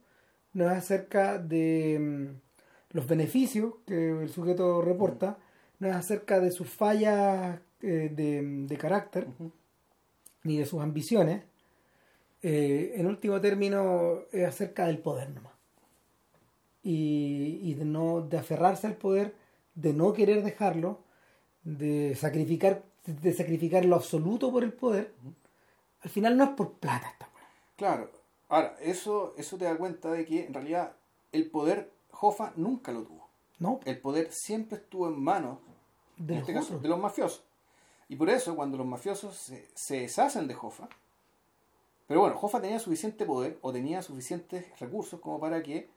no 0.54 0.66
es 0.66 0.72
acerca 0.78 1.38
de 1.38 2.00
mm, 2.00 2.96
los 2.98 3.08
beneficios 3.08 3.76
que 3.86 4.10
el 4.24 4.30
sujeto 4.30 4.82
reporta 4.82 5.38
no 5.80 5.88
es 5.90 5.96
acerca 5.96 6.40
de 6.40 6.52
sus 6.52 6.70
fallas 6.70 7.60
eh, 7.82 8.10
de, 8.14 8.42
de 8.68 8.78
carácter 8.78 9.28
ni 10.44 10.58
de 10.58 10.66
sus 10.66 10.82
ambiciones 10.82 11.44
eh, 12.42 12.94
en 12.96 13.08
último 13.08 13.42
término 13.42 14.20
es 14.32 14.48
acerca 14.48 14.86
del 14.88 15.00
poder 15.00 15.30
nomás. 15.32 15.54
y, 16.84 17.60
y 17.64 17.74
de 17.74 17.86
no 17.86 18.22
de 18.22 18.38
aferrarse 18.38 18.88
al 18.88 18.96
poder, 18.96 19.36
de 19.76 19.94
no 19.94 20.14
querer 20.14 20.44
dejarlo, 20.44 21.00
de 21.64 22.16
sacrificar 22.16 22.84
de 23.06 23.34
sacrificar 23.34 23.86
lo 23.86 23.96
absoluto 23.96 24.52
por 24.52 24.64
el 24.64 24.74
poder, 24.74 25.14
al 26.02 26.10
final 26.10 26.36
no 26.38 26.44
es 26.44 26.50
por 26.52 26.74
plata 26.74 27.08
esta. 27.10 27.30
Claro. 27.78 28.12
Ahora, 28.50 28.76
eso, 28.82 29.34
eso 29.38 29.58
te 29.58 29.66
da 29.66 29.78
cuenta 29.78 30.12
de 30.12 30.26
que 30.26 30.46
en 30.46 30.54
realidad 30.54 30.94
el 31.32 31.50
poder 31.50 31.92
Jofa 32.12 32.52
nunca 32.58 32.92
lo 32.92 33.04
tuvo. 33.04 33.28
No, 33.60 33.80
El 33.86 34.00
poder 34.00 34.28
siempre 34.32 34.78
estuvo 34.78 35.08
en 35.08 35.20
manos, 35.22 35.60
de 36.18 36.34
en 36.34 36.40
los 36.42 36.50
este 36.50 36.54
caso, 36.60 36.80
de 36.80 36.88
los 36.90 37.00
mafiosos. 37.00 37.44
Y 38.10 38.16
por 38.16 38.30
eso, 38.30 38.56
cuando 38.56 38.78
los 38.78 38.88
mafiosos 38.88 39.36
se, 39.36 39.68
se 39.76 40.02
deshacen 40.02 40.48
de 40.48 40.54
Jofa, 40.54 40.88
pero 42.08 42.22
bueno, 42.22 42.38
Jofa 42.38 42.62
tenía 42.62 42.80
suficiente 42.80 43.26
poder 43.26 43.58
o 43.62 43.74
tenía 43.74 44.02
suficientes 44.02 44.66
recursos 44.80 45.20
como 45.20 45.40
para 45.40 45.62
que 45.62 45.90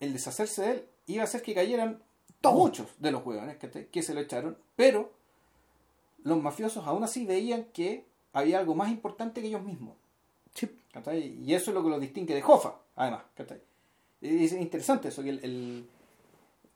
el 0.00 0.12
deshacerse 0.12 0.62
de 0.62 0.70
él 0.72 0.84
iba 1.06 1.22
a 1.22 1.24
hacer 1.24 1.42
que 1.42 1.54
cayeran 1.54 2.02
Todos. 2.40 2.56
muchos 2.56 2.88
de 2.98 3.10
los 3.12 3.24
huevones 3.24 3.56
que, 3.58 3.86
que 3.86 4.02
se 4.02 4.12
lo 4.14 4.20
echaron, 4.20 4.58
pero 4.76 5.12
los 6.24 6.42
mafiosos 6.42 6.84
aún 6.86 7.04
así 7.04 7.24
veían 7.26 7.64
que 7.72 8.04
había 8.32 8.58
algo 8.58 8.74
más 8.74 8.90
importante 8.90 9.40
que 9.40 9.46
ellos 9.48 9.62
mismos. 9.62 9.94
Sí. 10.54 10.68
Y 11.46 11.54
eso 11.54 11.70
es 11.70 11.74
lo 11.74 11.82
que 11.84 11.90
los 11.90 12.00
distingue 12.00 12.34
de 12.34 12.42
Jofa, 12.42 12.74
además. 12.96 13.22
es 14.20 14.52
interesante 14.52 15.08
eso, 15.08 15.22
que, 15.22 15.30
el, 15.30 15.44
el- 15.44 15.88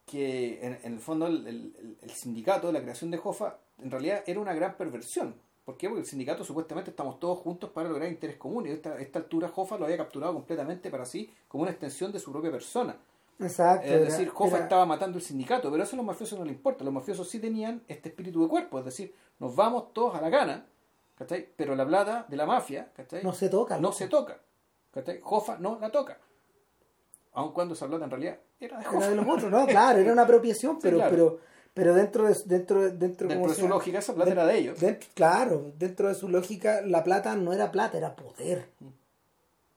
que 0.07 0.65
en, 0.67 0.79
en 0.83 0.93
el 0.95 1.01
fondo 1.01 1.27
el, 1.27 1.47
el- 1.47 1.97
el 2.03 2.11
sindicato 2.11 2.71
la 2.73 2.81
creación 2.83 3.11
de 3.11 3.19
Jofa 3.19 3.57
en 3.79 3.91
realidad 3.91 4.23
era 4.27 4.41
una 4.41 4.55
gran 4.55 4.77
perversión. 4.77 5.35
¿Por 5.65 5.77
qué? 5.77 5.89
Porque 5.89 6.01
el 6.01 6.07
sindicato 6.07 6.43
supuestamente 6.45 6.91
estamos 6.91 7.21
todos 7.21 7.39
juntos 7.39 7.71
para 7.71 7.89
lograr 7.89 8.09
interés 8.11 8.37
común 8.37 8.67
y 8.67 8.71
a 8.71 8.75
esta, 8.75 8.99
esta 8.99 9.21
altura 9.21 9.49
Jofa 9.49 9.79
lo 9.79 9.85
había 9.85 9.97
capturado 9.97 10.33
completamente 10.35 10.91
para 10.91 11.05
sí 11.05 11.33
como 11.49 11.63
una 11.63 11.71
extensión 11.71 12.11
de 12.13 12.19
su 12.19 12.33
propia 12.33 12.51
persona. 12.51 12.97
Exacto. 13.39 13.87
Es 13.87 13.93
era- 13.93 14.05
decir, 14.05 14.29
Jofa 14.29 14.57
era- 14.57 14.65
estaba 14.65 14.87
matando 14.87 15.19
el 15.19 15.25
sindicato, 15.25 15.71
pero 15.71 15.83
eso 15.85 15.95
a 15.95 15.99
los 15.99 16.07
mafiosos 16.07 16.39
no 16.39 16.45
les 16.45 16.55
importa. 16.55 16.85
Los 16.85 16.93
mafiosos 16.93 17.29
sí 17.29 17.39
tenían 17.39 17.83
este 17.89 18.09
espíritu 18.09 18.43
de 18.43 18.49
cuerpo, 18.49 18.79
es 18.81 18.85
decir, 18.85 19.15
nos 19.39 19.55
vamos 19.55 19.93
todos 19.93 20.15
a 20.17 20.21
la 20.21 20.31
gana, 20.31 20.67
¿cachai? 21.17 21.49
pero 21.57 21.77
la 21.77 21.87
plata 21.87 22.27
de 22.29 22.37
la 22.37 22.47
mafia 22.47 22.91
¿cachai? 22.95 23.23
no 23.23 23.33
se 23.33 23.49
toca. 23.49 23.79
no 23.79 23.93
se 23.93 24.09
toca. 24.09 24.41
¿cachai? 24.93 25.21
Jofa 25.23 25.59
no 25.59 25.79
la 25.81 25.91
toca. 25.91 26.19
Aun 27.35 27.53
cuando 27.53 27.75
esa 27.75 27.87
plata 27.89 28.05
en 28.05 28.11
realidad 28.11 28.39
era 28.61 28.79
de 28.79 28.85
Era 28.85 29.09
de 29.09 29.17
los 29.17 29.27
otros, 29.27 29.51
no, 29.51 29.67
claro, 29.67 29.99
era 29.99 30.13
una 30.13 30.23
apropiación, 30.23 30.79
pero, 30.83 30.99
claro. 30.99 31.11
pero, 31.11 31.41
pero 31.75 31.95
dentro 31.95 32.27
de 32.29 32.35
dentro, 32.45 32.81
de- 32.83 32.91
dentro, 32.91 33.29
Dentro 33.29 33.29
¿cómo 33.41 33.49
de 33.49 33.55
su 33.55 33.63
llama? 33.63 33.75
lógica, 33.77 33.99
esa 33.99 34.15
plata 34.15 34.31
Den- 34.31 34.39
era 34.39 34.47
de 34.47 34.59
ellos. 34.59 34.79
claro, 35.15 35.73
dentro 35.79 36.09
de 36.09 36.15
su 36.15 36.29
lógica, 36.29 36.83
la 36.83 37.03
plata 37.03 37.35
no 37.37 37.53
era 37.53 37.71
plata, 37.73 37.97
era 37.97 38.15
poder. 38.15 38.69
Mm. 38.81 38.87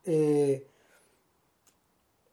Eh, 0.08 0.68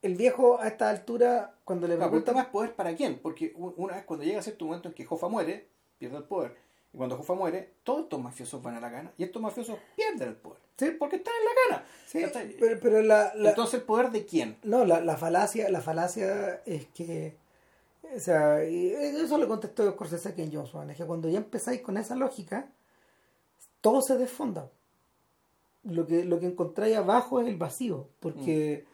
el 0.01 0.15
viejo 0.15 0.59
a 0.59 0.67
esta 0.67 0.89
altura, 0.89 1.55
cuando 1.63 1.87
le 1.87 1.95
Claro, 1.95 2.07
el 2.07 2.11
pregunta 2.23 2.31
tema 2.33 2.41
es 2.43 2.49
poder 2.49 2.75
para 2.75 2.93
quién, 2.93 3.19
porque 3.19 3.53
una 3.55 3.95
vez 3.95 4.03
cuando 4.03 4.25
llega 4.25 4.39
a 4.39 4.43
cierto 4.43 4.65
momento 4.65 4.89
en 4.89 4.93
que 4.93 5.05
Jofa 5.05 5.29
muere, 5.29 5.69
pierde 5.97 6.17
el 6.17 6.23
poder. 6.25 6.57
Y 6.93 6.97
cuando 6.97 7.15
Jofa 7.15 7.33
muere, 7.33 7.75
todos 7.83 8.03
estos 8.03 8.19
mafiosos 8.21 8.61
van 8.61 8.75
a 8.75 8.81
la 8.81 8.89
gana 8.89 9.13
y 9.17 9.23
estos 9.23 9.41
mafiosos 9.41 9.77
pierden 9.95 10.27
el 10.27 10.35
poder. 10.35 10.61
Sí. 10.77 10.91
Porque 10.97 11.17
están 11.17 11.33
en 11.39 11.45
la 11.45 11.77
gana. 11.77 11.87
Sí, 12.07 12.23
pero, 12.59 12.79
pero 12.79 13.01
la, 13.01 13.33
la- 13.35 13.49
Entonces, 13.49 13.79
¿el 13.79 13.85
poder 13.85 14.11
de 14.11 14.25
quién? 14.25 14.57
no, 14.63 14.85
la, 14.85 15.01
la 15.01 15.17
falacia, 15.17 15.69
la 15.69 15.81
falacia 15.81 16.61
es 16.65 16.85
que, 16.87 17.35
o 18.15 18.19
sea, 18.19 18.63
y 18.67 18.87
eso 18.89 19.37
le 19.37 19.47
contestó 19.47 19.89
Scorsese 19.91 20.29
a 20.29 20.35
Ken 20.35 20.51
Johnson, 20.53 20.89
es 20.89 20.97
que 20.97 21.05
cuando 21.05 21.29
ya 21.29 21.37
empezáis 21.37 21.81
con 21.81 21.97
esa 21.97 22.15
lógica, 22.15 22.67
todo 23.81 24.01
se 24.01 24.17
desfonda. 24.17 24.69
Lo 25.83 26.07
que, 26.07 26.23
lo 26.23 26.39
que 26.39 26.45
encontráis 26.47 26.95
abajo 26.95 27.41
es 27.41 27.47
el 27.47 27.57
vacío, 27.57 28.07
porque 28.19 28.85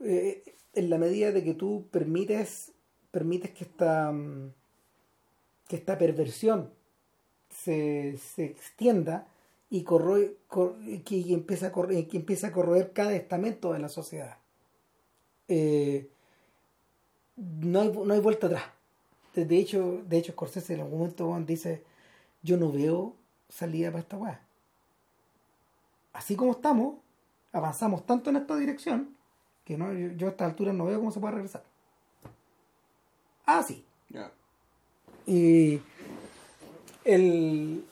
eh, 0.00 0.42
en 0.74 0.90
la 0.90 0.98
medida 0.98 1.32
de 1.32 1.42
que 1.42 1.54
tú 1.54 1.86
permites, 1.90 2.72
permites 3.10 3.50
que 3.52 3.64
esta, 3.64 4.12
que 5.68 5.76
esta 5.76 5.96
perversión 5.96 6.70
se, 7.50 8.18
se 8.18 8.44
extienda 8.44 9.26
y, 9.70 9.82
corroe, 9.82 10.36
cor- 10.48 10.76
que, 11.04 11.32
empieza 11.32 11.68
a 11.68 11.72
corroer, 11.72 12.08
que 12.08 12.16
empieza 12.16 12.48
a 12.48 12.52
corroer 12.52 12.92
cada 12.92 13.14
estamento 13.14 13.72
de 13.72 13.78
la 13.78 13.88
sociedad. 13.88 14.38
Eh, 15.48 16.08
no, 17.36 17.80
hay, 17.80 17.92
no 17.92 18.12
hay 18.14 18.20
vuelta 18.20 18.46
atrás. 18.46 18.64
De, 19.34 19.56
hecho, 19.58 20.02
de 20.08 20.18
hecho, 20.18 20.32
Scorsese 20.32 20.74
en 20.74 20.80
algún 20.80 20.98
momento 20.98 21.38
dice, 21.46 21.84
yo 22.42 22.56
no 22.56 22.72
veo 22.72 23.14
salida 23.48 23.90
para 23.90 24.00
esta 24.00 24.16
weá. 24.16 24.40
Así 26.12 26.34
como 26.34 26.52
estamos, 26.52 26.96
avanzamos 27.52 28.04
tanto 28.04 28.30
en 28.30 28.36
esta 28.36 28.56
dirección 28.56 29.14
que 29.64 29.76
no, 29.76 29.92
yo, 29.92 30.08
yo 30.12 30.26
a 30.26 30.30
esta 30.30 30.46
altura 30.46 30.72
no 30.72 30.86
veo 30.86 30.98
cómo 30.98 31.12
se 31.12 31.20
puede 31.20 31.34
regresar. 31.34 31.62
Ah, 33.46 33.62
sí. 33.62 33.84
Y 35.26 35.80
el 37.04 37.84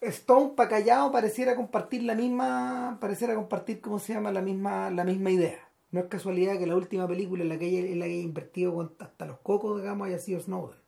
Stone 0.00 0.52
para 0.56 0.70
callado 0.70 1.12
pareciera 1.12 1.54
compartir 1.54 2.02
la 2.04 2.14
misma, 2.14 2.96
pareciera 3.00 3.34
compartir, 3.34 3.80
¿cómo 3.80 3.98
se 3.98 4.14
llama? 4.14 4.32
La 4.32 4.40
misma, 4.40 4.90
la 4.90 5.04
misma 5.04 5.30
idea. 5.30 5.68
No 5.90 6.00
es 6.00 6.06
casualidad 6.06 6.58
que 6.58 6.66
la 6.66 6.76
última 6.76 7.06
película 7.06 7.42
en 7.42 7.48
la 7.48 7.58
que 7.58 7.66
ella, 7.66 7.80
en 7.80 7.98
la 7.98 8.06
que 8.06 8.12
haya 8.12 8.22
invertido 8.22 8.94
hasta 8.98 9.26
los 9.26 9.38
cocos, 9.40 9.80
digamos, 9.80 10.06
haya 10.06 10.18
sido 10.18 10.40
Snowden. 10.40 10.78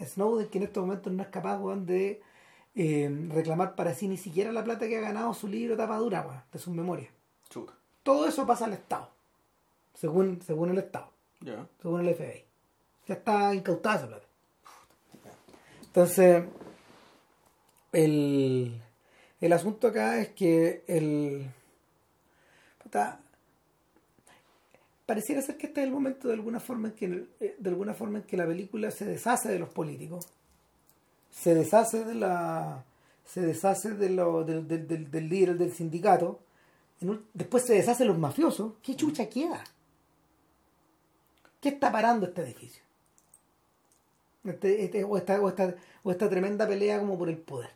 Snowden 0.00 0.48
que 0.48 0.58
en 0.58 0.64
estos 0.64 0.84
momentos 0.84 1.12
no 1.12 1.22
es 1.22 1.28
capaz, 1.28 1.58
de 1.78 2.22
eh, 2.76 3.28
reclamar 3.30 3.74
para 3.74 3.94
sí 3.94 4.06
ni 4.06 4.16
siquiera 4.16 4.52
la 4.52 4.62
plata 4.62 4.86
que 4.86 4.96
ha 4.96 5.00
ganado 5.00 5.34
su 5.34 5.48
libro 5.48 5.76
tapadura, 5.76 6.20
weón, 6.20 6.42
de 6.52 6.58
sus 6.58 6.72
memorias. 6.72 7.10
Chuta. 7.48 7.72
Todo 8.04 8.28
eso 8.28 8.46
pasa 8.46 8.66
al 8.66 8.74
Estado, 8.74 9.10
según, 9.94 10.40
según 10.42 10.70
el 10.70 10.78
Estado. 10.78 11.10
Según 11.82 12.06
el 12.06 12.14
FBI. 12.14 12.44
Ya 13.06 13.14
está 13.14 13.54
incautada 13.54 13.96
esa 13.96 14.06
plata. 14.06 14.26
Entonces, 15.86 16.44
el, 17.92 18.80
el 19.40 19.52
asunto 19.52 19.88
acá 19.88 20.20
es 20.20 20.28
que 20.30 20.82
el. 20.86 21.46
puta, 22.82 23.20
pareciera 25.06 25.42
ser 25.42 25.56
que 25.56 25.66
este 25.68 25.80
es 25.80 25.86
el 25.86 25.92
momento 25.92 26.28
de 26.28 26.34
alguna 26.34 26.60
forma 26.60 26.88
en 26.88 26.94
que 26.94 27.24
eh, 27.40 27.56
de 27.58 27.70
alguna 27.70 27.94
forma 27.94 28.18
en 28.18 28.24
que 28.24 28.36
la 28.36 28.46
película 28.46 28.90
se 28.90 29.04
deshace 29.06 29.48
de 29.48 29.58
los 29.58 29.70
políticos, 29.70 30.26
se 31.30 31.54
deshace 31.54 32.04
de 32.04 32.14
la 32.14 32.84
se 33.24 33.42
deshace 33.42 33.90
de 33.92 34.10
lo, 34.10 34.42
del, 34.44 34.66
del, 34.66 35.10
del- 35.10 35.28
líder 35.28 35.58
del 35.58 35.72
sindicato, 35.72 36.40
después 37.34 37.64
se 37.66 37.74
deshace 37.74 38.04
de 38.04 38.08
los 38.08 38.18
mafiosos. 38.18 38.72
¿Qué 38.82 38.96
chucha 38.96 39.28
queda? 39.28 39.62
¿Qué 41.60 41.68
está 41.68 41.92
parando 41.92 42.26
este 42.26 42.42
edificio? 42.42 42.82
Este- 44.44 44.84
este- 44.84 45.04
o, 45.04 45.16
esta, 45.16 45.40
o, 45.40 45.48
esta, 45.48 45.74
o 46.02 46.10
esta 46.10 46.28
tremenda 46.28 46.66
pelea 46.66 46.98
como 47.00 47.16
por 47.18 47.28
el 47.28 47.38
poder. 47.38 47.70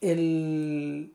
El, 0.00 1.12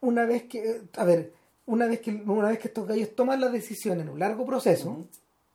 una 0.00 0.24
vez 0.26 0.44
que, 0.44 0.82
a 0.96 1.04
ver, 1.04 1.32
una 1.66 1.86
vez 1.86 2.00
que, 2.00 2.10
una 2.12 2.48
vez 2.48 2.58
que 2.58 2.68
estos 2.68 2.86
gallos 2.86 3.14
toman 3.14 3.40
la 3.40 3.48
decisión 3.48 4.00
en 4.00 4.08
un 4.08 4.18
largo 4.18 4.44
proceso, 4.44 5.06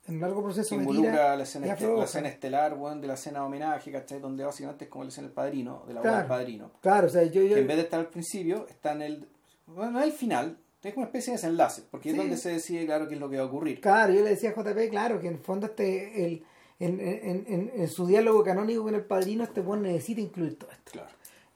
en 0.06 0.14
un 0.14 0.20
largo 0.20 0.42
proceso 0.42 0.74
involucra 0.74 1.10
tira 1.10 1.36
la 1.36 1.42
escena, 1.42 1.66
este- 1.66 1.86
la 1.96 2.04
escena 2.04 2.28
estelar, 2.28 2.74
weón, 2.74 3.00
de 3.00 3.08
la 3.08 3.14
escena 3.14 3.40
de 3.40 3.46
homenaje, 3.46 3.92
¿cachai? 3.92 4.20
Donde 4.20 4.44
básicamente 4.44 4.84
es 4.86 4.90
como 4.90 5.04
la 5.04 5.08
escena 5.10 5.26
del 5.28 5.34
padrino, 5.34 5.84
de 5.86 5.94
la 5.94 6.00
boda 6.00 6.10
Claro. 6.10 6.18
del 6.18 6.28
padrino. 6.28 6.70
Claro, 6.80 7.06
o 7.06 7.10
sea, 7.10 7.24
yo, 7.24 7.42
yo 7.42 7.54
Que 7.54 7.60
en 7.60 7.66
vez 7.66 7.76
de 7.76 7.82
estar 7.82 8.00
al 8.00 8.08
principio, 8.08 8.66
está 8.68 8.92
en 8.92 9.02
el. 9.02 9.28
Bueno, 9.66 10.02
el 10.02 10.12
final, 10.12 10.56
es 10.82 10.94
como 10.94 11.02
una 11.02 11.08
especie 11.08 11.32
de 11.32 11.36
desenlace, 11.36 11.82
porque 11.90 12.08
Sí. 12.10 12.14
es 12.14 12.16
donde 12.16 12.36
se 12.38 12.50
decide, 12.50 12.86
claro, 12.86 13.06
qué 13.06 13.14
es 13.14 13.20
lo 13.20 13.28
que 13.28 13.36
va 13.36 13.42
a 13.42 13.46
ocurrir. 13.46 13.80
Claro, 13.82 14.14
yo 14.14 14.22
le 14.22 14.30
decía 14.30 14.50
a 14.50 14.54
JP, 14.54 14.88
claro, 14.88 15.20
que 15.20 15.26
en 15.28 15.34
el 15.34 15.40
fondo 15.40 15.66
este, 15.66 16.24
el, 16.24 16.44
en, 16.80 17.00
en, 17.00 17.44
en, 17.48 17.72
en 17.74 17.88
su 17.88 18.06
diálogo 18.06 18.42
canónico 18.44 18.82
con 18.84 18.94
el 18.94 19.04
padrino, 19.04 19.44
este 19.44 19.60
buen 19.60 19.82
necesita 19.82 20.20
incluir 20.20 20.58
todo 20.58 20.70
esto. 20.70 20.92
Claro. 20.92 21.08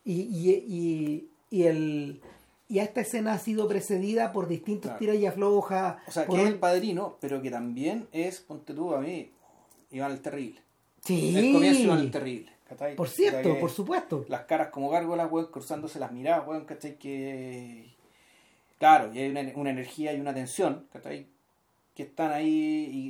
Y, 0.05 0.23
y, 0.23 0.51
y, 0.69 1.29
y 1.51 1.63
el 1.65 2.21
y 2.69 2.79
esta 2.79 3.03
escena 3.03 3.35
ha 3.35 3.39
sido 3.39 3.69
precedida 3.69 4.33
por 4.33 4.49
distintos 4.49 4.91
Claro. 4.93 4.99
tiras 4.99 5.17
y 5.17 5.27
aflojas. 5.27 5.97
O 6.09 6.11
sea, 6.11 6.27
que 6.27 6.41
es 6.43 6.49
el 6.49 6.59
padrino, 6.59 7.19
pero 7.21 7.43
que 7.43 7.51
también 7.51 8.09
es, 8.13 8.41
ponte 8.41 8.73
tú 8.73 8.95
a 8.95 9.01
mí, 9.01 9.31
Iván 9.91 10.13
el 10.13 10.21
Terrible. 10.23 10.61
Sí, 11.05 11.37
El 11.37 11.53
comienzo 11.53 11.83
Iván 11.83 11.99
el 11.99 12.11
Terrible. 12.11 12.51
¿cachai? 12.67 12.97
por 12.97 13.11
cierto, 13.11 13.59
por 13.61 13.71
supuesto. 13.71 14.25
Las 14.29 14.43
caras 14.47 14.71
como 14.71 14.89
gárgolas, 14.89 15.31
weón, 15.31 15.49
cruzándose 15.53 15.99
las 15.99 16.13
miradas, 16.13 16.49
weón, 16.49 16.65
¿cachai? 16.65 16.97
Que. 16.99 17.93
Claro, 18.79 19.13
y 19.15 19.19
hay 19.19 19.29
una, 19.31 19.43
una 19.55 19.71
energía 19.71 20.15
y 20.15 20.21
una 20.21 20.33
tensión, 20.33 20.87
¿cachai? 20.93 21.27
Que 21.95 22.05
están 22.05 22.33
ahí 22.33 22.49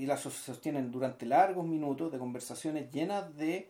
y 0.03 0.07
las 0.07 0.21
sostienen 0.21 0.91
durante 0.91 1.25
largos 1.27 1.65
minutos 1.67 2.11
de 2.11 2.19
conversaciones 2.19 2.91
llenas 2.91 3.37
de 3.37 3.69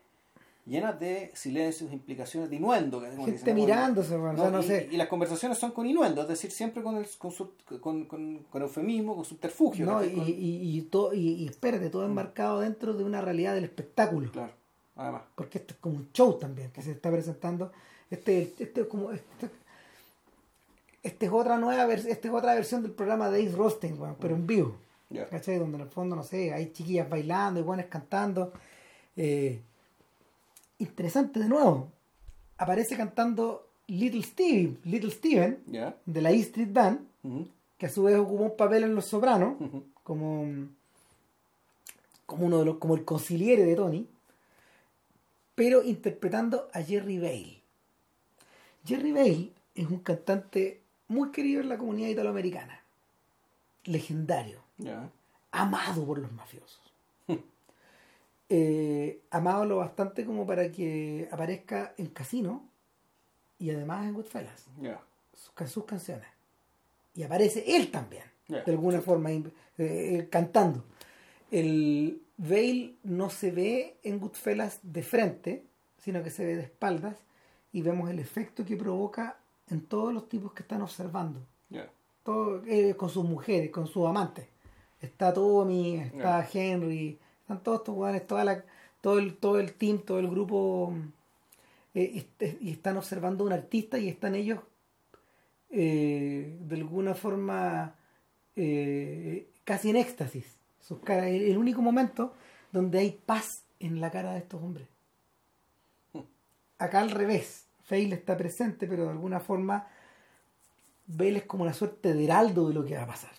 llenas 0.64 0.98
de 1.00 1.32
silencios, 1.34 1.92
implicaciones, 1.92 2.48
de 2.48 2.56
inuendo. 2.56 3.00
que- 3.00 3.08
Gente 3.10 3.32
dicen, 3.32 3.48
¿no? 3.56 3.60
mirándose, 3.62 4.16
bueno, 4.16 4.38
o 4.38 4.42
sea, 4.42 4.50
no 4.52 4.60
y, 4.60 4.66
sé. 4.66 4.88
y 4.92 4.96
las 4.96 5.08
conversaciones 5.08 5.58
son 5.58 5.72
con 5.72 5.86
inuendo, 5.86 6.22
es 6.22 6.28
decir, 6.28 6.52
siempre 6.52 6.82
con, 6.84 6.96
el, 6.96 7.06
con, 7.18 7.32
su- 7.32 7.50
con, 7.80 8.04
con- 8.06 8.38
con 8.48 8.62
eufemismo, 8.62 9.16
con 9.16 9.24
subterfugio. 9.24 9.84
No, 9.84 10.04
y, 10.04 10.08
y, 10.08 10.78
y, 10.78 10.82
todo, 10.82 11.12
y, 11.14 11.46
espérate, 11.48 11.90
todo 11.90 12.04
enmarcado 12.06 12.60
dentro 12.60 12.94
de 12.94 13.02
una 13.02 13.20
realidad 13.20 13.54
del 13.56 13.64
espectáculo. 13.64 14.30
Claro, 14.30 14.52
además. 14.94 15.22
Porque 15.34 15.58
esto 15.58 15.74
es 15.74 15.80
como 15.80 15.96
un 15.96 16.08
show 16.12 16.38
también 16.38 16.70
que 16.70 16.80
se 16.80 16.92
está 16.92 17.10
presentando. 17.10 17.72
Este, 18.08 18.54
este 18.58 18.82
es 18.82 18.86
como. 18.86 19.10
este- 19.10 19.50
esta 21.02 21.26
es 21.26 21.32
otra 21.32 21.58
nueva 21.58 21.92
esta 21.92 22.28
es 22.28 22.32
otra 22.34 22.54
versión 22.54 22.82
del 22.82 22.92
programa 22.92 23.28
de 23.30 23.44
Ace 23.44 23.56
Rosten, 23.56 24.00
weón, 24.00 24.16
pero 24.20 24.36
en 24.36 24.46
vivo. 24.46 24.76
¿Cachai? 25.30 25.58
Donde 25.58 25.76
en 25.76 25.82
el 25.82 25.88
fondo, 25.88 26.16
no 26.16 26.22
sé, 26.22 26.52
hay 26.52 26.72
chiquillas 26.72 27.08
bailando 27.08 27.60
y 27.60 27.62
buenas 27.62 27.86
cantando. 27.86 28.52
Eh, 29.16 29.60
interesante 30.78 31.40
de 31.40 31.48
nuevo. 31.48 31.90
Aparece 32.58 32.96
cantando 32.96 33.68
Little 33.88 34.22
Steve, 34.22 34.78
Little 34.84 35.10
Steven, 35.10 35.62
de 36.06 36.22
la 36.22 36.30
E 36.30 36.36
Street 36.36 36.72
Band, 36.72 37.00
que 37.76 37.86
a 37.86 37.90
su 37.90 38.04
vez 38.04 38.16
ocupó 38.16 38.44
un 38.44 38.56
papel 38.56 38.84
en 38.84 38.94
Los 38.94 39.06
Sopranos, 39.06 39.56
como, 40.02 40.46
como 42.26 42.46
uno 42.46 42.60
de 42.60 42.64
los, 42.64 42.78
como 42.78 42.94
el 42.94 43.04
conciliere 43.04 43.64
de 43.64 43.76
Tony, 43.76 44.08
pero 45.54 45.82
interpretando 45.82 46.68
a 46.72 46.80
Jerry 46.82 47.18
Bale. 47.18 47.62
Jerry 48.84 49.12
Bale 49.12 49.52
es 49.74 49.86
un 49.86 49.98
cantante 49.98 50.80
muy 51.08 51.30
querido 51.30 51.60
en 51.60 51.68
la 51.68 51.78
comunidad 51.78 52.08
italoamericana, 52.08 52.82
legendario, 53.84 54.61
Amado 55.52 56.04
por 56.06 56.18
los 56.18 56.32
mafiosos. 56.32 56.80
Eh, 58.54 59.22
amado 59.30 59.64
lo 59.64 59.76
bastante 59.78 60.26
como 60.26 60.46
para 60.46 60.70
que 60.70 61.26
aparezca 61.32 61.94
en 61.96 62.08
Casino 62.08 62.68
y 63.58 63.70
además 63.70 64.04
en 64.06 64.12
Goodfellas, 64.12 64.66
Ya. 64.80 65.00
sus, 65.32 65.50
can- 65.52 65.68
sus 65.68 65.84
canciones. 65.86 66.26
Y 67.14 67.22
aparece 67.22 67.64
él 67.76 67.90
también, 67.90 68.24
de 68.48 68.62
alguna 68.66 69.00
forma, 69.00 69.30
eh, 69.30 69.50
eh, 69.78 70.28
cantando. 70.30 70.84
El 71.50 72.20
Bale 72.36 72.96
no 73.04 73.30
se 73.30 73.50
ve 73.52 73.96
en 74.02 74.18
Goodfellas 74.20 74.80
de 74.82 75.02
frente, 75.02 75.64
sino 75.98 76.22
que 76.22 76.28
se 76.30 76.44
ve 76.44 76.56
de 76.56 76.62
espaldas 76.64 77.16
y 77.72 77.80
vemos 77.80 78.10
el 78.10 78.18
efecto 78.18 78.66
que 78.66 78.76
provoca 78.76 79.38
en 79.70 79.80
todos 79.86 80.12
los 80.12 80.28
tipos 80.28 80.52
que 80.52 80.62
están 80.62 80.82
observando 80.82 81.40
todo, 82.22 82.62
eh, 82.66 82.94
con 82.96 83.08
sus 83.08 83.24
mujeres, 83.24 83.70
con 83.70 83.86
sus 83.86 84.06
amantes. 84.06 84.46
Está 85.02 85.34
Tommy, 85.34 85.96
está 85.96 86.48
Henry, 86.50 87.18
están 87.40 87.62
todos 87.62 87.80
estos 87.80 87.94
jugadores, 87.94 88.26
toda 88.26 88.44
la, 88.44 88.64
todo 89.00 89.18
el, 89.18 89.36
todo 89.36 89.58
el 89.58 89.74
team, 89.74 89.98
todo 89.98 90.20
el 90.20 90.28
grupo, 90.28 90.94
eh, 91.94 92.24
y 92.60 92.70
están 92.70 92.96
observando 92.96 93.44
a 93.44 93.48
un 93.48 93.52
artista 93.52 93.98
y 93.98 94.08
están 94.08 94.34
ellos 94.34 94.60
eh, 95.70 96.56
de 96.60 96.76
alguna 96.76 97.14
forma 97.14 97.96
eh, 98.56 99.48
casi 99.64 99.90
en 99.90 99.96
éxtasis. 99.96 100.46
Sus 100.80 101.00
caras, 101.00 101.26
el, 101.26 101.42
el 101.42 101.58
único 101.58 101.82
momento 101.82 102.34
donde 102.70 103.00
hay 103.00 103.10
paz 103.10 103.64
en 103.80 104.00
la 104.00 104.10
cara 104.10 104.32
de 104.32 104.38
estos 104.38 104.62
hombres. 104.62 104.86
Acá 106.78 107.00
al 107.00 107.10
revés, 107.10 107.66
Fail 107.82 108.12
está 108.12 108.36
presente, 108.36 108.86
pero 108.86 109.04
de 109.04 109.10
alguna 109.10 109.40
forma 109.40 109.88
Bale 111.06 111.38
es 111.38 111.44
como 111.44 111.64
una 111.64 111.72
suerte 111.72 112.14
de 112.14 112.24
heraldo 112.24 112.68
de 112.68 112.74
lo 112.74 112.84
que 112.84 112.96
va 112.96 113.02
a 113.02 113.06
pasar. 113.06 113.32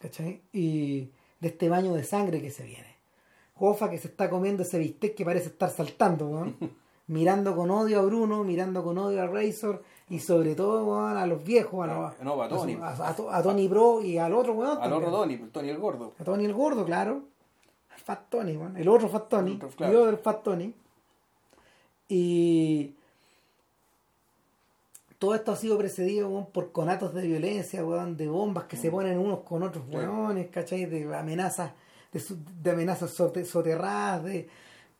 ¿Cachai? 0.00 0.42
Y 0.52 1.10
de 1.40 1.48
este 1.48 1.68
baño 1.68 1.94
de 1.94 2.04
sangre 2.04 2.40
que 2.40 2.50
se 2.50 2.64
viene. 2.64 2.96
Jofa 3.54 3.90
que 3.90 3.98
se 3.98 4.08
está 4.08 4.30
comiendo 4.30 4.62
ese 4.62 4.78
bistec 4.78 5.14
que 5.16 5.24
parece 5.24 5.48
estar 5.48 5.70
saltando, 5.70 6.28
weón. 6.28 6.56
mirando 7.08 7.56
con 7.56 7.70
odio 7.70 8.00
a 8.00 8.02
Bruno, 8.02 8.44
mirando 8.44 8.84
con 8.84 8.98
odio 8.98 9.22
a 9.22 9.26
Razor 9.26 9.82
y 10.10 10.18
sobre 10.20 10.54
todo 10.54 10.84
weón, 10.84 11.16
a 11.16 11.26
los 11.26 11.42
viejos, 11.42 11.88
a, 11.88 11.92
los- 11.92 12.20
No, 12.20 12.40
a 12.42 12.48
Tony. 12.48 12.74
a, 12.74 12.88
a- 12.88 13.38
a 13.38 13.42
Tony 13.42 13.66
Bro 13.66 14.02
y 14.02 14.18
al 14.18 14.34
otro 14.34 14.52
weón. 14.54 14.78
Al 14.80 14.92
otro. 14.92 15.10
Tony, 15.10 15.36
Tony 15.52 15.70
el 15.70 15.78
gordo. 15.78 16.14
A 16.18 16.24
Tony 16.24 16.44
el 16.44 16.52
gordo, 16.54 16.84
claro. 16.84 17.22
Al 17.90 17.98
Fat 18.00 18.28
Tony, 18.28 18.56
weón. 18.56 18.76
el 18.76 18.88
otro 18.88 19.08
Fat 19.08 19.28
Tony, 19.28 19.54
otro, 19.56 19.68
claro. 19.70 19.92
yo 19.92 20.06
del 20.06 20.18
Fat 20.18 20.42
Tony. 20.42 20.74
Y 22.08 22.94
todo 25.18 25.34
esto 25.34 25.52
ha 25.52 25.56
sido 25.56 25.76
precedido 25.78 26.28
weón, 26.28 26.46
por 26.46 26.70
conatos 26.72 27.12
de 27.14 27.22
violencia, 27.26 27.84
weón, 27.84 28.16
de 28.16 28.28
bombas 28.28 28.64
que 28.64 28.76
se 28.76 28.90
ponen 28.90 29.18
unos 29.18 29.40
con 29.40 29.62
otros 29.62 29.84
weones, 29.88 30.48
¿cachai? 30.50 30.84
De 30.86 31.12
amenazas, 31.16 31.72
de, 32.12 32.70
amenazas 32.70 33.10
sote- 33.18 33.44
soterradas, 33.44 34.24
de 34.24 34.48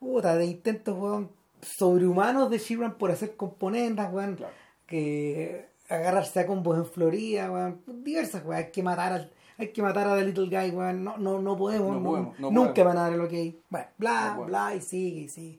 puta, 0.01 0.36
de 0.36 0.45
intentos 0.47 0.99
weón, 0.99 1.31
sobrehumanos 1.62 2.51
de 2.51 2.59
Sheeran 2.59 2.95
por 2.99 3.11
hacer 3.11 3.36
componendas, 3.36 4.12
weón, 4.12 4.36
Claro. 4.36 4.53
que 4.86 5.69
agarrarse 5.89 6.40
a 6.40 6.47
combos 6.47 6.77
en 6.78 6.86
Florida, 6.86 7.51
weón, 7.51 7.81
diversas 7.86 8.45
weón, 8.45 8.57
hay 8.65 8.70
que 8.70 8.82
matar 8.82 9.12
al 9.12 9.32
hay 9.61 9.73
que 9.73 9.82
matar 9.82 10.07
a 10.07 10.15
The 10.16 10.24
Little 10.24 10.47
Guy, 10.47 10.70
weón. 10.70 11.03
No, 11.03 11.16
no, 11.19 11.40
no 11.43 11.57
podemos, 11.57 11.89
No 11.95 12.01
no- 12.01 12.09
podemos, 12.11 12.39
no 12.39 12.51
nunca 12.53 12.74
podemos. 12.74 12.95
van 12.95 12.99
a 13.05 13.09
dar 13.11 13.19
lo 13.19 13.27
que 13.28 13.36
hay. 13.39 13.61
Bueno, 13.69 13.86
bla, 13.99 14.39
bla, 14.47 14.74
y 14.77 14.81
sigue, 14.81 15.20
y 15.23 15.28
sigue. 15.28 15.59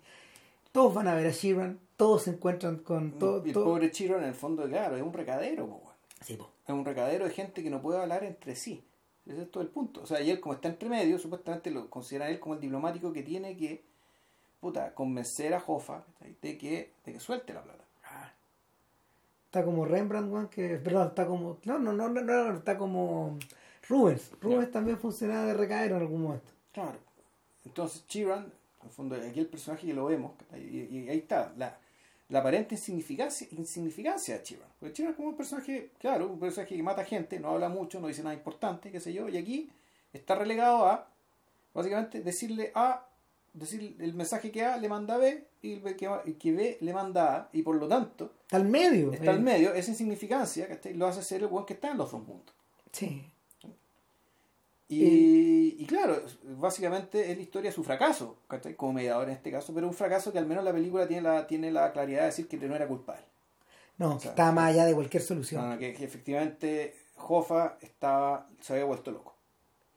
Todos 0.71 0.93
van 0.93 1.09
a 1.09 1.15
ver 1.15 1.27
a 1.27 1.31
Sheeran, 1.31 1.77
todos 1.99 2.23
se 2.23 2.29
encuentran 2.29 2.77
con 2.77 3.19
todo. 3.19 3.43
y 3.43 3.49
el 3.49 3.53
todo- 3.53 3.65
pobre 3.65 3.91
Chiro 3.91 4.17
en 4.17 4.23
el 4.23 4.33
fondo, 4.33 4.63
claro, 4.69 4.95
es 4.95 5.03
un 5.03 5.11
recadero, 5.11 5.67
po, 5.67 5.75
weón. 5.83 5.95
Sí, 6.21 6.37
po. 6.37 6.49
es 6.65 6.69
un 6.73 6.85
recadero 6.85 7.25
de 7.25 7.31
gente 7.31 7.61
que 7.61 7.69
no 7.69 7.81
puede 7.81 7.99
hablar 7.99 8.23
entre 8.23 8.55
sí. 8.55 8.81
Ese 9.27 9.41
es 9.41 9.51
todo 9.51 9.61
el 9.63 9.67
punto. 9.69 10.01
O 10.01 10.05
sea, 10.05 10.21
y 10.21 10.29
él 10.31 10.39
como 10.39 10.53
está 10.55 10.69
entre 10.69 10.87
medio, 10.87 11.19
supuestamente 11.19 11.71
lo 11.71 11.89
considera 11.89 12.29
él 12.29 12.39
como 12.39 12.55
el 12.55 12.61
diplomático 12.61 13.11
que 13.11 13.21
tiene 13.21 13.57
que 13.57 13.83
puta, 14.61 14.95
convencer 14.95 15.53
a 15.53 15.59
Jofa 15.59 16.05
de 16.41 16.57
que, 16.57 16.93
de 17.05 17.13
que 17.13 17.19
suelte 17.19 17.53
la 17.53 17.63
plata. 17.63 17.83
Ah. 18.05 18.31
Está 19.47 19.65
como 19.65 19.83
Rembrandt, 19.83 20.31
weón, 20.31 20.47
que. 20.47 20.77
Perdón, 20.77 21.09
está 21.09 21.27
como. 21.27 21.57
No, 21.65 21.79
no, 21.79 21.91
no, 21.91 22.07
no, 22.07 22.21
no, 22.21 22.53
está 22.55 22.77
como 22.77 23.37
Rubens. 23.89 24.31
Rubens 24.39 24.71
también 24.71 24.97
funcionaba 24.97 25.47
de 25.47 25.53
recadero 25.53 25.97
en 25.97 26.01
algún 26.03 26.21
momento. 26.21 26.51
Claro. 26.71 26.97
Entonces 27.65 28.07
Chiran, 28.07 28.45
en 28.81 28.87
el 28.87 28.89
fondo, 28.89 29.15
aquí 29.15 29.41
el 29.41 29.47
personaje 29.47 29.85
que 29.87 29.93
lo 29.93 30.05
vemos, 30.05 30.31
y, 30.55 30.77
y 30.97 31.09
ahí 31.09 31.17
está, 31.17 31.53
la, 31.57 31.77
la 32.29 32.39
aparente 32.39 32.75
insignificancia, 32.75 33.47
insignificancia 33.51 34.37
de 34.37 34.43
Chiran. 34.43 34.67
Porque 34.79 34.93
Chiran 34.93 35.11
es 35.11 35.17
como 35.17 35.29
un 35.29 35.35
personaje, 35.35 35.91
claro, 35.99 36.27
un 36.27 36.39
personaje 36.39 36.75
que 36.75 36.83
mata 36.83 37.03
gente, 37.03 37.39
no 37.39 37.49
habla 37.49 37.69
mucho, 37.69 37.99
no 37.99 38.07
dice 38.07 38.23
nada 38.23 38.35
importante, 38.35 38.91
qué 38.91 38.99
sé 38.99 39.13
yo, 39.13 39.27
y 39.29 39.37
aquí 39.37 39.69
está 40.13 40.35
relegado 40.35 40.85
a, 40.85 41.09
básicamente, 41.73 42.21
decirle 42.21 42.71
A, 42.75 43.05
decir 43.53 43.95
el 43.99 44.13
mensaje 44.13 44.51
que 44.51 44.63
A 44.63 44.77
le 44.77 44.87
manda 44.87 45.15
a 45.15 45.17
B, 45.17 45.43
y 45.61 45.73
el 45.73 45.95
que, 45.95 46.07
que 46.39 46.51
B 46.51 46.77
le 46.81 46.93
manda 46.93 47.33
a 47.33 47.37
A, 47.37 47.49
y 47.51 47.63
por 47.63 47.75
lo 47.75 47.87
tanto, 47.87 48.31
Está 48.43 48.57
al 48.57 48.65
medio. 48.65 49.11
está 49.11 49.25
eh. 49.25 49.29
al 49.29 49.41
medio, 49.41 49.73
esa 49.73 49.91
insignificancia, 49.91 50.67
¿cachai? 50.67 50.93
Lo 50.93 51.07
hace 51.07 51.23
ser 51.23 51.41
el 51.41 51.47
buen 51.47 51.65
que 51.65 51.73
está 51.73 51.91
en 51.91 51.97
los 51.97 52.11
dos 52.11 52.21
mundos. 52.21 52.53
Sí. 52.91 53.23
Y, 54.91 55.75
y 55.79 55.85
claro, 55.85 56.19
básicamente 56.57 57.31
es 57.31 57.37
la 57.37 57.43
historia 57.43 57.69
de 57.69 57.75
su 57.75 57.83
fracaso, 57.83 58.37
¿cachai? 58.47 58.75
como 58.75 58.93
mediador 58.93 59.27
en 59.29 59.35
este 59.35 59.51
caso, 59.51 59.73
pero 59.73 59.87
un 59.87 59.93
fracaso 59.93 60.31
que 60.33 60.39
al 60.39 60.47
menos 60.47 60.63
la 60.63 60.73
película 60.73 61.07
tiene 61.07 61.21
la, 61.21 61.45
tiene 61.45 61.71
la 61.71 61.91
claridad 61.91 62.21
de 62.21 62.25
decir 62.27 62.47
que 62.47 62.57
no 62.57 62.75
era 62.75 62.87
culpable. 62.87 63.23
No, 63.99 64.19
sea, 64.19 64.31
está 64.31 64.51
más 64.51 64.71
allá 64.71 64.85
de 64.85 64.93
cualquier 64.95 65.21
solución. 65.21 65.69
No, 65.69 65.77
que, 65.77 65.93
que 65.93 66.05
efectivamente 66.05 66.95
Jofa 67.15 67.77
estaba, 67.81 68.47
se 68.61 68.73
había 68.73 68.85
vuelto 68.85 69.11
loco. 69.11 69.35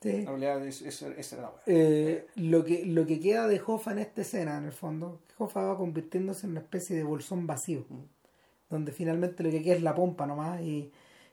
Sí. 0.03 0.11
En 0.11 0.27
realidad 0.27 0.67
es- 0.67 0.83
es- 0.83 1.33
era 1.33 1.43
la. 1.43 1.53
Eh, 1.67 2.27
lo, 2.35 2.65
que, 2.65 2.85
lo 2.85 3.07
que 3.07 3.21
queda 3.21 3.47
de 3.47 3.63
Hoffa 3.65 3.93
en 3.93 4.01
esta 4.01 4.23
escena, 4.23 4.59
en 4.59 4.65
el 4.65 4.73
fondo, 4.73 5.21
Hoffa 5.39 5.63
va 5.63 5.77
convirtiéndose 5.79 6.47
en 6.47 6.51
una 6.53 6.61
especie 6.61 6.97
de 6.97 7.05
bolsón 7.05 7.47
vacío, 7.47 7.87
Mm. 7.89 8.03
donde 8.69 8.91
finalmente 8.93 9.43
lo 9.45 9.51
que 9.51 9.63
queda 9.63 9.77
es 9.77 9.83
la 9.83 9.95
pompa 9.95 10.27
nomás, 10.27 10.61
y, 10.61 10.91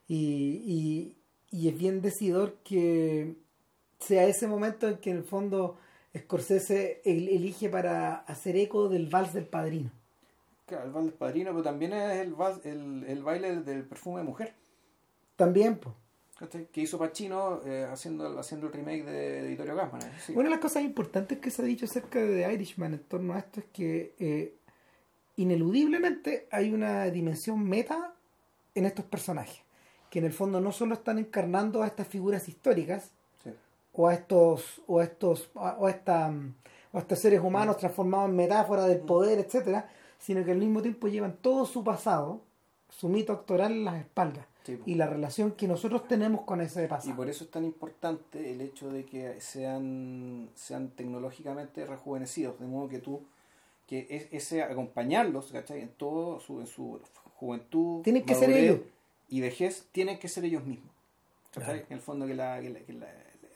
y, 0.07 0.61
y, 0.65 1.17
y 1.49 1.67
es 1.69 1.77
bien 1.77 2.01
decidor 2.03 2.57
que 2.63 3.33
sea 3.99 4.25
ese 4.25 4.47
momento 4.47 4.87
en 4.87 4.97
que 4.97 5.11
en 5.11 5.17
el 5.17 5.23
fondo 5.23 5.77
Scorsese 6.17 7.01
el- 7.05 7.29
elige 7.29 7.69
para 7.69 8.15
hacer 8.21 8.55
eco 8.57 8.89
del 8.89 9.07
vals 9.07 9.33
del 9.33 9.45
padrino. 9.45 9.91
Claro, 10.65 10.85
el 10.85 10.91
baile 10.91 11.09
del 11.09 11.17
padrino, 11.17 11.51
pero 11.51 11.63
también 11.63 11.93
es 11.93 12.19
el, 12.21 12.33
vas- 12.33 12.65
el, 12.65 13.03
el 13.07 13.21
baile 13.23 13.57
del 13.61 13.83
perfume 13.83 14.19
de 14.19 14.23
mujer, 14.25 14.53
También, 15.35 15.77
pues. 15.77 15.95
que 16.71 16.81
hizo 16.81 16.97
Pacino 16.97 17.61
eh, 17.65 17.85
haciendo, 17.91 18.39
haciendo 18.39 18.67
el 18.67 18.73
remake 18.73 19.03
de, 19.03 19.41
de 19.43 19.47
Vittorio 19.49 19.75
Gassman. 19.75 20.01
¿eh? 20.01 20.11
Sí. 20.25 20.33
Una 20.33 20.45
de 20.45 20.49
las 20.51 20.59
cosas 20.59 20.83
importantes 20.83 21.37
que 21.39 21.51
se 21.51 21.61
ha 21.61 21.65
dicho 21.65 21.85
acerca 21.85 22.19
de 22.19 22.43
The 22.43 22.53
Irishman 22.53 22.93
en 22.93 22.99
torno 23.03 23.33
a 23.33 23.39
esto 23.39 23.59
es 23.59 23.65
que 23.71 24.13
eh, 24.19 24.55
ineludiblemente 25.35 26.47
hay 26.51 26.71
una 26.73 27.05
dimensión 27.05 27.63
meta 27.67 28.13
en 28.75 28.85
estos 28.85 29.05
personajes, 29.05 29.61
que 30.09 30.19
en 30.19 30.25
el 30.25 30.33
fondo 30.33 30.59
no 30.61 30.71
solo 30.71 30.95
están 30.95 31.19
encarnando 31.19 31.81
a 31.83 31.87
estas 31.87 32.07
figuras 32.07 32.47
históricas. 32.49 33.11
O 34.01 34.07
a 34.07 34.13
estos 34.13 34.81
o 34.87 34.99
a 34.99 35.03
estos 35.03 35.49
o 35.55 35.85
a, 35.85 35.89
esta, 35.89 36.29
mm, 36.31 36.53
o 36.93 36.97
a 36.97 37.01
estos 37.01 37.19
seres 37.19 37.41
humanos 37.41 37.75
transformados 37.77 38.29
en 38.29 38.35
metáfora 38.37 38.85
del 38.85 38.99
poder, 38.99 39.39
etcétera, 39.39 39.89
sino 40.17 40.43
que 40.45 40.51
al 40.51 40.57
mismo 40.57 40.81
tiempo 40.81 41.07
llevan 41.09 41.35
todo 41.41 41.65
su 41.65 41.83
pasado, 41.83 42.39
su 42.89 43.09
mito 43.09 43.33
actoral 43.33 43.71
en 43.73 43.83
las 43.85 43.95
espaldas 43.99 44.45
Sí, 44.65 44.77
y 44.85 44.95
la 44.95 45.07
relación 45.07 45.51
que 45.53 45.67
nosotros 45.67 46.07
tenemos 46.07 46.41
con 46.41 46.61
ese 46.61 46.83
Y 46.85 46.87
pasado. 46.87 47.15
por 47.15 47.27
eso 47.29 47.43
es 47.45 47.49
tan 47.51 47.65
importante 47.65 48.51
el 48.51 48.61
hecho 48.61 48.89
de 48.91 49.03
que 49.05 49.39
sean, 49.41 50.49
sean 50.53 50.89
tecnológicamente 50.91 51.85
rejuvenecidos, 51.85 52.59
de 52.59 52.67
modo 52.67 52.87
que 52.89 52.99
tú, 52.99 53.21
que 53.87 54.05
es, 54.09 54.27
ese 54.31 54.61
acompañarlos, 54.61 55.51
¿cachai? 55.51 55.81
En 55.81 55.89
todo 55.89 56.39
su, 56.39 56.59
en 56.59 56.67
su 56.67 56.99
juventud, 57.35 58.01
Tienen 58.03 58.23
que 58.25 58.35
ser 58.35 58.49
ellos. 58.51 58.79
y 59.29 59.41
vejez, 59.41 59.87
tienen 59.91 60.19
que 60.19 60.27
ser 60.27 60.45
ellos 60.45 60.63
mismos. 60.65 60.91
En 61.55 61.93
el 61.97 62.01
fondo 62.01 62.27
que 62.27 62.35
la, 62.35 62.61
que 62.61 62.69
la, 62.69 62.79
que 62.81 62.93
la- 62.93 63.07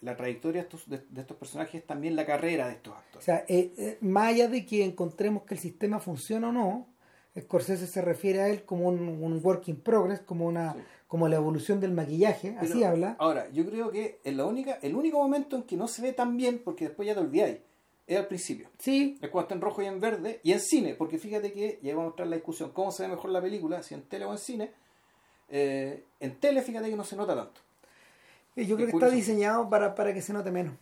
la 0.04 0.16
trayectoria 0.16 0.62
de 0.62 0.68
estos, 0.68 0.90
de, 0.90 1.02
de 1.10 1.22
estos 1.22 1.38
personajes 1.38 1.76
es 1.82 1.88
también 1.88 2.16
la 2.16 2.26
carrera 2.26 2.68
de 2.68 2.74
estos 2.74 2.94
O 2.94 2.98
actores. 2.98 3.26
sea, 3.26 3.46
eh, 3.48 3.72
eh, 3.78 3.98
más 4.02 4.28
allá 4.28 4.48
de 4.48 4.66
que 4.66 4.84
encontremos 4.84 5.44
que 5.44 5.54
el 5.56 5.60
sistema 5.60 6.00
funciona 6.00 6.50
o 6.50 6.52
no, 6.52 6.88
Scorsese 7.40 7.88
se 7.88 8.02
refiere 8.02 8.42
a 8.42 8.50
él 8.50 8.64
como 8.64 8.88
un, 8.88 9.00
un 9.10 9.40
work 9.44 9.68
in 9.68 9.78
progress, 9.82 10.20
como 10.22 10.46
una 10.46 10.74
Sí. 10.74 10.80
como 11.08 11.28
la 11.28 11.36
evolución 11.38 11.80
del 11.80 11.92
maquillaje, 11.92 12.56
así 12.60 12.84
habla. 12.84 13.16
Ahora, 13.20 13.50
yo 13.52 13.66
creo 13.68 13.90
que 13.92 14.20
es 14.24 14.36
la 14.36 14.46
única, 14.46 14.78
el 14.82 14.96
único 14.96 15.18
momento 15.20 15.56
en 15.56 15.64
que 15.64 15.76
no 15.78 15.88
se 15.88 16.02
ve 16.04 16.14
tan 16.14 16.38
bien, 16.38 16.62
porque 16.64 16.86
después 16.86 17.08
ya 17.08 17.14
te 17.16 17.22
olvidáis, 17.22 17.58
es 18.08 18.18
al 18.18 18.28
principio. 18.28 18.68
Sí, 18.80 19.18
Es 19.22 19.30
cuando 19.30 19.46
está 19.46 19.56
en 19.56 19.62
rojo 19.62 19.82
y 19.82 19.86
en 19.86 20.00
verde, 20.00 20.40
y 20.44 20.52
en 20.52 20.60
cine, 20.60 20.94
porque 20.96 21.18
fíjate 21.18 21.54
que 21.54 21.80
ya 21.82 21.92
vamos 21.94 22.04
a 22.04 22.08
mostrar 22.10 22.28
la 22.28 22.36
discusión, 22.36 22.72
cómo 22.72 22.92
se 22.92 23.04
ve 23.04 23.10
mejor 23.10 23.30
la 23.32 23.42
película, 23.42 23.82
si 23.84 23.94
en 23.96 24.02
tele 24.04 24.26
o 24.26 24.32
en 24.32 24.38
cine. 24.40 24.72
Eh, 25.50 26.04
en 26.20 26.40
tele, 26.40 26.62
fíjate 26.62 26.90
que 26.90 26.96
no 26.96 27.04
se 27.04 27.16
nota 27.16 27.36
tanto. 27.36 27.62
Y 28.56 28.66
yo 28.66 28.76
creo 28.76 28.88
que 28.88 28.94
está 28.98 29.10
diseñado 29.16 29.70
para, 29.70 29.96
para 29.96 30.14
que 30.14 30.22
se 30.22 30.34
note 30.34 30.52
menos, 30.52 30.74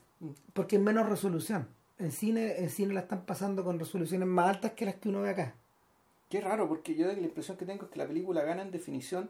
porque 0.53 0.75
es 0.77 0.81
menos 0.81 1.07
resolución. 1.07 1.67
En 1.99 2.11
cine, 2.11 2.57
en 2.57 2.69
cine 2.69 2.93
la 2.93 3.01
están 3.01 3.25
pasando 3.25 3.63
con 3.63 3.77
resoluciones 3.79 4.27
más 4.27 4.49
altas 4.55 4.71
que 4.71 4.85
las 4.85 4.95
que 4.95 5.09
uno 5.09 5.21
ve 5.21 5.29
acá. 5.29 5.53
Qué 6.29 6.41
raro, 6.41 6.67
porque 6.67 6.95
yo 6.95 7.07
la 7.07 7.13
impresión 7.13 7.57
que 7.57 7.65
tengo 7.65 7.85
es 7.85 7.91
que 7.91 7.99
la 7.99 8.07
película 8.07 8.41
gana 8.43 8.61
en 8.61 8.71
definición 8.71 9.29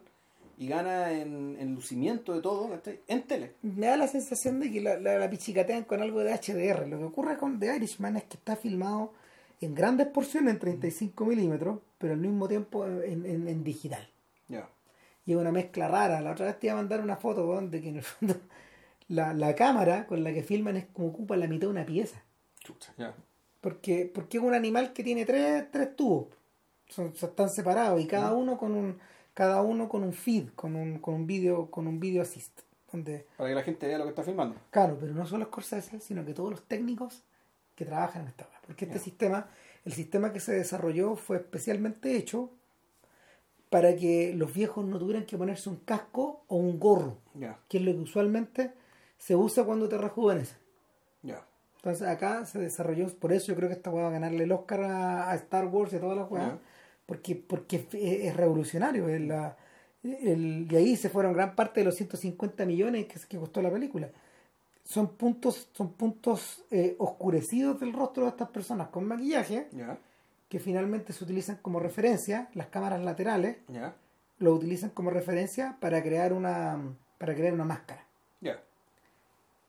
y 0.56 0.68
gana 0.68 1.12
en, 1.12 1.56
en 1.58 1.74
lucimiento 1.74 2.32
de 2.32 2.40
todo 2.40 2.70
en 3.08 3.22
tele. 3.24 3.52
Me 3.62 3.86
da 3.86 3.96
la 3.96 4.06
sensación 4.06 4.60
de 4.60 4.70
que 4.70 4.80
la, 4.80 4.98
la, 4.98 5.18
la 5.18 5.28
pichicatean 5.28 5.84
con 5.84 6.00
algo 6.00 6.20
de 6.20 6.32
HDR. 6.32 6.86
Lo 6.88 6.98
que 6.98 7.04
ocurre 7.04 7.36
con 7.36 7.58
The 7.58 7.76
Irishman 7.76 8.16
es 8.16 8.24
que 8.24 8.36
está 8.36 8.54
filmado 8.56 9.12
en 9.60 9.74
grandes 9.74 10.06
porciones 10.08 10.54
en 10.54 10.60
35 10.60 11.24
milímetros, 11.24 11.80
pero 11.98 12.14
al 12.14 12.20
mismo 12.20 12.48
tiempo 12.48 12.86
en, 12.86 13.26
en- 13.26 13.48
en 13.48 13.64
digital. 13.64 14.08
Ya. 14.48 14.68
Y 15.24 15.32
es 15.32 15.38
una 15.38 15.52
mezcla 15.52 15.88
rara. 15.88 16.20
La 16.20 16.32
otra 16.32 16.46
vez 16.46 16.58
te 16.58 16.66
iba 16.66 16.74
a 16.74 16.76
mandar 16.76 17.00
una 17.00 17.16
foto 17.16 17.46
weón, 17.46 17.70
de 17.70 17.80
que 17.80 17.88
en 17.90 17.96
el 17.96 18.02
fondo 18.02 18.34
la, 19.08 19.32
la 19.34 19.54
cámara 19.54 20.06
con 20.06 20.22
la 20.24 20.32
que 20.32 20.42
filman 20.42 20.76
es 20.76 20.86
como 20.86 21.08
ocupa 21.08 21.36
la 21.36 21.46
mitad 21.46 21.68
de 21.68 21.72
una 21.72 21.86
pieza. 21.86 22.22
Chucha, 22.60 22.92
ya. 22.96 23.14
Porque, 23.60 24.10
porque 24.12 24.38
es 24.38 24.42
un 24.42 24.54
animal 24.54 24.92
que 24.92 25.04
tiene 25.04 25.24
tres, 25.24 25.70
tres 25.70 25.94
tubos. 25.94 26.28
Son, 26.88 27.12
están 27.14 27.48
separados 27.48 28.00
y 28.00 28.06
cada 28.06 28.32
uno 28.32 28.58
con 28.58 28.72
un 28.72 28.98
cada 29.34 29.62
uno 29.62 29.88
con 29.88 30.02
un 30.02 30.12
feed, 30.12 30.50
con 30.54 30.76
un, 30.76 30.98
con 30.98 31.14
un 31.14 31.26
video, 31.26 31.70
con 31.70 31.86
un 31.86 31.98
video 31.98 32.22
assist. 32.22 32.60
Donde, 32.90 33.26
Para 33.38 33.48
que 33.48 33.54
la 33.54 33.62
gente 33.62 33.86
vea 33.86 33.96
lo 33.96 34.04
que 34.04 34.10
está 34.10 34.22
filmando. 34.22 34.54
claro, 34.70 34.98
pero 35.00 35.14
no 35.14 35.24
solo 35.26 35.46
Scorsese, 35.46 35.98
sino 36.00 36.26
que 36.26 36.34
todos 36.34 36.50
los 36.50 36.62
técnicos 36.68 37.22
que 37.74 37.86
trabajan 37.86 38.22
en 38.22 38.28
esta 38.28 38.44
obra. 38.44 38.60
Porque 38.66 38.84
este 38.84 38.98
sistema, 38.98 39.48
el 39.86 39.94
sistema 39.94 40.30
que 40.30 40.40
se 40.40 40.52
desarrolló 40.52 41.16
fue 41.16 41.38
especialmente 41.38 42.14
hecho 42.16 42.50
para 43.72 43.96
que 43.96 44.34
los 44.36 44.52
viejos 44.52 44.84
no 44.84 44.98
tuvieran 44.98 45.24
que 45.24 45.38
ponerse 45.38 45.70
un 45.70 45.76
casco 45.76 46.44
o 46.46 46.56
un 46.56 46.78
gorro, 46.78 47.16
que 47.68 47.78
es 47.78 47.82
lo 47.84 47.92
que 47.92 47.98
usualmente 48.00 48.72
se 49.16 49.34
usa 49.34 49.64
cuando 49.64 49.88
te 49.88 49.96
rejuveneces. 49.96 50.58
ya. 51.22 51.42
Entonces 51.76 52.06
acá 52.06 52.44
se 52.46 52.60
desarrolló, 52.60 53.08
por 53.18 53.32
eso 53.32 53.46
yo 53.48 53.56
creo 53.56 53.68
que 53.68 53.74
esta 53.74 53.90
weá 53.90 54.02
va 54.04 54.08
a 54.10 54.12
ganarle 54.12 54.44
el 54.44 54.52
Oscar 54.52 54.82
a, 54.84 55.30
a 55.30 55.34
Star 55.36 55.64
Wars 55.66 55.92
y 55.92 55.96
a 55.96 56.00
todas 56.00 56.16
las 56.16 56.30
weas, 56.30 56.52
porque, 57.06 57.34
porque 57.34 57.76
es, 57.76 57.94
es 57.94 58.36
revolucionario. 58.36 59.08
es 59.08 59.20
la- 59.22 59.56
el, 60.04 60.68
y 60.70 60.76
ahí 60.76 60.94
se 60.96 61.08
fueron 61.08 61.32
gran 61.32 61.54
parte 61.56 61.80
de 61.80 61.84
los 61.86 61.94
150 61.96 62.64
millones 62.66 63.06
que, 63.06 63.18
que 63.28 63.38
costó 63.38 63.62
la 63.62 63.70
película. 63.72 64.10
Son 64.84 65.08
puntos, 65.16 65.68
son 65.72 65.92
puntos 65.94 66.62
eh, 66.70 66.94
oscurecidos 66.98 67.80
del 67.80 67.92
rostro 67.92 68.24
de 68.24 68.30
estas 68.30 68.48
personas 68.50 68.88
con 68.88 69.04
maquillaje 69.06 69.68
que 70.52 70.60
finalmente 70.60 71.14
se 71.14 71.24
utilizan 71.24 71.56
como 71.62 71.80
referencia, 71.80 72.50
las 72.52 72.66
cámaras 72.66 73.00
laterales 73.00 73.56
lo 74.38 74.52
utilizan 74.52 74.90
como 74.90 75.08
referencia 75.08 75.78
para 75.80 76.02
crear 76.02 76.34
una 76.34 76.78
para 77.16 77.34
crear 77.34 77.54
una 77.54 77.64
máscara 77.64 78.04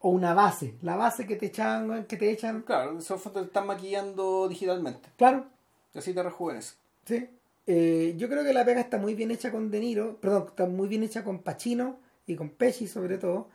o 0.06 0.10
una 0.10 0.34
base, 0.34 0.76
la 0.82 0.98
base 0.98 1.26
que 1.26 1.38
te 1.38 1.46
echan, 1.46 2.04
que 2.08 2.18
te 2.18 2.30
echan, 2.30 2.64
Claro, 2.64 3.00
fondos 3.00 3.32
te 3.44 3.48
están 3.48 3.66
maquillando 3.68 4.50
digitalmente. 4.50 5.08
claro, 5.16 5.46
Y 5.94 6.00
así 6.00 6.14
te 6.14 6.22
rejuvenes. 6.22 6.78
Sí. 7.06 7.30
Eh, 7.66 8.14
yo 8.18 8.28
creo 8.28 8.44
que 8.44 8.52
la 8.52 8.66
pega 8.66 8.82
está 8.82 8.98
muy 8.98 9.14
bien 9.16 9.32
hecha 9.32 9.50
con 9.50 9.72
De 9.72 9.80
Niro, 9.80 10.18
perdón, 10.20 10.48
está 10.50 10.66
muy 10.66 10.90
bien 10.90 11.04
hecha 11.04 11.24
con 11.24 11.40
Pacino 11.40 11.96
y 12.28 12.36
con 12.36 12.50
Pesci 12.50 12.86
sobre 12.88 13.18
todo. 13.18 13.48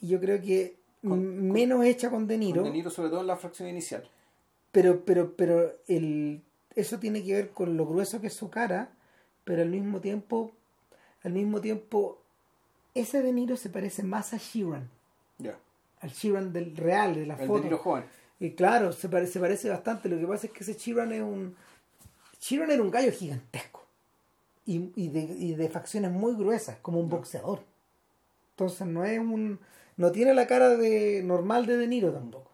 Y 0.00 0.08
yo 0.08 0.18
creo 0.20 0.40
que 0.40 0.76
Con- 1.06 1.50
menos 1.52 1.84
hecha 1.84 2.08
con 2.08 2.26
De 2.26 2.38
Niro, 2.38 2.62
Con 2.62 2.70
De 2.72 2.78
Niro, 2.78 2.88
sobre 2.88 3.10
todo 3.10 3.20
en 3.20 3.26
la 3.26 3.36
fracción 3.36 3.68
inicial. 3.68 4.02
pero, 4.72 5.04
pero, 5.04 5.36
pero 5.36 5.74
el, 5.86 6.40
eso 6.76 6.98
tiene 6.98 7.22
que 7.24 7.34
ver 7.34 7.50
con 7.50 7.76
lo 7.76 7.86
grueso 7.86 8.20
que 8.20 8.28
es 8.28 8.34
su 8.34 8.50
cara, 8.50 8.90
pero 9.44 9.62
al 9.62 9.68
mismo 9.70 10.00
tiempo, 10.00 10.52
al 11.24 11.32
mismo 11.32 11.60
tiempo, 11.60 12.18
ese 12.94 13.22
De 13.22 13.32
Niro 13.32 13.56
se 13.56 13.70
parece 13.70 14.02
más 14.02 14.32
a 14.32 14.36
Sheeran, 14.38 14.88
Ya. 15.38 15.56
al 16.00 16.10
Sheeran 16.10 16.52
del 16.52 16.76
real, 16.76 17.14
de 17.14 17.26
la 17.26 17.34
El 17.34 17.46
foto. 17.46 17.58
De 17.60 17.64
Niro 17.64 17.78
joven. 17.78 18.04
Y 18.38 18.52
claro, 18.52 18.92
se 18.92 19.08
parece, 19.08 19.32
se 19.34 19.40
parece 19.40 19.68
bastante. 19.68 20.08
Lo 20.08 20.18
que 20.18 20.26
pasa 20.26 20.46
es 20.46 20.52
que 20.52 20.60
ese 20.64 20.74
Chiron 20.76 21.12
es 21.12 21.20
un. 21.20 21.54
Chiron 22.38 22.70
era 22.70 22.82
un 22.82 22.90
gallo 22.90 23.12
gigantesco. 23.12 23.84
Y, 24.64 24.90
y, 24.96 25.08
de, 25.08 25.20
y 25.20 25.54
de 25.54 25.68
facciones 25.68 26.10
muy 26.10 26.34
gruesas, 26.34 26.78
como 26.80 27.00
un 27.00 27.10
boxeador. 27.10 27.60
Entonces 28.52 28.86
no 28.86 29.04
es 29.04 29.18
un. 29.18 29.58
No 29.98 30.10
tiene 30.10 30.32
la 30.32 30.46
cara 30.46 30.70
de 30.70 31.22
normal 31.22 31.66
de 31.66 31.76
De 31.76 31.86
Niro 31.86 32.12
tampoco. 32.12 32.49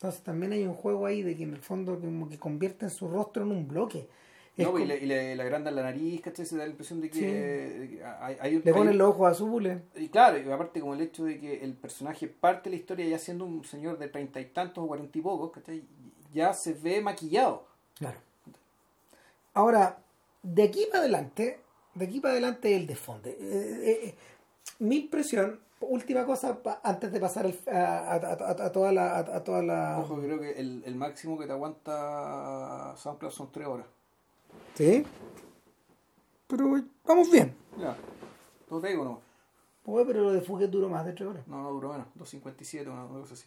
Entonces 0.00 0.22
también 0.22 0.52
hay 0.52 0.64
un 0.64 0.72
juego 0.72 1.04
ahí 1.04 1.22
de 1.22 1.36
que 1.36 1.42
en 1.42 1.52
el 1.52 1.60
fondo 1.60 2.00
como 2.00 2.26
que 2.26 2.38
convierten 2.38 2.88
su 2.88 3.06
rostro 3.06 3.42
en 3.42 3.50
un 3.52 3.68
bloque. 3.68 4.08
Es 4.56 4.64
No, 4.64 4.70
y 4.70 4.72
como- 4.72 4.84
le, 4.86 4.96
y 4.96 5.04
le, 5.06 5.36
le 5.36 5.42
agrandan 5.42 5.76
la 5.76 5.82
nariz, 5.82 6.22
¿cachai? 6.22 6.46
Se 6.46 6.56
da 6.56 6.64
la 6.64 6.70
impresión 6.70 7.02
de 7.02 7.10
que, 7.10 7.16
Sí. 7.18 7.96
que 7.98 8.04
hay, 8.04 8.36
hay 8.40 8.56
un... 8.56 8.62
le 8.64 8.70
hay- 8.70 8.76
ponen 8.76 8.96
los 8.96 9.10
ojos 9.10 9.30
azules. 9.30 9.78
Y 9.96 10.08
claro, 10.08 10.38
y 10.38 10.50
aparte 10.50 10.80
como 10.80 10.94
el 10.94 11.02
hecho 11.02 11.24
de 11.24 11.38
que 11.38 11.62
el 11.62 11.74
personaje 11.74 12.28
parte 12.28 12.70
de 12.70 12.76
la 12.76 12.80
historia 12.80 13.06
ya 13.06 13.18
siendo 13.18 13.44
un 13.44 13.62
señor 13.62 13.98
de 13.98 14.08
treinta 14.08 14.40
y 14.40 14.46
tantos 14.46 14.82
o 14.82 14.86
cuarenta 14.86 15.18
y 15.18 15.20
pocos, 15.20 15.50
¿cachai? 15.52 15.82
Ya 16.32 16.54
se 16.54 16.72
ve 16.72 17.02
maquillado. 17.02 17.66
Claro. 17.98 18.18
Ahora, 19.52 19.98
de 20.42 20.62
aquí 20.62 20.86
para 20.90 21.00
adelante, 21.00 21.60
de 21.94 22.04
aquí 22.06 22.20
para 22.20 22.32
adelante 22.32 22.74
el 22.74 22.86
desfonde. 22.86 23.30
Eh, 23.32 23.36
eh, 23.40 24.00
eh, 24.06 24.14
mi 24.78 24.96
impresión, 24.96 25.60
última 25.80 26.24
cosa 26.26 26.62
pa- 26.62 26.80
antes 26.84 27.10
de 27.12 27.20
pasar 27.20 27.46
el- 27.46 27.58
a, 27.72 28.12
a- 28.12 28.14
a- 28.16 28.64
a 28.66 28.72
toda 28.72 28.92
la... 28.92 29.18
A, 29.18 29.44
toda 29.44 29.62
la 29.62 29.98
Ojo, 29.98 30.16
creo 30.20 30.38
que 30.40 30.52
el, 30.52 30.82
el 30.84 30.94
máximo 30.94 31.38
que 31.38 31.46
te 31.46 31.52
aguanta 31.52 32.94
SoundCloud 32.96 33.32
son 33.32 33.50
tres 33.52 33.66
horas. 33.66 33.86
¿Sí? 34.74 35.04
Pero 36.46 36.82
vamos 37.04 37.30
bien. 37.30 37.54
Ya. 37.78 37.96
Todo 38.68 38.80
te 38.80 38.88
digo, 38.88 39.04
no. 39.04 39.20
Oye, 39.86 40.04
pero 40.04 40.22
lo 40.22 40.32
de 40.32 40.40
Fuguet 40.40 40.70
duró 40.70 40.88
más 40.88 41.04
de 41.06 41.12
tres 41.12 41.28
horas. 41.28 41.46
No, 41.48 41.62
no 41.62 41.70
duró 41.70 41.90
menos. 41.92 42.06
2.57, 42.18 42.86
una, 42.88 43.06
cosa 43.08 43.34
así. 43.34 43.46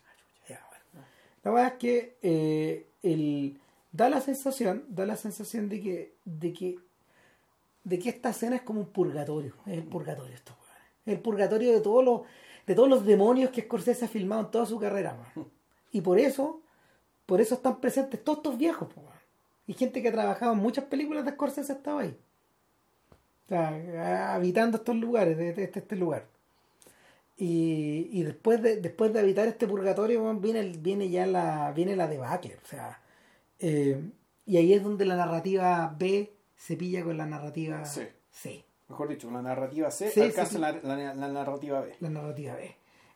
Ya, 0.49 0.65
bueno. 0.91 1.07
La 1.43 1.51
verdad 1.51 1.71
es 1.73 1.79
que 1.79 2.17
eh, 2.21 2.87
el, 3.03 3.59
da 3.91 4.09
la 4.09 4.21
sensación, 4.21 4.85
da 4.89 5.05
la 5.05 5.15
sensación 5.17 5.69
de 5.69 5.81
que, 5.81 6.15
de 6.25 6.53
que, 6.53 6.79
de 7.83 7.99
que 7.99 8.09
esta 8.09 8.29
escena 8.29 8.55
es 8.55 8.61
como 8.63 8.79
un 8.81 8.87
purgatorio. 8.87 9.53
Es 9.65 9.73
el 9.73 9.83
purgatorio 9.83 10.33
esto, 10.33 10.53
el 11.05 11.19
purgatorio 11.19 11.71
de 11.71 11.81
todos 11.81 12.03
los, 12.03 12.21
de 12.65 12.75
todos 12.75 12.89
los 12.89 13.05
demonios 13.05 13.51
que 13.51 13.61
Scorsese 13.63 14.05
ha 14.05 14.07
filmado 14.07 14.41
en 14.41 14.51
toda 14.51 14.65
su 14.65 14.79
carrera. 14.79 15.17
Y 15.95 16.01
por 16.01 16.17
eso, 16.17 16.59
por 17.27 17.39
eso 17.39 17.53
están 17.53 17.79
presentes 17.79 18.23
todos 18.23 18.39
estos 18.39 18.57
viejos. 18.57 18.89
Y 19.67 19.73
gente 19.73 20.01
que 20.01 20.09
ha 20.09 20.11
trabajado 20.11 20.53
en 20.53 20.57
muchas 20.57 20.85
películas 20.85 21.23
de 21.23 21.33
Scorsese 21.33 21.71
ha 21.71 21.75
estado 21.75 21.99
ahí. 21.99 22.17
O 23.45 23.47
sea, 23.49 24.33
habitando 24.33 24.77
estos 24.77 24.95
lugares, 24.95 25.37
este, 25.37 25.69
este 25.77 25.95
lugar. 25.95 26.25
Y, 27.37 28.09
y 28.11 28.23
después 28.23 28.59
de 28.63 28.77
después 28.77 29.13
de 29.13 29.19
habitar 29.19 29.47
este 29.47 29.67
purgatorio 29.67 30.33
viene 30.39 30.63
viene 30.79 31.09
ya 31.09 31.27
la 31.27 31.71
viene 31.71 31.95
la 31.95 32.07
debacle 32.07 32.59
o 32.63 32.67
sea 32.67 33.01
eh, 33.59 33.99
y 34.45 34.57
ahí 34.57 34.73
es 34.73 34.83
donde 34.83 35.05
la 35.05 35.15
narrativa 35.15 35.95
B 35.97 36.33
se 36.57 36.75
pilla 36.75 37.03
con 37.03 37.17
la 37.17 37.25
narrativa. 37.25 37.85
C, 37.85 38.65
Mejor 38.93 39.09
dicho, 39.09 39.31
la 39.31 39.41
narrativa 39.41 39.89
C 39.89 40.09
Sí, 40.11 40.21
alcanza 40.21 40.45
sí, 40.45 40.55
sí. 40.55 40.61
La, 40.61 40.71
la- 40.71 41.13
la 41.15 41.27
narrativa 41.29 41.81
B. 41.81 41.95
la 41.99 42.09
narrativa 42.09 42.53
B 42.55 42.75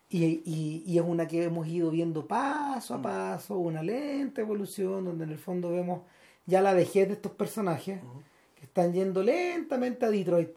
y, 0.09 0.23
y, 0.25 0.83
y 0.87 0.97
es 0.97 1.03
una 1.05 1.27
que 1.27 1.43
hemos 1.43 1.67
ido 1.67 1.91
viendo 1.91 2.25
paso 2.27 2.95
a 2.95 2.97
Mm. 2.97 3.01
paso 3.03 3.57
una 3.59 3.83
lenta 3.83 4.41
evolución 4.41 5.05
donde 5.05 5.25
en 5.25 5.29
el 5.31 5.37
fondo 5.37 5.69
vemos 5.69 6.01
ya 6.47 6.61
la 6.61 6.73
vejez 6.73 7.07
de 7.09 7.13
estos 7.15 7.31
personajes 7.33 7.99
que 8.55 8.63
están 8.65 8.91
yendo 8.93 9.21
lentamente 9.21 10.05
a 10.05 10.09
Detroit 10.09 10.55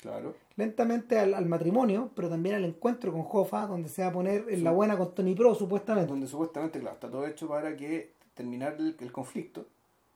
Claro. 0.00 0.34
lentamente 0.56 1.18
al, 1.18 1.34
al 1.34 1.44
matrimonio 1.46 2.10
pero 2.14 2.28
también 2.30 2.54
al 2.54 2.64
encuentro 2.64 3.12
con 3.12 3.26
Hoffa 3.30 3.66
donde 3.66 3.88
se 3.90 4.02
va 4.02 4.08
a 4.08 4.12
poner 4.12 4.46
en 4.48 4.62
la 4.64 4.70
buena 4.70 4.96
con 4.96 5.14
Tony 5.14 5.34
Pro 5.34 5.54
supuestamente 5.54 6.10
Donde 6.10 6.26
supuestamente, 6.26 6.78
claro, 6.78 6.94
está 6.94 7.10
todo 7.10 7.26
hecho 7.26 7.48
para 7.48 7.76
que 7.76 8.12
terminar 8.34 8.76
el, 8.78 8.96
el 8.98 9.12
conflicto. 9.12 9.66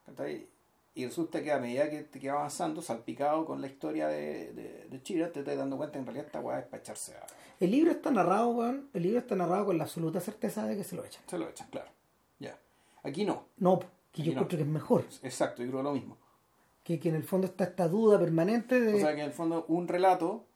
¿cachai? 0.07 0.47
Y 0.95 1.05
resulta 1.07 1.43
que 1.43 1.53
a 1.53 1.59
medida 1.59 1.89
que, 1.89 2.07
que 2.07 2.29
va 2.29 2.39
avanzando, 2.39 2.83
salpicado 2.83 3.45
con 3.45 3.61
la 3.61 3.69
historia 3.69 4.09
de, 4.09 4.53
de, 4.53 4.89
de 4.91 5.03
Chira, 5.03 5.31
te 5.31 5.41
estás 5.41 5.57
dando 5.57 5.77
cuenta 5.77 5.93
que 5.93 5.99
en 6.01 6.07
realidad 6.07 6.27
esta 6.27 6.41
weá 6.41 6.59
es 6.59 6.67
para 6.67 6.83
echarse 6.83 7.15
a. 7.15 7.25
El 7.61 7.71
libro 7.71 7.91
está 7.91 8.11
narrado, 8.11 8.49
weón. 8.51 8.89
El 8.95 9.03
libro 9.03 9.19
está 9.19 9.37
narrado 9.37 9.67
con 9.67 9.79
la 9.79 9.85
absoluta 9.85 10.21
certeza 10.21 10.67
de 10.67 10.77
que 10.77 10.85
se 10.85 10.97
lo 10.97 11.05
echan. 11.05 11.23
Se 11.27 11.39
lo 11.39 11.49
echan, 11.49 11.69
claro. 11.71 11.91
Ya. 12.39 12.59
Aquí 13.03 13.25
no. 13.25 13.45
No, 13.59 13.81
que 14.13 14.23
yo 14.23 14.27
no. 14.27 14.33
encuentro 14.33 14.59
que 14.59 14.65
es 14.65 14.69
mejor. 14.69 15.05
Exacto, 15.23 15.63
yo 15.63 15.71
creo 15.71 15.83
lo 15.83 15.93
mismo. 15.93 16.17
Que, 16.83 16.99
que 16.99 17.11
en 17.11 17.15
el 17.15 17.25
fondo 17.25 17.47
está 17.47 17.65
esta 17.65 17.87
duda 17.87 18.19
permanente 18.19 18.81
de. 18.81 18.95
O 18.95 18.99
sea 18.99 19.15
que 19.15 19.21
en 19.21 19.27
el 19.27 19.33
fondo 19.33 19.67
un 19.69 19.87
relato 19.87 20.47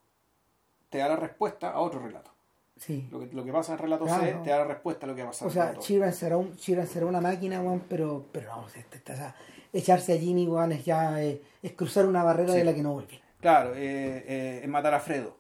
te 0.91 0.99
da 0.99 1.09
la 1.09 1.17
respuesta 1.17 1.70
a 1.70 1.81
otro 1.81 2.01
relato. 2.01 2.32
Sí. 2.76 3.07
Lo 3.12 3.20
que, 3.20 3.26
lo 3.34 3.44
que 3.44 3.52
pasa 3.52 3.73
en 3.73 3.78
relato 3.78 4.05
Claro. 4.07 4.23
C 4.25 4.33
te 4.42 4.51
da 4.51 4.59
la 4.59 4.65
respuesta 4.65 5.07
a 5.07 5.09
lo 5.09 5.15
que 5.15 5.23
ha 5.23 5.26
pasado 5.26 5.47
O 5.49 5.52
en 5.52 5.55
sea. 5.55 5.78
Chiran 5.78 6.12
será, 6.12 6.36
un, 6.36 6.57
Chiran 6.57 6.86
será 6.86 7.07
una 7.07 7.20
máquina, 7.20 7.60
weón, 7.60 7.83
pero, 7.89 8.26
pero 8.33 8.51
no, 8.57 8.67
este- 8.67 8.97
este- 8.97 9.12
o 9.12 9.17
sea, 9.17 9.34
echarse 9.73 10.15
a 10.15 10.18
Jimmy, 10.18 10.47
weón, 10.49 10.73
es 10.73 10.84
ya 10.84 11.23
eh, 11.23 11.42
es 11.62 11.73
cruzar 11.73 12.07
una 12.07 12.23
barrera 12.25 12.52
Sí. 12.52 12.59
de 12.59 12.65
la 12.65 12.75
que 12.75 12.83
no 12.83 12.92
volví. 12.94 13.20
Claro, 13.41 13.75
eh, 13.75 14.25
eh, 14.26 14.60
es 14.62 14.68
matar 14.68 14.94
a 14.94 15.01
Fredo. 15.01 15.36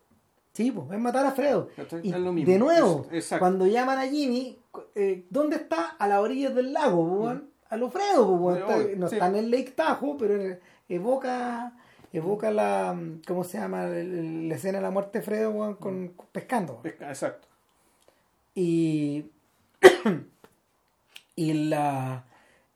Sí, 0.52 0.70
pues, 0.70 0.90
es 0.92 0.98
matar 0.98 1.24
a 1.26 1.32
Fredo. 1.32 1.68
Y 2.02 2.10
Es 2.12 2.18
lo 2.18 2.32
mismo. 2.32 2.52
de 2.52 2.58
nuevo, 2.58 3.06
Es- 3.10 3.34
cuando 3.38 3.66
llaman 3.66 3.98
a 3.98 4.06
Jimmy, 4.06 4.58
eh, 4.94 5.24
¿dónde 5.30 5.56
está? 5.56 5.96
A 5.98 6.06
las 6.06 6.18
orillas 6.20 6.54
del 6.54 6.72
lago, 6.72 7.02
weón. 7.02 7.50
A 7.70 7.76
lo 7.76 7.90
Fredo, 7.90 8.26
pues, 8.38 8.62
weón. 8.62 8.70
Está- 8.82 8.96
no 8.98 9.08
sí. 9.08 9.14
está 9.16 9.26
en 9.28 9.36
el 9.36 9.50
Lake 9.50 9.70
Tahoe, 9.74 10.16
pero 10.18 10.36
eh, 10.36 10.60
evoca 10.88 11.72
evoca 12.12 12.50
la, 12.50 12.98
¿cómo 13.26 13.44
se 13.44 13.58
llama? 13.58 13.86
La 13.86 14.54
escena 14.54 14.78
de 14.78 14.82
la 14.82 14.90
muerte 14.90 15.18
de 15.20 15.24
Fredo, 15.24 15.50
weón, 15.50 15.74
con, 15.76 16.08
con- 16.08 16.26
pescando. 16.32 16.80
Pesca- 16.82 17.08
Exacto. 17.08 17.48
Y, 18.54 19.24
y 21.36 21.52
la, 21.54 22.24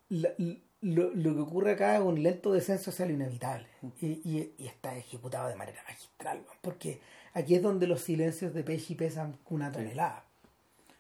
la- 0.09 0.35
lo, 0.83 1.11
lo 1.15 1.35
que 1.35 1.41
ocurre 1.41 1.73
acá 1.73 1.97
es 1.97 2.03
un 2.03 2.23
lento 2.23 2.53
descenso 2.53 2.91
hacia 2.91 3.07
lo 3.07 3.13
inevitable. 3.13 3.67
Y, 4.01 4.07
y- 4.25 4.53
y 4.59 4.67
está 4.67 4.97
ejecutado 4.97 5.49
de 5.49 5.57
manera 5.57 5.83
magistral, 5.87 6.39
weón, 6.39 6.59
porque 6.63 7.01
aquí 7.35 7.55
es 7.55 7.63
donde 7.63 7.87
los 7.87 8.01
silencios 8.01 8.55
de 8.55 8.63
Pesci 8.63 8.95
pesan 8.95 9.37
una 9.51 9.71
tonelada. 9.73 10.25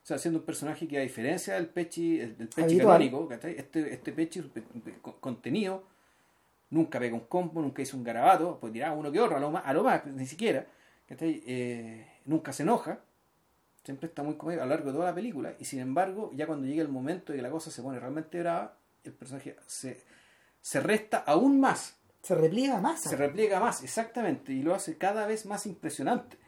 O 0.03 0.07
sea, 0.07 0.19
siendo 0.19 0.41
un 0.41 0.47
personaje 0.47 0.87
que 0.87 0.99
a 0.99 1.03
diferencia 1.03 1.55
del 1.55 1.67
Pechi, 1.69 2.21
el- 2.21 2.37
del 2.39 2.49
Pechi 2.49 2.79
canónico. 2.79 3.29
Este, 3.33 3.93
este 3.93 4.13
Pechi 4.13 4.43
pe- 4.43 4.61
pe- 4.63 4.95
con- 5.03 5.15
contenido, 5.21 5.83
nunca 6.71 6.99
pega 6.99 7.15
un 7.15 7.27
combo, 7.27 7.61
nunca 7.61 7.83
hizo 7.83 7.97
un 7.97 8.05
garabato, 8.05 8.59
pues 8.61 8.73
dirá 8.73 8.93
uno 8.93 9.11
que 9.13 9.21
otro, 9.21 9.37
a 9.37 9.41
lo 9.41 9.51
más, 9.51 9.65
a 9.65 9.73
lo 9.73 9.85
más 9.85 10.05
ni 10.07 10.27
siquiera. 10.27 10.67
Eh, 11.09 12.07
nunca 12.25 12.53
se 12.53 12.65
enoja, 12.65 12.99
siempre 13.85 14.09
está 14.09 14.23
muy 14.23 14.35
cómodo 14.35 14.61
a 14.61 14.65
lo 14.65 14.71
largo 14.71 14.89
de 14.89 14.95
toda 14.95 15.11
la 15.11 15.15
película, 15.15 15.55
y 15.59 15.65
sin 15.65 15.79
embargo, 15.81 16.31
ya 16.35 16.47
cuando 16.47 16.67
llega 16.67 16.83
el 16.83 16.89
momento 16.89 17.33
de 17.33 17.39
que 17.39 17.43
la 17.43 17.51
cosa 17.51 17.71
se 17.71 17.83
pone 17.83 18.01
realmente 18.01 18.41
brava, 18.41 18.77
el 19.05 19.13
personaje 19.13 19.57
se, 19.67 20.03
se 20.61 20.81
resta 20.81 21.19
aún 21.19 21.61
más, 21.61 21.97
Se 22.23 22.35
repliega 22.35 22.81
más. 22.81 23.03
se 23.03 23.15
repliega 23.15 23.61
más, 23.61 23.85
exactamente, 23.85 24.53
y 24.53 24.63
lo 24.63 24.75
hace 24.75 24.99
cada 24.99 25.27
vez 25.27 25.47
más 25.47 25.67
impresionante. 25.67 26.39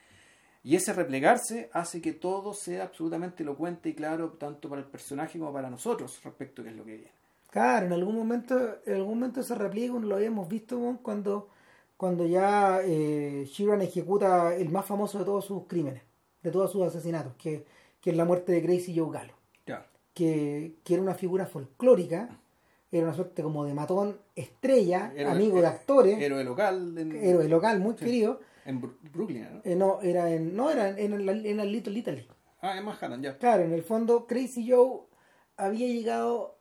Y 0.65 0.75
ese 0.75 0.93
replegarse 0.93 1.71
hace 1.73 2.03
que 2.03 2.13
todo 2.13 2.53
sea 2.53 2.83
absolutamente 2.83 3.45
elocuente 3.45 3.91
y 3.91 3.95
claro, 3.95 4.33
tanto 4.33 4.69
para 4.69 4.83
el 4.83 4.89
personaje 4.89 5.39
como 5.39 5.53
para 5.53 5.71
nosotros, 5.71 6.21
respecto 6.25 6.63
a 6.63 6.65
qué 6.65 6.71
es 6.73 6.77
lo 6.77 6.85
que 6.85 6.97
viene. 6.97 7.18
Claro, 7.51 7.87
en 7.87 7.93
algún 7.93 8.17
momento, 8.17 8.79
en 8.85 8.95
algún 8.97 9.15
momento 9.21 9.43
se 9.43 9.55
repliega, 9.55 9.99
lo 9.99 10.17
habíamos 10.17 10.49
visto 10.49 10.79
cuando, 11.03 11.49
cuando 11.97 12.27
ya 12.27 12.81
eh, 12.85 13.45
Sheeran 13.51 13.81
ejecuta 13.83 14.55
el 14.55 14.69
más 14.69 14.85
famoso 14.85 15.19
de 15.19 15.25
todos 15.25 15.47
sus 15.47 15.67
crímenes, 15.67 16.03
de 16.43 16.51
todos 16.51 16.71
sus 16.71 16.83
asesinatos, 16.87 17.35
que, 17.37 17.65
que 18.01 18.11
es 18.11 18.17
la 18.17 18.25
muerte 18.27 18.53
de 18.53 18.61
Gracie 18.61 18.95
Joe 18.95 19.11
Gallo, 19.11 19.33
Claro. 19.65 19.85
que, 20.13 20.75
que 20.85 20.95
era 20.95 21.03
una 21.03 21.15
figura 21.15 21.47
folclórica, 21.47 22.29
era 22.93 23.05
una 23.07 23.15
suerte 23.15 23.43
como 23.43 23.65
de 23.65 23.73
matón 23.75 24.19
estrella, 24.37 25.13
Héroe- 25.17 25.31
amigo 25.33 25.57
de 25.57 25.63
eh, 25.63 25.67
actores, 25.67 26.21
Héroe 26.21 26.45
local 26.45 26.97
en, 26.99 27.13
héroe 27.17 27.49
local 27.49 27.81
muy 27.81 27.95
Sí. 27.99 28.05
querido. 28.05 28.41
en 28.67 28.81
Brooklyn, 29.13 29.47
¿no? 29.55 29.61
Eh, 29.65 29.75
no, 29.75 30.01
era 30.03 30.31
en, 30.31 30.55
no 30.55 30.71
era 30.71 30.91
en, 30.91 31.13
en, 31.15 31.29
en 31.47 31.57
la 31.57 31.65
Little 31.65 31.99
Italy. 31.99 32.29
Ah, 32.61 32.77
en 32.77 32.85
Manhattan, 32.85 33.23
ya. 33.23 33.39
Claro, 33.39 33.63
en 33.63 33.73
el 33.73 33.83
fondo 33.83 34.27
Crazy 34.27 34.71
Joe 34.71 35.01
había 35.57 35.87
llegado 35.87 36.58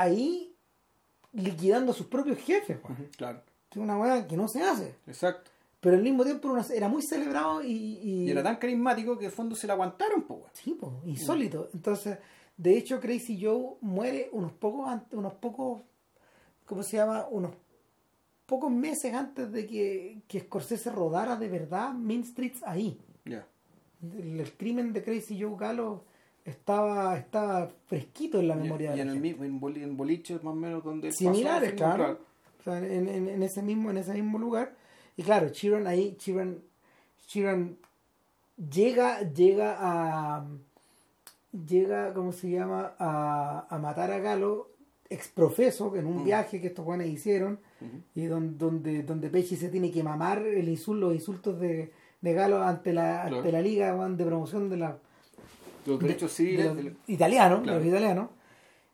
ahí 0.00 0.54
liquidando 1.32 1.92
a 1.92 1.94
sus 1.94 2.06
propios 2.06 2.38
jefes, 2.38 2.78
weón. 2.82 2.92
Ujú, 3.00 3.10
Claro, 3.16 3.42
es 3.70 3.76
una 3.76 3.98
weá 3.98 4.26
que 4.26 4.36
no 4.36 4.48
se 4.48 4.62
hace. 4.62 4.94
exacto. 5.06 5.50
Pero 5.80 5.96
al 5.96 6.02
mismo 6.02 6.24
tiempo 6.24 6.56
era, 6.74 6.88
muy 6.88 7.02
celebrado 7.02 7.62
y, 7.62 7.70
y- 7.70 8.24
Y 8.26 8.30
era 8.30 8.42
tan 8.42 8.56
carismático 8.56 9.16
que 9.16 9.26
en 9.26 9.30
el 9.30 9.36
fondo 9.36 9.54
se 9.54 9.66
la 9.68 9.74
aguantaron, 9.74 10.22
pues. 10.22 10.42
sí, 10.54 10.72
po, 10.74 11.00
insólito. 11.04 11.68
Entonces, 11.72 12.18
de 12.56 12.76
hecho, 12.76 12.98
Crazy 12.98 13.38
Joe 13.40 13.76
muere 13.80 14.28
unos 14.32 14.50
pocos, 14.52 14.90
unos 15.12 15.34
pocos, 15.34 15.82
¿cómo 16.66 16.82
se 16.82 16.96
llama? 16.96 17.26
Unos 17.30 17.52
pocos 18.46 18.72
meses 18.72 19.14
antes 19.14 19.52
de 19.52 19.66
que, 19.66 20.22
que 20.26 20.40
Scorsese 20.40 20.90
rodara 20.90 21.36
de 21.36 21.48
verdad 21.48 21.92
Mean 21.92 22.24
Streets 22.24 22.62
ahí. 22.64 22.98
Ya. 23.24 23.46
El, 24.02 24.40
el 24.40 24.52
crimen 24.54 24.92
de 24.92 25.04
Crazy 25.04 25.40
Joe 25.40 25.54
Gallo 25.56 26.02
estaba, 26.48 27.16
estaba 27.16 27.68
fresquito 27.86 28.40
en 28.40 28.48
la 28.48 28.56
Y, 28.56 28.58
memoria 28.60 28.92
y 28.92 28.96
de 28.96 29.00
en 29.02 29.06
la 29.08 29.12
el 29.14 29.18
gente. 29.22 29.28
mismo, 29.28 29.44
en, 29.44 29.60
boli- 29.60 29.82
en 29.82 29.96
boliches 29.96 30.42
más 30.44 30.52
o 30.52 30.56
menos 30.56 30.82
donde 30.84 31.12
similares, 31.12 31.72
pasó, 31.72 31.76
claro. 31.96 32.18
O 32.60 32.62
sea, 32.64 32.78
en, 32.78 33.08
en- 33.08 33.28
en 33.28 33.42
ese 33.42 33.62
mismo, 33.62 33.90
en 33.90 33.98
ese 33.98 34.12
mismo 34.14 34.38
lugar. 34.38 34.74
Y 35.16 35.22
claro, 35.22 35.48
Chiron 35.50 35.86
ahí, 35.86 36.14
Chiron, 36.18 36.60
Chiron 37.26 37.76
llega, 38.70 39.20
llega 39.32 39.76
a 39.78 40.44
llega, 41.66 42.12
¿cómo 42.14 42.32
se 42.32 42.50
llama? 42.50 42.92
A, 42.98 43.66
a 43.68 43.78
matar 43.78 44.10
a 44.10 44.18
Galo 44.18 44.68
exprofeso 45.10 45.96
en 45.96 46.06
un 46.06 46.18
Mm. 46.20 46.24
viaje 46.24 46.60
que 46.60 46.66
estos 46.68 46.84
buenos 46.84 47.06
hicieron 47.06 47.58
y 48.14 48.26
donde, 48.26 48.58
donde, 48.58 49.02
donde 49.04 49.30
Pesci 49.30 49.56
se 49.56 49.68
tiene 49.70 49.90
que 49.90 50.02
mamar 50.02 50.42
el 50.42 50.68
insulto, 50.68 51.06
los 51.06 51.14
insultos 51.14 51.58
de, 51.58 51.90
de 52.20 52.32
Galo 52.34 52.62
ante 52.62 52.92
la, 52.92 53.22
ante 53.22 53.36
Claro. 53.40 53.52
la 53.52 53.60
liga 53.62 54.08
de 54.08 54.24
promoción 54.24 54.68
de 54.68 54.76
la 54.76 54.98
Los 55.88 56.00
derechos 56.00 56.30
de 56.30 56.36
civiles. 56.36 56.66
los 56.84 56.92
italianos, 57.06 57.60
Claro. 57.62 57.78
los 57.78 57.86
italianos. 57.88 58.28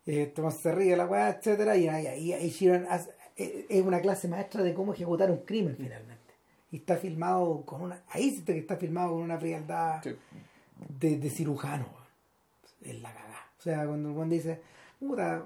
Eh, 0.06 0.26
Tomás 0.34 0.56
se 0.58 0.70
ríe 0.72 0.90
de 0.90 0.96
la 0.96 1.06
weá, 1.06 1.30
etcétera, 1.30 1.76
y 1.76 1.88
ahí, 1.88 2.06
ahí, 2.06 2.32
ahí 2.32 2.50
Sheeran 2.50 2.86
hace- 2.90 3.10
eh, 3.36 3.66
es 3.68 3.82
una 3.82 4.00
clase 4.00 4.28
maestra 4.28 4.62
de 4.62 4.74
cómo 4.74 4.92
ejecutar 4.92 5.30
un 5.30 5.38
crimen 5.38 5.74
finalmente. 5.76 6.34
Y 6.70 6.76
está 6.78 6.96
filmado 6.96 7.62
con 7.64 7.80
una, 7.82 8.02
ahí 8.10 8.30
sí 8.30 8.42
que 8.44 8.58
está 8.58 8.76
filmado 8.76 9.12
con 9.12 9.22
una 9.22 9.38
frialdad 9.38 10.02
Sí. 10.02 10.14
de, 11.00 11.18
de 11.18 11.30
cirujano. 11.30 11.86
Es 12.82 13.00
la 13.00 13.12
cagada. 13.12 13.46
O 13.58 13.62
sea, 13.62 13.86
cuando, 13.86 14.12
cuando 14.12 14.34
dice, 14.34 14.60
puta, 15.00 15.42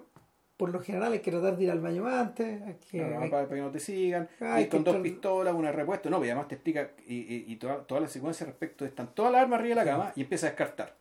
por 0.56 0.70
lo 0.70 0.80
general 0.80 1.12
hay 1.12 1.20
que 1.20 1.30
tratar 1.30 1.56
de 1.56 1.62
ir 1.64 1.70
al 1.70 1.80
baño 1.80 2.04
antes, 2.08 2.60
hay 2.62 2.74
que, 2.90 2.98
Claro, 2.98 3.20
hay- 3.20 3.30
para, 3.30 3.48
que 3.48 3.60
no 3.60 3.70
te 3.70 3.78
sigan, 3.78 4.28
Hay 4.40 4.66
con 4.68 4.82
dos 4.82 4.96
pistolas, 4.96 5.54
una 5.54 5.68
de 5.68 5.76
repuesto, 5.76 6.10
no, 6.10 6.18
y 6.24 6.28
además 6.28 6.48
te 6.48 6.56
explica, 6.56 6.90
y, 7.06 7.14
y, 7.14 7.44
y 7.46 7.56
toda, 7.56 7.84
toda 7.86 8.00
la 8.00 8.08
secuencia 8.08 8.44
respecto, 8.44 8.84
están 8.84 9.14
todas 9.14 9.30
las 9.30 9.42
armas 9.42 9.60
arriba 9.60 9.76
de 9.76 9.84
la 9.84 9.90
cama 9.92 10.12
y 10.16 10.22
empieza 10.22 10.46
a 10.46 10.50
descartar. 10.50 10.96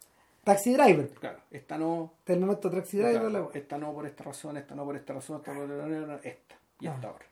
Taxi 0.48 0.74
Driver, 0.74 1.10
Claro, 1.12 1.40
esta 1.52 1.78
no, 1.78 2.14
hasta 2.20 2.34
el 2.34 2.40
momento 2.40 2.70
Taxi 2.72 2.98
Driver, 2.98 3.22
claro, 3.30 3.50
la 3.54 3.60
esta 3.60 3.78
no 3.78 3.94
por 3.94 4.06
esta 4.06 4.24
razón, 4.24 4.58
esta 4.58 4.76
no 4.76 4.86
por 4.86 4.96
esta 4.96 5.14
razón, 5.14 5.38
esta 5.38 5.54
por 5.54 6.20
esta, 6.24 6.56
y 6.80 6.88
Ah. 6.88 6.94
hasta 6.94 7.08
ahora. 7.10 7.26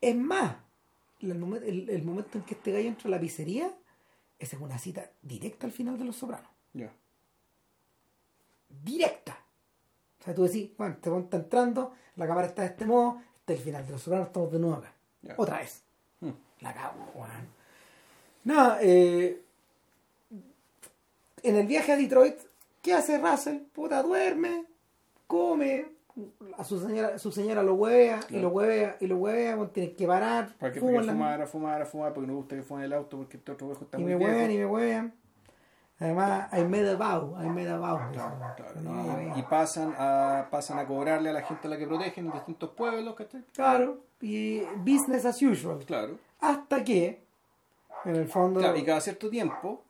Es 0.00 0.16
más, 0.16 0.56
el, 1.20 1.38
momen- 1.40 1.62
el- 1.64 1.88
el 1.90 2.02
momento 2.02 2.38
en 2.38 2.44
que 2.44 2.54
este 2.54 2.72
gallo 2.72 2.88
entra 2.88 3.08
a 3.08 3.10
la 3.12 3.20
pizzería, 3.20 3.72
esa 4.38 4.56
es 4.56 4.62
una 4.62 4.78
cita 4.78 5.10
directa 5.22 5.66
al 5.66 5.72
final 5.72 5.98
de 5.98 6.04
Los 6.04 6.16
Sopranos. 6.16 6.50
Ya. 6.74 6.92
Directa. 8.68 9.38
O 10.20 10.24
sea, 10.24 10.34
tú 10.34 10.42
decís, 10.44 10.70
bueno, 10.76 10.94
este 10.94 11.10
está 11.18 11.36
entrando, 11.36 11.94
la 12.16 12.26
cámara 12.26 12.46
está 12.48 12.62
de 12.62 12.68
este 12.68 12.84
modo, 12.86 13.20
este 13.40 13.54
es 13.54 13.58
el 13.60 13.64
final 13.64 13.86
de 13.86 13.92
Los 13.92 14.02
Sopranos, 14.02 14.28
estamos 14.28 14.52
de 14.52 14.58
nuevo 14.58 14.76
acá. 14.76 14.92
Ya. 15.22 15.34
Otra 15.36 15.58
vez. 15.58 15.82
Hmm. 16.20 16.30
La 16.60 16.74
cago. 16.74 17.12
Nada, 18.44 18.78
eh, 18.82 19.42
en 21.44 21.56
el 21.56 21.66
viaje 21.66 21.92
a 21.92 21.96
Detroit, 21.96 22.36
¿qué 22.82 22.92
hace 22.94 23.18
Russell? 23.18 23.58
Puta, 23.72 24.02
duerme, 24.02 24.64
come, 25.26 25.86
a 26.56 26.64
su 26.64 26.78
señora, 26.80 27.18
su 27.18 27.32
señora 27.32 27.62
lo 27.62 27.74
huevea, 27.74 28.20
y 28.30 28.38
lo 28.38 28.48
huevea, 28.50 28.96
y 29.00 29.06
lo 29.06 29.16
huevea, 29.16 29.56
bueno, 29.56 29.70
tienes 29.72 29.96
que 29.96 30.06
parar, 30.06 30.54
Para 30.58 30.72
que 30.72 30.80
fuma 30.80 30.92
porque 30.92 31.06
la- 31.06 31.12
fumar, 31.12 31.42
a 31.42 31.46
fumar, 31.46 31.82
a 31.82 31.86
fumar, 31.86 32.12
porque 32.14 32.26
no 32.28 32.34
gusta 32.36 32.54
que 32.56 32.62
fume 32.62 32.84
el 32.84 32.92
auto, 32.92 33.16
porque 33.18 33.36
este 33.36 33.52
otro 33.52 33.66
viejo 33.68 33.84
está 33.84 33.98
y 33.98 34.02
muy 34.02 34.12
me 34.12 34.18
viejo. 34.18 34.30
huevean, 34.32 34.50
y 34.50 34.56
me 34.58 34.66
huevean. 34.66 35.14
Además, 36.00 36.48
I 36.52 36.62
made 36.64 36.90
a 36.90 36.96
vow. 36.96 37.34
Claro, 38.12 38.36
claro. 38.56 39.32
Y, 39.36 39.38
y 39.38 39.42
pasan 39.44 39.94
a 39.96 40.48
pasan 40.50 40.78
a 40.80 40.86
cobrarle 40.86 41.30
a 41.30 41.32
la 41.32 41.42
gente 41.42 41.68
a 41.68 41.70
la 41.70 41.78
que 41.78 41.86
protegen 41.86 42.26
en 42.26 42.32
distintos 42.32 42.70
pueblos, 42.70 43.14
¿cachai? 43.14 43.42
Claro, 43.54 43.98
y 44.20 44.62
business 44.78 45.24
as 45.24 45.40
usual. 45.40 45.78
Claro. 45.86 46.18
Hasta 46.40 46.82
que, 46.82 47.22
en 48.04 48.16
el 48.16 48.26
fondo, 48.28 48.58
Claro, 48.60 48.76
y 48.76 48.82
cada 48.84 49.00
cierto 49.00 49.30
tiempo, 49.30 49.82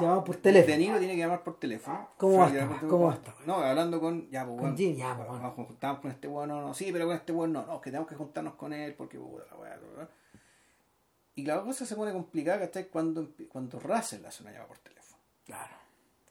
llamamos 0.00 0.24
por 0.24 0.36
De 0.36 0.42
teléfono. 0.42 0.76
Niro 0.76 0.98
tiene 0.98 1.14
que 1.14 1.18
llamar 1.20 1.42
por 1.42 1.58
teléfono. 1.58 2.08
¿Cómo 2.16 2.38
va 2.38 2.78
¿Cómo 2.88 3.08
weá? 3.08 3.20
No, 3.46 3.54
hablando 3.56 4.00
con. 4.00 4.28
Ya, 4.30 4.44
pues, 4.46 4.60
Con 4.60 4.76
Jim, 4.76 4.96
ya, 4.96 5.14
pues, 5.16 5.28
bueno. 5.28 5.42
nos 5.42 5.54
juntamos 5.54 6.00
con 6.00 6.10
este 6.10 6.28
bueno, 6.28 6.60
no, 6.60 6.74
sí, 6.74 6.90
pero 6.92 7.06
con 7.06 7.16
este 7.16 7.32
bueno 7.32 7.60
no, 7.62 7.66
no, 7.74 7.80
que 7.80 7.90
tenemos 7.90 8.08
que 8.08 8.14
juntarnos 8.14 8.54
con 8.54 8.72
él 8.72 8.94
porque 8.94 9.18
puta 9.18 9.44
la 9.50 9.56
weá. 9.56 9.78
Y 11.34 11.44
la 11.44 11.60
cosa 11.62 11.84
se 11.84 11.94
pone 11.96 12.12
complicada, 12.12 12.60
¿cachai? 12.60 12.88
Cuando, 12.88 13.28
cuando 13.50 13.78
Russell 13.78 14.24
hace 14.24 14.42
una 14.42 14.52
llamada 14.52 14.68
por 14.68 14.78
teléfono. 14.78 15.20
Claro. 15.44 15.74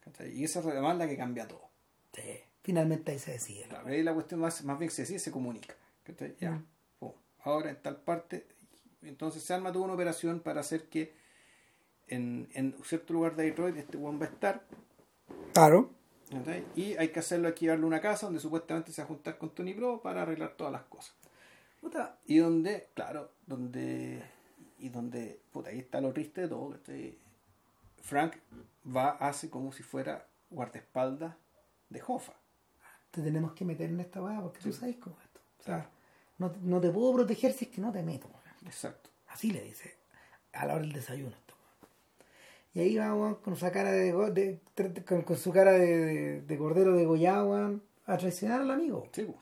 ¿cachai? 0.03 0.31
Y 0.31 0.43
esa 0.43 0.61
es 0.61 0.65
además 0.65 0.97
la 0.97 1.07
que 1.07 1.15
cambia 1.15 1.47
todo. 1.47 1.69
Sí. 2.13 2.39
Finalmente 2.63 3.11
ahí 3.11 3.19
se 3.19 3.33
decide. 3.33 3.65
Claro, 3.67 3.87
ahí 3.87 4.01
la 4.01 4.15
cuestión 4.15 4.39
más, 4.39 4.63
más 4.63 4.79
bien 4.79 4.89
se 4.89 5.03
decide, 5.03 5.19
se 5.19 5.31
comunica. 5.31 5.75
¿cachai? 6.03 6.35
Ya, 6.39 6.61
Mm. 7.01 7.07
ahora 7.43 7.69
en 7.69 7.81
tal 7.81 7.97
parte. 7.97 8.47
Entonces 9.03 9.43
se 9.43 9.53
arma 9.53 9.71
toda 9.71 9.85
una 9.85 9.93
operación 9.93 10.39
para 10.39 10.61
hacer 10.61 10.89
que 10.89 11.15
en, 12.07 12.47
en 12.53 12.75
cierto 12.83 13.13
lugar 13.13 13.35
de 13.35 13.43
Detroit 13.45 13.75
este 13.77 13.97
buen 13.97 14.19
va 14.19 14.25
a 14.25 14.29
estar. 14.29 14.63
Claro. 15.53 15.91
Y 16.75 16.95
hay 16.97 17.09
que 17.09 17.19
hacerlo 17.19 17.47
aquí, 17.47 17.67
darle 17.67 17.85
una 17.85 18.01
casa 18.01 18.25
donde 18.25 18.39
supuestamente 18.41 18.91
se 18.91 19.01
va 19.01 19.05
a 19.05 19.07
juntar 19.07 19.37
con 19.37 19.51
Tony 19.51 19.73
Pro 19.73 20.01
para 20.01 20.23
arreglar 20.23 20.55
todas 20.57 20.73
las 20.73 20.83
cosas. 20.83 21.13
Puta, 21.81 22.17
Y 22.25 22.37
donde, 22.39 22.89
claro, 22.93 23.31
donde. 23.45 24.23
Y 24.79 24.89
donde. 24.89 25.39
Puta, 25.51 25.69
ahí 25.69 25.79
está 25.79 26.01
lo 26.01 26.11
triste 26.13 26.41
de 26.41 26.47
todo, 26.47 26.71
¿cachai? 26.71 27.17
Frank 28.01 28.35
va, 28.85 29.11
hace 29.11 29.49
como 29.49 29.71
si 29.71 29.83
fuera 29.83 30.27
guardaespaldas 30.49 31.35
de 31.89 32.01
Hoffa. 32.05 32.33
Te 33.11 33.21
tenemos 33.21 33.53
que 33.53 33.63
meter 33.65 33.89
en 33.89 33.99
esta 33.99 34.21
weá 34.21 34.41
porque 34.41 34.59
tú 34.59 34.73
sabes 34.73 34.97
cómo 34.97 35.17
es 35.19 35.25
esto. 35.25 35.39
O 35.59 35.63
sea, 35.63 35.89
no, 36.37 36.51
te- 36.51 36.59
no 36.61 36.81
te 36.81 36.89
puedo 36.89 37.13
proteger 37.13 37.53
si 37.53 37.65
es 37.65 37.71
que 37.71 37.81
no 37.81 37.91
te 37.91 38.03
meto. 38.03 38.29
Exacto. 38.65 39.09
Así 39.27 39.51
le 39.51 39.61
dice 39.61 39.95
a 40.53 40.65
la 40.65 40.73
hora 40.73 40.81
del 40.83 40.91
desayuno. 40.93 41.35
Weón. 42.75 42.87
Y 42.87 42.89
ahí 42.89 42.97
va 42.97 43.13
weón, 43.15 43.35
con 43.35 43.53
esa 43.53 43.71
cara 43.71 43.91
de, 43.91 44.59
con, 45.05 45.21
con 45.23 45.37
su 45.37 45.51
cara 45.51 45.71
de, 45.73 45.97
de, 45.97 46.41
de 46.41 46.57
cordero 46.57 46.93
de 46.93 47.07
weón, 47.07 47.81
a 48.05 48.17
traicionar 48.17 48.61
al 48.61 48.71
amigo. 48.71 49.07
Sí, 49.11 49.23
pues. 49.23 49.37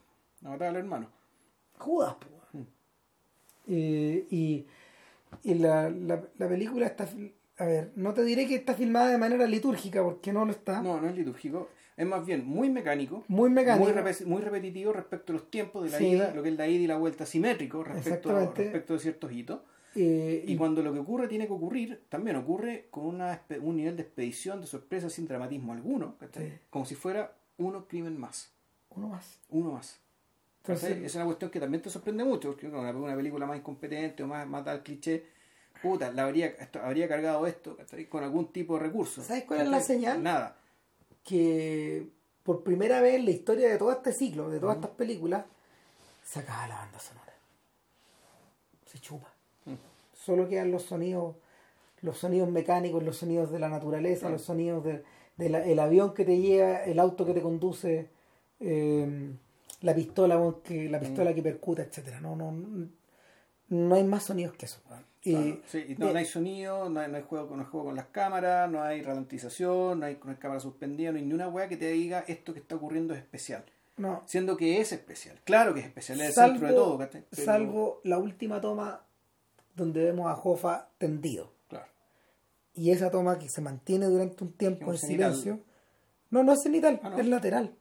A 0.46 0.50
matar 0.50 0.70
al 0.70 0.76
hermano. 0.78 1.08
Judas, 1.78 2.16
weón. 2.54 2.68
Eh, 3.68 4.26
y 4.30 4.66
y 5.44 5.56
la, 5.56 5.90
la, 5.90 6.22
la 6.38 6.48
película 6.48 6.86
está. 6.86 7.08
A 7.58 7.66
ver, 7.66 7.92
no 7.96 8.14
te 8.14 8.24
diré 8.24 8.48
que 8.48 8.56
está 8.56 8.74
filmada 8.74 9.10
de 9.10 9.18
manera 9.18 9.46
litúrgica 9.48 10.04
porque 10.04 10.34
no 10.34 10.46
lo 10.46 10.52
está. 10.52 10.82
No, 10.82 11.00
no 11.02 11.08
es 11.10 11.16
litúrgico. 11.16 11.70
Es 11.96 12.06
más 12.08 12.26
bien 12.26 12.46
muy 12.46 12.70
mecánico. 12.72 13.24
Muy 13.28 13.50
mecánico. 13.52 13.86
Muy, 13.92 13.94
repe- 13.94 14.26
muy 14.26 14.42
repetitivo 14.42 14.92
respecto 14.94 15.32
a 15.32 15.36
los 15.36 15.52
tiempos 15.52 15.84
de 15.84 15.92
la 15.92 15.98
Sí. 16.00 16.08
ida, 16.08 16.34
lo 16.34 16.42
que 16.42 16.50
es 16.50 16.58
la 16.58 16.68
ida 16.68 16.82
y 16.84 16.88
la 16.88 16.98
vuelta 16.98 17.26
simétrico 17.26 17.84
respecto, 17.84 18.36
a, 18.36 18.40
respecto 18.48 18.94
de 18.94 19.00
ciertos 19.00 19.32
hitos. 19.32 19.60
Eh, 19.96 20.44
Y 20.48 20.56
cuando 20.58 20.82
lo 20.82 20.92
que 20.94 21.00
ocurre 21.00 21.28
tiene 21.28 21.46
que 21.48 21.54
ocurrir, 21.54 22.06
también 22.10 22.36
ocurre 22.38 22.88
con 22.90 23.06
una, 23.06 23.42
un 23.62 23.76
nivel 23.78 23.96
de 23.96 24.04
expedición, 24.04 24.60
de 24.62 24.68
sorpresa, 24.68 25.10
sin 25.10 25.28
dramatismo 25.28 25.74
alguno, 25.74 26.16
como 26.70 26.86
si 26.86 26.96
fuera 26.96 27.36
uno 27.58 27.86
crimen 27.88 28.20
más, 28.20 28.52
uno 28.90 29.08
más. 29.10 29.40
uno 29.50 29.74
más. 29.74 30.00
Entonces, 30.64 30.98
es 31.04 31.14
una 31.16 31.26
cuestión 31.26 31.52
que 31.52 31.60
también 31.60 31.82
te 31.84 31.90
sorprende 31.90 32.24
mucho, 32.24 32.50
porque 32.52 32.68
una, 32.68 32.92
una 32.92 33.16
película 33.16 33.46
más 33.46 33.58
incompetente 33.58 34.24
o 34.24 34.28
más, 34.28 34.48
más 34.48 34.64
tal 34.64 34.82
cliché, 34.82 35.26
puta, 35.82 36.10
la 36.12 36.24
habría, 36.24 36.48
esto- 36.48 36.82
habría 36.82 37.08
cargado 37.08 37.46
esto 37.46 37.76
¿cachai? 37.76 38.08
con 38.08 38.24
algún 38.24 38.48
tipo 38.54 38.76
de 38.76 38.80
recurso. 38.86 39.22
¿Sabes 39.22 39.44
cuál 39.44 39.62
es 39.62 39.68
la 39.68 39.82
señal? 39.82 40.24
Nada. 40.24 40.58
que 41.24 42.08
por 42.44 42.64
primera 42.64 43.02
vez 43.02 43.16
en 43.16 43.26
la 43.26 43.32
historia 43.32 43.70
de 43.70 43.78
todo 43.78 43.92
este 43.92 44.12
ciclo, 44.14 44.50
de 44.50 44.60
todas 44.60 44.76
estas 44.78 44.92
películas, 44.92 45.46
se 46.24 46.40
acaba 46.40 46.68
la 46.68 46.76
banda 46.76 47.00
sonora. 47.00 47.34
Se 48.86 49.00
chupa. 49.00 49.33
Solo 50.14 50.48
quedan 50.48 50.72
los 50.72 50.84
sonidos, 50.84 51.36
los 52.02 52.18
sonidos 52.18 52.50
mecánicos, 52.50 53.04
los 53.04 53.18
sonidos 53.18 53.52
de 53.52 53.60
la 53.60 53.70
naturaleza, 53.70 54.30
los 54.30 54.42
sonidos 54.42 54.84
del 54.84 55.04
de, 55.38 55.80
avión 55.82 56.14
que 56.14 56.24
te 56.26 56.40
lleva, 56.40 56.84
el 56.84 57.00
auto 57.00 57.26
que 57.26 57.34
te 57.34 57.42
conduce, 57.42 58.10
eh, 58.60 59.32
la 59.82 59.94
pistola 59.96 60.40
que, 60.64 60.90
la 60.90 61.00
pistola 61.00 61.32
Mm. 61.32 61.36
que 61.36 61.42
percuta, 61.42 61.82
etcétera. 61.84 62.22
No, 62.22 62.36
no, 62.36 62.54
no 63.70 63.96
hay 63.96 64.04
más 64.04 64.24
sonidos 64.24 64.56
que 64.56 64.66
eso. 64.66 64.80
Y, 65.26 65.32
Claro, 65.34 65.58
sí, 65.68 65.86
y 65.90 65.96
no, 65.96 66.08
de- 66.08 66.14
no 66.14 66.20
hay 66.20 66.26
sonido, 66.26 66.90
no 66.90 67.00
hay, 67.00 67.10
no 67.10 67.18
hay 67.18 67.24
juego, 67.24 67.56
no 67.56 67.62
hay 67.64 67.68
juego 67.70 67.86
con 67.88 67.96
las 67.96 68.08
cámaras, 68.08 68.70
no 68.70 68.84
hay 68.84 69.02
ralentización, 69.02 70.00
no 70.02 70.06
hay, 70.06 70.20
no 70.24 70.32
hay 70.32 70.38
cámara 70.38 70.60
suspendida, 70.60 71.12
no 71.12 71.18
hay 71.18 71.26
ni 71.26 71.34
una 71.34 71.48
weá 71.48 71.68
que 71.70 71.78
te 71.78 71.90
diga 71.92 72.24
esto 72.28 72.54
que 72.54 72.60
está 72.60 72.76
ocurriendo 72.76 73.14
es 73.14 73.20
especial. 73.22 73.64
no, 73.98 74.22
Siendo 74.26 74.58
que 74.58 74.80
es 74.82 74.92
especial. 74.92 75.40
Claro 75.44 75.74
que 75.74 75.80
es 75.82 75.86
especial, 75.86 76.20
es 76.22 76.28
el 76.30 76.34
centro 76.34 76.68
de 76.68 76.74
todo. 76.74 76.98
Pero- 76.98 77.24
salvo 77.32 78.02
la 78.04 78.18
última 78.18 78.60
toma 78.60 79.02
donde 79.76 80.04
vemos 80.04 80.32
a 80.32 80.36
Jofa 80.36 80.90
tendido. 80.98 81.52
Claro. 81.68 81.86
Y 82.76 82.92
esa 82.92 83.10
toma 83.12 83.40
que 83.40 83.50
se 83.50 83.62
mantiene 83.62 84.06
durante 84.08 84.44
un 84.44 84.54
tiempo 84.54 84.92
Es 84.94 85.04
en 85.04 85.08
cenital. 85.10 85.36
silencio. 85.36 85.64
No, 86.30 86.44
no 86.44 86.54
es 86.54 86.62
cenital, 86.64 87.00
Ah, 87.04 87.10
no. 87.12 87.18
es 87.20 87.28
lateral. 87.28 87.76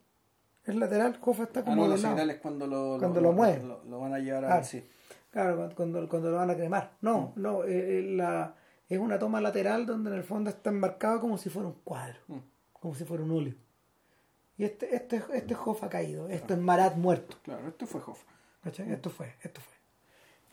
Es 0.65 0.75
lateral, 0.75 1.19
Jofa 1.21 1.45
está 1.45 1.61
Ah, 1.61 1.65
como 1.65 1.77
no, 1.83 1.89
los 1.89 2.01
señales 2.01 2.39
cuando 2.41 2.67
lo, 2.67 2.97
Cuando 2.99 3.21
lo 3.21 3.33
mueven. 3.33 3.69
Lo, 3.69 3.83
lo 3.85 3.99
van 4.01 4.15
a 4.15 4.19
llevar 4.19 4.45
a 4.45 4.49
Claro. 4.49 4.65
sí. 4.65 4.85
Claro, 5.31 5.57
cuando, 5.75 6.09
cuando, 6.09 6.31
lo 6.31 6.37
van 6.37 6.51
a 6.51 6.55
cremar. 6.57 6.93
No, 7.01 7.33
no, 7.37 7.65
eh, 7.65 7.99
eh, 7.99 8.03
la, 8.03 8.55
es 8.89 8.99
una 8.99 9.19
toma 9.19 9.41
lateral 9.41 9.87
donde 9.87 10.11
en 10.11 10.17
el 10.17 10.23
fondo 10.25 10.51
está 10.51 10.69
enmarcado 10.71 11.21
como 11.21 11.39
si 11.39 11.49
fuera 11.49 11.69
un 11.69 11.75
cuadro, 11.83 12.19
Mm. 12.29 12.39
como 12.75 12.95
si 12.95 13.05
fuera 13.05 13.25
un 13.25 13.31
óleo. 13.31 13.55
Y 14.59 14.65
este, 14.65 14.95
este, 14.95 15.17
es- 15.17 15.25
este 15.33 15.55
es 15.55 15.59
Jofa 15.59 15.89
caído, 15.89 16.29
esto 16.29 16.53
es 16.53 16.61
Marat 16.61 16.97
muerto. 16.97 17.39
Claro, 17.43 17.67
esto 17.69 17.87
fue. 17.87 18.03
¿Cachai? 18.63 18.93
Esto 18.93 19.09
fue, 19.11 19.35
esto 19.43 19.61
fue. 19.63 19.75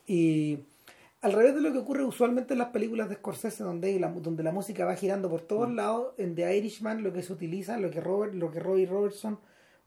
Y 0.08 0.66
al 1.22 1.34
revés 1.34 1.56
de 1.56 1.62
lo 1.62 1.72
que 1.72 1.80
ocurre 1.80 2.04
usualmente 2.04 2.54
en 2.54 2.60
las 2.60 2.70
películas 2.70 3.10
de 3.10 3.16
Scorsese, 3.16 3.64
donde 3.64 4.00
la, 4.00 4.10
donde 4.10 4.44
la 4.44 4.52
música 4.52 4.86
va 4.86 4.96
girando 4.96 5.30
por 5.30 5.42
todos 5.42 5.72
lados, 5.72 6.14
en 6.18 6.36
The 6.36 6.58
Irishman 6.58 7.04
lo 7.04 7.12
que 7.12 7.24
se 7.24 7.34
utiliza, 7.34 7.78
lo 7.78 7.92
que 7.92 8.02
Robert, 8.02 8.34
lo 8.34 8.52
que 8.52 8.60
Robbie 8.60 8.86
Robertson 8.86 9.40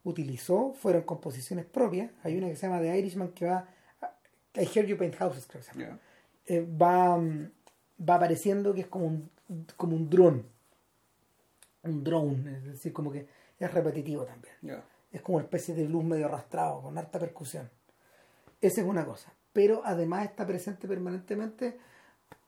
utilizó, 0.04 0.72
fueron 0.72 1.02
composiciones 1.02 1.64
propias. 1.64 2.10
Hay 2.22 2.36
una 2.36 2.48
que 2.48 2.56
se 2.56 2.66
llama 2.66 2.80
The 2.80 2.98
Irishman 2.98 3.28
que 3.28 3.46
va. 3.46 3.68
I 4.54 4.68
Hear 4.74 4.86
You 4.86 4.98
Paint 4.98 5.16
Houses, 5.16 5.46
creo 5.46 5.62
que 5.62 5.72
se 5.72 5.78
llama. 5.78 5.98
Eh, 6.46 6.60
va, 6.60 7.16
mm, 7.16 7.50
va 8.08 8.14
apareciendo 8.16 8.74
que 8.74 8.82
es 8.82 8.86
como 8.88 9.06
un, 9.06 9.30
como 9.76 9.96
un 9.96 10.10
dron. 10.10 10.44
Un 11.84 12.04
drone, 12.04 12.58
es 12.58 12.64
decir, 12.64 12.92
como 12.92 13.10
que 13.10 13.26
es 13.58 13.72
repetitivo 13.72 14.24
también 14.24 14.82
es 15.12 15.20
como 15.20 15.36
una 15.36 15.44
especie 15.44 15.74
de 15.74 15.86
blues 15.86 16.04
medio 16.04 16.26
arrastrado, 16.26 16.82
con 16.82 16.96
harta 16.96 17.18
percusión. 17.18 17.70
Esa 18.60 18.80
es 18.80 18.86
una 18.86 19.04
cosa. 19.04 19.32
Pero 19.52 19.82
además 19.84 20.24
está 20.24 20.46
presente 20.46 20.88
permanentemente 20.88 21.76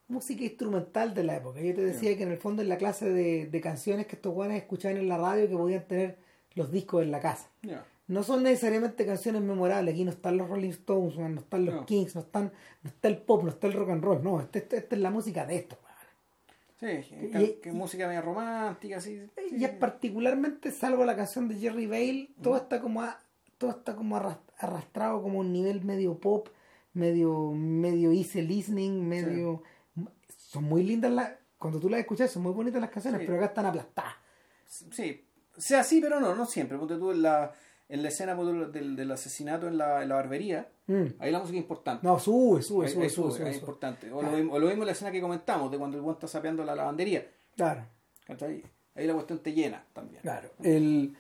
música 0.08 0.42
instrumental 0.44 1.14
de 1.14 1.24
la 1.24 1.36
época. 1.36 1.60
Yo 1.60 1.74
te 1.74 1.82
decía 1.82 2.16
que 2.16 2.22
en 2.22 2.30
el 2.32 2.38
fondo 2.38 2.62
en 2.62 2.68
la 2.68 2.76
clase 2.78 3.10
de, 3.10 3.46
de 3.46 3.60
canciones 3.60 4.06
que 4.06 4.16
estos 4.16 4.32
guanes 4.32 4.58
escuchaban 4.62 4.96
en 4.98 5.08
la 5.08 5.16
radio 5.18 5.48
que 5.48 5.56
podían 5.56 5.86
tener 5.86 6.18
los 6.54 6.70
discos 6.70 7.02
en 7.02 7.10
la 7.10 7.20
casa. 7.20 7.48
No 8.06 8.22
son 8.22 8.42
necesariamente 8.42 9.06
canciones 9.06 9.40
memorables. 9.42 9.94
Aquí 9.94 10.04
no 10.04 10.10
están 10.10 10.36
los 10.36 10.48
Rolling 10.48 10.70
Stones, 10.70 11.16
no 11.16 11.40
están 11.40 11.64
los 11.64 11.74
No. 11.74 11.86
Kings, 11.86 12.14
no, 12.14 12.20
están, 12.20 12.52
no 12.82 12.90
está 12.90 13.08
el 13.08 13.16
pop, 13.18 13.42
no 13.44 13.48
está 13.50 13.66
el 13.66 13.72
rock 13.72 13.90
and 13.90 14.04
roll. 14.04 14.22
No, 14.22 14.40
esta 14.40 14.58
este, 14.58 14.76
este 14.76 14.94
es 14.96 15.00
la 15.00 15.10
música 15.10 15.46
de 15.46 15.56
estos. 15.56 15.78
Sí, 16.80 16.86
que, 17.32 17.70
Y- 17.70 17.72
música 17.72 18.06
media 18.06 18.20
romántica, 18.20 19.00
sí. 19.00 19.22
Y 19.52 19.64
es 19.64 19.70
particularmente, 19.70 20.70
salvo 20.70 21.04
la 21.04 21.16
canción 21.16 21.48
de 21.48 21.54
Jerry 21.56 21.86
Bale, 21.86 22.28
Mm. 22.36 22.42
todo 22.42 22.56
está 22.56 22.80
como 22.80 23.00
a- 23.02 23.18
todo 23.56 23.70
está 23.70 23.94
como 23.96 24.16
arras- 24.16 24.38
arrastrado 24.58 25.22
como 25.22 25.38
un 25.38 25.50
nivel 25.52 25.82
medio 25.84 26.18
pop, 26.18 26.48
medio 26.94 27.52
medio 27.52 28.10
easy 28.12 28.42
listening, 28.42 29.06
medio 29.06 29.62
son 30.50 30.64
muy 30.64 30.82
lindas 30.82 31.10
las 31.12 31.32
cuando 31.58 31.80
tú 31.80 31.88
las 31.88 32.00
escuchas 32.00 32.30
son 32.30 32.42
muy 32.42 32.52
bonitas 32.52 32.80
las 32.80 32.90
canciones, 32.90 33.20
Sí. 33.20 33.26
pero 33.26 33.38
acá 33.38 33.46
están 33.46 33.66
aplastadas. 33.66 34.14
Sí, 34.66 35.24
sea 35.56 35.80
así, 35.80 36.00
pero 36.00 36.20
no, 36.20 36.34
no 36.34 36.44
siempre. 36.46 36.76
Ponte 36.76 36.96
tú 36.96 37.10
en 37.12 37.22
la, 37.22 37.52
en 37.88 38.02
la 38.02 38.08
escena 38.08 38.34
del, 38.34 38.96
del 38.96 39.10
asesinato 39.12 39.68
en 39.68 39.78
la, 39.78 40.02
en 40.02 40.08
la 40.08 40.14
barbería, 40.16 40.68
Mm. 40.86 41.04
ahí 41.18 41.32
la 41.32 41.38
música 41.38 41.56
es 41.56 41.62
importante. 41.62 42.06
No, 42.06 42.18
sube, 42.18 42.60
sube, 42.60 42.84
Ahí- 42.86 42.92
sube, 42.92 43.04
ahí 43.04 43.08
sube, 43.10 43.30
sube, 43.30 43.38
sube, 43.38 43.50
es 43.50 43.56
importante. 43.56 44.12
O, 44.12 44.18
Claro. 44.18 44.36
lo, 44.36 44.52
o 44.52 44.58
lo 44.58 44.66
mismo 44.66 44.82
en 44.82 44.86
la 44.86 44.92
escena 44.92 45.10
que 45.10 45.20
comentamos, 45.22 45.70
de 45.70 45.78
cuando 45.78 45.96
el 45.96 46.02
buen 46.02 46.12
está 46.14 46.28
sapeando 46.28 46.62
la 46.64 46.74
lavandería. 46.74 47.26
Claro. 47.56 47.86
Ahí 48.94 49.06
la 49.06 49.14
cuestión 49.14 49.38
te 49.40 49.52
llena 49.54 49.82
también. 49.94 50.20
claro. 50.22 50.50
El 50.62 51.16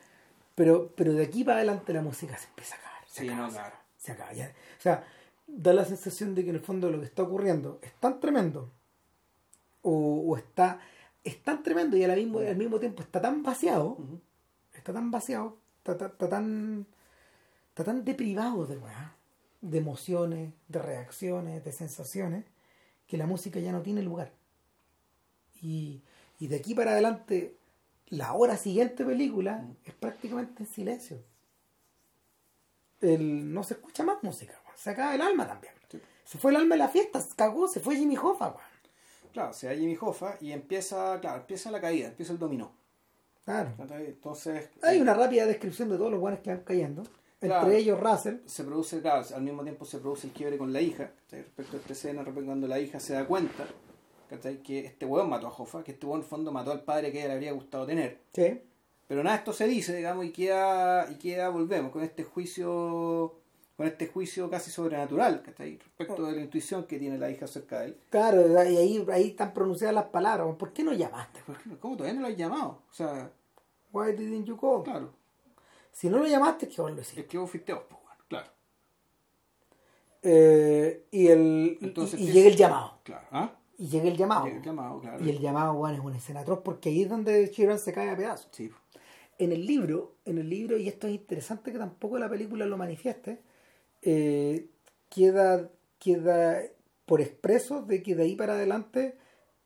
pero 0.54 0.92
pero 0.94 1.12
de 1.14 1.24
aquí 1.24 1.42
para 1.44 1.56
adelante 1.58 1.92
la 1.94 2.02
música 2.02 2.36
se 2.36 2.46
empieza 2.48 2.74
a 2.76 2.78
acabar. 2.78 3.00
Se 3.08 3.20
Sí, 3.22 3.28
acaba, 3.28 3.42
no, 3.42 3.48
se 3.50 3.54
claro. 3.56 3.68
acaba, 3.68 3.84
se 3.96 4.12
acaba, 4.12 4.32
ya. 4.34 4.46
O 4.78 4.82
sea, 4.82 5.04
da 5.46 5.72
la 5.72 5.84
sensación 5.86 6.34
de 6.34 6.44
que 6.44 6.50
en 6.50 6.56
el 6.56 6.62
fondo 6.62 6.90
lo 6.90 7.00
que 7.00 7.06
está 7.06 7.22
ocurriendo 7.22 7.78
es 7.82 7.92
tan 8.00 8.20
tremendo 8.20 8.70
o, 9.82 9.92
o 10.30 10.36
está 10.36 10.80
es 11.22 11.42
tan 11.42 11.62
tremendo 11.62 11.96
y 11.96 12.04
al 12.04 12.16
mismo, 12.16 12.38
al 12.40 12.56
mismo 12.56 12.78
tiempo 12.78 13.02
está 13.02 13.20
tan 13.20 13.42
vaciado 13.42 13.96
está 14.74 14.92
tan 14.92 15.10
vaciado 15.10 15.56
está, 15.78 15.92
está- 15.92 16.06
está 16.06 16.28
tan 16.28 16.86
está 17.70 17.84
tan 17.84 18.04
deprivado 18.04 18.66
de 18.66 18.78
de 19.62 19.78
emociones 19.78 20.52
de 20.68 20.78
reacciones 20.80 21.64
de 21.64 21.72
sensaciones 21.72 22.44
que 23.08 23.18
la 23.18 23.26
música 23.26 23.60
ya 23.60 23.72
no 23.72 23.82
tiene 23.82 24.02
lugar. 24.02 24.32
Y, 25.62 26.02
y 26.38 26.46
de 26.48 26.56
aquí 26.56 26.74
para 26.74 26.92
adelante 26.92 27.56
la 28.08 28.34
hora 28.34 28.56
siguiente 28.56 29.04
película 29.04 29.64
es 29.84 29.94
prácticamente 29.94 30.62
en 30.64 30.68
silencio. 30.68 31.18
El, 33.00 33.52
no 33.54 33.62
se 33.62 33.74
escucha 33.74 34.02
más 34.02 34.20
música. 34.24 34.60
Se 34.76 34.90
acaba 34.90 35.14
el 35.14 35.20
alma 35.20 35.46
también 35.46 35.72
Sí. 35.88 36.00
se 36.24 36.38
fue 36.38 36.50
el 36.50 36.56
alma 36.58 36.74
de 36.74 36.78
la 36.80 36.88
fiesta 36.88 37.20
se 37.20 37.34
cagó 37.34 37.68
se 37.68 37.80
fue 37.80 37.96
Jimmy 37.96 38.16
Hoffa 38.16 38.48
weón. 38.48 38.74
Claro, 39.32 39.52
se 39.52 39.66
da 39.66 39.74
Jimmy 39.74 39.96
Hoffa 40.00 40.36
y 40.40 40.52
empieza, 40.52 41.18
claro, 41.20 41.40
empieza 41.40 41.70
la 41.70 41.80
caída, 41.80 42.08
empieza 42.08 42.32
el 42.32 42.38
dominó. 42.38 42.72
claro. 43.44 43.72
Entonces, 43.98 44.70
hay 44.82 45.00
una 45.00 45.14
rápida 45.14 45.44
descripción 45.46 45.88
de 45.88 45.96
todos 45.96 46.12
los 46.12 46.20
buenos 46.20 46.40
que 46.40 46.50
van 46.50 46.60
cayendo 46.60 47.02
entre 47.44 47.76
ellos 47.76 48.00
Russell 48.00 48.36
se 48.46 48.64
produce, 48.64 49.00
claro, 49.00 49.24
al 49.34 49.42
mismo 49.42 49.62
tiempo 49.62 49.84
se 49.84 49.98
produce 49.98 50.28
el 50.28 50.32
quiebre 50.32 50.56
con 50.56 50.72
la 50.72 50.80
hija, 50.80 51.10
respecto 51.30 51.76
a 51.76 51.80
esta 51.80 51.92
escena, 51.92 52.22
respecto 52.22 52.46
cuando 52.46 52.66
la 52.66 52.78
hija 52.78 53.00
se 53.00 53.14
da 53.14 53.26
cuenta 53.26 53.66
que 54.64 54.80
este 54.80 55.06
weón 55.06 55.30
mató 55.30 55.46
a 55.46 55.50
Hoffa, 55.50 55.84
que 55.84 55.92
este 55.92 56.06
weón 56.06 56.22
en 56.22 56.26
fondo 56.26 56.50
mató 56.50 56.72
al 56.72 56.82
padre 56.82 57.12
que 57.12 57.18
ella 57.18 57.28
le 57.28 57.34
habría 57.34 57.52
gustado 57.52 57.86
tener. 57.86 58.18
sí 58.32 58.62
Pero 59.06 59.22
nada, 59.22 59.36
esto 59.36 59.52
se 59.52 59.66
dice, 59.68 59.94
digamos, 59.94 60.24
y 60.24 60.32
queda, 60.32 61.08
y 61.10 61.16
queda, 61.16 61.50
volvemos, 61.50 61.92
con 61.92 62.02
este 62.02 62.24
juicio, 62.24 63.36
con 63.76 63.86
este 63.86 64.06
juicio 64.06 64.48
casi 64.48 64.70
sobrenatural, 64.70 65.42
¿cachai? 65.42 65.78
Respecto 65.78 66.26
de 66.26 66.32
la 66.36 66.42
intuición 66.42 66.84
que 66.84 66.98
tiene 66.98 67.18
la 67.18 67.30
hija 67.30 67.46
acerca 67.46 67.80
de 67.80 67.86
él. 67.86 67.98
Claro, 68.10 68.46
y 68.70 68.76
ahí, 68.76 69.06
ahí 69.12 69.28
están 69.30 69.52
pronunciadas 69.52 69.94
las 69.94 70.04
palabras. 70.04 70.46
¿Por 70.56 70.72
qué 70.72 70.84
no 70.84 70.92
llamaste? 70.92 71.40
¿Cómo 71.80 71.96
todavía 71.96 72.14
no 72.14 72.26
lo 72.26 72.32
has 72.32 72.36
llamado? 72.36 72.82
O 72.90 72.94
sea, 72.94 73.30
Why 73.92 74.12
didn't 74.12 74.44
you 74.46 74.56
call? 74.56 74.82
claro, 74.84 75.12
Si 75.92 76.08
no 76.08 76.18
lo 76.18 76.26
llamaste, 76.26 76.68
¿qué 76.68 76.80
vos 76.82 76.90
lo 76.92 77.00
es 77.00 77.06
hiciste? 77.12 77.26
que 77.26 77.38
vos 77.38 77.50
fuiste 77.50 77.72
vos, 77.72 77.82
pues, 77.88 78.00
bueno, 78.02 78.22
claro. 78.28 78.48
Eh, 80.22 81.06
y 81.10 81.26
el, 81.28 81.78
y- 81.80 81.84
Entonces, 81.84 82.20
y, 82.20 82.26
¿qué- 82.26 82.32
llega 82.32 82.48
el 82.48 82.56
llamado. 82.56 82.98
Claro, 83.02 83.26
¿ah? 83.30 83.52
Y 83.76 83.84
Y 83.84 83.88
llega 83.88 84.08
el 84.08 84.16
llamado. 84.16 84.44
Llega 84.46 84.56
el 84.58 84.62
llamado, 84.64 85.00
claro. 85.00 85.24
Y 85.24 85.30
el 85.30 85.38
llamado, 85.40 85.74
bueno, 85.74 85.98
es 85.98 86.04
una 86.04 86.16
escena 86.16 86.40
atroz 86.40 86.60
porque 86.64 86.88
ahí 86.90 87.02
es 87.02 87.08
donde 87.08 87.46
Sheeran 87.48 87.78
se 87.78 87.92
cae 87.92 88.10
a 88.10 88.16
pedazos. 88.16 88.48
Sí. 88.52 88.70
En 89.38 89.50
el 89.52 89.66
libro, 89.66 90.14
en 90.24 90.38
el 90.38 90.48
libro, 90.48 90.76
y 90.76 90.86
esto 90.88 91.08
es 91.08 91.14
interesante 91.14 91.72
que 91.72 91.78
tampoco 91.78 92.18
la 92.18 92.28
película 92.30 92.64
lo 92.66 92.76
manifieste, 92.76 93.40
eh, 94.04 94.66
queda, 95.10 95.68
queda 95.98 96.60
por 97.06 97.20
expreso 97.20 97.82
de 97.82 98.02
que 98.02 98.14
de 98.14 98.22
ahí 98.24 98.36
para 98.36 98.54
adelante 98.54 99.16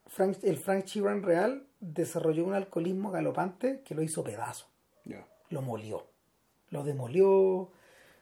Frank- 0.07 0.43
el 0.43 0.57
Frank 0.57 0.85
Sheeran 0.87 1.23
real 1.23 1.67
desarrolló 1.81 2.45
un 2.45 2.55
alcoholismo 2.55 3.11
galopante 3.11 3.83
que 3.85 3.95
lo 3.95 4.03
hizo 4.03 4.25
pedazo, 4.25 4.67
lo 5.51 5.63
molió, 5.63 6.07
lo 6.71 6.83
demolió, 6.85 7.71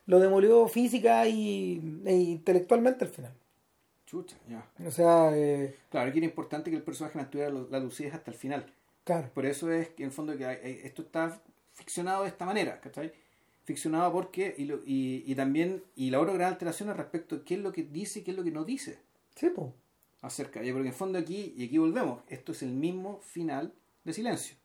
lo 0.06 0.20
demolió 0.20 0.68
física 0.68 1.26
y, 1.26 2.02
e 2.04 2.14
intelectualmente 2.14 3.04
al 3.04 3.10
final. 3.10 3.32
Chucha, 4.06 4.36
ya. 4.48 4.64
O 4.86 4.90
sea, 4.90 5.36
eh, 5.36 5.74
Claro, 5.90 6.08
aquí 6.10 6.18
era 6.18 6.26
importante 6.26 6.70
que 6.70 6.76
el 6.76 6.82
personaje 6.82 7.18
mantuviera 7.18 7.50
la 7.50 7.80
lucidez 7.80 8.14
hasta 8.14 8.30
el 8.30 8.36
final. 8.36 8.72
claro, 9.04 9.28
Por 9.34 9.46
eso 9.46 9.70
es 9.72 9.88
que 9.88 10.04
en 10.04 10.10
el 10.10 10.12
fondo 10.14 10.36
que 10.36 10.80
esto 10.84 11.02
está 11.02 11.40
ficcionado 11.72 12.22
de 12.22 12.28
esta 12.28 12.44
manera, 12.46 12.80
¿cachai? 12.80 13.12
Ficcionado 13.66 14.10
porque, 14.12 14.54
y, 14.56 14.64
lo- 14.64 14.80
y, 14.86 15.22
y 15.26 15.34
también, 15.34 15.82
y 15.94 16.08
la 16.10 16.20
otra 16.20 16.32
gran 16.34 16.52
alteración 16.52 16.88
es 16.88 16.96
respecto 16.96 17.36
a 17.36 17.44
qué 17.44 17.54
es 17.56 17.60
lo 17.60 17.72
que 17.72 17.82
dice 17.82 18.20
y 18.20 18.22
qué 18.22 18.30
es 18.30 18.36
lo 18.36 18.42
que 18.44 18.50
no 18.52 18.64
dice 18.64 18.98
sí, 19.34 19.48
pues. 19.54 19.68
acerca. 20.22 20.60
Porque 20.60 20.70
en 20.70 20.86
el 20.86 20.92
fondo 20.92 21.18
aquí, 21.18 21.52
y 21.56 21.66
aquí 21.66 21.76
volvemos, 21.76 22.22
esto 22.28 22.52
es 22.52 22.62
el 22.62 22.70
mismo 22.72 23.20
final 23.22 23.72
de 24.04 24.12
silencio. 24.14 24.56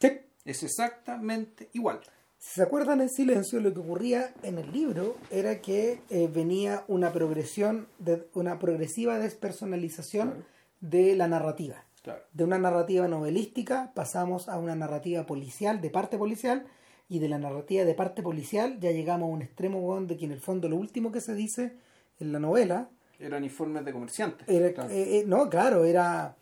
Sí. 0.00 0.12
Es 0.44 0.62
exactamente 0.64 1.68
igual. 1.74 2.00
Si 2.38 2.54
se 2.54 2.62
acuerdan 2.62 3.00
en 3.00 3.08
silencio, 3.08 3.60
lo 3.60 3.72
que 3.72 3.78
ocurría 3.78 4.34
en 4.42 4.58
el 4.58 4.72
libro 4.72 5.16
era 5.30 5.60
que 5.60 6.00
eh, 6.10 6.28
venía 6.32 6.82
una 6.88 7.12
progresión, 7.12 7.86
de, 8.00 8.26
una 8.34 8.58
progresiva 8.58 9.18
despersonalización 9.18 10.30
Claro. 10.30 10.44
de 10.80 11.14
la 11.14 11.28
narrativa. 11.28 11.84
Claro. 12.02 12.22
De 12.32 12.42
una 12.42 12.58
narrativa 12.58 13.06
novelística 13.06 13.92
pasamos 13.94 14.48
a 14.48 14.58
una 14.58 14.74
narrativa 14.74 15.24
policial, 15.26 15.80
de 15.80 15.90
parte 15.90 16.18
policial, 16.18 16.66
y 17.08 17.18
de 17.18 17.28
la 17.28 17.38
narrativa 17.38 17.84
de 17.84 17.94
parte 17.94 18.22
policial 18.22 18.78
ya 18.80 18.90
llegamos 18.90 19.28
a 19.28 19.32
un 19.32 19.42
extremo 19.42 20.00
de 20.00 20.16
que 20.16 20.24
en 20.24 20.32
el 20.32 20.40
fondo 20.40 20.68
lo 20.68 20.76
último 20.76 21.12
que 21.12 21.20
se 21.20 21.34
dice 21.34 21.76
en 22.20 22.32
la 22.32 22.38
novela 22.38 22.88
Eran 23.18 23.44
informes 23.44 23.84
de 23.84 23.92
comerciantes. 23.92 24.48
era, 24.48 24.72
Claro. 24.72 24.90
eh, 24.90 25.18
eh, 25.20 25.24
no, 25.26 25.48
claro, 25.50 25.84
era 25.84 26.36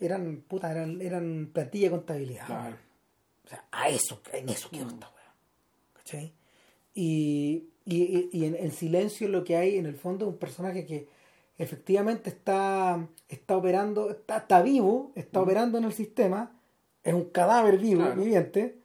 eran 0.00 0.42
puta, 0.48 0.70
eran, 0.70 1.00
eran 1.00 1.50
plantilla 1.52 1.86
de 1.86 1.90
contabilidad. 1.90 2.46
Claro. 2.46 2.76
O 3.44 3.48
sea, 3.48 3.64
a 3.70 3.88
eso, 3.88 4.20
en 4.32 4.48
eso 4.48 4.68
quiero 4.70 4.88
esta 4.88 5.06
weá. 5.14 5.34
¿Cachai? 5.94 6.32
Y, 6.94 7.68
y, 7.84 8.28
y 8.32 8.44
en 8.46 8.54
el 8.56 8.72
silencio 8.72 9.28
lo 9.28 9.44
que 9.44 9.56
hay 9.56 9.78
en 9.78 9.86
el 9.86 9.94
fondo 9.96 10.26
es 10.26 10.32
un 10.32 10.38
personaje 10.38 10.84
que 10.86 11.08
efectivamente 11.58 12.30
está, 12.30 13.06
está 13.28 13.56
operando, 13.56 14.10
está, 14.10 14.38
está 14.38 14.62
vivo, 14.62 15.12
está 15.14 15.40
operando 15.40 15.78
en 15.78 15.84
el 15.84 15.92
sistema, 15.92 16.52
es 17.02 17.14
un 17.14 17.24
cadáver 17.30 17.78
vivo, 17.78 18.02
Claro. 18.02 18.20
viviente. 18.20 18.76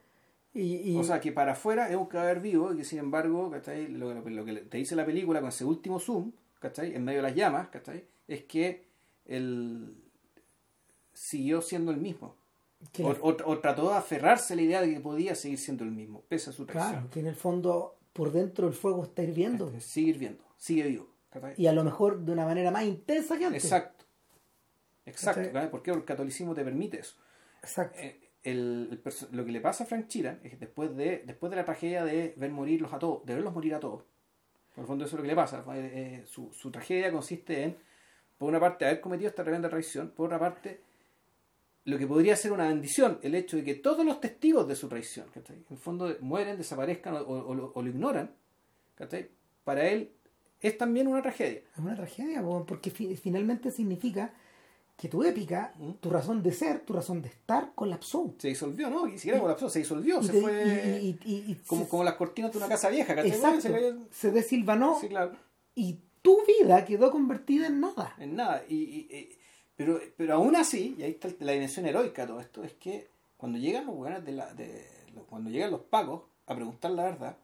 Y, 0.52 0.92
y- 0.92 0.96
O 0.96 1.04
sea, 1.04 1.20
que 1.20 1.30
para 1.32 1.52
afuera 1.52 1.88
es 1.90 1.96
un 1.96 2.06
cadáver 2.06 2.40
vivo 2.40 2.72
y 2.72 2.78
que 2.78 2.84
sin 2.84 2.98
embargo, 2.98 3.50
¿cachai? 3.50 3.86
Lo, 3.88 4.12
lo- 4.12 4.28
lo 4.28 4.44
que 4.44 4.52
te 4.54 4.78
dice 4.78 4.96
la 4.96 5.06
película 5.06 5.40
con 5.40 5.48
ese 5.50 5.64
último 5.64 6.00
zoom, 6.00 6.32
¿cachai? 6.58 6.94
En 6.94 7.04
medio 7.04 7.18
de 7.18 7.22
las 7.28 7.34
llamas, 7.36 7.68
¿cachai? 7.68 8.04
Es 8.26 8.44
que 8.44 8.84
él 9.26 9.94
siguió 11.12 11.62
siendo 11.62 11.90
el 11.92 11.98
mismo. 11.98 12.36
O, 13.22 13.58
trató 13.58 13.90
de 13.90 13.96
aferrarse 13.96 14.54
a 14.54 14.56
la 14.56 14.62
idea 14.62 14.80
de 14.80 14.94
que 14.94 15.00
podía 15.00 15.34
seguir 15.34 15.58
siendo 15.58 15.84
el 15.84 15.90
mismo, 15.90 16.22
pese 16.28 16.48
a 16.50 16.52
su 16.52 16.64
traición. 16.64 16.92
claro, 16.94 17.10
que 17.10 17.20
en 17.20 17.26
el 17.26 17.36
fondo 17.36 17.98
por 18.14 18.32
dentro 18.32 18.66
el 18.66 18.72
fuego 18.72 19.04
está 19.04 19.22
hirviendo. 19.22 19.68
Este, 19.68 19.80
Sigue 19.80 20.10
hirviendo, 20.10 20.44
sigue 20.56 20.84
vivo. 20.84 21.06
¿cachai? 21.30 21.54
Y 21.58 21.66
a 21.66 21.72
lo 21.72 21.84
mejor 21.84 22.20
de 22.24 22.32
una 22.32 22.46
manera 22.46 22.70
más 22.70 22.84
intensa 22.84 23.36
que 23.38 23.44
antes. 23.44 23.64
Exacto. 23.64 24.04
Exacto. 25.04 25.42
¿Por 25.52 25.60
qué? 25.60 25.68
Porque 25.68 25.90
el 25.90 26.04
catolicismo 26.04 26.54
te 26.54 26.64
permite 26.64 27.00
eso. 27.00 27.16
Exacto. 27.62 27.98
Eh, 28.00 28.29
el- 28.42 28.88
el 29.04 29.36
lo 29.36 29.44
que 29.44 29.52
le 29.52 29.60
pasa 29.60 29.84
a 29.84 29.86
Frank 29.86 30.06
Chiran 30.08 30.40
es 30.42 30.50
que 30.52 30.56
después 30.56 30.96
de, 30.96 31.22
después 31.26 31.50
de 31.50 31.56
la 31.56 31.64
tragedia 31.64 32.04
de 32.04 32.34
ver 32.36 32.50
morirlos 32.50 32.92
a 32.92 32.98
todos, 32.98 33.24
de 33.26 33.34
verlos 33.34 33.52
morir 33.52 33.74
a 33.74 33.80
todos, 33.80 34.04
por 34.74 34.82
el 34.82 34.86
fondo 34.86 35.04
eso 35.04 35.16
es 35.16 35.18
lo 35.18 35.22
que 35.22 35.28
le 35.28 35.36
pasa. 35.36 35.64
Eh, 35.74 35.90
eh, 36.22 36.24
su, 36.26 36.52
su 36.52 36.70
tragedia 36.70 37.10
consiste 37.12 37.62
en, 37.64 37.76
por 38.38 38.48
una 38.48 38.60
parte, 38.60 38.84
haber 38.86 39.00
cometido 39.00 39.28
esta 39.28 39.42
tremenda 39.42 39.68
traición, 39.68 40.10
por 40.10 40.26
otra 40.26 40.38
parte, 40.38 40.80
lo 41.84 41.98
que 41.98 42.06
podría 42.06 42.36
ser 42.36 42.52
una 42.52 42.68
bendición, 42.68 43.18
el 43.22 43.34
hecho 43.34 43.56
de 43.56 43.64
que 43.64 43.74
todos 43.74 44.04
los 44.04 44.20
testigos 44.20 44.68
de 44.68 44.76
su 44.76 44.88
traición, 44.88 45.26
en 45.34 45.64
el 45.70 45.76
fondo 45.78 46.14
mueren, 46.20 46.56
desaparezcan 46.56 47.14
o, 47.26 47.54
lo- 47.54 47.72
ignoran, 47.88 48.30
¿cachai? 48.94 49.28
para 49.64 49.86
él 49.88 50.10
es 50.60 50.76
también 50.76 51.06
una 51.08 51.22
tragedia. 51.22 51.60
Es 51.72 51.78
una 51.78 51.96
tragedia, 51.96 52.42
po, 52.42 52.64
porque 52.66 52.90
fi- 52.90 53.16
finalmente 53.16 53.70
significa 53.70 54.32
que 55.00 55.08
tu 55.08 55.22
épica, 55.22 55.72
¿Mm? 55.78 55.92
tu 55.92 56.10
razón 56.10 56.42
de 56.42 56.52
ser, 56.52 56.80
tu 56.80 56.92
razón 56.92 57.22
de 57.22 57.28
estar, 57.28 57.72
colapsó. 57.74 58.34
Se 58.36 58.48
disolvió, 58.48 58.90
¿no? 58.90 59.06
Ni 59.06 59.16
siquiera 59.16 59.40
colapsó, 59.40 59.70
se 59.70 59.78
disolvió, 59.78 60.20
Y 60.20 60.26
se 60.26 60.32
te- 60.32 60.40
fue 60.42 61.00
y- 61.02 61.06
y- 61.08 61.18
y- 61.24 61.52
y- 61.52 61.54
como, 61.66 61.84
se- 61.84 61.88
como 61.88 62.04
las 62.04 62.14
cortinas 62.16 62.52
de 62.52 62.58
una 62.58 62.68
casa 62.68 62.90
vieja, 62.90 63.14
¿cachai? 63.14 63.30
Exacto. 63.30 63.60
Se 63.62 63.72
cayó- 63.72 63.96
Se 64.10 64.30
desilvanó 64.30 64.98
Sí, 65.00 65.08
claro. 65.08 65.32
y 65.74 66.00
tu 66.20 66.36
vida 66.46 66.84
quedó 66.84 67.10
convertida 67.10 67.66
en 67.68 67.80
nada. 67.80 68.14
en 68.18 68.36
nada. 68.36 68.62
Y, 68.68 68.74
y- 68.76 69.08
y- 69.10 69.38
pero, 69.74 69.98
pero 70.18 70.34
aún 70.34 70.54
así, 70.54 70.94
y 70.98 71.02
ahí 71.02 71.12
está 71.12 71.28
la 71.40 71.52
dimensión 71.52 71.86
heroica 71.86 72.22
de 72.22 72.28
todo 72.28 72.40
esto, 72.40 72.62
es 72.62 72.74
que 72.74 73.08
cuando 73.38 73.56
llegan 73.58 73.86
los 73.86 73.96
weones 73.96 74.22
de 74.22 74.32
la, 74.32 74.52
de, 74.52 74.84
cuando 75.30 75.48
llegan 75.48 75.70
los 75.70 75.80
pagos 75.80 76.24
a 76.46 76.54
preguntar 76.54 76.90
la 76.90 77.04
verdad, 77.04 77.36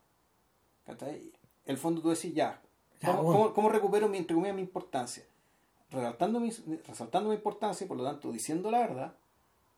¿cachai? 0.84 1.32
el 1.64 1.78
fondo 1.78 2.02
tú 2.02 2.10
decís, 2.10 2.34
ya, 2.34 2.60
Ya, 3.00 3.08
¿cómo, 3.12 3.22
bueno. 3.22 3.38
cómo- 3.38 3.54
cómo 3.54 3.68
recupero 3.70 4.08
mi, 4.10 4.18
entre 4.18 4.34
comillas, 4.34 4.54
mi 4.56 4.62
importancia? 4.62 5.24
Resaltando 5.90 6.40
mi, 6.40 6.50
resaltando 6.86 7.28
mi 7.30 7.36
importancia 7.36 7.84
y 7.84 7.88
por 7.88 7.96
lo 7.96 8.04
tanto 8.04 8.32
diciendo 8.32 8.70
la 8.70 8.80
verdad, 8.80 9.14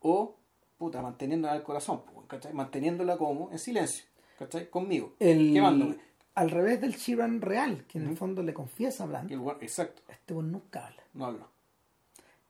o 0.00 0.36
puta, 0.78 1.02
manteniéndola 1.02 1.52
al 1.54 1.62
corazón, 1.62 2.02
¿cachai? 2.28 2.52
manteniéndola 2.54 3.18
como 3.18 3.50
en 3.50 3.58
silencio, 3.58 4.04
¿cachai? 4.38 4.70
conmigo, 4.70 5.14
El, 5.18 5.52
quemándome. 5.52 5.96
al 6.34 6.50
revés 6.50 6.80
del 6.80 6.94
Sheeran 6.94 7.40
real, 7.42 7.84
que 7.86 7.98
en 7.98 8.06
el 8.08 8.16
fondo 8.16 8.42
le 8.42 8.54
confiesa 8.54 9.04
a 9.04 9.06
Blanc, 9.06 9.30
el 9.30 9.40
exacto, 9.60 10.02
este 10.08 10.32
weón 10.34 10.52
nunca 10.52 10.86
habla. 10.86 11.02
no 11.14 11.26
hablo. 11.26 11.48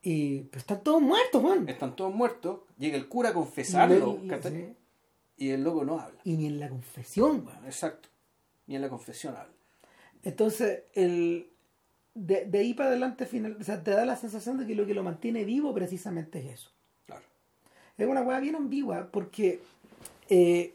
Y 0.00 0.42
pues 0.42 0.62
están 0.62 0.82
todos 0.84 1.02
muertos, 1.02 1.42
weón. 1.42 1.68
Están 1.68 1.96
todos 1.96 2.14
muertos, 2.14 2.60
llega 2.78 2.96
el 2.96 3.08
cura 3.08 3.30
a 3.30 3.34
confesarlo, 3.34 4.20
Y- 4.22 4.28
¿cachai? 4.28 4.52
sí. 4.52 4.74
Y 5.38 5.50
el 5.50 5.64
loco 5.64 5.84
no 5.84 5.98
habla. 5.98 6.20
Y 6.24 6.36
ni 6.36 6.46
en 6.46 6.60
la 6.60 6.68
confesión, 6.68 7.44
weón. 7.46 7.64
Exacto. 7.64 8.08
Ni 8.66 8.76
en 8.76 8.82
la 8.82 8.88
confesión 8.88 9.34
habla. 9.36 9.52
Entonces, 10.22 10.84
el, 10.94 11.50
de, 12.26 12.44
de 12.46 12.58
ahí 12.58 12.74
para 12.74 12.90
adelante, 12.90 13.26
final, 13.26 13.56
o 13.60 13.64
sea, 13.64 13.82
te 13.82 13.90
da 13.92 14.04
la 14.04 14.16
sensación 14.16 14.58
de 14.58 14.66
que 14.66 14.74
lo 14.74 14.86
que 14.86 14.94
lo 14.94 15.02
mantiene 15.02 15.44
vivo 15.44 15.72
precisamente 15.74 16.38
es 16.40 16.46
eso. 16.60 16.70
Claro. 17.06 17.22
Es 17.96 18.06
una 18.06 18.22
weá 18.22 18.40
bien 18.40 18.56
ambigua 18.56 19.08
porque 19.10 19.60
eh, 20.28 20.74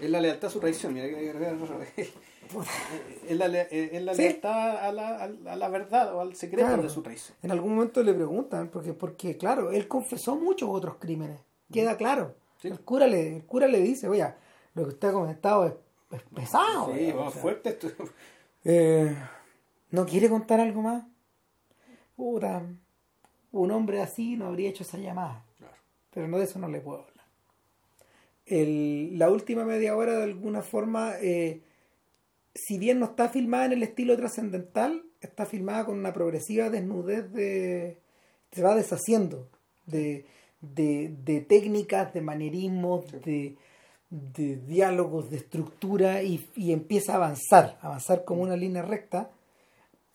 Es 0.00 0.10
la 0.10 0.20
lealtad 0.20 0.48
a 0.48 0.52
su 0.52 0.60
traición. 0.60 0.92
Mira 0.94 1.06
que 1.08 1.30
es 3.28 3.36
la, 3.38 3.48
le- 3.48 3.68
es 3.96 4.02
la 4.02 4.14
Sí. 4.14 4.22
lealtad 4.22 4.76
a 4.86 4.92
la, 4.92 5.24
a 5.24 5.56
la- 5.56 5.68
verdad 5.68 6.14
o 6.14 6.20
al 6.20 6.34
secreto 6.36 6.66
Claro. 6.66 6.82
de 6.82 6.90
su 6.90 7.02
traición. 7.02 7.36
en 7.42 7.50
algún 7.50 7.74
momento 7.74 8.02
le 8.02 8.12
preguntan, 8.14 8.68
porque, 8.68 8.92
porque 8.92 9.36
claro, 9.36 9.72
él 9.72 9.88
confesó 9.88 10.36
muchos 10.36 10.68
otros 10.70 10.96
crímenes, 10.98 11.38
queda 11.72 11.96
claro. 11.96 12.34
Sí. 12.60 12.68
El, 12.68 12.80
cura 12.80 13.06
le, 13.06 13.36
el 13.36 13.44
cura 13.44 13.66
le 13.66 13.80
dice, 13.80 14.08
oye, 14.08 14.26
lo 14.74 14.82
que 14.84 14.88
usted 14.90 15.08
ha 15.08 15.12
comentado 15.12 15.66
es, 15.66 15.72
es 16.12 16.22
pesado. 16.34 16.86
Sí, 16.86 16.92
weón". 17.00 17.16
vamos 17.16 17.28
O 17.28 17.32
sea, 17.32 17.42
fuerte 17.42 17.68
esto. 17.70 17.88
eh, 18.64 19.16
¿No 19.94 20.06
quiere 20.06 20.28
contar 20.28 20.58
algo 20.58 20.82
más? 20.82 21.04
Puta, 22.16 22.62
un 23.52 23.70
hombre 23.70 24.00
así 24.02 24.36
no 24.36 24.46
habría 24.46 24.70
hecho 24.70 24.82
esa 24.82 24.98
llamada. 24.98 25.44
Claro. 25.58 25.74
pero 26.12 26.26
no 26.28 26.38
de 26.38 26.44
eso 26.44 26.58
no 26.58 26.68
le 26.68 26.80
puedo 26.80 26.98
hablar. 27.04 27.26
El- 28.46 29.16
la 29.18 29.30
última 29.30 29.64
media 29.64 29.96
hora, 29.96 30.16
de 30.18 30.24
alguna 30.24 30.62
forma, 30.62 31.12
eh, 31.20 31.62
si 32.54 32.78
bien 32.78 32.98
no 32.98 33.06
está 33.06 33.28
filmada 33.28 33.66
en 33.66 33.72
el 33.74 33.82
estilo 33.84 34.16
trascendental, 34.16 35.04
está 35.20 35.46
filmada 35.46 35.86
con 35.86 35.96
una 35.98 36.12
progresiva 36.12 36.70
desnudez 36.70 37.32
de. 37.32 37.98
se 38.52 38.62
va 38.62 38.74
deshaciendo 38.74 39.48
de, 39.86 40.26
de, 40.60 41.14
de 41.24 41.40
técnicas, 41.40 42.12
de 42.14 42.20
manierismos, 42.20 43.10
de, 43.24 43.56
de 44.10 44.56
diálogos, 44.56 45.30
de 45.30 45.36
estructura 45.38 46.22
y, 46.22 46.48
y 46.56 46.72
empieza 46.72 47.12
a 47.12 47.16
avanzar, 47.16 47.78
avanzar 47.80 48.24
como 48.24 48.42
una 48.42 48.56
línea 48.56 48.82
recta. 48.82 49.30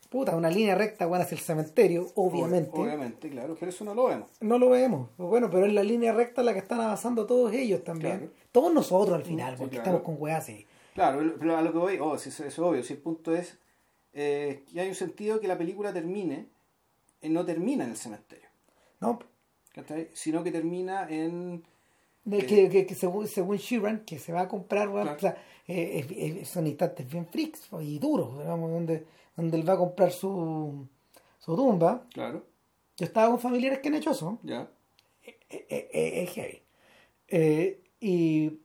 Puta, 0.09 0.35
una 0.35 0.49
línea 0.49 0.73
recta, 0.73 1.05
bueno, 1.05 1.23
hacia 1.23 1.35
el 1.35 1.41
cementerio, 1.41 2.07
obviamente. 2.15 2.71
Ob- 2.71 2.83
Obviamente, 2.83 3.29
claro. 3.29 3.55
Pero 3.59 3.69
eso 3.69 3.85
no 3.85 3.93
lo 3.93 4.05
vemos. 4.05 4.29
No 4.41 4.57
lo 4.57 4.69
vemos. 4.69 5.09
Pues 5.15 5.29
Bueno, 5.29 5.49
pero 5.51 5.65
es 5.67 5.73
la 5.73 5.83
línea 5.83 6.11
recta 6.13 6.41
la 6.41 6.53
que 6.53 6.59
están 6.59 6.81
avanzando 6.81 7.27
todos 7.27 7.53
ellos 7.53 7.83
también. 7.83 8.17
Claro. 8.17 8.33
Todos 8.51 8.73
nosotros 8.73 9.15
al 9.15 9.23
final, 9.23 9.53
Sí, 9.53 9.59
porque 9.59 9.75
claro. 9.75 9.97
estamos 9.97 10.01
con 10.05 10.15
weas 10.21 10.39
así. 10.43 10.65
Claro, 10.95 11.21
pero 11.39 11.55
a 11.55 11.61
lo 11.61 11.71
que 11.71 11.77
voy, 11.77 11.97
oh, 12.01 12.17
sí, 12.17 12.29
eso, 12.29 12.43
es 12.43 12.57
obvio. 12.57 12.81
Si 12.83 12.93
el 12.93 12.99
punto 12.99 13.35
es 13.35 13.59
eh, 14.13 14.63
que 14.71 14.79
hay 14.81 14.89
un 14.89 14.95
sentido 14.95 15.39
que 15.39 15.47
la 15.47 15.57
película 15.57 15.93
termine, 15.93 16.47
eh, 17.21 17.29
no 17.29 17.45
termina 17.45 17.83
en 17.83 17.91
el 17.91 17.97
cementerio. 17.97 18.47
¿No? 18.99 19.19
Sino 20.13 20.43
que 20.43 20.51
termina 20.51 21.07
en. 21.09 21.63
De 22.25 22.39
que, 22.45 22.67
que- 22.69 22.85
que 22.85 22.95
según, 22.95 23.27
según 23.27 23.57
Sheeran, 23.57 24.03
que 24.05 24.19
se 24.19 24.33
va 24.33 24.41
a 24.41 24.47
comprar, 24.47 24.89
Claro. 24.91 25.13
o 25.15 25.19
sea, 25.19 25.38
eh, 25.67 26.41
son 26.45 26.67
instantes 26.67 27.07
bien 27.09 27.25
freaks 27.27 27.69
y 27.81 27.97
duros, 27.99 28.39
digamos, 28.39 28.71
donde, 28.71 29.05
donde 29.40 29.58
él 29.58 29.68
va 29.68 29.74
a 29.74 29.77
comprar 29.77 30.11
su, 30.11 30.88
su 31.40 31.56
tumba 31.56 32.06
Claro. 32.14 32.45
Yo 32.98 33.06
estaba 33.06 33.30
con 33.30 33.40
familiares 33.40 33.80
que 33.80 33.88
han 33.88 33.95
hecho 33.95 34.11
eso. 34.11 34.40
Ya. 34.43 34.69
Eh, 35.24 35.38
eh, 35.50 35.90
eh, 35.93 36.24
Es 36.24 36.30
heavy. 36.32 36.61
Eh, 37.30 37.82
y, 38.01 38.59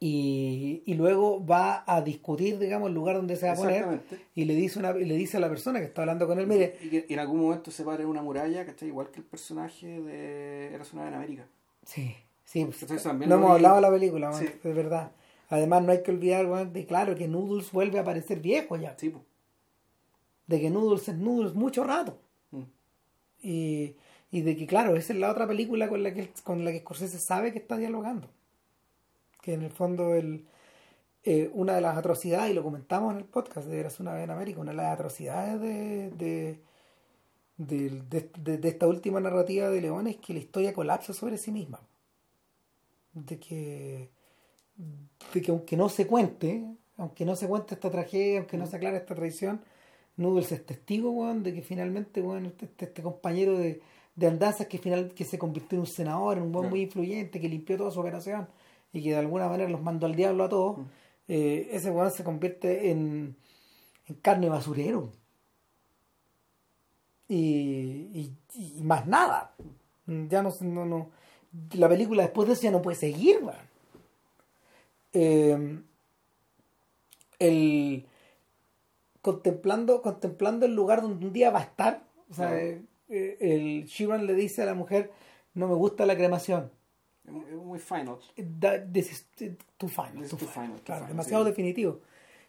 y, 0.00 0.82
y 0.86 0.94
luego 0.94 1.44
va 1.44 1.82
a 1.86 2.02
discutir, 2.02 2.58
digamos, 2.58 2.88
el 2.88 2.94
lugar 2.94 3.16
donde 3.16 3.36
se 3.36 3.46
va 3.46 3.52
a 3.52 3.56
poner. 3.56 4.00
Y 4.34 4.44
le 4.44 4.54
dice, 4.54 4.78
una, 4.78 4.90
y 4.98 5.04
le 5.04 5.14
dice 5.16 5.38
a 5.38 5.40
la 5.40 5.48
persona 5.48 5.80
que 5.80 5.86
está 5.86 6.02
hablando 6.02 6.26
con 6.26 6.38
él, 6.38 6.46
mire, 6.46 6.76
Y 6.82 6.88
que 6.90 7.06
en 7.08 7.18
algún 7.18 7.40
momento 7.40 7.70
se 7.70 7.84
para 7.84 8.02
en 8.02 8.08
una 8.08 8.22
muralla, 8.22 8.64
¿cachai? 8.64 8.88
Igual 8.88 9.10
que 9.10 9.20
el 9.20 9.26
personaje 9.26 10.00
de 10.00 10.66
Era 10.74 10.84
una 10.92 11.02
vez 11.02 11.08
en 11.08 11.14
América. 11.14 11.46
Sí, 11.84 12.14
sí. 12.44 12.64
pues, 12.64 12.82
Entonces, 12.82 13.02
también 13.02 13.28
no 13.28 13.36
lo 13.36 13.42
hemos 13.42 13.54
hablado 13.56 13.76
de 13.76 13.80
la 13.82 13.90
película, 13.90 14.30
man, 14.30 14.38
Sí. 14.38 14.46
es 14.62 14.74
verdad. 14.74 15.12
Además, 15.48 15.82
no 15.82 15.92
hay 15.92 16.02
que 16.02 16.10
olvidar, 16.10 16.46
weón, 16.46 16.72
de 16.74 16.84
claro 16.84 17.14
que 17.14 17.26
Noodles 17.26 17.72
vuelve 17.72 17.98
a 17.98 18.02
aparecer 18.02 18.40
viejo 18.40 18.76
ya. 18.76 18.94
Sí, 18.98 19.08
pues. 19.08 19.24
De 20.48 20.60
que 20.60 20.70
Noodles 20.70 21.08
es 21.08 21.16
Noodles 21.16 21.54
mucho 21.54 21.84
rato. 21.84 22.18
Mm. 22.50 22.62
Y, 23.42 23.94
y 24.32 24.40
de 24.40 24.56
que, 24.56 24.66
claro, 24.66 24.96
esa 24.96 25.12
es 25.12 25.18
la 25.20 25.30
otra 25.30 25.46
película 25.46 25.88
con 25.88 26.02
la 26.02 26.12
que, 26.12 26.30
con 26.42 26.64
la 26.64 26.72
que 26.72 26.80
Scorsese 26.80 27.18
sabe 27.20 27.52
que 27.52 27.58
está 27.60 27.76
dialogando. 27.76 28.28
Que 29.42 29.52
en 29.54 29.62
el 29.62 29.70
fondo 29.70 30.14
el, 30.14 30.46
eh, 31.22 31.50
una 31.54 31.74
de 31.76 31.80
las 31.82 31.96
atrocidades, 31.96 32.50
y 32.50 32.54
lo 32.54 32.62
comentamos 32.64 33.12
en 33.12 33.18
el 33.20 33.24
podcast 33.24 33.68
de 33.68 33.78
Eras 33.78 34.00
una 34.00 34.12
vez 34.14 34.24
en 34.24 34.30
América, 34.30 34.60
una 34.60 34.72
de 34.72 34.76
las 34.78 34.92
atrocidades 34.92 35.60
de, 35.60 36.10
de, 36.10 36.60
de, 37.56 38.30
de- 38.58 38.68
esta 38.68 38.86
última 38.86 39.20
narrativa 39.20 39.68
de 39.70 39.80
León 39.80 40.06
es 40.08 40.16
que 40.16 40.32
la 40.32 40.40
historia 40.40 40.72
colapsa 40.72 41.12
sobre 41.12 41.38
sí 41.38 41.52
misma. 41.52 41.80
De 43.12 43.38
que, 43.38 44.10
de 45.34 45.42
que 45.42 45.50
aunque 45.50 45.76
no 45.76 45.88
se 45.88 46.06
cuente, 46.06 46.64
aunque 46.96 47.24
no 47.24 47.36
se 47.36 47.48
cuente 47.48 47.74
esta 47.74 47.90
tragedia, 47.90 48.38
aunque 48.38 48.56
no 48.56 48.66
se 48.66 48.76
aclare 48.76 48.96
esta 48.98 49.14
traición, 49.14 49.60
Noodles 50.18 50.52
es 50.52 50.66
testigo, 50.66 51.10
weón, 51.10 51.42
de 51.42 51.54
que 51.54 51.62
finalmente, 51.62 52.20
weón, 52.20 52.44
este, 52.46 52.66
este- 52.66 52.84
este 52.86 53.02
compañero 53.02 53.56
de, 53.58 53.80
de 54.16 54.26
andanzas 54.26 54.66
que 54.66 54.76
final 54.78 55.14
que 55.14 55.24
se 55.24 55.38
convirtió 55.38 55.76
en 55.76 55.80
un 55.80 55.86
senador, 55.86 56.36
en 56.36 56.42
un 56.44 56.52
buen 56.52 56.68
muy 56.68 56.82
influyente, 56.82 57.40
que 57.40 57.48
limpió 57.48 57.76
toda 57.78 57.90
su 57.90 58.00
operación 58.00 58.46
y 58.92 59.02
que 59.02 59.10
de 59.10 59.16
alguna 59.16 59.48
manera 59.48 59.70
los 59.70 59.80
mandó 59.82 60.06
al 60.06 60.14
diablo 60.14 60.44
a 60.44 60.48
todos, 60.48 60.78
eh, 61.28 61.68
ese 61.72 61.90
weón 61.90 62.10
se 62.10 62.24
convierte 62.24 62.90
en, 62.90 63.36
en 64.06 64.14
carne 64.16 64.48
basurero. 64.48 65.12
Y, 67.28 67.36
y, 68.14 68.32
y 68.54 68.82
más 68.82 69.06
nada. 69.06 69.54
Ya 70.06 70.42
no, 70.42 70.52
no, 70.62 70.84
no. 70.86 71.10
La 71.74 71.88
película 71.88 72.22
después 72.22 72.48
de 72.48 72.54
eso 72.54 72.62
ya 72.62 72.70
no 72.70 72.82
puede 72.82 72.96
seguir, 72.96 73.38
weón. 73.42 73.68
Eh, 75.12 75.78
el 77.38 78.06
contemplando 79.22 80.02
contemplando 80.02 80.66
el 80.66 80.74
lugar 80.74 81.02
donde 81.02 81.26
un 81.26 81.32
día 81.32 81.50
va 81.50 81.60
a 81.60 81.62
estar 81.62 82.02
o 82.30 82.34
sea 82.34 82.58
eh, 82.58 82.82
eh, 83.08 83.36
el 83.40 83.84
Sheeran 83.86 84.26
le 84.26 84.34
dice 84.34 84.62
a 84.62 84.66
la 84.66 84.74
mujer 84.74 85.10
no 85.54 85.66
me 85.68 85.74
gusta 85.74 86.06
la 86.06 86.16
cremación 86.16 86.70
Es 87.26 87.32
muy- 87.32 87.78
es 87.78 87.84
final. 87.84 88.16
That- 88.60 88.92
this 88.92 89.12
is 89.12 89.28
too 89.76 89.88
final, 89.88 90.22
This 90.22 90.32
is 90.32 90.38
too 90.38 90.38
final, 90.38 90.52
final, 90.68 90.80
claro, 90.82 91.00
final, 91.00 91.08
demasiado 91.08 91.44
sí. 91.44 91.50
definitivo 91.50 92.00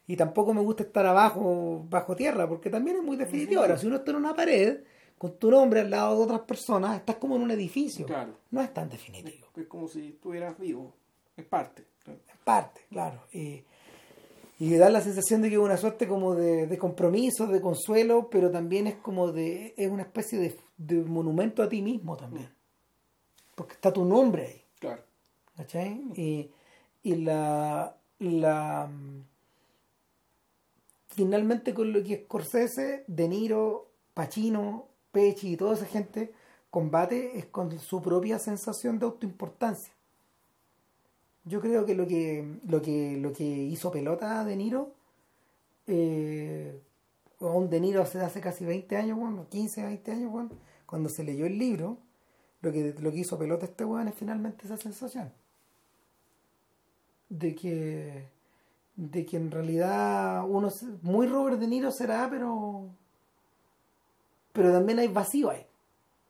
y 0.08 0.16
tampoco 0.16 0.54
me 0.54 0.62
gusta 0.62 0.84
estar 0.84 1.06
abajo 1.06 1.86
bajo 1.90 2.16
tierra 2.16 2.48
porque 2.48 2.70
también 2.70 2.98
es 2.98 3.04
muy 3.04 3.16
definitivo 3.18 3.62
ahora 3.62 3.78
si 3.78 3.88
uno 3.88 3.98
está 3.98 4.12
en 4.12 4.18
una 4.18 4.34
pared 4.36 4.80
con 5.18 5.38
tu 5.38 5.52
nombre 5.52 5.82
al 5.82 5.90
lado 5.90 6.16
de 6.18 6.24
otras 6.24 6.42
personas 6.42 6.96
estás 6.98 7.18
como 7.18 7.36
en 7.36 7.42
un 7.42 7.52
edificio 7.52 8.06
Claro. 8.06 8.38
no 8.52 8.62
es 8.62 8.74
tan 8.74 8.90
definitivo 8.90 9.48
Es 9.56 9.68
como 9.68 9.88
si 9.88 10.08
estuvieras 10.10 10.58
vivo. 10.58 10.94
Es 11.36 11.46
parte. 11.46 11.86
en 12.08 12.20
parte, 12.44 12.82
claro. 12.90 13.22
Y, 13.32 13.64
y 14.60 14.76
da 14.76 14.90
la 14.90 15.00
sensación 15.00 15.42
de 15.42 15.48
que 15.50 15.56
es 15.56 15.62
una 15.62 15.78
suerte 15.78 16.06
como 16.06 16.36
de, 16.36 16.68
de 16.68 16.78
compromiso, 16.78 17.48
de 17.48 17.62
consuelo, 17.62 18.30
pero 18.30 18.52
también 18.52 18.88
es 18.88 18.96
como 18.96 19.32
de, 19.32 19.74
es 19.78 19.90
una 19.90 20.04
especie 20.04 20.38
de, 20.38 20.60
de 20.78 20.96
monumento 20.96 21.64
a 21.64 21.70
ti 21.70 21.82
mismo 21.82 22.18
también. 22.18 22.50
Porque 23.56 23.74
está 23.76 23.94
tu 23.94 24.04
nombre 24.04 24.46
ahí, 24.46 24.62
Claro. 24.80 25.02
¿cachai? 25.56 26.02
Y, 26.16 26.52
y 27.04 27.16
la, 27.16 27.96
la 28.20 28.88
mm, 28.88 29.24
finalmente 31.08 31.74
con 31.74 31.94
lo 31.94 32.04
que 32.04 32.24
Scorsese, 32.26 33.06
De 33.08 33.30
Niro, 33.30 33.88
Pacino, 34.14 34.88
Pesci 35.14 35.54
y 35.54 35.58
toda 35.58 35.76
esa 35.76 35.86
gente 35.86 36.34
combate 36.70 37.38
es 37.38 37.46
con 37.46 37.80
su 37.80 38.02
propia 38.02 38.40
sensación 38.40 39.00
de 39.00 39.06
autoimportancia. 39.06 39.94
Yo 41.50 41.62
creo 41.62 41.84
que 41.84 41.96
lo 41.96 42.06
que 42.06 42.46
lo 42.68 42.82
que 42.82 43.18
lo 43.18 43.34
que 43.34 43.44
hizo 43.44 43.92
pelota 43.92 44.46
De 44.46 44.56
Niro 44.56 44.94
eh, 45.88 46.80
un 47.40 47.70
De 47.70 47.80
Niro 47.80 48.02
hace, 48.04 48.20
hace 48.22 48.42
casi 48.42 48.66
20 48.66 48.96
años, 48.98 49.18
bueno, 49.18 49.48
15, 49.50 49.84
20 49.84 50.12
años, 50.12 50.32
bueno, 50.32 50.52
cuando 50.86 51.10
se 51.10 51.24
leyó 51.24 51.46
el 51.48 51.58
libro, 51.58 51.98
lo 52.62 52.72
que, 52.72 52.94
lo 53.00 53.12
que 53.12 53.20
hizo 53.20 53.40
pelota 53.40 53.66
este 53.66 53.86
weón 53.86 54.08
es 54.08 54.16
finalmente 54.16 54.66
esa 54.66 54.78
sensación. 54.78 55.32
De 57.30 57.56
que 57.56 58.28
de 58.96 59.26
que 59.26 59.38
en 59.38 59.50
realidad 59.50 60.44
uno 60.48 60.70
muy 61.02 61.26
Robert 61.26 61.60
De 61.60 61.68
Niro 61.68 61.92
será, 61.92 62.28
pero 62.30 62.86
pero 64.54 64.72
también 64.72 65.00
hay 65.00 65.08
vacío 65.08 65.50
ahí. 65.50 65.66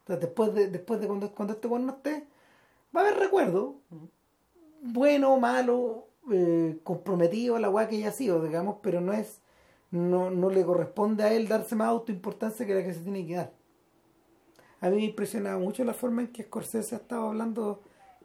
Después 0.07 0.53
de 0.53 0.69
después 0.69 1.01
de 1.01 1.07
cuando, 1.07 1.31
cuando 1.33 1.53
este 1.55 1.67
weón 1.67 1.85
no 1.85 1.93
esté, 1.93 2.27
va 2.95 3.01
a 3.01 3.03
haber 3.05 3.19
recuerdo, 3.19 3.75
bueno, 4.81 5.37
malo, 5.39 6.07
eh, 6.31 6.79
comprometido 6.83 7.55
a 7.55 7.59
la 7.59 7.69
weá 7.69 7.87
que 7.87 7.97
haya 7.97 8.11
sido, 8.11 8.43
digamos, 8.43 8.77
pero 8.81 9.01
no 9.01 9.13
es, 9.13 9.41
no, 9.91 10.29
no 10.31 10.49
le 10.49 10.63
corresponde 10.63 11.23
a 11.23 11.33
él 11.33 11.47
darse 11.47 11.75
más 11.75 11.89
autoimportancia 11.89 12.65
que 12.65 12.75
la 12.75 12.83
que 12.83 12.93
se 12.93 13.01
tiene 13.01 13.25
que 13.25 13.35
dar. 13.35 13.53
A 14.81 14.89
mí 14.89 14.97
me 14.97 15.03
impresionaba 15.03 15.57
mucho 15.59 15.83
la 15.83 15.93
forma 15.93 16.21
en 16.21 16.27
que 16.29 16.43
Scorsese 16.43 16.95
ha 16.95 16.99
estado 16.99 17.27
hablando 17.27 17.81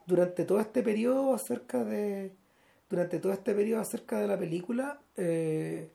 durante 0.07 0.45
todo 0.45 0.61
este 0.61 0.83
periodo 0.83 1.35
acerca 1.35 1.85
de 1.85 2.37
durante 2.89 3.19
todo 3.19 3.33
este 3.33 3.55
periodo 3.55 3.81
acerca 3.81 4.21
de 4.21 4.29
la 4.29 4.39
película 4.39 5.01
eh, 5.17 5.91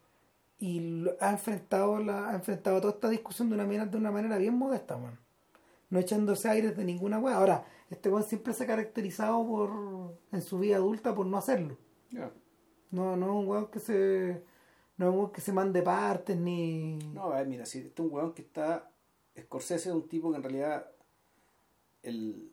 y 0.60 1.06
ha 1.22 1.32
enfrentado 1.32 2.00
la 2.00 2.30
ha 2.30 2.36
enfrentado 2.36 2.82
toda 2.82 2.94
esta 2.94 3.10
discusión 3.10 3.50
de 3.50 3.56
una 3.56 3.66
manera 3.66 3.86
de 3.86 3.98
una 3.98 4.12
manera 4.12 4.38
bien 4.38 4.56
modesta 4.56 4.98
man. 4.98 5.18
No 5.90 6.00
echándose 6.00 6.48
aires 6.50 6.76
de 6.78 6.84
ninguna 6.86 7.20
wea 7.20 7.36
ahora 7.38 7.66
este 7.90 8.10
weón 8.10 8.24
siempre 8.24 8.54
se 8.54 8.64
ha 8.64 8.68
caracterizado 8.68 9.46
por 9.46 10.18
en 10.32 10.42
su 10.42 10.60
vida 10.60 10.76
adulta 10.78 11.16
por 11.16 11.26
no 11.26 11.38
hacerlo 11.38 11.78
Ya. 12.12 12.32
no 12.92 13.16
no 13.16 13.26
es 13.26 13.32
un 13.32 13.48
weón 13.48 13.68
que 13.68 13.80
se 13.80 14.44
no 14.98 15.06
es 15.08 15.12
un 15.14 15.18
weón 15.20 15.32
que 15.32 15.42
se 15.42 15.54
mande 15.54 15.82
partes 15.82 16.38
ni 16.38 16.98
No, 17.14 17.32
a 17.32 17.38
ver, 17.38 17.48
mira, 17.48 17.66
si 17.66 17.80
este 17.80 18.02
es 18.02 18.08
un 18.08 18.14
weón 18.14 18.34
que 18.34 18.42
está. 18.42 18.92
Scorsese 19.40 19.88
es 19.90 19.96
un 19.96 20.10
tipo 20.10 20.30
que 20.32 20.36
en 20.38 20.44
realidad. 20.44 20.86
El, 22.04 22.52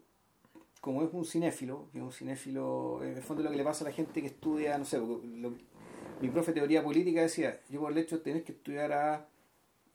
como 0.81 1.03
es 1.03 1.13
un 1.13 1.25
cinéfilo, 1.25 1.89
que 1.93 1.99
es 1.99 2.05
un 2.05 2.13
cinéfilo. 2.13 3.03
En 3.03 3.17
el 3.17 3.23
fondo 3.23 3.43
lo 3.43 3.51
que 3.51 3.57
le 3.57 3.65
pasa 3.65 3.85
a 3.85 3.89
la 3.89 3.93
gente 3.95 4.21
que 4.21 4.29
estudia, 4.29 4.79
no 4.79 4.85
sé, 4.85 4.99
lo- 4.99 5.55
mi 6.21 6.29
profe 6.31 6.53
de 6.53 6.61
teoría 6.61 6.85
política 6.85 7.23
decía: 7.23 7.61
yo 7.69 7.81
por 7.81 7.91
el 7.91 7.99
hecho 7.99 8.19
de 8.19 8.23
tener 8.23 8.45
que 8.45 8.53
estudiar 8.53 8.93
a. 8.93 9.27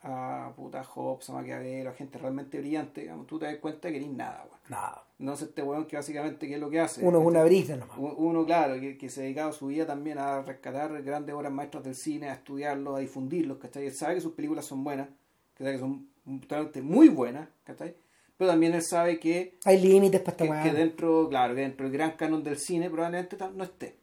a 0.04 0.52
puta 0.56 0.84
Hobbes, 0.84 1.30
a 1.30 1.34
Maquiavelo, 1.34 1.92
a 1.92 1.94
gente 1.94 2.18
realmente 2.18 2.60
brillante, 2.60 3.02
digamos, 3.02 3.28
tú 3.28 3.38
te 3.38 3.46
das 3.46 3.58
cuenta 3.58 3.90
que 3.90 3.98
eres 3.98 4.10
nada, 4.10 4.46
weón. 4.50 4.60
nada 4.70 5.04
No 5.20 5.34
es 5.34 5.42
este 5.44 5.62
weón 5.62 5.86
que 5.86 5.96
básicamente, 5.96 6.48
¿qué 6.48 6.56
es 6.56 6.60
lo 6.60 6.70
que 6.70 6.80
hace? 6.80 7.06
uno 7.06 7.20
es 7.20 7.26
una 7.26 7.44
brisa 7.44 7.76
nomás 7.76 7.98
Uno, 7.98 8.46
claro, 8.46 8.80
que, 8.80 8.98
que 8.98 9.10
se 9.10 9.22
ha 9.22 9.24
dedicado 9.24 9.52
su 9.52 9.68
vida 9.68 9.86
también 9.86 10.18
a 10.18 10.42
rescatar 10.42 11.04
grandes 11.04 11.36
obras 11.36 11.52
maestras 11.52 11.84
del 11.84 11.96
cine, 11.96 12.30
a 12.30 12.34
estudiarlos, 12.34 12.96
a 12.96 13.00
difundirlos, 13.00 13.60
¿cachai? 13.60 13.86
Él 13.86 13.94
sabe 13.94 14.16
que 14.16 14.22
sus 14.22 14.34
películas 14.34 14.66
son 14.66 14.84
buenas, 14.84 15.10
¿cachai? 15.56 15.74
Que 15.74 15.80
son 15.80 16.08
totalmente 16.42 16.82
muy 16.82 17.10
buenas, 17.10 17.48
¿cachai? 17.64 17.96
Pero 18.38 18.50
también 18.50 18.74
él 18.74 18.82
sabe 18.82 19.20
que, 19.20 19.60
hay 19.66 19.80
límites 19.80 20.20
para 20.22 20.32
esta 20.32 20.64
que, 20.64 20.70
que 20.72 20.76
dentro, 20.76 21.30
claro, 21.30 21.54
que 21.54 21.62
dentro 21.62 21.86
del 21.86 21.94
gran 21.94 22.14
canon 22.14 22.44
del 22.44 22.58
cine 22.58 22.90
probablemente 22.90 23.38
no 23.56 23.64
esté, 23.64 23.96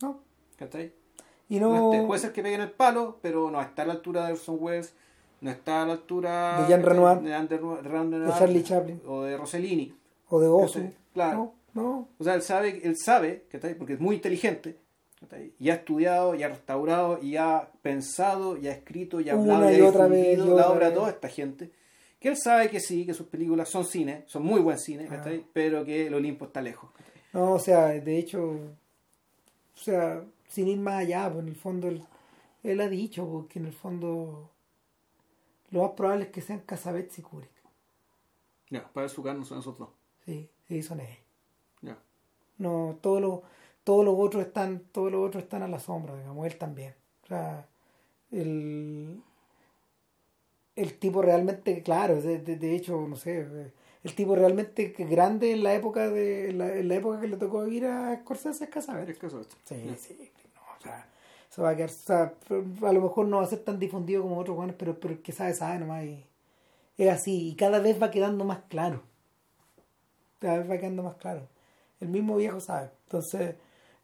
no 0.00 0.20
¿cachai? 0.56 0.92
y 1.48 1.58
No 1.58 1.68
no, 1.68 1.92
esté. 1.92 2.06
Puede 2.06 2.20
ser 2.20 2.32
que 2.32 2.44
pegue 2.44 2.54
en 2.54 2.60
el 2.60 2.70
palo, 2.70 3.18
pero 3.20 3.50
no 3.50 3.60
está 3.60 3.82
a 3.82 3.86
la 3.86 3.94
altura 3.94 4.24
de 4.24 4.34
Orson 4.34 4.56
Welles, 4.60 4.94
no 5.42 5.50
está 5.50 5.82
a 5.82 5.86
la 5.86 5.92
altura 5.92 6.62
De 6.62 6.68
Jean 6.68 6.82
Renoir, 6.82 7.20
de, 7.20 7.30
Renoir- 7.30 7.82
Renoir, 7.82 8.26
de 8.26 8.38
Charlie 8.38 8.62
Chaplin 8.62 9.02
o 9.06 9.22
de 9.22 9.36
Rossellini. 9.36 9.94
o 10.28 10.40
de 10.40 10.66
¿cachai? 10.66 10.94
Claro. 11.12 11.36
no 11.36 11.62
no 11.74 12.08
O 12.18 12.24
sea, 12.24 12.34
él 12.34 12.42
sabe, 12.42 12.80
él 12.84 12.96
sabe, 12.96 13.44
porque 13.78 13.94
es 13.94 14.00
muy 14.00 14.16
inteligente, 14.16 14.76
y 15.58 15.70
ha 15.70 15.74
estudiado, 15.74 16.34
y 16.34 16.42
ha 16.42 16.48
restaurado, 16.48 17.18
y 17.22 17.36
ha 17.36 17.70
pensado, 17.80 18.56
y 18.56 18.68
ha 18.68 18.72
escrito, 18.72 19.20
y 19.20 19.30
ha 19.30 19.34
hablado, 19.34 19.70
y 19.70 19.76
y 19.76 19.80
ha 19.80 19.88
otra 19.88 20.06
vez, 20.06 20.38
y 20.38 20.42
la 20.42 20.70
obra 20.70 20.90
de 20.90 20.94
toda 20.94 21.10
esta 21.10 21.28
gente, 21.28 21.70
que 22.18 22.28
él 22.28 22.36
sabe 22.36 22.68
que 22.70 22.78
sí, 22.80 23.04
que 23.06 23.14
sus 23.14 23.26
películas 23.26 23.68
son 23.68 23.84
cine, 23.84 24.24
son 24.26 24.44
muy 24.44 24.60
buen 24.60 24.78
cine. 24.78 25.08
Ah. 25.10 25.24
pero 25.52 25.84
que 25.84 26.06
el 26.06 26.14
Olimpo 26.14 26.44
está 26.44 26.60
lejos. 26.60 26.90
No, 27.32 27.54
o 27.54 27.58
sea, 27.58 27.88
de 27.88 28.18
hecho, 28.18 28.42
o 28.42 29.78
sea, 29.78 30.22
sin 30.48 30.68
ir 30.68 30.78
más 30.78 31.00
allá, 31.00 31.30
pues 31.32 31.42
en 31.42 31.48
el 31.48 31.56
fondo 31.56 31.88
él, 31.88 32.02
él 32.62 32.80
ha 32.80 32.88
dicho 32.88 33.26
pues, 33.26 33.46
que 33.46 33.58
en 33.58 33.66
el 33.66 33.72
fondo 33.72 34.51
lo 35.72 35.82
más 35.82 35.90
probable 35.92 36.26
es 36.26 36.30
que 36.30 36.40
sean 36.40 36.60
Casabets 36.60 37.18
y 37.18 37.22
Kubrick. 37.22 37.50
Ya, 38.70 38.90
para 38.92 39.08
su 39.08 39.22
carne 39.22 39.44
son 39.44 39.58
esos 39.58 39.76
dos. 39.76 39.88
Sí, 40.24 40.48
sí, 40.68 40.82
son 40.82 41.00
ellos. 41.00 41.18
Ya. 41.80 41.98
No, 42.58 42.98
todos 43.00 43.20
los, 43.20 43.40
todos 43.82 44.04
los 44.04 44.14
otros 44.16 44.46
están, 44.46 44.80
todos 44.92 45.10
los 45.10 45.26
otros 45.26 45.42
están 45.42 45.62
a 45.62 45.68
la 45.68 45.80
sombra, 45.80 46.16
digamos, 46.16 46.46
él 46.46 46.56
también. 46.56 46.94
O 47.24 47.26
sea, 47.26 47.66
el 48.30 49.20
el 50.74 50.98
tipo 50.98 51.20
realmente, 51.22 51.82
claro, 51.82 52.20
de, 52.22 52.38
de, 52.38 52.56
de 52.56 52.74
hecho, 52.74 53.06
no 53.06 53.16
sé, 53.16 53.72
el 54.04 54.14
tipo 54.14 54.34
realmente 54.34 54.94
grande 54.98 55.52
en 55.52 55.62
la 55.62 55.74
época 55.74 56.08
de 56.08 56.50
en 56.50 56.58
la, 56.58 56.74
en 56.76 56.88
la 56.88 56.94
época 56.94 57.20
que 57.20 57.28
le 57.28 57.36
tocó 57.36 57.64
vivir 57.64 57.86
a 57.86 58.16
Scorsese 58.20 58.64
es 58.64 58.70
Casabet. 58.70 59.08
Es 59.08 59.18
caso 59.18 59.40
esto. 59.40 59.56
Sí, 59.64 59.94
sí, 59.98 60.30
eso 61.52 61.62
va 61.62 61.70
a 61.70 61.76
quedar, 61.76 61.90
o 61.90 61.92
sea, 61.92 62.34
a 62.88 62.92
lo 62.94 63.00
mejor 63.02 63.28
no 63.28 63.38
va 63.38 63.44
a 63.44 63.46
ser 63.46 63.60
tan 63.60 63.78
difundido 63.78 64.22
como 64.22 64.38
otros 64.38 64.56
buenos, 64.56 64.76
pero, 64.78 64.98
pero 64.98 65.14
el 65.14 65.22
que 65.22 65.32
sabe, 65.32 65.54
sabe 65.54 65.78
nomás. 65.80 66.04
Y 66.04 66.24
es 66.98 67.10
así, 67.10 67.50
y 67.50 67.56
cada 67.56 67.80
vez 67.80 68.02
va 68.02 68.10
quedando 68.10 68.44
más 68.44 68.60
claro. 68.68 69.02
Cada 70.38 70.58
vez 70.58 70.70
va 70.70 70.78
quedando 70.78 71.02
más 71.02 71.16
claro. 71.16 71.48
El 72.00 72.08
mismo 72.08 72.36
viejo 72.36 72.60
sabe. 72.60 72.90
Entonces, 73.06 73.54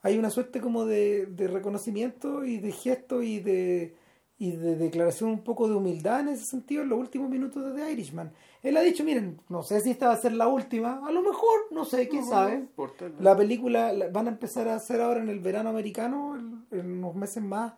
hay 0.03 0.19
una 0.19 0.31
suerte 0.31 0.61
como 0.61 0.85
de, 0.85 1.27
de 1.27 1.49
reconocimiento 1.49 2.45
y 2.45 2.59
de 2.59 2.71
gesto 2.73 3.23
y 3.23 3.41
de, 3.41 3.97
y 4.39 4.53
de 4.53 4.77
declaración 4.77 5.31
un 5.31 5.41
poco 5.43 5.69
de 5.69 5.75
humildad 5.75 6.21
en 6.21 6.29
ese 6.29 6.45
sentido 6.45 6.83
en 6.83 6.89
los 6.91 6.99
últimos 6.99 7.29
minutos 7.29 7.65
de 7.65 7.81
The 7.83 7.93
Irishman. 7.93 8.33
Él 8.63 8.77
ha 8.77 8.83
dicho, 8.83 9.03
miren, 9.05 9.41
no 9.49 9.63
sé 9.63 9.81
si 9.81 9.91
esta 9.91 10.09
va 10.09 10.15
a 10.15 10.19
ser 10.19 10.33
la 10.33 10.47
última, 10.49 11.05
a 11.07 11.11
lo 11.11 11.23
mejor, 11.23 11.61
no 11.73 11.85
sé, 11.85 12.09
quién 12.09 12.23
No, 12.23 12.29
sabe. 12.31 12.53
no 12.53 12.59
importa, 12.59 13.09
no. 13.09 13.21
La 13.21 13.37
película 13.37 13.93
la- 13.93 14.09
van 14.09 14.27
a 14.27 14.31
empezar 14.31 14.69
a 14.69 14.77
hacer 14.77 15.01
ahora 15.01 15.21
en 15.21 15.29
el 15.29 15.41
verano 15.41 15.71
americano, 15.71 16.37
en, 16.37 16.58
en 16.71 16.99
unos 16.99 17.15
meses 17.15 17.43
más, 17.43 17.73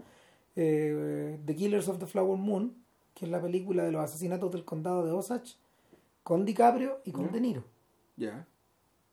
eh, 0.56 1.38
The 1.46 1.54
Killers 1.54 1.88
of 1.88 1.98
the 1.98 2.06
Flower 2.06 2.38
Moon, 2.38 2.74
que 3.14 3.24
es 3.26 3.30
la 3.30 3.40
película 3.40 3.84
de 3.84 3.92
los 3.92 4.02
asesinatos 4.04 4.50
del 4.52 4.64
condado 4.64 5.04
de 5.04 5.12
Osage, 5.12 5.54
con 6.22 6.44
DiCaprio 6.44 7.00
y 7.04 7.12
con 7.12 7.26
Ya. 7.26 7.32
De 7.32 7.40
Niro. 7.40 7.64
Ya. 8.16 8.46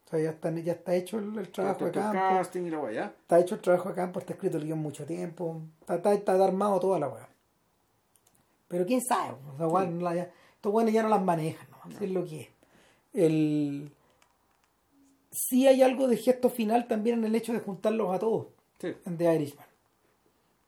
O 0.06 0.10
sea, 0.10 0.20
ya 0.20 0.30
está, 0.32 0.52
ya 0.52 0.72
está 0.74 0.96
hecho 0.96 1.20
el, 1.20 1.38
el 1.38 1.50
trabajo 1.50 1.86
de 1.86 1.92
campo, 1.92 2.18
está 3.22 3.40
hecho 3.40 3.56
el 3.56 3.62
trabajo 3.62 3.90
de 3.90 3.96
campo, 3.96 4.20
está 4.20 4.34
escrito 4.34 4.58
el 4.58 4.64
guion 4.64 4.80
mucho 4.80 5.06
tiempo, 5.06 5.62
está, 5.82 5.96
está, 5.96 6.14
está 6.14 6.46
armado 6.46 6.80
toda 6.80 6.98
la 7.00 7.10
weá. 7.10 7.28
Pero 8.70 8.86
quién 8.86 9.02
sabe, 9.02 9.36
o 9.54 9.58
sea, 9.58 9.68
weá, 9.68 9.86
la- 9.90 10.16
ya- 10.16 10.32
estos 10.56 10.74
weones 10.74 10.94
ya 10.94 11.04
no 11.04 11.10
las 11.10 11.22
manejan, 11.22 11.68
¿no? 11.72 11.78
Así 11.84 12.06
es 12.06 12.12
lo 12.12 12.26
que 12.26 12.42
es. 12.42 12.48
El... 13.14 13.92
Sí 15.32 15.68
hay 15.68 15.82
algo 15.84 16.08
de 16.08 16.18
gesto 16.18 16.50
final 16.50 16.88
también 16.88 17.20
en 17.20 17.26
el 17.26 17.36
hecho 17.36 17.54
de 17.54 17.60
juntarlos 17.60 18.14
a 18.14 18.20
todos 18.20 18.48
Sí. 18.80 18.94
en 19.06 19.18
The 19.18 19.36
Irishman. 19.36 19.67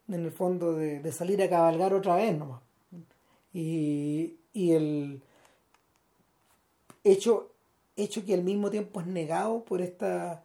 En 0.10 0.26
el 0.26 0.32
fondo 0.32 0.74
de, 0.74 1.00
de 1.00 1.12
salir 1.12 1.42
a 1.42 1.50
cabalgar 1.50 1.94
otra 1.94 2.16
vez 2.16 2.38
nomás. 2.38 2.62
Y, 3.54 4.36
y 4.54 4.72
el 4.72 5.22
hecho, 7.04 7.52
hecho 7.96 8.26
que 8.26 8.34
al 8.34 8.44
mismo 8.44 8.70
tiempo 8.70 9.02
es 9.02 9.08
negado 9.08 9.64
por 9.64 9.82
esta 9.82 10.44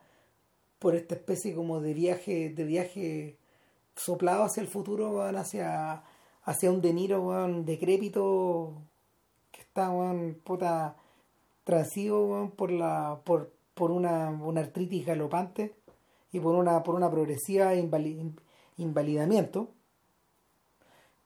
por 0.84 0.94
esta 0.94 1.14
especie 1.14 1.54
como 1.54 1.80
de 1.80 1.94
viaje, 1.94 2.50
de 2.50 2.64
viaje 2.64 3.38
soplado 3.96 4.44
hacia 4.44 4.60
el 4.60 4.68
futuro, 4.68 5.12
weón, 5.12 5.36
hacia, 5.36 6.02
hacia 6.42 6.70
un 6.70 6.82
De 6.82 6.92
Niro, 6.92 7.22
weón, 7.22 7.64
decrépito, 7.64 8.74
que 9.50 9.62
está, 9.62 9.90
weón, 9.90 10.38
puta, 10.44 10.96
por 11.64 12.70
la, 12.70 13.18
por, 13.24 13.50
por 13.72 13.90
una, 13.92 14.28
una 14.28 14.60
artritis 14.60 15.06
galopante 15.06 15.74
y 16.32 16.40
por 16.40 16.54
una, 16.54 16.82
por 16.82 16.96
una 16.96 17.10
progresiva 17.10 17.74
invalidamiento. 18.76 19.70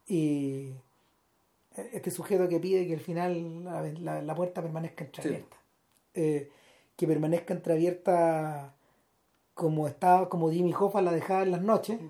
Y 0.06 0.72
este 1.76 2.10
sujeto 2.10 2.48
que 2.48 2.58
pide 2.60 2.86
que 2.86 2.94
al 2.94 3.00
final 3.00 3.64
la, 3.64 3.82
la- 3.82 4.22
la 4.22 4.34
puerta 4.34 4.62
permanezca 4.62 5.04
entreabierta. 5.04 5.56
Eh, 6.14 6.50
que 6.96 7.06
permanezca 7.06 7.54
entreabierta 7.54 8.74
como 9.54 9.86
estaba, 9.86 10.28
como 10.28 10.50
Jimmy 10.50 10.72
Hoffa 10.72 11.02
la 11.02 11.12
dejaba 11.12 11.42
en 11.42 11.50
las 11.52 11.62
noches, 11.62 12.00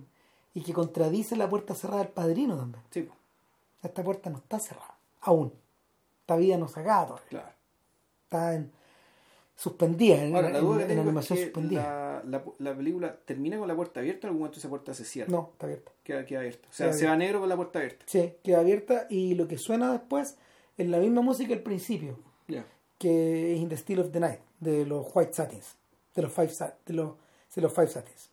y 0.55 0.63
que 0.63 0.73
contradice 0.73 1.37
la 1.37 1.49
puerta 1.49 1.75
cerrada 1.75 2.03
del 2.03 2.13
padrino 2.13 2.57
también. 2.57 2.83
Sí, 2.91 3.09
Esta 3.83 4.03
puerta 4.03 4.31
no 4.31 4.39
está 4.39 4.59
cerrada, 4.59 4.97
aún. 5.21 5.53
Esta 6.21 6.37
vida 6.37 6.57
no 6.59 6.69
se 6.69 6.81
acaba 6.81 7.07
todavía. 7.07 7.29
claro. 7.29 7.49
Está 8.25 8.55
en, 8.55 8.73
suspendida, 9.61 10.23
en, 10.23 10.37
Ahora, 10.37 10.51
la 10.51 10.59
en- 10.61 10.87
que 10.87 10.93
animación 11.01 11.37
es 11.39 11.45
que 11.47 11.51
suspendida. 11.51 12.23
la, 12.25 12.39
la, 12.39 12.45
la 12.59 12.77
película 12.77 13.17
termina 13.25 13.59
con 13.59 13.67
la 13.67 13.75
puerta 13.75 13.99
abierta 13.99 14.21
o 14.21 14.29
en 14.29 14.29
algún 14.29 14.41
momento 14.43 14.61
esa 14.61 14.69
puerta 14.69 14.95
se 14.95 15.05
cierra. 15.05 15.33
No, 15.33 15.49
está 15.53 15.67
abierta. 15.67 15.91
Queda, 16.05 16.25
queda 16.25 16.39
abierta. 16.41 16.69
O 16.71 16.73
sea, 16.73 16.87
Queda 16.87 16.97
se 16.99 17.07
va 17.09 17.17
negro 17.17 17.41
con 17.41 17.49
la 17.49 17.57
puerta 17.57 17.81
abierta. 17.81 18.05
Sí, 18.07 18.35
queda 18.45 18.61
abierta 18.61 19.07
y 19.11 19.35
lo 19.35 19.49
que 19.49 19.59
suena 19.59 19.91
después 19.91 20.37
es 20.77 20.89
la 20.89 20.99
misma 20.99 21.23
música 21.23 21.55
al 21.55 21.63
principio, 21.63 22.17
Ya. 22.47 22.65
que 22.99 23.55
es 23.55 23.59
In 23.59 23.69
the 23.69 23.77
Still 23.77 23.99
of 23.99 24.13
the 24.13 24.21
Night, 24.21 24.39
de 24.61 24.87
los 24.87 25.05
White 25.13 25.33
Satins, 25.35 25.75
de 26.15 26.23
los 26.23 26.33
Five, 26.33 26.51
Sa- 26.51 26.77
de 26.87 26.95
los, 26.95 27.15
de 27.57 27.63
los 27.63 27.73
Five 27.73 27.89
Satins. 27.89 28.31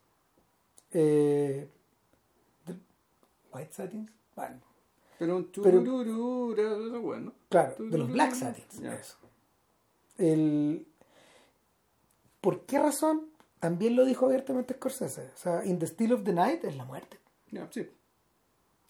Eh, 0.91 1.67
de- 2.67 2.75
¿White 3.51 3.73
Satins? 3.73 4.11
Bueno, 4.35 4.59
Pero 5.17 5.37
un 5.37 5.45
Pero- 5.45 5.81
turururu, 5.83 7.01
bueno. 7.01 7.33
claro, 7.49 7.73
de 7.79 7.97
los 7.97 8.11
Black 8.11 8.33
Satins. 8.35 8.79
Ya. 8.79 8.93
eso. 8.93 9.17
El, 10.17 10.85
¿Por 12.45 12.55
qué 12.67 12.77
razón? 12.79 13.15
También 13.59 13.95
lo 13.97 14.05
dijo 14.05 14.25
abiertamente 14.27 14.75
Scorsese. 14.75 15.23
O 15.35 15.37
sea, 15.43 15.65
In 15.65 15.79
the 15.79 15.87
Still 15.93 16.13
of 16.13 16.23
the 16.23 16.33
Night 16.33 16.63
es 16.69 16.75
la 16.77 16.85
muerte. 16.85 17.17
Sí. 17.71 17.83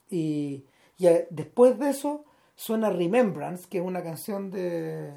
Y, 0.09 0.66
y 0.98 1.08
a- 1.08 1.25
después 1.30 1.77
de 1.80 1.90
eso 1.90 2.25
suena 2.56 2.90
Remembrance, 2.90 3.67
que 3.69 3.80
es 3.80 3.84
una 3.84 4.03
canción 4.03 4.51
de. 4.51 5.09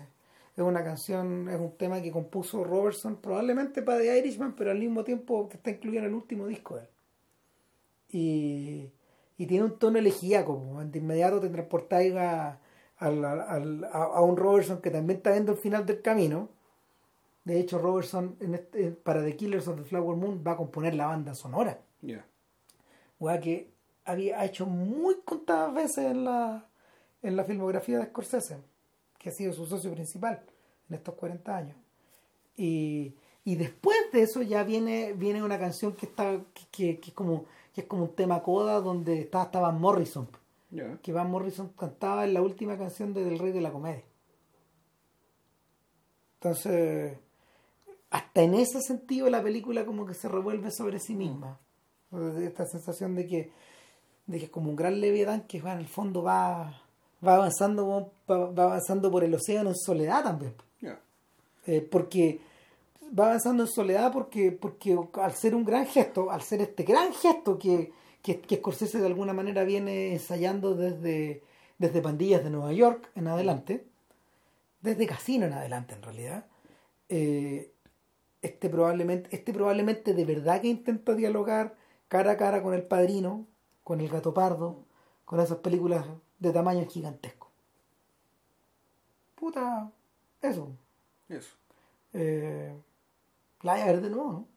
Es 0.57 0.65
una 0.65 0.83
canción, 0.83 1.49
es 1.49 1.61
un 1.61 1.77
tema 1.77 2.03
que 2.03 2.11
compuso 2.11 2.65
Robertson, 2.65 3.17
probablemente 3.17 3.81
para 3.83 4.01
The 4.01 4.19
Irishman, 4.19 4.55
pero 4.57 4.73
al 4.73 4.79
mismo 4.81 5.05
tiempo 5.05 5.49
que 5.49 5.57
está 5.57 5.71
incluido 5.71 6.01
en 6.01 6.07
el 6.07 6.15
último 6.15 6.47
disco 6.49 6.75
de 6.77 6.83
él. 6.83 6.89
Y, 8.11 8.91
y 9.37 9.47
tiene 9.47 9.65
un 9.65 9.79
tono 9.79 9.99
elegíaco, 9.99 10.63
de 10.85 10.99
inmediato 10.99 11.41
te 11.41 11.49
transportáis 11.49 12.15
a, 12.17 12.59
al- 12.99 13.25
a, 13.25 14.03
a 14.05 14.23
un 14.23 14.37
Robertson 14.37 14.81
que 14.81 14.91
también 14.91 15.19
está 15.19 15.33
viendo 15.33 15.53
el 15.53 15.59
final 15.59 15.87
del 15.87 16.03
camino. 16.03 16.49
De 17.49 17.59
hecho, 17.61 17.79
Robertson 17.79 18.37
en 18.41 18.55
este- 18.55 18.91
para 18.93 19.25
The 19.25 19.35
Killers 19.37 19.67
of 19.69 19.77
the 19.79 19.85
Flower 19.85 20.17
Moon 20.17 20.43
va 20.47 20.53
a 20.53 20.57
componer 20.57 20.95
la 20.95 21.07
banda 21.07 21.35
sonora 21.35 21.81
Ya. 22.03 22.25
weá 23.19 23.41
que 23.41 23.71
había 24.05 24.39
ha 24.41 24.45
hecho 24.45 24.67
muy 24.67 25.17
contadas 25.25 25.73
veces 25.75 26.05
en 26.11 26.25
la, 26.25 26.67
en 27.23 27.37
la 27.37 27.45
filmografía 27.45 27.99
de 27.99 28.07
Scorsese, 28.07 28.59
que 29.19 29.31
ha 29.31 29.33
sido 29.33 29.53
su 29.55 29.65
socio 29.67 29.91
principal 29.93 30.43
en 30.89 30.95
estos 30.97 31.15
40 31.15 31.57
años. 31.57 31.77
Y, 32.57 33.15
y 33.45 33.57
después 33.57 33.97
de 34.13 34.23
eso 34.23 34.43
ya 34.43 34.63
viene, 34.65 35.15
viene 35.15 35.43
una 35.43 35.59
canción 35.59 35.93
que 35.95 36.05
está 36.07 36.41
que, 36.55 36.67
que- 36.71 37.01
que 37.01 37.09
es 37.11 37.15
como 37.15 37.47
que 37.75 37.81
es 37.83 37.87
como 37.87 38.05
un 38.05 38.15
tema 38.15 38.43
coda 38.43 38.81
donde 38.81 39.21
está, 39.21 39.45
está 39.45 39.61
Van 39.61 39.81
Morrison, 39.81 40.29
Ya. 40.71 40.99
que 41.03 41.13
Van 41.13 41.31
Morrison 41.31 41.69
cantaba 41.79 42.25
en 42.25 42.35
la 42.35 42.43
última 42.43 42.77
canción 42.77 43.15
de 43.15 43.25
Del 43.25 43.39
Rey 43.39 43.53
de 43.53 43.61
la 43.63 43.71
Comedia. 43.73 44.05
Entonces, 46.35 47.19
hasta 48.11 48.43
en 48.43 48.55
ese 48.55 48.81
sentido 48.81 49.29
la 49.29 49.43
película 49.43 49.85
como 49.85 50.07
que 50.07 50.15
se 50.15 50.29
revuelve 50.29 50.71
sobre 50.71 50.99
sí 50.99 51.15
misma. 51.15 51.59
Esta 52.41 52.65
sensación 52.67 53.15
de 53.15 53.27
que, 53.27 53.51
de 54.27 54.39
que 54.39 54.45
es 54.47 54.51
como 54.51 54.71
un 54.71 54.77
gran 54.77 55.01
leviatán 55.01 55.43
que 55.43 55.61
va, 55.61 55.73
en 55.73 55.81
el 55.81 55.89
fondo 55.89 56.23
va, 56.23 56.83
va 57.27 57.35
avanzando 57.35 58.11
va, 58.31 58.51
va 58.51 58.65
avanzando 58.65 59.11
por 59.11 59.25
el 59.25 59.35
océano 59.35 59.71
en 59.71 59.77
soledad 59.77 60.23
también. 60.25 60.55
Eh, 61.67 61.83
porque 61.83 62.41
va 63.17 63.27
avanzando 63.27 63.65
en 63.65 63.69
soledad 63.69 64.11
porque, 64.11 64.53
porque 64.53 64.99
al 65.15 65.33
ser 65.35 65.55
un 65.55 65.65
gran 65.65 65.87
gesto, 65.87 66.31
al 66.31 66.41
ser 66.41 66.63
este 66.63 66.83
gran 66.83 67.13
gesto 67.13 67.59
que, 67.59 67.93
que, 68.23 68.41
que 68.41 68.57
Scorsese 68.57 68.99
de 68.99 69.07
alguna 69.07 69.35
manera 69.35 69.65
viene 69.65 70.13
ensayando 70.13 70.75
desde, 70.75 71.43
desde 71.77 72.01
Pandillas 72.01 72.43
de 72.43 72.49
Nueva 72.49 72.73
York 72.73 73.11
en 73.15 73.29
adelante, 73.29 73.85
desde 74.81 75.07
Casino 75.07 75.45
en 75.45 75.53
adelante 75.53 75.95
en 75.95 76.03
realidad, 76.03 76.47
eh, 77.11 77.71
este 78.43 78.69
probablemente, 78.69 79.29
este 79.35 79.53
probablemente 79.53 80.15
de 80.15 80.25
verdad 80.25 80.61
que 80.61 80.69
intenta 80.69 81.15
dialogar 81.15 81.75
cara 82.09 82.33
a 82.33 82.37
cara 82.37 82.63
con 82.63 82.75
el 82.75 82.83
padrino, 82.83 83.47
con 83.85 84.01
el 84.01 84.09
gato 84.09 84.33
pardo, 84.35 84.85
con 85.25 85.41
esas 85.41 85.59
películas 85.59 86.07
de 86.39 86.53
tamaño 86.53 86.87
gigantesco. 86.87 87.51
Puta, 89.35 89.91
eso. 90.43 90.73
Eso. 91.29 91.55
Eh, 92.13 92.73
la 93.63 93.73
voy 93.75 93.83
a 93.83 93.87
ver 93.87 94.01
de 94.01 94.11
nuevo, 94.11 94.33
¿no? 94.33 94.49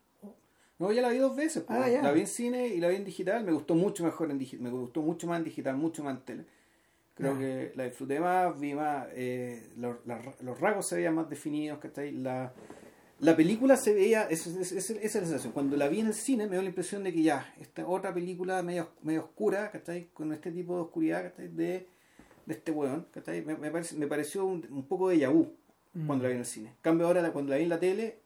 No, 0.80 0.92
ya 0.92 1.02
la 1.04 1.10
vi 1.10 1.18
dos 1.20 1.36
veces. 1.36 1.64
Ah, 1.68 1.78
pues. 1.82 1.92
ya. 1.94 2.02
La 2.02 2.12
vi 2.12 2.22
en 2.22 2.28
cine 2.28 2.68
y 2.68 2.80
la 2.80 2.88
vi 2.88 2.96
en 2.96 3.06
digital. 3.06 3.44
Me 3.44 3.52
gustó 3.52 3.76
mucho 3.76 4.04
mejor 4.04 4.32
en 4.32 4.40
digital. 4.40 4.64
Me 4.64 4.72
gustó 4.72 5.02
mucho 5.02 5.28
más 5.28 5.38
en 5.38 5.44
digital, 5.44 5.76
mucho 5.78 6.04
más 6.04 6.16
en 6.18 6.22
tele. 6.24 6.46
Creo 7.14 7.34
Ah. 7.36 7.38
que 7.40 7.72
la 7.76 7.84
disfruté 7.84 8.20
más, 8.20 8.60
vi 8.60 8.74
más. 8.74 9.08
eh, 9.12 9.70
los, 9.78 9.98
la- 10.08 10.22
los 10.42 10.60
rasgos 10.60 10.88
se 10.88 10.96
veían 10.96 11.14
más 11.14 11.30
definidos. 11.30 11.78
¿cachai? 11.80 12.12
La, 12.14 12.52
la 13.22 13.36
película 13.36 13.78
se 13.78 13.94
veía. 13.94 14.24
es- 14.24 14.46
es- 14.48 14.72
es- 14.72 14.90
Esa 14.90 15.04
es 15.04 15.14
la 15.16 15.22
sensación. 15.22 15.54
Cuando 15.54 15.78
la 15.78 15.88
vi 15.88 16.00
en 16.02 16.08
el 16.08 16.14
cine 16.14 16.46
me 16.46 16.52
dio 16.54 16.62
la 16.62 16.68
impresión 16.70 17.04
de 17.04 17.14
que 17.14 17.22
ya, 17.24 17.54
esta 17.60 17.88
otra 17.88 18.14
película 18.14 18.62
medio, 18.64 18.90
medio 19.04 19.24
oscura, 19.26 19.72
¿cachai? 19.72 20.10
Con 20.14 20.34
este 20.34 20.52
tipo 20.52 20.76
de 20.76 20.82
oscuridad, 20.82 21.24
¿cachai? 21.24 21.48
De, 21.48 21.88
de 22.46 22.54
este 22.54 22.72
weón, 22.72 23.08
¿cachai? 23.14 23.44
Me, 23.46 23.56
me, 23.56 23.72
parece- 23.72 23.96
me 23.96 24.08
pareció 24.08 24.46
un, 24.46 24.66
un 24.72 24.84
poco 24.88 25.10
de 25.10 25.26
vu 25.28 25.54
Mm. 25.94 26.06
cuando 26.08 26.24
la 26.24 26.30
vi 26.30 26.34
en 26.36 26.40
el 26.42 26.46
cine. 26.46 26.74
Cambio, 26.82 27.06
ahora 27.08 27.32
cuando 27.32 27.52
la 27.52 27.58
vi 27.58 27.64
en 27.64 27.70
la 27.70 27.80
tele, 27.80 28.18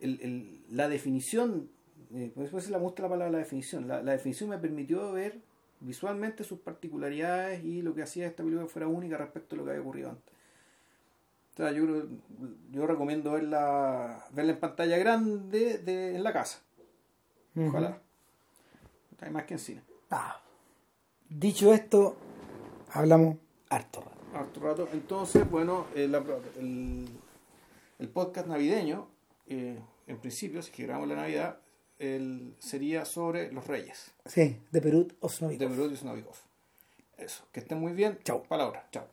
el, 0.00 0.20
el- 0.22 0.64
la 0.70 0.88
definición, 0.88 1.70
eh, 2.12 2.30
por 2.34 2.44
eso 2.44 2.70
la 2.70 2.78
gusta 2.78 3.02
la 3.02 3.08
palabra 3.08 3.30
la 3.32 3.38
definición, 3.38 3.88
la, 3.88 4.02
la 4.02 4.12
definición 4.12 4.50
me 4.50 4.58
permitió 4.58 5.12
ver 5.12 5.40
visualmente 5.80 6.44
sus 6.44 6.58
particularidades 6.60 7.62
y 7.64 7.82
lo 7.82 7.94
que 7.94 8.02
hacía 8.02 8.26
esta 8.26 8.42
película 8.42 8.66
fuera 8.68 8.88
única 8.88 9.16
respecto 9.16 9.54
a 9.54 9.58
lo 9.58 9.64
que 9.64 9.70
había 9.70 9.82
ocurrido 9.82 10.10
antes. 10.10 10.33
O 11.54 11.56
sea, 11.56 11.70
yo, 11.72 11.84
yo 12.72 12.86
recomiendo 12.86 13.32
verla, 13.32 14.26
verla 14.32 14.52
en 14.52 14.60
pantalla 14.60 14.98
grande 14.98 15.78
de, 15.78 16.16
en 16.16 16.22
la 16.24 16.32
casa. 16.32 16.60
Ojalá. 17.56 18.00
Hay 19.20 19.30
más 19.30 19.44
que 19.44 19.54
en 19.54 19.60
cine. 19.60 19.82
Ah. 20.10 20.40
Dicho 21.28 21.72
esto, 21.72 22.16
hablamos 22.92 23.36
harto 23.70 24.00
rato. 24.00 24.36
harto 24.36 24.60
rato. 24.60 24.88
Entonces, 24.92 25.48
bueno, 25.50 25.86
eh, 25.94 26.08
la- 26.08 26.22
el, 26.58 27.08
el 28.00 28.08
podcast 28.08 28.48
navideño, 28.48 29.08
eh, 29.46 29.78
en 30.08 30.18
principio, 30.18 30.60
si 30.60 30.82
grabamos 30.82 31.08
la 31.08 31.16
Navidad, 31.16 31.58
el, 31.98 32.54
sería 32.58 33.04
sobre 33.04 33.52
los 33.52 33.66
reyes 33.68 34.12
Sí, 34.26 34.60
de 34.72 34.80
Perú, 34.82 35.08
Osnovic. 35.20 35.58
de 35.58 35.66
Berut 35.66 35.92
y 35.92 35.96
Snovikov. 35.96 36.34
Eso, 37.16 37.44
que 37.52 37.60
estén 37.60 37.78
muy 37.78 37.92
bien. 37.92 38.18
Chao. 38.24 38.42
Palabra. 38.42 38.86
Chao. 38.90 39.06